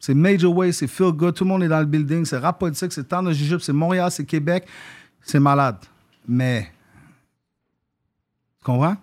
C'est 0.06 0.14
Major 0.14 0.56
Way, 0.56 0.72
c'est 0.72 0.86
Feel 0.86 1.12
Good, 1.14 1.34
tout 1.34 1.44
le 1.46 1.48
monde 1.48 1.64
est 1.64 1.68
dans 1.68 1.80
le 1.80 1.86
building. 1.88 2.26
C'est 2.26 2.38
rap 2.38 2.60
politique, 2.60 2.92
c'est 2.94 3.08
Temps 3.08 3.24
de 3.24 3.32
Jujube, 3.32 3.58
c'est 3.60 3.74
Montréal, 3.74 4.12
c'est 4.12 4.24
Québec. 4.24 4.68
C'est 5.24 5.40
malade. 5.40 5.78
Mais. 6.28 6.70
Tu 8.60 8.66
comprends? 8.66 8.96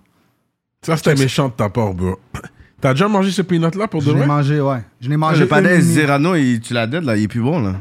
Ça, 0.81 0.97
c'était 0.97 1.17
méchant 1.17 1.49
de 1.49 1.55
ta 1.55 1.69
part, 1.69 1.93
bro. 1.93 2.21
T'as 2.81 2.93
déjà 2.93 3.09
mangé 3.09 3.33
ce 3.33 3.43
peanut-là 3.43 3.89
pour 3.89 4.01
de 4.01 4.07
Je 4.07 4.11
l'ai 4.13 4.19
vrai? 4.19 4.27
mangé, 4.29 4.61
ouais. 4.61 4.85
Je 5.01 5.09
l'ai 5.09 5.17
mangé. 5.17 5.41
Le 5.45 5.53
une 5.53 5.67
et 5.67 5.79
demie. 5.79 5.83
Zerano, 5.83 6.37
il- 6.37 6.61
tu 6.61 6.73
l'as 6.73 6.87
dead, 6.87 7.03
là, 7.03 7.17
il 7.17 7.25
est 7.25 7.29
plus 7.29 7.41
bon, 7.43 7.61
là. 7.61 7.81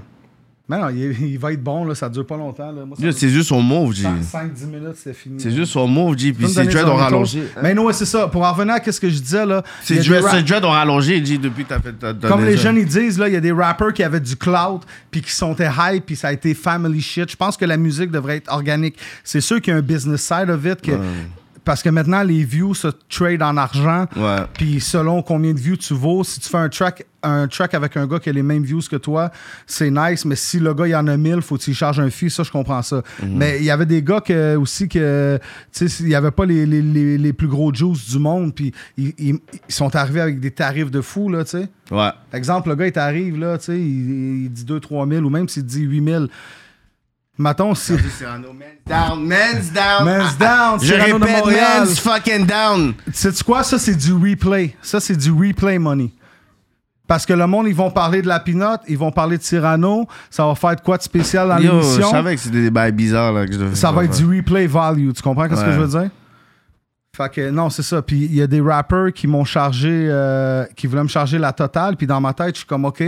Mais 0.72 0.80
non, 0.80 0.88
il, 0.88 1.38
va 1.38 1.52
être 1.52 1.62
bon, 1.62 1.84
là, 1.84 1.94
ça 1.96 2.08
dure 2.08 2.26
pas 2.26 2.38
longtemps. 2.38 2.74
C'est 3.12 3.28
juste 3.28 3.50
son 3.50 3.62
mauve, 3.62 3.94
G. 3.94 4.04
5-10 4.04 4.66
minutes, 4.68 4.96
c'est 4.96 5.14
fini. 5.14 5.38
C'est 5.38 5.52
juste 5.52 5.74
son 5.74 5.86
mauve, 5.86 6.18
G. 6.18 6.32
Puis 6.32 6.48
ses 6.48 6.64
dreads 6.66 6.88
ont 6.88 6.96
rallongé. 6.96 7.44
Mais 7.62 7.74
non, 7.74 7.92
c'est 7.92 8.06
ça. 8.06 8.30
Pour 8.30 8.44
en 8.44 8.54
revenir 8.54 8.76
à 8.76 8.92
ce 8.92 8.98
que 8.98 9.10
je 9.10 9.20
disais, 9.20 9.46
là. 9.46 9.64
Ses 9.84 10.00
dreads 10.00 10.64
ont 10.64 10.72
rallongé, 10.72 11.24
G, 11.26 11.38
depuis 11.38 11.66
que 11.66 11.70
t'as 11.70 11.82
fait. 11.82 11.94
Comme 12.26 12.46
les 12.46 12.56
jeunes, 12.56 12.78
ils 12.78 12.86
disent, 12.86 13.20
là, 13.20 13.28
il 13.28 13.34
y 13.34 13.38
a 13.38 13.42
des 13.42 13.52
rappers 13.52 13.92
qui 13.92 14.02
avaient 14.02 14.22
du 14.22 14.38
cloud, 14.38 14.80
puis 15.10 15.22
qui 15.22 15.32
sont 15.32 15.54
hype, 15.60 16.06
puis 16.06 16.16
ça 16.16 16.30
a 16.30 16.32
été 16.32 16.54
family 16.54 17.02
shit. 17.02 17.30
Je 17.30 17.36
pense 17.36 17.58
que 17.58 17.66
la 17.66 17.76
musique 17.76 18.10
devrait 18.10 18.38
être 18.38 18.54
organique. 18.54 18.96
C'est 19.26 19.42
sûr 19.42 19.60
qu'il 19.60 19.74
y 19.74 19.76
a 19.76 19.80
un 19.80 19.82
business 19.82 20.22
side 20.22 20.50
of 20.50 20.66
it, 20.66 20.80
que, 20.80 20.94
parce 21.64 21.84
que 21.84 21.90
maintenant, 21.90 22.24
les 22.24 22.44
views 22.44 22.74
se 22.74 22.88
trade 23.10 23.42
en 23.44 23.56
argent. 23.58 24.06
Puis 24.54 24.80
selon 24.80 25.22
combien 25.22 25.54
de 25.54 25.60
views 25.60 25.78
tu 25.78 25.94
vaux, 25.94 26.24
si 26.24 26.40
tu 26.40 26.50
fais 26.50 26.58
un 26.58 26.70
track, 26.70 27.06
un 27.24 27.48
track 27.48 27.76
avec 27.76 27.98
un 27.98 28.08
gars 28.08 28.18
qui 28.20 28.30
a 28.30 28.34
les 28.34 28.42
mêmes 28.42 28.64
views 28.64 28.82
que 28.90 28.96
toi, 28.96 29.30
c'est 29.68 29.92
nice. 29.92 30.26
Mais 30.26 30.36
si 30.36 30.60
le 30.60 30.74
gars 30.74 30.88
il 30.88 30.96
en 30.96 31.06
a 31.08 31.16
1000, 31.18 31.42
faut 31.42 31.58
qu'il 31.58 31.76
charge 31.76 32.00
un 32.00 32.10
fee. 32.10 32.32
Ça, 32.32 32.42
je 32.42 32.50
comprends 32.52 32.82
ça. 32.82 33.04
Mais 33.24 33.58
il 33.60 33.64
y 33.64 33.70
avait 33.70 33.86
des 33.86 34.02
gars 34.02 34.22
que, 34.22 34.56
aussi 34.56 34.88
que, 34.90 35.40
tu 35.72 35.88
sais, 35.88 36.04
il 36.04 36.08
n'y 36.08 36.16
avait 36.16 36.32
pas 36.32 36.46
les, 36.46 36.66
les, 36.66 36.82
les, 36.82 37.18
les 37.20 37.34
plus 37.34 37.48
gros 37.48 37.72
juice 37.72 38.10
du 38.10 38.18
monde. 38.18 38.56
Puis 38.56 38.72
ils, 38.98 39.14
ils- 39.20 39.40
ils 39.70 39.74
sont 39.74 39.96
arrivés 39.96 40.22
avec 40.22 40.40
des 40.40 40.50
tarifs 40.52 40.90
de 40.90 41.02
fou, 41.02 41.30
là, 41.30 41.44
tu 41.44 41.52
sais. 41.52 41.70
Ouais. 41.92 42.10
Exemple, 42.34 42.70
le 42.70 42.76
gars, 42.76 42.88
il 42.88 42.92
t'arrive, 42.92 43.38
là, 43.38 43.58
tu 43.60 43.66
sais, 43.66 43.80
il, 43.80 44.46
il 44.46 44.50
dit 44.50 44.66
2-3 44.66 45.08
000 45.10 45.24
ou 45.26 45.30
même 45.30 45.48
s'il 45.48 45.64
dit 45.66 45.82
8 45.84 46.04
000. 46.04 46.26
Mettons, 47.38 47.74
si. 47.74 47.94
Cyrano, 48.18 48.54
man's 48.54 48.84
down, 48.86 49.26
man's 49.26 49.72
down. 49.72 50.06
Man's 50.06 50.38
down, 50.38 50.80
Je 50.80 50.86
Cyrano 50.94 51.20
de 51.20 51.24
répète, 51.26 51.40
Montréal. 51.40 51.80
man's 51.80 52.00
fucking 52.00 52.46
down. 52.46 52.94
Sais-tu 53.14 53.44
quoi? 53.44 53.64
Ça, 53.64 53.80
c'est 53.80 53.96
du 53.96 54.14
replay. 54.14 54.76
Ça, 54.82 55.00
c'est 55.00 55.16
du 55.16 55.32
replay 55.32 55.80
money. 55.80 56.12
Parce 57.08 57.26
que 57.26 57.34
le 57.34 57.46
monde, 57.48 57.68
ils 57.68 57.76
vont 57.76 57.90
parler 57.92 58.22
de 58.22 58.28
la 58.28 58.40
pinote, 58.40 58.82
ils 58.88 58.98
vont 58.98 59.12
parler 59.12 59.38
de 59.38 59.44
Cyrano. 59.44 60.08
Ça 60.30 60.46
va 60.46 60.56
faire 60.56 60.76
de 60.76 60.82
quoi 60.82 60.98
de 60.98 61.04
spécial 61.04 61.48
dans 61.50 61.58
Yo, 61.58 61.72
je 61.82 61.88
l'émission? 61.88 62.12
savais 62.12 62.36
que 62.36 62.42
c'était 62.42 62.62
des 62.62 62.70
bails 62.72 62.92
bizarres, 62.94 63.34
là, 63.34 63.46
que 63.46 63.52
je 63.54 63.58
devais 63.58 63.76
Ça 63.76 63.92
va 63.92 64.04
être 64.06 64.16
du 64.16 64.26
replay 64.38 64.68
value. 64.68 65.12
Tu 65.12 65.22
comprends 65.22 65.44
ce 65.50 65.64
que 65.66 65.72
je 65.72 65.80
veux 65.80 65.88
dire? 66.00 66.10
Fait 67.22 67.30
que 67.30 67.50
non, 67.50 67.70
c'est 67.70 67.84
ça. 67.84 68.02
Puis 68.02 68.26
il 68.26 68.36
y 68.36 68.42
a 68.42 68.48
des 68.48 68.62
rappers 68.62 69.14
qui 69.14 69.28
m'ont 69.28 69.44
chargé, 69.44 70.08
euh, 70.10 70.66
qui 70.76 70.88
voulaient 70.88 71.04
me 71.04 71.08
charger 71.08 71.38
la 71.38 71.54
totale. 71.54 71.98
Puis 71.98 72.08
dans 72.08 72.22
ma 72.22 72.34
tête, 72.34 72.56
je 72.56 72.60
suis 72.60 72.68
comme, 72.68 72.86
OK, 72.86 73.04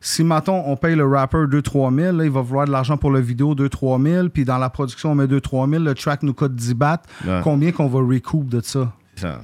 si, 0.00 0.24
mettons, 0.24 0.62
on 0.66 0.76
paye 0.76 0.96
le 0.96 1.06
rapper 1.06 1.46
2-3 1.46 1.94
000, 1.94 2.16
là, 2.16 2.24
il 2.24 2.30
va 2.30 2.40
vouloir 2.40 2.66
de 2.66 2.72
l'argent 2.72 2.96
pour 2.96 3.10
la 3.10 3.20
vidéo 3.20 3.54
2-3 3.54 4.02
000. 4.02 4.28
Puis 4.30 4.44
dans 4.44 4.58
la 4.58 4.70
production, 4.70 5.12
on 5.12 5.14
met 5.14 5.26
2-3 5.26 5.70
000. 5.70 5.84
Le 5.84 5.94
track 5.94 6.22
nous 6.22 6.34
coûte 6.34 6.54
10 6.54 6.74
bahts. 6.74 7.02
Ouais. 7.24 7.40
Combien 7.42 7.72
qu'on 7.72 7.88
va 7.88 8.00
recoup 8.00 8.44
de 8.44 8.60
ça? 8.60 8.92
C'est 9.14 9.22
ça. 9.22 9.40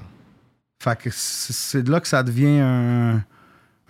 Fait 0.80 0.96
que 0.96 1.10
c'est 1.12 1.82
de 1.82 1.90
là 1.90 2.00
que 2.00 2.08
ça 2.08 2.22
devient 2.22 2.60
un, 2.60 3.22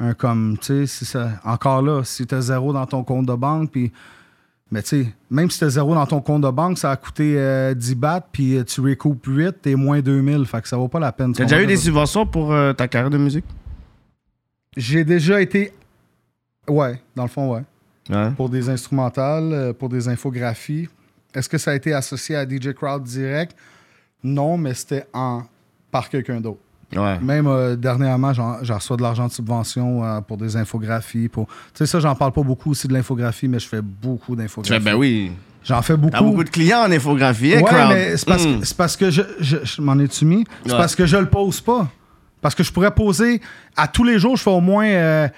un 0.01 0.15
comme, 0.15 0.57
tu 0.59 0.87
sais. 0.87 1.19
Encore 1.45 1.83
là, 1.83 2.03
si 2.05 2.27
t'as 2.27 2.41
zéro 2.41 2.73
dans 2.73 2.87
ton 2.87 3.05
compte 3.05 3.27
de 3.27 3.35
banque, 3.35 3.71
puis. 3.71 3.93
Mais 4.71 4.83
tu 4.83 5.05
sais, 5.05 5.15
même 5.31 5.51
si 5.51 5.59
t'as 5.59 5.71
zéro 5.71 5.95
dans 5.95 6.07
ton 6.07 6.21
compte 6.21 6.43
de 6.43 6.51
banque, 6.51 6.77
ça 6.79 6.91
a 6.91 6.97
coûté 6.97 7.35
euh, 7.39 7.73
10 7.73 7.95
bahts, 7.95 8.29
puis 8.31 8.57
euh, 8.57 8.65
tu 8.65 8.83
recoupes 8.83 9.25
8, 9.27 9.63
t'es 9.63 9.75
moins 9.75 10.01
2000. 10.01 10.45
Fait 10.45 10.61
que 10.61 10.69
ça 10.69 10.77
vaut 10.77 10.89
pas 10.89 11.01
la 11.01 11.11
peine. 11.11 11.33
T'as 11.33 11.45
déjà 11.45 11.63
eu 11.63 11.67
des 11.67 11.77
subventions 11.77 12.27
pour 12.27 12.53
euh, 12.53 12.75
ta 12.75 12.87
carrière 12.87 13.11
de 13.11 13.17
musique? 13.17 13.47
J'ai 14.77 15.05
déjà 15.05 15.41
été. 15.41 15.73
Ouais, 16.69 17.01
dans 17.17 17.23
le 17.23 17.29
fond, 17.29 17.55
ouais. 17.55 17.63
Ouais. 18.11 18.31
Pour 18.33 18.49
des 18.49 18.69
instrumentales, 18.69 19.53
euh, 19.53 19.73
pour 19.73 19.89
des 19.89 20.09
infographies. 20.09 20.89
Est-ce 21.35 21.49
que 21.49 21.59
ça 21.59 21.73
a 21.73 21.75
été 21.75 21.93
associé 21.93 22.37
à 22.37 22.49
DJ 22.49 22.73
Crowd 22.73 23.03
direct? 23.03 23.57
Non, 24.23 24.57
mais 24.57 24.75
c'était 24.75 25.07
en 25.13 25.43
par 25.91 26.09
quelqu'un 26.09 26.41
d'autre. 26.41 26.61
Ouais. 26.97 27.19
Même 27.21 27.47
euh, 27.47 27.77
dernièrement, 27.77 28.33
j'en 28.33 28.57
reçois 28.77 28.97
de 28.97 29.03
l'argent 29.03 29.27
de 29.27 29.33
subvention 29.33 30.03
euh, 30.05 30.21
pour 30.23 30.37
des 30.39 30.57
infographies. 30.57 31.29
Pour... 31.29 31.47
Tu 31.47 31.53
sais, 31.75 31.87
ça, 31.87 32.01
j'en 32.01 32.15
parle 32.15 32.33
pas 32.33 32.43
beaucoup 32.43 32.71
aussi 32.71 32.89
de 32.89 32.95
l'infographie, 32.95 33.47
mais 33.49 33.59
je 33.59 33.69
fais 33.69 33.83
beaucoup 33.83 34.35
d'infographies. 34.35 34.83
ben 34.83 34.95
oui. 34.95 35.33
J'en 35.65 35.83
fais 35.83 35.97
beaucoup. 35.97 36.13
T'as 36.13 36.23
beaucoup 36.23 36.45
de 36.45 36.49
clients 36.51 36.81
en 36.87 36.91
infographie, 36.91 37.55
hein, 37.57 37.61
Ouais, 37.61 37.89
mais 37.89 38.17
c'est 38.17 38.27
parce, 38.27 38.47
Mm. 38.47 38.61
que- 38.61 38.67
c'est 38.67 38.77
parce 38.77 38.97
que 38.97 39.11
je, 39.11 39.21
je, 39.41 39.57
je 39.65 39.83
m'en 39.83 39.99
ai-tu 39.99 40.25
mis? 40.25 40.45
C'est 40.65 40.73
Ouais. 40.73 40.79
parce 40.79 40.95
que 40.97 41.05
je 41.05 41.17
le 41.19 41.27
pose 41.27 41.61
pas. 41.61 41.89
Parce 42.41 42.55
que 42.55 42.63
je 42.63 42.73
pourrais 42.73 42.93
poser 42.95 43.43
à 43.77 43.87
tous 43.89 44.05
les 44.05 44.19
jours, 44.19 44.37
je 44.37 44.43
fais 44.45 44.51
au 44.51 44.61
moins. 44.61 44.87
euh, 44.87 45.29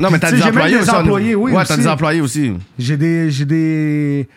Non, 0.00 0.08
mais 0.10 0.18
t'as 0.18 0.32
des 0.32 0.42
employés 0.42 0.76
des 0.78 0.82
aussi. 0.82 0.90
employés, 0.90 1.34
oui, 1.36 1.52
Ouais, 1.52 1.64
t'as 1.64 1.76
des 1.76 1.86
employés 1.86 2.20
aussi. 2.20 2.54
j'ai 2.78 2.96
des. 2.96 3.30
J'ai 3.30 3.44
des. 3.44 4.28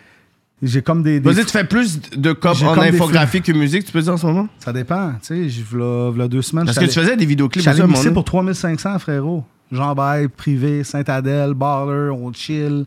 J'ai 0.62 0.80
comme 0.80 1.02
des. 1.02 1.18
des- 1.18 1.32
Vas-y, 1.32 1.44
tu 1.44 1.50
fais 1.50 1.64
plus 1.64 2.00
de 2.16 2.30
en 2.30 2.34
comme 2.34 2.84
des 2.84 2.94
infographie 2.94 3.42
que 3.42 3.50
musique, 3.52 3.84
tu 3.84 3.92
peux 3.92 4.00
dire 4.00 4.12
en 4.12 4.16
ce 4.16 4.26
moment? 4.26 4.48
Ça 4.60 4.72
dépend. 4.72 5.12
Tu 5.26 5.50
sais, 5.50 5.62
v'là, 5.72 6.28
deux 6.28 6.42
semaines. 6.42 6.66
Parce 6.66 6.78
que 6.78 6.84
tu 6.84 6.92
faisais 7.00 7.16
des 7.16 7.26
vidéoclips 7.26 7.64
J'allais 7.64 7.84
mixer 7.86 8.12
pour 8.12 8.24
3500, 8.24 8.98
frérot. 9.00 9.44
Jean 9.72 9.94
Bail, 9.94 10.28
privé, 10.28 10.84
Saint-Adèle, 10.84 11.54
Baller, 11.54 12.10
on 12.10 12.32
chill. 12.32 12.84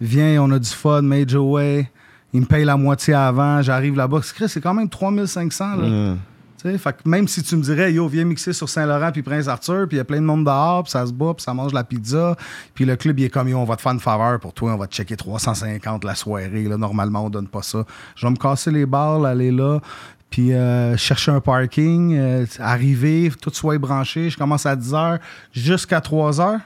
Viens, 0.00 0.42
on 0.42 0.50
a 0.52 0.58
du 0.58 0.68
fun, 0.70 1.02
Major 1.02 1.46
Way. 1.46 1.90
Il 2.32 2.40
me 2.40 2.46
paye 2.46 2.64
la 2.64 2.76
moitié 2.76 3.12
avant, 3.12 3.60
j'arrive 3.60 3.94
là-bas. 3.96 4.20
C'est 4.46 4.60
quand 4.60 4.72
même 4.72 4.88
3500. 4.88 5.76
Là. 5.76 6.14
Fait 6.62 6.92
que 6.92 7.08
même 7.08 7.28
si 7.28 7.42
tu 7.42 7.56
me 7.56 7.62
dirais, 7.62 7.92
yo, 7.92 8.06
viens 8.08 8.24
mixer 8.24 8.52
sur 8.52 8.68
Saint-Laurent 8.68 9.10
puis 9.12 9.22
Prince-Arthur, 9.22 9.86
puis 9.88 9.96
il 9.96 9.98
y 9.98 10.00
a 10.00 10.04
plein 10.04 10.20
de 10.20 10.26
monde 10.26 10.44
dehors, 10.44 10.84
puis 10.84 10.92
ça 10.92 11.06
se 11.06 11.12
bat, 11.12 11.34
puis 11.34 11.42
ça 11.42 11.54
mange 11.54 11.72
la 11.72 11.84
pizza, 11.84 12.36
puis 12.74 12.84
le 12.84 12.96
club, 12.96 13.18
il 13.18 13.24
est 13.24 13.30
comme, 13.30 13.48
yo, 13.48 13.58
on 13.58 13.64
va 13.64 13.76
te 13.76 13.82
faire 13.82 13.92
une 13.92 14.00
faveur 14.00 14.38
pour 14.40 14.52
toi, 14.52 14.74
on 14.74 14.78
va 14.78 14.86
te 14.86 14.94
checker 14.94 15.16
350 15.16 16.04
la 16.04 16.14
soirée. 16.14 16.64
Là, 16.64 16.76
normalement, 16.76 17.24
on 17.24 17.30
donne 17.30 17.48
pas 17.48 17.62
ça. 17.62 17.84
Je 18.14 18.26
vais 18.26 18.30
me 18.30 18.36
casser 18.36 18.70
les 18.70 18.86
balles, 18.86 19.26
aller 19.26 19.50
là, 19.50 19.80
puis 20.30 20.52
euh, 20.52 20.96
chercher 20.96 21.30
un 21.30 21.40
parking, 21.40 22.16
euh, 22.16 22.46
arriver, 22.58 23.30
tout 23.40 23.50
soit 23.52 23.78
branché. 23.78 24.30
Je 24.30 24.38
commence 24.38 24.64
à 24.66 24.74
10 24.74 24.92
h 24.92 25.20
jusqu'à 25.52 26.00
3 26.00 26.32
h. 26.32 26.60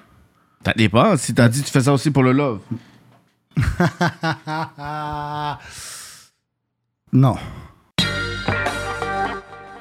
Ça 0.65 0.73
dépend. 0.77 1.17
Si 1.17 1.35
t'as 1.35 1.49
dit 1.49 1.63
tu 1.63 1.71
fais 1.71 1.83
ça 1.83 1.93
aussi 1.93 2.11
pour 2.11 2.23
le 2.23 2.33
love. 2.33 2.61
non. 7.13 7.37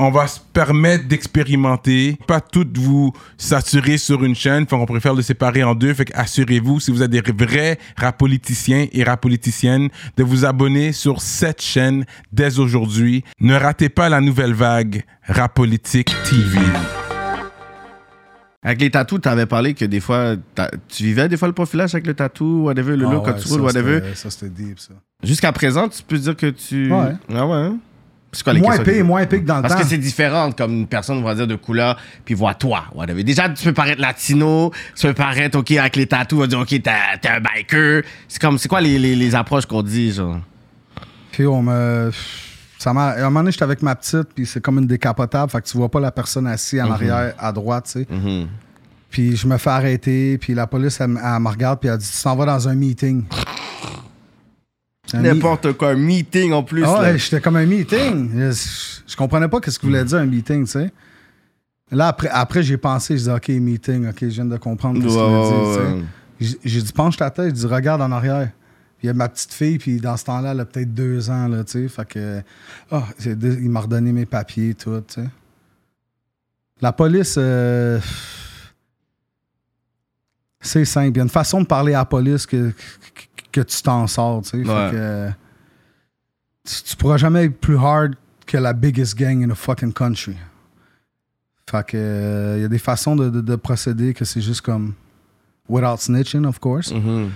On 0.00 0.12
va 0.12 0.28
se 0.28 0.38
permettre 0.38 1.08
d'expérimenter, 1.08 2.16
pas 2.28 2.40
toutes 2.40 2.78
vous 2.78 3.12
saturer 3.36 3.98
sur 3.98 4.22
une 4.22 4.36
chaîne, 4.36 4.64
fait 4.64 4.76
qu'on 4.76 4.86
préfère 4.86 5.12
le 5.12 5.22
séparer 5.22 5.64
en 5.64 5.74
deux, 5.74 5.92
fait 5.92 6.04
que 6.04 6.16
assurez-vous, 6.16 6.78
si 6.78 6.92
vous 6.92 7.02
êtes 7.02 7.10
des 7.10 7.20
vrais 7.20 7.80
rapoliticiens 7.96 8.86
et 8.92 9.02
rapoliticiennes, 9.02 9.88
de 10.16 10.22
vous 10.22 10.44
abonner 10.44 10.92
sur 10.92 11.20
cette 11.20 11.60
chaîne 11.60 12.04
dès 12.30 12.60
aujourd'hui. 12.60 13.24
Ne 13.40 13.56
ratez 13.56 13.88
pas 13.88 14.08
la 14.08 14.20
nouvelle 14.20 14.54
vague 14.54 15.02
Rapolitique 15.26 16.14
TV. 16.22 16.60
Avec 18.62 18.80
les 18.80 18.90
tatous, 18.90 19.20
t'avais 19.20 19.46
parlé 19.46 19.74
que 19.74 19.84
des 19.84 20.00
fois, 20.00 20.36
tu 20.88 21.02
vivais 21.02 21.28
des 21.28 21.36
fois 21.36 21.48
le 21.48 21.54
profilage 21.54 21.96
avec 21.96 22.06
le 22.06 22.14
tatou, 22.14 22.64
whatever, 22.66 22.96
le 22.96 23.02
look, 23.02 23.12
Ah 23.12 23.16
ouais, 23.16 23.22
quand 23.24 23.38
tu 23.40 23.48
roules, 23.48 23.62
whatever. 23.62 24.00
Ça, 24.14 24.30
c'était 24.30 24.48
deep, 24.48 24.78
ça. 24.78 24.94
Jusqu'à 25.24 25.50
présent, 25.50 25.88
tu 25.88 26.04
peux 26.04 26.18
dire 26.18 26.36
que 26.36 26.46
tu. 26.46 26.92
Ouais. 26.92 27.14
Ah 27.34 27.46
ouais. 27.46 27.70
C'est 28.32 28.44
quoi 28.44 28.52
les 28.52 28.60
Moins 28.60 28.76
épais, 28.76 29.02
moins 29.02 29.22
épais 29.22 29.40
que 29.40 29.46
dans 29.46 29.56
le 29.56 29.62
Parce 29.62 29.74
temps. 29.74 29.80
que 29.80 29.86
c'est 29.86 29.96
différent, 29.98 30.52
comme 30.52 30.72
une 30.72 30.86
personne 30.86 31.22
va 31.24 31.34
dire 31.34 31.46
de 31.46 31.54
couleur, 31.56 31.96
puis 32.26 32.34
voit 32.34 32.54
toi, 32.54 32.84
whatever. 32.94 33.24
Déjà, 33.24 33.48
tu 33.48 33.64
peux 33.64 33.72
paraître 33.72 34.00
latino, 34.02 34.70
tu 34.94 35.06
peux 35.06 35.14
paraître, 35.14 35.58
OK, 35.58 35.70
avec 35.72 35.96
les 35.96 36.06
tatous, 36.06 36.36
on 36.36 36.40
va 36.42 36.46
dire, 36.46 36.58
OK, 36.60 36.68
t'es 36.68 37.28
un 37.28 37.40
biker. 37.40 38.02
C'est 38.28 38.40
comme, 38.40 38.58
c'est 38.58 38.68
quoi 38.68 38.82
les, 38.82 38.98
les, 38.98 39.16
les 39.16 39.34
approches 39.34 39.64
qu'on 39.64 39.82
dit, 39.82 40.12
genre? 40.12 40.38
Puis 41.32 41.46
on 41.46 41.62
me. 41.62 42.10
Ça 42.78 42.92
m'a... 42.92 43.08
À 43.08 43.18
un 43.20 43.24
moment 43.24 43.40
donné, 43.40 43.50
j'étais 43.52 43.64
avec 43.64 43.82
ma 43.82 43.96
petite, 43.96 44.28
puis 44.34 44.44
c'est 44.46 44.60
comme 44.60 44.78
une 44.78 44.86
décapotable, 44.86 45.50
fait 45.50 45.60
que 45.62 45.66
tu 45.66 45.76
vois 45.76 45.90
pas 45.90 45.98
la 45.98 46.12
personne 46.12 46.46
assise 46.46 46.80
en 46.80 46.90
arrière, 46.90 47.32
à 47.38 47.50
droite, 47.50 47.86
tu 47.86 48.00
sais. 48.02 48.06
Mhm. 48.10 48.46
Puis 49.10 49.36
je 49.36 49.46
me 49.48 49.56
fais 49.56 49.70
arrêter, 49.70 50.36
puis 50.38 50.52
la 50.54 50.66
police, 50.66 51.00
elle 51.00 51.08
me 51.08 51.48
regarde, 51.48 51.80
puis 51.80 51.88
elle 51.88 51.96
dit 51.96 52.08
Tu 52.14 52.22
t'en 52.22 52.36
vas 52.36 52.44
dans 52.44 52.68
un 52.68 52.74
meeting. 52.74 53.24
N'importe 55.14 55.72
quoi, 55.74 55.90
un 55.90 55.94
meeting 55.96 56.52
en 56.52 56.62
plus. 56.62 56.84
Ah 56.84 57.00
ouais, 57.00 57.18
j'étais 57.18 57.40
comme 57.40 57.56
un 57.56 57.64
meeting. 57.66 58.30
Je, 58.34 59.00
je 59.06 59.16
comprenais 59.16 59.48
pas 59.48 59.60
qu'est-ce 59.60 59.78
que 59.78 59.86
voulait 59.86 60.04
dire 60.04 60.18
un 60.18 60.26
meeting, 60.26 60.64
tu 60.66 60.72
sais. 60.72 60.92
Là, 61.90 62.08
après, 62.08 62.28
après 62.28 62.62
j'ai 62.62 62.76
pensé, 62.76 63.16
je 63.16 63.22
dis 63.24 63.30
OK, 63.30 63.48
meeting, 63.48 64.08
OK, 64.08 64.16
je 64.20 64.26
viens 64.26 64.44
de 64.44 64.56
comprendre 64.58 65.00
ce 65.00 65.06
qu'il 65.08 65.16
Ouais, 65.16 65.86
veut 65.86 65.94
ouais. 65.96 66.02
J'ai- 66.64 66.82
dit 66.82 66.92
penche 66.92 67.16
ta 67.16 67.30
tête, 67.30 67.56
je 67.56 67.60
dis 67.60 67.66
regarde 67.66 68.02
en 68.02 68.12
arrière. 68.12 68.50
Puis 68.98 69.04
il 69.04 69.06
y 69.06 69.10
a 69.10 69.14
ma 69.14 69.28
petite 69.28 69.52
fille, 69.54 69.78
puis 69.78 69.98
dans 69.98 70.16
ce 70.16 70.24
temps-là, 70.26 70.50
elle 70.52 70.60
a 70.60 70.64
peut-être 70.64 70.92
deux 70.92 71.30
ans, 71.30 71.48
là, 71.48 71.64
tu 71.64 71.72
sais. 71.72 71.88
Fait 71.88 72.06
que. 72.06 72.42
Dé- 73.34 73.58
il 73.62 73.70
m'a 73.70 73.80
redonné 73.80 74.12
mes 74.12 74.26
papiers, 74.26 74.74
tout, 74.74 75.00
tu 75.08 75.14
sais. 75.22 75.28
La 76.80 76.92
police. 76.92 77.36
euh, 77.38 77.98
c'est 80.60 80.84
simple. 80.84 81.10
Il 81.10 81.16
y 81.16 81.20
a 81.20 81.22
une 81.22 81.28
façon 81.28 81.60
de 81.62 81.66
parler 81.66 81.94
à 81.94 81.98
la 81.98 82.04
police 82.04 82.44
que, 82.46 82.72
que, 83.52 83.60
tu 83.60 83.82
t'en 83.82 84.06
sors, 84.06 84.42
tu 84.42 84.48
sais. 84.50 84.64
Fait 84.64 84.70
Ouais. 84.70 84.90
que. 84.90 85.28
Tu, 86.64 86.82
tu 86.82 86.96
pourras 86.96 87.16
jamais 87.16 87.44
être 87.44 87.58
plus 87.58 87.76
hard 87.78 88.14
que 88.46 88.56
la 88.58 88.72
biggest 88.72 89.16
gang 89.16 89.42
in 89.44 89.48
the 89.48 89.54
fucking 89.56 89.92
country. 89.92 90.36
Fait 91.70 91.86
que. 91.86 91.96
euh, 91.96 92.54
Il 92.58 92.62
y 92.62 92.64
a 92.64 92.68
des 92.68 92.78
façons 92.78 93.16
de, 93.16 93.28
de- 93.30 93.40
de 93.40 93.56
procéder 93.56 94.14
que 94.14 94.24
c'est 94.24 94.40
juste 94.40 94.60
comme. 94.62 94.94
Without 95.68 95.98
snitching, 95.98 96.44
of 96.46 96.58
course. 96.58 96.92
Mhm. 96.92 97.30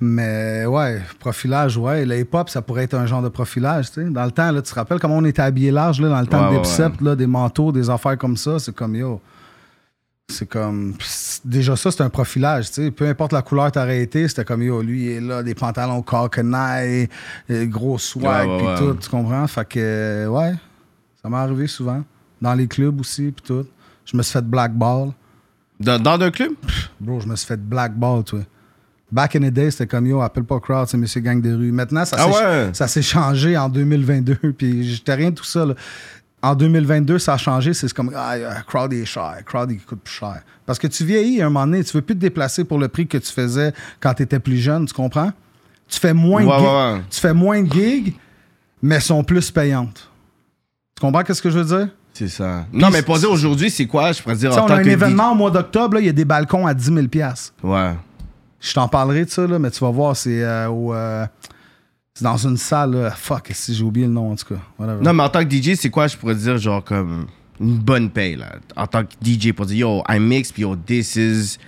Mais 0.00 0.66
ouais, 0.66 1.00
profilage, 1.20 1.76
ouais. 1.76 2.04
Le 2.04 2.18
hip-hop, 2.18 2.48
ça 2.50 2.60
pourrait 2.62 2.82
être 2.84 2.94
un 2.94 3.06
genre 3.06 3.22
de 3.22 3.28
profilage, 3.28 3.92
tu 3.92 4.02
sais. 4.02 4.10
Dans 4.10 4.24
le 4.24 4.32
temps, 4.32 4.50
là, 4.50 4.60
tu 4.60 4.70
te 4.70 4.74
rappelles 4.74 4.98
comment 4.98 5.16
on 5.18 5.24
était 5.24 5.42
habillé 5.42 5.70
large, 5.70 6.00
là, 6.00 6.08
dans 6.08 6.20
le 6.20 6.26
temps 6.26 6.50
Ouais, 6.50 6.60
de 6.60 6.82
ouais, 6.82 6.92
là, 7.00 7.14
des 7.16 7.28
manteaux, 7.28 7.70
des 7.70 7.88
affaires 7.88 8.18
comme 8.18 8.36
ça. 8.36 8.58
C'est 8.58 8.74
comme, 8.74 8.96
yo. 8.96 9.20
C'est 10.28 10.48
comme. 10.48 10.94
Déjà, 11.44 11.76
ça, 11.76 11.90
c'est 11.90 12.02
un 12.02 12.08
profilage, 12.08 12.68
tu 12.68 12.84
sais. 12.84 12.90
Peu 12.90 13.06
importe 13.06 13.32
la 13.32 13.42
couleur 13.42 13.66
que 13.66 13.72
t'aurais 13.72 14.00
été, 14.02 14.26
c'était 14.26 14.44
comme, 14.44 14.62
yo, 14.62 14.80
lui, 14.82 15.04
il 15.04 15.08
est 15.10 15.20
là, 15.20 15.42
des 15.42 15.54
pantalons 15.54 16.00
Cockney, 16.02 17.08
gros 17.50 17.98
swag, 17.98 18.48
puis 18.58 18.66
ouais. 18.66 18.78
tout, 18.78 18.94
tu 18.94 19.08
comprends? 19.10 19.46
Fait 19.46 19.68
que, 19.68 19.78
euh, 19.78 20.26
ouais, 20.28 20.54
ça 21.22 21.28
m'est 21.28 21.36
arrivé 21.36 21.66
souvent. 21.66 22.02
Dans 22.40 22.54
les 22.54 22.66
clubs 22.66 22.98
aussi, 23.00 23.32
puis 23.32 23.44
tout. 23.46 23.66
Je 24.06 24.16
me 24.16 24.22
suis 24.22 24.32
fait 24.32 24.44
blackball. 24.44 25.10
Dans, 25.78 26.00
dans 26.02 26.20
un 26.20 26.30
club? 26.30 26.52
Bro, 27.00 27.20
je 27.20 27.26
me 27.28 27.36
suis 27.36 27.46
fait 27.46 27.60
blackball, 27.60 28.24
toi. 28.24 28.40
Back 29.12 29.36
in 29.36 29.40
the 29.40 29.52
day, 29.52 29.70
c'était 29.70 29.86
comme 29.86 30.06
yo, 30.06 30.22
appelle 30.22 30.44
pas 30.44 30.58
crowd, 30.58 30.88
c'est 30.88 30.96
Monsieur 30.96 31.20
Gang 31.20 31.40
de 31.40 31.54
rue. 31.54 31.70
Maintenant, 31.70 32.04
ça 32.04 32.16
Ah 32.18 32.32
s'est 32.32 32.44
ouais? 32.44 32.70
ça 32.72 32.88
s'est 32.88 33.02
changé 33.02 33.56
en 33.56 33.68
2022. 33.68 34.36
Puis 34.58 34.84
j'étais 34.94 35.14
rien 35.14 35.30
de 35.30 35.34
tout 35.36 35.44
ça. 35.44 35.66
là. 35.66 35.74
En 36.44 36.54
2022, 36.54 37.18
ça 37.18 37.34
a 37.34 37.36
changé. 37.38 37.72
C'est 37.72 37.90
comme 37.92 38.12
ah, 38.14 38.34
euh, 38.34 38.52
crowd 38.66 38.92
est 38.92 39.06
cher, 39.06 39.36
crowd 39.46 39.70
il 39.70 39.80
coûte 39.80 40.00
plus 40.02 40.12
cher. 40.12 40.42
Parce 40.66 40.78
que 40.78 40.86
tu 40.86 41.02
vieillis 41.04 41.40
à 41.40 41.46
un 41.46 41.48
moment 41.48 41.64
donné, 41.66 41.82
tu 41.82 41.96
veux 41.96 42.02
plus 42.02 42.14
te 42.14 42.20
déplacer 42.20 42.64
pour 42.64 42.78
le 42.78 42.88
prix 42.88 43.06
que 43.06 43.16
tu 43.16 43.32
faisais 43.32 43.72
quand 44.00 44.12
tu 44.12 44.24
étais 44.24 44.38
plus 44.38 44.58
jeune, 44.58 44.84
tu 44.86 44.92
comprends? 44.92 45.32
Tu 45.88 45.98
fais 45.98 46.12
moins 46.12 46.42
de 46.44 46.50
gigs, 46.50 46.68
ouais, 46.68 47.02
tu 47.10 47.20
fais 47.20 47.32
moins 47.32 47.62
de 47.62 47.72
gigs, 47.72 48.14
mais 48.82 49.00
sont 49.00 49.24
plus 49.24 49.50
payantes. 49.50 50.10
Tu 50.96 51.00
comprends 51.00 51.22
qu'est-ce 51.22 51.40
que 51.42 51.50
je 51.50 51.58
veux 51.58 51.78
dire? 51.78 51.88
C'est 52.12 52.28
ça. 52.28 52.66
Non, 52.72 52.90
mais 52.90 53.02
poser 53.02 53.26
aujourd'hui, 53.26 53.70
c'est 53.70 53.86
quoi? 53.86 54.12
Je 54.12 54.22
pourrais 54.22 54.36
dire 54.36 54.52
en 54.52 54.64
on 54.64 54.66
tant 54.66 54.74
a 54.74 54.76
un 54.78 54.82
que 54.82 54.88
événement 54.88 55.32
au 55.32 55.34
mois 55.34 55.50
d'octobre, 55.50 55.98
il 55.98 56.06
y 56.06 56.10
a 56.10 56.12
des 56.12 56.24
balcons 56.24 56.66
à 56.66 56.74
10 56.74 56.84
000 56.84 57.00
DJ. 57.00 57.52
Ouais. 57.62 57.92
je 58.60 58.72
t'en 58.74 58.86
parlerai 58.86 59.24
de 59.24 59.30
ça, 59.30 59.46
là, 59.46 59.58
mais 59.58 59.70
tu 59.70 59.80
vas 59.80 59.90
voir, 59.90 60.14
c'est 60.14 60.42
euh, 60.44 60.68
au. 60.68 60.94
euh, 60.94 61.26
C'est 62.16 62.22
dans 62.22 62.36
une 62.36 62.56
salle, 62.56 62.92
là. 62.94 63.10
Fuck, 63.10 63.50
si 63.52 63.74
j'ai 63.74 63.82
oublié 63.82 64.06
le 64.06 64.12
nom, 64.12 64.30
en 64.30 64.36
tout 64.36 64.54
cas. 64.54 64.60
Whatever. 64.78 65.02
Non, 65.02 65.12
mais 65.12 65.24
en 65.24 65.28
tant 65.28 65.44
que 65.44 65.50
DJ, 65.52 65.74
c'est 65.74 65.90
quoi, 65.90 66.06
je 66.06 66.16
pourrais 66.16 66.36
dire, 66.36 66.56
genre, 66.58 66.82
comme 66.84 67.26
une 67.60 67.76
bonne 67.78 68.08
paye, 68.08 68.36
là? 68.36 68.52
En 68.76 68.86
tant 68.86 69.02
que 69.02 69.08
DJ, 69.20 69.52
pour 69.52 69.66
dire, 69.66 69.78
yo, 69.78 70.04
I 70.08 70.20
mix, 70.20 70.52
puis 70.52 70.62
yo, 70.62 70.76
this 70.76 71.16
is. 71.16 71.58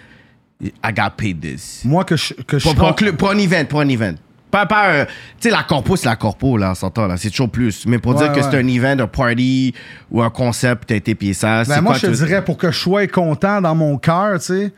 I 0.63 0.93
got 0.97 1.11
paid 1.17 1.41
this. 1.41 1.83
Moi, 1.85 2.05
que 2.05 2.17
je, 2.17 2.33
que 2.33 2.61
je 2.61 2.63
Pour, 2.65 2.77
pour, 2.77 2.85
un 2.87 2.93
pas- 2.93 2.95
club- 2.95 3.17
pour 3.17 3.31
un 3.31 3.39
event, 3.39 3.65
pour 3.69 3.81
un 3.81 3.89
event. 3.89 4.15
Pas, 4.53 4.65
pas 4.67 5.01
un- 5.03 5.05
Tu 5.07 5.11
sais, 5.41 5.51
la 5.51 5.65
corpo, 5.65 5.97
c'est 5.97 6.07
la 6.09 6.15
corpo, 6.17 6.57
là, 6.57 6.71
on 6.71 6.75
s'entend, 6.77 7.09
là. 7.09 7.17
C'est 7.17 7.31
toujours 7.31 7.51
plus. 7.51 7.85
Mais 7.85 7.99
pour 7.99 8.15
Ouais, 8.15 8.23
dire 8.23 8.33
que 8.33 8.39
ouais. 8.39 8.47
c'est 8.49 8.57
un 8.57 8.67
event, 8.69 9.03
un 9.03 9.09
party 9.09 9.75
ou 10.13 10.23
un 10.23 10.31
concept, 10.31 10.85
t'as 10.87 10.95
été 10.95 11.17
payé 11.17 11.35
ça, 11.35 11.65
Ben, 11.65 11.81
moi, 11.81 11.95
quoi, 11.95 11.99
je 11.99 12.07
te 12.07 12.13
dirais, 12.25 12.45
pour 12.45 12.57
que 12.57 12.71
je 12.71 12.79
sois 12.79 13.07
content 13.09 13.61
dans 13.61 13.75
mon 13.75 13.99
cœur, 13.99 14.39
tu 14.39 14.47
sais, 14.47 14.73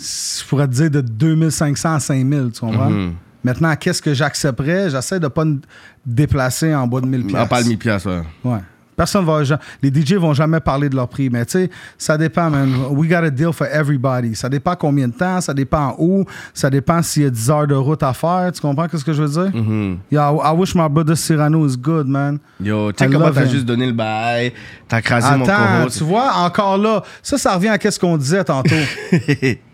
je 0.00 0.44
pourrais 0.48 0.66
te 0.66 0.72
dire 0.72 0.90
de 0.90 1.00
2500 1.00 1.94
à 1.94 2.00
5000, 2.00 2.50
tu 2.52 2.58
comprends? 2.60 2.90
Mhm. 2.90 3.14
Maintenant, 3.42 3.74
qu'est-ce 3.76 4.02
que 4.02 4.12
j'accepterais? 4.14 4.90
J'essaie 4.90 5.20
de 5.20 5.28
pas 5.28 5.44
me 5.44 5.58
déplacer 6.04 6.74
en 6.74 6.86
bas 6.86 7.00
de 7.00 7.06
1000 7.06 7.22
On 7.22 7.26
pièces. 7.26 7.48
parle 7.48 7.64
1000 7.64 7.78
piastres, 7.78 8.08
ouais. 8.08 8.50
Ouais. 8.52 8.58
Personne 9.00 9.24
va. 9.24 9.40
Les 9.80 9.88
DJ 9.90 10.16
vont 10.16 10.34
jamais 10.34 10.60
parler 10.60 10.90
de 10.90 10.94
leur 10.94 11.08
prix, 11.08 11.30
mais 11.30 11.46
tu 11.46 11.52
sais, 11.52 11.70
ça 11.96 12.18
dépend, 12.18 12.50
man. 12.50 12.70
We 12.90 13.08
got 13.08 13.24
a 13.24 13.30
deal 13.30 13.50
for 13.50 13.66
everybody. 13.66 14.34
Ça 14.34 14.46
dépend 14.50 14.76
combien 14.76 15.08
de 15.08 15.14
temps, 15.14 15.40
ça 15.40 15.54
dépend 15.54 15.94
où, 15.98 16.26
ça 16.52 16.68
dépend 16.68 17.00
s'il 17.00 17.22
y 17.22 17.26
a 17.26 17.30
10 17.30 17.50
heures 17.50 17.66
de 17.66 17.74
route 17.74 18.02
à 18.02 18.12
faire. 18.12 18.50
Tu 18.52 18.60
comprends 18.60 18.86
ce 18.92 19.02
que 19.02 19.14
je 19.14 19.22
veux 19.22 19.28
dire? 19.30 19.58
Mhm. 19.58 20.00
Yeah, 20.12 20.30
I, 20.44 20.54
wish 20.54 20.74
my 20.74 20.86
brother 20.90 21.16
Cyrano 21.16 21.66
is 21.66 21.78
good, 21.78 22.08
man. 22.08 22.38
Yo, 22.62 22.92
tu 22.92 23.02
sais 23.02 23.10
comment 23.10 23.30
t'as 23.30 23.46
juste 23.46 23.64
donné 23.64 23.86
le 23.86 23.94
bail, 23.94 24.52
t'as 24.86 25.00
crasé 25.00 25.34
mon 25.34 25.44
Attends, 25.48 25.88
tu 25.88 26.04
vois, 26.04 26.34
encore 26.36 26.76
là, 26.76 27.02
ça, 27.22 27.38
ça 27.38 27.54
revient 27.54 27.68
à 27.68 27.90
ce 27.90 27.98
qu'on 27.98 28.18
disait 28.18 28.44
tantôt. 28.44 28.74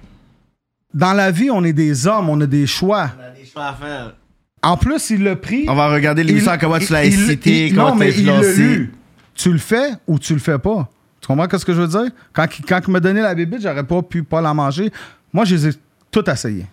Dans 0.96 1.12
la 1.12 1.30
vie, 1.30 1.50
on 1.50 1.62
est 1.62 1.74
des 1.74 2.06
hommes, 2.06 2.30
on 2.30 2.40
a 2.40 2.46
des 2.46 2.66
choix. 2.66 3.10
On 3.20 3.22
a 3.22 3.30
des 3.38 3.44
choix 3.44 3.66
à 3.66 3.74
faire. 3.74 4.14
En 4.62 4.76
plus, 4.78 5.10
il 5.10 5.22
l'a 5.24 5.36
pris. 5.36 5.66
On 5.68 5.74
va 5.74 5.88
regarder 5.92 6.24
l'émission, 6.24 6.52
comment 6.58 6.78
tu 6.78 6.90
l'as 6.92 7.04
il- 7.04 7.38
comment 7.74 7.90
Non, 7.90 7.90
t'as 7.90 7.94
mais 7.98 8.14
il 8.14 8.24
l'a 8.26 8.36
influencé. 8.38 8.62
lu. 8.62 8.92
Tu 9.34 9.52
le 9.52 9.58
fais 9.58 9.90
ou 10.06 10.18
tu 10.18 10.32
le 10.32 10.38
fais 10.40 10.58
pas? 10.58 10.88
Tu 11.20 11.26
comprends 11.26 11.58
ce 11.58 11.64
que 11.66 11.74
je 11.74 11.82
veux 11.82 11.86
dire? 11.88 12.10
Quand, 12.32 12.46
il- 12.58 12.64
quand 12.64 12.80
il 12.86 12.90
m'a 12.90 13.00
donné 13.00 13.20
la 13.20 13.34
bébite, 13.34 13.60
j'aurais 13.60 13.84
pas 13.84 14.00
pu 14.02 14.22
pas 14.22 14.40
la 14.40 14.54
manger. 14.54 14.90
Moi, 15.32 15.44
je 15.44 15.54
les 15.56 15.68
ai 15.68 15.70
toutes 16.10 16.28
essayées. 16.28 16.66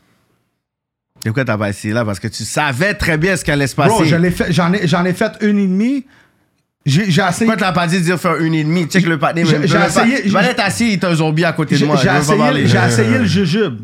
Et 1.26 1.30
pourquoi 1.30 1.44
t'as 1.44 1.58
pas 1.58 1.70
essayé 1.70 1.94
là? 1.94 2.06
Parce 2.06 2.20
que 2.20 2.30
tu 2.30 2.44
savais 2.46 2.94
très 2.94 3.18
bien 3.18 3.36
ce 3.36 3.44
qui 3.44 3.52
allait 3.52 3.68
se 3.68 3.76
passer. 3.76 3.90
Bro, 3.90 4.04
fait- 4.32 4.52
j'en 4.54 4.72
ai, 4.74 4.88
j'en 4.88 5.04
ai 5.06 5.14
fait 5.14 5.34
une 5.42 5.58
et 5.60 5.68
demie. 5.68 6.06
J'ai 6.86 7.10
j'ai 7.10 7.22
essayé. 7.22 7.46
Pourquoi 7.46 7.56
tu 7.56 7.62
l'as 7.64 7.72
pas 7.72 7.88
dit 7.88 7.98
de 8.00 8.04
dire 8.04 8.20
faire 8.20 8.36
une 8.38 8.54
et 8.54 8.64
demie? 8.64 8.86
Check 8.88 9.06
le 9.06 9.18
patin. 9.18 9.42
J'ai- 9.46 9.68
j'ai 9.68 9.78
essayé- 9.88 10.18
Je 10.28 10.34
vais 10.38 10.52
être 10.52 10.60
assis, 10.60 10.88
il 10.88 10.94
est 10.94 11.04
un 11.06 11.16
zombie 11.16 11.46
à 11.46 11.54
côté 11.54 11.76
de 11.76 11.86
moi. 11.86 11.96
j'ai 12.04 12.10
essayé, 12.20 12.38
j'ai 12.68 12.78
essayé 12.88 13.18
le 13.20 13.26
jujube. 13.26 13.78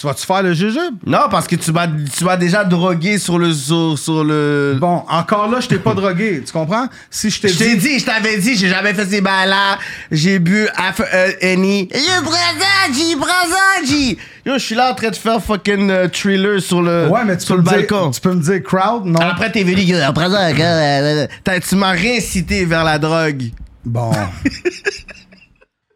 Tu 0.00 0.06
vas-tu 0.06 0.24
faire 0.24 0.42
le 0.42 0.54
jujube? 0.54 0.94
Non, 1.04 1.24
parce 1.30 1.46
que 1.46 1.56
tu 1.56 1.72
m'as, 1.72 1.86
tu 1.86 2.24
m'as 2.24 2.38
déjà 2.38 2.64
drogué 2.64 3.18
sur 3.18 3.38
le. 3.38 3.52
Sur, 3.52 3.98
sur 3.98 4.24
le... 4.24 4.78
Bon, 4.80 5.04
encore 5.10 5.46
là, 5.50 5.60
je 5.60 5.68
t'ai 5.68 5.78
pas 5.78 5.92
drogué. 5.94 6.42
Tu 6.42 6.50
comprends? 6.54 6.86
Si 7.10 7.28
je 7.28 7.38
t'ai 7.38 7.48
Je 7.48 7.58
t'ai 7.58 7.76
dit. 7.76 7.88
dit, 7.90 7.98
je 7.98 8.06
t'avais 8.06 8.38
dit, 8.38 8.56
j'ai 8.56 8.68
jamais 8.68 8.94
fait 8.94 9.04
ces 9.04 9.20
bails-là. 9.20 9.78
J'ai 10.10 10.38
bu 10.38 10.66
Af 10.74 11.02
euh, 11.02 11.32
Henny. 11.42 11.90
Yo, 11.92 12.22
Brazaji, 12.24 13.14
Brazaji. 13.16 14.16
Yo, 14.46 14.54
je 14.54 14.58
suis 14.58 14.74
là 14.74 14.90
en 14.92 14.94
train 14.94 15.10
de 15.10 15.16
faire 15.16 15.42
fucking 15.44 15.90
euh, 15.90 16.08
thriller 16.08 16.62
sur 16.62 16.80
le, 16.80 17.06
Ouais, 17.08 17.20
mais 17.26 17.36
tu 17.36 17.44
sur 17.44 17.56
peux, 17.56 17.60
le 17.60 17.64
me 17.66 17.68
dire, 17.68 17.86
balcon. 17.90 18.10
tu 18.10 18.20
peux 18.22 18.32
me 18.32 18.42
dire 18.42 18.62
crowd, 18.62 19.04
non? 19.04 19.20
Après, 19.20 19.52
t'es 19.52 19.64
venu, 19.64 19.96
après 19.96 20.30
ça, 20.30 20.46
euh, 20.46 20.52
euh, 20.58 21.26
t'as- 21.44 21.60
tu 21.60 21.76
m'as 21.76 21.90
réincité 21.90 22.64
vers 22.64 22.84
la 22.84 22.98
drogue. 22.98 23.50
Bon. 23.84 24.10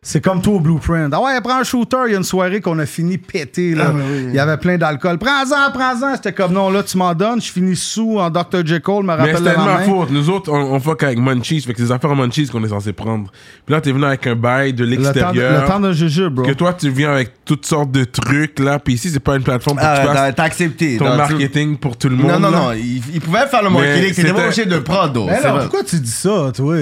C'est 0.06 0.22
comme 0.22 0.42
toi 0.42 0.54
au 0.56 0.60
Blueprint. 0.60 1.08
Ah 1.14 1.20
ouais, 1.22 1.40
prends 1.42 1.60
un 1.60 1.64
shooter. 1.64 1.96
Il 2.08 2.12
y 2.12 2.14
a 2.14 2.18
une 2.18 2.24
soirée 2.24 2.60
qu'on 2.60 2.78
a 2.78 2.84
fini 2.84 3.16
pété. 3.16 3.74
Là. 3.74 3.86
Ah, 3.88 3.92
oui. 3.94 4.24
Il 4.28 4.34
y 4.34 4.38
avait 4.38 4.58
plein 4.58 4.76
d'alcool. 4.76 5.16
Prends-en, 5.16 5.72
prends-en. 5.72 6.14
C'était 6.16 6.34
comme 6.34 6.52
non, 6.52 6.70
là, 6.70 6.82
tu 6.82 6.98
m'en 6.98 7.14
donnes. 7.14 7.40
Je 7.40 7.50
finis 7.50 7.74
sous 7.74 8.18
en 8.18 8.28
Dr. 8.28 8.66
Jekyll. 8.66 8.96
Me 9.00 9.02
Mais 9.06 9.12
rappelle 9.14 9.36
c'était 9.38 9.50
le 9.50 9.56
de 9.56 9.62
ma 9.64 9.78
faute. 9.78 10.10
Nous 10.10 10.28
autres, 10.28 10.52
on, 10.52 10.74
on 10.74 10.78
fuck 10.78 11.02
avec 11.04 11.18
Munchies. 11.18 11.62
Fait 11.62 11.72
que 11.72 11.78
c'est 11.78 11.86
des 11.86 11.92
affaires 11.92 12.14
Munchies 12.14 12.48
qu'on 12.48 12.62
est 12.62 12.68
censé 12.68 12.92
prendre. 12.92 13.30
Puis 13.64 13.74
là, 13.74 13.80
t'es 13.80 13.92
venu 13.92 14.04
avec 14.04 14.26
un 14.26 14.34
bail 14.36 14.74
de 14.74 14.84
l'extérieur. 14.84 15.62
le 15.62 15.66
temps 15.66 15.80
d'un 15.80 15.92
jujube, 15.92 16.34
bro. 16.34 16.44
Que 16.44 16.52
toi, 16.52 16.74
tu 16.74 16.90
viens 16.90 17.12
avec 17.12 17.32
toutes 17.46 17.64
sortes 17.64 17.90
de 17.90 18.04
trucs, 18.04 18.58
là. 18.58 18.78
Puis 18.78 18.94
ici, 18.94 19.08
c'est 19.08 19.20
pas 19.20 19.36
une 19.36 19.42
plateforme 19.42 19.78
pour 19.78 19.86
que 19.88 19.94
tu 19.94 20.00
Ah, 20.00 20.06
t'as, 20.06 20.12
fasses 20.14 20.34
t'as 20.36 20.42
accepté. 20.44 20.98
ton 20.98 21.06
Dans- 21.06 21.16
marketing 21.16 21.78
pour 21.78 21.96
tout 21.96 22.10
le 22.10 22.16
monde. 22.16 22.30
Non, 22.30 22.40
non, 22.40 22.50
là. 22.50 22.58
non. 22.58 22.72
Il, 22.74 23.00
il 23.14 23.20
pouvait 23.22 23.46
faire 23.46 23.62
le 23.62 23.70
Mais 23.70 23.78
marketing. 23.80 24.12
C'était 24.14 24.32
pas 24.34 24.50
c'était- 24.50 24.62
obligé 24.62 24.64
de 24.66 24.78
prendre. 24.80 25.26
Mais 25.26 25.40
vrai. 25.40 25.60
pourquoi 25.60 25.82
tu 25.82 25.96
dis 25.98 26.10
ça, 26.10 26.52
toi? 26.54 26.76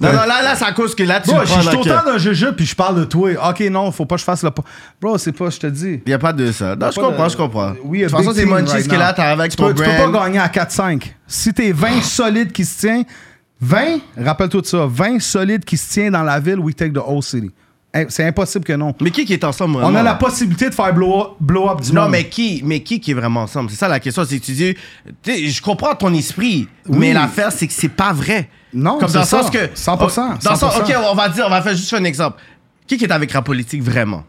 Non, 0.00 0.08
non, 0.08 0.12
là, 0.12 0.42
là, 0.42 0.54
c'est 0.56 0.64
à 0.64 0.72
cause 0.72 0.94
que 0.96 1.04
là, 1.04 1.20
tu 1.20 1.30
je 1.30 1.46
suis 1.46 1.64
dans 1.64 1.70
au 1.70 1.70
le 1.70 1.76
temps 1.76 1.82
cœur. 1.82 2.04
d'un 2.04 2.18
jujube, 2.18 2.55
puis 2.56 2.66
je 2.66 2.74
parle 2.74 2.98
de 2.98 3.04
toi. 3.04 3.30
Ok, 3.50 3.60
non, 3.70 3.92
faut 3.92 4.04
pas 4.06 4.16
que 4.16 4.20
je 4.20 4.24
fasse 4.24 4.42
le. 4.42 4.50
po- 4.50 4.64
Bro, 5.00 5.18
c'est 5.18 5.32
pas, 5.32 5.50
je 5.50 5.58
te 5.58 5.66
dis. 5.66 6.00
Il 6.04 6.08
n'y 6.08 6.12
a 6.14 6.18
pas 6.18 6.32
de 6.32 6.50
ça. 6.52 6.74
Non, 6.76 6.90
je 6.90 6.96
Pas 6.96 7.06
comprends, 7.06 7.26
de- 7.26 7.30
je 7.30 7.36
comprends. 7.36 7.72
Oui, 7.84 8.00
de 8.00 8.08
toute 8.08 8.16
façon, 8.16 8.32
c'est 8.34 8.44
Munchies 8.46 8.88
qui 8.88 8.94
est 8.94 8.98
là, 8.98 9.12
t'as 9.12 9.32
avec 9.32 9.50
tu 9.52 9.56
ton 9.56 9.68
peux, 9.68 9.74
tu 9.74 9.82
peux 9.82 9.96
brand. 9.96 10.12
pas 10.12 10.24
gagner 10.24 10.38
à 10.40 10.48
4-5. 10.48 11.14
Si 11.26 11.52
t'es 11.54 11.70
20 11.72 12.02
solides 12.02 12.52
qui 12.52 12.64
se 12.64 12.80
tient, 12.80 13.02
20, 13.60 13.98
rappelle-toi 14.18 14.60
de 14.60 14.66
ça, 14.66 14.86
20 14.88 15.20
solides 15.20 15.64
qui 15.64 15.76
se 15.76 15.92
tient 15.92 16.10
dans 16.10 16.22
la 16.22 16.38
ville, 16.40 16.58
we 16.58 16.74
take 16.74 16.92
the 16.92 16.98
whole 16.98 17.22
city. 17.22 17.50
Hein, 18.02 18.06
C'est 18.08 18.24
impossible 18.24 18.64
que 18.64 18.72
non. 18.72 18.94
Mais 19.00 19.10
qui 19.10 19.24
qui 19.24 19.32
est 19.32 19.44
ensemble 19.44 19.76
On 19.76 19.80
vraiment? 19.80 19.98
a 19.98 20.02
la 20.02 20.14
possibilité 20.14 20.68
de 20.68 20.74
faire 20.74 20.92
blow 20.94 21.20
up, 21.20 21.28
blow 21.40 21.68
up 21.70 21.80
du 21.80 21.92
Non, 21.92 22.02
monde. 22.02 22.10
mais 22.12 22.28
qui, 22.28 22.62
mais 22.64 22.80
qui 22.80 23.00
qui 23.00 23.10
est 23.12 23.14
vraiment 23.14 23.42
ensemble? 23.42 23.70
C'est 23.70 23.76
ça 23.76 23.88
la 23.88 24.00
question. 24.00 24.24
C'est 24.24 24.38
que 24.38 24.44
tu 24.44 24.52
dis, 24.52 24.74
tu 25.22 25.48
je 25.48 25.62
comprends 25.62 25.94
ton 25.94 26.12
esprit, 26.14 26.68
Oui. 26.88 26.98
mais 26.98 27.12
l'affaire, 27.12 27.52
c'est 27.52 27.66
que 27.66 27.72
c'est 27.72 27.88
pas 27.88 28.12
vrai. 28.12 28.48
Non, 28.74 28.98
Comme 28.98 29.10
dans 29.10 29.20
le 29.20 29.24
ça. 29.26 29.42
sens 29.42 29.50
que. 29.50 29.68
100%, 29.74 30.38
Dans 30.42 30.50
le 30.52 30.56
sens, 30.58 30.74
100%. 30.76 30.80
ok, 30.80 30.94
on 31.10 31.14
va 31.14 31.28
dire, 31.30 31.44
on 31.46 31.50
va 31.50 31.62
faire 31.62 31.74
juste 31.76 31.94
un 31.94 32.04
exemple. 32.04 32.40
Qui 32.86 32.96
qui 32.98 33.04
est 33.04 33.12
avec 33.12 33.32
rap 33.32 33.44
politique 33.46 33.82
vraiment? 33.82 34.24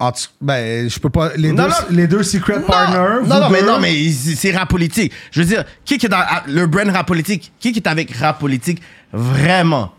En 0.00 0.12
tout- 0.12 0.28
ben, 0.40 0.88
je 0.88 0.98
peux 1.00 1.10
pas. 1.10 1.32
Les, 1.36 1.50
Non, 1.52 1.64
deux, 1.64 1.68
non. 1.70 1.74
les 1.90 2.06
deux 2.06 2.22
secret 2.22 2.60
partners. 2.62 3.26
non, 3.26 3.40
non, 3.40 3.50
mais 3.50 3.62
non, 3.62 3.80
mais 3.80 4.08
c'est 4.12 4.56
rap 4.56 4.68
politique. 4.68 5.12
Je 5.32 5.40
veux 5.40 5.46
dire, 5.46 5.64
qui 5.84 5.98
qui 5.98 6.06
est 6.06 6.08
dans 6.08 6.20
ah, 6.20 6.44
le 6.46 6.66
brand 6.66 6.88
rap 6.90 7.06
politique? 7.06 7.52
Qui 7.58 7.72
qui 7.72 7.80
est 7.80 7.88
avec 7.88 8.14
rap 8.14 8.38
politique 8.38 8.80
vraiment? 9.12 9.92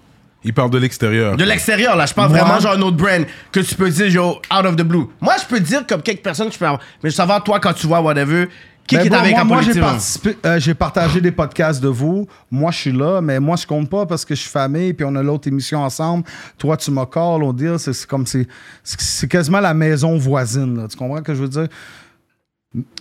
Il 0.43 0.53
parle 0.53 0.69
de 0.69 0.77
l'extérieur. 0.77 1.35
De 1.35 1.43
l'extérieur, 1.43 1.95
là, 1.97 2.05
je 2.05 2.13
parle 2.13 2.29
Moi- 2.31 2.39
vraiment 2.39 2.59
genre 2.59 2.73
un 2.73 2.81
autre 2.81 2.95
brand 2.97 3.25
que 3.51 3.59
tu 3.59 3.75
peux 3.75 3.89
dire, 3.89 4.07
yo, 4.07 4.35
out 4.51 4.65
of 4.65 4.75
the 4.77 4.83
blue. 4.83 5.07
Moi, 5.19 5.35
je 5.41 5.45
peux 5.45 5.59
dire 5.59 5.85
comme 5.85 6.01
quelques 6.01 6.21
personnes 6.23 6.47
que 6.47 6.53
je 6.53 6.59
peux 6.59 6.65
avoir. 6.65 6.81
Mais 7.03 7.09
je 7.09 7.15
veux 7.15 7.17
savoir, 7.17 7.43
toi, 7.43 7.59
quand 7.59 7.73
tu 7.73 7.87
vois 7.87 7.99
whatever, 7.99 8.47
qui 8.87 8.95
Ben 8.95 9.01
qui 9.01 9.07
est 9.07 9.09
bon, 9.11 9.17
avec 9.17 9.35
moi, 9.35 9.43
moi, 9.43 9.61
j'ai 9.61 9.79
participé, 9.79 10.37
euh, 10.45 10.59
j'ai 10.59 10.73
partagé 10.73 11.21
des 11.21 11.31
podcasts 11.31 11.79
de 11.81 11.89
vous. 11.89 12.25
Moi, 12.49 12.71
je 12.71 12.77
suis 12.77 12.91
là, 12.91 13.19
mais 13.21 13.39
moi, 13.39 13.55
je 13.57 13.67
compte 13.67 13.87
pas 13.89 14.05
parce 14.05 14.23
que 14.25 14.33
je 14.33 14.39
suis 14.41 14.49
famille, 14.49 14.93
puis 14.93 15.05
on 15.07 15.13
a 15.15 15.21
l'autre 15.21 15.47
émission 15.49 15.83
ensemble. 15.83 16.23
Toi, 16.57 16.75
tu 16.77 16.89
me 16.89 17.05
calls, 17.05 17.43
on 17.43 17.53
dit, 17.53 17.67
c'est 17.77 17.93
c'est 17.93 18.07
comme 18.07 18.25
c'est 18.25 18.47
c'est- 18.83 18.99
c'est 19.01 19.27
quasiment 19.27 19.59
la 19.59 19.73
maison 19.73 20.17
voisine. 20.17 20.77
là. 20.77 20.87
Tu 20.87 20.95
comprends 20.97 21.17
ce 21.17 21.21
que 21.21 21.35
je 21.35 21.41
veux 21.41 21.49
dire? 21.49 21.67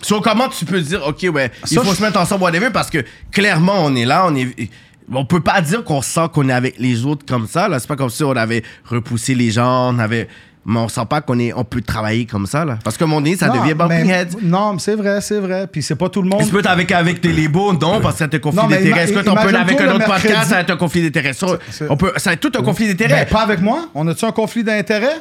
So, 0.01 0.19
comment 0.19 0.49
tu 0.49 0.65
peux 0.65 0.81
dire, 0.81 1.01
OK, 1.07 1.25
ouais, 1.33 1.51
il 1.69 1.77
faut 1.77 1.83
je- 1.83 1.95
se 1.95 2.01
mettre 2.01 2.19
ensemble, 2.19 2.43
whatever, 2.43 2.69
parce 2.71 2.89
que 2.89 3.03
clairement, 3.31 3.75
on 3.85 3.95
est 3.95 4.05
là, 4.05 4.25
on 4.27 4.35
est. 4.35 4.69
On 5.11 5.25
peut 5.25 5.41
pas 5.41 5.61
dire 5.61 5.83
qu'on 5.83 6.01
sent 6.01 6.27
qu'on 6.33 6.49
est 6.49 6.53
avec 6.53 6.75
les 6.79 7.05
autres 7.05 7.25
comme 7.27 7.47
ça, 7.47 7.67
là. 7.67 7.79
C'est 7.79 7.87
pas 7.87 7.95
comme 7.95 8.09
si 8.09 8.23
on 8.23 8.31
avait 8.31 8.63
repoussé 8.85 9.33
les 9.35 9.51
gens, 9.51 9.93
on 9.93 9.99
avait. 9.99 10.27
Mais 10.65 10.77
on 10.77 10.87
sent 10.89 11.01
pas 11.09 11.21
qu'on 11.21 11.39
est, 11.39 11.51
on 11.53 11.63
peut 11.63 11.81
travailler 11.81 12.25
comme 12.25 12.45
ça, 12.45 12.63
là. 12.65 12.77
Parce 12.83 12.97
que 12.97 13.05
mon 13.05 13.21
nez, 13.21 13.35
ça 13.37 13.47
Non, 13.47 13.59
devient 13.61 13.73
bumping 13.73 14.09
head. 14.09 14.35
Non, 14.43 14.73
mais 14.73 14.79
c'est 14.79 14.93
vrai, 14.95 15.19
c'est 15.21 15.39
vrai. 15.39 15.65
Puis 15.71 15.81
c'est 15.81 15.95
pas 15.95 16.09
tout 16.09 16.21
le 16.21 16.29
monde. 16.29 16.47
Que 16.51 16.57
t'es 16.61 16.67
avec, 16.67 16.91
avec 16.91 17.21
tes 17.21 17.29
labels? 17.31 17.79
Non, 17.81 18.01
parce 18.01 18.17
que 18.19 18.25
c'est 18.29 18.35
un 18.35 18.39
conflit 18.39 18.67
d'intérêts. 18.69 19.03
Est-ce 19.03 19.13
que 19.13 19.19
t'en 19.21 19.35
peux 19.35 19.55
avec 19.55 19.81
un 19.81 19.95
autre 19.95 20.05
podcast, 20.05 20.49
ça 20.49 20.55
va 20.55 20.61
être 20.61 20.69
un 20.71 20.77
conflit 20.77 21.01
d'intérêts? 21.01 21.33
Ça, 21.33 21.47
on 21.89 21.97
peut, 21.97 22.11
ça 22.17 22.29
va 22.31 22.33
être 22.35 22.41
tout 22.41 22.51
un 22.59 22.61
conflit 22.63 22.87
Ben, 22.87 22.97
d'intérêts. 22.97 23.25
pas 23.25 23.41
avec 23.41 23.61
moi. 23.61 23.87
On 23.95 24.07
a-tu 24.07 24.25
un 24.25 24.31
conflit 24.31 24.63
d'intérêt? 24.63 25.15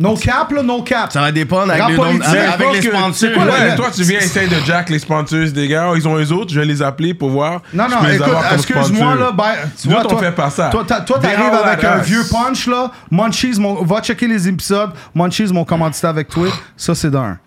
No 0.00 0.16
cap, 0.16 0.50
là, 0.50 0.62
no 0.62 0.80
cap. 0.82 1.12
Ça 1.12 1.20
va 1.20 1.30
dépendre 1.30 1.70
avec, 1.70 1.82
Rap 1.82 1.90
le 1.90 1.96
nombre- 1.98 2.08
politique, 2.08 2.26
avec, 2.28 2.42
je 2.42 2.52
avec 2.54 2.66
pense 2.66 2.74
les 2.74 2.82
sponsors. 2.90 3.14
c'est 3.14 3.32
quoi, 3.34 3.44
Ouais. 3.44 3.76
toi, 3.76 3.90
tu 3.94 4.02
viens 4.02 4.18
essayer 4.18 4.48
de 4.48 4.56
jack 4.64 4.88
les 4.88 4.98
sponsors 4.98 5.50
des 5.52 5.68
gars. 5.68 5.92
Ils 5.94 6.08
ont 6.08 6.16
eux 6.18 6.32
autres, 6.32 6.52
je 6.54 6.58
vais 6.58 6.64
les 6.64 6.80
appeler 6.80 7.12
pour 7.12 7.28
voir. 7.28 7.60
Non, 7.74 7.84
Je 7.86 7.94
non, 7.94 8.00
peux 8.00 8.06
les 8.06 8.14
écoute, 8.16 8.28
excuse-moi, 8.54 9.14
là, 9.14 9.30
ben, 9.32 9.44
tu 9.80 9.88
vois, 9.88 10.00
on 10.04 10.08
toi, 10.08 10.18
fait 10.20 10.32
pas 10.32 10.48
ça. 10.48 10.70
Toi, 10.70 10.84
t'arrives 10.86 11.54
avec 11.64 11.84
un 11.84 11.98
vieux 11.98 12.22
punch, 12.30 12.66
là. 12.66 12.90
Munchies, 13.10 13.60
mon, 13.60 13.84
va 13.84 14.00
checker 14.00 14.26
les 14.26 14.48
épisodes. 14.48 14.90
Munchies, 15.14 15.52
mon 15.52 15.64
commandité 15.64 16.06
avec 16.06 16.28
toi. 16.28 16.48
Ça, 16.78 16.94
c'est 16.94 17.10
d'un. 17.10 17.38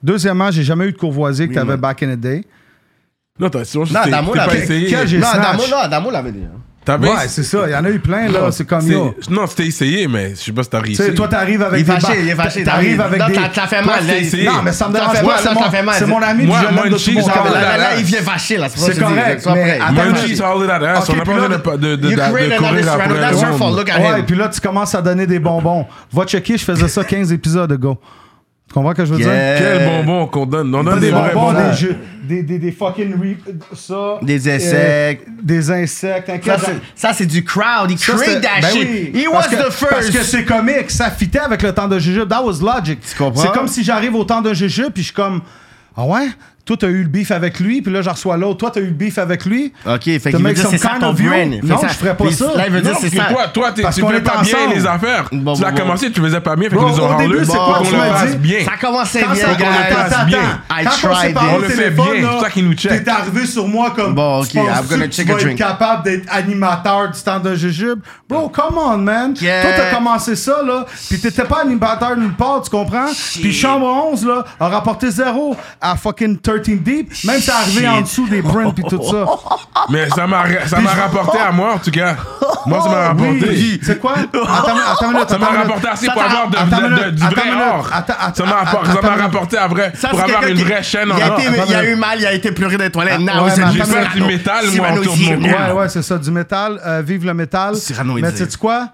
Deuxièmement, 0.00 0.52
j'ai 0.52 0.62
jamais 0.62 0.84
eu 0.86 0.92
de 0.92 0.96
courvoisier 0.98 1.48
que 1.48 1.54
t'avais 1.54 1.72
man. 1.72 1.80
back 1.80 2.02
in 2.04 2.14
the 2.14 2.20
day. 2.20 2.44
Non, 3.40 3.50
t'as 3.50 3.64
sûr, 3.64 3.80
non, 3.92 4.00
Damo 4.08 4.34
l'avait 6.10 6.32
dit. 6.32 6.46
T'avais- 6.88 7.08
Ouais, 7.10 7.28
c'est 7.28 7.42
ça. 7.42 7.58
Il 7.66 7.72
y 7.72 7.76
en 7.76 7.84
a 7.84 7.90
eu 7.90 7.98
plein, 7.98 8.28
là. 8.28 8.50
C'est 8.50 8.66
comme 8.66 8.80
c'est- 8.80 8.92
yo. 8.94 9.14
Non, 9.28 9.46
c'était 9.46 9.66
essayé, 9.66 10.08
mais 10.08 10.30
je 10.30 10.36
sais 10.44 10.52
pas 10.52 10.62
si 10.62 10.70
t'as 10.70 10.78
Tu 10.78 10.84
réussi. 10.86 11.02
sais, 11.02 11.12
toi, 11.12 11.28
t'arrives 11.28 11.62
avec 11.62 11.80
Il 11.80 11.82
est 11.82 11.94
des 11.94 12.00
fâché, 12.00 12.14
ba- 12.14 12.20
il 12.22 12.28
est 12.30 12.34
fâché. 12.34 12.64
T'arrives 12.64 13.00
avec 13.02 13.20
Non, 13.20 13.26
des. 13.26 13.32
t'as- 13.34 13.48
t'as 13.54 13.66
fait 13.66 13.82
mal. 13.82 13.96
c'est 14.00 14.06
là. 14.06 14.16
essayé. 14.18 14.44
Non, 14.46 14.62
mais 14.64 14.72
ça 14.72 14.88
me 14.88 14.94
Ça 14.94 14.98
dérange 15.00 15.16
fait 15.16 15.22
pas. 15.22 15.26
mal, 15.28 15.38
C'est 15.38 15.44
là, 15.44 15.54
mon- 15.54 15.70
fait 15.70 15.82
mal. 15.82 15.94
c'est 15.98 16.06
mon 16.06 16.22
ami, 16.22 16.46
Moi, 16.46 16.58
puis 16.58 16.66
je 16.70 16.74
l'aime 16.74 16.84
de 16.84 16.90
Munchies, 16.90 17.04
tout 17.14 17.18
mon 17.20 17.26
mais 17.26 17.50
va 17.50 17.76
là, 17.76 17.96
il 17.98 18.04
vient 18.04 18.22
fâché, 18.22 18.56
là. 18.56 18.68
C'est 18.70 18.98
correct, 18.98 19.46
mais 19.54 19.78
attends, 19.80 19.92
Munchies, 19.92 20.42
all 20.42 20.66
that 20.66 20.90
ass. 20.90 21.04
Ok, 21.10 21.10
On 21.10 21.16
n'a 21.16 21.22
puis 21.22 21.30
pas 21.30 21.34
besoin 21.34 21.48
là, 21.50 21.56
de, 21.58 21.76
de, 21.76 21.96
de, 21.96 22.08
You 22.10 22.16
de, 22.16 22.20
create 22.22 22.32
de 22.32 22.52
another 22.54 22.56
courir 22.70 22.84
Serrano, 22.84 23.02
après 23.04 23.20
that's 23.20 23.42
le 23.42 23.48
your 23.48 23.58
fault, 23.58 23.76
look 23.76 23.88
at 23.90 24.00
Ouais, 24.00 24.20
him. 24.20 24.24
puis 24.26 24.36
là, 24.36 24.48
tu 24.48 24.60
commences 24.60 24.94
à 24.94 25.02
donner 25.02 25.26
des 25.26 25.38
bonbons. 25.38 25.86
Va 26.10 26.24
checker, 26.24 26.56
je 26.56 26.64
faisais 26.64 26.88
ça 26.88 27.04
15 27.04 27.30
épisodes 27.32 27.70
ago. 27.70 27.98
Tu 28.68 28.74
comprends 28.74 28.90
ce 28.90 28.96
que 28.96 29.04
je 29.06 29.12
veux 29.14 29.18
dire? 29.18 29.28
Quel 29.58 29.86
bonbon 29.86 30.26
qu'on 30.26 30.44
donne. 30.44 30.74
On 30.74 30.84
donne 30.84 31.00
des 31.00 31.06
des 31.06 31.10
vrais 31.12 31.32
bonbons, 31.32 31.52
bonbons. 31.54 31.70
des, 31.70 31.76
jeux, 31.76 31.96
des, 32.24 32.42
des, 32.42 32.58
des 32.58 32.70
fucking 32.70 33.14
re- 33.14 33.36
ça. 33.74 34.18
Des 34.20 34.46
euh, 34.46 34.56
insectes. 34.56 35.26
des 35.42 35.70
insectes. 35.70 36.26
Ça, 36.26 36.32
t'inquiète. 36.34 36.60
c'est- 36.62 36.80
Ça, 36.94 37.12
c'est 37.14 37.24
du 37.26 37.42
crowd. 37.44 37.90
Il 37.90 37.98
Ça, 37.98 38.16
c'était- 38.18 38.40
that 38.42 38.48
ben 38.60 38.68
shit. 38.68 38.86
oui, 39.14 39.20
He 39.22 39.24
parce 39.32 39.46
was 39.46 39.50
que- 39.50 39.56
the 39.56 39.88
Parce 39.88 40.06
que 40.06 40.12
first. 40.12 40.30
c'est 40.30 40.44
comique, 40.44 40.90
ça 40.90 41.10
fitait 41.10 41.38
avec 41.38 41.62
le 41.62 41.72
temps 41.72 41.88
de 41.88 41.98
jujube. 41.98 42.28
That 42.28 42.42
was 42.44 42.60
logic. 42.62 42.98
comprends? 43.16 43.40
C'est 43.40 43.52
comme 43.52 43.68
si 43.68 43.82
j'arrive 43.82 44.14
au 44.14 44.24
temps 44.24 44.42
de 44.42 44.52
jujube 44.52 44.90
puis 44.92 45.02
je 45.02 45.06
suis 45.08 45.14
comme, 45.14 45.40
ah 45.96 46.04
ouais, 46.04 46.28
toi, 46.68 46.76
t'as 46.78 46.88
eu 46.88 47.02
le 47.02 47.08
beef 47.08 47.30
avec 47.30 47.60
lui, 47.60 47.80
puis 47.80 47.90
là, 47.90 48.02
j'en 48.02 48.12
reçois 48.12 48.36
l'autre. 48.36 48.58
Toi, 48.58 48.70
t'as 48.70 48.80
eu 48.80 48.88
le 48.88 48.90
beef 48.90 49.16
avec 49.16 49.46
lui. 49.46 49.72
Ok, 49.86 50.02
fait 50.02 50.20
qu'il 50.20 50.36
veut 50.36 50.52
dire 50.52 50.66
c'est 50.68 50.76
ça 50.76 50.96
ton. 51.00 51.16
Fait 51.16 51.46
Non, 51.62 51.76
je 51.80 51.94
ferais 51.94 52.14
pas 52.14 52.30
ça. 52.30 52.52
Là, 52.54 52.66
il 52.66 52.72
veut 52.74 52.82
dire 52.82 52.94
c'est 53.00 53.08
ça. 53.08 53.24
toi, 53.24 53.48
toi, 53.48 53.72
tu 53.72 53.82
fais 53.82 54.20
pas 54.20 54.42
bien 54.42 54.74
les 54.74 54.86
affaires. 54.86 55.30
Tu 55.30 55.38
bon. 55.38 55.54
commencé, 55.74 56.12
tu 56.12 56.20
faisais 56.20 56.40
pas 56.42 56.56
bien, 56.56 56.68
fait 56.68 56.76
qu'ils 56.76 56.86
nous 56.86 57.00
ont 57.00 57.04
au 57.04 57.08
râlé. 57.08 57.28
début, 57.28 57.44
c'est 57.46 57.56
quoi 57.56 57.78
qu'on 57.78 57.84
tu 57.84 57.92
le 57.92 57.96
m'as 57.96 58.26
dit? 58.26 58.36
bien. 58.36 58.58
Ça 58.66 58.72
commençait 58.78 59.24
bien. 60.26 60.60
I 60.70 60.84
Quand 60.84 60.90
on 60.90 60.94
s'est 60.94 61.08
tried 61.08 61.32
parlé 61.32 61.52
au 61.52 61.54
On 61.54 61.58
le 61.58 61.68
fait 61.68 61.76
téléphone, 61.76 62.12
bien, 62.12 62.22
là, 62.22 62.30
c'est 62.34 62.44
ça 62.44 62.50
qui 62.50 62.62
nous 62.62 62.74
check. 62.74 63.04
T'es 63.04 63.10
arrivé 63.10 63.46
sur 63.46 63.66
moi 63.66 63.92
comme. 63.96 64.14
Bon, 64.14 64.42
ok, 64.42 64.54
I'm 64.54 64.86
gonna 64.90 65.08
check 65.08 65.30
a 65.30 65.34
drink. 65.36 65.56
capable 65.56 66.02
d'être 66.04 66.26
animateur 66.30 67.10
du 67.10 67.18
stand 67.18 67.44
de 67.44 67.54
jujube. 67.54 68.00
Bro, 68.28 68.50
come 68.50 68.76
on, 68.76 68.98
man. 68.98 69.32
Toi, 69.32 69.48
t'as 69.74 69.94
commencé 69.94 70.36
ça, 70.36 70.62
là. 70.62 70.84
Puis 71.08 71.18
t'étais 71.18 71.44
pas 71.44 71.62
animateur 71.62 72.14
nulle 72.14 72.34
part, 72.34 72.60
tu 72.62 72.68
comprends? 72.68 73.06
Puis 73.40 73.54
Chambre 73.54 73.86
11, 74.12 74.26
là, 74.26 74.44
a 74.60 74.68
rapporté 74.68 75.10
zéro 75.10 75.56
à 75.80 75.96
fucking 75.96 76.36
13 76.62 76.78
Deep. 76.80 77.12
Même 77.24 77.40
c'est 77.40 77.50
arrivé 77.50 77.80
Shit. 77.80 77.88
en 77.88 78.00
dessous 78.02 78.28
des 78.28 78.42
prints 78.42 78.72
puis 78.74 78.84
tout 78.88 79.02
ça. 79.02 79.24
Mais 79.90 80.08
ça 80.10 80.26
m'a 80.26 80.44
ça 80.66 80.80
m'a 80.80 80.90
rapporté 80.90 81.38
à 81.38 81.50
moi, 81.52 81.74
en 81.74 81.78
tout 81.78 81.90
cas. 81.90 82.16
Moi, 82.66 82.80
ça 82.82 82.88
m'a 82.88 83.08
rapporté. 83.08 83.48
Oui. 83.48 83.80
C'est 83.82 83.98
quoi? 84.00 84.14
Attends, 84.18 84.36
attends 84.92 85.06
une 85.06 85.12
minute, 85.14 85.30
Ça 85.30 85.38
m'a 85.38 85.46
rapporté 85.46 85.88
assez 85.88 86.06
Ça 86.06 86.12
pour 86.12 86.22
avoir 86.22 86.48
du 86.48 86.56
vrai 87.24 87.50
or. 87.70 87.88
Ça 88.34 88.44
m'a 88.44 88.66
ça 88.66 89.22
rapporté 89.22 89.56
à 89.56 89.66
vrai 89.68 89.92
Ça, 89.94 90.08
pour 90.08 90.18
c'est 90.18 90.24
avoir 90.24 90.46
une 90.46 90.58
vraie 90.58 90.82
chaîne 90.82 91.12
en 91.12 91.16
or. 91.16 91.40
il 91.68 91.74
a 91.74 91.84
eu 91.84 91.94
mal, 91.94 92.18
il 92.20 92.26
a 92.26 92.32
été 92.32 92.52
pleuré 92.52 92.76
les 92.76 92.90
toilettes. 92.90 93.20
Fait 93.20 93.54
Cyrano. 93.54 94.08
du 94.14 94.22
métal, 94.22 94.64
moi, 94.76 94.92
autour 94.92 95.16
de 95.16 95.36
mon. 95.36 95.48
Ouais, 95.48 95.72
ouais, 95.72 95.88
c'est 95.88 96.02
ça, 96.02 96.18
du 96.18 96.30
métal. 96.30 96.80
euh, 96.84 97.02
vive 97.04 97.24
le 97.24 97.34
métal. 97.34 97.74
Mais 98.14 98.22
dire. 98.22 98.38
sais-tu 98.38 98.58
quoi? 98.58 98.88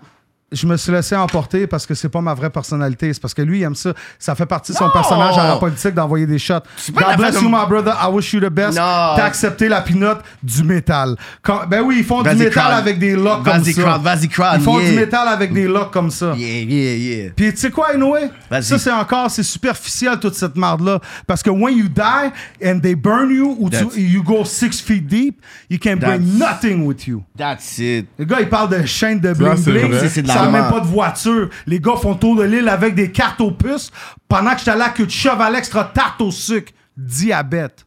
Je 0.52 0.66
me 0.68 0.76
suis 0.76 0.92
laissé 0.92 1.16
emporter 1.16 1.66
parce 1.66 1.84
que 1.84 1.94
c'est 1.94 2.08
pas 2.08 2.20
ma 2.20 2.32
vraie 2.32 2.50
personnalité. 2.50 3.12
C'est 3.12 3.20
parce 3.20 3.34
que 3.34 3.42
lui, 3.42 3.60
il 3.60 3.62
aime 3.64 3.74
ça. 3.74 3.92
Ça 4.20 4.36
fait 4.36 4.46
partie 4.46 4.70
de 4.70 4.76
son 4.76 4.84
Non! 4.84 4.90
personnage 4.92 5.36
à 5.36 5.48
la 5.48 5.56
politique 5.56 5.94
d'envoyer 5.94 6.26
des 6.26 6.38
shots. 6.38 6.60
God 6.92 7.16
bless 7.16 7.34
you, 7.36 7.40
de- 7.42 7.46
my 7.48 7.66
brother. 7.68 7.92
I 8.00 8.08
wish 8.12 8.32
you 8.34 8.40
the 8.40 8.50
best. 8.52 8.76
T'as 8.76 9.24
accepté 9.24 9.68
la 9.68 9.80
pinote 9.80 10.20
du 10.42 10.62
métal. 10.62 11.16
Quand- 11.42 11.66
ben 11.68 11.80
oui, 11.82 11.96
ils 12.00 12.04
font 12.04 12.22
du 12.22 12.28
métal 12.28 12.50
crowd. 12.52 12.78
avec 12.78 12.98
des 13.00 13.16
locks 13.16 13.42
comme 13.42 13.58
Vas-y, 13.62 13.72
ça. 13.72 13.98
vas-y, 13.98 14.28
crowd, 14.28 14.56
Ils 14.56 14.62
font 14.62 14.78
yeah. 14.78 14.90
du 14.90 14.96
métal 14.96 15.26
avec 15.28 15.52
des 15.52 15.66
locks 15.66 15.90
comme 15.92 16.10
ça. 16.10 16.34
Yeah, 16.36 16.60
yeah, 16.60 16.94
yeah. 16.96 17.30
Puis 17.34 17.50
tu 17.52 17.56
sais 17.58 17.70
quoi, 17.70 17.88
anyway? 17.94 18.30
Vas-y. 18.48 18.62
Ça, 18.64 18.78
c'est 18.78 18.92
encore, 18.92 19.30
c'est 19.32 19.42
superficiel, 19.42 20.20
toute 20.20 20.34
cette 20.34 20.54
marde-là. 20.56 21.00
Parce 21.26 21.42
que 21.42 21.50
when 21.50 21.76
you 21.76 21.88
die 21.88 22.30
and 22.64 22.78
they 22.80 22.94
burn 22.94 23.28
you 23.30 23.56
ou 23.58 23.70
tu- 23.70 23.76
That's- 23.76 23.96
you 23.96 24.22
go 24.22 24.44
six 24.44 24.80
feet 24.80 25.04
deep, 25.06 25.40
you 25.68 25.78
can 25.82 25.96
bring 25.96 26.38
nothing 26.38 26.86
with 26.86 27.08
you. 27.08 27.24
That's 27.36 27.78
it. 27.78 28.06
Le 28.18 28.24
gars, 28.24 28.40
il 28.40 28.48
parle 28.48 28.68
de 28.68 28.86
chaîne 28.86 29.18
de 29.18 29.32
bling-bling. 29.32 29.98
C'est- 30.08 30.22
Ça 30.34 30.42
n'a 30.42 30.50
même 30.50 30.70
pas 30.70 30.80
de 30.80 30.86
voiture. 30.86 31.48
Les 31.66 31.80
gars 31.80 31.96
font 31.96 32.14
tour 32.14 32.36
de 32.36 32.42
l'île 32.42 32.68
avec 32.68 32.94
des 32.94 33.10
cartes 33.10 33.40
aux 33.40 33.50
puces 33.52 33.90
pendant 34.28 34.52
que 34.52 34.58
j'étais 34.58 34.70
allé 34.72 34.82
à 34.82 34.90
queue 34.90 35.06
de 35.06 35.10
cheval 35.10 35.54
extra 35.56 35.84
tarte 35.84 36.20
au 36.20 36.30
sucre. 36.30 36.72
Diabète. 36.96 37.84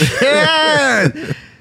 Yeah! 0.00 1.08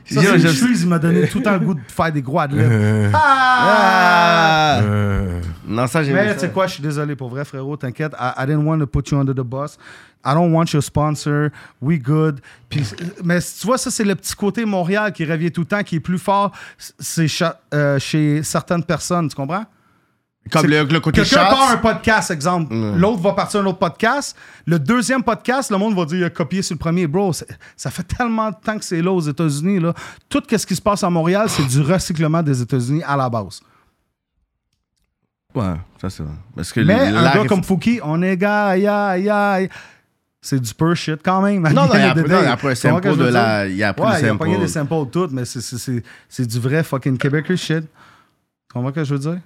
Ça, 0.07 0.21
Yo, 0.21 0.37
je- 0.37 0.81
il 0.83 0.87
m'a 0.87 0.99
donné 0.99 1.27
tout 1.27 1.39
le 1.39 1.43
temps 1.43 1.53
le 1.53 1.59
goût 1.59 1.73
de 1.73 1.79
faire 1.87 2.11
des 2.11 2.21
gros 2.21 2.37
adlibs. 2.39 2.61
Euh. 2.61 3.09
Ah! 3.11 4.77
Ah! 4.77 4.79
Euh, 4.83 5.41
Non, 5.67 5.87
ça, 5.87 6.03
j'ai 6.03 6.13
Mais 6.13 6.31
tu 6.35 6.41
sais 6.41 6.49
quoi, 6.51 6.67
je 6.67 6.73
suis 6.73 6.83
désolé 6.83 7.15
pour 7.15 7.27
vrai, 7.29 7.43
frérot, 7.43 7.75
t'inquiète. 7.75 8.13
I, 8.19 8.33
I 8.37 8.45
didn't 8.45 8.65
want 8.67 8.77
to 8.79 8.85
put 8.85 9.09
you 9.09 9.17
under 9.17 9.33
the 9.33 9.43
bus. 9.43 9.77
I 10.23 10.33
don't 10.35 10.51
want 10.53 10.65
your 10.73 10.83
sponsor. 10.83 11.49
We 11.81 11.97
good. 11.99 12.39
Puis, 12.69 12.83
mais 13.23 13.39
tu 13.39 13.65
vois, 13.65 13.79
ça, 13.79 13.89
c'est 13.89 14.03
le 14.03 14.13
petit 14.13 14.35
côté 14.35 14.63
Montréal 14.63 15.11
qui 15.11 15.25
revient 15.25 15.51
tout 15.51 15.61
le 15.61 15.67
temps, 15.67 15.81
qui 15.81 15.95
est 15.95 15.99
plus 15.99 16.19
fort 16.19 16.51
c'est 16.77 17.25
euh, 17.73 17.97
chez 17.97 18.43
certaines 18.43 18.83
personnes, 18.83 19.27
tu 19.27 19.35
comprends? 19.35 19.65
Comme 20.51 20.67
le, 20.67 20.83
le 20.83 20.99
côté 20.99 21.21
Quelqu'un 21.23 21.45
part 21.45 21.71
un 21.71 21.77
podcast, 21.77 22.29
exemple. 22.29 22.73
L'autre 22.95 23.19
va 23.19 23.33
partir 23.33 23.61
un 23.61 23.65
autre 23.65 23.79
podcast. 23.79 24.37
Le 24.67 24.77
deuxième 24.77 25.23
podcast, 25.23 25.71
le 25.71 25.77
monde 25.77 25.95
va 25.95 26.05
dire 26.05 26.17
il 26.19 26.23
a 26.23 26.29
copié 26.29 26.61
sur 26.61 26.75
le 26.75 26.79
premier. 26.79 27.07
Bro, 27.07 27.33
ça 27.33 27.89
fait 27.89 28.03
tellement 28.03 28.51
de 28.51 28.55
temps 28.63 28.77
que 28.77 28.85
c'est 28.85 29.01
là 29.01 29.11
aux 29.11 29.21
États-Unis. 29.21 29.79
Là. 29.79 29.93
Tout 30.29 30.43
ce 30.47 30.65
qui 30.67 30.75
se 30.75 30.81
passe 30.81 31.03
à 31.03 31.09
Montréal, 31.09 31.47
c'est 31.49 31.65
du 31.65 31.81
recyclement 31.81 32.43
des 32.43 32.61
États-Unis 32.61 33.01
à 33.03 33.17
la 33.17 33.27
base. 33.27 33.59
Ouais, 35.55 35.73
ça 36.01 36.09
c'est 36.09 36.21
vrai. 36.23 36.33
Parce 36.55 36.71
que 36.73 36.81
Mais 36.81 36.93
un 36.93 37.23
gars 37.33 37.45
comme 37.47 37.63
Fouki, 37.63 37.99
on 38.03 38.21
est 38.21 38.37
gars, 38.37 38.67
aïe, 38.67 38.85
aïe, 38.87 39.29
aïe. 39.29 39.69
C'est 40.41 40.59
du 40.59 40.73
pur 40.75 40.95
shit 40.95 41.21
quand 41.23 41.41
même. 41.41 41.63
Non, 41.63 41.87
non, 41.87 41.89
il 41.95 41.99
y 42.01 42.03
a 42.03 42.13
Des 42.13 42.21
peu- 42.23 42.29
non, 42.29 42.35
il 42.41 42.43
y 42.43 42.45
a 42.45 42.45
days. 42.45 42.51
un 42.51 42.57
peu 42.57 42.75
sample 42.75 43.17
de 43.17 43.23
la- 43.25 43.67
il 43.67 43.75
y 43.77 43.83
a 43.83 43.93
peu 43.93 44.03
Ouais, 44.03 44.19
il 44.21 44.27
a 44.29 44.35
pogné 44.35 44.57
des 44.59 44.67
samples 44.67 45.09
toutes, 45.11 45.31
mais 45.31 45.43
c'est- 45.45 45.61
c'est- 45.61 45.77
c'est 45.79 46.03
c'est 46.29 46.45
du 46.45 46.59
vrai 46.59 46.83
fucking 46.83 47.17
Québécois 47.17 47.55
shit. 47.55 47.83
Ce 48.75 48.91
que 48.91 49.03
je 49.03 49.13
veux 49.15 49.19
dire? 49.19 49.39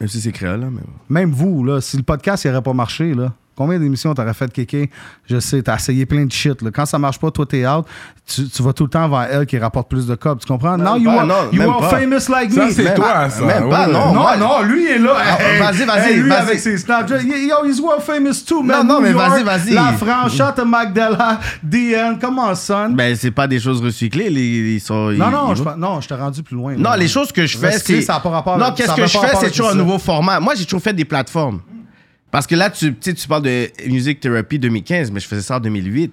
Même 0.00 0.08
si 0.08 0.20
c'est 0.20 0.32
créole, 0.32 0.60
là, 0.60 0.70
mais. 0.70 0.82
Même 1.08 1.30
vous, 1.30 1.64
là, 1.64 1.80
si 1.80 1.96
le 1.96 2.02
podcast 2.02 2.44
n'aurait 2.46 2.62
pas 2.62 2.72
marché, 2.72 3.14
là, 3.14 3.32
combien 3.56 3.78
d'émissions 3.78 4.14
t'aurais 4.14 4.34
fait 4.34 4.52
kéké? 4.52 4.90
Je 5.28 5.38
sais, 5.40 5.62
t'as 5.62 5.76
essayé 5.76 6.06
plein 6.06 6.24
de 6.24 6.32
shit. 6.32 6.60
Là. 6.62 6.70
Quand 6.72 6.86
ça 6.86 6.98
marche 6.98 7.18
pas, 7.18 7.30
toi, 7.30 7.46
t'es 7.46 7.66
out. 7.66 7.84
Tu, 8.26 8.48
tu 8.48 8.62
vas 8.62 8.72
tout 8.72 8.84
le 8.84 8.90
temps 8.90 9.06
vers 9.08 9.28
elle 9.30 9.44
qui 9.46 9.58
rapporte 9.58 9.88
plus 9.90 10.06
de 10.06 10.14
cob. 10.14 10.38
Tu 10.40 10.46
comprends? 10.46 10.78
Now 10.78 10.96
you 10.96 11.10
are, 11.10 11.26
non, 11.26 11.34
you 11.52 11.60
are 11.62 11.78
pas. 11.80 11.90
famous 12.00 12.28
like 12.30 12.52
Ça, 12.52 12.64
me. 12.66 12.70
c'est 12.70 12.94
toi, 12.94 13.28
ça. 13.28 13.44
même 13.44 13.68
pas, 13.68 13.86
non. 13.86 14.06
Non, 14.06 14.14
moi- 14.14 14.36
non, 14.38 14.62
lui 14.62 14.86
est 14.86 14.98
là. 14.98 15.12
Ah, 15.18 15.38
Hey, 15.42 15.58
vas-y, 15.60 15.84
vas-y, 15.84 16.08
hey, 16.12 16.16
lui 16.20 16.28
vas-y. 16.30 16.38
avec 16.40 16.58
ses 16.58 16.78
Snapchat. 16.78 17.20
Yo, 17.20 17.64
he's 17.66 17.80
world 17.80 18.02
famous 18.02 18.42
too, 18.46 18.62
man. 18.62 18.86
Non, 18.86 18.94
non, 18.94 19.00
mais 19.02 19.12
vas-y, 19.12 19.42
vas-y. 19.44 19.74
La 19.74 19.92
France, 19.92 20.34
shout 20.36 20.52
to 20.56 20.64
Magdala, 20.64 21.38
DN, 21.62 22.18
come 22.18 22.38
on, 22.38 22.54
son. 22.54 22.90
Ben, 22.90 23.14
c'est 23.14 23.30
pas 23.30 23.46
des 23.46 23.60
choses 23.60 23.82
recyclées. 23.82 24.30
Les, 24.30 24.74
ils 24.76 24.80
sont, 24.80 25.10
non, 25.10 25.30
non, 25.30 25.54
je, 25.54 25.62
non, 25.76 26.00
je 26.00 26.08
t'ai 26.08 26.14
rendu 26.14 26.42
plus 26.42 26.56
loin. 26.56 26.74
Non, 26.76 26.90
là. 26.90 26.96
les 26.96 27.08
choses 27.08 27.30
que 27.30 27.44
je 27.44 27.58
fais, 27.58 27.72
c'est. 27.78 28.00
ça 28.00 28.16
a 28.16 28.20
pas 28.20 28.30
rapport- 28.30 28.56
Non, 28.56 28.72
qu'est-ce 28.74 28.94
que 28.94 29.06
je 29.06 29.18
fais, 29.18 29.36
c'est 29.38 29.50
toujours 29.50 29.70
un 29.70 29.74
nouveau 29.74 29.98
format. 29.98 30.40
Moi, 30.40 30.54
j'ai 30.54 30.64
toujours 30.64 30.82
fait 30.82 30.94
des 30.94 31.04
plateformes. 31.04 31.60
Parce 32.34 32.48
que 32.48 32.56
là, 32.56 32.68
tu, 32.68 32.92
tu 32.96 33.28
parles 33.28 33.42
de 33.42 33.68
Music 33.86 34.18
Therapy 34.18 34.58
2015, 34.58 35.12
mais 35.12 35.20
je 35.20 35.28
faisais 35.28 35.40
ça 35.42 35.58
en 35.58 35.60
2008. 35.60 36.12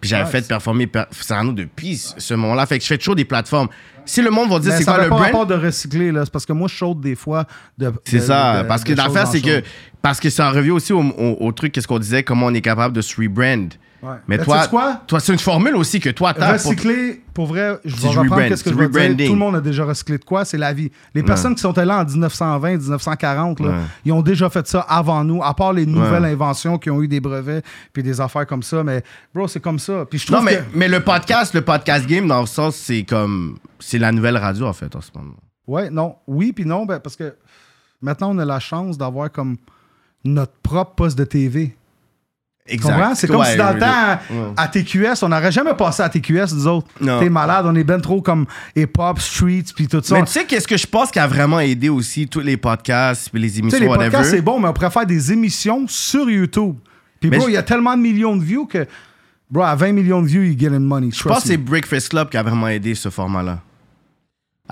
Puis 0.00 0.10
j'avais 0.10 0.28
fait 0.28 0.48
performer 0.48 0.88
per- 0.88 1.04
Cyrano 1.12 1.52
depuis 1.52 1.96
ce 1.96 2.34
moment-là. 2.34 2.66
Fait 2.66 2.78
que 2.78 2.82
je 2.82 2.88
fais 2.88 2.98
toujours 2.98 3.14
des 3.14 3.24
plateformes. 3.24 3.68
Si 4.04 4.20
le 4.22 4.30
monde 4.32 4.50
va 4.50 4.58
dire 4.58 4.72
c'est 4.72 4.84
quoi 4.84 4.96
le 5.04 5.08
pas 5.08 5.08
brand, 5.10 5.22
rapport 5.26 5.46
de 5.46 5.54
recycler, 5.54 6.10
là. 6.10 6.24
C'est 6.24 6.32
parce 6.32 6.44
que 6.44 6.52
moi, 6.52 6.66
je 6.66 6.74
saute 6.76 7.00
des 7.00 7.14
fois 7.14 7.46
de. 7.78 7.92
c'est 8.04 8.18
ça. 8.18 8.64
de- 8.64 8.68
parce 8.68 8.82
que 8.82 8.92
l'affaire, 8.94 9.28
c'est 9.28 9.40
que. 9.40 9.62
Parce 10.02 10.18
que 10.18 10.30
ça 10.30 10.48
en 10.48 10.52
revient 10.52 10.72
aussi 10.72 10.92
au, 10.92 11.00
au- 11.00 11.36
au 11.38 11.52
truc, 11.52 11.70
qu'est-ce 11.70 11.86
qu'on 11.86 12.00
disait, 12.00 12.24
comment 12.24 12.46
on 12.46 12.54
est 12.54 12.60
capable 12.60 12.96
de 12.96 13.00
se 13.00 13.14
rebrand. 13.20 13.68
Ouais. 14.02 14.14
Mais 14.26 14.36
Mais 14.36 14.44
toi, 14.44 14.66
quoi? 14.66 15.00
toi 15.06 15.20
c'est 15.20 15.32
une 15.32 15.38
formule 15.38 15.76
aussi 15.76 16.00
que 16.00 16.10
toi, 16.10 16.34
t'as. 16.34 16.58
pour- 16.58 16.70
Recycler, 16.72 17.22
pour 17.32 17.46
vrai, 17.46 17.78
je 17.84 17.94
vais 17.94 18.08
reprendre 18.08 18.48
qu'est-ce 18.48 18.64
que 18.64 18.70
je 18.70 18.74
veux 18.74 18.88
dire. 18.88 19.26
Tout 19.28 19.32
le 19.34 19.38
monde 19.38 19.54
a 19.56 19.60
déjà 19.60 19.84
recyclé 19.84 20.18
de 20.18 20.24
quoi? 20.24 20.44
C'est 20.44 20.58
la 20.58 20.72
vie. 20.72 20.90
Les 21.14 21.22
personnes 21.22 21.54
qui 21.54 21.60
sont 21.60 21.76
allées 21.78 21.92
en 21.92 22.04
1920, 22.04 22.78
1940, 22.78 23.60
là, 23.60 23.68
Ouais. 23.68 23.74
ils 24.04 24.12
ont 24.12 24.22
déjà 24.22 24.50
fait 24.50 24.66
ça 24.66 24.80
avant 24.80 25.22
nous, 25.22 25.40
à 25.42 25.54
part 25.54 25.72
les 25.72 25.86
nouvelles 25.86 26.24
inventions 26.24 26.78
qui 26.78 26.90
ont 26.90 27.00
eu 27.00 27.06
des 27.06 27.20
brevets 27.20 27.62
puis 27.92 28.02
des 28.02 28.20
affaires 28.20 28.46
comme 28.46 28.62
ça. 28.64 28.82
Mais, 28.82 29.04
bro, 29.32 29.46
c'est 29.46 29.60
comme 29.60 29.78
ça. 29.78 30.04
Puis 30.10 30.18
je 30.18 30.26
trouve 30.26 30.38
Non, 30.38 30.44
mais, 30.44 30.56
que... 30.56 30.62
mais 30.74 30.88
le 30.88 31.00
podcast, 31.00 31.54
le 31.54 31.60
podcast 31.62 32.04
game, 32.06 32.26
dans 32.26 32.40
le 32.40 32.46
sens, 32.46 32.74
c'est 32.76 33.04
comme. 33.04 33.56
C'est 33.78 33.98
la 33.98 34.10
nouvelle 34.10 34.36
radio, 34.36 34.66
en 34.66 34.72
fait, 34.72 34.94
en 34.96 35.00
ce 35.00 35.10
moment. 35.14 35.34
Ouais, 35.68 35.90
non. 35.90 36.16
Oui, 36.26 36.52
puis 36.52 36.64
non, 36.64 36.86
ben, 36.86 36.98
parce 36.98 37.14
que 37.14 37.36
maintenant, 38.00 38.34
on 38.34 38.38
a 38.38 38.44
la 38.44 38.58
chance 38.58 38.98
d'avoir 38.98 39.30
comme 39.30 39.56
notre 40.24 40.52
propre 40.62 40.94
poste 40.96 41.16
de 41.18 41.24
TV. 41.24 41.76
Comprends? 42.80 43.14
C'est 43.16 43.26
comme 43.26 43.40
Ouais, 43.40 43.52
si 43.52 43.56
dans 43.56 43.72
le 43.72 43.80
temps, 43.80 44.18
ouais. 44.30 44.52
à 44.56 44.68
TQS, 44.68 45.22
on 45.22 45.28
n'aurait 45.30 45.50
jamais 45.50 45.74
passé 45.74 46.02
à 46.02 46.08
TQS, 46.08 46.54
nous 46.54 46.66
autres. 46.68 46.86
T'es 47.00 47.28
malade, 47.28 47.66
on 47.68 47.74
est 47.74 47.82
ben 47.82 48.00
trop 48.00 48.22
comme 48.22 48.46
hip-hop, 48.76 49.18
streets, 49.20 49.72
puis 49.74 49.88
tout 49.88 50.00
ça. 50.02 50.14
Mais 50.14 50.24
tu 50.24 50.32
sais, 50.32 50.44
qu'est-ce 50.44 50.68
que 50.68 50.76
je 50.76 50.86
pense 50.86 51.10
qui 51.10 51.18
a 51.18 51.26
vraiment 51.26 51.58
aidé 51.58 51.88
aussi 51.88 52.28
tous 52.28 52.40
les 52.40 52.56
podcasts, 52.56 53.30
puis 53.30 53.42
les 53.42 53.58
émissions, 53.58 53.80
les 53.80 53.86
whatever. 53.88 54.10
podcasts, 54.10 54.30
c'est 54.30 54.42
bon, 54.42 54.60
mais 54.60 54.68
on 54.68 54.72
pourrait 54.72 54.90
faire 54.90 55.06
des 55.06 55.32
émissions 55.32 55.86
sur 55.88 56.30
YouTube. 56.30 56.76
Puis, 57.20 57.30
bro, 57.30 57.48
il 57.48 57.52
y 57.52 57.56
a 57.56 57.62
tellement 57.64 57.96
de 57.96 58.00
millions 58.02 58.36
de 58.36 58.44
views 58.44 58.66
que, 58.66 58.86
bro, 59.50 59.62
à 59.64 59.74
20 59.74 59.92
millions 59.92 60.22
de 60.22 60.28
views, 60.28 60.42
you 60.44 60.56
getting 60.58 60.78
money. 60.80 61.10
Je 61.12 61.22
pense 61.24 61.42
que 61.42 61.48
c'est 61.48 61.56
Breakfast 61.56 62.10
Club 62.10 62.28
qui 62.30 62.36
a 62.36 62.42
vraiment 62.44 62.68
aidé 62.68 62.94
ce 62.94 63.10
format-là. 63.10 63.58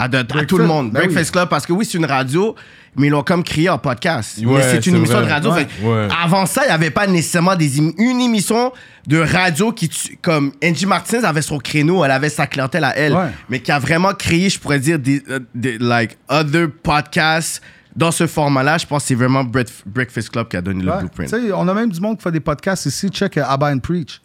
À, 0.02 0.09
de- 0.09 0.18
à 0.18 0.44
tout 0.44 0.59
le 0.59 0.66
monde. 0.66 0.90
ben 0.90 1.01
Breakfast 1.01 1.31
Club, 1.32 1.48
parce 1.48 1.66
que 1.66 1.72
oui, 1.72 1.85
c'est 1.85 1.98
une 1.98 2.06
radio, 2.06 2.55
mais 2.97 3.09
ils 3.09 3.10
l'ont 3.10 3.22
comme 3.22 3.44
créé 3.44 3.68
en 3.68 3.78
podcast. 3.78 4.39
Ouais, 4.39 4.47
mais 4.59 4.62
c'est 4.70 4.86
une 4.86 4.97
émission 4.97 5.18
vrai. 5.18 5.27
de 5.27 5.31
radio. 5.31 5.51
Ouais. 5.52 5.64
fait 5.64 5.66
que 5.82 5.86
Ouais. 5.86 6.09
Avant 6.24 6.47
ça, 6.47 6.62
il 6.64 6.68
n'y 6.68 6.72
avait 6.72 6.90
pas 6.90 7.06
nécessairement 7.06 7.55
des 7.56 7.78
une 7.78 8.20
émission 8.20 8.72
de 9.06 9.18
radio 9.18 9.72
qui, 9.72 9.90
comme 10.22 10.52
Angie 10.64 10.86
Martinez 10.86 11.24
avait 11.24 11.43
son 11.43 11.59
créneau, 11.59 12.05
elle 12.05 12.10
avait 12.10 12.28
sa 12.31 12.47
clientèle 12.47 12.85
à 12.85 12.97
elle, 12.97 13.12
mais 13.48 13.60
qui 13.60 13.70
a 13.72 13.78
vraiment 13.78 14.12
créé, 14.14 14.48
je 14.48 14.59
pourrais 14.59 14.78
dire, 14.81 14.98
des, 14.98 15.22
euh, 15.31 15.40
des 15.55 15.78
like, 15.78 16.16
other 16.28 16.68
podcasts 16.82 17.62
dans 17.94 18.10
ce 18.12 18.27
format-là. 18.27 18.78
Je 18.78 18.86
pense 18.86 19.02
que 19.02 19.09
c'est 19.09 19.14
vraiment 19.14 19.44
Break- 19.44 19.82
Breakfast 19.85 20.31
Club 20.31 20.48
qui 20.48 20.56
a 20.56 20.62
donné 20.62 20.82
le 20.85 20.93
blueprint. 20.98 21.35
On 21.55 21.68
a 21.68 21.74
même 21.74 21.90
du 21.90 22.01
monde 22.01 22.16
qui 22.16 22.22
fait 22.22 22.32
des 22.32 22.40
podcasts 22.40 22.86
ici. 22.86 23.09
Check 23.10 23.36
Abba 23.39 23.72
and 23.72 23.81
Preach. 23.81 24.20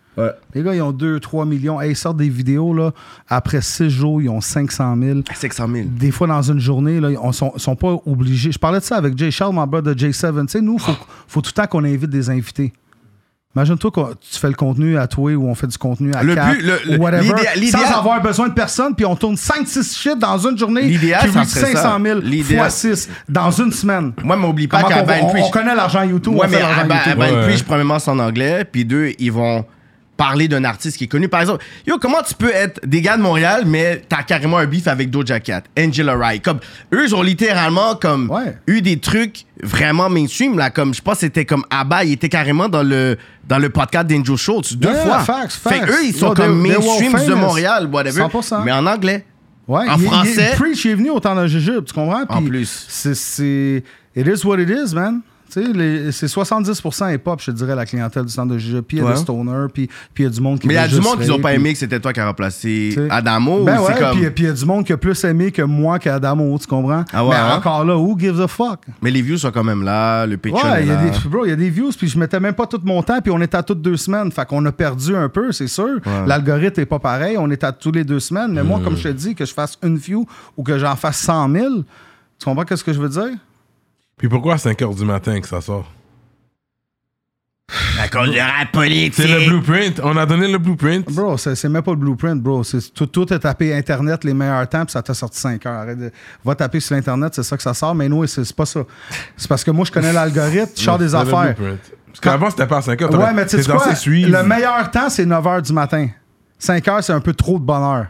Les 0.54 0.64
gars, 0.64 0.74
ils 0.74 0.82
ont 0.82 0.92
2, 0.92 1.20
3 1.20 1.46
millions. 1.46 1.80
Hey, 1.82 1.92
ils 1.92 1.96
sortent 1.96 2.18
des 2.18 2.30
vidéos, 2.30 2.74
là. 2.74 2.92
Après 3.28 3.62
6 3.62 3.90
jours, 3.90 4.22
ils 4.22 4.30
ont 4.30 4.42
500 4.42 4.96
000. 5.02 5.20
500 5.34 5.68
000. 5.74 5.88
Des 5.90 6.12
fois, 6.12 6.28
dans 6.28 6.42
une 6.42 6.60
journée, 6.60 7.00
là, 7.00 7.10
ils 7.12 7.34
sont, 7.34 7.52
sont 7.58 7.76
pas 7.76 7.96
obligés. 8.06 8.52
Je 8.52 8.60
parlais 8.60 8.80
de 8.80 8.84
ça 8.86 8.96
avec 8.96 9.18
Jay 9.18 9.32
Charles, 9.32 9.54
mon 9.54 9.66
brother 9.68 9.94
de 9.94 10.00
J7. 10.08 10.42
Tu 10.46 10.52
sais, 10.52 10.62
nous, 10.62 10.76
il 10.76 10.80
faut, 10.82 10.94
faut 11.28 11.42
tout 11.42 11.52
le 11.56 11.62
temps 11.62 11.68
qu'on 11.68 11.84
invite 11.84 12.10
des 12.10 12.30
invités. 12.30 12.72
Imagine-toi 13.56 13.90
que 13.92 14.02
tu 14.20 14.38
fais 14.38 14.50
le 14.50 14.54
contenu 14.54 14.98
à 14.98 15.08
toi 15.08 15.32
ou 15.34 15.48
on 15.48 15.56
fait 15.56 15.68
du 15.68 15.78
contenu 15.78 16.14
à 16.14 16.24
Le 16.24 16.36
quatre 16.36 16.58
but, 16.58 16.62
le- 16.62 16.80
le- 16.92 16.98
ou 16.98 17.02
whatever, 17.04 17.24
l'idéal- 17.24 17.58
l'idéal- 17.58 17.86
sans 17.86 18.00
avoir 18.00 18.22
besoin 18.22 18.50
de 18.50 18.54
personne, 18.54 18.94
puis 18.94 19.06
on 19.06 19.16
tourne 19.16 19.38
5-6 19.38 19.96
shit 19.98 20.20
dans 20.20 20.38
une 20.38 20.58
journée 20.58 20.82
L'idéal, 20.82 21.22
qui 21.26 21.32
ça 21.32 21.40
reach 21.40 21.50
serait 21.50 21.72
500 21.72 22.00
000 22.04 22.20
ça. 22.20 22.26
L'idéal- 22.28 22.60
fois 22.60 22.70
6 22.70 23.10
dans 23.30 23.52
une 23.52 23.72
semaine. 23.72 24.12
Moi, 24.26 24.36
mais 24.36 24.46
oublie 24.46 24.68
pas 24.68 24.82
Comment 24.84 24.90
qu'à 25.06 25.22
on, 25.24 25.30
Preach. 25.30 25.46
on 25.48 25.52
connaît 25.52 25.74
l'argent 25.74 26.04
YouTube, 26.04 26.34
Ouais, 26.34 26.42
on 26.44 26.50
fait 26.50 26.56
mais 26.58 26.60
l'argent 26.64 26.82
à, 26.90 26.94
à 26.96 26.98
YouTube. 26.98 27.18
Ban 27.18 27.48
Ouais. 27.48 27.56
Premièrement, 27.66 28.00
c'est 28.00 28.12
en 28.12 28.20
anglais. 28.20 28.66
Puis 28.70 28.84
deux, 28.84 29.12
ils 29.20 29.32
vont 29.32 29.64
parler 30.18 30.48
d'un 30.48 30.64
artiste 30.64 30.98
qui 30.98 31.04
est 31.06 31.08
connu. 31.08 31.28
Par 31.28 31.42
exemple, 31.42 31.64
yo, 31.86 31.98
comment 32.00 32.22
tu 32.26 32.34
peux 32.36 32.50
être 32.54 32.80
des 32.86 33.02
gars 33.02 33.18
de 33.18 33.22
Montréal, 33.22 33.64
mais 33.66 34.02
t'as 34.08 34.24
carrément 34.24 34.58
un 34.58 34.66
beef 34.66 34.88
avec 34.88 35.10
Doja 35.10 35.40
Cat, 35.40 35.64
Angela 35.78 36.16
Rye? 36.16 36.40
Comme, 36.40 36.60
eux, 36.94 37.04
ils 37.06 37.14
ont 37.16 37.22
littéralement 37.22 37.96
comme 37.96 38.30
Ouais. 38.32 38.58
eu 38.68 38.82
des 38.82 38.98
trucs 39.00 39.46
vraiment 39.62 40.10
mainstream, 40.10 40.58
là. 40.58 40.70
Comme, 40.70 40.94
je 40.94 41.02
pense 41.02 41.20
c'était 41.20 41.46
comme 41.46 41.66
Abba, 41.70 42.04
il 42.06 42.14
était 42.14 42.30
carrément 42.30 42.70
dans 42.70 42.84
le, 42.84 43.18
dans 43.48 43.60
le 43.60 43.70
podcast 43.70 44.08
d'Angel 44.08 44.38
Schultz 44.38 44.74
deux 44.76 44.90
Yeah, 44.90 45.04
fois. 45.04 45.20
facts, 45.20 45.52
Fait 45.52 45.80
facts. 45.80 45.90
eux, 45.90 46.06
ils 46.06 46.16
sont 46.16 46.28
Yo, 46.30 46.34
comme 46.34 46.64
they- 46.64 46.72
they 46.76 46.78
were 46.86 47.00
mainstream 47.02 47.30
de. 47.30 47.34
Montréal, 47.36 47.90
whatever. 47.92 48.22
100%. 48.22 48.64
Mais 48.64 48.72
en 48.72 48.86
anglais. 48.86 49.26
Ouais, 49.68 49.90
En 49.90 49.96
il- 49.98 50.02
il- 50.04 50.08
français? 50.08 50.50
Il, 50.54 50.58
Preach 50.58 50.86
est 50.86 50.94
venu 50.94 51.10
au 51.10 51.20
temps 51.20 51.34
d'un 51.36 51.48
jujube, 51.48 51.86
tu 51.86 51.94
comprends? 51.94 52.24
En 52.30 52.38
Puis 52.42 52.50
plus. 52.50 52.86
C'est, 52.88 53.16
c'est. 53.16 53.84
It 54.16 54.28
is 54.28 54.46
what 54.46 54.60
it 54.60 54.70
is, 54.70 54.94
man. 54.94 55.22
C'est 55.50 56.28
70% 56.28 57.14
hip-hop, 57.16 57.42
je 57.42 57.52
dirais, 57.52 57.76
la 57.76 57.86
clientèle 57.86 58.26
du 58.26 58.32
centre 58.32 58.54
de 58.54 58.58
jujube. 58.58 58.84
Puis 58.84 58.98
il 58.98 59.04
y 59.04 59.08
a 59.08 59.12
des 59.12 59.18
stoners, 59.18 59.68
puis 59.74 59.90
il 60.18 60.24
y 60.24 60.26
a 60.26 60.30
du 60.30 60.42
monde 60.42 60.60
qui 60.60 60.68
Mais 60.68 60.74
il 60.74 60.78
y 60.78 60.80
a 60.80 60.88
du 60.88 61.00
monde 61.00 61.20
qui 61.20 61.28
n'ont 61.28 61.40
pas 61.40 61.54
aimé 61.54 61.74
que 61.74 61.80
c'était 61.80 62.00
toi 62.00 62.12
qui 62.14 62.20
as 62.20 62.26
remplacé. 62.26 62.98
Adamo. 63.10 63.64
Ben 63.64 63.80
ou 63.80 63.86
ouais, 63.86 63.94
c'est 63.94 64.00
comme... 64.00 64.32
puis 64.32 64.44
il 64.44 64.48
y 64.48 64.50
a 64.50 64.54
du 64.54 64.66
monde 64.66 64.86
qui 64.86 64.94
a 64.94 64.98
plus 64.98 65.24
aimé 65.24 65.52
que 65.52 65.62
moi 65.62 66.00
qu'Adamo, 66.00 66.58
tu 66.58 66.68
comprends? 66.68 67.04
Ah 67.14 67.24
ouais, 67.24 67.30
Mais 67.32 67.36
hein? 67.36 67.56
encore 67.58 67.86
là, 67.86 67.98
who 67.98 68.18
gives 68.18 68.40
a 68.42 68.48
fuck? 68.48 68.82
Mais 69.02 69.12
les 69.12 69.22
views 69.22 69.38
sont 69.38 69.52
quand 69.52 69.64
même 69.64 69.84
là, 69.84 70.26
le 70.26 70.38
Patreon 70.38 70.62
Ouais, 70.70 70.80
est 70.80 70.84
il 70.84 70.88
y, 70.88 70.92
a 70.92 70.96
là. 71.02 71.10
des, 71.10 71.30
bro, 71.30 71.46
il 71.46 71.50
y 71.50 71.54
a 71.54 71.56
des 71.56 71.70
views, 71.70 71.92
puis 71.98 72.08
je 72.08 72.18
mettais 72.18 72.40
même 72.40 72.54
pas 72.54 72.68
tout 72.68 72.82
mon 72.84 73.02
temps, 73.04 73.20
puis 73.22 73.32
on 73.32 73.42
était 73.42 73.58
à 73.58 73.64
toutes 73.64 73.82
deux 73.82 73.98
semaines. 73.98 74.32
Fait 74.32 74.46
qu'on 74.46 74.66
a 74.66 74.72
perdu 74.72 75.16
un 75.16 75.30
peu, 75.30 75.52
c'est 75.52 75.68
sûr. 75.68 76.00
L'algorithme 76.26 76.82
est 76.82 76.86
pas 76.86 77.00
pareil, 77.00 77.38
on 77.38 77.50
est 77.50 77.64
à 77.64 77.72
tous 77.72 77.92
les 77.92 78.04
deux 78.04 78.20
semaines. 78.20 78.52
Mais 78.52 78.64
moi, 78.64 78.82
comme 78.84 78.98
je 78.98 79.04
te 79.04 79.10
dis, 79.10 79.36
que 79.36 79.46
je 79.46 79.54
fasse 79.54 79.78
une 79.84 79.98
view 79.98 80.26
ou 80.58 80.64
que 80.64 80.78
j'en 80.78 80.96
fasse 80.96 81.18
100 81.20 81.52
000, 81.52 81.68
tu 82.40 82.46
comprends 82.46 82.64
ce 82.76 82.84
que 82.84 82.92
je 82.94 83.00
veux 83.00 83.10
dire? 83.10 83.30
Puis 84.18 84.30
pourquoi 84.30 84.56
à 84.56 84.58
5 84.58 84.80
h 84.80 84.96
du 84.98 85.06
matin 85.06 85.40
que 85.40 85.48
ça 85.48 85.62
sort? 85.62 85.92
À 88.00 88.08
cause 88.08 88.30
de 88.30 88.72
politique. 88.72 89.14
C'est 89.16 89.28
le 89.28 89.48
blueprint. 89.48 90.00
On 90.04 90.16
a 90.18 90.26
donné 90.26 90.48
le 90.52 90.58
blueprint. 90.60 91.12
Bro, 91.12 91.38
c'est 91.38 91.56
c'est 91.56 91.68
même 91.70 91.82
pas 91.82 91.92
le 91.92 91.98
blueprint, 91.98 92.40
bro. 92.42 92.64
C'est 92.64 92.94
tout, 92.94 93.08
tout 93.08 93.34
est 93.34 93.40
tapé 93.40 93.74
Internet, 93.74 94.24
les 94.24 94.34
meilleurs 94.34 94.68
temps, 94.70 94.86
puis 94.86 94.92
ça 94.92 95.02
t'a 95.02 95.14
sorti 95.16 95.40
5 95.40 95.66
heures. 95.66 95.80
Arrête 95.80 95.98
de- 95.98 96.12
Va 96.44 96.54
taper 96.56 96.80
sur 96.80 96.96
l'Internet, 96.96 97.34
c'est 97.34 97.44
ça 97.44 97.58
que 97.58 97.64
ça 97.64 97.74
sort. 97.74 97.96
Mais 97.96 98.08
nous, 98.08 98.26
c'est 98.28 98.44
c'est 98.46 98.56
pas 98.56 98.66
ça. 98.68 98.82
C'est 99.36 99.48
parce 99.48 99.64
que 99.64 99.72
moi, 99.72 99.84
je 99.86 99.92
connais 99.92 100.14
l'algorithme, 100.14 100.72
je 100.76 100.82
sors 100.84 100.98
des 101.00 101.10
C'est 101.10 101.16
le 101.16 101.22
affaires. 101.24 101.56
blueprint. 101.56 101.80
Parce 102.08 102.20
qu'avant, 102.20 102.50
c'était 102.52 102.68
pas 102.68 102.78
à 102.78 102.82
5 102.84 103.00
h 103.00 103.16
Ouais, 103.18 103.34
mais 103.34 103.46
tu 103.48 103.62
sais 103.62 103.72
quoi? 103.72 103.84
Le 104.06 104.44
meilleur 104.44 104.92
temps, 104.92 105.10
c'est 105.10 105.26
9 105.26 105.44
h 105.44 105.62
du 105.64 105.74
matin. 105.74 106.08
5 106.60 106.88
heures, 106.88 107.04
c'est 107.04 107.14
un 107.14 107.20
peu 107.22 107.34
trop 107.34 107.58
de 107.60 107.64
bonheur. 107.66 108.08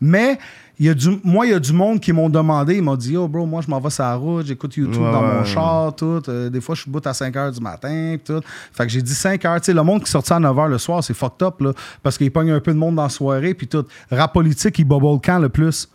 Mais 0.00 0.38
il 0.80 0.86
y 0.86 0.88
a 0.88 0.94
du, 0.94 1.18
moi, 1.24 1.44
il 1.46 1.50
y 1.50 1.54
a 1.54 1.58
du 1.58 1.72
monde 1.72 1.98
qui 1.98 2.12
m'ont 2.12 2.28
demandé, 2.28 2.76
ils 2.76 2.82
m'ont 2.82 2.94
dit, 2.96 3.12
yo, 3.14 3.26
bro, 3.26 3.46
moi, 3.46 3.60
je 3.64 3.68
m'en 3.70 3.80
vais 3.80 3.90
sur 3.90 4.04
la 4.04 4.14
route, 4.14 4.46
j'écoute 4.46 4.76
YouTube 4.76 5.02
Ouais, 5.02 5.10
dans 5.12 5.22
mon 5.22 5.38
ouais. 5.40 5.44
char, 5.44 5.94
tout. 5.96 6.22
Euh, 6.28 6.48
des 6.50 6.60
fois, 6.60 6.74
je 6.76 6.82
suis 6.82 6.90
bout 6.90 7.04
à 7.06 7.12
5 7.12 7.34
heures 7.36 7.50
du 7.50 7.60
matin, 7.60 8.16
tout. 8.24 8.40
Fait 8.72 8.84
que 8.84 8.92
j'ai 8.92 9.02
dit 9.02 9.14
5 9.14 9.44
heures. 9.44 9.60
Tu 9.60 9.66
sais, 9.66 9.72
le 9.74 9.82
monde 9.82 10.04
qui 10.04 10.10
sortit 10.10 10.32
à 10.32 10.38
9 10.38 10.56
heures 10.58 10.68
le 10.68 10.78
soir, 10.78 11.02
c'est 11.02 11.14
fucked 11.14 11.42
up, 11.46 11.60
là. 11.60 11.72
Parce 12.02 12.16
qu'il 12.16 12.30
pogne 12.30 12.50
un 12.52 12.60
peu 12.60 12.72
de 12.72 12.78
monde 12.78 12.94
dans 12.94 13.02
la 13.02 13.08
soirée, 13.08 13.54
puis 13.54 13.66
tout. 13.66 13.84
Rap 14.10 14.32
politique, 14.32 14.78
il 14.78 14.84
bubble 14.84 15.20
quand 15.24 15.38
le 15.40 15.48
plus? 15.48 15.88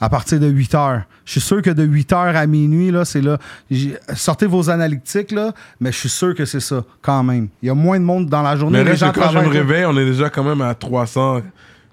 À 0.00 0.08
partir 0.08 0.38
de 0.38 0.46
8 0.46 0.74
heures. 0.76 1.02
Je 1.24 1.32
suis 1.32 1.40
sûr 1.40 1.60
que 1.60 1.70
de 1.70 1.82
8 1.82 2.12
heures 2.12 2.36
à 2.36 2.46
minuit, 2.46 2.90
là, 2.92 3.04
c'est 3.04 3.20
là. 3.20 3.38
Sortez 4.14 4.46
vos 4.46 4.70
analytiques, 4.70 5.32
là, 5.32 5.52
mais 5.80 5.90
je 5.90 5.96
suis 5.96 6.08
sûr 6.08 6.34
que 6.36 6.44
c'est 6.44 6.60
ça, 6.60 6.84
quand 7.02 7.24
même. 7.24 7.48
Il 7.62 7.66
y 7.66 7.70
a 7.70 7.74
moins 7.74 7.98
de 7.98 8.04
monde 8.04 8.26
dans 8.26 8.42
la 8.42 8.54
journée. 8.56 8.78
Mais 8.78 8.84
les 8.84 8.90
reste 8.90 9.00
gens 9.04 9.10
que 9.10 9.18
quand 9.18 9.30
je 9.30 9.38
me 9.38 9.48
réveille, 9.48 9.86
on 9.86 9.96
est 9.96 10.04
déjà 10.04 10.30
quand 10.30 10.44
même 10.44 10.60
à 10.60 10.74
300 10.74 11.40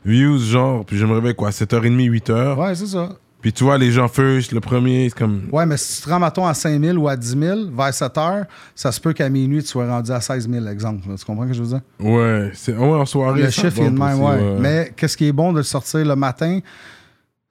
views, 0.05 0.39
genre. 0.39 0.85
Puis 0.85 0.97
je 0.97 1.05
me 1.05 1.13
réveille 1.13 1.35
quoi, 1.35 1.49
7h30, 1.49 2.09
8h. 2.09 2.55
Ouais, 2.55 2.75
c'est 2.75 2.87
ça. 2.87 3.09
Puis 3.41 3.53
tu 3.53 3.63
vois, 3.63 3.77
les 3.77 3.91
gens 3.91 4.07
first, 4.07 4.53
le 4.53 4.59
premier, 4.59 5.07
c'est 5.09 5.17
comme. 5.17 5.43
Ouais, 5.51 5.65
mais 5.67 5.77
si 5.77 5.97
tu 5.97 6.07
te 6.07 6.09
rends, 6.09 6.19
mettons, 6.19 6.47
à 6.47 6.55
5 6.55 6.81
000 6.81 6.97
ou 6.97 7.07
à 7.07 7.15
10 7.15 7.37
000, 7.39 7.59
vers 7.77 7.93
7 7.93 8.17
heures, 8.17 8.45
ça 8.73 8.91
se 8.91 8.99
peut 8.99 9.13
qu'à 9.13 9.29
minuit, 9.29 9.61
tu 9.61 9.67
sois 9.67 9.87
rendu 9.87 10.09
à 10.11 10.19
16 10.19 10.49
000, 10.49 10.65
exemple. 10.67 11.01
Tu 11.15 11.25
comprends 11.25 11.43
ce 11.43 11.49
que 11.49 11.53
je 11.53 11.61
veux 11.61 11.69
dire? 11.69 11.81
Ouais, 11.99 12.51
c'est, 12.55 12.75
ouais 12.75 12.97
en 12.97 13.05
soirée. 13.05 13.43
Le 13.43 13.49
chiffre, 13.51 13.77
il 13.77 13.83
est 13.83 13.91
de 13.91 13.99
même, 13.99 14.19
ouais. 14.19 14.57
Mais 14.59 14.93
qu'est-ce 14.95 15.15
qui 15.15 15.27
est 15.27 15.31
bon 15.31 15.51
de 15.51 15.57
le 15.57 15.63
sortir 15.63 16.03
le 16.03 16.15
matin? 16.15 16.59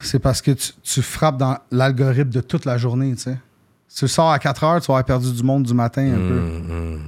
C'est 0.01 0.19
parce 0.19 0.43
que 0.43 0.51
tu, 0.51 0.73
tu 0.83 1.01
frappes 1.01 1.39
dans 1.39 1.57
l'algorithme 1.71 2.31
de 2.31 2.41
toute 2.41 2.65
la 2.65 2.77
journée, 2.77 3.15
tu 3.15 3.23
sais. 3.23 3.39
Si 3.87 4.01
tu 4.01 4.09
sors 4.09 4.33
à 4.33 4.41
4 4.41 4.65
heures, 4.65 4.81
tu 4.81 4.89
vas 4.89 4.95
avoir 4.95 5.05
perdu 5.05 5.33
du 5.33 5.45
monde 5.45 5.63
du 5.63 5.75
matin 5.75 6.13
un 6.13 6.17
peu. 6.17 6.39
Hum, 6.39 7.01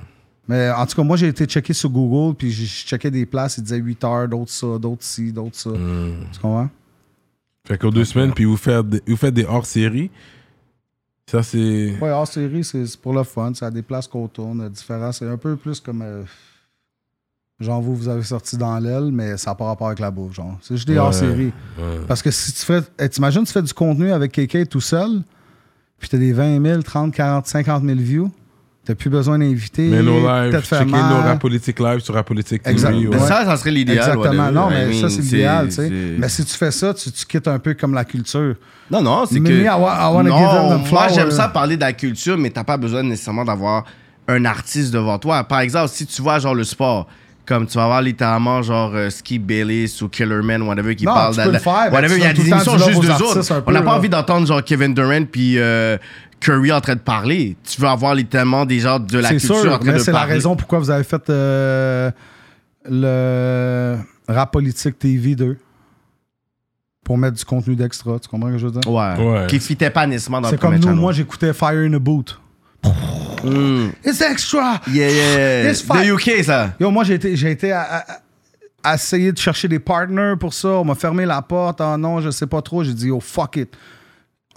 Mais 0.48 0.70
en 0.70 0.86
tout 0.86 0.94
cas, 0.94 1.02
moi, 1.02 1.16
j'ai 1.16 1.28
été 1.28 1.44
checké 1.44 1.73
sur 1.73 1.90
Google, 1.90 2.36
puis 2.36 2.51
j'ai 2.52 2.66
checké 2.66 3.10
des 3.10 3.27
places, 3.27 3.59
ils 3.59 3.64
disaient 3.64 3.78
8 3.78 4.05
heures, 4.05 4.28
d'autres 4.28 4.51
ça, 4.52 4.78
d'autres 4.78 5.02
ci, 5.02 5.32
d'autres 5.32 5.56
ça. 5.56 5.70
hum. 5.70 6.14
Tu 6.32 6.39
comprends? 6.40 6.68
Fait 7.66 7.77
qu'aux 7.78 7.90
deux 7.90 8.05
semaines, 8.05 8.32
puis 8.32 8.44
vous 8.44 8.56
faites 8.56 8.89
des, 8.89 9.02
vous 9.09 9.16
faites 9.16 9.35
des 9.35 9.44
hors-séries. 9.44 10.10
Ça, 11.28 11.43
c'est. 11.43 11.97
Ouais, 12.01 12.10
hors 12.10 12.28
série, 12.28 12.62
c'est 12.62 12.97
pour 12.98 13.12
le 13.12 13.24
fun. 13.24 13.51
C'est 13.55 13.64
à 13.64 13.70
des 13.73 13.82
places 13.82 14.06
qu'on 14.06 14.28
tourne, 14.28 14.60
euh, 14.60 14.68
différents. 14.68 15.10
C'est 15.10 15.28
un 15.28 15.36
peu 15.36 15.56
plus 15.56 15.81
comme. 15.81 16.02
euh, 16.02 16.23
genre, 17.59 17.82
vous, 17.82 17.97
vous 17.97 18.09
avez 18.09 18.23
sorti 18.23 18.56
dans 18.56 18.78
l'aile, 18.78 19.10
mais 19.12 19.36
ça 19.36 19.51
n'a 19.51 19.55
pas 19.56 19.64
rapport 19.64 19.89
avec 19.89 19.98
la 19.98 20.12
bouffe. 20.12 20.35
Genre, 20.35 20.56
c'est 20.62 20.77
juste 20.77 20.86
des 20.86 20.94
Ouais, 20.94 21.01
hors 21.01 21.12
série. 21.12 21.47
ouais. 21.78 21.98
Parce 22.06 22.23
que 22.23 22.31
si 22.31 22.52
tu 22.52 22.60
fais. 22.64 22.81
eh, 23.01 23.09
T'imagines, 23.09 23.43
tu 23.43 23.52
fais 23.52 23.62
du 23.62 23.74
contenu 23.74 24.12
avec 24.12 24.31
quelqu'un 24.31 24.64
tout 24.64 24.81
seul, 24.81 25.24
puis 25.98 26.09
t'as 26.09 26.18
des 26.18 26.32
20 26.32 26.62
000, 26.62 26.82
30, 26.82 27.12
40, 27.12 27.47
50 27.48 27.82
000 27.85 27.97
views. 27.98 28.31
T'as 28.87 28.95
plus 28.95 29.11
besoin 29.11 29.39
d'inviter. 29.39 29.89
Mais 29.89 30.01
nos 30.01 30.21
lives, 30.21 30.53
Peut-être 30.53 30.65
faire 30.67 30.79
checker 30.79 30.93
nos 30.93 30.99
mal. 30.99 31.27
rap 31.27 31.41
politique 31.41 31.81
live 31.81 31.99
sur 31.99 32.15
rap 32.15 32.25
politique 32.27 32.63
TV. 32.63 32.73
Exact. 32.73 32.95
ouais. 32.95 33.09
Mais 33.11 33.19
ça, 33.19 33.45
ça 33.45 33.57
serait 33.57 33.73
l'idéal. 33.73 33.99
Exactement. 34.17 34.53
Non, 34.53 34.71
I 34.71 34.75
mais 34.75 35.01
ça, 35.01 35.09
c'est 35.11 35.23
l'idéal, 35.23 35.67
tu 35.67 35.73
sais. 35.75 35.91
Mais 35.91 36.29
si 36.29 36.45
tu 36.45 36.57
fais 36.57 36.71
ça, 36.71 36.95
tu, 36.95 37.11
tu 37.11 37.27
quittes 37.27 37.49
un 37.49 37.59
peu 37.59 37.75
comme 37.75 37.95
la 37.95 38.05
culture. 38.05 38.55
Non, 38.91 39.03
non, 39.03 39.27
c'est 39.27 39.41
Me, 39.41 39.49
que. 39.49 39.53
I 39.65 39.67
wa- 39.67 39.99
I 40.09 40.15
wanna 40.15 40.31
non, 40.31 40.39
give 40.39 40.49
them 40.49 40.85
the 40.85 40.93
moi, 40.93 41.09
j'aime 41.09 41.33
ça 41.33 41.49
parler 41.49 41.75
de 41.77 41.81
la 41.81 41.93
culture, 41.93 42.39
mais 42.39 42.51
t'as 42.51 42.63
pas 42.63 42.77
besoin 42.77 43.03
nécessairement 43.03 43.45
d'avoir 43.45 43.85
un 44.29 44.45
artiste 44.45 44.93
devant 44.93 45.19
toi. 45.19 45.43
Par 45.43 45.59
exemple, 45.61 45.89
si 45.89 46.07
tu 46.07 46.23
vois 46.23 46.39
genre 46.39 46.55
le 46.55 46.63
sport, 46.63 47.09
comme 47.47 47.66
tu 47.66 47.78
vas 47.78 47.86
voir 47.86 48.02
littéralement 48.02 48.60
genre 48.62 48.90
euh, 48.94 49.09
Skip 49.09 49.47
Bayless 49.47 50.02
ou 50.02 50.09
Killerman, 50.09 50.62
whatever, 50.62 50.94
qui 50.97 51.05
Non, 51.05 51.14
parle 51.14 51.35
tu 51.35 51.43
peux 51.43 51.52
le 51.52 51.59
faire, 51.59 51.86
mais 51.90 51.97
whatever, 51.97 52.14
tu 52.14 52.20
il 52.20 52.24
y 52.24 52.27
a 52.27 52.32
des 52.32 52.48
émissions 52.51 52.78
juste 52.78 53.01
d'eux 53.02 53.10
autres. 53.12 53.62
On 53.66 53.70
n'a 53.73 53.82
pas 53.82 53.90
là. 53.93 53.97
envie 53.97 54.09
d'entendre 54.09 54.47
genre 54.47 54.62
Kevin 54.64 54.93
Durant 54.93 55.24
puis 55.24 55.59
euh, 55.59 55.97
Curry 56.40 56.73
en 56.73 56.81
train 56.81 56.94
de 56.97 57.01
parler. 57.01 57.56
Tu 57.64 57.81
veux 57.81 57.89
avoir 57.89 58.14
littéralement 58.14 58.66
des 58.66 58.81
gens 58.81 58.98
de 58.98 59.18
la 59.18 59.28
C'est 59.28 59.36
culture 59.36 59.60
sûr, 59.60 59.73
en 59.73 59.78
train 59.78 59.93
mais 59.93 59.98
de 59.98 60.02
c'est 60.02 60.12
la 60.12 60.24
raison 60.24 60.56
pourquoi 60.56 60.78
vous 60.81 60.90
avez 60.90 61.05
fait 61.05 61.31
euh, 61.31 62.10
le 62.89 63.97
Rap 64.28 64.52
Politique 64.52 64.98
TV 64.98 65.35
2. 65.35 65.56
Pour 67.05 67.16
mettre 67.18 67.36
du 67.36 67.44
contenu 67.44 67.77
d'extra, 67.77 68.18
tu 68.18 68.28
comprends 68.28 68.48
ce 68.48 68.55
que 68.55 68.59
je 68.59 68.66
veux 68.66 68.73
dire? 68.81 68.90
Ouais. 68.93 69.14
Ouais. 69.16 69.47
Qui 69.47 69.60
fitait 69.60 69.90
pas 69.90 70.09
nécessairement 70.09 70.40
dans 70.40 70.48
C'est 70.48 70.56
le 70.56 70.59
premier 70.59 70.73
comme 70.74 70.81
nous, 70.81 70.89
channel. 70.89 71.01
moi 71.01 71.12
j'écoutais 71.12 71.52
Fire 71.52 71.78
in 71.89 71.93
a 71.94 71.98
Boot. 72.01 72.40
Mm. 73.44 73.90
It's 74.05 74.20
extra! 74.20 74.81
Yeah, 74.93 75.09
yeah. 75.11 75.70
It's 75.70 75.82
fine. 75.82 76.03
De 76.03 76.12
UK, 76.15 76.44
ça. 76.44 76.70
Yo, 76.81 76.90
moi 76.90 77.05
j'ai 77.05 77.15
été, 77.15 77.36
j'ai 77.36 77.51
été 77.51 77.73
à, 77.73 77.82
à- 77.82 78.05
à 78.82 78.94
essayer 78.94 79.32
de 79.32 79.39
chercher 79.39 79.69
des 79.69 79.78
partners 79.78 80.35
pour 80.39 80.55
ça. 80.55 80.69
On 80.69 80.85
m'a 80.85 80.94
fermé 80.94 81.27
la 81.27 81.43
porte. 81.43 81.81
Ah 81.81 81.97
non, 81.97 82.20
je 82.20 82.31
sais 82.31 82.47
pas 82.47 82.62
trop. 82.62 82.82
J'ai 82.85 82.94
dit, 82.94 83.11
oh 83.11 83.20
fuck 83.20 83.57
it. 83.57 83.74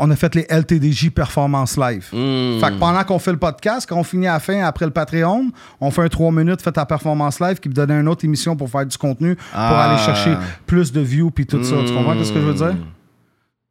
On 0.02 0.10
a 0.12 0.16
fait 0.16 0.34
les 0.34 0.46
LTDJ 0.50 1.10
Performance 1.10 1.76
Live. 1.78 2.08
Mm. 2.14 2.60
Fait 2.62 2.68
que 2.72 2.80
pendant 2.80 3.04
qu'on 3.04 3.20
fait 3.20 3.32
le 3.34 3.38
podcast, 3.38 3.86
quand 3.90 3.98
on 3.98 4.04
finit 4.04 4.28
à 4.28 4.34
la 4.34 4.40
fin, 4.40 4.62
après 4.64 4.86
le 4.86 4.92
Patreon, 4.92 5.52
on 5.82 5.92
fait 5.92 6.04
un 6.04 6.08
3 6.08 6.32
minutes 6.32 6.62
fait 6.62 6.78
à 6.78 6.86
Performance 6.86 7.40
Live 7.42 7.60
qui 7.60 7.68
me 7.70 7.74
donnait 7.74 8.00
une 8.00 8.08
autre 8.08 8.24
émission 8.24 8.56
pour 8.56 8.70
faire 8.70 8.86
du 8.86 8.98
contenu, 8.98 9.36
pour 9.36 9.44
Ah. 9.54 9.92
aller 9.92 10.02
chercher 10.04 10.36
plus 10.66 10.92
de 10.94 11.02
views 11.02 11.32
puis 11.32 11.46
tout 11.46 11.62
ça. 11.64 11.76
Tu 11.86 11.94
comprends 11.94 12.16
ce 12.24 12.32
que 12.32 12.40
je 12.40 12.46
veux 12.46 12.54
dire? 12.54 12.76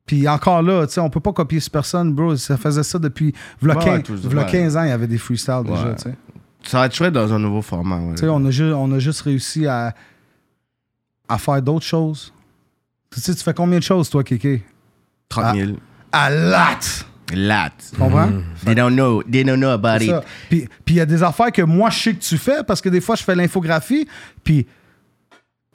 Mm. 0.08 0.16
Puis 0.16 0.28
encore 0.28 0.62
là, 0.62 0.86
tu 0.86 0.94
sais, 0.94 1.00
on 1.00 1.10
peut 1.10 1.20
pas 1.20 1.32
copier 1.32 1.60
cette 1.60 1.72
personne, 1.72 2.12
bro. 2.14 2.34
Ça 2.36 2.56
faisait 2.56 2.82
ça 2.82 2.98
depuis 2.98 3.34
v'là 3.60 3.76
Ouais, 3.76 3.84
15, 3.84 4.02
tout- 4.02 4.16
v'là 4.28 4.44
ouais. 4.44 4.50
15 4.50 4.76
ans, 4.76 4.82
il 4.84 4.88
y 4.88 4.92
avait 4.92 5.06
des 5.06 5.18
freestyles 5.18 5.62
déjà, 5.64 5.88
Ouais. 5.88 5.94
tu 5.96 6.02
sais. 6.02 6.14
Ça 6.64 6.78
va 6.80 6.86
être 6.86 6.94
chouette 6.94 7.12
dans 7.14 7.32
un 7.32 7.38
nouveau 7.38 7.62
format. 7.62 7.98
ouais. 7.98 8.14
Tu 8.14 8.20
sais, 8.20 8.28
on 8.28 8.44
a, 8.44 8.50
ju- 8.50 8.72
on 8.72 8.90
a 8.92 8.98
juste 8.98 9.20
réussi 9.22 9.66
à, 9.66 9.94
à 11.28 11.38
faire 11.38 11.62
d'autres 11.62 11.84
choses. 11.86 12.32
Tu 13.12 13.20
sais, 13.20 13.34
tu 13.34 13.42
fais 13.42 13.54
combien 13.54 13.78
de 13.78 13.84
choses, 13.84 14.08
toi, 14.10 14.24
Kéké? 14.24 14.62
30 15.28 15.56
000. 15.56 15.72
À 16.12 16.30
latte! 16.30 17.06
Lat. 17.34 17.70
Tu 17.90 17.96
comprends? 17.98 18.30
They 18.64 18.74
don't 18.74 18.94
know. 18.94 19.22
They 19.22 19.44
don't 19.44 19.58
know 19.58 19.68
about 19.68 20.02
it. 20.02 20.14
puis 20.48 20.66
il 20.86 20.94
y 20.94 21.00
a 21.00 21.04
des 21.06 21.22
affaires 21.22 21.52
que 21.52 21.60
moi, 21.60 21.90
je 21.90 21.98
sais 21.98 22.14
que 22.14 22.20
tu 22.22 22.38
fais 22.38 22.64
parce 22.66 22.80
que 22.80 22.88
des 22.88 23.02
fois, 23.02 23.16
je 23.16 23.22
fais 23.22 23.34
l'infographie, 23.34 24.08
puis 24.42 24.66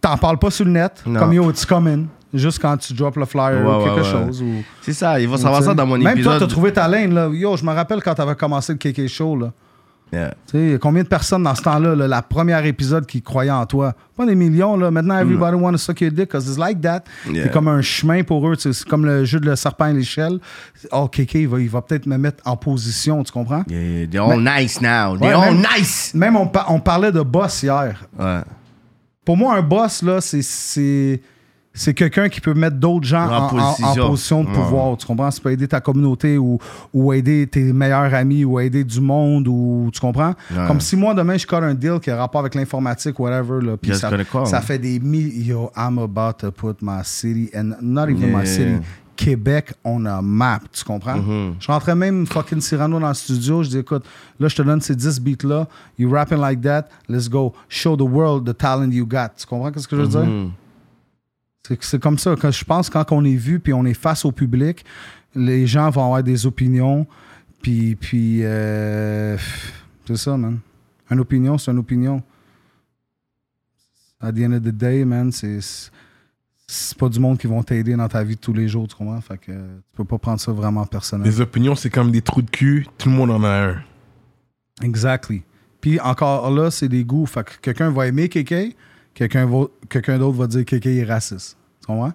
t'en 0.02 0.18
parles 0.18 0.40
pas 0.40 0.50
sur 0.50 0.66
le 0.66 0.72
net, 0.72 1.04
Non. 1.06 1.20
comme 1.20 1.34
yo, 1.34 1.50
it's 1.52 1.64
coming, 1.66 2.08
juste 2.34 2.60
quand 2.60 2.78
tu 2.78 2.94
drops 2.94 3.18
le 3.18 3.26
flyer 3.26 3.64
Ouais, 3.66 3.76
ou 3.76 3.84
quelque 3.84 3.96
ouais, 3.96 4.02
ouais. 4.02 4.26
chose. 4.26 4.42
Ou, 4.42 4.64
C'est 4.82 4.94
ça, 4.94 5.20
il 5.20 5.28
va 5.28 5.36
ou, 5.36 5.38
savoir 5.38 5.64
ça 5.64 5.74
dans 5.74 5.86
mon 5.86 5.98
Même 5.98 6.14
épisode. 6.14 6.38
toi, 6.38 6.40
t'as 6.40 6.52
trouvé 6.52 6.74
ta 6.74 6.88
lane, 6.88 7.14
là. 7.14 7.30
Yo, 7.32 7.56
je 7.58 7.64
me 7.66 7.72
rappelle 7.72 8.02
quand 8.02 8.16
t'avais 8.16 8.36
commencé 8.36 8.74
le 8.74 8.80
KK 8.80 9.08
Show, 9.08 9.36
là. 9.38 9.52
Yeah. 10.12 10.36
Tu 10.46 10.74
sais, 10.74 10.78
combien 10.80 11.02
de 11.02 11.08
personnes 11.08 11.42
dans 11.42 11.56
ce 11.56 11.64
temps-là, 11.64 11.96
là, 11.96 12.08
la 12.08 12.22
première 12.22 12.64
épisode 12.68 13.08
qui 13.08 13.24
croyaient 13.24 13.50
en 13.50 13.66
toi? 13.66 13.94
Pas 14.16 14.28
des 14.28 14.36
millions, 14.36 14.78
là. 14.78 14.92
Maintenant, 14.92 15.18
everybody 15.18 15.56
wanna 15.56 15.80
suck 15.80 16.02
your 16.02 16.12
dick 16.12 16.28
because 16.30 16.48
it's 16.48 16.60
like 16.60 16.80
that. 16.82 17.02
Yeah. 17.28 17.46
C'est 17.46 17.52
comme 17.52 17.68
un 17.68 17.82
chemin 17.82 18.22
pour 18.22 18.48
eux. 18.48 18.54
C'est 18.60 18.84
comme 18.86 19.08
le 19.08 19.26
jeu 19.26 19.40
de 19.40 19.48
le 19.50 19.56
serpent 19.56 19.88
et 19.88 19.94
l'échelle. 19.94 20.38
Oh, 20.92 21.08
KK, 21.08 21.34
il 21.34 21.48
va, 21.48 21.60
il 21.60 21.68
va 21.70 21.82
peut-être 21.82 22.06
me 22.06 22.18
mettre 22.18 22.44
en 22.46 22.56
position, 22.56 23.24
tu 23.24 23.32
comprends? 23.32 23.64
Yeah, 23.68 24.06
they're 24.06 24.22
all 24.24 24.40
nice 24.40 24.80
now. 24.82 25.14
Ouais, 25.14 25.20
They're 25.30 25.40
all 25.40 25.56
même- 25.56 25.66
nice. 25.80 26.14
Même, 26.14 26.36
on, 26.36 26.52
on 26.70 26.80
parlait 26.80 27.12
de 27.12 27.22
boss 27.22 27.64
hier. 27.64 28.06
Ouais. 28.20 28.42
Pour 29.26 29.36
moi, 29.36 29.56
un 29.56 29.64
boss, 29.64 30.04
là, 30.04 30.22
c'est- 30.22 30.44
c'est 30.44 31.22
c'est 31.74 31.94
quelqu'un 31.96 32.30
qui 32.30 32.40
peut 32.40 32.54
mettre 32.54 32.78
d'autres 32.78 33.06
gens 33.08 33.28
En 33.28 33.48
en, 33.48 33.58
en- 33.58 33.72
en 34.04 34.08
position. 34.10 34.44
de 34.44 34.50
Ouais. 34.50 34.54
pouvoir. 34.54 34.96
Tu 34.98 35.08
comprends? 35.08 35.32
Ça 35.32 35.42
peut 35.42 35.52
aider 35.52 35.68
ta 35.68 35.82
communauté 35.82 36.38
ou, 36.38 36.60
ou 36.94 37.14
aider 37.14 37.48
tes 37.48 37.74
meilleurs 37.74 38.14
amis 38.14 38.46
ou 38.46 38.60
aider 38.60 38.84
du 38.84 39.02
monde 39.02 39.48
ou 39.48 39.90
tu 39.92 40.00
comprends? 40.00 40.36
Ouais. 40.52 40.68
Comme 40.68 40.80
si 40.80 40.96
moi 40.96 41.14
demain 41.14 41.38
je 41.38 41.48
colle 41.48 41.64
un 41.64 41.74
deal 41.74 42.00
qui 42.00 42.12
a 42.12 42.16
rapport 42.18 42.42
avec 42.42 42.54
l'informatique, 42.56 43.20
whatever, 43.20 43.60
là, 43.66 43.76
puis 43.78 43.96
ça, 43.96 44.10
gonna 44.12 44.24
call. 44.24 44.46
ça 44.46 44.62
fait 44.62 44.78
des 44.78 45.00
millions. 45.00 45.34
Yo, 45.64 45.72
I'm 45.76 45.98
about 45.98 46.34
to 46.40 46.52
put 46.52 46.76
my 46.82 47.02
city 47.04 47.50
and 47.56 47.72
not 47.82 48.08
even 48.10 48.32
my 48.32 48.46
city. 48.46 48.76
Québec 49.16 49.74
on 49.84 50.06
a 50.06 50.22
map, 50.22 50.60
tu 50.72 50.84
comprends? 50.84 51.16
Mm-hmm. 51.18 51.54
Je 51.60 51.68
rentrais 51.68 51.96
même 51.96 52.26
fucking 52.26 52.60
Cyrano 52.62 53.00
dans 53.00 53.08
le 53.08 53.14
studio, 53.14 53.62
je 53.64 53.70
dis 53.70 53.78
écoute, 53.78 54.04
là 54.40 54.48
je 54.48 54.56
te 54.56 54.62
donne 54.64 54.82
ces 54.82 54.96
10 54.96 55.20
beats 55.22 55.44
là, 55.48 55.68
you 56.00 56.10
rapping 56.12 56.40
like 56.40 56.62
that, 56.62 56.88
let's 57.08 57.30
go, 57.30 57.54
show 57.70 57.96
the 57.96 58.02
world 58.02 58.46
the 58.48 58.58
talent 58.58 58.90
you 58.92 59.06
got. 59.06 59.30
Tu 59.38 59.46
comprends 59.46 59.72
ce 59.76 59.88
que 59.88 59.96
je 59.96 60.02
veux 60.02 60.08
dire? 60.08 60.24
Mhm. 60.26 60.50
C'est- 60.52 60.63
C'est 61.66 62.00
comme 62.02 62.18
ça. 62.18 62.36
Quand 62.40 62.52
je 62.52 62.66
pense 62.66 62.90
quand 62.90 63.12
on 63.12 63.24
est 63.24 63.36
vu 63.36 63.60
puis 63.60 63.74
on 63.74 63.86
est 63.86 63.94
face 63.94 64.26
au 64.26 64.32
public, 64.32 64.84
les 65.36 65.66
gens 65.66 65.90
vont 65.90 66.04
avoir 66.04 66.24
des 66.24 66.46
opinions. 66.46 67.08
Puis, 67.62 67.96
puis 67.96 68.40
euh, 68.44 69.38
c'est 70.06 70.18
ça, 70.18 70.36
man. 70.36 70.60
Une 71.10 71.20
opinion, 71.20 71.58
c'est 71.58 71.72
une 71.72 71.78
opinion. 71.78 72.22
At 74.20 74.34
the 74.34 74.40
end 74.40 74.54
of 74.54 74.62
the 74.62 74.70
day, 74.70 75.06
man, 75.06 75.32
c'est 75.32 75.60
c'est 76.66 76.98
pas 76.98 77.10
du 77.10 77.20
monde 77.20 77.38
qui 77.38 77.48
vont 77.48 77.62
t'aider 77.62 77.96
dans 77.96 78.08
ta 78.08 78.24
vie 78.24 78.36
de 78.36 78.40
tous 78.40 78.54
les 78.54 78.68
jours, 78.68 78.88
tu 78.88 78.96
comprends? 78.96 79.20
Fait 79.22 79.38
que 79.38 79.52
tu 79.52 79.96
peux 79.96 80.06
pas 80.06 80.18
prendre 80.18 80.40
ça 80.40 80.52
vraiment 80.52 80.86
personnel. 80.86 81.28
Les 81.28 81.42
opinions, 81.42 81.76
c'est 81.76 81.90
comme 81.90 82.12
des 82.12 82.22
trous 82.22 82.42
de 82.42 82.50
cul. 82.50 82.88
Tout 82.98 83.10
le 83.10 83.16
monde 83.16 83.32
en 83.32 83.44
a 83.44 83.70
un. 83.70 83.84
Exactly. 84.82 85.44
Puis 85.82 86.00
encore 86.00 86.50
là, 86.50 86.72
c'est 86.72 86.88
des 86.88 87.04
goûts. 87.04 87.26
Fait 87.26 87.44
que 87.44 87.52
quelqu'un 87.62 87.92
va 87.92 88.08
aimer 88.08 88.30
KK, 88.30 88.76
quelqu'un 89.14 89.50
quelqu'un 89.90 90.18
d'autre 90.18 90.38
va 90.38 90.48
dire 90.48 90.66
KK 90.66 90.86
est 90.88 91.04
raciste. 91.04 91.58
Tu 91.82 91.88
comprends? 91.88 92.14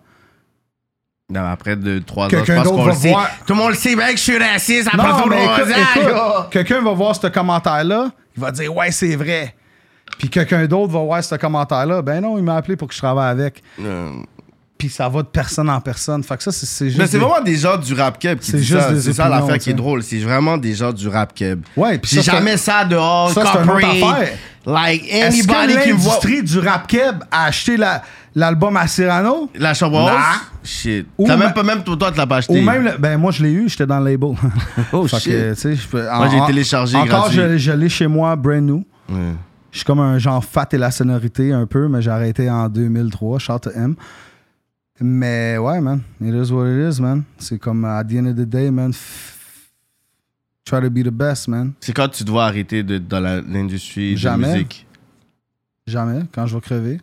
Non, 1.31 1.45
après 1.45 1.77
deux, 1.77 2.01
trois 2.01 2.27
ans, 2.27 2.31
je 2.31 2.53
pense 2.55 2.69
qu'on 2.69 2.87
le 2.87 2.93
sait. 2.95 3.11
voir- 3.11 3.29
Tout 3.47 3.53
le 3.53 3.59
monde 3.59 3.71
le 3.71 3.77
sait, 3.77 3.95
mec, 3.95 4.13
je 4.17 4.23
suis 4.23 4.39
raciste 4.39 4.89
après 4.89 4.97
Non, 5.09 5.15
ans, 5.15 5.57
écoute, 5.59 5.75
yo. 6.07 6.43
quelqu'un 6.51 6.81
va 6.81 6.93
voir 6.95 7.15
ce 7.15 7.27
commentaire-là, 7.27 8.11
il 8.35 8.41
va 8.43 8.51
dire 8.51 8.75
ouais, 8.75 8.91
c'est 8.91 9.15
vrai. 9.15 9.55
Puis 10.19 10.31
quelqu'un 10.31 10.65
d'autre 10.67 10.91
va 10.93 11.01
voir 11.01 11.23
ce 11.23 11.35
commentaire-là, 11.35 12.01
ben 12.01 12.23
non, 12.23 12.39
il 12.39 12.45
m'a 12.45 12.57
appelé 12.57 12.77
pour 12.77 12.89
que 12.89 12.95
je 12.95 12.99
travaille 12.99 13.31
avec. 13.31 13.63
Euh, 13.81 14.11
Puis 14.79 14.89
ça 14.89 15.09
va 15.09 15.23
de 15.23 15.27
personne 15.27 15.69
en 15.69 15.81
personne. 15.81 16.23
Fait 16.23 16.37
que 16.37 16.43
ça, 16.45 16.53
c'est- 16.53 16.87
juste. 16.87 16.99
Mais 16.99 17.07
c'est 17.09 17.19
des- 17.19 17.25
vraiment 17.25 17.43
des 17.43 17.57
gens 17.57 17.77
du 17.77 17.95
rap 17.95 18.17
keb 18.19 18.39
qui 18.39 18.51
C'est 18.53 18.59
disent 18.59 18.67
juste 18.69 18.81
ça. 18.81 19.01
C'est 19.01 19.13
ça 19.13 19.29
l'affaire 19.29 19.59
qui 19.59 19.71
est 19.71 19.75
drôle. 19.75 20.05
C'est 20.05 20.19
vraiment 20.21 20.57
des 20.57 20.75
gens 20.75 20.93
du 20.93 21.09
rap 21.09 21.35
keb. 21.35 21.63
Ouais, 21.77 21.99
puis 21.99 22.11
J'ai 22.15 22.23
jamais 22.23 22.57
ça 22.57 22.85
dehors, 22.85 23.31
ça, 23.33 23.43
c'est 23.53 23.59
une 23.65 23.71
autre 23.71 23.85
affaire. 23.87 24.29
Like 24.65 25.03
Est-ce 25.11 25.47
que 25.47 25.53
anybody 25.53 25.79
qui 25.83 25.89
l'industrie 25.91 26.43
du 26.43 26.59
rap 26.61 26.87
keb 26.87 27.17
a 27.31 27.47
acheté 27.47 27.77
la- 27.77 28.03
l'album 28.35 28.77
à 28.77 28.87
Cyrano? 28.87 29.51
La 29.57 29.75
chambre 29.75 30.05
Nah. 30.07 30.43
Shit. 30.63 31.07
Ou 31.17 31.27
T'as 31.27 31.37
même 31.37 31.53
pas, 31.55 31.63
même 31.63 31.83
toi, 31.83 31.97
toi, 31.97 32.13
tu 32.13 32.19
l'as 32.19 32.27
pas 32.27 32.37
acheté. 32.37 32.61
Ou 32.61 32.63
même, 32.63 32.85
le- 32.85 32.99
ben 32.99 33.17
moi 33.19 33.33
je 33.33 33.43
l'ai 33.43 33.51
eu, 33.53 33.69
j'étais 33.69 33.87
dans 33.87 33.99
le 33.99 34.11
label. 34.11 34.35
Oh 34.93 35.09
Fait 35.09 35.19
shit. 35.19 35.33
que, 35.33 36.17
Moi, 36.17 36.29
j'ai 36.31 36.47
téléchargé 36.47 36.97
Encore, 36.99 37.31
je, 37.33 37.57
je 37.59 37.73
l'ai 37.73 37.89
chez 37.89 38.07
moi, 38.07 38.37
brand 38.37 38.61
new. 38.63 38.85
Ouais. 39.09 39.17
Je 39.73 39.79
suis 39.79 39.85
comme 39.85 40.01
un 40.01 40.19
genre 40.19 40.45
fat 40.45 40.69
et 40.73 40.79
la 40.79 40.91
sonorité 40.91 41.53
un 41.53 41.67
peu, 41.67 41.89
mais 41.89 42.01
j'ai 42.03 42.11
arrêté 42.11 42.51
en 42.51 42.69
2003, 42.69 43.39
shout 43.39 43.59
to 43.63 43.71
M. 43.75 43.95
Mais 45.01 45.59
ouais, 45.59 45.81
man, 45.81 46.03
it 46.21 46.35
is 46.35 46.51
what 46.53 46.67
it 46.69 46.93
is, 46.93 47.01
man. 47.01 47.25
C'est 47.39 47.59
comme, 47.59 47.85
at 47.85 48.05
the 48.05 48.15
end 48.17 48.27
of 48.27 48.35
the 48.37 48.45
day, 48.49 48.71
man, 48.71 48.93
try 50.65 50.81
to 50.81 50.91
be 50.91 51.03
the 51.05 51.11
best, 51.11 51.47
man. 51.49 51.73
C'est 51.81 51.93
quand 51.93 52.09
tu 52.09 52.25
dois 52.25 52.47
arrêter 52.47 52.83
de, 52.83 52.99
dans 52.99 53.21
la- 53.21 53.41
l'industrie 53.41 54.13
de 54.15 54.19
Jamais. 54.19 54.53
musique? 54.53 54.87
Jamais, 55.87 56.23
quand 56.33 56.47
je 56.47 56.55
vais 56.57 56.61
crever. 56.61 57.01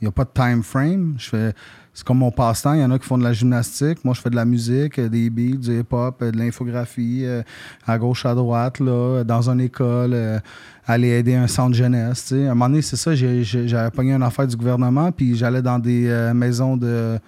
Il 0.00 0.04
n'y 0.04 0.08
a 0.08 0.12
pas 0.12 0.24
de 0.24 0.30
time 0.32 0.62
frame. 0.62 1.16
Je 1.18 1.28
fais, 1.28 1.54
c'est 1.98 2.06
comme 2.06 2.18
mon 2.18 2.30
passe-temps. 2.30 2.74
Il 2.74 2.80
y 2.80 2.84
en 2.84 2.92
a 2.92 2.98
qui 3.00 3.06
font 3.06 3.18
de 3.18 3.24
la 3.24 3.32
gymnastique. 3.32 4.04
Moi, 4.04 4.14
je 4.14 4.20
fais 4.20 4.30
de 4.30 4.36
la 4.36 4.44
musique, 4.44 5.00
euh, 5.00 5.08
des 5.08 5.30
beats, 5.30 5.56
du 5.56 5.80
hip-hop, 5.80 6.22
euh, 6.22 6.30
de 6.30 6.38
l'infographie, 6.38 7.22
euh, 7.24 7.42
à 7.88 7.98
gauche, 7.98 8.24
à 8.24 8.36
droite, 8.36 8.78
là, 8.78 9.24
dans 9.24 9.50
une 9.50 9.60
école, 9.60 10.12
euh, 10.14 10.38
aller 10.86 11.08
aider 11.08 11.34
un 11.34 11.48
centre 11.48 11.74
jeunesse. 11.74 12.30
À 12.30 12.36
un 12.36 12.48
moment 12.50 12.68
donné, 12.68 12.82
c'est 12.82 12.94
ça, 12.94 13.16
j'avais 13.16 13.90
pogné 13.90 14.12
une 14.12 14.22
affaire 14.22 14.46
du 14.46 14.54
gouvernement, 14.56 15.10
puis 15.10 15.34
j'allais 15.34 15.60
dans 15.60 15.80
des 15.80 16.06
euh, 16.06 16.32
maisons 16.32 16.76
de. 16.76 17.18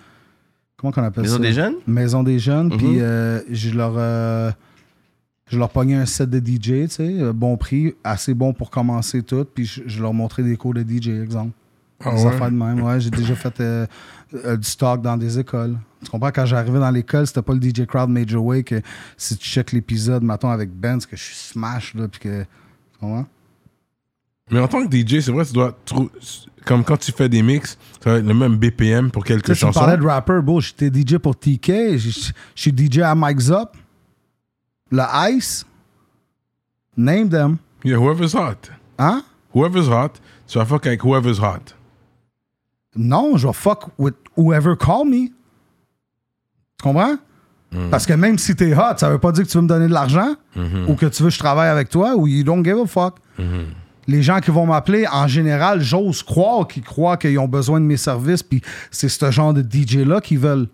Comment 0.76 0.92
qu'on 0.92 1.02
appelle 1.02 1.24
Maison 1.24 1.36
ça? 1.38 1.42
des 1.42 1.52
jeunes? 1.52 1.74
Maison 1.88 2.22
des 2.22 2.38
jeunes, 2.38 2.68
Mhm. 2.68 2.76
puis 2.78 2.98
je 3.50 3.76
leur. 3.76 4.54
je 5.50 5.58
leur 5.58 5.68
pognais 5.70 5.96
un 5.96 6.06
set 6.06 6.30
de 6.30 6.38
DJ, 6.38 6.62
tu 6.62 6.88
sais, 6.90 7.32
bon 7.34 7.56
prix, 7.56 7.94
assez 8.04 8.34
bon 8.34 8.52
pour 8.52 8.70
commencer 8.70 9.20
tout, 9.24 9.44
puis 9.52 9.64
je, 9.66 9.82
je 9.84 10.00
leur 10.00 10.14
montrais 10.14 10.44
des 10.44 10.56
cours 10.56 10.74
de 10.74 10.82
DJ, 10.84 11.08
exemple. 11.24 11.50
Ah 12.04 12.14
des 12.14 12.22
ouais? 12.22 12.28
affaires 12.28 12.50
de 12.50 12.56
même, 12.56 12.82
ouais. 12.82 13.00
J'ai 13.00 13.10
déjà 13.10 13.34
fait 13.34 13.60
euh, 13.60 13.86
euh, 14.34 14.56
du 14.56 14.66
stock 14.68 15.02
dans 15.02 15.16
des 15.16 15.38
écoles. 15.38 15.76
Tu 16.02 16.10
comprends? 16.10 16.30
Quand 16.30 16.46
j'arrivais 16.46 16.78
dans 16.78 16.90
l'école, 16.90 17.26
c'était 17.26 17.42
pas 17.42 17.52
le 17.52 17.60
DJ 17.60 17.84
Crowd 17.86 18.08
Major 18.08 18.42
Way 18.44 18.62
que 18.62 18.80
si 19.16 19.36
tu 19.36 19.48
checkes 19.48 19.72
l'épisode, 19.72 20.22
mettons, 20.22 20.50
avec 20.50 20.70
Benz, 20.70 21.04
que 21.04 21.16
je 21.16 21.22
suis 21.22 21.34
smash, 21.34 21.94
là, 21.94 22.08
puis 22.08 22.20
que... 22.20 22.42
Tu 22.42 22.98
comprends? 23.00 23.26
Mais 24.50 24.60
en 24.60 24.68
tant 24.68 24.86
que 24.86 24.94
DJ, 24.94 25.20
c'est 25.20 25.30
vrai, 25.30 25.44
tu 25.44 25.52
dois. 25.52 25.76
Comme 26.64 26.84
quand 26.84 26.96
tu 26.96 27.12
fais 27.12 27.28
des 27.28 27.42
mix, 27.42 27.78
ça 28.02 28.10
va 28.10 28.18
être 28.18 28.26
le 28.26 28.34
même 28.34 28.56
BPM 28.56 29.10
pour 29.10 29.24
quelques 29.24 29.46
sais, 29.46 29.54
tu 29.54 29.60
chansons. 29.60 29.80
parlais 29.80 29.96
de 29.96 30.04
rapper, 30.04 30.40
bro. 30.42 30.60
J'étais 30.60 30.88
DJ 30.88 31.18
pour 31.18 31.36
TK. 31.36 31.96
Je 31.96 31.98
je 31.98 32.32
suis 32.54 32.74
DJ 32.76 32.98
à 32.98 33.14
Mike's 33.14 33.50
Up. 33.50 33.76
Le 34.90 35.02
Ice. 35.30 35.64
Name 36.96 37.28
them. 37.30 37.58
Yeah, 37.84 37.98
whoever's 37.98 38.34
hot. 38.34 38.70
Hein? 38.98 39.22
Whoever's 39.54 39.88
hot, 39.88 40.20
tu 40.46 40.58
vas 40.58 40.66
fuck 40.66 40.86
avec 40.86 41.02
whoever's 41.02 41.38
hot. 41.38 41.74
Non, 42.96 43.36
je 43.36 43.46
vais 43.46 43.52
fuck 43.52 43.86
with 43.98 44.14
whoever 44.36 44.74
call 44.76 45.06
me. 45.06 45.28
Tu 45.28 46.82
comprends? 46.82 47.16
Parce 47.90 48.04
que 48.04 48.14
même 48.14 48.36
si 48.36 48.56
t'es 48.56 48.74
hot, 48.74 48.96
ça 48.96 49.08
veut 49.10 49.18
pas 49.20 49.30
dire 49.30 49.44
que 49.44 49.48
tu 49.48 49.56
veux 49.56 49.62
me 49.62 49.68
donner 49.68 49.86
de 49.86 49.92
l'argent 49.92 50.34
ou 50.88 50.94
que 50.94 51.06
tu 51.06 51.22
veux 51.22 51.28
que 51.28 51.34
je 51.34 51.38
travaille 51.38 51.68
avec 51.68 51.88
toi 51.88 52.16
ou 52.16 52.26
you 52.26 52.42
don't 52.42 52.64
give 52.64 52.78
a 52.82 52.86
fuck. 52.86 53.18
Les 54.08 54.22
gens 54.22 54.40
qui 54.40 54.50
vont 54.50 54.66
m'appeler, 54.66 55.06
en 55.12 55.28
général, 55.28 55.80
j'ose 55.80 56.22
croire 56.24 56.66
qu'ils 56.66 56.82
croient 56.82 57.16
qu'ils 57.16 57.38
ont 57.38 57.46
besoin 57.46 57.80
de 57.80 57.84
mes 57.84 57.96
services, 57.96 58.42
puis 58.42 58.60
c'est 58.90 59.08
ce 59.08 59.30
genre 59.30 59.54
de 59.54 59.62
DJ-là 59.62 60.20
qu'ils 60.20 60.40
veulent. 60.40 60.66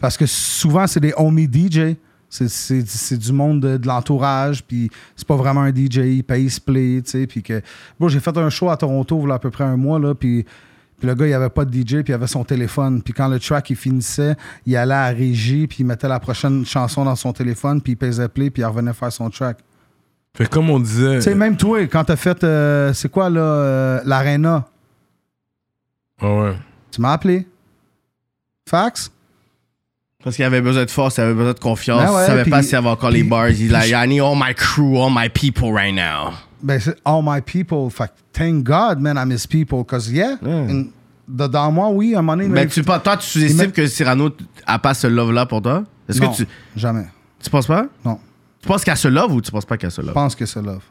Parce 0.00 0.16
que 0.16 0.26
souvent, 0.26 0.86
c'est 0.86 1.00
des 1.00 1.12
homie 1.16 1.48
DJ. 1.52 1.96
C'est- 2.28 2.48
C'est 2.48 2.86
c'est 2.86 3.16
du 3.16 3.32
monde 3.32 3.60
de, 3.60 3.76
de 3.76 3.86
l'entourage, 3.88 4.62
puis 4.64 4.90
c'est 5.16 5.26
pas 5.26 5.36
vraiment 5.36 5.62
un 5.62 5.72
DJ, 5.74 5.98
il 6.16 6.22
paye, 6.24 6.44
il 6.44 6.50
se 6.50 6.60
play, 6.60 7.00
tu 7.04 7.10
sais. 7.10 7.26
Puis 7.26 7.42
que. 7.42 7.60
Bon, 7.98 8.08
j'ai 8.08 8.20
fait 8.20 8.36
un 8.36 8.50
show 8.50 8.70
à 8.70 8.76
Toronto, 8.76 9.20
il 9.24 9.28
y 9.28 9.32
a 9.32 9.34
à 9.34 9.38
peu 9.40 9.50
près 9.50 9.64
un 9.64 9.76
mois, 9.76 9.98
là, 9.98 10.14
puis. 10.14 10.44
Puis 10.98 11.08
le 11.08 11.14
gars, 11.14 11.26
il 11.26 11.32
avait 11.34 11.50
pas 11.50 11.64
de 11.64 11.72
DJ, 11.72 12.02
puis 12.02 12.04
il 12.08 12.12
avait 12.14 12.26
son 12.26 12.44
téléphone. 12.44 13.02
Puis 13.02 13.12
quand 13.12 13.28
le 13.28 13.38
track, 13.40 13.68
il 13.70 13.76
finissait, 13.76 14.36
il 14.64 14.76
allait 14.76 14.94
à 14.94 15.10
la 15.12 15.16
régie, 15.18 15.66
puis 15.66 15.78
il 15.80 15.86
mettait 15.86 16.08
la 16.08 16.20
prochaine 16.20 16.64
chanson 16.64 17.04
dans 17.04 17.16
son 17.16 17.32
téléphone, 17.32 17.80
puis 17.82 17.92
il 17.92 17.96
pesait 17.96 18.28
play, 18.28 18.50
puis 18.50 18.62
il 18.62 18.64
revenait 18.66 18.92
faire 18.92 19.12
son 19.12 19.28
track. 19.30 19.58
Fait 20.36 20.44
que 20.46 20.50
comme 20.50 20.70
on 20.70 20.80
disait. 20.80 21.16
Tu 21.16 21.22
sais, 21.22 21.34
même 21.34 21.56
toi, 21.56 21.80
quand 21.86 22.04
t'as 22.04 22.16
fait, 22.16 22.42
euh, 22.44 22.92
c'est 22.92 23.10
quoi, 23.10 23.28
là, 23.30 23.40
euh, 23.40 24.00
l'Arena, 24.04 24.66
Ah 26.20 26.32
ouais. 26.34 26.54
tu 26.90 27.00
m'as 27.00 27.12
appelé. 27.12 27.46
Fax? 28.68 29.10
Parce 30.22 30.36
qu'il 30.36 30.44
avait 30.44 30.62
besoin 30.62 30.84
de 30.86 30.90
force, 30.90 31.18
il 31.18 31.20
avait 31.20 31.34
besoin 31.34 31.52
de 31.52 31.58
confiance. 31.58 32.02
Ben 32.06 32.14
ouais, 32.16 32.22
il 32.22 32.26
savait 32.26 32.44
pas 32.50 32.62
s'il 32.62 32.72
y 32.72 32.76
avait 32.76 32.88
encore 32.88 33.10
les 33.10 33.24
bars. 33.24 33.50
Il 33.50 33.70
like, 33.70 33.84
je- 33.88 33.94
I 33.94 34.08
need 34.08 34.20
all 34.22 34.34
my 34.36 34.54
crew, 34.54 34.96
all 34.96 35.12
my 35.14 35.28
people 35.28 35.70
right 35.72 35.94
now. 35.94 36.32
Ben, 36.64 36.80
c'est 36.80 36.96
all 37.04 37.20
my 37.22 37.40
people. 37.42 37.90
Fait 37.90 38.06
que 38.08 38.12
thank 38.32 38.64
God, 38.64 38.98
man, 38.98 39.16
I 39.18 39.26
miss 39.26 39.46
people. 39.46 39.84
Cause 39.84 40.10
yeah, 40.10 40.36
in- 40.42 40.86
dedans 41.28 41.70
moi, 41.70 41.90
oui, 41.90 42.14
à 42.14 42.20
un 42.20 42.22
moment 42.22 42.36
donné, 42.42 42.48
Mais 42.48 42.66
tu, 42.66 42.82
pas- 42.82 42.98
toi, 42.98 43.16
tu 43.18 43.26
sous-estimes 43.28 43.70
que 43.70 43.86
Cyrano 43.86 44.30
a 44.66 44.78
pas 44.78 44.94
ce 44.94 45.06
love-là 45.06 45.44
pour 45.46 45.60
toi? 45.62 45.84
Est-ce 46.08 46.20
non, 46.20 46.30
que 46.30 46.36
tu. 46.36 46.46
jamais. 46.74 47.04
Tu 47.42 47.50
penses 47.50 47.66
pas? 47.66 47.86
Non, 48.04 48.18
Tu 48.62 48.66
penses 48.68 48.82
qu'il 48.82 48.90
y 48.90 48.94
a 48.94 48.96
ce 48.96 49.08
love 49.08 49.32
ou 49.34 49.40
tu 49.42 49.50
penses 49.50 49.66
pas 49.66 49.76
qu'il 49.76 49.86
y 49.86 49.88
a 49.88 49.90
ce 49.90 50.00
je 50.00 50.06
love? 50.06 50.14
pense 50.14 50.34
que 50.34 50.46
c'est 50.46 50.62
love. 50.62 50.82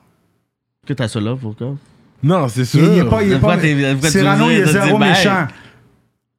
Que 0.86 0.94
t'as 0.94 1.08
ce 1.08 1.18
love 1.20 1.40
pour 1.40 1.56
toi? 1.56 1.76
Non, 2.22 2.48
c'est 2.48 2.66
sûr. 2.66 2.80
Il, 2.84 2.94
il 2.94 3.00
est 3.00 3.10
pas, 3.10 3.24
il 3.24 3.32
est 3.34 3.40
pas, 3.40 4.10
Cyrano, 4.10 4.50
il 4.52 4.58
est 4.60 4.66
zéro 4.68 4.98
bye? 5.00 5.10
méchant. 5.10 5.48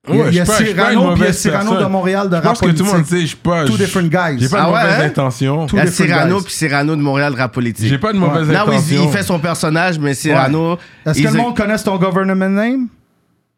Il 0.07 0.17
y 0.17 0.21
a- 0.21 0.25
Ouais, 0.25 0.33
y 0.35 0.41
a 0.41 0.45
je 0.45 0.51
pas- 0.51 0.59
je 0.59 0.65
pas 0.65 0.69
Cyrano, 0.91 1.13
puis 1.13 1.21
il 1.23 1.25
y 1.25 1.29
a 1.29 1.33
Cyrano 1.33 1.81
de 1.81 1.85
Montréal 1.87 2.29
de 2.29 2.33
Je 2.37 2.41
rap 2.41 2.45
pense 2.45 2.61
que 2.61 2.67
tout 2.67 2.77
le 2.79 2.85
monde 2.85 2.93
politique. 2.93 3.11
sait, 3.17 3.21
je 3.23 3.27
suis 3.29 3.37
pas. 3.37 3.65
Two 3.65 3.73
je- 3.77 3.79
different 3.85 4.09
guys. 4.11 4.39
J'ai 4.39 4.49
pas 4.51 4.59
de 4.59 4.63
Ah 4.63 4.71
ouais, 4.73 4.81
mauvaise 4.83 5.01
hein? 5.01 5.07
intention. 5.07 5.67
Il 5.73 5.77
y 5.77 5.81
a 5.81 5.87
Cyrano 5.87 6.41
puis 6.43 6.53
Cyrano 6.53 6.97
de 6.97 7.01
Montréal 7.01 7.35
rap 7.35 7.53
politique. 7.55 7.87
J'ai 7.89 7.99
pas 7.99 8.13
de 8.13 8.19
mauvaise 8.19 8.49
Là 8.51 8.67
où 8.67 8.71
il, 8.71 8.75
intention. 8.75 9.03
il 9.05 9.09
fait 9.11 9.23
son 9.23 9.39
personnage, 9.39 9.99
mais 9.99 10.13
Cyrano. 10.15 10.77
Est-ce 11.07 11.23
que 11.23 11.29
le 11.29 11.35
monde 11.39 11.57
connaît 11.57 11.79
ton 11.79 11.97
government 11.97 12.51
name? 12.51 12.89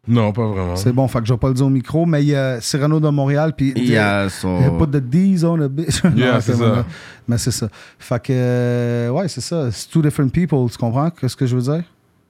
Non, 0.09 0.31
pas 0.31 0.45
vraiment. 0.47 0.77
C'est 0.77 0.93
bon, 0.93 1.05
fait 1.09 1.19
que 1.19 1.25
je 1.25 1.33
vais 1.33 1.37
pas 1.37 1.49
le 1.49 1.53
dire 1.53 1.65
au 1.65 1.69
micro, 1.69 2.05
mais 2.05 2.23
il 2.23 2.29
y 2.29 2.35
a 2.35 2.61
Cyrano 2.61 3.01
de 3.01 3.09
Montréal, 3.09 3.51
puis 3.57 3.73
Il 3.75 3.89
y 3.89 3.97
a 3.97 4.29
son. 4.29 4.77
Put 4.79 4.87
the 4.89 5.01
D's 5.03 5.43
on 5.43 5.57
the 5.57 5.67
bitch. 5.69 6.01
Yeah, 6.15 6.39
c'est 6.39 6.53
ça. 6.55 6.85
Mais 7.27 7.37
c'est 7.37 7.51
ça. 7.51 7.67
Fait 7.99 8.23
que, 8.23 8.31
euh, 8.31 9.09
ouais, 9.09 9.27
c'est 9.27 9.41
ça. 9.41 9.69
C'est 9.69 9.89
two 9.89 10.01
different 10.01 10.29
people, 10.31 10.59
tu 10.71 10.77
comprends 10.77 11.11
ce 11.25 11.35
que 11.35 11.45
je 11.45 11.57
veux 11.57 11.61
dire? 11.61 11.83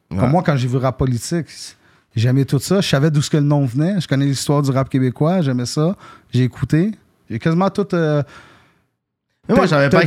Comme 0.10 0.32
moi, 0.32 0.42
quand 0.44 0.58
j'ai 0.58 0.68
vu 0.68 0.78
rap 0.78 0.98
politique, 0.98 1.46
j'aimais 2.18 2.46
tout 2.46 2.60
ça. 2.60 2.82
Je 2.82 2.88
savais 2.88 3.10
d'où 3.12 3.22
ce 3.22 3.30
que 3.30 3.38
le 3.38 3.44
nom 3.44 3.66
venait. 3.66 4.00
Je 4.02 4.08
connais 4.08 4.26
l'histoire 4.26 4.62
du 4.62 4.72
rap 4.72 4.90
québécois. 4.90 5.42
J'aimais 5.42 5.66
ça. 5.66 5.96
J'ai 6.34 6.44
écouté. 6.44 6.92
J'ai 7.30 7.40
quasiment 7.40 7.70
tout. 7.70 7.88
euh, 7.94 8.22
Mais 9.50 9.56
moi, 9.56 9.64
je 9.66 9.70
savais 9.70 9.90
pas 9.90 10.00
pas 10.00 10.06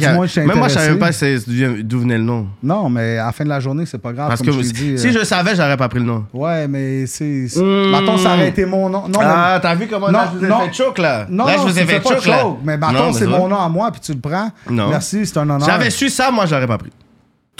d'où 1.82 2.00
venait 2.00 2.18
le 2.18 2.24
nom. 2.24 2.46
Non, 2.62 2.90
mais 2.90 3.16
à 3.16 3.26
la 3.26 3.32
fin 3.32 3.44
de 3.44 3.48
la 3.48 3.58
journée, 3.60 3.86
c'est 3.86 3.96
pas 3.98 4.12
grave. 4.12 4.28
Parce 4.28 4.40
comme 4.42 4.48
que 4.48 4.62
je 4.62 4.70
dit, 4.70 4.98
si 4.98 5.08
euh, 5.08 5.12
je 5.20 5.24
savais, 5.24 5.54
j'aurais 5.56 5.78
pas 5.78 5.88
pris 5.88 5.98
le 5.98 6.04
nom. 6.04 6.26
Ouais, 6.34 6.68
mais 6.68 7.06
c'est. 7.06 7.46
Mm. 7.56 7.90
Mettons, 7.90 8.18
ça 8.18 8.34
aurait 8.34 8.48
été 8.48 8.66
mon 8.66 8.90
nom. 8.90 9.08
Non, 9.08 9.18
mais- 9.20 9.24
Ah, 9.26 9.58
t'as 9.62 9.74
vu 9.74 9.86
comment 9.88 10.08
Non, 10.10 10.18
là, 10.18 10.30
je 10.34 10.38
vous 10.38 10.44
ai 10.44 10.48
non. 10.48 10.60
fait 10.60 10.72
choke, 10.74 10.98
là? 10.98 11.26
Non, 11.30 11.46
là, 11.46 11.56
non, 11.56 11.62
je 11.62 11.72
vous 11.72 11.78
ai 11.78 11.86
fait 11.86 12.02
choke, 12.06 12.26
là. 12.26 12.44
Mais 12.64 12.76
Non, 12.76 13.12
c'est 13.12 13.26
mon 13.26 13.48
nom 13.48 13.56
à 13.58 13.68
moi, 13.68 13.90
puis 13.90 14.00
tu 14.00 14.12
le 14.12 14.20
prends. 14.20 14.50
Non. 14.68 14.88
Merci, 14.90 15.24
c'est 15.24 15.38
un 15.38 15.42
honneur. 15.48 15.60
J'avais 15.66 15.88
su 15.90 16.10
ça, 16.10 16.30
moi, 16.30 16.44
je 16.46 16.54
l'aurais 16.54 16.66
pas 16.66 16.78
pris. 16.78 16.90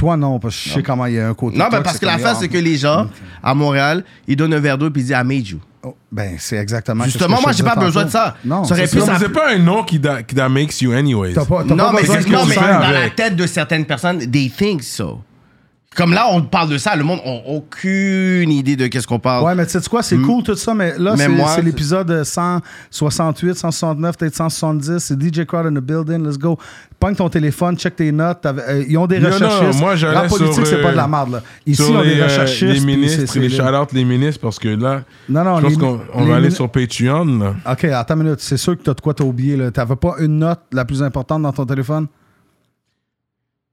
Toi, 0.01 0.17
non, 0.17 0.39
parce 0.39 0.57
que 0.57 0.69
je 0.71 0.75
sais 0.75 0.83
comment 0.83 1.05
il 1.05 1.15
y 1.15 1.21
a 1.21 1.29
un 1.29 1.35
côté. 1.35 1.59
Non, 1.59 1.67
mais 1.71 1.83
parce 1.83 1.99
que 1.99 2.07
la 2.07 2.13
comme, 2.13 2.23
fin, 2.23 2.31
ah, 2.33 2.37
c'est 2.41 2.49
que 2.49 2.57
les 2.57 2.77
gens, 2.77 3.07
à 3.43 3.53
Montréal, 3.55 4.03
ils 4.27 4.35
donnent 4.35 4.55
un 4.55 4.59
verre 4.59 4.79
d'eau 4.79 4.89
puis 4.91 5.03
ils 5.03 5.07
disent 5.09 5.17
I 5.21 5.23
made 5.27 5.47
you. 5.47 5.61
oh, 5.83 5.95
Ben, 6.11 6.37
c'est 6.39 6.57
exactement. 6.57 7.05
ce 7.05 7.09
que 7.09 7.13
Justement, 7.19 7.39
moi, 7.43 7.53
j'ai 7.53 7.63
pas 7.63 7.77
besoin 7.77 8.05
de 8.07 8.11
ça. 8.11 8.35
Non, 8.43 8.65
Ça 8.65 8.75
aurait 8.75 8.87
c'est 8.87 8.93
pu 8.97 9.01
Non, 9.01 9.07
ça. 9.07 9.13
mais 9.13 9.19
c'est 9.19 9.29
pas 9.33 9.51
un 9.53 9.59
nom 9.59 9.83
qui 9.85 9.99
da, 9.99 10.23
qui 10.23 10.35
da 10.35 10.49
makes 10.49 10.81
you 10.81 10.93
anyways. 10.93 11.35
T'as 11.35 11.45
pas, 11.45 11.65
t'as 11.69 11.75
Non, 11.75 11.93
pas 11.93 12.01
mais, 12.01 12.31
non, 12.31 12.47
mais 12.47 12.55
dans 12.57 12.91
la 12.91 13.11
tête 13.11 13.37
de 13.37 13.47
certaines 13.47 13.85
personnes, 13.85 14.31
they 14.31 14.49
think 14.51 14.83
so. 14.83 15.21
Comme 15.97 16.13
là, 16.15 16.29
on 16.31 16.41
parle 16.43 16.69
de 16.71 16.79
ça, 16.79 16.95
le 16.95 17.03
monde 17.03 17.19
n'a 17.27 17.33
aucune 17.49 18.49
idée 18.53 18.77
de 18.77 18.87
qu'est-ce 18.87 19.09
qu'on 19.09 19.19
parle. 19.19 19.45
Ouais, 19.45 19.57
mais 19.57 19.67
tu 19.67 19.73
sais 19.73 19.89
quoi, 19.91 20.05
c'est 20.05 20.19
cool 20.19 20.45
tout 20.45 20.55
ça, 20.55 20.73
mais 20.73 20.97
là, 20.97 21.17
c'est 21.17 21.27
moi, 21.27 21.61
l'épisode 21.61 22.23
168, 22.23 23.57
169, 23.57 24.17
peut-être 24.17 24.37
170. 24.37 24.99
C'est 24.99 25.21
DJ 25.21 25.45
Crowd 25.45 25.67
in 25.67 25.75
the 25.75 25.83
building, 25.83 26.25
let's 26.25 26.39
go. 26.39 26.57
Pogne 27.01 27.17
ton 27.17 27.29
téléphone, 27.29 27.77
check 27.77 27.97
tes 27.97 28.13
notes. 28.13 28.47
euh, 28.47 28.85
ils 28.89 28.97
ont 28.99 29.09
des 29.09 29.19
Non, 29.19 29.31
non, 29.31 29.35
recherchistes. 29.35 29.81
moi, 29.81 29.97
j'allais 29.97 30.15
La 30.15 30.29
politique, 30.29 30.65
c'est 30.67 30.81
pas 30.81 30.93
de 30.93 30.97
la 30.97 31.05
euh, 31.05 31.09
merde, 31.09 31.33
là. 31.33 31.43
Ici, 31.67 31.83
sur 31.83 31.93
on 31.93 31.99
a 31.99 32.05
les, 32.05 32.15
des 32.15 32.21
euh, 32.21 32.25
recherchistes. 32.25 32.63
les 32.63 32.81
ministres, 32.97 33.39
les 33.41 33.49
shout-out 33.51 33.93
les 33.93 34.05
ministres, 34.05 34.41
parce 34.41 34.61
que 34.61 34.69
là, 34.69 35.03
Non, 35.29 35.43
non, 35.43 35.57
je 35.59 35.63
pense 35.65 35.77
qu'on 35.77 36.01
on 36.15 36.25
va 36.25 36.37
aller 36.37 36.51
sur 36.51 36.71
Patreon. 36.71 37.25
là. 37.39 37.55
OK, 37.73 37.85
attends 37.87 38.15
une 38.15 38.23
minute. 38.23 38.41
C'est 38.41 38.59
sûr 38.59 38.79
que 38.79 38.83
t'as 38.85 38.95
de 38.95 39.01
quoi 39.01 39.13
t'as 39.13 39.25
oublié, 39.25 39.57
là. 39.57 39.73
T'avais 39.73 39.97
pas 39.97 40.15
une 40.21 40.39
note 40.39 40.61
la 40.71 40.85
plus 40.85 41.03
importante 41.03 41.43
dans 41.43 41.53
ton 41.53 41.67
téléphone? 41.67 42.07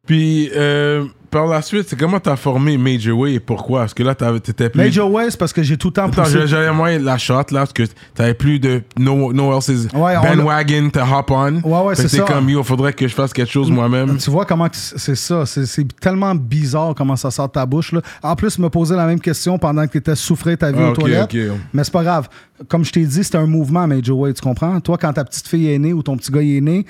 Puis, 0.08 0.50
euh, 0.56 1.06
par 1.30 1.46
la 1.48 1.62
suite, 1.62 1.88
c'est 1.90 1.98
comment 1.98 2.20
t'as 2.20 2.36
formé 2.36 2.78
Major 2.78 3.18
Way 3.18 3.34
et 3.36 3.40
pourquoi? 3.40 3.82
Parce 3.82 3.94
que 3.94 4.04
là, 4.04 4.16
t'étais 4.16 4.70
plus... 4.70 4.80
Major 4.82 5.12
Way, 5.12 5.32
c'est 5.32 5.38
parce 5.40 5.54
que 5.54 5.62
j'ai 5.64 5.78
tout 5.78 5.88
le 5.90 5.94
temps 5.94 6.06
Attends, 6.08 6.24
poussé. 6.24 6.48
j'allais 6.48 6.72
moins 6.72 6.98
la 7.00 7.18
shot, 7.18 7.34
là, 7.52 7.60
parce 7.60 7.74
que 7.74 7.84
t'avais 8.16 8.34
plus 8.34 8.60
de 8.60 8.82
no, 8.98 9.34
no 9.34 9.56
else's 9.56 9.88
Ouais, 9.94 10.16
on 10.18 10.22
bandwagon 10.36 10.90
to 10.90 11.00
hop 11.02 11.32
on. 11.32 11.62
Ouais, 11.64 11.88
ouais, 11.88 11.96
c'est 11.96 12.08
ça. 12.08 12.24
comme, 12.24 12.50
yo, 12.50 12.64
faudrait 12.64 12.94
que 12.94 13.08
je 13.08 13.14
fasse 13.14 13.34
quelque 13.34 13.52
chose 13.52 13.70
moi-même. 13.70 14.18
Tu 14.18 14.30
vois 14.30 14.46
comment 14.46 14.68
c'est 14.72 15.16
ça. 15.16 15.46
C'est 15.46 15.66
c'est 15.66 15.86
tellement 16.00 16.34
bizarre 16.36 16.94
comment 16.96 17.16
ça 17.16 17.30
sort 17.32 17.48
de 17.48 17.54
ta 17.54 17.66
bouche. 17.66 17.92
Là. 17.92 18.02
En 18.24 18.36
plus, 18.36 18.58
me 18.60 18.70
poser 18.70 18.96
la 18.96 19.06
même 19.06 19.20
question 19.20 19.58
pendant 19.58 19.86
que 19.86 19.92
tu 19.92 19.98
étais 20.00 20.16
souffré 20.16 20.58
ta 20.58 20.72
vie 20.72 20.80
Ah, 20.82 20.88
aux 20.90 20.92
ok, 20.92 21.00
toilettes. 21.00 21.34
ok. 21.36 21.58
Mais 21.74 21.84
c'est 21.84 21.94
pas 21.94 22.04
grave. 22.04 22.30
Comme 22.70 22.84
je 22.86 22.92
t'ai 22.92 23.06
dit, 23.06 23.24
c'était 23.24 23.38
un 23.38 23.46
mouvement 23.46 23.86
Major 23.88 24.18
Way, 24.18 24.34
tu 24.34 24.42
comprends? 24.42 24.80
Toi, 24.80 24.98
quand 24.98 25.14
ta 25.14 25.24
petite 25.24 25.48
fille 25.48 25.72
est 25.72 25.78
née 25.80 25.94
ou 25.94 26.02
ton 26.02 26.18
petit 26.18 26.32
gars 26.32 26.42
est 26.42 26.62
né, 26.62 26.86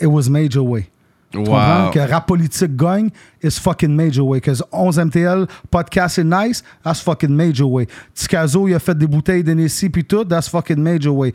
it 0.00 0.06
was 0.06 0.28
Major 0.28 0.64
Way. 0.64 0.88
Tu 1.30 1.38
comprends? 1.38 1.90
Que 1.90 1.98
rap 1.98 2.26
politique 2.26 2.74
gagne, 2.74 3.10
is 3.42 3.58
fucking 3.60 3.94
major 3.94 4.22
way. 4.22 4.40
Que 4.40 4.52
11 4.72 4.98
MTL, 4.98 5.46
podcast 5.70 6.18
est 6.18 6.24
nice, 6.24 6.62
that's 6.82 7.00
fucking 7.00 7.30
major 7.30 7.66
way. 7.70 7.86
Ticazo, 8.14 8.66
il 8.68 8.74
a 8.74 8.78
fait 8.78 8.96
des 8.96 9.06
bouteilles 9.06 9.44
d'Hennessy 9.44 9.90
puis 9.90 10.04
tout, 10.04 10.24
that's 10.24 10.48
fucking 10.48 10.78
major 10.78 11.14
way. 11.14 11.32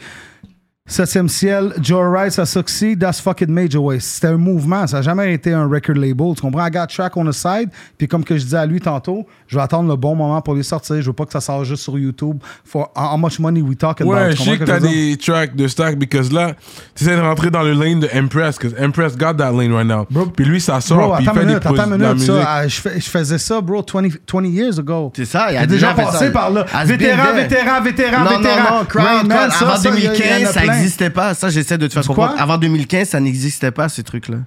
Septième 0.85 1.29
ciel, 1.29 1.71
Joe 1.81 2.05
Rice 2.13 2.37
a 2.39 2.45
succeed, 2.45 2.99
that's 2.99 3.21
fucking 3.21 3.47
major 3.49 3.81
way. 3.81 4.01
C'était 4.01 4.27
un 4.27 4.37
mouvement, 4.37 4.85
ça 4.85 4.97
n'a 4.97 5.01
jamais 5.01 5.33
été 5.33 5.53
un 5.53 5.65
record 5.65 5.95
label. 5.95 6.35
Tu 6.35 6.41
comprends? 6.41 6.67
I 6.67 6.69
got 6.69 6.87
track 6.87 7.15
on 7.15 7.23
the 7.23 7.31
side, 7.31 7.69
puis 7.97 8.05
comme 8.05 8.25
que 8.25 8.35
je 8.37 8.43
disais 8.43 8.57
à 8.57 8.65
lui 8.65 8.81
tantôt, 8.81 9.25
je 9.47 9.55
vais 9.55 9.61
attendre 9.63 9.87
le 9.89 9.95
bon 9.95 10.13
moment 10.13 10.41
pour 10.41 10.55
les 10.55 10.63
sortir. 10.63 10.97
Je 11.01 11.05
veux 11.05 11.13
pas 11.13 11.25
que 11.25 11.31
ça 11.31 11.39
sorte 11.39 11.63
juste 11.63 11.83
sur 11.83 11.97
YouTube. 11.97 12.37
For 12.65 12.91
how 12.97 13.15
much 13.17 13.39
money 13.39 13.61
we 13.61 13.77
talking 13.77 14.05
about? 14.05 14.17
Ouais, 14.25 14.29
Tu 14.33 14.43
je 14.43 14.43
sais 14.43 14.57
que 14.57 14.65
t'as 14.65 14.81
des 14.81 15.15
tracks 15.15 15.55
de 15.55 15.69
stack, 15.69 15.97
because 15.97 16.33
là, 16.33 16.51
t'essaies 16.95 17.15
de 17.15 17.21
rentrer 17.21 17.49
dans 17.49 17.63
le 17.63 17.71
lane 17.71 18.01
de 18.01 18.09
Empress, 18.13 18.57
because 18.59 18.75
Empress 18.77 19.15
got 19.17 19.35
that 19.35 19.53
lane 19.53 19.71
right 19.73 19.87
now. 19.87 20.05
Bro- 20.11 20.25
puis 20.35 20.43
lui, 20.43 20.59
ça 20.59 20.81
sort, 20.81 20.97
Bro, 20.97 21.15
puis 21.15 21.23
il 21.23 21.29
attends 21.29 21.33
fait 21.35 21.43
une 21.43 21.47
des 21.47 21.53
minute, 21.53 21.63
pros- 21.63 21.73
attends 21.79 21.91
une 21.91 21.97
de 21.97 22.03
la 22.03 22.13
minute, 22.13 22.27
musique. 22.27 22.43
ça. 22.43 22.49
Ah, 22.55 22.67
je, 22.67 22.81
fais- 22.81 22.99
je 22.99 23.09
faisais 23.09 23.37
ça, 23.37 23.61
bro, 23.61 23.85
20, 23.93 24.09
20 24.33 24.45
years 24.47 24.79
ago. 24.79 25.13
C'est 25.15 25.23
ça, 25.23 25.45
il 25.49 25.53
y 25.53 25.57
a 25.57 25.65
des 25.65 25.75
déjà 25.75 25.93
passé 25.93 26.25
ça. 26.25 26.31
par 26.31 26.49
là. 26.51 26.65
Been 26.65 26.87
Vétéran, 26.87 27.23
there. 27.23 27.41
vétéran, 27.47 27.81
vétéran, 27.81 28.23
Non, 28.25 28.37
vétéran. 28.37 28.63
non, 28.69 28.77
non, 28.79 28.85
crowd, 28.85 29.05
Man, 29.05 29.29
crowd. 29.29 29.51
ça, 29.53 29.65
Avant 29.65 29.77
ça, 29.77 29.89
il 29.95 30.03
y 30.03 30.07
a- 30.07 30.13
il 30.13 30.19
y 30.19 30.23
en 30.43 30.49
a 30.49 30.51
2015, 30.51 30.51
ça 30.53 30.61
plein. 30.61 30.72
N'existait 30.75 31.09
pas. 31.09 31.33
Ça, 31.33 31.49
j'essaie 31.49 31.77
de 31.77 31.87
te 31.87 31.93
faire 31.93 32.03
comprendre. 32.05 32.35
Avant 32.39 32.57
2015, 32.57 33.09
ça 33.09 33.19
n'existait 33.19 33.71
pas, 33.71 33.89
ces 33.89 34.03
trucs-là. 34.03 34.37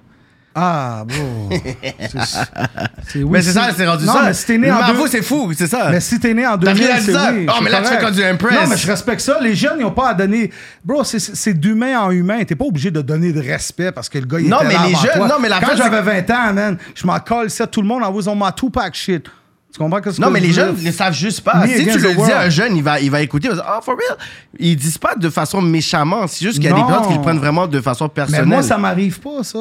Ah. 0.59 1.05
C'est- 3.07 3.19
oui, 3.23 3.29
mais 3.29 3.41
c'est 3.41 3.51
ça, 3.51 3.69
c'est 3.77 3.87
rendu 3.87 4.05
non, 4.05 4.13
ça. 4.13 4.23
mais 4.25 4.33
si 4.33 4.45
t'es 4.45 4.57
né 4.57 4.67
Mais 4.67 4.73
en 4.73 4.91
deux- 4.93 5.07
c'est 5.07 5.21
fou, 5.21 5.51
c'est 5.55 5.67
ça. 5.67 5.89
Mais 5.91 5.99
si 5.99 6.19
t'es 6.19 6.33
né 6.33 6.45
en 6.47 6.57
T'as 6.57 6.73
2000, 6.73 6.83
rien 6.83 6.95
à 6.95 6.99
c'est 6.99 7.11
oui. 7.15 7.47
Oh, 7.47 7.61
mais 7.63 7.69
là, 7.69 7.77
tu 7.77 7.83
correct. 7.83 7.99
fais 7.99 8.05
comme 8.05 8.15
du 8.15 8.23
Impress. 8.23 8.53
Non, 8.61 8.67
mais 8.67 8.77
je 8.77 8.87
respecte 8.87 9.21
ça. 9.21 9.37
Les 9.39 9.55
jeunes, 9.55 9.75
ils 9.79 9.83
n'ont 9.83 9.91
pas 9.91 10.09
à 10.09 10.13
donner... 10.13 10.51
Bro, 10.83 11.03
c'est- 11.03 11.53
d'humain 11.53 11.99
en 11.99 12.11
humain. 12.11 12.43
T'es 12.43 12.55
pas 12.55 12.65
obligé 12.65 12.89
de 12.91 13.01
donner 13.01 13.31
de 13.31 13.39
respect 13.41 13.91
parce 13.91 14.09
que 14.09 14.17
le 14.17 14.25
gars, 14.25 14.39
il 14.39 14.49
Non, 14.49 14.57
était 14.57 14.67
mais 14.67 14.73
là 14.73 14.79
les 14.87 14.93
avant 14.95 15.03
jeunes- 15.03 15.13
toi. 15.15 15.27
non, 15.27 15.35
mais 15.39 15.49
la 15.49 15.59
Quand 15.59 15.75
j'avais 15.77 16.01
20 16.01 16.29
ans, 16.31 16.53
man, 16.53 16.77
je 16.95 17.05
m'en 17.05 17.19
colle 17.19 17.49
ça. 17.49 17.67
Tout 17.67 17.81
le 17.81 17.87
monde 17.87 18.03
envoie 18.03 18.23
son 18.23 18.37
Tupac 18.55 18.95
shit. 18.95 19.27
Tu 19.77 19.83
comprends 19.83 20.01
ce 20.03 20.17
que 20.17 20.21
Non, 20.21 20.31
mais 20.31 20.39
les 20.39 20.51
jeunes 20.51 20.75
ne 20.81 20.91
savent 20.91 21.13
juste 21.13 21.41
pas. 21.41 21.65
Me 21.65 21.67
si 21.67 21.85
tu 21.85 21.99
le 21.99 22.15
dis 22.15 22.31
à 22.31 22.41
un 22.41 22.49
jeune, 22.49 22.75
il 22.75 22.81
va, 22.81 22.99
il 22.99 23.11
va 23.11 23.21
écouter, 23.21 23.47
il 23.47 23.49
va 23.51 23.55
dire, 23.57 23.65
ah, 23.67 23.79
for 23.83 23.95
real? 23.95 24.17
Ils 24.57 24.75
disent 24.75 24.97
pas 24.97 25.13
de 25.15 25.29
façon 25.29 25.61
méchamment. 25.61 26.25
C'est 26.25 26.45
juste 26.45 26.57
qu'il 26.59 26.67
y 26.67 26.73
a 26.73 26.75
des 26.75 26.81
personnes 26.81 27.09
qui 27.09 27.13
le 27.13 27.21
prennent 27.21 27.37
vraiment 27.37 27.67
de 27.67 27.79
façon 27.79 28.05
Mais 28.05 28.09
personnelle. 28.09 28.45
moi, 28.47 28.63
ça 28.63 28.79
m'arrive 28.79 29.19
pas, 29.19 29.43
ça. 29.43 29.59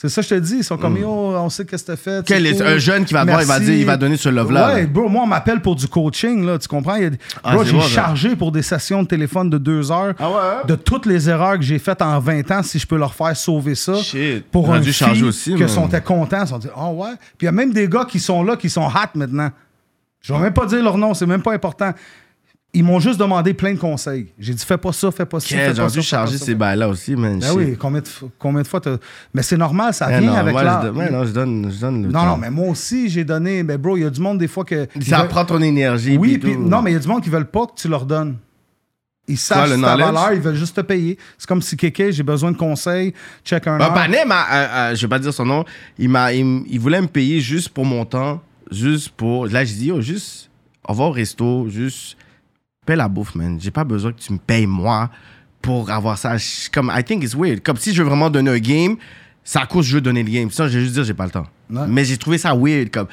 C'est 0.00 0.08
ça, 0.08 0.22
que 0.22 0.28
je 0.28 0.34
te 0.36 0.40
dis. 0.40 0.54
Ils 0.58 0.64
sont 0.64 0.76
comme, 0.78 0.96
yo, 0.96 1.08
on 1.10 1.50
sait 1.50 1.64
qu'est-ce 1.64 1.82
que 1.82 1.88
t'as 1.88 1.96
fait. 1.96 2.20
Hmm. 2.20 2.24
Quel 2.24 2.46
est- 2.46 2.56
cool. 2.56 2.66
un 2.68 2.78
jeune 2.78 3.04
qui 3.04 3.12
va 3.14 3.24
te 3.24 3.30
voir, 3.30 3.42
il 3.42 3.48
va 3.48 3.58
dire, 3.58 3.74
il 3.74 3.84
va 3.84 3.96
donner 3.96 4.16
ce 4.16 4.28
love-là, 4.28 4.68
Ouais, 4.74 4.80
là. 4.82 4.86
bro, 4.86 5.08
moi, 5.08 5.24
on 5.24 5.26
m'appelle 5.26 5.60
pour 5.60 5.74
du 5.74 5.88
coaching, 5.88 6.46
là, 6.46 6.56
tu 6.56 6.68
comprends? 6.68 6.94
Il 6.94 7.02
y 7.02 7.06
a 7.06 7.10
des- 7.10 7.18
Ah, 7.42 7.54
bro, 7.54 7.64
j'ai 7.64 7.80
chargé 7.80 8.36
pour 8.36 8.52
des 8.52 8.62
sessions 8.62 9.02
de 9.02 9.08
téléphone 9.08 9.50
de 9.50 9.58
deux 9.58 9.90
heures 9.90 10.14
Ah 10.20 10.30
ouais? 10.30 10.66
de 10.68 10.76
toutes 10.76 11.04
les 11.06 11.28
erreurs 11.28 11.56
que 11.58 11.64
j'ai 11.64 11.80
faites 11.80 12.00
en 12.00 12.20
20 12.20 12.48
ans, 12.52 12.62
si 12.62 12.78
je 12.78 12.86
peux 12.86 12.96
leur 12.96 13.12
faire 13.12 13.36
sauver 13.36 13.74
ça. 13.74 13.96
Shit. 13.96 14.46
Pour 14.52 14.72
un 14.72 14.80
fille 14.80 15.24
aussi, 15.24 15.56
que 15.56 15.66
sont 15.66 15.88
contents, 16.04 16.42
ils 16.42 16.46
sont 16.48 16.58
dit, 16.58 16.68
oh 16.76 16.90
ouais. 16.90 17.14
Puis 17.36 17.42
il 17.42 17.44
y 17.46 17.48
a 17.48 17.52
même 17.52 17.72
des 17.72 17.88
gars 17.88 18.04
qui 18.04 18.20
sont 18.20 18.44
là, 18.44 18.56
qui 18.56 18.70
sont 18.70 18.86
hot 18.86 19.10
maintenant. 19.16 19.50
Je 20.20 20.32
vais 20.32 20.38
même 20.38 20.52
pas 20.54 20.66
dire 20.66 20.80
leur 20.82 20.96
nom, 20.96 21.12
c'est 21.12 21.26
même 21.26 21.42
pas 21.42 21.52
important. 21.54 21.92
Ils 22.74 22.84
m'ont 22.84 23.00
juste 23.00 23.18
demandé 23.18 23.54
plein 23.54 23.72
de 23.72 23.78
conseils. 23.78 24.26
J'ai 24.38 24.52
dit, 24.52 24.62
fais 24.64 24.76
pas 24.76 24.92
ça, 24.92 25.10
fais 25.10 25.24
pas 25.24 25.40
ça. 25.40 25.46
J'aurais 25.48 25.74
ça, 25.74 25.86
dû 25.88 26.02
charger 26.02 26.36
ces 26.36 26.54
bails-là 26.54 26.86
aussi, 26.88 27.16
man. 27.16 27.38
Ben 27.38 27.52
oui, 27.56 27.76
combien 27.78 28.00
de, 28.02 28.06
combien 28.38 28.60
de 28.60 28.66
fois 28.66 28.78
t'as- 28.80 28.98
Mais 29.32 29.42
c'est 29.42 29.56
normal, 29.56 29.94
ça 29.94 30.06
vient 30.20 30.34
avec 30.34 30.52
moi, 30.52 30.62
l'art. 30.62 30.82
je, 30.82 30.86
donne- 30.88 30.96
ouais, 30.98 31.10
non, 31.10 31.24
je 31.24 31.30
donne, 31.32 31.72
je 31.74 31.80
donne 31.80 32.02
le 32.02 32.08
Non, 32.10 32.20
temps. 32.20 32.26
non, 32.26 32.36
mais 32.36 32.50
moi 32.50 32.68
aussi, 32.68 33.08
j'ai 33.08 33.24
donné. 33.24 33.62
Mais 33.62 33.78
bro, 33.78 33.96
il 33.96 34.02
y 34.02 34.06
a 34.06 34.10
du 34.10 34.20
monde 34.20 34.36
des 34.38 34.48
fois 34.48 34.66
que. 34.66 34.86
Ça 35.00 35.18
veulent- 35.20 35.28
prend 35.28 35.46
ton 35.46 35.62
énergie. 35.62 36.18
Oui, 36.18 36.36
puis 36.36 36.58
non, 36.58 36.82
mais 36.82 36.90
il 36.90 36.94
y 36.94 36.96
a 36.98 37.00
du 37.00 37.08
monde 37.08 37.22
qui 37.22 37.30
veulent 37.30 37.48
pas 37.50 37.66
que 37.66 37.72
tu 37.74 37.88
leur 37.88 38.04
donnes. 38.04 38.36
Ils 39.26 39.38
savent 39.38 39.68
ta 39.80 39.96
valeur, 39.96 40.32
ils 40.34 40.40
veulent 40.40 40.54
juste 40.54 40.76
te 40.76 40.80
payer. 40.82 41.18
C'est 41.38 41.46
comme 41.48 41.60
si 41.62 41.74
Kéké, 41.76 42.12
j'ai 42.12 42.22
besoin 42.22 42.52
de 42.52 42.56
conseils, 42.56 43.12
check 43.44 43.66
un 43.66 43.80
heure. 43.80 43.92
Panem, 43.94 44.30
a- 44.30 44.86
a- 44.88 44.94
je 44.94 45.02
vais 45.02 45.08
pas 45.08 45.18
dire 45.18 45.32
son 45.34 45.44
nom, 45.46 45.64
il, 45.98 46.10
il, 46.34 46.62
il 46.70 46.78
voulait 46.80 47.00
me 47.00 47.08
payer 47.08 47.40
juste 47.40 47.70
pour 47.70 47.84
mon 47.86 48.04
temps, 48.04 48.40
juste 48.70 49.08
pour. 49.10 49.46
Là, 49.46 49.64
je 49.64 49.72
dis, 49.74 49.90
oh, 49.90 50.00
juste, 50.02 50.50
on 50.86 50.92
va 50.94 51.04
au 51.04 51.10
resto, 51.10 51.66
juste, 51.68 52.16
paie 52.88 52.96
la 52.96 53.08
bouffe, 53.08 53.34
man. 53.34 53.60
J'ai 53.60 53.70
pas 53.70 53.84
besoin 53.84 54.12
que 54.12 54.18
tu 54.20 54.32
me 54.32 54.38
payes 54.38 54.66
moi 54.66 55.10
pour 55.60 55.90
avoir 55.90 56.16
ça. 56.16 56.36
Je- 56.38 56.70
Comme, 56.72 56.90
I 56.94 57.04
think 57.04 57.22
it's 57.22 57.34
weird. 57.34 57.62
Comme 57.62 57.76
si 57.76 57.92
je 57.94 58.02
veux 58.02 58.08
vraiment 58.08 58.30
donner 58.30 58.50
un 58.50 58.58
game, 58.58 58.96
c'est 59.44 59.58
à 59.58 59.66
cause 59.66 59.84
que 59.84 59.90
je 59.90 59.94
veux 59.96 60.00
donner 60.00 60.22
le 60.22 60.30
game. 60.30 60.50
Ça, 60.50 60.68
je 60.68 60.78
vais 60.78 60.84
juste 60.84 60.94
dire, 60.94 61.04
j'ai 61.04 61.14
pas 61.14 61.24
le 61.26 61.30
temps. 61.30 61.46
Ouais. 61.70 61.86
Mais 61.86 62.04
j'ai 62.04 62.16
trouvé 62.16 62.38
ça 62.38 62.54
weird, 62.54 62.90
comme. 62.90 63.08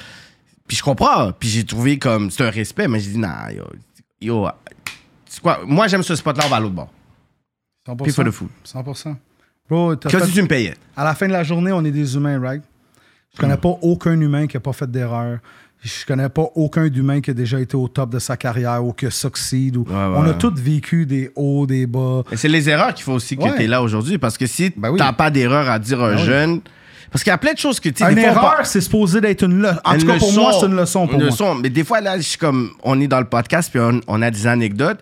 Puis 0.68 0.78
je 0.78 0.84
comprends, 0.84 1.32
puis 1.34 1.50
j'ai 1.50 1.64
trouvé 1.66 2.00
comme, 2.00 2.32
c'est 2.32 2.44
un 2.46 2.50
respect, 2.50 2.88
mais 2.88 3.00
j'ai 3.00 3.12
dit, 3.12 3.18
nah, 3.20 3.52
yo, 3.52 3.64
yo, 4.22 4.48
c'est 5.28 5.42
quoi, 5.42 5.60
moi 5.68 5.88
j'aime 5.88 6.02
ce 6.04 6.16
spot-là, 6.16 6.44
on 6.46 6.50
va 6.50 6.56
à 6.56 6.60
l'autre 6.60 6.74
bord. 6.74 6.90
100%. 7.88 8.04
Puis 8.04 8.14
the 8.14 8.32
food. 8.32 8.50
100%. 8.64 9.16
Bro, 9.70 9.94
fait- 10.02 10.26
si 10.26 10.32
tu 10.34 10.42
me 10.42 10.48
payais? 10.48 10.76
à 10.96 11.04
la 11.04 11.14
fin 11.14 11.28
de 11.28 11.34
la 11.34 11.44
journée, 11.44 11.72
on 11.72 11.84
est 11.86 11.92
des 11.92 12.16
humains, 12.16 12.40
right? 12.40 12.64
Je 13.36 13.40
connais 13.42 13.58
pas 13.58 13.70
aucun 13.82 14.20
humain 14.20 14.48
qui 14.48 14.56
a 14.58 14.60
pas 14.60 14.74
fait 14.74 14.90
d'erreur. 14.90 15.40
Je 15.84 16.04
connais 16.06 16.30
pas 16.30 16.46
aucun 16.56 16.86
humain 16.86 17.22
qui 17.22 17.30
a 17.30 17.34
déjà 17.36 17.60
été 17.60 17.78
au 17.78 17.88
top 17.88 18.10
de 18.10 18.18
sa 18.20 18.36
carrière 18.38 18.84
ou 18.84 18.92
qui 18.92 19.06
a 19.06 19.12
succeed. 19.12 19.78
Ou... 19.78 19.82
ouais. 19.82 19.94
On 19.94 20.24
a 20.24 20.34
tous 20.34 20.54
vécu 20.56 21.06
des 21.06 21.30
hauts, 21.36 21.68
des 21.68 21.86
bas. 21.86 22.24
Et 22.32 22.38
c'est 22.38 22.48
les 22.48 22.68
erreurs 22.70 22.94
qu'il 22.96 23.04
faut 23.04 23.14
aussi 23.14 23.38
que 23.38 23.44
Ouais. 23.44 23.56
tu 23.56 23.64
es 23.64 23.68
là 23.68 23.84
aujourd'hui. 23.84 24.18
Parce 24.18 24.36
que 24.38 24.48
si 24.48 24.72
Ben 24.76 24.90
oui. 24.90 24.98
t'as 24.98 25.14
pas 25.14 25.30
d'erreur 25.30 25.70
à 25.70 25.78
dire 25.78 26.02
à 26.02 26.08
un 26.10 26.16
Ben 26.16 26.24
jeune. 26.26 26.62
Parce 27.12 27.24
qu'il 27.24 27.30
y 27.30 27.34
a 27.34 27.38
plein 27.38 27.54
de 27.54 27.60
choses 27.60 27.80
que 27.80 27.90
tu. 27.90 28.04
Une 28.04 28.18
erreur, 28.18 28.42
par- 28.42 28.66
c'est 28.66 28.82
supposé 28.82 29.22
d'être 29.22 29.44
une 29.44 29.62
leçon. 29.62 29.80
En 29.86 29.94
une 29.94 30.00
tout 30.02 30.08
cas, 30.08 30.18
pour 30.18 30.30
leçon- 30.32 30.42
moi, 30.42 30.54
c'est 30.60 30.66
une 30.66 30.76
leçon 30.76 31.06
pour 31.06 31.14
une 31.16 31.22
moi. 31.22 31.30
leçon. 31.30 31.56
Mais 31.56 31.70
des 31.70 31.84
fois, 31.84 32.02
là, 32.02 32.18
je 32.18 32.24
suis 32.24 32.38
comme. 32.40 32.72
On 32.84 33.00
est 33.00 33.08
dans 33.08 33.20
le 33.20 33.26
podcast, 33.28 33.70
puis 33.72 33.80
on, 33.80 34.02
on 34.08 34.22
a 34.24 34.32
des 34.32 34.48
anecdotes. 34.48 35.00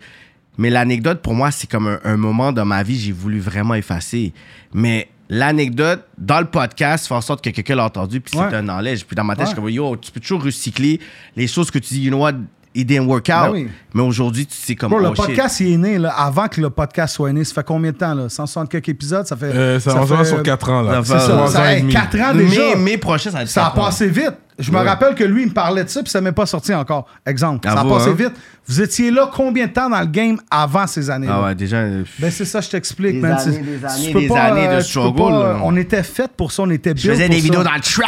Mais 0.57 0.69
l'anecdote, 0.69 1.21
pour 1.21 1.33
moi, 1.33 1.49
c'est 1.49 1.67
comme 1.67 1.87
un, 1.87 1.99
un 2.03 2.17
moment 2.17 2.51
dans 2.51 2.65
ma 2.65 2.83
vie, 2.83 2.99
j'ai 2.99 3.13
voulu 3.13 3.39
vraiment 3.39 3.73
effacer. 3.73 4.33
Mais 4.73 5.07
l'anecdote, 5.33 6.05
dans 6.17 6.39
le 6.39 6.45
podcast, 6.45 7.07
fait 7.07 7.13
en 7.15 7.21
sorte 7.21 7.43
que 7.43 7.49
quelqu'un 7.49 7.75
l'a 7.75 7.85
entendu, 7.85 8.21
puis 8.21 8.37
Ouais. 8.37 8.45
c'est 8.49 8.55
un 8.55 8.61
knowledge. 8.61 9.03
Puis 9.05 9.15
dans 9.15 9.23
ma 9.23 9.35
tête, 9.35 9.45
je 9.45 9.51
suis 9.51 9.55
comme, 9.55 9.69
yo, 9.69 9.95
tu 9.97 10.11
peux 10.11 10.19
toujours 10.19 10.43
recycler 10.43 10.99
les 11.35 11.47
choses 11.47 11.71
que 11.71 11.79
tu 11.79 11.95
dis, 11.95 12.01
you 12.01 12.09
know 12.09 12.19
what, 12.21 12.33
it 12.75 12.87
didn't 12.87 13.07
work 13.07 13.29
out. 13.29 13.45
Ben 13.47 13.51
oui. 13.51 13.67
Mais 13.93 14.01
aujourd'hui, 14.01 14.45
tu 14.45 14.55
sais 14.55 14.75
comme 14.75 14.89
Bro, 14.91 14.99
le 14.99 15.07
oh, 15.09 15.15
shit. 15.15 15.25
podcast, 15.25 15.59
il 15.59 15.73
est 15.73 15.77
né 15.77 15.97
là, 15.99 16.09
avant 16.09 16.47
que 16.47 16.59
le 16.61 16.69
podcast 16.69 17.15
soit 17.15 17.31
né. 17.31 17.43
Ça 17.43 17.53
fait 17.53 17.63
combien 17.65 17.91
de 17.91 17.97
temps, 17.97 18.13
là? 18.13 18.29
160 18.29 18.69
quelques 18.69 18.89
épisodes? 18.89 19.25
Ça 19.27 19.35
fait. 19.37 19.45
Euh, 19.53 19.79
ça, 19.79 19.93
voit 19.93 20.17
fait- 20.19 20.25
sur 20.25 20.43
4 20.43 20.69
ans, 20.69 20.81
là. 20.81 21.03
Ça 21.03 21.13
fait- 21.13 21.19
C'est 21.19 21.27
ça, 21.27 21.33
Trois 21.33 21.51
ça 21.51 21.61
ans 21.61 21.65
et 21.65 21.73
hey, 21.73 21.81
demi. 21.81 21.93
4 21.93 22.19
ans 22.21 22.33
déjà. 22.33 22.61
Mai, 22.61 22.75
mai 22.75 22.97
prochain, 22.97 23.29
ça 23.31 23.37
va 23.37 23.43
être 23.43 23.49
Ça 23.49 23.65
a 23.67 23.69
ans. 23.71 23.75
passé 23.75 24.07
vite. 24.07 24.33
Je 24.59 24.71
me 24.71 24.77
Ouais. 24.77 24.83
rappelle 24.87 25.15
que 25.15 25.23
lui, 25.23 25.41
il 25.43 25.47
me 25.49 25.53
parlait 25.53 25.83
de 25.83 25.89
ça, 25.89 26.03
puis 26.03 26.11
ça 26.11 26.21
m'est 26.21 26.31
pas 26.31 26.45
sorti 26.45 26.73
encore. 26.75 27.07
Exemple. 27.25 27.67
ça 27.67 27.73
a 27.73 27.79
Avoue, 27.79 27.89
passé 27.89 28.09
hein? 28.11 28.15
vite. 28.15 28.33
Vous 28.67 28.81
étiez 28.81 29.09
là 29.09 29.29
combien 29.33 29.65
de 29.65 29.71
temps 29.73 29.89
dans 29.89 29.99
le 29.99 30.05
game 30.05 30.37
avant 30.51 30.85
ces 30.85 31.09
années-là? 31.09 31.39
Ah 31.39 31.43
ouais, 31.47 31.55
déjà. 31.55 31.77
euh, 31.77 32.03
Ben 32.19 32.29
c'est 32.29 32.45
ça, 32.45 32.61
je 32.61 32.69
t'explique, 32.69 33.15
man. 33.15 33.31
années, 33.33 33.41
C'est- 33.43 33.51
des 33.63 33.79
tu 33.79 33.85
années, 33.85 34.13
peux 34.13 34.19
des 34.21 34.27
pas, 34.27 34.41
années 34.43 34.67
de 34.67 34.73
euh, 34.73 34.81
struggle, 34.81 35.17
pas, 35.17 35.29
là. 35.31 35.35
euh, 35.37 35.55
On 35.63 35.75
était 35.75 36.03
fait 36.03 36.31
pour 36.37 36.51
ça, 36.51 36.61
on 36.63 36.69
était 36.69 36.91
Je 36.91 37.01
built 37.01 37.13
faisais 37.15 37.29
des 37.29 37.37
ça. 37.37 37.41
vidéos 37.43 37.63
dans 37.63 37.73
le 37.73 37.81
trap. 37.81 38.07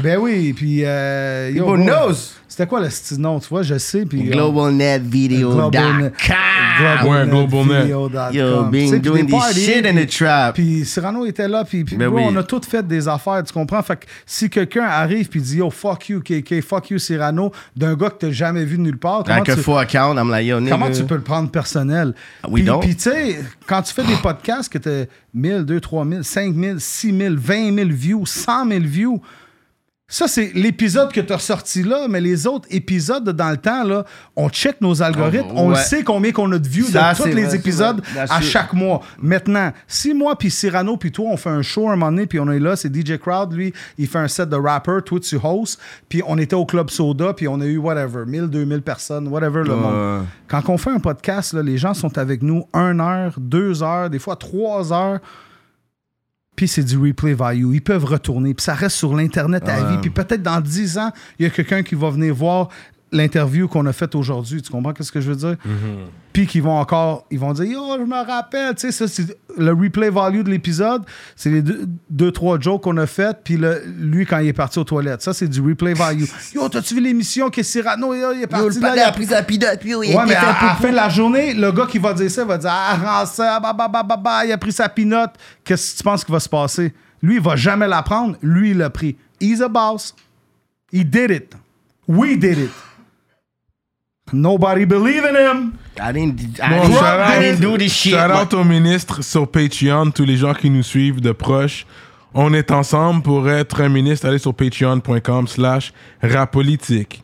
Ben 0.00 0.18
oui, 0.18 0.52
puis... 0.52 0.84
Euh, 0.84 1.50
yo, 1.54 1.64
People 1.66 1.84
bro, 1.84 1.92
knows. 2.06 2.14
C'était 2.48 2.66
quoi 2.66 2.80
le 2.80 2.90
style 2.90 3.18
nom, 3.18 3.40
tu 3.40 3.48
vois, 3.48 3.62
je 3.62 3.78
sais, 3.78 4.04
puis... 4.04 4.28
euh, 4.28 4.32
GlobalNetVideo.com. 4.32 5.70
Globalnet- 5.70 6.12
Ouais, 7.08 7.26
GlobalNet. 7.26 8.34
Yo, 8.34 8.64
being 8.64 8.98
doing 9.00 9.26
this 9.26 9.54
shit 9.64 9.84
in 9.86 9.94
puis- 9.94 10.06
the 10.06 10.10
trap. 10.10 10.54
Puis 10.54 10.84
Cyrano 10.84 11.24
était 11.26 11.48
là, 11.48 11.64
puis, 11.64 11.84
puis 11.84 11.96
Ben 11.96 12.08
bro, 12.08 12.18
oui. 12.18 12.24
on 12.28 12.36
a 12.36 12.42
tous 12.42 12.60
fait 12.66 12.86
des 12.86 13.08
affaires, 13.08 13.42
tu 13.44 13.52
comprends? 13.52 13.82
Fait 13.82 13.96
que 13.96 14.06
si 14.26 14.48
quelqu'un 14.50 14.84
arrive 14.84 15.28
puis 15.28 15.40
dit 15.40 15.56
«Yo, 15.58 15.70
fuck 15.70 16.08
you, 16.08 16.20
KK, 16.20 16.60
fuck 16.62 16.90
you, 16.90 16.98
Cyrano», 16.98 17.52
d'un 17.76 17.94
gars 17.94 18.10
que 18.10 18.16
t'as 18.26 18.30
jamais 18.32 18.64
vu 18.64 18.78
nulle 18.78 18.98
part, 18.98 19.22
comment 19.24 19.36
Avec 19.36 19.48
un 19.50 19.54
tu- 19.54 19.60
faux 19.62 19.76
account, 19.76 20.16
I'm 20.16 20.30
like, 20.30 20.46
yo, 20.46 20.60
nigga. 20.60 20.72
Comment 20.72 20.90
tu 20.90 21.04
peux 21.04 21.16
le 21.16 21.22
prendre 21.22 21.50
personnel? 21.50 22.14
We 22.44 22.54
puis, 22.54 22.64
don't. 22.64 22.80
puis 22.80 22.96
tu 22.96 23.02
sais, 23.10 23.40
quand 23.66 23.82
tu 23.82 23.92
fais 23.94 24.04
des 24.04 24.16
podcasts 24.16 24.70
que 24.72 24.78
tu 24.78 24.88
as 24.88 25.04
1000, 25.34 25.64
2, 25.64 25.80
3 25.80 26.06
000, 26.06 26.22
5 26.22 26.54
000, 26.54 26.78
6 26.78 27.16
000, 27.18 27.34
20 27.38 27.74
000 27.76 27.88
views, 27.90 28.26
100 28.26 28.68
000 28.68 28.80
views, 28.84 29.20
ça, 30.14 30.28
c'est 30.28 30.52
l'épisode 30.54 31.10
que 31.10 31.22
tu 31.22 31.32
as 31.32 31.36
ressorti 31.36 31.82
là, 31.82 32.06
mais 32.06 32.20
les 32.20 32.46
autres 32.46 32.68
épisodes 32.70 33.26
dans 33.30 33.50
le 33.50 33.56
temps, 33.56 33.82
là, 33.82 34.04
on 34.36 34.50
check 34.50 34.78
nos 34.82 35.02
algorithmes, 35.02 35.48
Oh, 35.52 35.60
on 35.60 35.70
ouais. 35.70 35.76
sait 35.76 36.02
combien 36.04 36.32
qu'on 36.32 36.52
a 36.52 36.58
de 36.58 36.68
views 36.68 36.84
de 36.90 37.16
tous 37.16 37.24
les 37.34 37.44
vrai, 37.44 37.56
épisodes 37.56 38.02
à 38.28 38.42
chaque 38.42 38.74
mois. 38.74 39.00
Maintenant, 39.18 39.72
si 39.86 40.12
moi, 40.12 40.36
puis 40.36 40.50
Cyrano, 40.50 40.98
puis 40.98 41.12
toi, 41.12 41.30
on 41.30 41.38
fait 41.38 41.48
un 41.48 41.62
show 41.62 41.88
un 41.88 41.96
moment 41.96 42.12
donné, 42.12 42.26
puis 42.26 42.38
on 42.38 42.50
est 42.52 42.58
là, 42.58 42.76
c'est 42.76 42.94
DJ 42.94 43.16
Crowd, 43.16 43.54
lui, 43.54 43.72
il 43.96 44.06
fait 44.06 44.18
un 44.18 44.28
set 44.28 44.50
de 44.50 44.56
rapper, 44.56 44.98
toi, 45.02 45.18
tu 45.18 45.38
host, 45.42 45.80
puis 46.10 46.20
on 46.26 46.36
était 46.36 46.56
au 46.56 46.66
Club 46.66 46.90
Soda, 46.90 47.32
puis 47.32 47.48
on 47.48 47.58
a 47.62 47.64
eu, 47.64 47.78
whatever, 47.78 48.26
1000, 48.26 48.48
2000 48.48 48.82
personnes, 48.82 49.28
whatever 49.28 49.62
le 49.64 49.74
monde. 49.74 50.26
Quand 50.46 50.68
on 50.68 50.76
fait 50.76 50.90
un 50.90 51.00
podcast, 51.00 51.54
là, 51.54 51.62
les 51.62 51.78
gens 51.78 51.94
sont 51.94 52.18
avec 52.18 52.42
nous 52.42 52.64
une 52.74 53.00
heure, 53.00 53.32
deux 53.38 53.82
heures, 53.82 54.10
des 54.10 54.18
fois 54.18 54.36
trois 54.36 54.92
heures. 54.92 55.20
Puis 56.56 56.68
c'est 56.68 56.84
du 56.84 56.98
replay 56.98 57.32
value. 57.32 57.74
Ils 57.74 57.82
peuvent 57.82 58.04
retourner. 58.04 58.54
Puis 58.54 58.64
ça 58.64 58.74
reste 58.74 58.96
sur 58.96 59.14
l'Internet 59.14 59.68
à 59.68 59.90
vie. 59.90 59.98
Puis 60.00 60.10
peut-être 60.10 60.42
dans 60.42 60.60
dix 60.60 60.98
ans, 60.98 61.10
il 61.38 61.44
y 61.44 61.46
a 61.46 61.50
quelqu'un 61.50 61.82
qui 61.82 61.94
va 61.94 62.10
venir 62.10 62.34
voir 62.34 62.68
l'interview 63.12 63.68
qu'on 63.68 63.84
a 63.86 63.92
faite 63.92 64.14
aujourd'hui. 64.14 64.62
Tu 64.62 64.70
comprends 64.70 64.92
ce 64.98 65.12
que 65.12 65.20
je 65.20 65.30
veux 65.30 65.36
dire? 65.36 65.56
Puis 66.32 66.46
qu'ils 66.46 66.62
vont 66.62 66.78
encore, 66.78 67.26
ils 67.30 67.38
vont 67.38 67.52
dire, 67.52 67.64
yo, 67.66 67.80
je 67.98 68.04
me 68.04 68.26
rappelle, 68.26 68.74
tu 68.74 68.80
sais, 68.80 68.92
ça, 68.92 69.06
c'est 69.06 69.36
le 69.58 69.70
replay 69.72 70.08
value 70.08 70.40
de 70.42 70.48
l'épisode, 70.48 71.02
c'est 71.36 71.50
les 71.50 71.60
deux, 71.60 71.84
deux, 72.08 72.32
trois 72.32 72.58
jokes 72.58 72.82
qu'on 72.84 72.96
a 72.96 73.06
faites, 73.06 73.40
puis 73.44 73.58
le- 73.58 73.82
lui, 73.98 74.24
quand 74.24 74.38
il 74.38 74.48
est 74.48 74.54
parti 74.54 74.78
aux 74.78 74.84
toilettes, 74.84 75.20
ça, 75.20 75.34
c'est 75.34 75.46
du 75.46 75.60
replay 75.60 75.92
value. 75.92 76.24
Yo, 76.54 76.66
t'as-tu 76.70 76.94
vu 76.94 77.00
l'émission 77.02 77.50
que 77.50 77.62
Cyrano, 77.62 78.14
yo, 78.14 78.32
il 78.32 78.42
est 78.44 78.46
parti 78.46 78.80
là, 78.80 78.88
il 78.96 79.00
a 79.00 79.12
pris 79.12 79.26
sa 79.26 79.42
pilote, 79.42 79.78
puis 79.78 79.90
il 79.90 79.94
Ouais, 79.96 80.24
mais 80.26 80.34
à, 80.34 80.52
à 80.52 80.66
la 80.68 80.74
fin 80.76 80.88
de 80.90 80.96
la 80.96 81.08
journée, 81.10 81.52
le 81.52 81.70
gars 81.70 81.84
qui 81.86 81.98
va 81.98 82.14
dire 82.14 82.30
ça 82.30 82.46
va 82.46 82.56
dire 82.56 82.70
Ah, 82.72 82.96
rends 83.20 83.26
ça, 83.26 83.60
bah, 83.60 83.74
bah, 83.76 83.88
bah, 83.88 84.02
bah, 84.02 84.16
bah, 84.16 84.46
il 84.46 84.52
a 84.52 84.56
pris 84.58 84.72
sa 84.72 84.88
pinote. 84.88 85.32
Qu'est-ce 85.64 85.92
que 85.92 85.98
tu 85.98 86.02
penses 86.02 86.24
qui 86.24 86.32
va 86.32 86.40
se 86.40 86.48
passer? 86.48 86.94
Lui, 87.20 87.34
il 87.36 87.42
va 87.42 87.56
jamais 87.56 87.86
la 87.86 88.00
prendre. 88.02 88.36
Lui, 88.40 88.70
il 88.70 88.78
l'a 88.78 88.88
pris. 88.88 89.16
He's 89.38 89.60
a 89.60 89.68
boss. 89.68 90.14
He 90.90 91.04
did 91.04 91.30
it. 91.30 91.52
We 92.08 92.38
did 92.38 92.56
it. 92.58 92.70
Nobody 94.32 94.84
believe 94.86 95.24
in 95.24 95.34
him. 95.36 95.72
I 96.00 96.12
didn't, 96.12 96.40
I 96.58 96.68
Bon, 96.70 96.82
didn't, 96.82 96.94
shout 96.94 97.18
I 97.20 97.36
out- 97.36 97.40
didn't 97.42 97.60
do 97.60 97.76
this 97.76 97.92
shit. 97.92 98.14
Shout 98.14 98.30
out 98.30 98.54
au 98.54 98.64
ministre 98.64 99.22
sur 99.22 99.46
Patreon, 99.46 100.10
tous 100.10 100.24
les 100.24 100.36
gens 100.38 100.54
qui 100.54 100.70
nous 100.70 100.82
suivent 100.82 101.20
de 101.20 101.32
proche. 101.32 101.86
On 102.34 102.54
est 102.54 102.70
ensemble 102.70 103.22
pour 103.22 103.48
être 103.50 103.82
un 103.82 103.90
ministre. 103.90 104.26
Allez 104.26 104.38
sur 104.38 104.54
patreon.com 104.54 105.46
slash 105.46 105.92
rapolitique. 106.22 107.22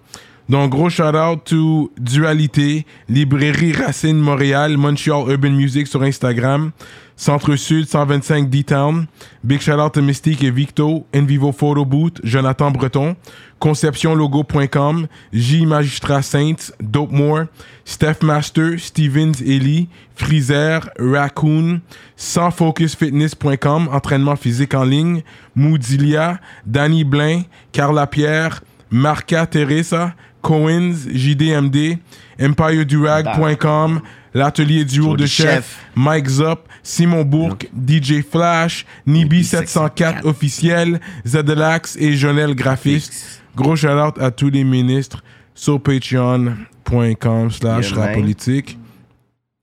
Donc, 0.50 0.70
gros 0.70 0.88
shout 0.88 1.14
out 1.14 1.44
to 1.44 1.90
Dualité, 1.98 2.86
Librairie 3.08 3.72
Racine 3.72 4.18
Montréal, 4.18 4.76
Montreal 4.78 5.24
Urban 5.30 5.50
Music 5.50 5.86
sur 5.86 6.02
Instagram, 6.02 6.70
Centre 7.16 7.54
Sud 7.56 7.86
125 7.86 8.48
D-Town. 8.48 9.06
Big 9.44 9.60
shout 9.60 9.72
out 9.78 9.92
to 9.92 10.00
Mystique 10.00 10.42
et 10.44 10.50
Victo, 10.50 11.06
Envivo 11.14 11.52
Photo 11.52 11.84
Booth, 11.84 12.20
Jonathan 12.24 12.70
Breton, 12.70 13.14
ConceptionLogo.com, 13.60 15.08
J 15.32 15.66
Magistrat 15.66 16.22
Saints, 16.22 16.72
Dope 16.80 17.12
More, 17.12 17.46
Steph 17.84 18.22
Master, 18.22 18.78
Stevens 18.78 19.40
Ellie, 19.42 19.88
Freezer, 20.14 20.80
Raccoon, 20.98 21.80
sansfocusfitness.com, 22.16 23.88
entraînement 23.92 24.36
physique 24.36 24.74
en 24.74 24.84
ligne, 24.84 25.22
Moodilia, 25.54 26.40
Danny 26.66 27.04
Blain, 27.04 27.42
Carla 27.72 28.06
Pierre, 28.06 28.62
Marca 28.90 29.46
Teresa, 29.46 30.14
Coens, 30.42 31.08
JDMD, 31.08 31.98
EmpireDurag.com, 32.38 34.00
l'atelier 34.34 34.84
du 34.84 35.00
haut 35.00 35.16
de 35.16 35.26
chef. 35.26 35.84
Mike 35.96 36.28
Zop, 36.28 36.68
Simon 36.82 37.24
Bourque, 37.24 37.68
DJ 37.74 38.22
Flash, 38.22 38.86
Nibi 39.06 39.44
704 39.44 40.24
officiel, 40.24 41.00
Zedelax 41.26 41.96
et 41.96 42.14
Jonel 42.14 42.54
Graphiste. 42.54 43.37
Gros 43.56 43.76
shout 43.76 43.88
out 43.88 44.18
à 44.20 44.30
tous 44.30 44.50
les 44.50 44.64
ministres 44.64 45.22
sur 45.54 45.80
patreon.com 45.80 47.50
slash 47.50 47.90
Yeah, 47.90 47.96
man. 47.98 48.08
rapolitique. 48.08 48.78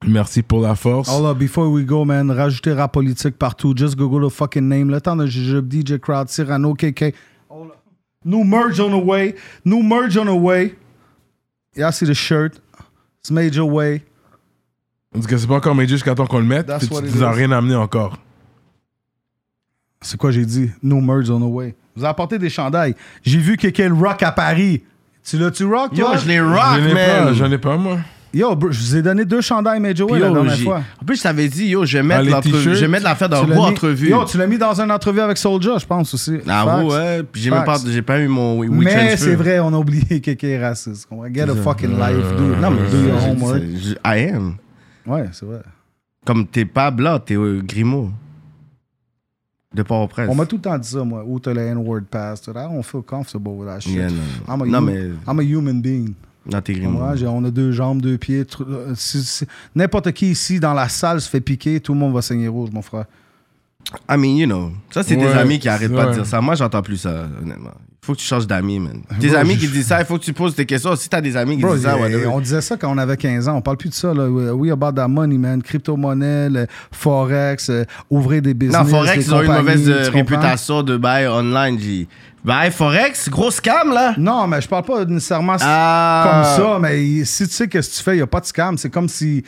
Merci 0.07 0.43
pour 0.43 0.61
la 0.61 0.75
force. 0.75 1.09
Oh 1.11 1.23
là, 1.23 1.33
before 1.33 1.71
we 1.71 1.83
go, 1.85 2.05
man, 2.05 2.29
rajoutez 2.29 2.73
rap 2.73 2.91
politique 2.93 3.37
partout. 3.37 3.73
Just 3.75 3.95
Google 3.95 4.27
the 4.27 4.31
fucking 4.31 4.67
name. 4.67 4.89
Le 4.91 5.01
temps 5.01 5.15
de 5.15 5.25
Jujube, 5.25 5.71
DJ 5.71 5.97
Crowd, 5.99 6.29
Cyrano, 6.29 6.73
KK. 6.73 7.13
Oh 7.49 7.65
là. 7.65 7.71
New 8.23 8.43
merge 8.43 8.79
on 8.79 8.89
the 8.89 9.03
way. 9.03 9.35
New 9.63 9.81
merge 9.81 10.17
on 10.17 10.25
the 10.25 10.39
way. 10.39 10.75
Y'all 11.75 11.91
see 11.91 12.05
the 12.05 12.13
shirt. 12.13 12.61
It's 13.21 13.31
major 13.31 13.65
way. 13.67 14.03
Parce 15.11 15.25
que 15.27 15.37
c'est 15.37 15.47
pas 15.47 15.55
encore 15.55 15.73
médias 15.75 15.95
jusqu'à 15.95 16.13
temps 16.13 16.27
qu'on 16.27 16.39
le 16.39 16.45
mette. 16.45 16.69
Tu 16.79 16.87
nous 16.91 17.23
as 17.23 17.31
rien 17.31 17.51
amené 17.51 17.75
encore. 17.75 18.17
C'est 20.01 20.17
quoi 20.17 20.29
j'ai 20.31 20.45
dit? 20.45 20.69
No 20.83 21.01
merge 21.01 21.29
on 21.31 21.39
the 21.39 21.51
way. 21.51 21.73
Vous 21.95 22.03
avez 22.03 22.11
apporté 22.11 22.37
des 22.39 22.49
chandails. 22.49 22.95
J'ai 23.23 23.39
vu 23.39 23.57
quelqu'un 23.57 23.87
le 23.89 23.95
rock 23.95 24.21
à 24.23 24.31
Paris. 24.31 24.83
Tu 25.23 25.37
l'as-tu 25.37 25.65
rock, 25.65 25.91
Yo, 25.97 26.05
toi? 26.05 26.17
je 26.17 26.27
les 26.27 26.37
J'en 26.37 26.49
rock, 26.53 26.79
ai 26.87 26.93
pas, 26.93 27.23
man. 27.25 27.33
j'en 27.33 27.51
ai 27.51 27.57
pas, 27.57 27.77
moi. 27.77 27.97
Yo, 28.33 28.53
bro, 28.53 28.69
je 28.69 28.79
vous 28.81 28.95
ai 28.97 29.01
donné 29.01 29.23
deux 29.23 29.39
chandails 29.39 29.79
Major 29.79 30.11
Way 30.11 30.19
la 30.19 30.27
yo, 30.27 30.33
dernière 30.33 30.55
j'ai- 30.55 30.63
fois. 30.65 30.81
En 31.01 31.05
plus, 31.05 31.15
je 31.15 31.23
t'avais 31.23 31.47
dit, 31.47 31.67
yo, 31.67 31.85
je 31.85 31.97
vais 31.97 32.03
mettre? 32.03 32.43
Je 32.51 32.69
vais 32.69 32.87
mettre 32.89 33.05
l'affaire 33.05 33.29
dans 33.29 33.43
Tu 33.45 33.49
l'as 33.49 33.55
vos 33.55 33.61
mis- 33.61 33.67
entrevues. 33.69 34.09
Yo, 34.09 34.25
tu 34.25 34.37
l'as 34.37 34.45
mis 34.45 34.57
dans 34.57 34.79
une 34.81 34.91
entrevue 34.91 35.21
avec 35.21 35.37
Soulja, 35.37 35.77
je 35.77 35.85
pense 35.85 36.13
aussi. 36.13 36.39
Ah, 36.45 36.65
Facts. 36.65 36.83
ouais. 36.91 37.23
Puis 37.31 37.41
j'ai 37.43 37.49
même 37.49 37.63
pas, 37.63 37.75
Facts. 37.77 37.87
j'ai 37.89 38.01
pas 38.01 38.19
eu 38.19 38.27
mon 38.27 38.59
Mais 38.65 38.91
transfer. 38.91 39.17
c'est 39.17 39.35
vrai, 39.35 39.59
on 39.61 39.69
a 39.73 39.77
oublié 39.77 40.19
quelqu'un 40.21 40.47
est 40.49 40.63
raciste. 40.67 41.07
On 41.09 41.21
va 41.21 41.31
Get 41.33 41.43
a 41.49 41.55
fucking 41.55 41.91
life. 41.97 42.35
Do, 42.37 42.43
non, 42.57 42.71
mais 42.71 42.89
do 42.91 43.07
your 43.07 43.23
homework. 43.25 43.61
I 44.05 44.29
am. 44.33 44.55
Ouais, 45.07 45.23
c'est 45.31 45.45
vrai. 45.45 45.61
Comme 46.25 46.45
t'es 46.45 46.65
pas 46.65 46.91
blanc, 46.91 47.19
t'es 47.19 47.35
euh, 47.35 47.61
Grimaud. 47.63 48.11
De 49.75 49.83
Port-au-Prince. 49.83 50.29
On 50.31 50.35
m'a 50.35 50.45
tout 50.45 50.55
le 50.55 50.61
temps 50.61 50.77
dit 50.77 50.87
ça, 50.87 51.03
moi. 51.03 51.23
Où 51.27 51.39
t'as 51.39 51.53
le 51.53 51.61
N-word 51.61 52.01
pass. 52.09 52.41
I 52.47 52.51
don't 52.53 52.81
feel 52.83 53.01
comfortable 53.03 53.49
with 53.57 53.67
that 53.67 53.81
shit. 53.81 53.93
Yeah, 53.95 54.09
I'm 54.47 54.61
a, 54.61 54.65
non, 54.65 54.81
mais 54.81 55.09
I'm 55.27 55.39
a 55.39 55.43
human 55.43 55.81
being. 55.81 56.13
J'ai- 57.15 57.27
On 57.27 57.43
a 57.43 57.51
deux 57.51 57.71
jambes, 57.71 58.01
deux 58.01 58.17
pieds. 58.17 58.45
euh, 58.61 58.93
N'importe 59.75 60.11
qui 60.11 60.31
ici 60.31 60.59
dans 60.59 60.73
la 60.73 60.87
salle 60.89 61.19
se 61.19 61.29
fait 61.29 61.41
piquer, 61.41 61.79
tout 61.79 61.93
le 61.93 61.99
monde 61.99 62.13
va 62.13 62.21
saigner 62.21 62.47
rouge, 62.47 62.69
mon 62.71 62.81
frère. 62.83 63.05
I 64.09 64.17
mean, 64.17 64.35
you 64.37 64.45
know. 64.47 64.71
Ça, 64.91 65.03
c'est 65.03 65.15
Ouais, 65.15 65.31
tes 65.31 65.37
amis 65.39 65.59
qui 65.59 65.69
arrêtent 65.69 65.93
pas 65.93 66.05
de 66.05 66.09
ouais. 66.09 66.15
dire 66.15 66.25
ça. 66.25 66.41
Moi, 66.41 66.55
j'entends 66.55 66.81
plus 66.81 66.97
ça, 66.97 67.25
honnêtement. 67.41 67.71
Il 68.01 68.05
faut 68.05 68.13
que 68.13 68.19
tu 68.19 68.25
changes 68.25 68.45
d'amis, 68.45 68.79
man. 68.79 69.01
Tes 69.19 69.29
Bro, 69.29 69.37
amis 69.37 69.57
qui 69.57 69.67
disent 69.67 69.87
ça, 69.87 69.99
il 69.99 70.05
faut 70.05 70.17
que 70.19 70.23
tu 70.23 70.33
poses 70.33 70.53
tes 70.53 70.65
questions. 70.67 70.95
Si 70.95 71.09
t'as 71.09 71.21
des 71.21 71.35
amis 71.35 71.55
qui 71.55 71.63
Bro, 71.63 71.73
disent 71.75 71.83
ça, 71.85 71.97
whatever. 71.97 72.27
on 72.27 72.39
disait 72.39 72.61
ça 72.61 72.77
quand 72.77 72.91
on 72.93 72.97
avait 72.99 73.17
15 73.17 73.47
ans. 73.47 73.55
On 73.57 73.61
parle 73.61 73.77
plus 73.77 73.89
de 73.89 73.95
ça. 73.95 74.13
Là. 74.13 74.27
We 74.29 74.71
about 74.71 74.91
that 74.91 75.07
money, 75.07 75.37
man. 75.39 75.63
Crypto-monnaie, 75.63 76.67
Forex, 76.91 77.69
euh, 77.69 77.83
ouvrir 78.09 78.41
des 78.43 78.53
business. 78.53 78.79
Non, 78.79 78.85
Forex, 78.87 79.17
des 79.17 79.25
ils 79.25 79.33
ont 79.33 79.41
une 79.41 79.51
mauvaise 79.53 79.89
euh, 79.89 80.09
réputation 80.11 80.83
de 80.83 80.97
bail 80.97 81.27
online, 81.27 81.79
G. 81.79 82.07
Bail 82.43 82.71
Forex, 82.71 83.27
gros 83.29 83.49
scam, 83.49 83.91
là. 83.91 84.13
Non, 84.19 84.45
mais 84.45 84.61
je 84.61 84.67
parle 84.67 84.83
pas 84.83 85.03
nécessairement 85.05 85.55
Ah. 85.61 86.53
comme 86.57 86.63
ça. 86.65 86.79
Mais 86.79 87.23
si 87.25 87.47
tu 87.47 87.53
sais 87.55 87.67
qu'est-ce 87.67 87.89
que 87.89 87.95
tu 87.97 88.03
fais, 88.03 88.13
il 88.13 88.17
n'y 88.17 88.21
a 88.21 88.27
pas 88.27 88.39
de 88.39 88.45
scam. 88.45 88.77
C'est 88.77 88.89
comme 88.91 89.09
si. 89.09 89.43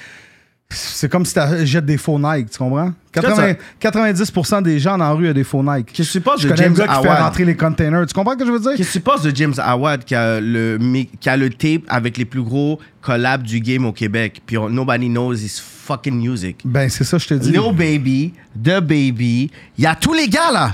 C'est 0.70 1.10
comme 1.10 1.26
si 1.26 1.34
tu 1.34 1.66
jettes 1.66 1.86
des 1.86 1.98
faux 1.98 2.20
Nike, 2.20 2.50
tu 2.52 2.58
comprends? 2.58 2.92
80 3.14 3.54
90% 3.82 4.62
des 4.64 4.80
gens 4.80 4.98
dans 4.98 5.06
la 5.06 5.12
rue 5.12 5.30
ont 5.30 5.34
des 5.34 5.46
faux 5.46 5.64
Nike. 5.64 5.94
Qu'est-ce 5.94 6.10
que 6.14 6.18
tu 6.20 6.22
penses 6.22 6.42
de 6.42 6.54
James 6.56 6.74
gars 6.74 6.88
qui 6.88 7.02
fait 7.02 7.08
Awad? 7.08 7.22
rentrer 7.22 7.46
les 7.46 7.56
containers. 7.56 8.06
Tu 8.06 8.14
comprends 8.14 8.34
ce 8.34 8.38
que 8.40 8.46
je 8.46 8.52
veux 8.52 8.60
dire? 8.60 8.72
Qu'est-ce 8.76 8.90
que 8.90 8.94
tu 8.94 9.00
penses 9.00 9.22
de 9.24 9.34
James 9.34 9.54
Awad 9.58 10.04
qui 10.04 10.14
a 10.14 10.42
le, 10.42 10.78
qui 11.20 11.30
a 11.30 11.38
le 11.38 11.50
tape 11.50 11.84
avec 11.88 12.18
les 12.18 12.26
plus 12.26 12.44
gros 12.44 12.80
collabs 13.02 13.44
du 13.44 13.62
game 13.62 13.86
au 13.86 13.94
Québec? 13.94 14.42
Puis 14.46 14.58
on- 14.58 14.70
nobody 14.70 15.08
knows 15.08 15.36
his 15.36 15.60
fucking 15.62 16.16
music. 16.20 16.58
Ben, 16.66 16.90
c'est 16.90 17.06
ça, 17.06 17.18
je 17.18 17.28
te 17.28 17.34
dis. 17.36 17.52
Lil 17.52 17.74
Baby, 17.74 18.34
The 18.62 18.82
Baby, 18.82 19.50
il 19.78 19.84
y 19.84 19.88
a 19.88 19.96
tous 19.96 20.14
les 20.14 20.28
gars 20.28 20.52
là. 20.52 20.74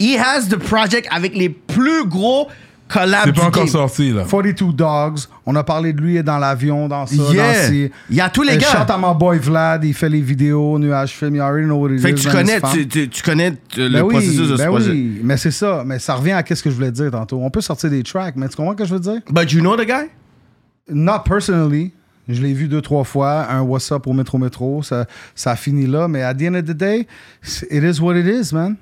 He 0.00 0.16
has 0.18 0.48
the 0.48 0.56
project 0.56 1.06
avec 1.12 1.36
les 1.36 1.50
plus 1.50 2.06
gros 2.06 2.48
collab 2.94 3.20
C'est 3.24 3.32
pas 3.32 3.42
encore 3.46 3.64
game. 3.64 3.72
sorti, 3.72 4.10
là. 4.12 4.24
42 4.30 4.72
Dogs, 4.72 5.18
on 5.44 5.54
a 5.56 5.64
parlé 5.64 5.92
de 5.92 6.00
lui 6.00 6.22
dans 6.22 6.38
l'avion, 6.38 6.88
dans 6.88 7.06
ça, 7.06 7.14
Yeah. 7.32 7.68
dans. 7.68 7.74
Il 8.10 8.16
y 8.16 8.20
a 8.20 8.30
tous 8.30 8.42
les 8.42 8.54
Euh, 8.54 8.58
gars. 8.58 8.66
Shout 8.86 8.90
à 8.92 8.96
mon 8.96 9.14
boy 9.14 9.38
Vlad, 9.38 9.84
il 9.84 9.92
fait 9.94 10.08
les 10.08 10.20
vidéos, 10.20 10.78
Nuage 10.78 11.10
Film, 11.10 11.34
you 11.36 11.42
already 11.42 11.66
know 11.66 11.76
what 11.76 11.90
it 11.90 12.00
Fait 12.00 12.12
que 12.14 12.18
is, 12.18 12.22
tu 12.22 12.30
connais, 12.30 12.52
it's 12.58 12.60
fun. 12.60 12.72
tu, 12.72 12.88
tu- 12.88 13.08
tu 13.08 13.22
connais 13.22 13.50
euh, 13.78 13.88
le 13.88 13.90
Ben 13.90 14.02
oui, 14.02 14.14
processus 14.14 14.48
de 14.48 14.56
ce 14.56 14.62
ben 14.62 14.66
projet. 14.68 14.90
oui, 14.92 15.20
mais 15.22 15.36
c'est 15.36 15.50
ça. 15.50 15.82
Mais 15.84 15.98
ça 15.98 16.14
revient 16.14 16.32
à 16.32 16.42
ce 16.48 16.62
que 16.62 16.70
je 16.70 16.74
voulais 16.74 16.92
dire 16.92 17.10
tantôt. 17.10 17.40
On 17.42 17.50
peut 17.50 17.60
sortir 17.60 17.90
des 17.90 18.02
tracks, 18.02 18.36
mais 18.36 18.48
tu 18.48 18.56
comprends 18.56 18.72
ce 18.72 18.76
que 18.78 18.84
je 18.84 18.94
veux 18.94 19.00
dire? 19.00 19.20
But 19.30 19.52
you 19.52 19.60
know 19.60 19.76
the 19.76 19.86
guy? 19.86 20.08
Not 20.88 21.20
personally. 21.24 21.92
Je 22.28 22.40
l'ai 22.40 22.54
vu 22.54 22.68
deux, 22.68 22.80
trois 22.80 23.04
fois. 23.04 23.46
Un 23.50 23.60
What's 23.62 23.90
Up 23.92 24.06
au 24.06 24.12
Métro 24.14 24.38
Métro. 24.38 24.82
Ça, 24.82 25.04
ça 25.34 25.50
a 25.50 25.56
fini 25.56 25.86
là. 25.86 26.08
Mais 26.08 26.22
at 26.22 26.34
the 26.34 26.42
end 26.44 26.54
of 26.54 26.64
the 26.64 26.70
day, 26.72 27.06
it 27.70 27.82
is 27.84 28.00
what 28.00 28.16
it 28.16 28.26
is, 28.26 28.54
man. 28.54 28.76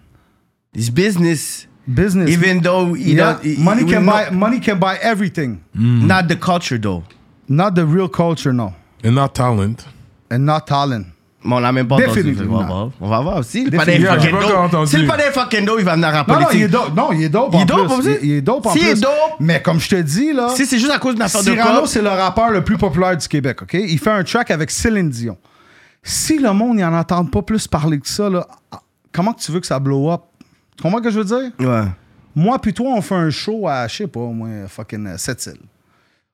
It's 0.76 0.90
business. 0.90 1.66
Business. 1.86 2.30
Even 2.30 2.60
though 2.62 2.94
he 2.94 3.14
Yeah, 3.14 3.34
don't, 3.34 3.44
he- 3.44 3.62
money, 3.62 3.84
can 3.84 4.02
buy, 4.04 4.24
not, 4.30 4.32
money 4.32 4.60
can 4.60 4.76
buy 4.76 4.96
everything. 5.02 5.58
not 5.74 6.28
the 6.28 6.36
culture 6.38 6.78
though. 6.80 7.02
Not 7.48 7.72
the 7.74 7.84
real 7.84 8.08
culture, 8.08 8.52
no. 8.52 8.72
And 9.04 9.12
not 9.12 9.30
talent. 9.34 9.84
And 10.30 10.38
not 10.40 10.60
talent. 10.66 11.06
Mais 11.44 11.56
on 11.56 11.58
l'a 11.58 11.72
même 11.72 11.88
pas 11.88 11.96
entendu. 11.96 12.36
On 12.48 12.56
va 12.56 12.64
voir. 12.66 12.90
On 13.00 13.08
va 13.08 13.20
voir. 13.20 13.44
Si 13.44 13.64
le 13.64 13.72
padin 13.72 13.84
Définitivement. 13.96 14.12
fucking 14.14 14.24
J'ai 14.24 14.30
pas 14.30 14.36
encore 14.36 14.48
dope. 14.50 14.64
entendu. 14.74 14.90
Si 14.90 14.96
le 14.96 15.06
padin 15.08 15.24
fucking 15.32 15.64
dope, 15.64 15.76
il 15.80 15.84
va 15.84 15.94
venir 15.96 16.08
en 16.08 16.12
Non, 16.12 16.18
non, 16.18 16.24
politique. 16.34 16.54
il 16.54 16.62
est 16.62 16.68
dope. 16.68 16.96
Non, 16.96 17.12
il 17.12 17.22
est 17.24 17.28
dope 17.28 17.48
Il 17.52 17.56
en 17.56 17.60
est 17.62 17.66
dope, 17.66 17.90
Il, 18.22 18.28
il 18.28 18.32
est 18.36 18.40
dope 18.42 18.66
en 18.66 18.70
S'il 18.72 18.80
plus. 18.82 18.90
est 18.90 19.00
dope- 19.00 19.10
Mais 19.40 19.60
comme 19.60 19.80
je 19.80 19.88
te 19.88 19.96
dis, 19.96 20.32
là... 20.32 20.50
Si 20.54 20.64
c'est 20.66 20.78
juste 20.78 20.92
à 20.92 21.00
cause 21.00 21.14
d'une 21.14 21.22
affaire 21.24 21.42
de 21.42 21.50
Cyrano, 21.50 21.86
c'est 21.86 22.00
le 22.00 22.10
rappeur 22.10 22.50
le 22.50 22.62
plus 22.62 22.78
populaire 22.78 23.16
du 23.16 23.26
Québec, 23.26 23.60
OK? 23.62 23.74
Il 23.74 23.98
fait 23.98 24.10
un 24.12 24.22
track 24.22 24.52
avec 24.52 24.70
Céline 24.70 25.10
Dion. 25.10 25.36
Si 26.04 26.38
le 26.38 26.52
monde 26.52 26.78
n'en 26.78 26.94
entend 26.96 27.24
pas 27.24 27.42
plus 27.42 27.66
parler 27.66 27.98
que 27.98 28.08
ça, 28.08 28.30
là, 28.30 28.46
comment 29.12 29.32
que 29.32 29.40
tu 29.40 29.50
veux 29.50 29.58
que 29.60 29.66
ça 29.66 29.80
blow 29.80 30.12
up? 30.12 30.20
Tu 30.82 30.88
comprends 30.90 30.98
ce 30.98 31.04
que 31.04 31.10
je 31.10 31.20
veux 31.20 31.24
dire? 31.24 31.52
Ouais. 31.60 31.84
Moi 32.34 32.58
puis 32.58 32.74
toi, 32.74 32.88
on 32.96 33.00
fait 33.00 33.14
un 33.14 33.30
show 33.30 33.68
à, 33.68 33.86
je 33.86 33.96
sais 33.98 34.06
pas, 34.08 34.18
moi, 34.20 34.48
fucking 34.66 35.06
euh, 35.06 35.16
Sept-Îles. 35.16 35.60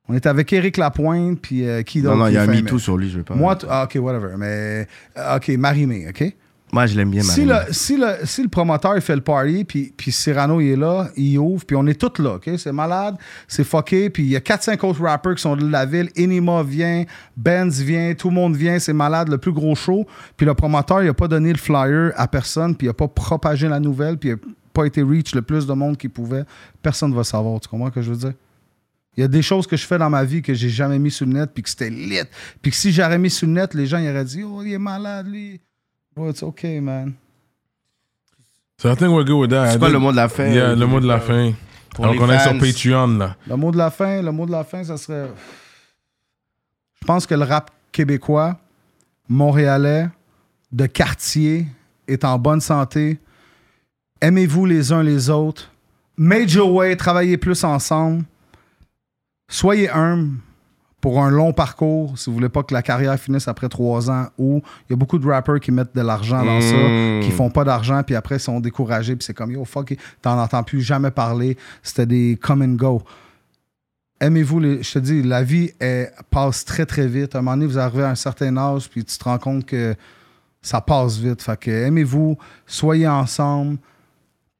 On 0.09 0.15
est 0.15 0.25
avec 0.25 0.51
Éric 0.55 0.79
Lapointe, 0.79 1.39
puis 1.43 1.69
euh, 1.69 1.83
qui 1.83 2.01
d'autre? 2.01 2.17
Non, 2.17 2.23
non, 2.25 2.29
il 2.29 2.35
y 2.35 2.39
a 2.39 2.43
un 2.43 2.47
MeToo 2.47 2.79
sur 2.79 2.97
lui, 2.97 3.11
je 3.11 3.19
veux 3.19 3.25
pas. 3.25 3.35
Moi, 3.35 3.57
t- 3.57 3.67
ah, 3.69 3.85
OK, 3.85 3.99
whatever. 4.03 4.37
Mais, 4.39 4.89
euh, 5.19 5.37
OK, 5.37 5.49
Marie-Mé, 5.49 6.09
OK? 6.09 6.35
Moi, 6.73 6.87
je 6.87 6.97
l'aime 6.97 7.11
bien, 7.11 7.23
Si 7.23 7.45
le, 7.45 7.55
si, 7.71 7.97
le, 7.97 8.25
si 8.25 8.43
le 8.43 8.49
promoteur 8.49 8.95
il 8.95 9.01
fait 9.01 9.15
le 9.15 9.23
party, 9.23 9.65
puis, 9.65 9.93
puis 9.97 10.13
Cyrano 10.13 10.61
il 10.61 10.73
est 10.73 10.77
là, 10.77 11.09
il 11.17 11.39
ouvre, 11.39 11.65
puis 11.65 11.77
on 11.77 11.87
est 11.87 11.99
tous 11.99 12.23
là, 12.23 12.35
OK? 12.35 12.51
C'est 12.59 12.73
malade, 12.73 13.17
c'est 13.47 13.65
fucké, 13.65 14.11
puis 14.11 14.25
il 14.25 14.29
y 14.31 14.37
a 14.37 14.41
4-5 14.41 14.85
autres 14.87 15.03
rappers 15.03 15.35
qui 15.35 15.43
sont 15.43 15.57
de 15.57 15.67
la 15.67 15.87
ville. 15.87 16.11
Enima 16.17 16.63
vient, 16.63 17.05
Benz 17.37 17.81
vient, 17.81 18.15
tout 18.15 18.29
le 18.29 18.35
monde 18.35 18.55
vient, 18.55 18.79
c'est 18.79 18.93
malade, 18.93 19.29
le 19.29 19.39
plus 19.39 19.53
gros 19.53 19.75
show. 19.75 20.07
Puis 20.37 20.45
le 20.45 20.55
promoteur, 20.55 21.03
il 21.03 21.09
a 21.09 21.15
pas 21.15 21.29
donné 21.29 21.53
le 21.53 21.59
flyer 21.59 22.13
à 22.17 22.29
personne, 22.29 22.77
puis 22.77 22.87
il 22.87 22.91
a 22.91 22.95
pas 22.95 23.09
propagé 23.09 23.67
la 23.69 23.81
nouvelle, 23.81 24.19
puis 24.19 24.31
il 24.31 24.33
a 24.33 24.37
pas 24.75 24.85
été 24.85 25.03
reach 25.03 25.35
le 25.35 25.43
plus 25.43 25.67
de 25.67 25.73
monde 25.73 25.97
qu'il 25.97 26.11
pouvait. 26.11 26.45
Personne 26.83 27.11
ne 27.11 27.17
va 27.17 27.25
savoir, 27.25 27.61
tu 27.61 27.69
comprends 27.69 27.89
ce 27.89 27.95
que 27.95 28.03
je 28.03 28.11
veux 28.11 28.17
dire? 28.17 28.35
Il 29.17 29.23
y 29.23 29.25
a 29.25 29.29
des 29.29 29.43
choses 29.43 29.67
que 29.67 29.77
je 29.77 29.85
fais 29.85 29.99
dans 29.99 30.11
ma 30.11 30.23
vie 30.23 30.43
que 30.43 30.55
j'ai 30.55 30.69
jamais 30.69 30.99
mis 30.99 31.11
sur 31.11 31.27
le 31.27 31.33
net, 31.33 31.51
puis 31.53 31.63
que 31.63 31.69
c'était 31.71 31.91
lit. 31.91 32.21
Puis 32.63 32.71
que 32.71 32.77
si 32.77 32.93
j'aurais 32.93 33.19
mis 33.19 33.31
sur 33.31 33.49
le 33.49 33.55
net, 33.55 33.75
les 33.75 33.87
gens 33.87 33.99
ils 33.99 34.09
auraient 34.09 34.25
dit, 34.25 34.45
oh, 34.45 34.63
il 34.63 34.73
est 34.73 34.79
malade, 34.79 35.27
lui. 35.27 35.61
Bro, 36.19 36.31
it's 36.31 36.43
okay, 36.43 36.81
man. 36.81 37.15
So 38.77 38.91
I 38.91 38.97
think 38.97 39.13
we're 39.13 39.23
good 39.23 39.39
with 39.39 39.51
that. 39.51 39.71
C'est 39.71 39.79
quoi 39.79 39.89
le 39.89 40.01
mot 40.01 40.11
de 40.11 40.17
la 40.17 40.29
fin? 40.29 40.49
Yeah, 40.49 40.75
le 40.75 40.85
mot 40.85 40.99
de 40.99 41.07
la 41.07 41.21
fin. 41.21 41.53
Pour 41.95 42.07
Alors 42.07 42.15
les 42.15 42.19
qu'on 42.19 42.29
est 42.29 42.41
sur 42.41 42.51
fans. 42.51 42.59
Patreon, 42.59 43.19
là. 43.19 43.37
Le 43.47 43.55
mot 43.55 43.71
de 43.71 43.79
la 43.79 43.89
fin, 43.89 44.21
le 44.21 44.33
mot 44.33 44.45
de 44.45 44.51
la 44.51 44.65
fin, 44.65 44.83
ça 44.83 44.97
serait. 44.97 45.29
Je 47.01 47.07
pense 47.07 47.25
que 47.25 47.37
le 47.37 47.45
rap 47.45 47.71
québécois, 47.93 48.59
montréalais, 49.29 50.09
de 50.73 50.87
quartier, 50.87 51.69
est 52.09 52.25
en 52.25 52.37
bonne 52.37 52.61
santé. 52.61 53.21
Aimez-vous 54.21 54.67
les 54.67 54.93
uns 54.93 55.05
les 55.05 55.31
autres. 55.31 55.71
Major 56.17 56.69
way, 56.73 56.97
travaillez 56.97 57.37
plus 57.37 57.63
ensemble. 57.63 58.25
Soyez 59.49 59.89
humbles 59.89 60.39
pour 61.01 61.23
un 61.23 61.31
long 61.31 61.53
parcours, 61.53 62.19
si 62.19 62.29
vous 62.29 62.35
voulez 62.35 62.49
pas 62.49 62.63
que 62.63 62.75
la 62.75 62.83
carrière 62.83 63.19
finisse 63.19 63.47
après 63.47 63.69
trois 63.69 64.11
ans, 64.11 64.27
ou 64.37 64.61
il 64.89 64.93
y 64.93 64.95
a 64.95 64.97
beaucoup 64.97 65.19
de 65.19 65.29
rappers 65.29 65.61
qui 65.61 65.71
mettent 65.71 65.95
de 65.95 66.01
l'argent 66.01 66.45
dans 66.45 66.61
ça, 66.61 66.77
qui 67.23 67.31
font 67.31 67.51
pas 67.51 67.65
d'argent, 67.65 68.03
puis 68.03 68.17
après 68.17 68.37
ils 68.37 68.41
sont 68.41 68.59
découragés, 68.59 69.15
puis 69.15 69.25
c'est 69.25 69.35
comme 69.35 69.53
yo 69.53 69.65
fuck, 69.65 69.95
t'en 70.23 70.41
entends 70.41 70.63
plus 70.65 70.81
jamais 70.81 71.13
parler. 71.13 71.57
C'était 71.83 72.07
des 72.07 72.39
come 72.41 72.63
and 72.63 72.75
go. 72.75 73.03
Aimez-vous, 74.21 74.59
les, 74.59 74.83
je 74.83 74.95
te 74.95 74.99
dis, 74.99 75.23
la 75.23 75.45
vie 75.45 75.71
elle, 75.79 76.11
passe 76.31 76.65
très 76.65 76.85
très 76.85 77.07
vite. 77.07 77.37
À 77.37 77.39
un 77.39 77.43
moment 77.43 77.57
donné, 77.57 77.67
vous 77.67 77.79
arrivez 77.79 78.03
à 78.03 78.11
un 78.11 78.17
certain 78.17 78.57
âge, 78.57 78.91
puis 78.91 79.05
tu 79.05 79.17
te 79.17 79.23
rends 79.23 79.39
compte 79.39 79.65
que 79.65 79.95
ça 80.61 80.81
passe 80.81 81.17
vite. 81.19 81.41
Fait 81.41 81.59
que 81.59 81.71
aimez-vous, 81.71 82.37
soyez 82.67 83.07
ensemble, 83.07 83.79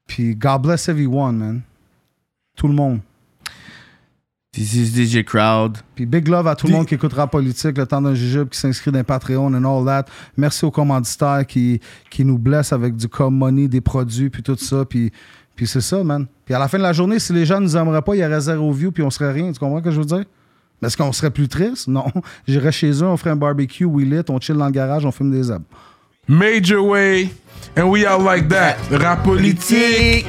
puis 0.07 0.37
God 0.37 0.63
bless 0.63 0.89
everyone, 0.89 1.37
man. 1.37 1.61
Tout 2.55 2.69
le 2.69 2.75
monde. 2.75 3.01
This 4.53 4.75
is 4.75 4.91
DJ 4.95 5.25
Crowd. 5.25 5.79
Puis 5.95 6.07
big 6.07 6.27
love 6.27 6.47
à 6.47 6.57
tout 6.57 6.67
le 6.67 6.73
monde 6.73 6.87
qui 6.87 6.95
écoutera 6.95 7.27
politique, 7.27 7.77
le 7.77 7.87
temps 7.87 8.01
d'un 8.01 8.15
jujube, 8.15 8.49
qui 8.49 8.59
s'inscrit 8.59 8.91
dans 8.91 9.05
Patreon 9.05 9.53
and 9.55 9.65
all 9.65 9.85
that. 9.85 10.07
Merci 10.37 10.65
aux 10.65 10.71
commanditaires 10.71 11.47
qui, 11.47 11.81
qui 12.11 12.25
nous 12.25 12.39
blessent 12.39 12.73
avec 12.73 12.97
du 12.97 13.09
com 13.09 13.35
money, 13.35 13.69
des 13.69 13.83
produits, 13.83 14.31
puis 14.31 14.43
tout 14.43 14.57
ça. 14.57 14.87
Puis, 14.87 15.13
puis 15.55 15.67
c'est 15.67 15.83
ça, 15.83 16.03
man. 16.03 16.27
Puis 16.47 16.55
à 16.55 16.59
la 16.59 16.67
fin 16.67 16.79
de 16.79 16.83
la 16.83 16.95
journée, 16.95 17.19
si 17.19 17.35
les 17.35 17.45
gens 17.45 17.61
nous 17.61 17.77
aimeraient 17.77 18.01
pas, 18.01 18.17
il 18.17 18.21
y 18.21 18.25
aurait 18.25 18.41
zéro 18.41 18.73
view, 18.73 18.91
puis 18.91 19.03
on 19.03 19.11
serait 19.11 19.33
rien. 19.33 19.53
Tu 19.53 19.59
comprends 19.59 19.79
ce 19.81 19.85
que 19.85 19.91
je 19.91 19.99
veux 19.99 20.07
dire? 20.07 20.25
Mais 20.81 20.89
est-ce 20.89 20.97
qu'on 20.97 21.13
serait 21.13 21.31
plus 21.31 21.49
triste? 21.49 21.87
Non. 21.87 22.07
J'irais 22.49 22.73
chez 22.73 22.91
eux, 22.91 23.07
on 23.07 23.19
ferait 23.19 23.31
un 23.31 23.37
barbecue, 23.37 23.85
we 23.85 24.07
lit, 24.07 24.23
on 24.31 24.41
chill 24.41 24.57
dans 24.57 24.67
le 24.67 24.73
garage, 24.73 25.05
on 25.05 25.13
fume 25.13 25.31
des 25.31 25.51
abs. 25.51 25.65
Major 26.27 26.85
way. 26.85 27.31
And 27.77 27.91
we 27.91 28.07
are 28.07 28.19
like 28.19 28.49
that. 28.49 28.77
Rap 28.91 29.25
politique. 29.25 30.27